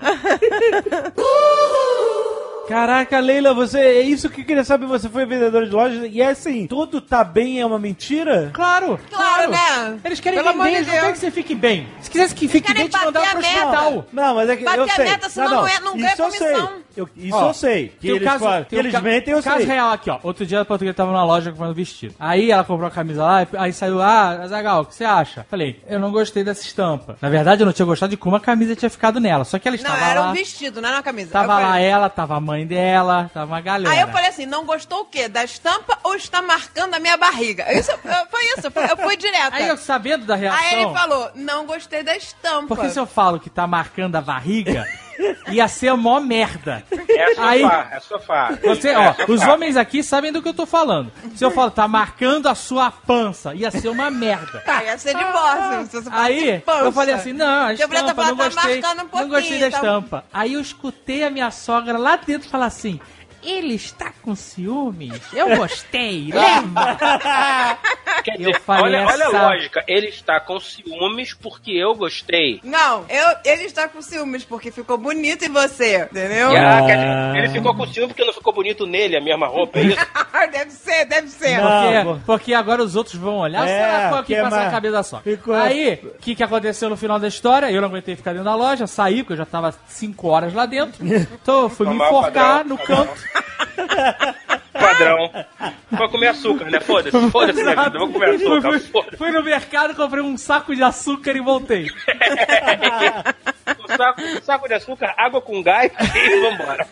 Caraca, 2.68 3.18
Leila, 3.18 3.54
você 3.54 3.78
é 3.78 4.02
isso 4.02 4.28
que 4.28 4.42
eu 4.42 4.44
queria 4.44 4.62
saber. 4.62 4.84
Você 4.86 5.08
foi 5.08 5.24
vendedora 5.24 5.64
de 5.66 5.72
loja 5.72 6.06
e 6.06 6.20
é 6.20 6.26
assim, 6.28 6.66
tudo 6.66 7.00
tá 7.00 7.24
bem 7.24 7.58
é 7.60 7.64
uma 7.64 7.78
mentira? 7.78 8.50
Claro, 8.52 9.00
Claro, 9.10 9.50
né? 9.50 9.98
Eles 10.04 10.20
querem 10.20 10.38
Pelo 10.42 10.52
vender, 10.52 10.68
de 10.70 10.76
eles 10.76 10.86
não 10.86 10.94
querem 10.94 11.12
que 11.12 11.18
você 11.18 11.30
fique 11.30 11.54
bem. 11.54 11.88
Se 12.02 12.10
quisesse 12.10 12.34
que 12.34 12.46
fique 12.46 12.70
bem, 12.74 12.86
te 12.86 12.92
mandava 13.02 13.12
pro 13.12 13.22
bater 13.22 13.34
a 13.34 13.38
hospital. 13.68 13.90
meta. 13.92 14.06
Não, 14.12 14.34
mas 14.34 14.50
é 14.50 14.56
que 14.56 14.64
Bater 14.64 14.78
eu 14.80 14.84
a 14.84 14.88
sei. 14.90 15.04
meta, 15.06 15.30
senão 15.30 15.50
não 15.50 15.66
é- 15.66 15.80
não 15.80 15.96
ganha 15.96 16.12
isso 16.12 16.22
eu 16.22 16.30
sei. 16.30 16.56
Eu- 16.98 17.08
isso 17.16 17.36
Ó, 17.36 17.48
eu 17.48 17.54
sei. 17.54 17.88
Que 18.00 18.08
eles, 18.08 18.22
caso, 18.24 18.44
falam- 18.44 18.64
que 18.64 18.74
eles 18.76 18.92
ca- 18.92 19.00
mentem, 19.00 19.32
eu 19.32 19.42
caso 19.42 19.58
sei. 19.58 19.66
real 19.66 19.92
aqui, 19.92 20.10
ó. 20.10 20.18
Outro 20.22 20.44
dia 20.44 20.60
a 20.60 20.64
portuguesa 20.64 20.94
tava 20.96 21.12
na 21.12 21.24
loja 21.24 21.50
comprando 21.52 21.74
vestido. 21.74 22.14
Aí 22.18 22.50
ela 22.50 22.64
comprou 22.64 22.88
a 22.88 22.90
camisa 22.90 23.22
lá, 23.22 23.46
aí 23.56 23.72
saiu, 23.72 24.02
ah, 24.02 24.30
Azagal, 24.42 24.82
o 24.82 24.84
que 24.86 24.94
você 24.94 25.04
acha? 25.04 25.46
Falei, 25.48 25.80
eu 25.88 25.98
não 26.00 26.10
gostei 26.10 26.42
dessa 26.42 26.62
estampa. 26.62 27.16
Na 27.22 27.28
verdade, 27.28 27.62
eu 27.62 27.66
não 27.66 27.72
tinha 27.72 27.86
gostado 27.86 28.10
de 28.10 28.16
como 28.16 28.34
a 28.36 28.40
camisa 28.40 28.74
tinha 28.74 28.90
ficado 28.90 29.20
nela. 29.20 29.44
Só 29.44 29.58
que 29.58 29.68
ela 29.68 29.76
Não, 29.76 29.82
estava 29.84 30.04
era 30.10 30.20
lá. 30.22 30.30
um 30.30 30.32
vestido, 30.32 30.80
não 30.80 30.88
era 30.88 30.98
uma 30.98 31.02
camisa. 31.04 31.30
Tava 31.30 31.58
lá 31.58 31.78
ela, 31.78 32.08
tava 32.10 32.36
a 32.36 32.40
mãe 32.40 32.66
dela, 32.66 33.30
tava 33.32 33.46
uma 33.52 33.60
galera. 33.60 33.94
Aí 33.94 34.00
eu 34.00 34.08
falei 34.08 34.28
assim, 34.28 34.44
não 34.46 34.66
gostou 34.66 35.02
o 35.02 35.04
quê? 35.04 35.28
Da 35.28 35.44
estampa 35.44 35.98
ou 36.02 36.14
está 36.16 36.42
marcando 36.42 36.94
a 36.94 36.98
minha 36.98 37.16
barriga? 37.16 37.72
Isso, 37.72 37.90
eu- 37.92 37.98
foi 37.98 38.44
isso, 38.56 38.66
eu 38.66 38.70
fui, 38.70 38.84
eu 38.90 38.96
fui 38.96 39.16
direta. 39.16 39.54
Aí 39.56 39.68
eu 39.68 39.76
sabendo 39.76 40.26
da 40.26 40.34
reação. 40.34 40.60
Aí 40.64 40.82
ele 40.82 40.92
falou, 40.92 41.30
não 41.34 41.64
gostei 41.66 42.02
da 42.02 42.16
estampa. 42.16 42.66
Porque 42.74 42.88
se 42.90 42.98
eu 42.98 43.06
falo 43.06 43.38
que 43.38 43.48
tá 43.48 43.66
marcando 43.66 44.16
a 44.16 44.20
barriga, 44.20 44.84
Ia 45.50 45.66
ser 45.68 45.88
a 45.88 45.96
maior 45.96 46.20
merda. 46.20 46.84
É 46.90 47.28
sofá, 47.34 47.48
Aí- 47.48 47.62
é 47.64 48.00
sofá. 48.00 48.58
Você, 48.62 48.88
É 48.90 48.98
ó, 48.98 49.12
sofá. 49.14 49.32
os 49.32 49.42
homens 49.42 49.76
aqui 49.76 50.02
sabem 50.02 50.32
do 50.32 50.40
que 50.42 50.48
eu 50.48 50.54
tô 50.54 50.66
falando. 50.66 51.10
Se 51.34 51.44
eu 51.44 51.50
falo, 51.50 51.70
tá 51.70 51.88
marcando 51.88 52.48
a 52.48 52.54
sua 52.54 52.90
pança, 52.90 53.54
ia 53.54 53.70
ser 53.70 53.88
uma 53.88 54.10
merda. 54.10 54.62
Ah, 54.66 54.84
ia 54.84 54.98
ser 54.98 55.16
de 55.16 55.24
bosta. 55.24 55.84
Se 55.86 55.96
você 55.96 56.10
falasse 56.10 56.32
Aí, 56.32 56.62
eu 56.84 56.92
falei 56.92 57.14
assim, 57.14 57.32
não, 57.32 57.46
a 57.64 57.66
Breta 57.68 57.94
estampa, 57.96 58.24
não 58.24 58.36
tá 58.36 58.44
gostei, 58.44 58.80
marcando 58.80 59.08
um 59.14 59.20
não 59.20 59.28
gostei 59.28 59.58
da 59.60 59.70
tá- 59.70 59.76
estampa. 59.76 60.24
Aí 60.32 60.52
eu 60.54 60.60
escutei 60.60 61.24
a 61.24 61.30
minha 61.30 61.50
sogra 61.50 61.98
lá 61.98 62.16
dentro 62.16 62.48
falar 62.48 62.66
assim, 62.66 63.00
ele 63.42 63.74
está 63.74 64.12
com 64.22 64.34
ciúmes? 64.34 65.20
Eu 65.32 65.56
gostei, 65.56 66.30
lembra? 66.32 66.96
Quer 68.24 68.34
Eu 68.34 68.38
dizer, 68.50 68.60
falei 68.60 68.96
olha, 69.00 69.06
olha 69.06 69.24
essa- 69.24 69.38
a 69.38 69.42
lógica. 69.48 69.84
Ele 69.86 70.08
está 70.08 70.40
com 70.40 70.58
ciúmes 70.58 71.32
porque 71.34 71.70
eu 71.72 71.94
gostei. 71.94 72.60
Não, 72.64 73.04
eu, 73.08 73.36
ele 73.44 73.64
está 73.64 73.88
com 73.88 74.02
ciúmes 74.02 74.44
porque 74.44 74.70
ficou 74.70 74.98
bonito 74.98 75.44
em 75.44 75.48
você, 75.48 76.02
entendeu? 76.10 76.50
Ah, 76.50 76.82
quer 76.86 76.96
dizer, 76.96 77.38
ele 77.38 77.48
ficou 77.50 77.74
com 77.74 77.86
ciúme 77.86 78.08
porque 78.08 78.24
não 78.24 78.32
ficou 78.32 78.52
bonito 78.52 78.86
nele 78.86 79.16
a 79.16 79.20
mesma 79.20 79.46
roupa, 79.46 79.78
é 79.78 79.82
isso? 79.82 79.98
deve 80.52 80.70
ser, 80.72 81.04
deve 81.06 81.28
ser. 81.28 81.58
Porque, 81.60 82.20
porque 82.26 82.54
agora 82.54 82.82
os 82.82 82.96
outros 82.96 83.14
vão 83.16 83.38
olhar 83.38 83.66
É, 83.66 83.68
se 83.68 83.72
ela 83.74 84.08
for 84.10 84.24
que 84.24 84.32
aqui 84.32 84.34
é 84.34 84.42
passar 84.42 84.56
a 84.56 84.60
mais- 84.60 84.72
cabeça 84.72 84.92
da 84.92 85.02
sogra. 85.02 85.36
Ficou- 85.36 85.54
Aí, 85.54 85.94
o 86.02 86.18
que, 86.18 86.34
que 86.34 86.42
aconteceu 86.42 86.88
no 86.90 86.96
final 86.96 87.18
da 87.20 87.28
história? 87.28 87.70
Eu 87.70 87.80
não 87.80 87.88
aguentei 87.88 88.16
ficar 88.16 88.32
dentro 88.32 88.44
da 88.44 88.54
loja, 88.54 88.86
saí, 88.86 89.18
porque 89.22 89.34
eu 89.34 89.36
já 89.38 89.46
tava 89.46 89.72
5 89.86 90.28
horas 90.28 90.52
lá 90.52 90.66
dentro. 90.66 91.04
Então 91.06 91.62
eu 91.62 91.68
fui 91.68 91.86
me 91.86 91.94
Normal, 91.94 92.08
enforcar 92.20 92.58
padrão, 92.64 92.68
no 92.68 92.78
padrão. 92.78 93.06
canto. 93.06 93.27
Padrão. 94.72 95.30
Vou 95.90 96.08
comer 96.08 96.28
açúcar, 96.28 96.66
né? 96.70 96.80
Foda-se, 96.80 97.30
foda-se 97.30 97.62
minha 97.62 97.74
vida, 97.84 97.98
vou 97.98 98.12
comer 98.12 98.34
açúcar. 98.36 98.62
Fui, 98.62 98.78
fui- 98.80 99.16
fui 99.16 99.30
no 99.32 99.42
mercado, 99.42 99.94
comprei 99.94 100.22
um 100.22 100.36
saco 100.36 100.74
de 100.74 100.82
açúcar 100.82 101.32
e 101.36 101.40
voltei. 101.40 101.88
Um 103.84 103.88
saco, 103.96 104.20
um 104.22 104.42
saco 104.42 104.68
de 104.68 104.74
açúcar, 104.74 105.14
água 105.16 105.40
com 105.40 105.62
gás 105.62 105.90
e 106.14 106.40
vambora. 106.40 106.86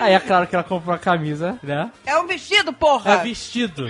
Aí 0.00 0.12
é 0.14 0.20
claro 0.20 0.46
que 0.46 0.54
ela 0.54 0.64
comprou 0.64 0.94
a 0.94 0.98
camisa, 0.98 1.58
né? 1.62 1.90
É 2.06 2.16
um 2.18 2.26
vestido, 2.26 2.72
porra. 2.72 3.14
É 3.14 3.16
vestido. 3.18 3.88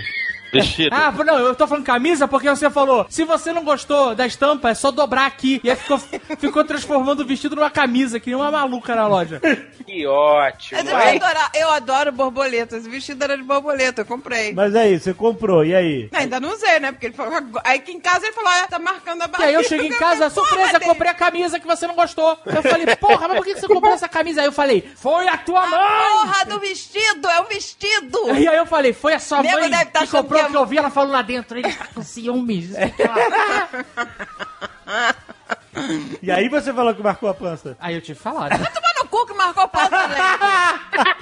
Vestido. 0.52 0.94
Ah, 0.94 1.10
não, 1.24 1.38
eu 1.38 1.54
tô 1.54 1.66
falando 1.66 1.84
camisa 1.84 2.28
porque 2.28 2.48
você 2.48 2.68
falou, 2.70 3.06
se 3.08 3.24
você 3.24 3.52
não 3.52 3.64
gostou 3.64 4.14
da 4.14 4.26
estampa, 4.26 4.70
é 4.70 4.74
só 4.74 4.90
dobrar 4.90 5.26
aqui. 5.26 5.60
E 5.64 5.70
aí 5.70 5.76
ficou, 5.76 5.98
ficou 6.38 6.64
transformando 6.64 7.20
o 7.20 7.26
vestido 7.26 7.56
numa 7.56 7.70
camisa, 7.70 8.20
que 8.20 8.26
nem 8.30 8.36
uma 8.36 8.50
maluca 8.50 8.94
na 8.94 9.06
loja. 9.06 9.40
Que 9.86 10.06
ótimo. 10.06 10.80
Mas 10.82 10.90
eu, 10.90 10.96
adoro, 10.96 11.40
eu 11.54 11.70
adoro 11.70 12.12
borboleta. 12.12 12.76
Esse 12.76 12.88
vestido 12.88 13.22
era 13.24 13.36
de 13.36 13.42
borboleta, 13.42 14.02
eu 14.02 14.06
comprei. 14.06 14.52
Mas 14.52 14.74
aí, 14.76 14.98
você 14.98 15.14
comprou, 15.14 15.64
e 15.64 15.74
aí? 15.74 16.08
Ainda 16.12 16.38
não 16.38 16.52
usei, 16.52 16.78
né? 16.80 16.92
Porque 16.92 17.06
ele 17.06 17.14
falou. 17.14 17.32
Aí 17.64 17.78
aqui 17.78 17.92
em 17.92 18.00
casa 18.00 18.26
ele 18.26 18.34
falou: 18.34 18.50
ah, 18.50 18.66
tá 18.68 18.78
marcando 18.78 19.22
a 19.22 19.24
E 19.24 19.28
barriga. 19.28 19.48
aí 19.48 19.54
eu 19.54 19.64
cheguei 19.64 19.88
em 19.88 19.98
casa, 19.98 20.28
surpresa, 20.30 20.78
comprei 20.80 21.10
a 21.10 21.14
camisa 21.14 21.58
que 21.58 21.66
você 21.66 21.86
não 21.86 21.94
gostou. 21.94 22.38
Eu 22.44 22.62
falei, 22.62 22.94
porra, 22.96 23.28
mas 23.28 23.36
por 23.38 23.46
que 23.46 23.54
que 23.54 23.60
você 23.60 23.68
comprou 23.68 23.92
essa 23.94 24.08
camisa? 24.08 24.40
Aí 24.40 24.46
eu 24.46 24.52
falei, 24.52 24.88
foi 24.96 25.28
a 25.28 25.36
tua 25.38 25.66
mãe! 25.66 25.80
Porra 25.80 26.44
do 26.46 26.60
vestido, 26.60 27.28
é 27.28 27.40
um 27.40 27.44
vestido! 27.44 28.18
E 28.36 28.46
aí 28.48 28.56
eu 28.56 28.66
falei, 28.66 28.92
foi 28.92 29.14
a 29.14 29.18
sua 29.18 29.42
Nego 29.42 29.60
mãe 29.60 29.70
deve 29.70 29.86
tá 29.86 30.00
que 30.00 30.08
comprou 30.08 30.41
que 30.44 30.48
é- 30.48 30.50
que 30.50 30.56
eu 30.56 30.66
vi 30.66 30.78
ela 30.78 30.90
falando 30.90 31.12
lá 31.12 31.22
dentro. 31.22 31.58
Ele 31.58 31.72
tá 31.72 31.86
com 31.94 32.02
ciúmes. 32.02 32.70
lá. 32.72 33.68
E 36.22 36.30
aí 36.30 36.48
você 36.48 36.72
falou 36.72 36.94
que 36.94 37.02
marcou 37.02 37.28
a 37.28 37.34
pança. 37.34 37.76
Aí 37.80 37.94
eu 37.94 38.00
tive 38.02 38.16
que 38.18 38.22
falar, 38.22 38.50
né? 38.50 38.58
Toma 38.58 38.88
no 39.02 39.08
cu 39.08 39.26
que 39.26 39.34
marcou 39.34 39.66
pança, 39.68 40.08
gente. 40.08 41.12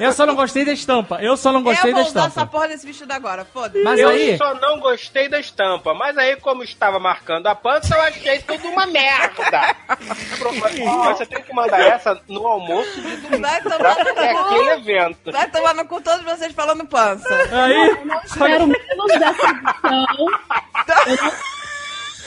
Eu 0.00 0.12
só 0.12 0.26
não 0.26 0.34
gostei 0.34 0.64
da 0.64 0.72
estampa. 0.72 1.18
Eu 1.20 1.36
só 1.36 1.52
não 1.52 1.62
gostei 1.62 1.90
eu 1.90 1.94
da 1.94 2.00
vou 2.02 2.10
usar 2.10 2.20
essa 2.20 2.28
estampa. 2.28 2.50
porra 2.50 2.68
desse 2.68 2.86
vestido 2.86 3.12
agora, 3.12 3.44
foda-se. 3.44 3.82
Mas 3.84 3.98
eu 4.00 4.08
aí- 4.08 4.36
só 4.36 4.54
não 4.54 4.78
gostei 4.80 5.28
da 5.28 5.38
estampa, 5.40 5.94
mas 5.94 6.16
aí, 6.18 6.36
como 6.36 6.62
estava 6.62 6.98
marcando 6.98 7.46
a 7.46 7.54
pança, 7.54 7.94
eu 7.94 8.02
achei 8.02 8.38
tudo 8.40 8.68
uma 8.68 8.86
merda. 8.86 9.76
Mas 9.88 11.18
você 11.18 11.26
tem 11.26 11.42
que 11.42 11.52
mandar 11.54 11.80
essa 11.80 12.20
no 12.28 12.46
almoço 12.46 13.00
de 13.00 13.16
domingo. 13.16 13.42
Vai 13.42 13.62
tomar 13.62 13.96
no 13.98 14.14
cu. 14.14 14.20
aquele 14.20 14.68
evento. 14.70 15.32
Vai 15.32 15.50
tomar 15.50 15.74
no 15.74 15.84
cu 15.86 16.00
todos 16.00 16.24
vocês 16.24 16.52
falando 16.52 16.84
pança. 16.86 17.28
Aí, 17.52 17.96
Espero 18.24 18.66
menos 18.66 19.06
dessa 19.18 19.46
edição. 19.48 20.26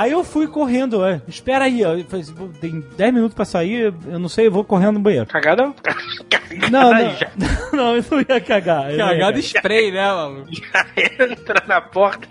Aí 0.00 0.12
eu 0.12 0.24
fui 0.24 0.46
correndo, 0.46 1.04
é. 1.04 1.20
Espera 1.28 1.66
aí, 1.66 1.84
ó. 1.84 1.92
Assim, 1.92 2.32
"Pô, 2.32 2.48
Tem 2.58 2.80
10 2.96 3.12
minutos 3.12 3.34
pra 3.34 3.44
sair, 3.44 3.92
eu 4.06 4.18
não 4.18 4.30
sei, 4.30 4.46
eu 4.46 4.50
vou 4.50 4.64
correndo 4.64 4.94
no 4.94 5.00
banheiro. 5.00 5.26
Cagada? 5.26 5.74
Não, 6.70 6.90
não. 6.92 7.16
Não, 7.72 7.96
eu 7.96 8.04
não 8.10 8.18
ia 8.28 8.40
cagar. 8.40 8.90
não 8.92 9.12
ia 9.14 9.38
spray, 9.38 9.92
né, 9.92 10.10
mano? 10.10 10.46
Entra 10.98 11.62
na 11.68 11.80
porta. 11.80 12.26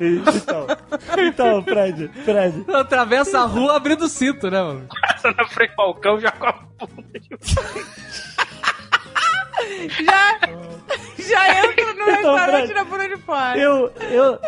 Então, 0.00 0.66
então, 1.18 1.62
Fred, 1.62 2.10
Fred. 2.24 2.64
Atravessa 2.74 3.40
a 3.40 3.44
rua 3.44 3.76
abrindo 3.76 4.02
o 4.06 4.08
cinto, 4.08 4.50
né, 4.50 4.60
mano? 4.60 4.86
Passa 5.00 5.30
na 5.32 5.46
frente 5.46 5.70
do 5.70 5.76
balcão 5.76 6.18
já 6.20 6.32
com 6.32 6.46
a 6.46 6.54
bunda 6.80 7.20
Já, 10.04 10.38
já 11.18 11.58
entro 11.64 11.94
no 11.94 12.04
restaurante 12.04 12.74
na 12.74 12.84
bunda 12.84 13.08
de 13.08 13.16
fora. 13.18 13.58
Eu, 13.58 13.92
eu, 14.10 14.38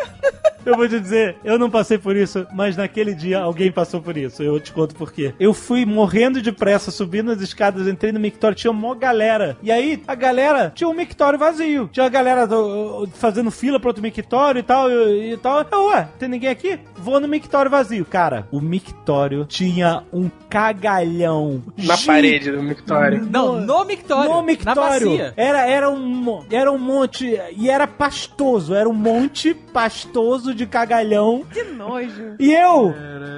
eu 0.65 0.75
vou 0.75 0.87
te 0.87 0.99
dizer, 0.99 1.35
eu 1.43 1.57
não 1.59 1.69
passei 1.69 1.97
por 1.97 2.15
isso, 2.15 2.45
mas 2.53 2.75
naquele 2.77 3.13
dia 3.13 3.39
alguém 3.39 3.71
passou 3.71 4.01
por 4.01 4.15
isso. 4.17 4.41
Eu 4.43 4.59
te 4.59 4.71
conto 4.71 4.95
por 4.95 5.11
quê. 5.11 5.33
Eu 5.39 5.53
fui 5.53 5.85
morrendo 5.85 6.41
de 6.41 6.51
pressa, 6.51 6.91
subindo 6.91 7.31
as 7.31 7.41
escadas, 7.41 7.87
entrei 7.87 8.11
no 8.11 8.19
mictório, 8.19 8.55
tinha 8.55 8.71
uma 8.71 8.95
galera. 8.95 9.57
E 9.61 9.71
aí, 9.71 10.01
a 10.07 10.15
galera 10.15 10.71
tinha 10.73 10.87
um 10.89 10.93
mictório 10.93 11.37
vazio. 11.39 11.89
Tinha 11.91 12.05
a 12.05 12.09
galera 12.09 12.45
do- 12.47 13.07
fazendo 13.13 13.51
fila 13.51 13.79
pro 13.79 13.89
outro 13.89 14.01
mictório 14.03 14.59
e 14.59 14.63
tal, 14.63 14.89
e, 14.89 15.33
e 15.33 15.37
tal. 15.37 15.65
Eu, 15.71 15.85
ué, 15.87 16.07
tem 16.19 16.29
ninguém 16.29 16.49
aqui? 16.49 16.79
Vou 16.97 17.19
no 17.19 17.27
mictório 17.27 17.69
vazio. 17.71 18.05
Cara, 18.05 18.47
o 18.51 18.59
mictório 18.59 19.45
tinha 19.45 20.03
um 20.13 20.29
cagalhão. 20.49 21.61
Na 21.77 21.95
gi- 21.95 22.05
parede 22.05 22.51
do 22.51 22.61
mictório. 22.63 23.27
Não, 23.29 23.59
no 23.61 23.85
mictório. 23.85 24.29
no 24.29 24.37
Na 24.37 24.43
mictório. 24.43 25.09
bacia. 25.09 25.33
Era, 25.37 25.65
era, 25.67 25.89
um, 25.89 26.43
era 26.51 26.71
um 26.71 26.77
monte. 26.77 27.39
E 27.55 27.69
era 27.69 27.87
pastoso. 27.87 28.73
Era 28.73 28.89
um 28.89 28.93
monte 28.93 29.53
pastoso 29.53 30.50
de 30.53 30.65
cagalhão. 30.65 31.45
Que 31.51 31.63
nojo. 31.63 32.35
E 32.39 32.53
eu, 32.53 32.93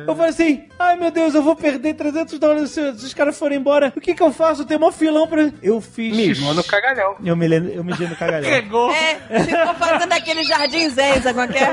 eu 0.08 0.16
falei 0.16 0.32
assim, 0.32 0.64
ai 0.78 0.96
meu 0.98 1.12
Deus, 1.12 1.34
eu 1.34 1.42
vou 1.42 1.56
perder 1.56 1.94
300 1.94 2.40
dólares 2.40 2.72
se, 2.72 2.82
os 2.82 3.14
caras 3.14 3.38
forem 3.38 3.58
embora. 3.58 3.94
O 3.96 4.02
que 4.02 4.14
que 4.14 4.24
eu 4.24 4.32
faço? 4.32 4.66
Tem 4.66 4.78
mó 4.78 4.92
filão 4.92 5.28
pra... 5.28 5.52
Eu 5.62 5.80
fiz... 5.82 6.16
Mijou 6.16 6.54
no 6.54 6.64
cagalhão. 6.64 7.16
Eu 7.24 7.36
me 7.36 7.54
eu 7.54 7.84
mijei 7.84 8.08
no 8.08 8.16
cagalhão. 8.16 8.50
Pegou. 8.50 8.92
É, 8.92 9.16
ficou 9.40 9.74
fazendo 9.76 10.14
aquele 10.14 10.44
jardim 10.44 10.90
zen, 10.90 11.22
sabe 11.22 11.34
qual 11.36 11.48
que 11.48 11.58
é? 11.58 11.68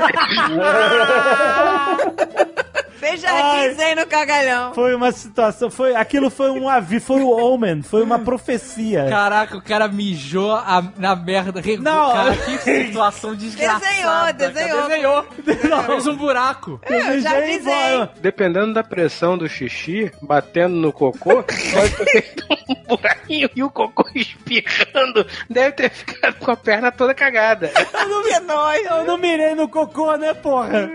Fez 3.09 3.77
zen 3.77 3.95
no 3.95 4.05
cagalhão. 4.05 4.73
Foi 4.73 4.93
uma 4.95 5.11
situação, 5.11 5.69
foi, 5.71 5.95
aquilo 5.95 6.29
foi 6.29 6.51
um 6.51 6.69
aviso, 6.69 7.05
foi 7.05 7.21
o 7.21 7.29
omen, 7.29 7.81
foi 7.81 8.03
uma 8.03 8.19
profecia. 8.19 9.07
Caraca, 9.09 9.57
o 9.57 9.61
cara 9.61 9.87
mijou 9.87 10.51
a- 10.53 10.83
na 10.97 11.15
merda. 11.15 11.59
Regou. 11.61 11.83
Não. 11.83 12.11
Cara, 12.13 12.35
que 12.37 12.57
situação 12.59 13.35
desgraçada. 13.35 13.79
Desenhou, 13.85 14.11
cara. 14.11 14.31
desenhou. 14.33 15.25
Desenhou. 15.43 15.83
Fez 15.83 16.07
um 16.07 16.15
buraco. 16.15 16.79
Eu 16.87 17.17
e 17.17 17.55
embora. 17.55 18.11
Dependendo 18.21 18.73
da 18.73 18.83
pressão 18.83 19.37
do 19.37 19.47
xixi, 19.49 20.11
batendo 20.21 20.75
no 20.75 20.93
cocô, 20.93 21.43
pode 21.43 22.05
ter 22.05 22.35
um 22.71 22.95
buraquinho 22.97 23.49
e 23.55 23.63
o 23.63 23.69
cocô 23.69 24.05
espirrando. 24.15 25.25
Deve 25.49 25.71
ter 25.73 25.89
ficado 25.89 26.35
com 26.35 26.51
a 26.51 26.55
perna 26.57 26.91
toda 26.91 27.13
cagada. 27.13 27.69
Que 27.69 28.39
nojo. 28.39 28.87
Eu 28.89 29.03
não 29.05 29.17
mirei 29.17 29.55
no 29.55 29.67
cocô, 29.67 30.15
né, 30.15 30.33
porra? 30.33 30.89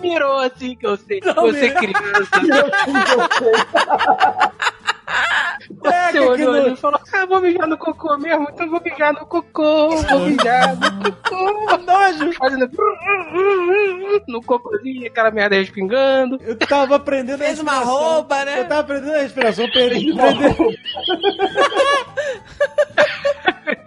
Mirou 0.00 0.38
assim 0.38 0.76
que 0.76 0.86
eu 0.86 0.96
sei. 0.96 1.20
Não, 1.24 1.34
Você 1.34 1.68
mirou. 1.68 1.78
criança. 1.78 2.30
É, 4.81 4.81
Você 5.70 6.12
que 6.12 6.18
olhou 6.20 6.52
no- 6.62 6.68
e 6.68 6.76
falou: 6.76 7.00
Ah, 7.12 7.26
vou 7.26 7.40
mijar 7.40 7.66
no 7.66 7.76
cocô 7.78 8.16
mesmo, 8.18 8.48
então 8.52 8.68
vou 8.70 8.80
mijar 8.82 9.12
no 9.12 9.26
cocô, 9.26 9.90
vou 9.90 10.20
mijar 10.20 10.76
no 10.76 11.12
cocô. 11.12 11.76
Nojo. 11.86 12.32
Fazendo 12.38 12.70
no 14.28 14.42
cocôzinho, 14.42 15.06
aquela 15.06 15.30
merda 15.30 15.56
respingando. 15.56 16.38
Eu 16.42 16.56
tava 16.56 16.96
aprendendo 16.96 17.42
a 17.42 17.46
Fez 17.46 17.58
uma 17.60 17.78
roupa, 17.78 18.44
né? 18.44 18.60
Eu 18.60 18.68
tava 18.68 18.80
aprendendo 18.80 19.14
a 19.14 19.18
respiração, 19.20 19.68
perdi. 19.70 20.12
aprendendo- 20.12 20.72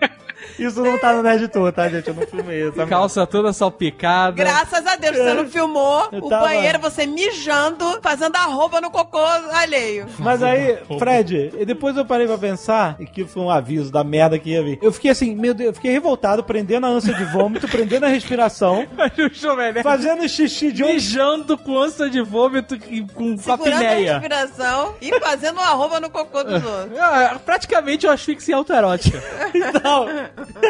Isso 0.58 0.82
não 0.82 0.98
tá 0.98 1.14
no 1.14 1.22
Nerd 1.24 1.48
Tour, 1.50 1.72
tá, 1.72 1.88
gente? 1.90 2.08
Eu 2.08 2.14
não 2.14 2.26
filmei. 2.28 2.72
Tá 2.72 2.86
Calça 2.86 3.26
toda 3.28 3.52
salpicada. 3.54 4.32
Graças 4.36 4.86
a 4.86 4.96
Deus, 4.96 5.18
você 5.18 5.34
não 5.34 5.48
filmou 5.48 6.08
Eu 6.12 6.24
o 6.26 6.30
tava- 6.30 6.46
banheiro, 6.46 6.80
você 6.80 7.06
mijando, 7.06 8.00
fazendo 8.02 8.36
a 8.36 8.44
roupa 8.46 8.80
no 8.82 8.90
cocô 8.90 9.20
alheio. 9.54 10.08
Mas 10.20 10.42
aí, 10.42 10.78
Fred, 11.00 11.52
depois 11.66 11.96
eu 11.98 12.06
parei 12.06 12.28
pra 12.28 12.38
pensar, 12.38 12.96
e 13.00 13.06
que 13.06 13.26
foi 13.26 13.44
um 13.44 13.50
aviso 13.50 13.92
da 13.92 14.04
merda 14.04 14.38
que 14.40 14.50
ia 14.52 14.64
vir. 14.64 14.80
Eu 14.82 14.92
fiquei 14.92 15.12
assim, 15.12 15.36
meu 15.36 15.54
Deus, 15.54 15.68
eu 15.70 15.74
fiquei 15.74 15.92
revoltado, 15.92 16.44
prendendo 16.44 16.86
a 16.86 16.90
ânsia 16.90 17.14
de 17.14 17.24
vômito, 17.26 17.68
prendendo 17.70 18.06
a 18.06 18.10
respiração, 18.10 18.88
Jovem 19.34 19.74
Nerd 19.74 19.84
fazendo 19.84 20.28
xixi 20.28 20.72
de 20.72 20.84
um... 20.84 20.88
mijando 20.88 21.58
com 21.58 21.78
ânsia 21.78 22.10
de 22.10 22.22
vômito 22.22 22.76
e 22.90 23.02
com 23.02 23.38
Segurando 23.38 23.84
a 23.84 23.90
respiração 23.90 24.96
e 25.02 25.20
fazendo 25.20 25.58
uma 25.60 25.70
roupa 25.72 26.00
no 26.00 26.10
cocô 26.10 26.44
dos 26.44 26.64
outros. 26.64 26.98
Ah, 27.00 27.40
praticamente 27.44 28.06
uma 28.08 28.14
asfixia 28.14 28.56
autoerótica. 28.56 29.22
Então, 29.54 30.08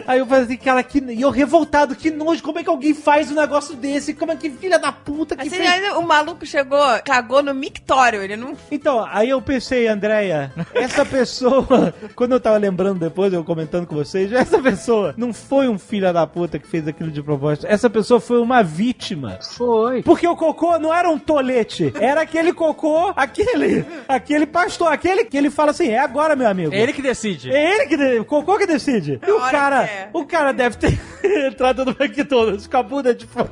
Aí 0.07 0.19
eu 0.19 0.26
falei 0.26 0.43
assim, 0.43 0.57
cara, 0.57 0.84
que... 0.84 0.99
E 0.99 1.22
eu 1.22 1.30
revoltado, 1.30 1.95
que 1.95 2.11
nojo, 2.11 2.43
como 2.43 2.60
é 2.60 2.64
que 2.64 2.69
alguém 2.69 2.93
faz 2.93 3.31
um 3.31 3.35
negócio 3.35 3.76
desse? 3.76 4.14
Como 4.14 4.31
é 4.31 4.35
que 4.35 4.49
filha 4.49 4.77
da 4.77 4.91
puta 4.91 5.35
que 5.35 5.41
Assim, 5.41 5.57
fez... 5.57 5.69
aí 5.69 5.91
o 5.91 6.02
maluco 6.02 6.45
chegou, 6.45 6.84
cagou 7.03 7.41
no 7.41 7.53
mictório, 7.53 8.22
ele 8.22 8.35
não... 8.35 8.56
Então, 8.72 9.06
aí 9.10 9.30
eu 9.30 9.41
pensei, 9.41 9.88
Andréia, 9.88 10.52
essa 10.73 11.06
pessoa, 11.06 11.93
quando 12.15 12.34
eu 12.34 12.39
tava 12.39 12.57
lembrando 12.57 12.99
depois, 12.99 13.34
eu 13.34 13.43
comentando 13.43 13.88
com 13.88 13.95
vocês, 13.95 14.31
essa 14.31 14.60
pessoa 14.61 15.14
não 15.18 15.34
foi 15.34 15.68
um 15.68 15.77
filho 15.77 16.11
da 16.14 16.27
puta 16.27 16.60
que 16.60 16.68
fez 16.68 16.88
aquilo 16.88 17.11
de 17.11 17.22
propósito. 17.23 17.65
Essa 17.68 17.89
pessoa 17.89 18.19
foi 18.19 18.39
uma 18.39 18.61
vítima. 18.61 19.39
Foi. 19.41 20.03
Porque 20.03 20.27
o 20.27 20.35
cocô 20.35 20.77
não 20.77 20.93
era 20.93 21.10
um 21.10 21.18
tolete, 21.18 21.93
era 21.99 22.22
aquele 22.22 22.53
cocô, 22.53 23.14
aquele, 23.15 23.85
aquele 24.07 24.45
pastor, 24.45 24.91
aquele 24.91 25.26
que 25.26 25.38
ele 25.38 25.49
fala 25.49 25.72
assim, 25.72 25.89
é 25.89 25.99
agora, 25.99 26.35
meu 26.35 26.47
amigo. 26.47 26.73
É 26.73 26.80
ele 26.80 26.93
que 26.93 27.02
decide. 27.02 27.52
É 27.52 27.76
ele 27.76 27.88
que 27.88 27.97
de... 27.97 28.19
o 28.19 28.26
cocô 28.26 28.57
que 28.57 28.68
decide. 28.68 29.19
E 29.26 29.31
o 29.31 29.39
hora 29.39 29.65
cara, 29.70 29.84
é. 29.84 30.10
o 30.14 30.26
cara 30.26 30.52
deve 30.54 30.78
ter 30.78 31.00
entrado 31.48 31.86
no 31.86 31.92
McDonald's 31.92 32.68
com 32.68 32.78
a 32.78 32.84
bunda 32.84 33.14
de 33.14 33.26
fora. 33.26 33.52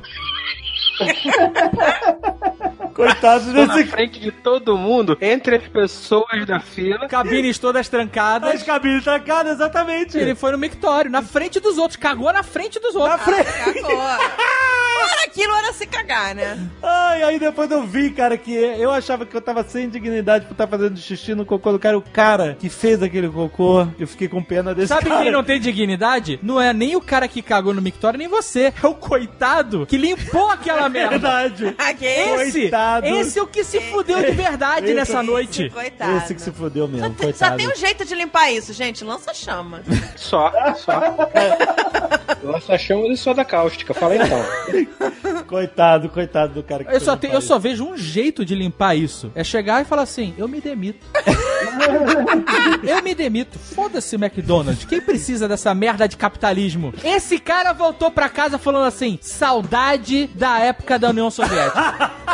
Coitado 2.94 3.52
na 3.52 3.66
desse 3.66 3.90
frente 3.90 4.20
de 4.20 4.30
todo 4.30 4.78
mundo, 4.78 5.18
entre 5.20 5.56
as 5.56 5.66
pessoas 5.66 6.46
da 6.46 6.60
fila. 6.60 7.08
Cabines 7.08 7.58
todas 7.58 7.88
trancadas. 7.88 8.54
As 8.54 8.62
cabines 8.62 9.02
trancadas, 9.02 9.54
exatamente. 9.54 10.16
Ele 10.16 10.36
foi 10.36 10.52
no 10.52 10.58
mictório, 10.58 11.10
na 11.10 11.20
frente 11.20 11.58
dos 11.58 11.76
outros. 11.76 11.96
Cagou 11.96 12.32
na 12.32 12.44
frente 12.44 12.78
dos 12.78 12.94
outros. 12.94 13.16
Na 13.16 13.24
frente. 13.24 13.52
Cagou. 13.52 13.98
Ora, 14.96 15.24
aquilo 15.24 15.54
era 15.54 15.72
se 15.72 15.86
cagar, 15.86 16.34
né? 16.34 16.58
Ai, 16.82 17.22
aí 17.22 17.38
depois 17.38 17.70
eu 17.70 17.82
vi, 17.86 18.10
cara, 18.10 18.36
que 18.38 18.52
eu 18.54 18.90
achava 18.90 19.24
que 19.26 19.36
eu 19.36 19.40
tava 19.40 19.64
sem 19.64 19.88
dignidade 19.88 20.44
por 20.46 20.52
estar 20.52 20.66
fazendo 20.66 20.96
xixi 20.98 21.34
no 21.34 21.44
cocô 21.44 21.72
do 21.72 21.78
cara. 21.78 21.98
O 21.98 22.02
cara 22.02 22.56
que 22.58 22.68
fez 22.68 23.02
aquele 23.02 23.28
cocô, 23.28 23.86
eu 23.98 24.06
fiquei 24.06 24.28
com 24.28 24.42
pena 24.42 24.74
desse 24.74 24.88
Sabe 24.88 25.08
cara. 25.08 25.22
quem 25.22 25.32
não 25.32 25.42
tem 25.44 25.58
dignidade? 25.60 26.38
Não 26.42 26.60
é 26.60 26.72
nem 26.72 26.96
o 26.96 27.00
cara 27.00 27.26
que 27.28 27.42
cagou 27.42 27.74
no 27.74 27.82
mictório, 27.82 28.18
nem 28.18 28.28
você. 28.28 28.72
É 28.82 28.86
o 28.86 28.94
coitado 28.94 29.86
que 29.86 29.96
limpou 29.96 30.50
aquela 30.50 30.88
merda. 30.90 31.10
Verdade. 31.18 31.74
Esse, 32.00 32.60
Coitado. 32.60 33.06
esse 33.06 33.38
é 33.38 33.42
o 33.42 33.46
que 33.46 33.64
se 33.64 33.80
fudeu 33.80 34.22
de 34.22 34.30
verdade 34.32 34.86
Esse- 34.86 34.94
nessa 34.94 35.22
noite. 35.22 35.70
Coitado. 35.70 36.16
Esse 36.18 36.34
que 36.34 36.42
se 36.42 36.50
fudeu 36.52 36.86
mesmo, 36.88 37.08
Só 37.08 37.14
coitado. 37.14 37.56
tem 37.56 37.68
um 37.68 37.74
jeito 37.76 38.04
de 38.04 38.14
limpar 38.14 38.50
isso, 38.52 38.72
gente. 38.72 39.04
Lança 39.04 39.32
chama. 39.34 39.82
Só, 40.16 40.52
só. 40.76 41.00
Nossa, 42.42 42.76
chama 42.78 43.08
de 43.08 43.16
soda 43.16 43.44
cáustica. 43.44 43.94
Fala 43.94 44.16
então. 44.16 44.44
Coitado, 45.46 46.08
coitado 46.08 46.54
do 46.54 46.62
cara 46.62 46.84
que 46.84 46.94
Eu 46.94 47.00
só, 47.00 47.16
te- 47.16 47.26
eu 47.26 47.40
só 47.40 47.58
vejo 47.58 47.84
um 47.84 47.96
jeito 47.96 48.44
de 48.44 48.54
limpar 48.54 48.94
isso. 48.96 49.30
É 49.34 49.44
chegar 49.44 49.82
e 49.82 49.84
falar 49.84 50.02
assim, 50.02 50.34
eu 50.38 50.48
me 50.48 50.60
demito. 50.60 51.04
eu 52.82 53.02
me 53.02 53.14
demito. 53.14 53.58
Foda-se 53.58 54.16
McDonald's. 54.16 54.84
Quem 54.84 55.00
precisa 55.00 55.46
dessa 55.48 55.74
merda 55.74 56.08
de 56.08 56.16
capitalismo? 56.16 56.92
Esse 57.04 57.38
cara 57.38 57.72
voltou 57.72 58.10
pra 58.10 58.28
casa 58.28 58.58
falando 58.58 58.86
assim, 58.86 59.18
saudade 59.20 60.28
da 60.34 60.58
época 60.58 60.98
da 60.98 61.10
União 61.10 61.30
Soviética. 61.30 62.10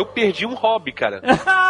Eu 0.00 0.06
perdi 0.06 0.46
um 0.46 0.54
hobby, 0.54 0.92
cara. 0.92 1.20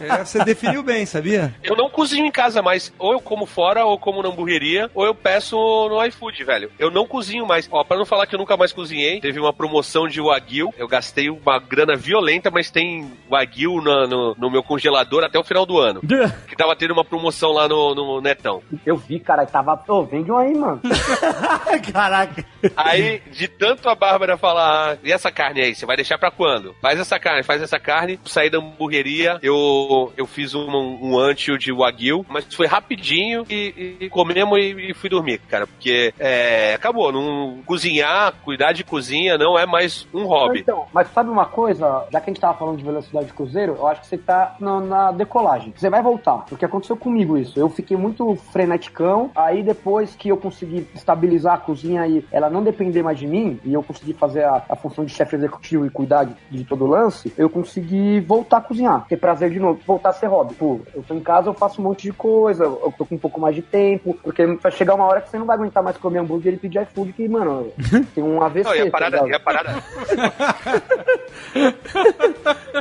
É, 0.00 0.24
você 0.24 0.42
definiu 0.44 0.82
bem, 0.82 1.06
sabia? 1.06 1.54
Eu 1.62 1.76
não 1.76 1.88
cozinho 1.88 2.26
em 2.26 2.30
casa 2.30 2.60
mais. 2.62 2.92
Ou 2.98 3.12
eu 3.12 3.20
como 3.20 3.46
fora, 3.46 3.84
ou 3.84 3.98
como 3.98 4.22
na 4.22 4.28
hamburgueria, 4.28 4.90
ou 4.94 5.04
eu 5.06 5.14
peço 5.14 5.56
no 5.88 6.04
iFood, 6.06 6.42
velho. 6.44 6.70
Eu 6.78 6.90
não 6.90 7.06
cozinho 7.06 7.46
mais. 7.46 7.68
Ó, 7.70 7.84
pra 7.84 7.96
não 7.96 8.04
falar 8.04 8.26
que 8.26 8.34
eu 8.34 8.38
nunca 8.38 8.56
mais 8.56 8.72
cozinhei, 8.72 9.20
teve 9.20 9.38
uma 9.38 9.52
promoção 9.52 10.08
de 10.08 10.20
Wagyu. 10.20 10.72
Eu 10.76 10.88
gastei 10.88 11.30
uma 11.30 11.58
grana 11.58 11.94
violenta, 11.96 12.50
mas 12.50 12.70
tem 12.70 13.10
Wagyu 13.30 13.80
na- 13.82 14.06
no, 14.06 14.34
no 14.36 14.50
meu 14.50 14.62
congelador 14.62 15.22
até 15.22 15.38
o 15.38 15.44
final 15.44 15.64
do 15.64 15.78
ano. 15.78 16.00
que 16.48 16.56
tava 16.56 16.74
tendo 16.76 16.92
uma 16.92 17.04
promoção 17.04 17.52
lá 17.52 17.68
no, 17.68 17.94
no 17.94 18.20
Netão. 18.20 18.62
Eu 18.84 18.96
vi, 18.96 19.20
cara, 19.20 19.46
tava. 19.46 19.82
Ô, 19.88 20.02
vende 20.04 20.30
um 20.32 20.36
aí, 20.38 20.54
mano. 20.54 20.80
Caraca. 21.92 22.44
Aí, 22.76 23.20
de 23.30 23.48
tanto 23.48 23.88
a 23.88 23.94
Bárbara 23.94 24.36
falar, 24.36 24.92
"Ah, 24.94 24.96
e 25.02 25.12
essa 25.12 25.30
carne 25.30 25.60
aí, 25.60 25.74
você 25.74 25.86
vai 25.86 25.96
deixar 25.96 26.18
pra 26.18 26.30
quando? 26.30 26.74
Faz 26.80 26.98
essa 26.98 27.18
carne, 27.18 27.33
faz 27.42 27.62
essa 27.62 27.78
carne. 27.78 28.18
Saí 28.24 28.50
da 28.50 28.58
hamburgueria, 28.58 29.38
eu, 29.42 30.12
eu 30.16 30.26
fiz 30.26 30.54
um, 30.54 30.66
um 30.68 31.18
antio 31.18 31.58
de 31.58 31.72
Wagyu, 31.72 32.24
mas 32.28 32.52
foi 32.54 32.66
rapidinho 32.66 33.44
e, 33.48 33.96
e 34.00 34.10
comemos 34.10 34.58
e, 34.58 34.90
e 34.90 34.94
fui 34.94 35.10
dormir, 35.10 35.38
cara. 35.48 35.66
Porque 35.66 36.12
é, 36.18 36.74
acabou, 36.74 37.12
não, 37.12 37.60
cozinhar, 37.66 38.34
cuidar 38.44 38.72
de 38.72 38.84
cozinha 38.84 39.36
não 39.38 39.58
é 39.58 39.66
mais 39.66 40.06
um 40.12 40.24
hobby. 40.24 40.60
Então, 40.60 40.86
mas 40.92 41.08
sabe 41.08 41.30
uma 41.30 41.46
coisa? 41.46 42.06
Já 42.10 42.20
que 42.20 42.30
a 42.30 42.32
gente 42.32 42.40
tava 42.40 42.58
falando 42.58 42.78
de 42.78 42.84
velocidade 42.84 43.26
de 43.26 43.32
cruzeiro, 43.32 43.76
eu 43.78 43.86
acho 43.86 44.02
que 44.02 44.06
você 44.06 44.18
tá 44.18 44.56
na, 44.60 44.80
na 44.80 45.12
decolagem. 45.12 45.72
Você 45.76 45.90
vai 45.90 46.02
voltar. 46.02 46.44
Porque 46.48 46.64
aconteceu 46.64 46.96
comigo 46.96 47.36
isso. 47.36 47.58
Eu 47.58 47.68
fiquei 47.68 47.96
muito 47.96 48.34
freneticão. 48.52 49.30
Aí 49.34 49.62
depois 49.62 50.14
que 50.14 50.28
eu 50.28 50.36
consegui 50.36 50.86
estabilizar 50.94 51.54
a 51.54 51.58
cozinha 51.58 52.06
e 52.06 52.24
ela 52.30 52.50
não 52.50 52.62
depender 52.62 53.02
mais 53.02 53.18
de 53.18 53.26
mim, 53.26 53.60
e 53.64 53.72
eu 53.72 53.82
consegui 53.82 54.12
fazer 54.12 54.44
a, 54.44 54.62
a 54.68 54.76
função 54.76 55.04
de 55.04 55.12
chefe 55.12 55.36
executivo 55.36 55.86
e 55.86 55.90
cuidar 55.90 56.24
de, 56.24 56.34
de 56.50 56.64
todo 56.64 56.84
o 56.84 56.88
lance, 56.88 57.13
eu 57.36 57.48
consegui 57.48 58.20
voltar 58.20 58.58
a 58.58 58.60
cozinhar. 58.60 59.06
Ter 59.08 59.16
prazer 59.16 59.50
de 59.50 59.58
novo, 59.58 59.80
voltar 59.86 60.10
a 60.10 60.12
ser 60.12 60.26
hobby. 60.26 60.54
Pô, 60.54 60.80
eu 60.94 61.02
tô 61.02 61.14
em 61.14 61.20
casa, 61.20 61.48
eu 61.48 61.54
faço 61.54 61.80
um 61.80 61.84
monte 61.84 62.02
de 62.02 62.12
coisa, 62.12 62.64
eu 62.64 62.92
tô 62.96 63.04
com 63.04 63.14
um 63.14 63.18
pouco 63.18 63.40
mais 63.40 63.54
de 63.54 63.62
tempo, 63.62 64.16
porque 64.22 64.46
vai 64.46 64.72
chegar 64.72 64.94
uma 64.94 65.06
hora 65.06 65.20
que 65.20 65.30
você 65.30 65.38
não 65.38 65.46
vai 65.46 65.56
aguentar 65.56 65.82
mais 65.82 65.96
comer 65.96 66.18
hambúrguer 66.18 66.54
e 66.54 66.58
pedir 66.58 66.82
iFood, 66.82 67.12
que, 67.12 67.28
mano, 67.28 67.72
tem 68.14 68.22
um 68.22 68.42
AVC. 68.42 68.64
Não, 68.64 68.74
e 68.76 68.80
a 68.80 68.84
tá 68.84 68.90
parada, 68.90 69.16
ligado? 69.16 69.30
e 69.30 69.34
a 69.34 69.40
parada. 69.40 69.84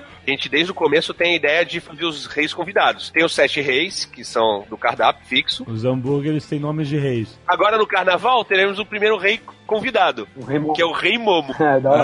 A 0.26 0.32
gente 0.32 0.48
desde 0.48 0.72
o 0.72 0.76
começo 0.76 1.14
tem 1.14 1.34
a 1.34 1.36
ideia 1.36 1.66
de 1.66 1.80
fazer 1.80 2.06
os 2.06 2.26
reis 2.26 2.54
convidados. 2.54 3.10
Tem 3.10 3.24
os 3.24 3.34
sete 3.34 3.60
reis, 3.62 4.06
que 4.06 4.24
são 4.24 4.66
do 4.70 4.78
cardápio 4.78 5.26
fixo. 5.26 5.66
Os 5.68 5.84
hambúrgueres 5.84 6.46
têm 6.46 6.60
nomes 6.60 6.88
de 6.88 6.98
reis. 6.98 7.38
Agora 7.46 7.78
no 7.78 7.86
carnaval 7.86 8.46
teremos 8.46 8.80
o 8.80 8.86
primeiro 8.86 9.18
rei 9.18 9.40
convidado, 9.68 10.28
que 10.76 10.82
é 10.82 10.86
o 10.86 10.92
Rei 10.92 11.18
Momo. 11.18 11.54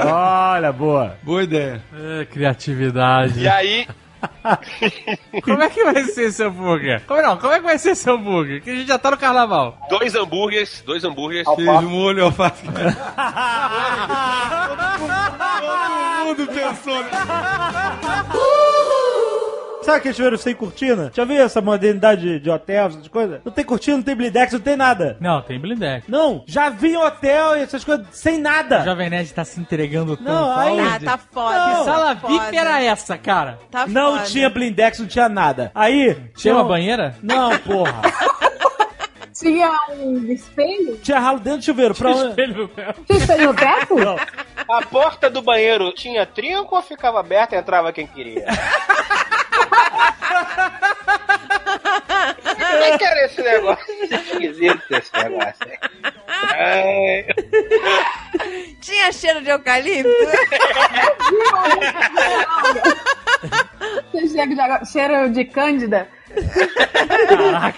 Olha, 0.06 0.72
boa. 0.72 1.18
Boa 1.24 1.44
ideia. 1.44 1.82
É, 1.94 2.26
criatividade. 2.26 3.42
E 3.42 3.48
aí, 3.48 3.88
Como 5.44 5.62
é 5.62 5.70
que 5.70 5.84
vai 5.84 6.04
ser 6.06 6.28
esse 6.28 6.42
hambúrguer? 6.44 7.02
Como 7.06 7.22
não? 7.22 7.38
Como 7.38 7.52
é 7.54 7.58
que 7.58 7.64
vai 7.66 7.78
ser 7.78 7.92
esse 7.92 8.10
hambúrguer? 8.10 8.62
Que 8.62 8.70
a 8.72 8.76
gente 8.76 8.88
já 8.88 8.98
tá 9.00 9.12
no 9.12 9.18
carnaval. 9.18 9.78
dois 9.90 10.16
hambúrgueres, 10.16 10.82
dois 10.86 11.04
hambúrgueres. 11.04 11.48
Fez 11.56 11.82
molho 11.84 12.24
alface. 12.26 12.64
Todo 12.66 12.76
mundo 16.26 16.48
pensou. 16.48 17.04
Sabe 19.90 20.02
que 20.02 20.14
chuveiro 20.14 20.38
sem 20.38 20.54
cortina? 20.54 21.12
Já 21.16 21.26
viu 21.26 21.42
essa 21.42 21.62
modernidade 21.62 22.40
de 22.40 22.50
hotel, 22.50 22.88
essas 22.88 23.08
coisas? 23.08 23.42
Não 23.44 23.52
tem 23.52 23.66
cortina, 23.66 23.98
não 23.98 24.04
tem 24.04 24.16
blindex, 24.16 24.54
não 24.54 24.60
tem 24.60 24.76
nada. 24.76 25.18
Não, 25.20 25.42
tem 25.42 25.60
blindex. 25.60 26.08
Não, 26.08 26.44
já 26.46 26.70
vi 26.70 26.90
em 26.90 26.98
hotel 26.98 27.58
e 27.58 27.62
essas 27.62 27.84
coisas 27.84 28.06
sem 28.12 28.38
nada. 28.38 28.82
O 28.82 28.86
Jovem 28.86 29.10
Nerd 29.10 29.34
tá 29.34 29.44
se 29.44 29.60
entregando 29.60 30.16
tanto. 30.16 30.30
Não, 30.30 30.58
aí-? 30.58 30.80
Ah, 30.80 31.00
tá 31.04 31.18
foda. 31.18 31.58
Não. 31.58 31.80
Que 31.80 31.86
sala 31.86 32.16
tá 32.16 32.28
VIP 32.28 32.58
era 32.58 32.84
essa, 32.84 33.18
cara? 33.18 33.58
Tá 33.72 33.88
não 33.88 34.18
foda. 34.18 34.26
tinha 34.26 34.50
blindex, 34.50 35.00
não 35.00 35.08
tinha 35.08 35.28
nada. 35.28 35.72
Aí... 35.74 36.16
Tinha 36.36 36.54
uma 36.54 36.64
um- 36.64 36.68
banheira? 36.68 37.16
Não, 37.24 37.58
porra. 37.58 38.02
Tinha 39.34 39.72
um 39.98 40.26
espelho? 40.34 40.98
tinha 40.98 41.18
ralo 41.18 41.40
dentro 41.40 41.60
do 41.60 41.64
chuveiro. 41.66 41.96
Pra 41.96 42.12
onde... 42.12 42.30
Espelho 42.30 42.58
no 42.58 42.68
pé. 42.68 42.94
Tinha 43.06 43.20
espelho 43.20 43.48
no 43.48 43.54
teto? 43.54 43.96
Não. 43.96 44.18
A 44.68 44.86
porta 44.86 45.30
do 45.30 45.42
banheiro 45.42 45.94
tinha 45.94 46.26
trinco 46.26 46.76
ou 46.76 46.82
ficava 46.82 47.22
aberta 47.22 47.56
e 47.56 47.60
entrava 47.60 47.94
quem 47.94 48.06
queria? 48.06 48.46
Como 52.70 52.84
é 52.84 52.98
que 52.98 53.04
era 53.06 53.26
esse 53.26 53.42
negócio? 53.42 53.86
Esquisito 54.12 54.84
esse 54.92 55.12
negócio. 55.14 55.80
Ai. 56.28 57.26
Tinha 58.82 59.12
cheiro 59.12 59.42
de 59.42 59.50
eucalipto? 59.50 60.10
Cheiro 64.92 65.30
de 65.32 65.46
cândida? 65.46 66.08
Caraca. 67.28 67.78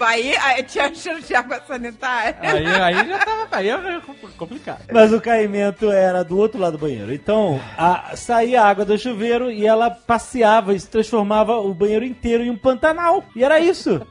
Aí, 0.00 0.36
aí 0.36 0.62
tinha 0.64 0.94
cheiro 0.94 1.20
de 1.22 1.34
água 1.34 1.60
sanitária. 1.66 2.36
Aí, 2.40 2.66
aí 2.66 3.08
já 3.08 3.18
tava. 3.18 3.48
Aí 3.52 3.68
é 3.70 4.00
complicado. 4.36 4.82
Mas 4.92 5.12
o 5.12 5.20
caimento 5.20 5.90
era 5.90 6.22
do 6.24 6.36
outro 6.38 6.60
lado 6.60 6.72
do 6.72 6.78
banheiro. 6.80 7.12
Então, 7.12 7.60
a- 7.78 8.12
saía 8.16 8.62
a 8.62 8.68
água 8.68 8.84
do 8.84 8.98
chuveiro 8.98 9.50
e 9.50 9.66
ela 9.66 9.90
passeava 9.90 10.74
e 10.74 10.80
se 10.80 10.88
transformava 10.88 11.56
o 11.58 11.72
banheiro 11.74 12.04
inteiro 12.04 12.42
em 12.42 12.50
um 12.50 12.56
pantanal. 12.56 13.24
E 13.36 13.44
era 13.44 13.58
isso. 13.60 14.04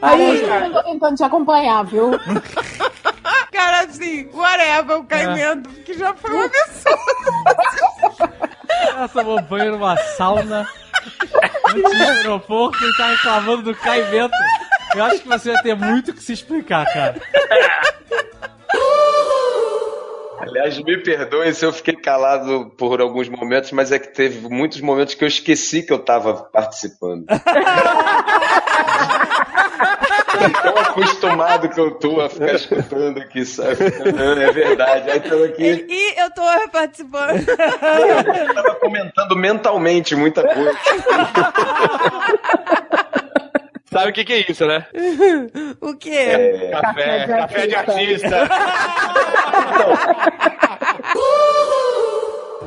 Aí, 0.00 0.40
Eu 0.42 0.72
tô 0.72 0.82
tentando 0.82 1.16
te 1.16 1.22
acompanhar, 1.24 1.84
viu? 1.84 2.12
Cara, 3.52 3.80
assim, 3.84 4.28
whatever, 4.32 4.98
o 4.98 5.04
caimento, 5.04 5.68
que 5.84 5.94
já 5.94 6.14
foi 6.14 6.32
um 6.32 6.40
absurdo. 6.42 8.32
Ela 8.88 9.08
tomou 9.08 9.40
banho 9.42 9.72
numa 9.72 9.96
sauna. 9.96 10.66
Antes 11.68 11.98
do 11.98 12.04
aeroporto 12.04 12.84
e 12.84 12.96
tá 12.96 13.08
reclamando 13.08 13.62
do 13.62 13.74
caimento. 13.74 14.34
Eu 14.94 15.04
acho 15.04 15.22
que 15.22 15.28
você 15.28 15.52
vai 15.52 15.62
ter 15.62 15.74
muito 15.74 16.12
que 16.12 16.22
se 16.22 16.32
explicar, 16.32 16.84
cara. 16.92 17.20
Aliás, 20.38 20.78
me 20.78 20.98
perdoem 20.98 21.52
se 21.52 21.64
eu 21.64 21.72
fiquei 21.72 21.96
calado 21.96 22.70
por 22.76 23.00
alguns 23.00 23.28
momentos, 23.28 23.72
mas 23.72 23.90
é 23.90 23.98
que 23.98 24.08
teve 24.08 24.48
muitos 24.48 24.80
momentos 24.80 25.14
que 25.14 25.24
eu 25.24 25.28
esqueci 25.28 25.82
que 25.82 25.92
eu 25.92 25.98
tava 25.98 26.34
participando. 26.34 27.26
tão 30.62 30.76
acostumado 30.78 31.68
que 31.68 31.80
eu 31.80 31.90
tô 31.92 32.20
a 32.20 32.28
ficar 32.28 32.54
escutando 32.54 33.18
aqui, 33.18 33.44
sabe? 33.44 33.76
É 34.42 34.52
verdade. 34.52 35.10
Aí 35.10 35.20
tava 35.20 35.44
aqui. 35.44 35.86
E 35.88 36.20
eu 36.20 36.30
tô 36.30 36.42
participando. 36.70 37.38
Eu 37.38 38.54
tava 38.54 38.74
comentando 38.76 39.36
mentalmente 39.36 40.14
muita 40.16 40.42
coisa. 40.42 40.78
Sabe 43.90 44.10
o 44.10 44.12
que, 44.12 44.24
que 44.24 44.32
é 44.32 44.50
isso, 44.50 44.66
né? 44.66 44.86
o 45.80 45.94
quê? 45.94 46.10
É, 46.10 46.70
café, 46.72 47.26
café 47.28 47.66
de 47.68 47.74
artista. 47.76 48.48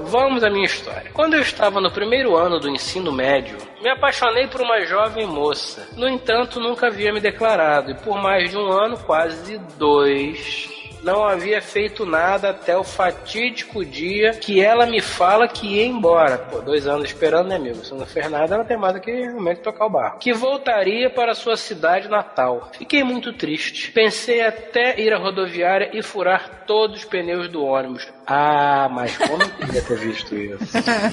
Vamos 0.07 0.41
à 0.41 0.49
minha 0.49 0.65
história. 0.65 1.11
Quando 1.13 1.33
eu 1.33 1.41
estava 1.41 1.81
no 1.81 1.91
primeiro 1.91 2.37
ano 2.37 2.61
do 2.61 2.69
ensino 2.69 3.11
médio, 3.11 3.57
me 3.81 3.89
apaixonei 3.89 4.47
por 4.47 4.61
uma 4.61 4.85
jovem 4.85 5.27
moça. 5.27 5.89
No 5.97 6.07
entanto, 6.07 6.61
nunca 6.61 6.87
havia 6.87 7.11
me 7.11 7.19
declarado, 7.19 7.91
e 7.91 7.95
por 7.95 8.17
mais 8.21 8.49
de 8.49 8.57
um 8.57 8.71
ano, 8.71 8.97
quase 8.97 9.57
dois, 9.77 10.69
não 11.03 11.25
havia 11.25 11.61
feito 11.61 12.05
nada 12.05 12.51
até 12.51 12.77
o 12.77 12.85
fatídico 12.85 13.83
dia 13.83 14.31
que 14.31 14.61
ela 14.61 14.85
me 14.85 15.01
fala 15.01 15.47
que 15.47 15.75
ia 15.75 15.85
embora. 15.85 16.37
Pô, 16.37 16.61
dois 16.61 16.87
anos 16.87 17.07
esperando, 17.07 17.49
né, 17.49 17.55
amigo? 17.55 17.83
Se 17.83 17.93
não 17.93 18.05
fez 18.05 18.29
nada, 18.31 18.55
ela 18.55 18.63
tem 18.63 18.77
mais 18.77 18.93
do 18.93 19.01
que 19.01 19.11
de 19.11 19.55
tocar 19.61 19.87
o 19.87 19.89
barco. 19.89 20.19
Que 20.19 20.33
voltaria 20.33 21.09
para 21.09 21.35
sua 21.35 21.57
cidade 21.57 22.07
natal. 22.07 22.69
Fiquei 22.77 23.03
muito 23.03 23.33
triste. 23.33 23.91
Pensei 23.91 24.41
até 24.41 24.99
ir 24.99 25.13
à 25.13 25.17
rodoviária 25.17 25.91
e 25.93 26.01
furar 26.01 26.63
todos 26.65 26.99
os 26.99 27.05
pneus 27.05 27.49
do 27.49 27.63
ônibus. 27.63 28.07
Ah, 28.29 28.89
mas 28.91 29.17
como 29.17 29.41
eu 29.41 29.49
queria 29.49 29.81
ter 29.81 29.97
visto 29.99 30.35
isso? 30.35 30.57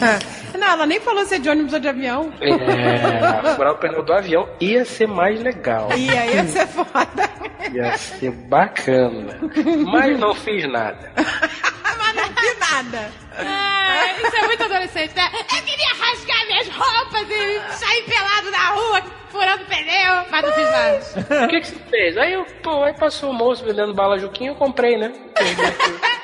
Não, 0.58 0.66
ela 0.66 0.84
nem 0.84 0.98
falou 0.98 1.24
se 1.24 1.36
é 1.36 1.38
de 1.38 1.48
ônibus 1.48 1.72
ou 1.72 1.78
de 1.78 1.88
avião. 1.88 2.32
É, 2.40 3.54
furar 3.54 3.72
o 3.72 3.76
pneu 3.76 4.02
do 4.02 4.12
avião 4.12 4.48
ia 4.60 4.84
ser 4.84 5.06
mais 5.06 5.40
legal. 5.40 5.88
E 5.96 6.10
aí 6.10 6.34
ia 6.34 6.44
ser 6.46 6.66
foda. 6.66 7.30
Ia 7.72 7.96
ser 7.96 8.32
bacana. 8.32 9.38
Mas 9.86 10.18
não 10.18 10.34
fiz 10.34 10.68
nada. 10.68 11.12
Mas 11.16 12.14
não 12.16 12.24
fiz 12.34 12.58
nada. 12.58 13.12
Ah, 13.38 14.26
isso 14.26 14.36
é 14.36 14.46
muito 14.46 14.64
adolescente, 14.64 15.14
né? 15.14 15.30
Eu 15.32 15.62
queria 15.62 15.88
rasgar 15.88 16.46
minhas 16.46 16.68
roupas 16.68 17.30
e 17.30 17.76
sair 17.76 18.02
pelado 18.04 18.50
na 18.50 18.68
rua, 18.70 19.02
furando 19.28 19.64
pneu, 19.66 20.24
mas 20.30 20.42
não 20.42 20.52
fiz 20.52 20.70
nada. 20.70 21.44
O 21.44 21.48
que, 21.48 21.60
que 21.60 21.66
você 21.66 21.76
fez? 21.90 22.16
Aí, 22.18 22.32
eu, 22.32 22.44
pô, 22.62 22.82
aí 22.82 22.92
passou 22.92 23.30
o 23.30 23.34
moço 23.34 23.64
vendendo 23.64 23.94
bala 23.94 24.18
Juquinha, 24.18 24.50
eu 24.50 24.54
comprei, 24.54 24.96
né? 24.96 25.12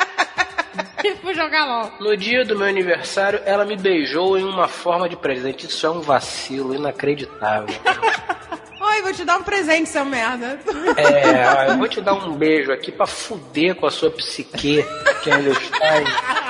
E 1.04 1.14
fui 1.22 1.34
jogar 1.34 1.64
LOL. 1.64 1.92
No 2.00 2.16
dia 2.16 2.44
do 2.44 2.56
meu 2.56 2.66
aniversário, 2.66 3.40
ela 3.44 3.64
me 3.64 3.76
beijou 3.76 4.38
em 4.38 4.44
uma 4.44 4.68
forma 4.68 5.08
de 5.08 5.16
presente. 5.16 5.66
Isso 5.66 5.86
é 5.86 5.90
um 5.90 6.00
vacilo 6.00 6.74
inacreditável. 6.74 7.74
Oi, 8.80 9.02
vou 9.02 9.12
te 9.12 9.24
dar 9.24 9.36
um 9.38 9.42
presente, 9.42 9.88
seu 9.88 10.04
merda. 10.04 10.58
É, 10.96 11.70
eu 11.70 11.78
vou 11.78 11.86
te 11.86 12.00
dar 12.00 12.14
um 12.14 12.32
beijo 12.32 12.72
aqui 12.72 12.90
pra 12.90 13.06
fuder 13.06 13.74
com 13.76 13.86
a 13.86 13.90
sua 13.90 14.10
psique, 14.10 14.84
que 15.22 15.30
ainda 15.30 15.50
está 15.50 16.49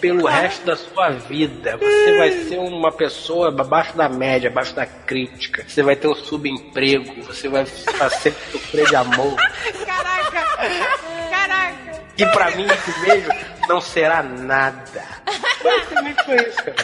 pelo 0.00 0.26
resto 0.26 0.64
da 0.64 0.76
sua 0.76 1.10
vida. 1.10 1.76
Você 1.76 2.18
vai 2.18 2.30
ser 2.44 2.58
uma 2.58 2.92
pessoa 2.92 3.48
abaixo 3.48 3.96
da 3.96 4.08
média, 4.08 4.50
abaixo 4.50 4.74
da 4.74 4.86
crítica. 4.86 5.64
Você 5.66 5.82
vai 5.82 5.96
ter 5.96 6.08
um 6.08 6.14
subemprego, 6.14 7.22
você 7.22 7.48
vai 7.48 7.62
estar 7.62 8.10
sempre 8.10 8.42
sofrer 8.52 8.86
de 8.86 8.96
amor. 8.96 9.36
Caraca! 9.86 10.42
Caraca! 11.30 11.76
E 12.18 12.26
pra 12.26 12.50
mim 12.52 12.66
esse 12.66 13.00
beijo 13.00 13.28
não 13.68 13.80
será 13.80 14.22
nada. 14.22 15.04
Basicamente 15.62 16.24
foi 16.24 16.36
isso, 16.36 16.56
cara. 16.56 16.76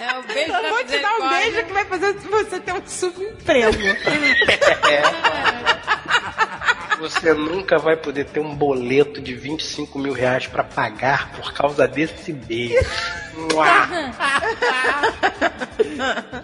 É 0.00 0.18
o 0.18 0.22
beijo 0.22 0.52
Eu 0.52 0.70
vou 0.70 0.84
te 0.84 0.98
dar 0.98 1.14
um 1.16 1.28
beijo 1.28 1.64
que 1.64 1.72
vai 1.72 1.84
fazer 1.84 2.12
você 2.14 2.60
ter 2.60 2.72
um 2.72 2.86
subemprego. 2.86 3.78
Você 7.00 7.32
nunca 7.32 7.78
vai 7.78 7.96
poder 7.96 8.26
ter 8.26 8.40
um 8.40 8.54
boleto 8.54 9.20
de 9.22 9.34
25 9.34 9.98
mil 9.98 10.12
reais 10.12 10.46
pra 10.46 10.62
pagar 10.62 11.32
por 11.32 11.52
causa 11.52 11.88
desse 11.88 12.30
beijo. 12.32 12.74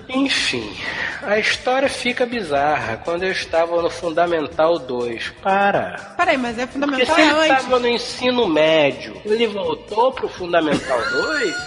Enfim, 0.09 0.75
a 1.23 1.39
história 1.39 1.89
fica 1.89 2.25
bizarra 2.25 2.97
quando 3.05 3.25
eu 3.25 3.33
estava 3.33 3.83
no 3.83 3.91
Fundamental 3.91 4.79
2. 4.79 5.31
Para. 5.43 6.15
Peraí, 6.17 6.39
mas 6.39 6.59
é 6.59 6.65
Porque 6.67 6.79
fundamental 6.79 7.15
se 7.15 7.21
é 7.21 7.25
ele 7.25 7.35
antes. 7.35 7.57
estava 7.57 7.79
no 7.79 7.89
ensino 7.89 8.49
médio, 8.49 9.21
ele 9.25 9.47
voltou 9.47 10.13
pro 10.13 10.29
Fundamental 10.29 10.99
2? 11.11 11.55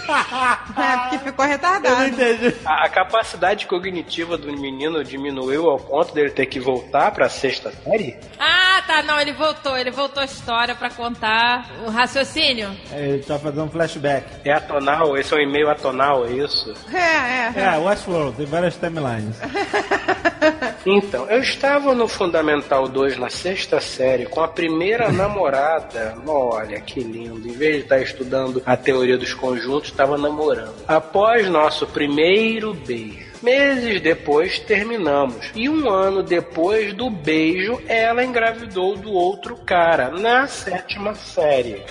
É, 0.80 0.96
porque 0.96 1.18
ficou 1.18 1.44
retardado. 1.44 2.16
A, 2.64 2.84
a 2.84 2.88
capacidade 2.88 3.66
cognitiva 3.66 4.36
do 4.38 4.50
menino 4.52 5.04
diminuiu 5.04 5.68
ao 5.68 5.78
ponto 5.78 6.12
dele 6.14 6.30
ter 6.30 6.46
que 6.46 6.58
voltar 6.58 7.10
pra 7.12 7.28
sexta 7.28 7.70
série? 7.84 8.16
Ah, 8.38 8.79
tá, 8.82 9.02
não, 9.02 9.20
ele 9.20 9.32
voltou, 9.32 9.76
ele 9.76 9.90
voltou 9.90 10.20
a 10.22 10.24
história 10.26 10.74
pra 10.74 10.90
contar 10.90 11.70
o 11.86 11.90
raciocínio. 11.90 12.70
É, 12.92 13.08
Ele 13.08 13.22
tá 13.22 13.38
fazendo 13.38 13.64
um 13.64 13.70
flashback. 13.70 14.26
É 14.44 14.52
atonal? 14.52 15.16
Esse 15.16 15.32
é 15.34 15.36
um 15.36 15.40
e-mail 15.40 15.68
atonal, 15.70 16.26
é 16.26 16.32
isso? 16.32 16.74
É, 16.92 17.60
é. 17.60 17.74
É, 17.74 17.78
Westworld, 17.78 18.36
tem 18.36 18.46
várias 18.46 18.76
timelines. 18.76 19.36
Então, 20.86 21.26
eu 21.28 21.40
estava 21.40 21.94
no 21.94 22.08
Fundamental 22.08 22.88
2 22.88 23.18
na 23.18 23.28
sexta 23.28 23.80
série 23.82 24.24
com 24.24 24.40
a 24.40 24.48
primeira 24.48 25.10
namorada. 25.12 26.16
Olha 26.26 26.80
que 26.80 27.00
lindo. 27.00 27.46
Em 27.46 27.52
vez 27.52 27.76
de 27.76 27.82
estar 27.82 28.00
estudando 28.00 28.62
a 28.64 28.76
teoria 28.78 29.18
dos 29.18 29.34
conjuntos, 29.34 29.90
estava 29.90 30.16
namorando. 30.16 30.74
Após 30.88 31.48
nosso 31.50 31.86
primeiro 31.86 32.72
beijo. 32.72 33.29
Meses 33.42 34.00
depois 34.00 34.58
terminamos. 34.60 35.50
E 35.54 35.68
um 35.68 35.88
ano 35.88 36.22
depois 36.22 36.92
do 36.92 37.08
beijo, 37.08 37.80
ela 37.88 38.24
engravidou 38.24 38.96
do 38.96 39.12
outro 39.12 39.56
cara, 39.56 40.10
na 40.10 40.46
sétima 40.46 41.14
série. 41.14 41.82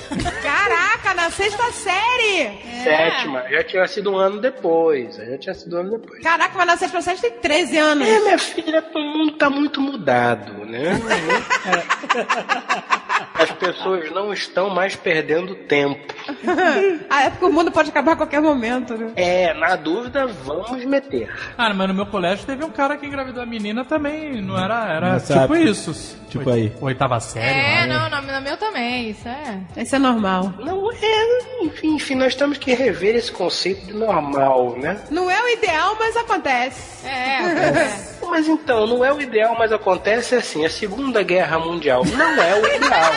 Caraca, 0.42 1.14
na 1.14 1.30
sexta 1.32 1.72
série! 1.72 2.60
Sétima, 2.84 3.44
já 3.50 3.64
tinha 3.64 3.88
sido 3.88 4.12
um 4.12 4.18
ano 4.18 4.40
depois. 4.40 5.16
Já 5.16 5.38
tinha 5.38 5.54
sido 5.54 5.78
um 5.78 5.80
ano 5.80 5.92
depois. 5.98 6.22
Caraca, 6.22 6.58
mas 6.58 6.68
na 6.68 6.78
sexta 6.78 7.02
série 7.02 7.20
tem 7.20 7.32
13 7.32 7.78
anos. 7.78 8.08
É, 8.08 8.20
minha 8.20 8.38
filha, 8.38 8.82
todo 8.82 9.06
mundo 9.06 9.32
tá 9.34 9.50
muito 9.50 9.82
mudado, 9.82 10.66
né? 10.66 11.00
As 13.34 13.52
pessoas 13.52 14.12
não 14.12 14.34
estão 14.34 14.70
mais 14.70 14.96
perdendo 14.96 15.56
tempo. 15.56 16.14
ah, 17.10 17.24
é 17.24 17.30
porque 17.30 17.46
o 17.46 17.52
mundo 17.52 17.72
pode 17.72 17.90
acabar 17.90 18.14
a 18.14 18.16
qualquer 18.16 18.42
momento, 18.42 18.96
né? 18.98 19.12
É, 19.16 19.54
na 19.54 19.76
dúvida, 19.76 20.28
vamos 20.28 20.84
meter. 20.86 21.30
Cara, 21.56 21.74
mas 21.74 21.88
no 21.88 21.94
meu 21.94 22.06
colégio 22.06 22.46
teve 22.46 22.64
um 22.64 22.72
cara 22.72 22.98
que 22.98 23.06
engravidou 23.06 23.42
a 23.42 23.46
menina 23.46 23.84
também. 23.86 24.42
Não 24.42 24.58
era. 24.58 24.90
Era 24.90 25.14
Nessa 25.14 25.42
tipo 25.42 25.56
época. 25.56 25.70
isso. 25.70 26.18
Tipo 26.30 26.50
aí. 26.50 26.72
Oitava 26.80 27.20
série. 27.20 27.48
É, 27.48 27.82
lá, 27.82 27.88
né? 27.88 28.10
não, 28.10 28.22
no, 28.22 28.32
no 28.34 28.42
meu 28.42 28.58
também, 28.58 29.10
isso 29.10 29.28
é. 29.28 29.60
Isso 29.78 29.96
é 29.96 30.00
normal. 30.00 30.54
Não 30.60 30.92
é, 30.92 31.64
enfim, 31.64 31.96
enfim, 31.96 32.16
nós 32.16 32.36
temos 32.36 32.58
que 32.58 32.74
rever 32.74 33.16
esse 33.16 33.32
conceito 33.32 33.86
de 33.88 33.94
normal, 33.94 34.78
né? 34.78 35.00
Não 35.10 35.30
é 35.30 35.42
o 35.42 35.48
ideal, 35.50 35.96
mas 36.00 36.16
acontece. 36.16 37.06
É, 37.08 38.20
Mas 38.30 38.48
então, 38.48 38.86
não 38.86 39.04
é 39.04 39.12
o 39.12 39.22
ideal, 39.22 39.56
mas 39.58 39.72
acontece 39.72 40.36
assim, 40.36 40.66
a 40.66 40.70
Segunda 40.70 41.24
Guerra 41.24 41.58
Mundial 41.58 42.04
não 42.06 42.42
é 42.44 42.56
o 42.56 42.76
ideal. 42.76 43.09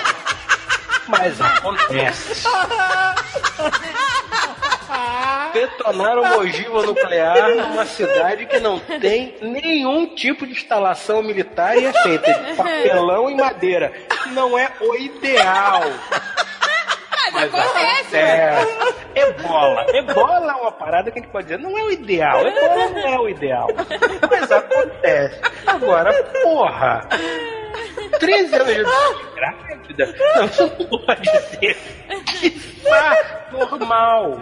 Mas 1.09 1.41
acontece. 1.41 2.47
Detonaram 5.53 6.23
uma 6.23 6.39
ogiva 6.39 6.83
nuclear 6.83 7.51
numa 7.51 7.85
cidade 7.85 8.47
que 8.47 8.59
não 8.59 8.79
tem 8.79 9.37
nenhum 9.43 10.15
tipo 10.15 10.47
de 10.47 10.53
instalação 10.53 11.23
militar 11.23 11.77
e 11.77 11.87
é 11.87 11.93
feita 11.93 12.33
de 12.33 12.55
papelão 12.55 13.31
e 13.31 13.35
madeira. 13.35 13.93
Não 14.29 14.59
é 14.59 14.71
o 14.81 14.95
ideal. 14.95 15.83
Mas 17.33 17.55
acontece. 17.55 18.17
Ebola. 19.15 19.87
Ebola 19.95 20.53
é 20.53 20.55
uma 20.55 20.73
parada 20.73 21.11
que 21.11 21.19
a 21.19 21.23
gente 21.23 21.31
pode 21.31 21.47
dizer, 21.47 21.59
não 21.59 21.79
é 21.79 21.83
o 21.83 21.91
ideal. 21.91 22.47
Ebola 22.47 22.89
não 22.91 23.09
é 23.09 23.19
o 23.19 23.29
ideal. 23.29 23.69
Mas 24.31 24.51
acontece. 24.51 25.41
Agora, 25.67 26.13
porra. 26.43 27.09
13 28.19 28.55
anos 28.55 28.75
de 28.75 29.35
grávida? 29.35 30.15
Não, 30.37 30.45
isso 30.47 30.73
não 30.79 30.87
pode 30.87 31.39
ser. 31.41 31.77
Está 32.43 33.49
normal. 33.53 34.41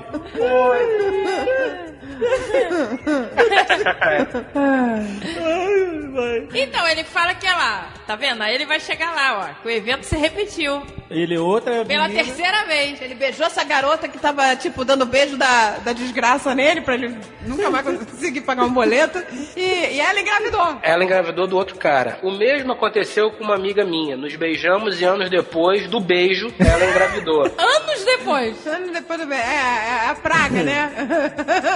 Então, 6.52 6.86
ele 6.88 7.04
fala 7.04 7.34
que 7.34 7.46
ela 7.46 7.88
tá 8.06 8.16
vendo? 8.16 8.42
Aí 8.42 8.54
ele 8.54 8.66
vai 8.66 8.80
chegar 8.80 9.14
lá, 9.14 9.38
ó. 9.56 9.62
que 9.62 9.68
O 9.68 9.70
evento 9.70 10.04
se 10.04 10.16
repetiu. 10.16 10.82
Ele 11.08 11.38
outra 11.38 11.84
Pela 11.84 12.08
menina- 12.08 12.24
terceira 12.24 12.64
vez. 12.66 13.00
Ele 13.00 13.14
beijou 13.14 13.46
essa 13.46 13.62
garota 13.64 14.08
que 14.08 14.18
tava, 14.18 14.54
tipo, 14.56 14.84
dando 14.84 15.06
beijo 15.06 15.36
da, 15.36 15.78
da 15.78 15.92
desgraça 15.92 16.54
nele 16.54 16.80
pra 16.82 16.94
ele 16.94 17.16
nunca 17.46 17.70
mais 17.70 17.84
conseguir 17.86 18.40
pagar 18.42 18.64
um 18.64 18.72
boleto. 18.72 19.22
E, 19.56 19.60
e 19.94 20.00
ela 20.00 20.20
engravidou. 20.20 20.78
Ela 20.82 21.04
engravidou 21.04 21.46
do 21.46 21.56
outro 21.56 21.76
cara. 21.76 22.18
O 22.22 22.30
mesmo 22.32 22.72
aconteceu 22.72 23.30
com 23.32 23.44
uma 23.44 23.54
amiga 23.54 23.84
minha. 23.84 24.16
Nos 24.16 24.34
beijamos 24.36 25.00
e 25.00 25.04
anos 25.04 25.30
depois 25.30 25.86
do 25.88 26.00
beijo, 26.00 26.52
ela 26.58 26.84
engravidou. 26.84 27.44
Anos 27.58 28.04
depois. 28.04 28.66
Anos 28.66 28.90
depois 28.92 29.20
do 29.20 29.26
beijo. 29.26 29.42
É, 29.42 29.46
é, 29.46 30.06
é 30.06 30.10
a 30.10 30.14
praga, 30.14 30.62
né? 30.62 30.90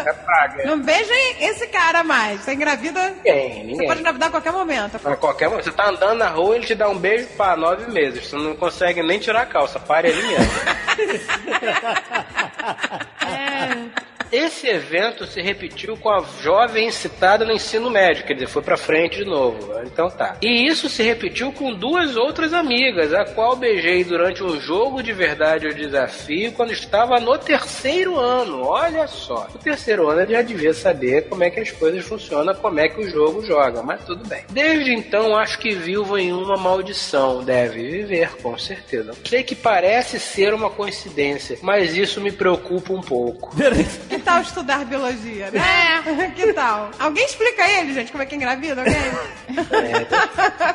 É 0.07 0.13
praga. 0.25 0.65
Não 0.65 0.81
beijem 0.81 1.37
esse 1.45 1.67
cara 1.69 2.03
mais. 2.05 2.41
Você 2.41 2.55
engravida. 2.55 3.11
Ninguém, 3.11 3.55
Você 3.55 3.63
ninguém. 3.65 3.87
pode 3.89 4.01
engravidar 4.01 4.29
a 4.29 4.33
qualquer 4.33 4.53
momento. 4.53 5.01
A 5.05 5.17
qualquer 5.17 5.49
momento. 5.49 5.65
Você 5.65 5.73
tá 5.73 5.89
andando 5.91 6.19
na 6.19 6.29
rua, 6.29 6.57
ele 6.57 6.67
te 6.67 6.75
dá 6.75 6.89
um 6.89 6.99
beijo 6.99 7.27
para 7.37 7.57
nove 7.57 7.91
meses. 7.93 8.27
Você 8.29 8.37
não 8.37 8.57
consegue 8.57 9.03
nem 9.03 9.19
tirar 9.19 9.43
a 9.43 9.47
calça. 9.47 9.79
Pare 9.79 10.09
ali 10.09 10.23
mesmo. 10.23 10.45
Esse 14.35 14.67
evento 14.67 15.29
se 15.29 15.41
repetiu 15.41 15.97
com 15.97 16.11
a 16.11 16.25
jovem 16.43 16.91
citada 16.91 17.45
no 17.45 17.53
ensino 17.53 17.89
médio, 17.89 18.25
quer 18.25 18.35
dizer, 18.35 18.49
foi 18.49 18.63
pra 18.63 18.77
frente 18.77 19.19
de 19.19 19.25
novo. 19.25 19.81
Então 19.85 20.11
tá. 20.11 20.37
E 20.43 20.67
isso 20.67 20.89
se 20.89 21.05
repetiu 21.05 21.53
com 21.53 21.73
duas 21.73 22.17
outras 22.17 22.53
amigas, 22.53 23.15
a 23.15 23.25
qual 23.25 23.55
beijei 23.55 24.03
durante 24.03 24.43
um 24.43 24.61
jogo 24.61 25.05
de 25.05 25.13
verdade 25.13 25.69
ou 25.69 25.73
desafio 25.73 26.51
quando 26.51 26.73
estava 26.73 27.21
no 27.21 27.39
terceiro 27.39 28.19
ano. 28.19 28.67
Olha 28.67 29.07
só. 29.07 29.47
No 29.55 29.61
terceiro 29.61 30.09
ano 30.09 30.23
eu 30.23 30.31
já 30.31 30.43
devia 30.43 30.75
saber 30.75 31.29
como 31.29 31.45
é 31.45 31.51
que 31.51 31.61
as 31.61 31.71
coisas 31.71 32.05
funcionam, 32.05 32.57
como 32.57 32.81
é 32.81 32.89
que 32.89 33.03
o 33.03 33.09
jogo 33.09 33.41
joga, 33.47 33.85
mas 33.85 34.05
tudo 34.05 34.27
bem. 34.27 34.43
Desde 34.51 34.93
então 34.93 35.37
acho 35.37 35.61
que 35.61 35.77
vivo 35.77 36.19
em 36.19 36.33
uma 36.33 36.57
maldição. 36.57 37.45
Deve 37.45 37.89
viver, 37.89 38.35
com 38.43 38.59
certeza. 38.59 39.13
Sei 39.25 39.45
que 39.45 39.55
parece 39.55 40.19
ser 40.19 40.53
uma 40.53 40.71
coincidência, 40.71 41.57
mas 41.63 41.97
isso 41.97 42.21
me 42.21 42.33
preocupa 42.33 42.93
um 42.93 43.01
pouco. 43.01 43.55
Que 44.25 44.31
tal 44.31 44.41
estudar 44.41 44.87
biologia, 44.87 45.51
né? 45.51 45.61
É. 46.07 46.31
que 46.35 46.51
tal? 46.55 46.91
Alguém 46.99 47.27
explica 47.27 47.63
a 47.63 47.71
ele, 47.71 47.93
gente, 47.93 48.11
como 48.11 48.23
é 48.23 48.27
que 48.27 48.35
engravida? 48.35 48.81
Alguém? 48.81 48.97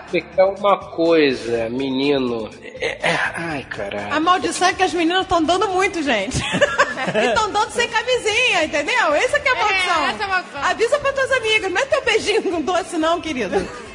explicar 0.06 0.46
uma 0.46 0.78
coisa, 0.92 1.68
menino. 1.68 2.52
É- 2.80 3.10
é- 3.10 3.20
ai, 3.36 3.66
caralho. 3.68 4.14
A 4.14 4.20
maldição 4.20 4.68
é 4.68 4.74
que 4.74 4.84
as 4.84 4.94
meninas 4.94 5.24
estão 5.24 5.42
dando 5.42 5.68
muito, 5.70 6.04
gente. 6.04 6.38
e 7.20 7.26
estão 7.26 7.52
dando 7.52 7.72
sem 7.72 7.90
camisinha, 7.90 8.66
entendeu? 8.66 9.16
Essa 9.16 9.40
que 9.40 9.48
é 9.48 9.52
a 9.52 9.56
maldição. 9.56 10.06
essa 10.06 10.22
é 10.22 10.26
a 10.26 10.28
maldição. 10.28 10.64
Avisa 10.64 11.00
pra 11.00 11.14
tuas 11.14 11.32
amigas, 11.32 11.72
não 11.72 11.82
é 11.82 11.86
teu 11.86 12.04
beijinho 12.04 12.44
com 12.44 12.62
doce 12.62 12.98
não, 13.00 13.20
querido. 13.20 13.89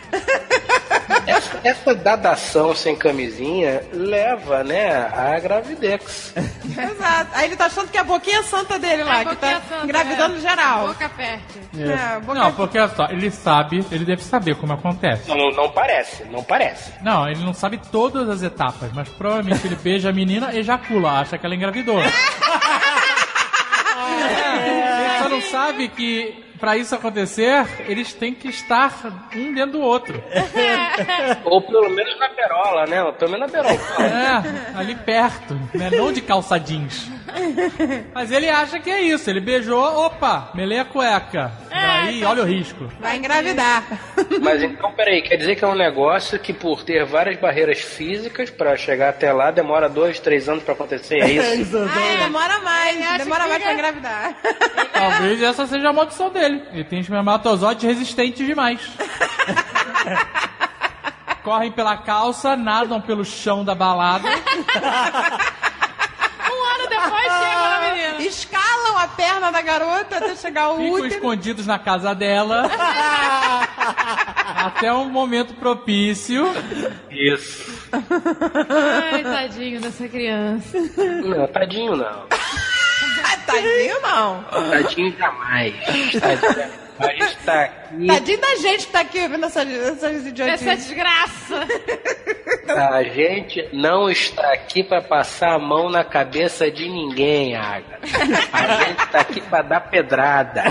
Essa, 1.62 1.94
dadação 1.94 2.74
sem 2.74 2.96
camisinha 2.96 3.82
leva, 3.92 4.64
né, 4.64 5.06
à 5.12 5.38
gravidez. 5.38 6.34
Exato. 6.36 7.30
Aí 7.34 7.46
ele 7.46 7.56
tá 7.56 7.66
achando 7.66 7.90
que 7.90 7.96
é 7.96 8.00
a 8.00 8.04
boquinha 8.04 8.42
santa 8.42 8.78
dele 8.78 9.04
lá, 9.04 9.24
que 9.24 9.36
tá 9.36 9.62
engravidando 9.82 10.40
geral. 10.40 10.88
Boca 10.88 11.08
perto. 11.08 11.58
É, 11.78 12.20
boca 12.20 12.38
Não, 12.38 12.52
porque 12.52 12.78
olha 12.78 12.88
só, 12.88 13.06
ele 13.06 13.30
sabe, 13.30 13.84
ele 13.90 14.04
deve 14.04 14.22
saber 14.22 14.56
como 14.56 14.72
acontece. 14.72 15.28
Não, 15.28 15.50
não 15.50 15.70
parece, 15.70 16.24
não 16.24 16.42
parece. 16.42 16.92
Não, 17.02 17.28
ele 17.28 17.44
não 17.44 17.54
sabe 17.54 17.80
todas 17.90 18.28
as 18.28 18.42
etapas, 18.42 18.92
mas 18.92 19.08
provavelmente 19.08 19.66
ele 19.66 19.76
beija 19.76 20.10
a 20.10 20.12
menina, 20.12 20.54
ejacula, 20.54 21.20
acha 21.20 21.38
que 21.38 21.46
ela 21.46 21.54
engravidou. 21.54 22.00
Ele 24.64 25.18
só 25.18 25.28
não 25.28 25.40
sabe 25.42 25.88
que 25.88 26.43
pra 26.58 26.76
isso 26.76 26.94
acontecer, 26.94 27.66
eles 27.86 28.12
têm 28.12 28.34
que 28.34 28.48
estar 28.48 29.28
um 29.34 29.52
dentro 29.52 29.72
do 29.72 29.80
outro. 29.80 30.22
Ou 31.44 31.60
pelo 31.62 31.90
menos 31.90 32.18
na 32.18 32.28
perola, 32.28 32.86
né? 32.86 33.12
Pelo 33.12 33.30
menos 33.32 33.52
na 33.52 33.62
perola. 33.62 33.80
É, 34.00 34.78
ali 34.78 34.94
perto, 34.94 35.54
né? 35.74 35.90
Não 35.90 36.12
de 36.12 36.20
calça 36.20 36.58
jeans. 36.58 37.10
Mas 38.14 38.30
ele 38.30 38.48
acha 38.48 38.78
que 38.78 38.90
é 38.90 39.02
isso. 39.02 39.28
Ele 39.28 39.40
beijou, 39.40 39.82
opa, 39.82 40.50
melei 40.54 40.78
a 40.78 40.84
cueca. 40.84 41.52
Daí, 41.70 42.24
olha 42.24 42.42
o 42.42 42.46
risco. 42.46 42.88
Vai 43.00 43.16
engravidar. 43.16 43.84
Mas 44.40 44.62
então, 44.62 44.92
peraí, 44.92 45.22
quer 45.22 45.36
dizer 45.36 45.56
que 45.56 45.64
é 45.64 45.68
um 45.68 45.74
negócio 45.74 46.38
que 46.38 46.52
por 46.52 46.82
ter 46.84 47.04
várias 47.04 47.38
barreiras 47.38 47.80
físicas 47.80 48.50
pra 48.50 48.76
chegar 48.76 49.10
até 49.10 49.32
lá 49.32 49.50
demora 49.50 49.88
dois, 49.88 50.20
três 50.20 50.48
anos 50.48 50.62
pra 50.62 50.74
acontecer, 50.74 51.20
é 51.20 51.30
isso? 51.30 51.76
Ai, 51.78 52.16
demora 52.24 52.58
mais, 52.60 53.18
demora 53.18 53.46
mais 53.48 53.62
pra 53.62 53.72
engravidar. 53.72 54.36
Talvez 54.92 55.42
essa 55.42 55.66
seja 55.66 55.88
a 55.88 55.92
maldição 55.92 56.30
dele. 56.30 56.53
Ele 56.72 56.84
tem 56.84 57.00
espermatozoides 57.00 57.84
resistentes 57.84 58.46
demais. 58.46 58.80
Correm 61.42 61.70
pela 61.72 61.96
calça, 61.98 62.56
nadam 62.56 63.00
pelo 63.00 63.24
chão 63.24 63.62
da 63.64 63.74
balada. 63.74 64.26
Um 64.28 64.32
ano 66.74 66.88
depois 66.88 67.22
chega 67.24 67.68
na 67.68 67.80
menina. 67.90 68.22
Escalam 68.22 68.96
a 68.98 69.08
perna 69.08 69.50
da 69.52 69.60
garota 69.60 70.16
até 70.16 70.34
chegar 70.36 70.62
ao 70.64 70.76
Ficam 70.76 70.92
útero. 70.92 71.06
escondidos 71.08 71.66
na 71.66 71.78
casa 71.78 72.14
dela. 72.14 72.62
até 74.56 74.90
um 74.92 75.10
momento 75.10 75.52
propício. 75.54 76.46
Isso. 77.10 77.74
Ai, 77.92 79.22
tadinho 79.22 79.80
dessa 79.82 80.08
criança. 80.08 80.78
Não, 81.22 81.46
tadinho 81.48 81.94
não. 81.96 82.26
Tadinho 83.46 84.00
não. 84.02 84.44
Tadinho 84.44 85.16
jamais. 85.16 85.74
Tadinho. 86.20 86.70
A 86.83 86.83
gente 87.02 87.36
tá 87.44 87.62
aqui. 87.62 88.06
Tadinho 88.06 88.40
da 88.40 88.56
gente 88.56 88.86
que 88.86 88.92
tá 88.92 89.00
aqui 89.00 89.20
ouvindo 89.20 89.46
essas, 89.46 89.68
essas 89.68 90.26
idiotices. 90.26 90.66
Essa 90.66 90.76
desgraça. 90.76 91.66
A 92.66 93.02
gente 93.02 93.68
não 93.72 94.08
está 94.08 94.52
aqui 94.52 94.82
pra 94.82 95.02
passar 95.02 95.54
a 95.54 95.58
mão 95.58 95.90
na 95.90 96.02
cabeça 96.02 96.70
de 96.70 96.88
ninguém, 96.88 97.54
Aga. 97.54 97.98
A 98.52 98.84
gente 98.84 99.06
tá 99.08 99.20
aqui 99.20 99.40
pra 99.42 99.60
dar 99.60 99.80
pedrada. 99.80 100.62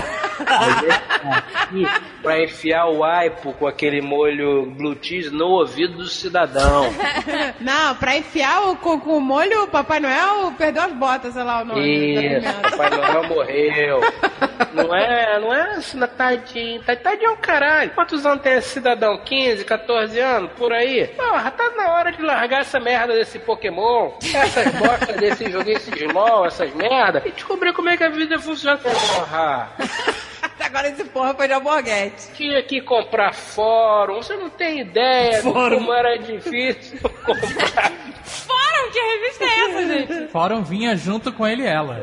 A 0.44 0.70
gente 0.70 0.98
tá 0.98 1.44
aqui 1.62 1.86
pra 2.20 2.42
enfiar 2.42 2.86
o 2.86 3.04
aipo 3.04 3.52
com 3.52 3.66
aquele 3.66 4.00
molho 4.00 4.66
blue 4.66 4.96
cheese 5.00 5.30
no 5.30 5.46
ouvido 5.46 5.98
do 5.98 6.06
cidadão. 6.06 6.86
Não, 7.60 7.94
pra 7.94 8.16
enfiar 8.16 8.70
o, 8.70 8.76
com, 8.76 8.98
com 8.98 9.18
o 9.18 9.20
molho, 9.20 9.64
o 9.64 9.68
Papai 9.68 10.00
Noel 10.00 10.52
perdeu 10.58 10.82
as 10.82 10.92
botas, 10.92 11.32
sei 11.32 11.42
lá 11.44 11.62
o 11.62 11.64
nome. 11.64 12.38
Isso. 12.38 12.52
Papai 12.62 12.90
Noel 12.90 13.28
morreu. 13.28 14.00
Não 14.74 14.94
é, 14.94 15.40
não 15.40 15.54
é 15.54 15.76
assim, 15.76 15.98
tadinho. 16.16 16.82
Tá- 16.82 16.96
Tadinho 16.96 17.28
é 17.28 17.32
um 17.32 17.36
caralho. 17.36 17.90
Quantos 17.90 18.24
anos 18.24 18.42
tem 18.42 18.54
esse 18.54 18.70
cidadão? 18.70 19.18
15, 19.18 19.64
14 19.64 20.18
anos? 20.20 20.50
Por 20.56 20.72
aí? 20.72 21.06
Porra, 21.08 21.50
tá 21.50 21.70
na 21.76 21.92
hora 21.94 22.12
de 22.12 22.22
largar 22.22 22.60
essa 22.62 22.80
merda 22.80 23.12
desse 23.14 23.38
Pokémon, 23.38 24.12
essas 24.34 24.72
bostas 24.74 25.16
desse 25.16 25.50
joguinho, 25.50 25.76
esse 25.76 25.90
Digimon, 25.90 26.44
essas 26.46 26.72
merda, 26.74 27.22
e 27.24 27.30
descobrir 27.32 27.72
como 27.72 27.88
é 27.88 27.96
que 27.96 28.04
a 28.04 28.08
vida 28.08 28.38
funciona. 28.38 28.78
Porra! 28.78 29.70
Agora 30.60 30.88
esse 30.88 31.04
porra 31.04 31.34
foi 31.34 31.46
de 31.46 31.52
alborguete. 31.52 32.32
Tinha 32.34 32.62
que 32.62 32.80
comprar 32.80 33.32
fórum, 33.34 34.16
você 34.16 34.34
não 34.34 34.48
tem 34.48 34.80
ideia 34.80 35.36
de 35.36 35.42
Fórum. 35.42 35.78
como 35.78 35.92
era 35.92 36.16
difícil 36.18 36.98
comprar. 37.24 37.92
Fórum, 38.24 38.90
que 38.90 38.98
revista 39.00 39.44
é 39.44 39.60
essa, 39.70 39.86
gente? 39.86 40.28
Fórum 40.32 40.62
vinha 40.64 40.96
junto 40.96 41.32
com 41.32 41.46
ele 41.46 41.62
e 41.62 41.66
ela. 41.66 42.00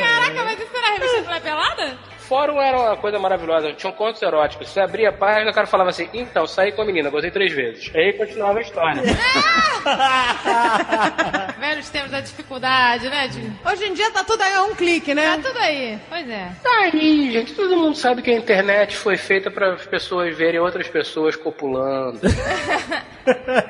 Caraca, 0.00 0.44
mas 0.44 0.58
isso 0.60 0.76
era 0.76 0.86
a 0.88 0.90
revista 0.92 1.22
Mulher 1.22 1.40
Pelada? 1.42 1.98
Fórum 2.30 2.62
era 2.62 2.78
uma 2.78 2.96
coisa 2.96 3.18
maravilhosa, 3.18 3.72
tinha 3.72 3.90
um 3.90 3.92
contos 3.92 4.22
eróticos. 4.22 4.68
Você 4.68 4.78
abria 4.78 5.08
a 5.08 5.12
página, 5.12 5.50
o 5.50 5.52
cara 5.52 5.66
falava 5.66 5.90
assim, 5.90 6.08
então, 6.14 6.46
saí 6.46 6.70
com 6.70 6.82
a 6.82 6.84
menina, 6.84 7.10
gostei 7.10 7.32
três 7.32 7.52
vezes. 7.52 7.90
Aí 7.92 8.12
continuava 8.12 8.60
a 8.60 8.62
história. 8.62 9.02
Velhos 11.58 11.90
tempos 11.90 12.12
da 12.12 12.20
dificuldade, 12.20 13.08
né, 13.08 13.26
de... 13.26 13.40
Hoje 13.68 13.84
em 13.84 13.94
dia 13.94 14.12
tá 14.12 14.22
tudo 14.22 14.40
aí 14.42 14.54
a 14.54 14.62
um 14.62 14.76
clique, 14.76 15.12
né? 15.12 15.38
Tá 15.38 15.48
tudo 15.48 15.58
aí. 15.58 15.98
Pois 16.08 16.30
é. 16.30 16.52
Tá 16.62 16.70
aí, 16.84 17.32
gente, 17.32 17.52
todo 17.52 17.76
mundo 17.76 17.96
sabe 17.96 18.22
que 18.22 18.30
a 18.30 18.36
internet 18.36 18.96
foi 18.96 19.16
feita 19.16 19.50
para 19.50 19.74
as 19.74 19.86
pessoas 19.86 20.36
verem 20.36 20.60
outras 20.60 20.86
pessoas 20.86 21.34
copulando. 21.34 22.20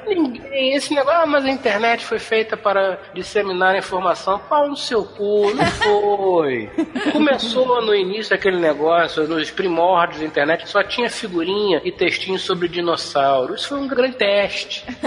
Ninguém, 0.07 0.75
esse 0.75 0.95
negócio, 0.95 1.23
ah, 1.23 1.27
mas 1.27 1.45
a 1.45 1.51
internet 1.51 2.05
foi 2.05 2.19
feita 2.19 2.57
para 2.57 2.99
disseminar 3.15 3.77
informação. 3.77 4.39
Pau 4.39 4.69
no 4.69 4.77
seu 4.77 5.05
cu, 5.05 5.53
não 5.55 5.67
foi. 5.67 6.71
Começou 7.13 7.83
no 7.83 7.95
início 7.95 8.35
aquele 8.35 8.50
negócio, 8.59 9.27
nos 9.29 9.51
primórdios 9.51 10.21
da 10.21 10.27
internet, 10.27 10.69
só 10.69 10.83
tinha 10.83 11.09
figurinha 11.09 11.81
e 11.85 11.93
textinho 11.93 12.39
sobre 12.39 12.69
dinossauro. 12.69 13.55
Isso 13.55 13.69
foi 13.69 13.79
um 13.79 13.89
grande 13.89 14.17
teste. 14.17 14.85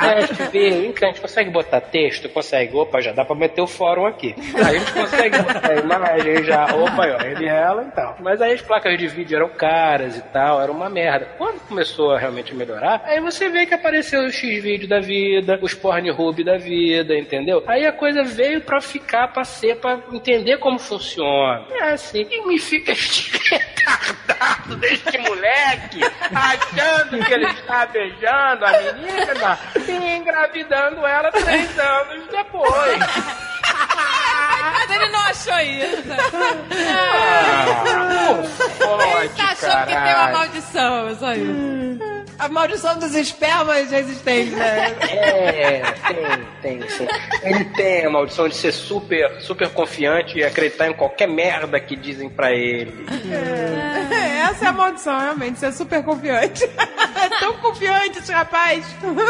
teste, 0.00 0.42
ver, 0.50 0.84
hein, 0.84 0.92
que 0.92 1.04
a 1.04 1.08
gente 1.08 1.20
consegue 1.20 1.50
botar 1.50 1.80
texto? 1.80 2.28
Consegue. 2.28 2.76
Opa, 2.76 3.00
já 3.00 3.12
dá 3.12 3.24
pra 3.24 3.34
meter 3.34 3.62
o 3.62 3.66
fórum 3.66 4.06
aqui. 4.06 4.34
A 4.54 4.72
gente 4.72 4.92
consegue 4.92 5.38
botar 5.38 5.74
imagem 5.74 6.44
já. 6.44 6.64
Opa, 6.74 7.06
ó, 7.06 7.24
ele 7.24 7.44
e 7.44 7.48
ela 7.48 7.82
e 7.84 7.90
tal. 7.90 8.16
Mas 8.20 8.40
aí 8.40 8.52
as 8.52 8.62
placas 8.62 8.98
de 8.98 9.08
vídeo 9.08 9.36
eram 9.36 9.48
caras 9.48 10.16
e 10.16 10.22
tal, 10.22 10.60
era 10.60 10.70
uma 10.70 10.88
merda. 10.88 11.26
Quando 11.38 11.60
começou 11.60 12.12
a 12.12 12.18
realmente 12.18 12.54
melhorar, 12.54 13.02
aí 13.04 13.20
você 13.20 13.48
vê 13.48 13.66
que 13.66 13.74
apareceu 13.74 14.22
o 14.22 14.30
X-Vídeo 14.30 14.88
da 14.88 15.00
vida, 15.00 15.58
os 15.62 15.74
Pornhub 15.74 16.42
da 16.44 16.56
vida, 16.56 17.16
entendeu? 17.16 17.62
Aí 17.66 17.86
a 17.86 17.92
coisa 17.92 18.22
veio 18.22 18.60
pra 18.60 18.80
ficar, 18.80 19.28
pra 19.28 19.44
ser, 19.44 19.76
pra 19.76 19.98
entender 20.12 20.58
como 20.58 20.78
funciona. 20.78 21.64
É 21.70 21.92
E 22.12 22.46
me 22.46 22.58
fica 22.58 22.92
retardado 22.92 24.76
deste 24.76 25.18
moleque, 25.18 26.00
achando 26.34 27.24
que 27.24 27.32
ele 27.32 27.46
está 27.46 27.86
beijando 27.86 28.64
a 28.64 28.72
menina 28.80 29.58
e 29.86 30.16
engravidando 30.16 31.06
ela 31.06 31.30
três 31.30 31.78
anos 31.78 32.26
depois. 32.28 33.49
Mas 34.60 34.90
ele 34.90 35.08
não 35.08 35.20
achou 35.20 35.58
isso. 35.60 36.02
Pode, 38.78 39.20
Ele 39.20 39.28
tá 39.30 39.44
achando 39.50 39.86
que 39.86 39.94
tem 39.94 40.14
uma 40.14 40.32
maldição, 40.32 41.08
é 41.08 41.14
só 41.14 41.32
isso. 41.34 42.00
A 42.38 42.48
maldição 42.48 42.98
dos 42.98 43.14
espermas 43.14 43.92
existentes, 43.92 44.52
né? 44.54 44.96
É, 45.10 45.82
tem, 46.62 46.78
tem, 46.80 46.88
sim. 46.88 47.06
Ele 47.42 47.64
tem 47.66 48.06
a 48.06 48.10
maldição 48.10 48.48
de 48.48 48.56
ser 48.56 48.72
super, 48.72 49.42
super 49.42 49.68
confiante 49.68 50.38
e 50.38 50.44
acreditar 50.44 50.88
em 50.88 50.94
qualquer 50.94 51.28
merda 51.28 51.78
que 51.78 51.94
dizem 51.94 52.30
pra 52.30 52.50
ele. 52.50 53.04
É, 53.30 54.38
essa 54.50 54.64
é 54.64 54.68
a 54.68 54.72
maldição, 54.72 55.18
realmente. 55.18 55.58
Você 55.58 55.66
é 55.66 55.72
super 55.72 56.02
confiante. 56.02 56.64
É 56.64 57.28
tão 57.38 57.58
confiante 57.58 58.20
esse 58.20 58.32
rapaz. 58.32 58.86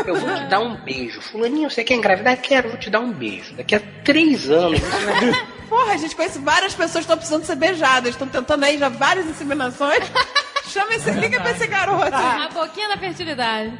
Eu 0.06 0.14
vou 0.14 0.32
te 0.36 0.46
dar 0.46 0.60
um 0.60 0.76
beijo. 0.76 1.20
Fulaninho, 1.20 1.68
você 1.68 1.82
quer 1.82 1.94
engravidar? 1.94 2.36
Quero, 2.36 2.68
vou 2.68 2.78
te 2.78 2.90
dar 2.90 3.00
um 3.00 3.10
beijo. 3.12 3.52
Daqui 3.56 3.74
a 3.74 3.80
três 4.04 4.48
anos 4.48 4.78
você 4.78 5.04
vai 5.04 5.19
Porra, 5.68 5.96
gente, 5.98 6.16
conheço 6.16 6.40
várias 6.40 6.74
pessoas 6.74 6.94
que 6.94 7.12
estão 7.12 7.16
precisando 7.16 7.44
ser 7.44 7.54
beijadas. 7.54 8.10
Estão 8.10 8.26
tentando 8.26 8.64
aí 8.64 8.78
já 8.78 8.88
várias 8.88 9.26
inseminações. 9.26 10.04
Chama 10.66 10.94
esse, 10.94 11.10
liga 11.10 11.40
pra 11.40 11.50
esse 11.50 11.66
garoto. 11.66 12.14
A 12.14 12.48
boquinha 12.52 12.88
da 12.88 12.96
fertilidade. 12.96 13.72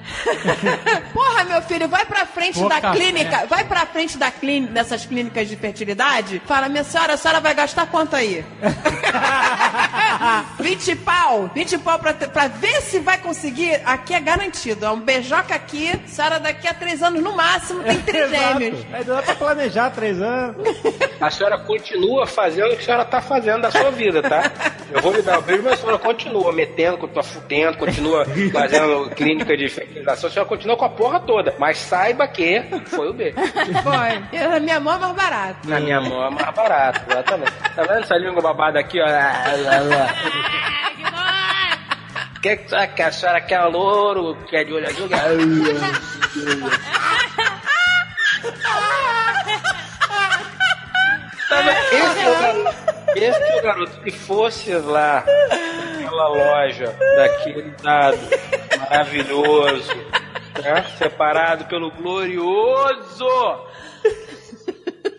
Porra, 1.12 1.44
meu 1.44 1.62
filho, 1.62 1.88
vai 1.88 2.04
pra 2.04 2.26
frente 2.26 2.58
Boca 2.58 2.80
da 2.80 2.92
clínica, 2.92 3.46
vai 3.46 3.64
pra 3.64 3.86
frente 3.86 4.18
da 4.18 4.30
clínica, 4.30 4.72
dessas 4.72 5.06
clínicas 5.06 5.48
de 5.48 5.56
fertilidade. 5.56 6.42
Fala, 6.46 6.68
minha 6.68 6.84
senhora, 6.84 7.14
a 7.14 7.16
senhora 7.16 7.40
vai 7.40 7.54
gastar 7.54 7.86
quanto 7.86 8.16
aí? 8.16 8.44
20 10.58 10.96
pau, 10.96 11.50
20 11.54 11.78
pau 11.78 11.98
pra, 11.98 12.12
pra 12.14 12.48
ver 12.48 12.80
se 12.82 12.98
vai 12.98 13.18
conseguir. 13.18 13.80
Aqui 13.84 14.14
é 14.14 14.20
garantido. 14.20 14.84
É 14.84 14.90
um 14.90 15.00
beijoca 15.00 15.54
aqui, 15.54 15.90
a 15.92 16.08
senhora 16.08 16.40
daqui 16.40 16.66
a 16.66 16.74
três 16.74 17.02
anos 17.02 17.22
no 17.22 17.34
máximo 17.34 17.82
tem 17.82 18.00
trigêmeos. 18.00 18.84
Aí 18.92 19.04
dá 19.04 19.22
pra 19.22 19.34
planejar 19.34 19.90
três 19.90 20.20
anos. 20.20 20.56
A 21.20 21.30
senhora 21.30 21.58
continua 21.58 22.26
fazendo 22.26 22.72
o 22.72 22.76
que 22.76 22.82
a 22.82 22.84
senhora 22.84 23.04
tá 23.04 23.20
fazendo 23.20 23.62
da 23.62 23.70
sua 23.70 23.90
vida, 23.90 24.22
tá? 24.22 24.50
Eu 24.90 25.00
vou 25.02 25.12
lhe 25.12 25.22
dar 25.22 25.38
o 25.38 25.42
beijo, 25.42 25.62
mas 25.62 25.74
a 25.74 25.76
senhora 25.76 25.98
continua 25.98 26.52
metendo, 26.52 26.69
continua 26.98 27.22
fudendo, 27.22 27.76
continua 27.78 28.24
fazendo 28.52 29.10
clínica 29.10 29.56
de 29.56 29.68
fertilização, 29.68 30.28
a 30.28 30.32
senhora 30.32 30.48
continua 30.48 30.76
com 30.76 30.84
a 30.84 30.88
porra 30.90 31.20
toda. 31.20 31.54
Mas 31.58 31.78
saiba 31.78 32.26
que 32.28 32.62
foi 32.86 33.10
o 33.10 33.12
beijo. 33.12 33.36
Foi. 33.82 34.18
Na 34.48 34.60
minha 34.60 34.80
mão 34.80 34.94
é 34.94 34.98
mais 34.98 35.14
barato. 35.14 35.68
Na 35.68 35.80
minha 35.80 36.00
mão 36.00 36.24
é 36.26 36.30
mais 36.30 36.54
barato, 36.54 37.00
exatamente. 37.10 37.52
Tá 37.74 37.82
vendo 37.82 37.98
essa 38.00 38.16
língua 38.16 38.40
babada 38.42 38.78
aqui, 38.80 38.98
ó? 39.00 39.06
Quer 42.42 42.56
que, 42.56 42.74
a- 42.74 42.86
que 42.86 43.02
a 43.02 43.12
senhora 43.12 43.38
quer 43.42 43.60
louro, 43.64 44.34
quer 44.48 44.64
de 44.64 44.72
olho 44.72 44.86
azul? 44.86 45.06
Tá 45.10 45.18
vendo? 51.62 51.78
Esse 51.92 52.20
é 52.20 52.30
o 52.30 52.40
garoto. 52.40 52.74
Esse 53.16 53.42
é 53.42 53.58
o 53.58 53.62
garoto. 53.62 53.92
Se 54.04 54.10
fosse 54.12 54.72
lá 54.74 55.24
naquela 56.20 56.28
loja 56.28 56.96
daquele 57.16 57.70
dado 57.82 58.18
maravilhoso, 58.78 59.94
né? 60.62 60.84
separado 60.98 61.64
pelo 61.66 61.90
glorioso 61.90 63.26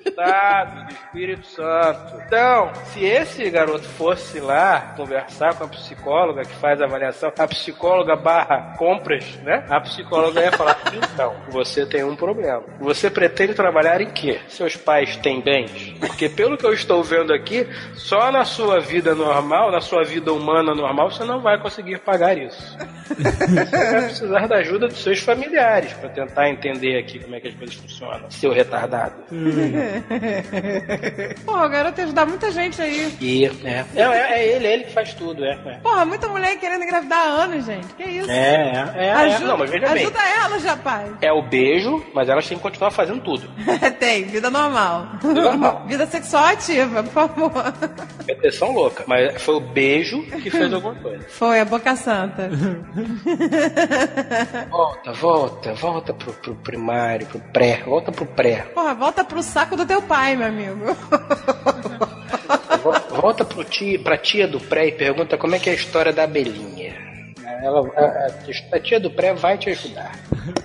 Estado 0.06 0.86
do 0.86 0.94
Espírito 0.94 1.46
Santo. 1.48 2.24
Então, 2.26 2.72
se 2.86 3.04
esse 3.04 3.50
garoto 3.50 3.84
fosse 3.84 4.40
lá 4.40 4.94
conversar 4.96 5.56
com 5.56 5.64
a 5.64 5.68
psicóloga 5.68 6.44
que 6.44 6.56
faz 6.56 6.82
a 6.82 6.86
avaliação, 6.86 7.32
a 7.38 7.48
psicóloga 7.48 8.16
barra 8.16 8.76
compras, 8.78 9.26
né? 9.44 9.66
A 9.70 9.80
psicóloga 9.80 10.42
ia 10.42 10.52
falar, 10.52 10.78
então, 10.94 11.36
você 11.50 11.86
tem 11.86 12.04
um 12.04 12.16
problema. 12.16 12.64
Você 12.80 13.10
pretende 13.10 13.54
trabalhar 13.54 14.02
em 14.02 14.10
quê? 14.10 14.40
Seus 14.48 14.76
pais 14.76 15.16
têm 15.18 15.42
bens? 15.42 15.96
Porque 16.00 16.30
pelo 16.30 16.58
que 16.58 16.66
eu 16.66 16.74
estou 16.74 17.04
vendo 17.04 17.34
aqui, 17.34 17.68
só 17.94 18.32
na 18.32 18.46
sua 18.46 18.80
vida 18.80 19.14
normal, 19.16 19.72
na 19.72 19.82
sua 19.82 20.04
vida 20.04 20.34
humana 20.34 20.74
normal, 20.74 21.12
você 21.12 21.24
não 21.24 21.42
vai 21.42 21.60
conseguir 21.60 22.00
pagar 22.00 22.38
isso. 22.38 22.78
Você 23.08 23.92
vai 23.92 24.04
precisar 24.04 24.48
da 24.48 24.58
ajuda 24.58 24.88
dos 24.88 25.02
seus 25.02 25.20
familiares 25.20 25.94
para 25.94 26.10
tentar 26.10 26.50
entender 26.50 26.98
aqui 26.98 27.20
como 27.20 27.36
é 27.36 27.40
que 27.40 27.50
as 27.50 27.56
coisas 27.56 27.76
funcionam, 27.76 28.30
seu 28.30 28.52
retardado. 28.52 29.16
Porra, 31.46 31.66
o 31.66 31.70
garoto 31.70 32.00
ia 32.00 32.06
ajudar 32.06 32.26
muita 32.26 32.52
gente 32.52 32.82
aí. 32.82 33.16
E 33.20 33.46
é, 33.46 33.86
é, 33.96 34.02
é, 34.02 34.40
é 34.40 34.56
ele, 34.56 34.68
é 34.68 34.74
ele 34.74 34.84
que 34.86 34.94
faz 34.94 35.14
tudo, 35.14 35.44
é. 35.44 35.60
É, 35.66 35.74
Porra, 35.76 36.06
muita 36.06 36.28
mulher 36.28 36.58
querendo 36.58 36.84
engravidar 36.84 37.20
há 37.20 37.30
anos, 37.44 37.66
gente. 37.66 37.88
Que 37.94 38.04
isso? 38.04 38.30
é, 38.30 38.94
é, 38.96 39.06
é, 39.06 39.12
ajuda, 39.12 39.48
Não, 39.48 39.58
mas 39.58 39.70
veja 39.70 39.88
bem. 39.88 40.04
ajuda 40.04 40.20
elas, 40.44 40.64
rapaz. 40.64 41.12
É 41.22 41.32
o 41.32 41.42
beijo, 41.42 42.04
mas 42.14 42.30
elas 42.30 42.48
têm 42.48 42.58
que 42.58 42.64
continuar 42.64 42.92
fazendo 42.92 43.22
tudo. 43.22 43.50
Tem, 44.00 44.26
vida 44.26 44.50
normal. 44.50 45.08
Vida 45.22 45.42
normal. 45.42 45.84
Vida 45.88 46.06
sexual 46.08 46.46
ativa, 46.46 47.04
por 47.04 47.12
favor. 47.12 47.52
Depressão 48.26 48.72
louca. 48.72 49.04
Mas 49.08 49.42
foi 49.42 49.56
o 49.56 49.60
beijo 49.60 50.22
que 50.24 50.50
fez 50.50 50.74
alguma 50.74 50.96
coisa. 50.96 51.26
Foi, 51.30 51.60
a 51.60 51.66
boca 51.66 51.96
santa. 51.96 52.50
Volta, 54.70 55.14
volta, 55.14 55.74
volta 55.74 56.14
pro, 56.14 56.34
pro 56.34 56.56
primário, 56.56 57.28
pro 57.28 57.40
pré, 57.40 57.82
volta 57.86 58.12
pro 58.12 58.26
pré. 58.26 58.64
Porra, 58.74 58.94
volta 58.94 59.24
pro 59.24 59.42
saco 59.44 59.76
do 59.76 59.81
teu 59.86 60.02
pai, 60.02 60.36
meu 60.36 60.48
amigo. 60.48 60.86
Vo- 62.84 63.00
Volta 63.22 63.44
pro 63.46 63.64
tia, 63.64 64.00
pra 64.00 64.18
tia 64.18 64.48
do 64.48 64.60
pré 64.60 64.88
e 64.88 64.92
pergunta 64.92 65.38
como 65.38 65.56
é 65.56 65.60
que 65.60 65.70
é 65.70 65.74
a 65.74 65.76
história 65.76 66.12
da 66.14 66.24
abelhinha. 66.24 67.01
Ela, 67.62 67.82
a, 67.96 68.76
a- 68.76 68.80
tia 68.80 69.00
do 69.00 69.10
pré 69.12 69.34
vai 69.34 69.58
te 69.58 69.70
ajudar. 69.70 70.12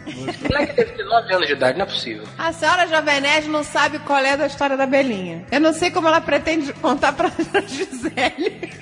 O 0.06 0.48
moleque 0.48 0.72
deve 0.72 0.92
ter 0.92 1.04
9 1.04 1.34
anos 1.34 1.46
de 1.46 1.52
idade, 1.52 1.76
não 1.78 1.84
é 1.84 1.88
possível. 1.88 2.24
A 2.38 2.50
senhora 2.50 2.86
Jovem 2.88 3.20
Nerd 3.20 3.48
não 3.48 3.62
sabe 3.62 3.98
qual 3.98 4.18
é 4.20 4.34
da 4.36 4.46
história 4.46 4.74
da 4.76 4.86
Belinha. 4.86 5.44
Eu 5.52 5.60
não 5.60 5.72
sei 5.74 5.90
como 5.90 6.08
ela 6.08 6.20
pretende 6.20 6.72
contar 6.74 7.12
pra 7.12 7.28
Gisele. 7.66 8.72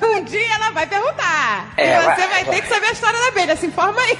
Um 0.00 0.22
dia 0.22 0.54
ela 0.54 0.70
vai 0.70 0.86
perguntar. 0.86 1.72
É, 1.76 1.96
e 1.96 2.00
você 2.00 2.04
vai- 2.04 2.16
vai, 2.28 2.44
vai. 2.44 2.54
ter 2.54 2.62
que 2.62 2.68
saber 2.68 2.86
a 2.86 2.92
história 2.92 3.18
da 3.18 3.30
Belinha. 3.32 3.56
Se 3.56 3.66
informa 3.66 4.00
aí. 4.00 4.18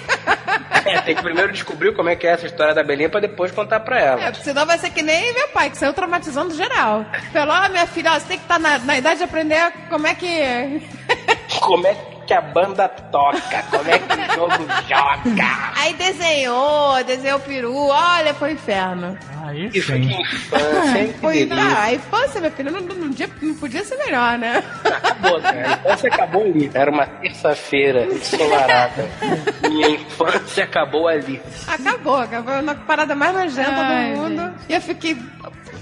É, 0.86 1.00
tem 1.02 1.15
que 1.15 1.23
primeiro 1.23 1.52
descobrir 1.52 1.94
como 1.94 2.08
é 2.08 2.16
que 2.16 2.26
é 2.26 2.31
essa 2.33 2.47
história 2.47 2.75
da 2.75 2.81
abelhinha 2.81 3.08
pra 3.08 3.20
depois 3.20 3.52
contar 3.52 3.81
pra 3.81 4.00
ela. 4.00 4.25
É, 4.25 4.33
senão 4.34 4.66
vai 4.66 4.78
ser 4.78 4.91
que 4.91 5.02
nem 5.02 5.33
meu 5.33 5.49
pai, 5.49 5.70
que 5.70 5.78
saiu 5.78 5.92
traumatizando 5.92 6.55
geral. 6.55 7.05
Falou, 7.33 7.55
ó, 7.55 7.68
minha 7.68 7.86
filha, 7.86 8.12
ó, 8.12 8.18
você 8.18 8.26
tem 8.26 8.39
que 8.39 8.44
estar 8.44 8.58
na, 8.58 8.78
na 8.81 8.99
idade 8.99 9.18
de 9.18 9.25
aprender 9.25 9.73
como 9.89 10.07
é 10.07 10.15
que... 10.15 10.83
Como 11.60 11.86
é 11.86 11.94
que 11.94 12.15
a 12.34 12.40
banda 12.40 12.88
toca? 12.88 13.62
Como 13.70 13.88
é 13.90 13.98
que 13.98 14.12
o 14.14 14.34
jogo 14.34 14.64
joga? 14.88 15.72
Aí 15.76 15.94
desenhou, 15.94 17.02
desenhou 17.05 17.38
o 17.38 17.42
peru. 17.42 17.74
Olha, 17.88 18.34
foi 18.34 18.50
um 18.50 18.52
inferno. 18.55 19.18
Aí 19.44 19.70
Isso 19.72 19.92
que 19.92 19.98
infância, 19.98 20.98
hein? 20.98 21.12
Que 21.12 21.18
Foi, 21.20 21.48
ah, 21.52 21.82
a 21.84 21.94
infância, 21.94 22.40
meu 22.40 22.50
filho, 22.50 22.72
não, 22.72 22.80
não, 22.80 22.96
não, 22.96 23.10
dia- 23.10 23.30
não 23.40 23.55
podia 23.55 23.84
ser 23.84 23.96
melhor, 23.96 24.36
né? 24.38 24.62
Acabou, 24.84 25.40
né? 25.40 25.64
A 25.66 25.72
infância 25.88 26.08
acabou 26.12 26.42
ali. 26.42 26.70
Era 26.74 26.90
uma 26.90 27.06
terça-feira 27.06 28.06
ensolarada. 28.06 29.08
Minha 29.62 29.90
infância 29.90 30.64
acabou 30.64 31.06
ali. 31.06 31.40
Acabou, 31.68 32.16
acabou 32.16 32.60
na 32.62 32.74
parada 32.74 33.14
mais 33.14 33.34
nojenta 33.34 33.70
Ai, 33.70 34.14
do 34.14 34.20
mundo. 34.20 34.55
E 34.68 34.74
eu 34.74 34.80
fiquei. 34.80 35.16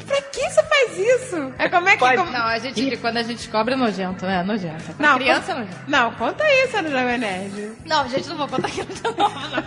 Pra 0.07 0.21
que 0.23 0.41
você 0.51 0.63
faz 0.63 0.99
isso? 0.99 1.55
É 1.59 1.69
como 1.69 1.89
é 1.89 1.93
que. 1.97 1.99
como- 2.17 2.31
Não, 2.31 2.45
a 2.47 2.59
gente, 2.59 2.97
quando 2.99 3.17
a 3.17 3.23
gente 3.23 3.37
descobre 3.39 3.75
é 3.75 3.77
nojento, 3.77 4.25
né? 4.27 4.43
Nojento. 4.43 4.95
Pra 4.95 5.07
Não, 5.09 5.19
criança 5.19 5.53
é 5.53 5.55
con- 5.55 5.61
nojento. 5.61 5.79
Não, 5.89 6.13
conta 6.15 6.45
isso 6.65 6.83
no 6.83 6.91
Jovem 6.91 7.19
Nerd. 7.19 7.73
Não, 7.87 8.09
gente, 8.09 8.29
não 8.29 8.37
vou 8.37 8.49
contar 8.49 8.69
aquilo 8.69 8.89
de 8.93 9.03
novo, 9.03 9.19
não. 9.49 9.65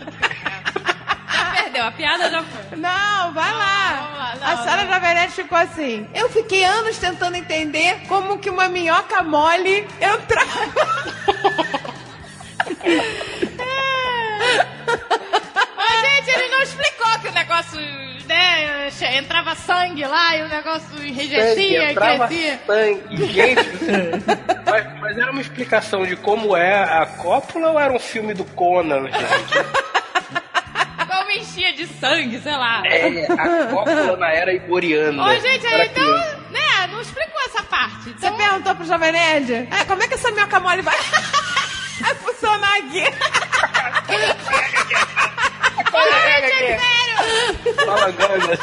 Perdeu, 1.55 1.85
a 1.85 1.91
piada 1.91 2.29
já 2.29 2.43
foi. 2.43 2.77
Não, 2.77 3.33
vai 3.33 3.51
lá. 3.53 3.95
vamos 4.01 4.17
lá, 4.17 4.35
não, 4.39 4.47
a 4.47 4.57
senhora 4.63 4.83
não. 4.85 4.93
Jovem 4.93 5.13
Nerd 5.15 5.31
ficou 5.33 5.57
assim. 5.57 6.07
Eu 6.13 6.29
fiquei 6.29 6.63
anos 6.63 6.97
tentando 6.97 7.35
entender 7.35 8.01
como 8.07 8.37
que 8.37 8.49
uma 8.49 8.67
minhoca 8.69 9.21
mole 9.23 9.87
entrava. 9.99 11.07
Mas, 16.27 16.35
gente, 16.35 16.39
ele 16.39 16.47
não 16.49 16.61
explicou 16.61 17.19
que 17.21 17.27
o 17.29 17.31
negócio, 17.31 17.79
né, 18.27 18.89
entrava 19.17 19.55
sangue 19.55 20.05
lá 20.05 20.35
e 20.35 20.43
o 20.43 20.49
negócio 20.49 21.03
enrijecia 21.03 21.91
e 21.91 21.95
crescia. 21.95 22.59
sangue. 22.65 23.27
Gente, 23.27 23.69
mas, 24.69 24.99
mas 24.99 25.17
era 25.17 25.31
uma 25.31 25.41
explicação 25.41 26.05
de 26.05 26.15
como 26.17 26.55
é 26.55 26.83
a 26.83 27.05
cópula 27.05 27.69
ou 27.71 27.79
era 27.79 27.93
um 27.93 27.99
filme 27.99 28.33
do 28.33 28.43
Conan, 28.43 29.03
gente? 29.09 29.77
Como 31.07 31.31
enchia 31.31 31.73
de 31.73 31.87
sangue, 31.87 32.39
sei 32.39 32.51
lá. 32.57 32.81
É, 32.85 33.25
a 33.31 33.67
cópula 33.67 34.17
na 34.17 34.29
era 34.31 34.53
iboriana. 34.53 35.23
Ô, 35.23 35.39
gente, 35.39 35.65
aí, 35.65 35.87
então, 35.87 36.03
criança. 36.03 36.37
né, 36.51 36.87
não 36.91 37.01
explicou 37.01 37.41
essa 37.45 37.63
parte. 37.63 38.13
Você 38.17 38.31
perguntou 38.31 38.75
pro 38.75 38.85
Jovem 38.85 39.11
Nerd? 39.13 39.53
É, 39.71 39.85
como 39.87 40.03
é 40.03 40.07
que 40.07 40.13
essa 40.15 40.31
minhoca 40.31 40.59
mole 40.59 40.81
vai, 40.81 40.97
vai 42.01 42.15
funcionar 42.19 42.77
aqui? 42.77 43.03
Balanganga, 47.85 48.59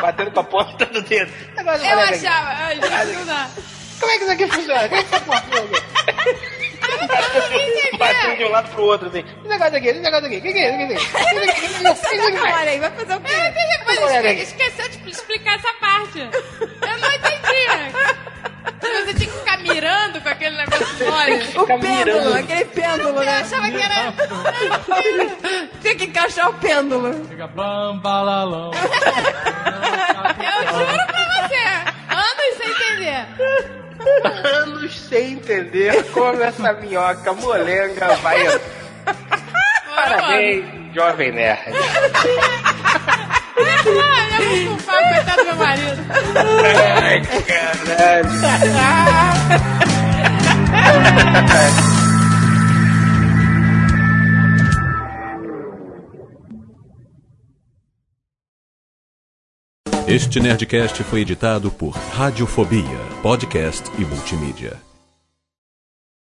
batendo 0.00 0.30
com 0.30 0.40
a 0.40 0.44
ponta 0.44 0.86
do 0.86 1.02
dedo. 1.02 1.32
Agora 1.56 1.78
Eu 1.86 1.98
achava, 2.00 2.48
ai, 2.50 2.74
gente, 2.74 3.16
não 3.16 3.26
dá. 3.26 3.48
Como 4.00 4.12
é 4.12 4.18
que 4.18 4.24
isso 4.24 4.32
aqui 4.32 4.46
funciona? 4.48 4.88
Como 4.88 5.00
é 5.00 5.04
que 5.04 5.14
essa 5.14 5.20
porra? 5.24 5.44
Batendo 7.98 8.36
de 8.36 8.44
um 8.44 8.48
lado 8.50 8.70
pro 8.70 8.84
outro 8.84 9.08
assim. 9.08 9.20
Esse 9.20 9.48
negócio 9.48 9.76
aqui, 9.76 9.88
esse 9.88 10.00
negócio 10.00 10.26
aqui, 10.26 10.38
o 10.38 10.42
que, 10.42 10.52
que 10.52 10.58
é 10.58 10.68
isso? 10.68 10.74
O 10.74 10.78
que, 10.78 10.86
que 10.86 10.92
é 10.92 10.96
isso? 10.96 11.10
Que, 11.10 11.12
que 11.12 11.18
é 11.18 11.34
que, 11.34 11.44
que 11.44 11.46
é 11.46 11.68
que, 11.68 11.80
que 11.80 12.46
é 12.46 12.72
isso? 12.72 12.80
vai 12.80 12.90
fazer 12.90 13.14
o 13.14 13.20
quê? 13.20 13.32
É, 13.32 14.30
aqui. 14.30 14.42
esqueceu 14.42 14.88
de 14.88 15.10
explicar 15.10 15.54
essa 15.54 15.72
parte. 15.74 16.18
Eu 16.20 16.98
não 16.98 17.12
entendi. 17.12 18.23
Você 18.64 19.14
tinha 19.14 19.30
que 19.30 19.38
ficar 19.38 19.58
mirando 19.58 20.20
com 20.20 20.28
aquele 20.28 20.56
negócio 20.56 20.86
mole. 21.10 21.42
O 21.56 21.66
pêndulo, 21.80 22.34
aquele 22.34 22.64
pêndulo, 22.66 23.08
Eu 23.18 23.24
né? 23.24 23.40
achava 23.40 23.70
que 23.70 23.82
era. 23.82 24.12
Tem 25.82 25.96
que 25.96 26.04
encaixar 26.04 26.48
o 26.50 26.54
pêndulo. 26.54 27.26
Fica 27.28 27.46
bam, 27.46 27.98
balalão. 27.98 28.70
Eu 28.72 30.66
juro 30.72 31.06
pra 31.06 31.24
você. 31.48 31.64
Anos 32.08 32.56
sem 32.56 32.70
entender. 32.70 33.26
Anos 34.56 35.00
sem 35.00 35.32
entender 35.32 36.04
como 36.12 36.42
essa 36.42 36.72
minhoca 36.74 37.32
molenga 37.34 38.14
vai. 38.16 38.60
Parabéns, 39.94 40.64
jovem 40.94 41.32
nerd. 41.32 41.72
Eu 43.56 44.76
vou 44.76 44.84
coitado 44.84 45.36
do 45.36 45.44
meu 45.44 45.56
marido. 45.56 46.02
Ai, 47.02 47.22
caralho. 47.42 48.28
Este 60.06 60.38
Nerdcast 60.38 61.02
foi 61.02 61.20
editado 61.20 61.70
por 61.70 61.90
Radiofobia, 61.90 62.84
podcast 63.22 63.90
e 63.98 64.04
multimídia. 64.04 64.93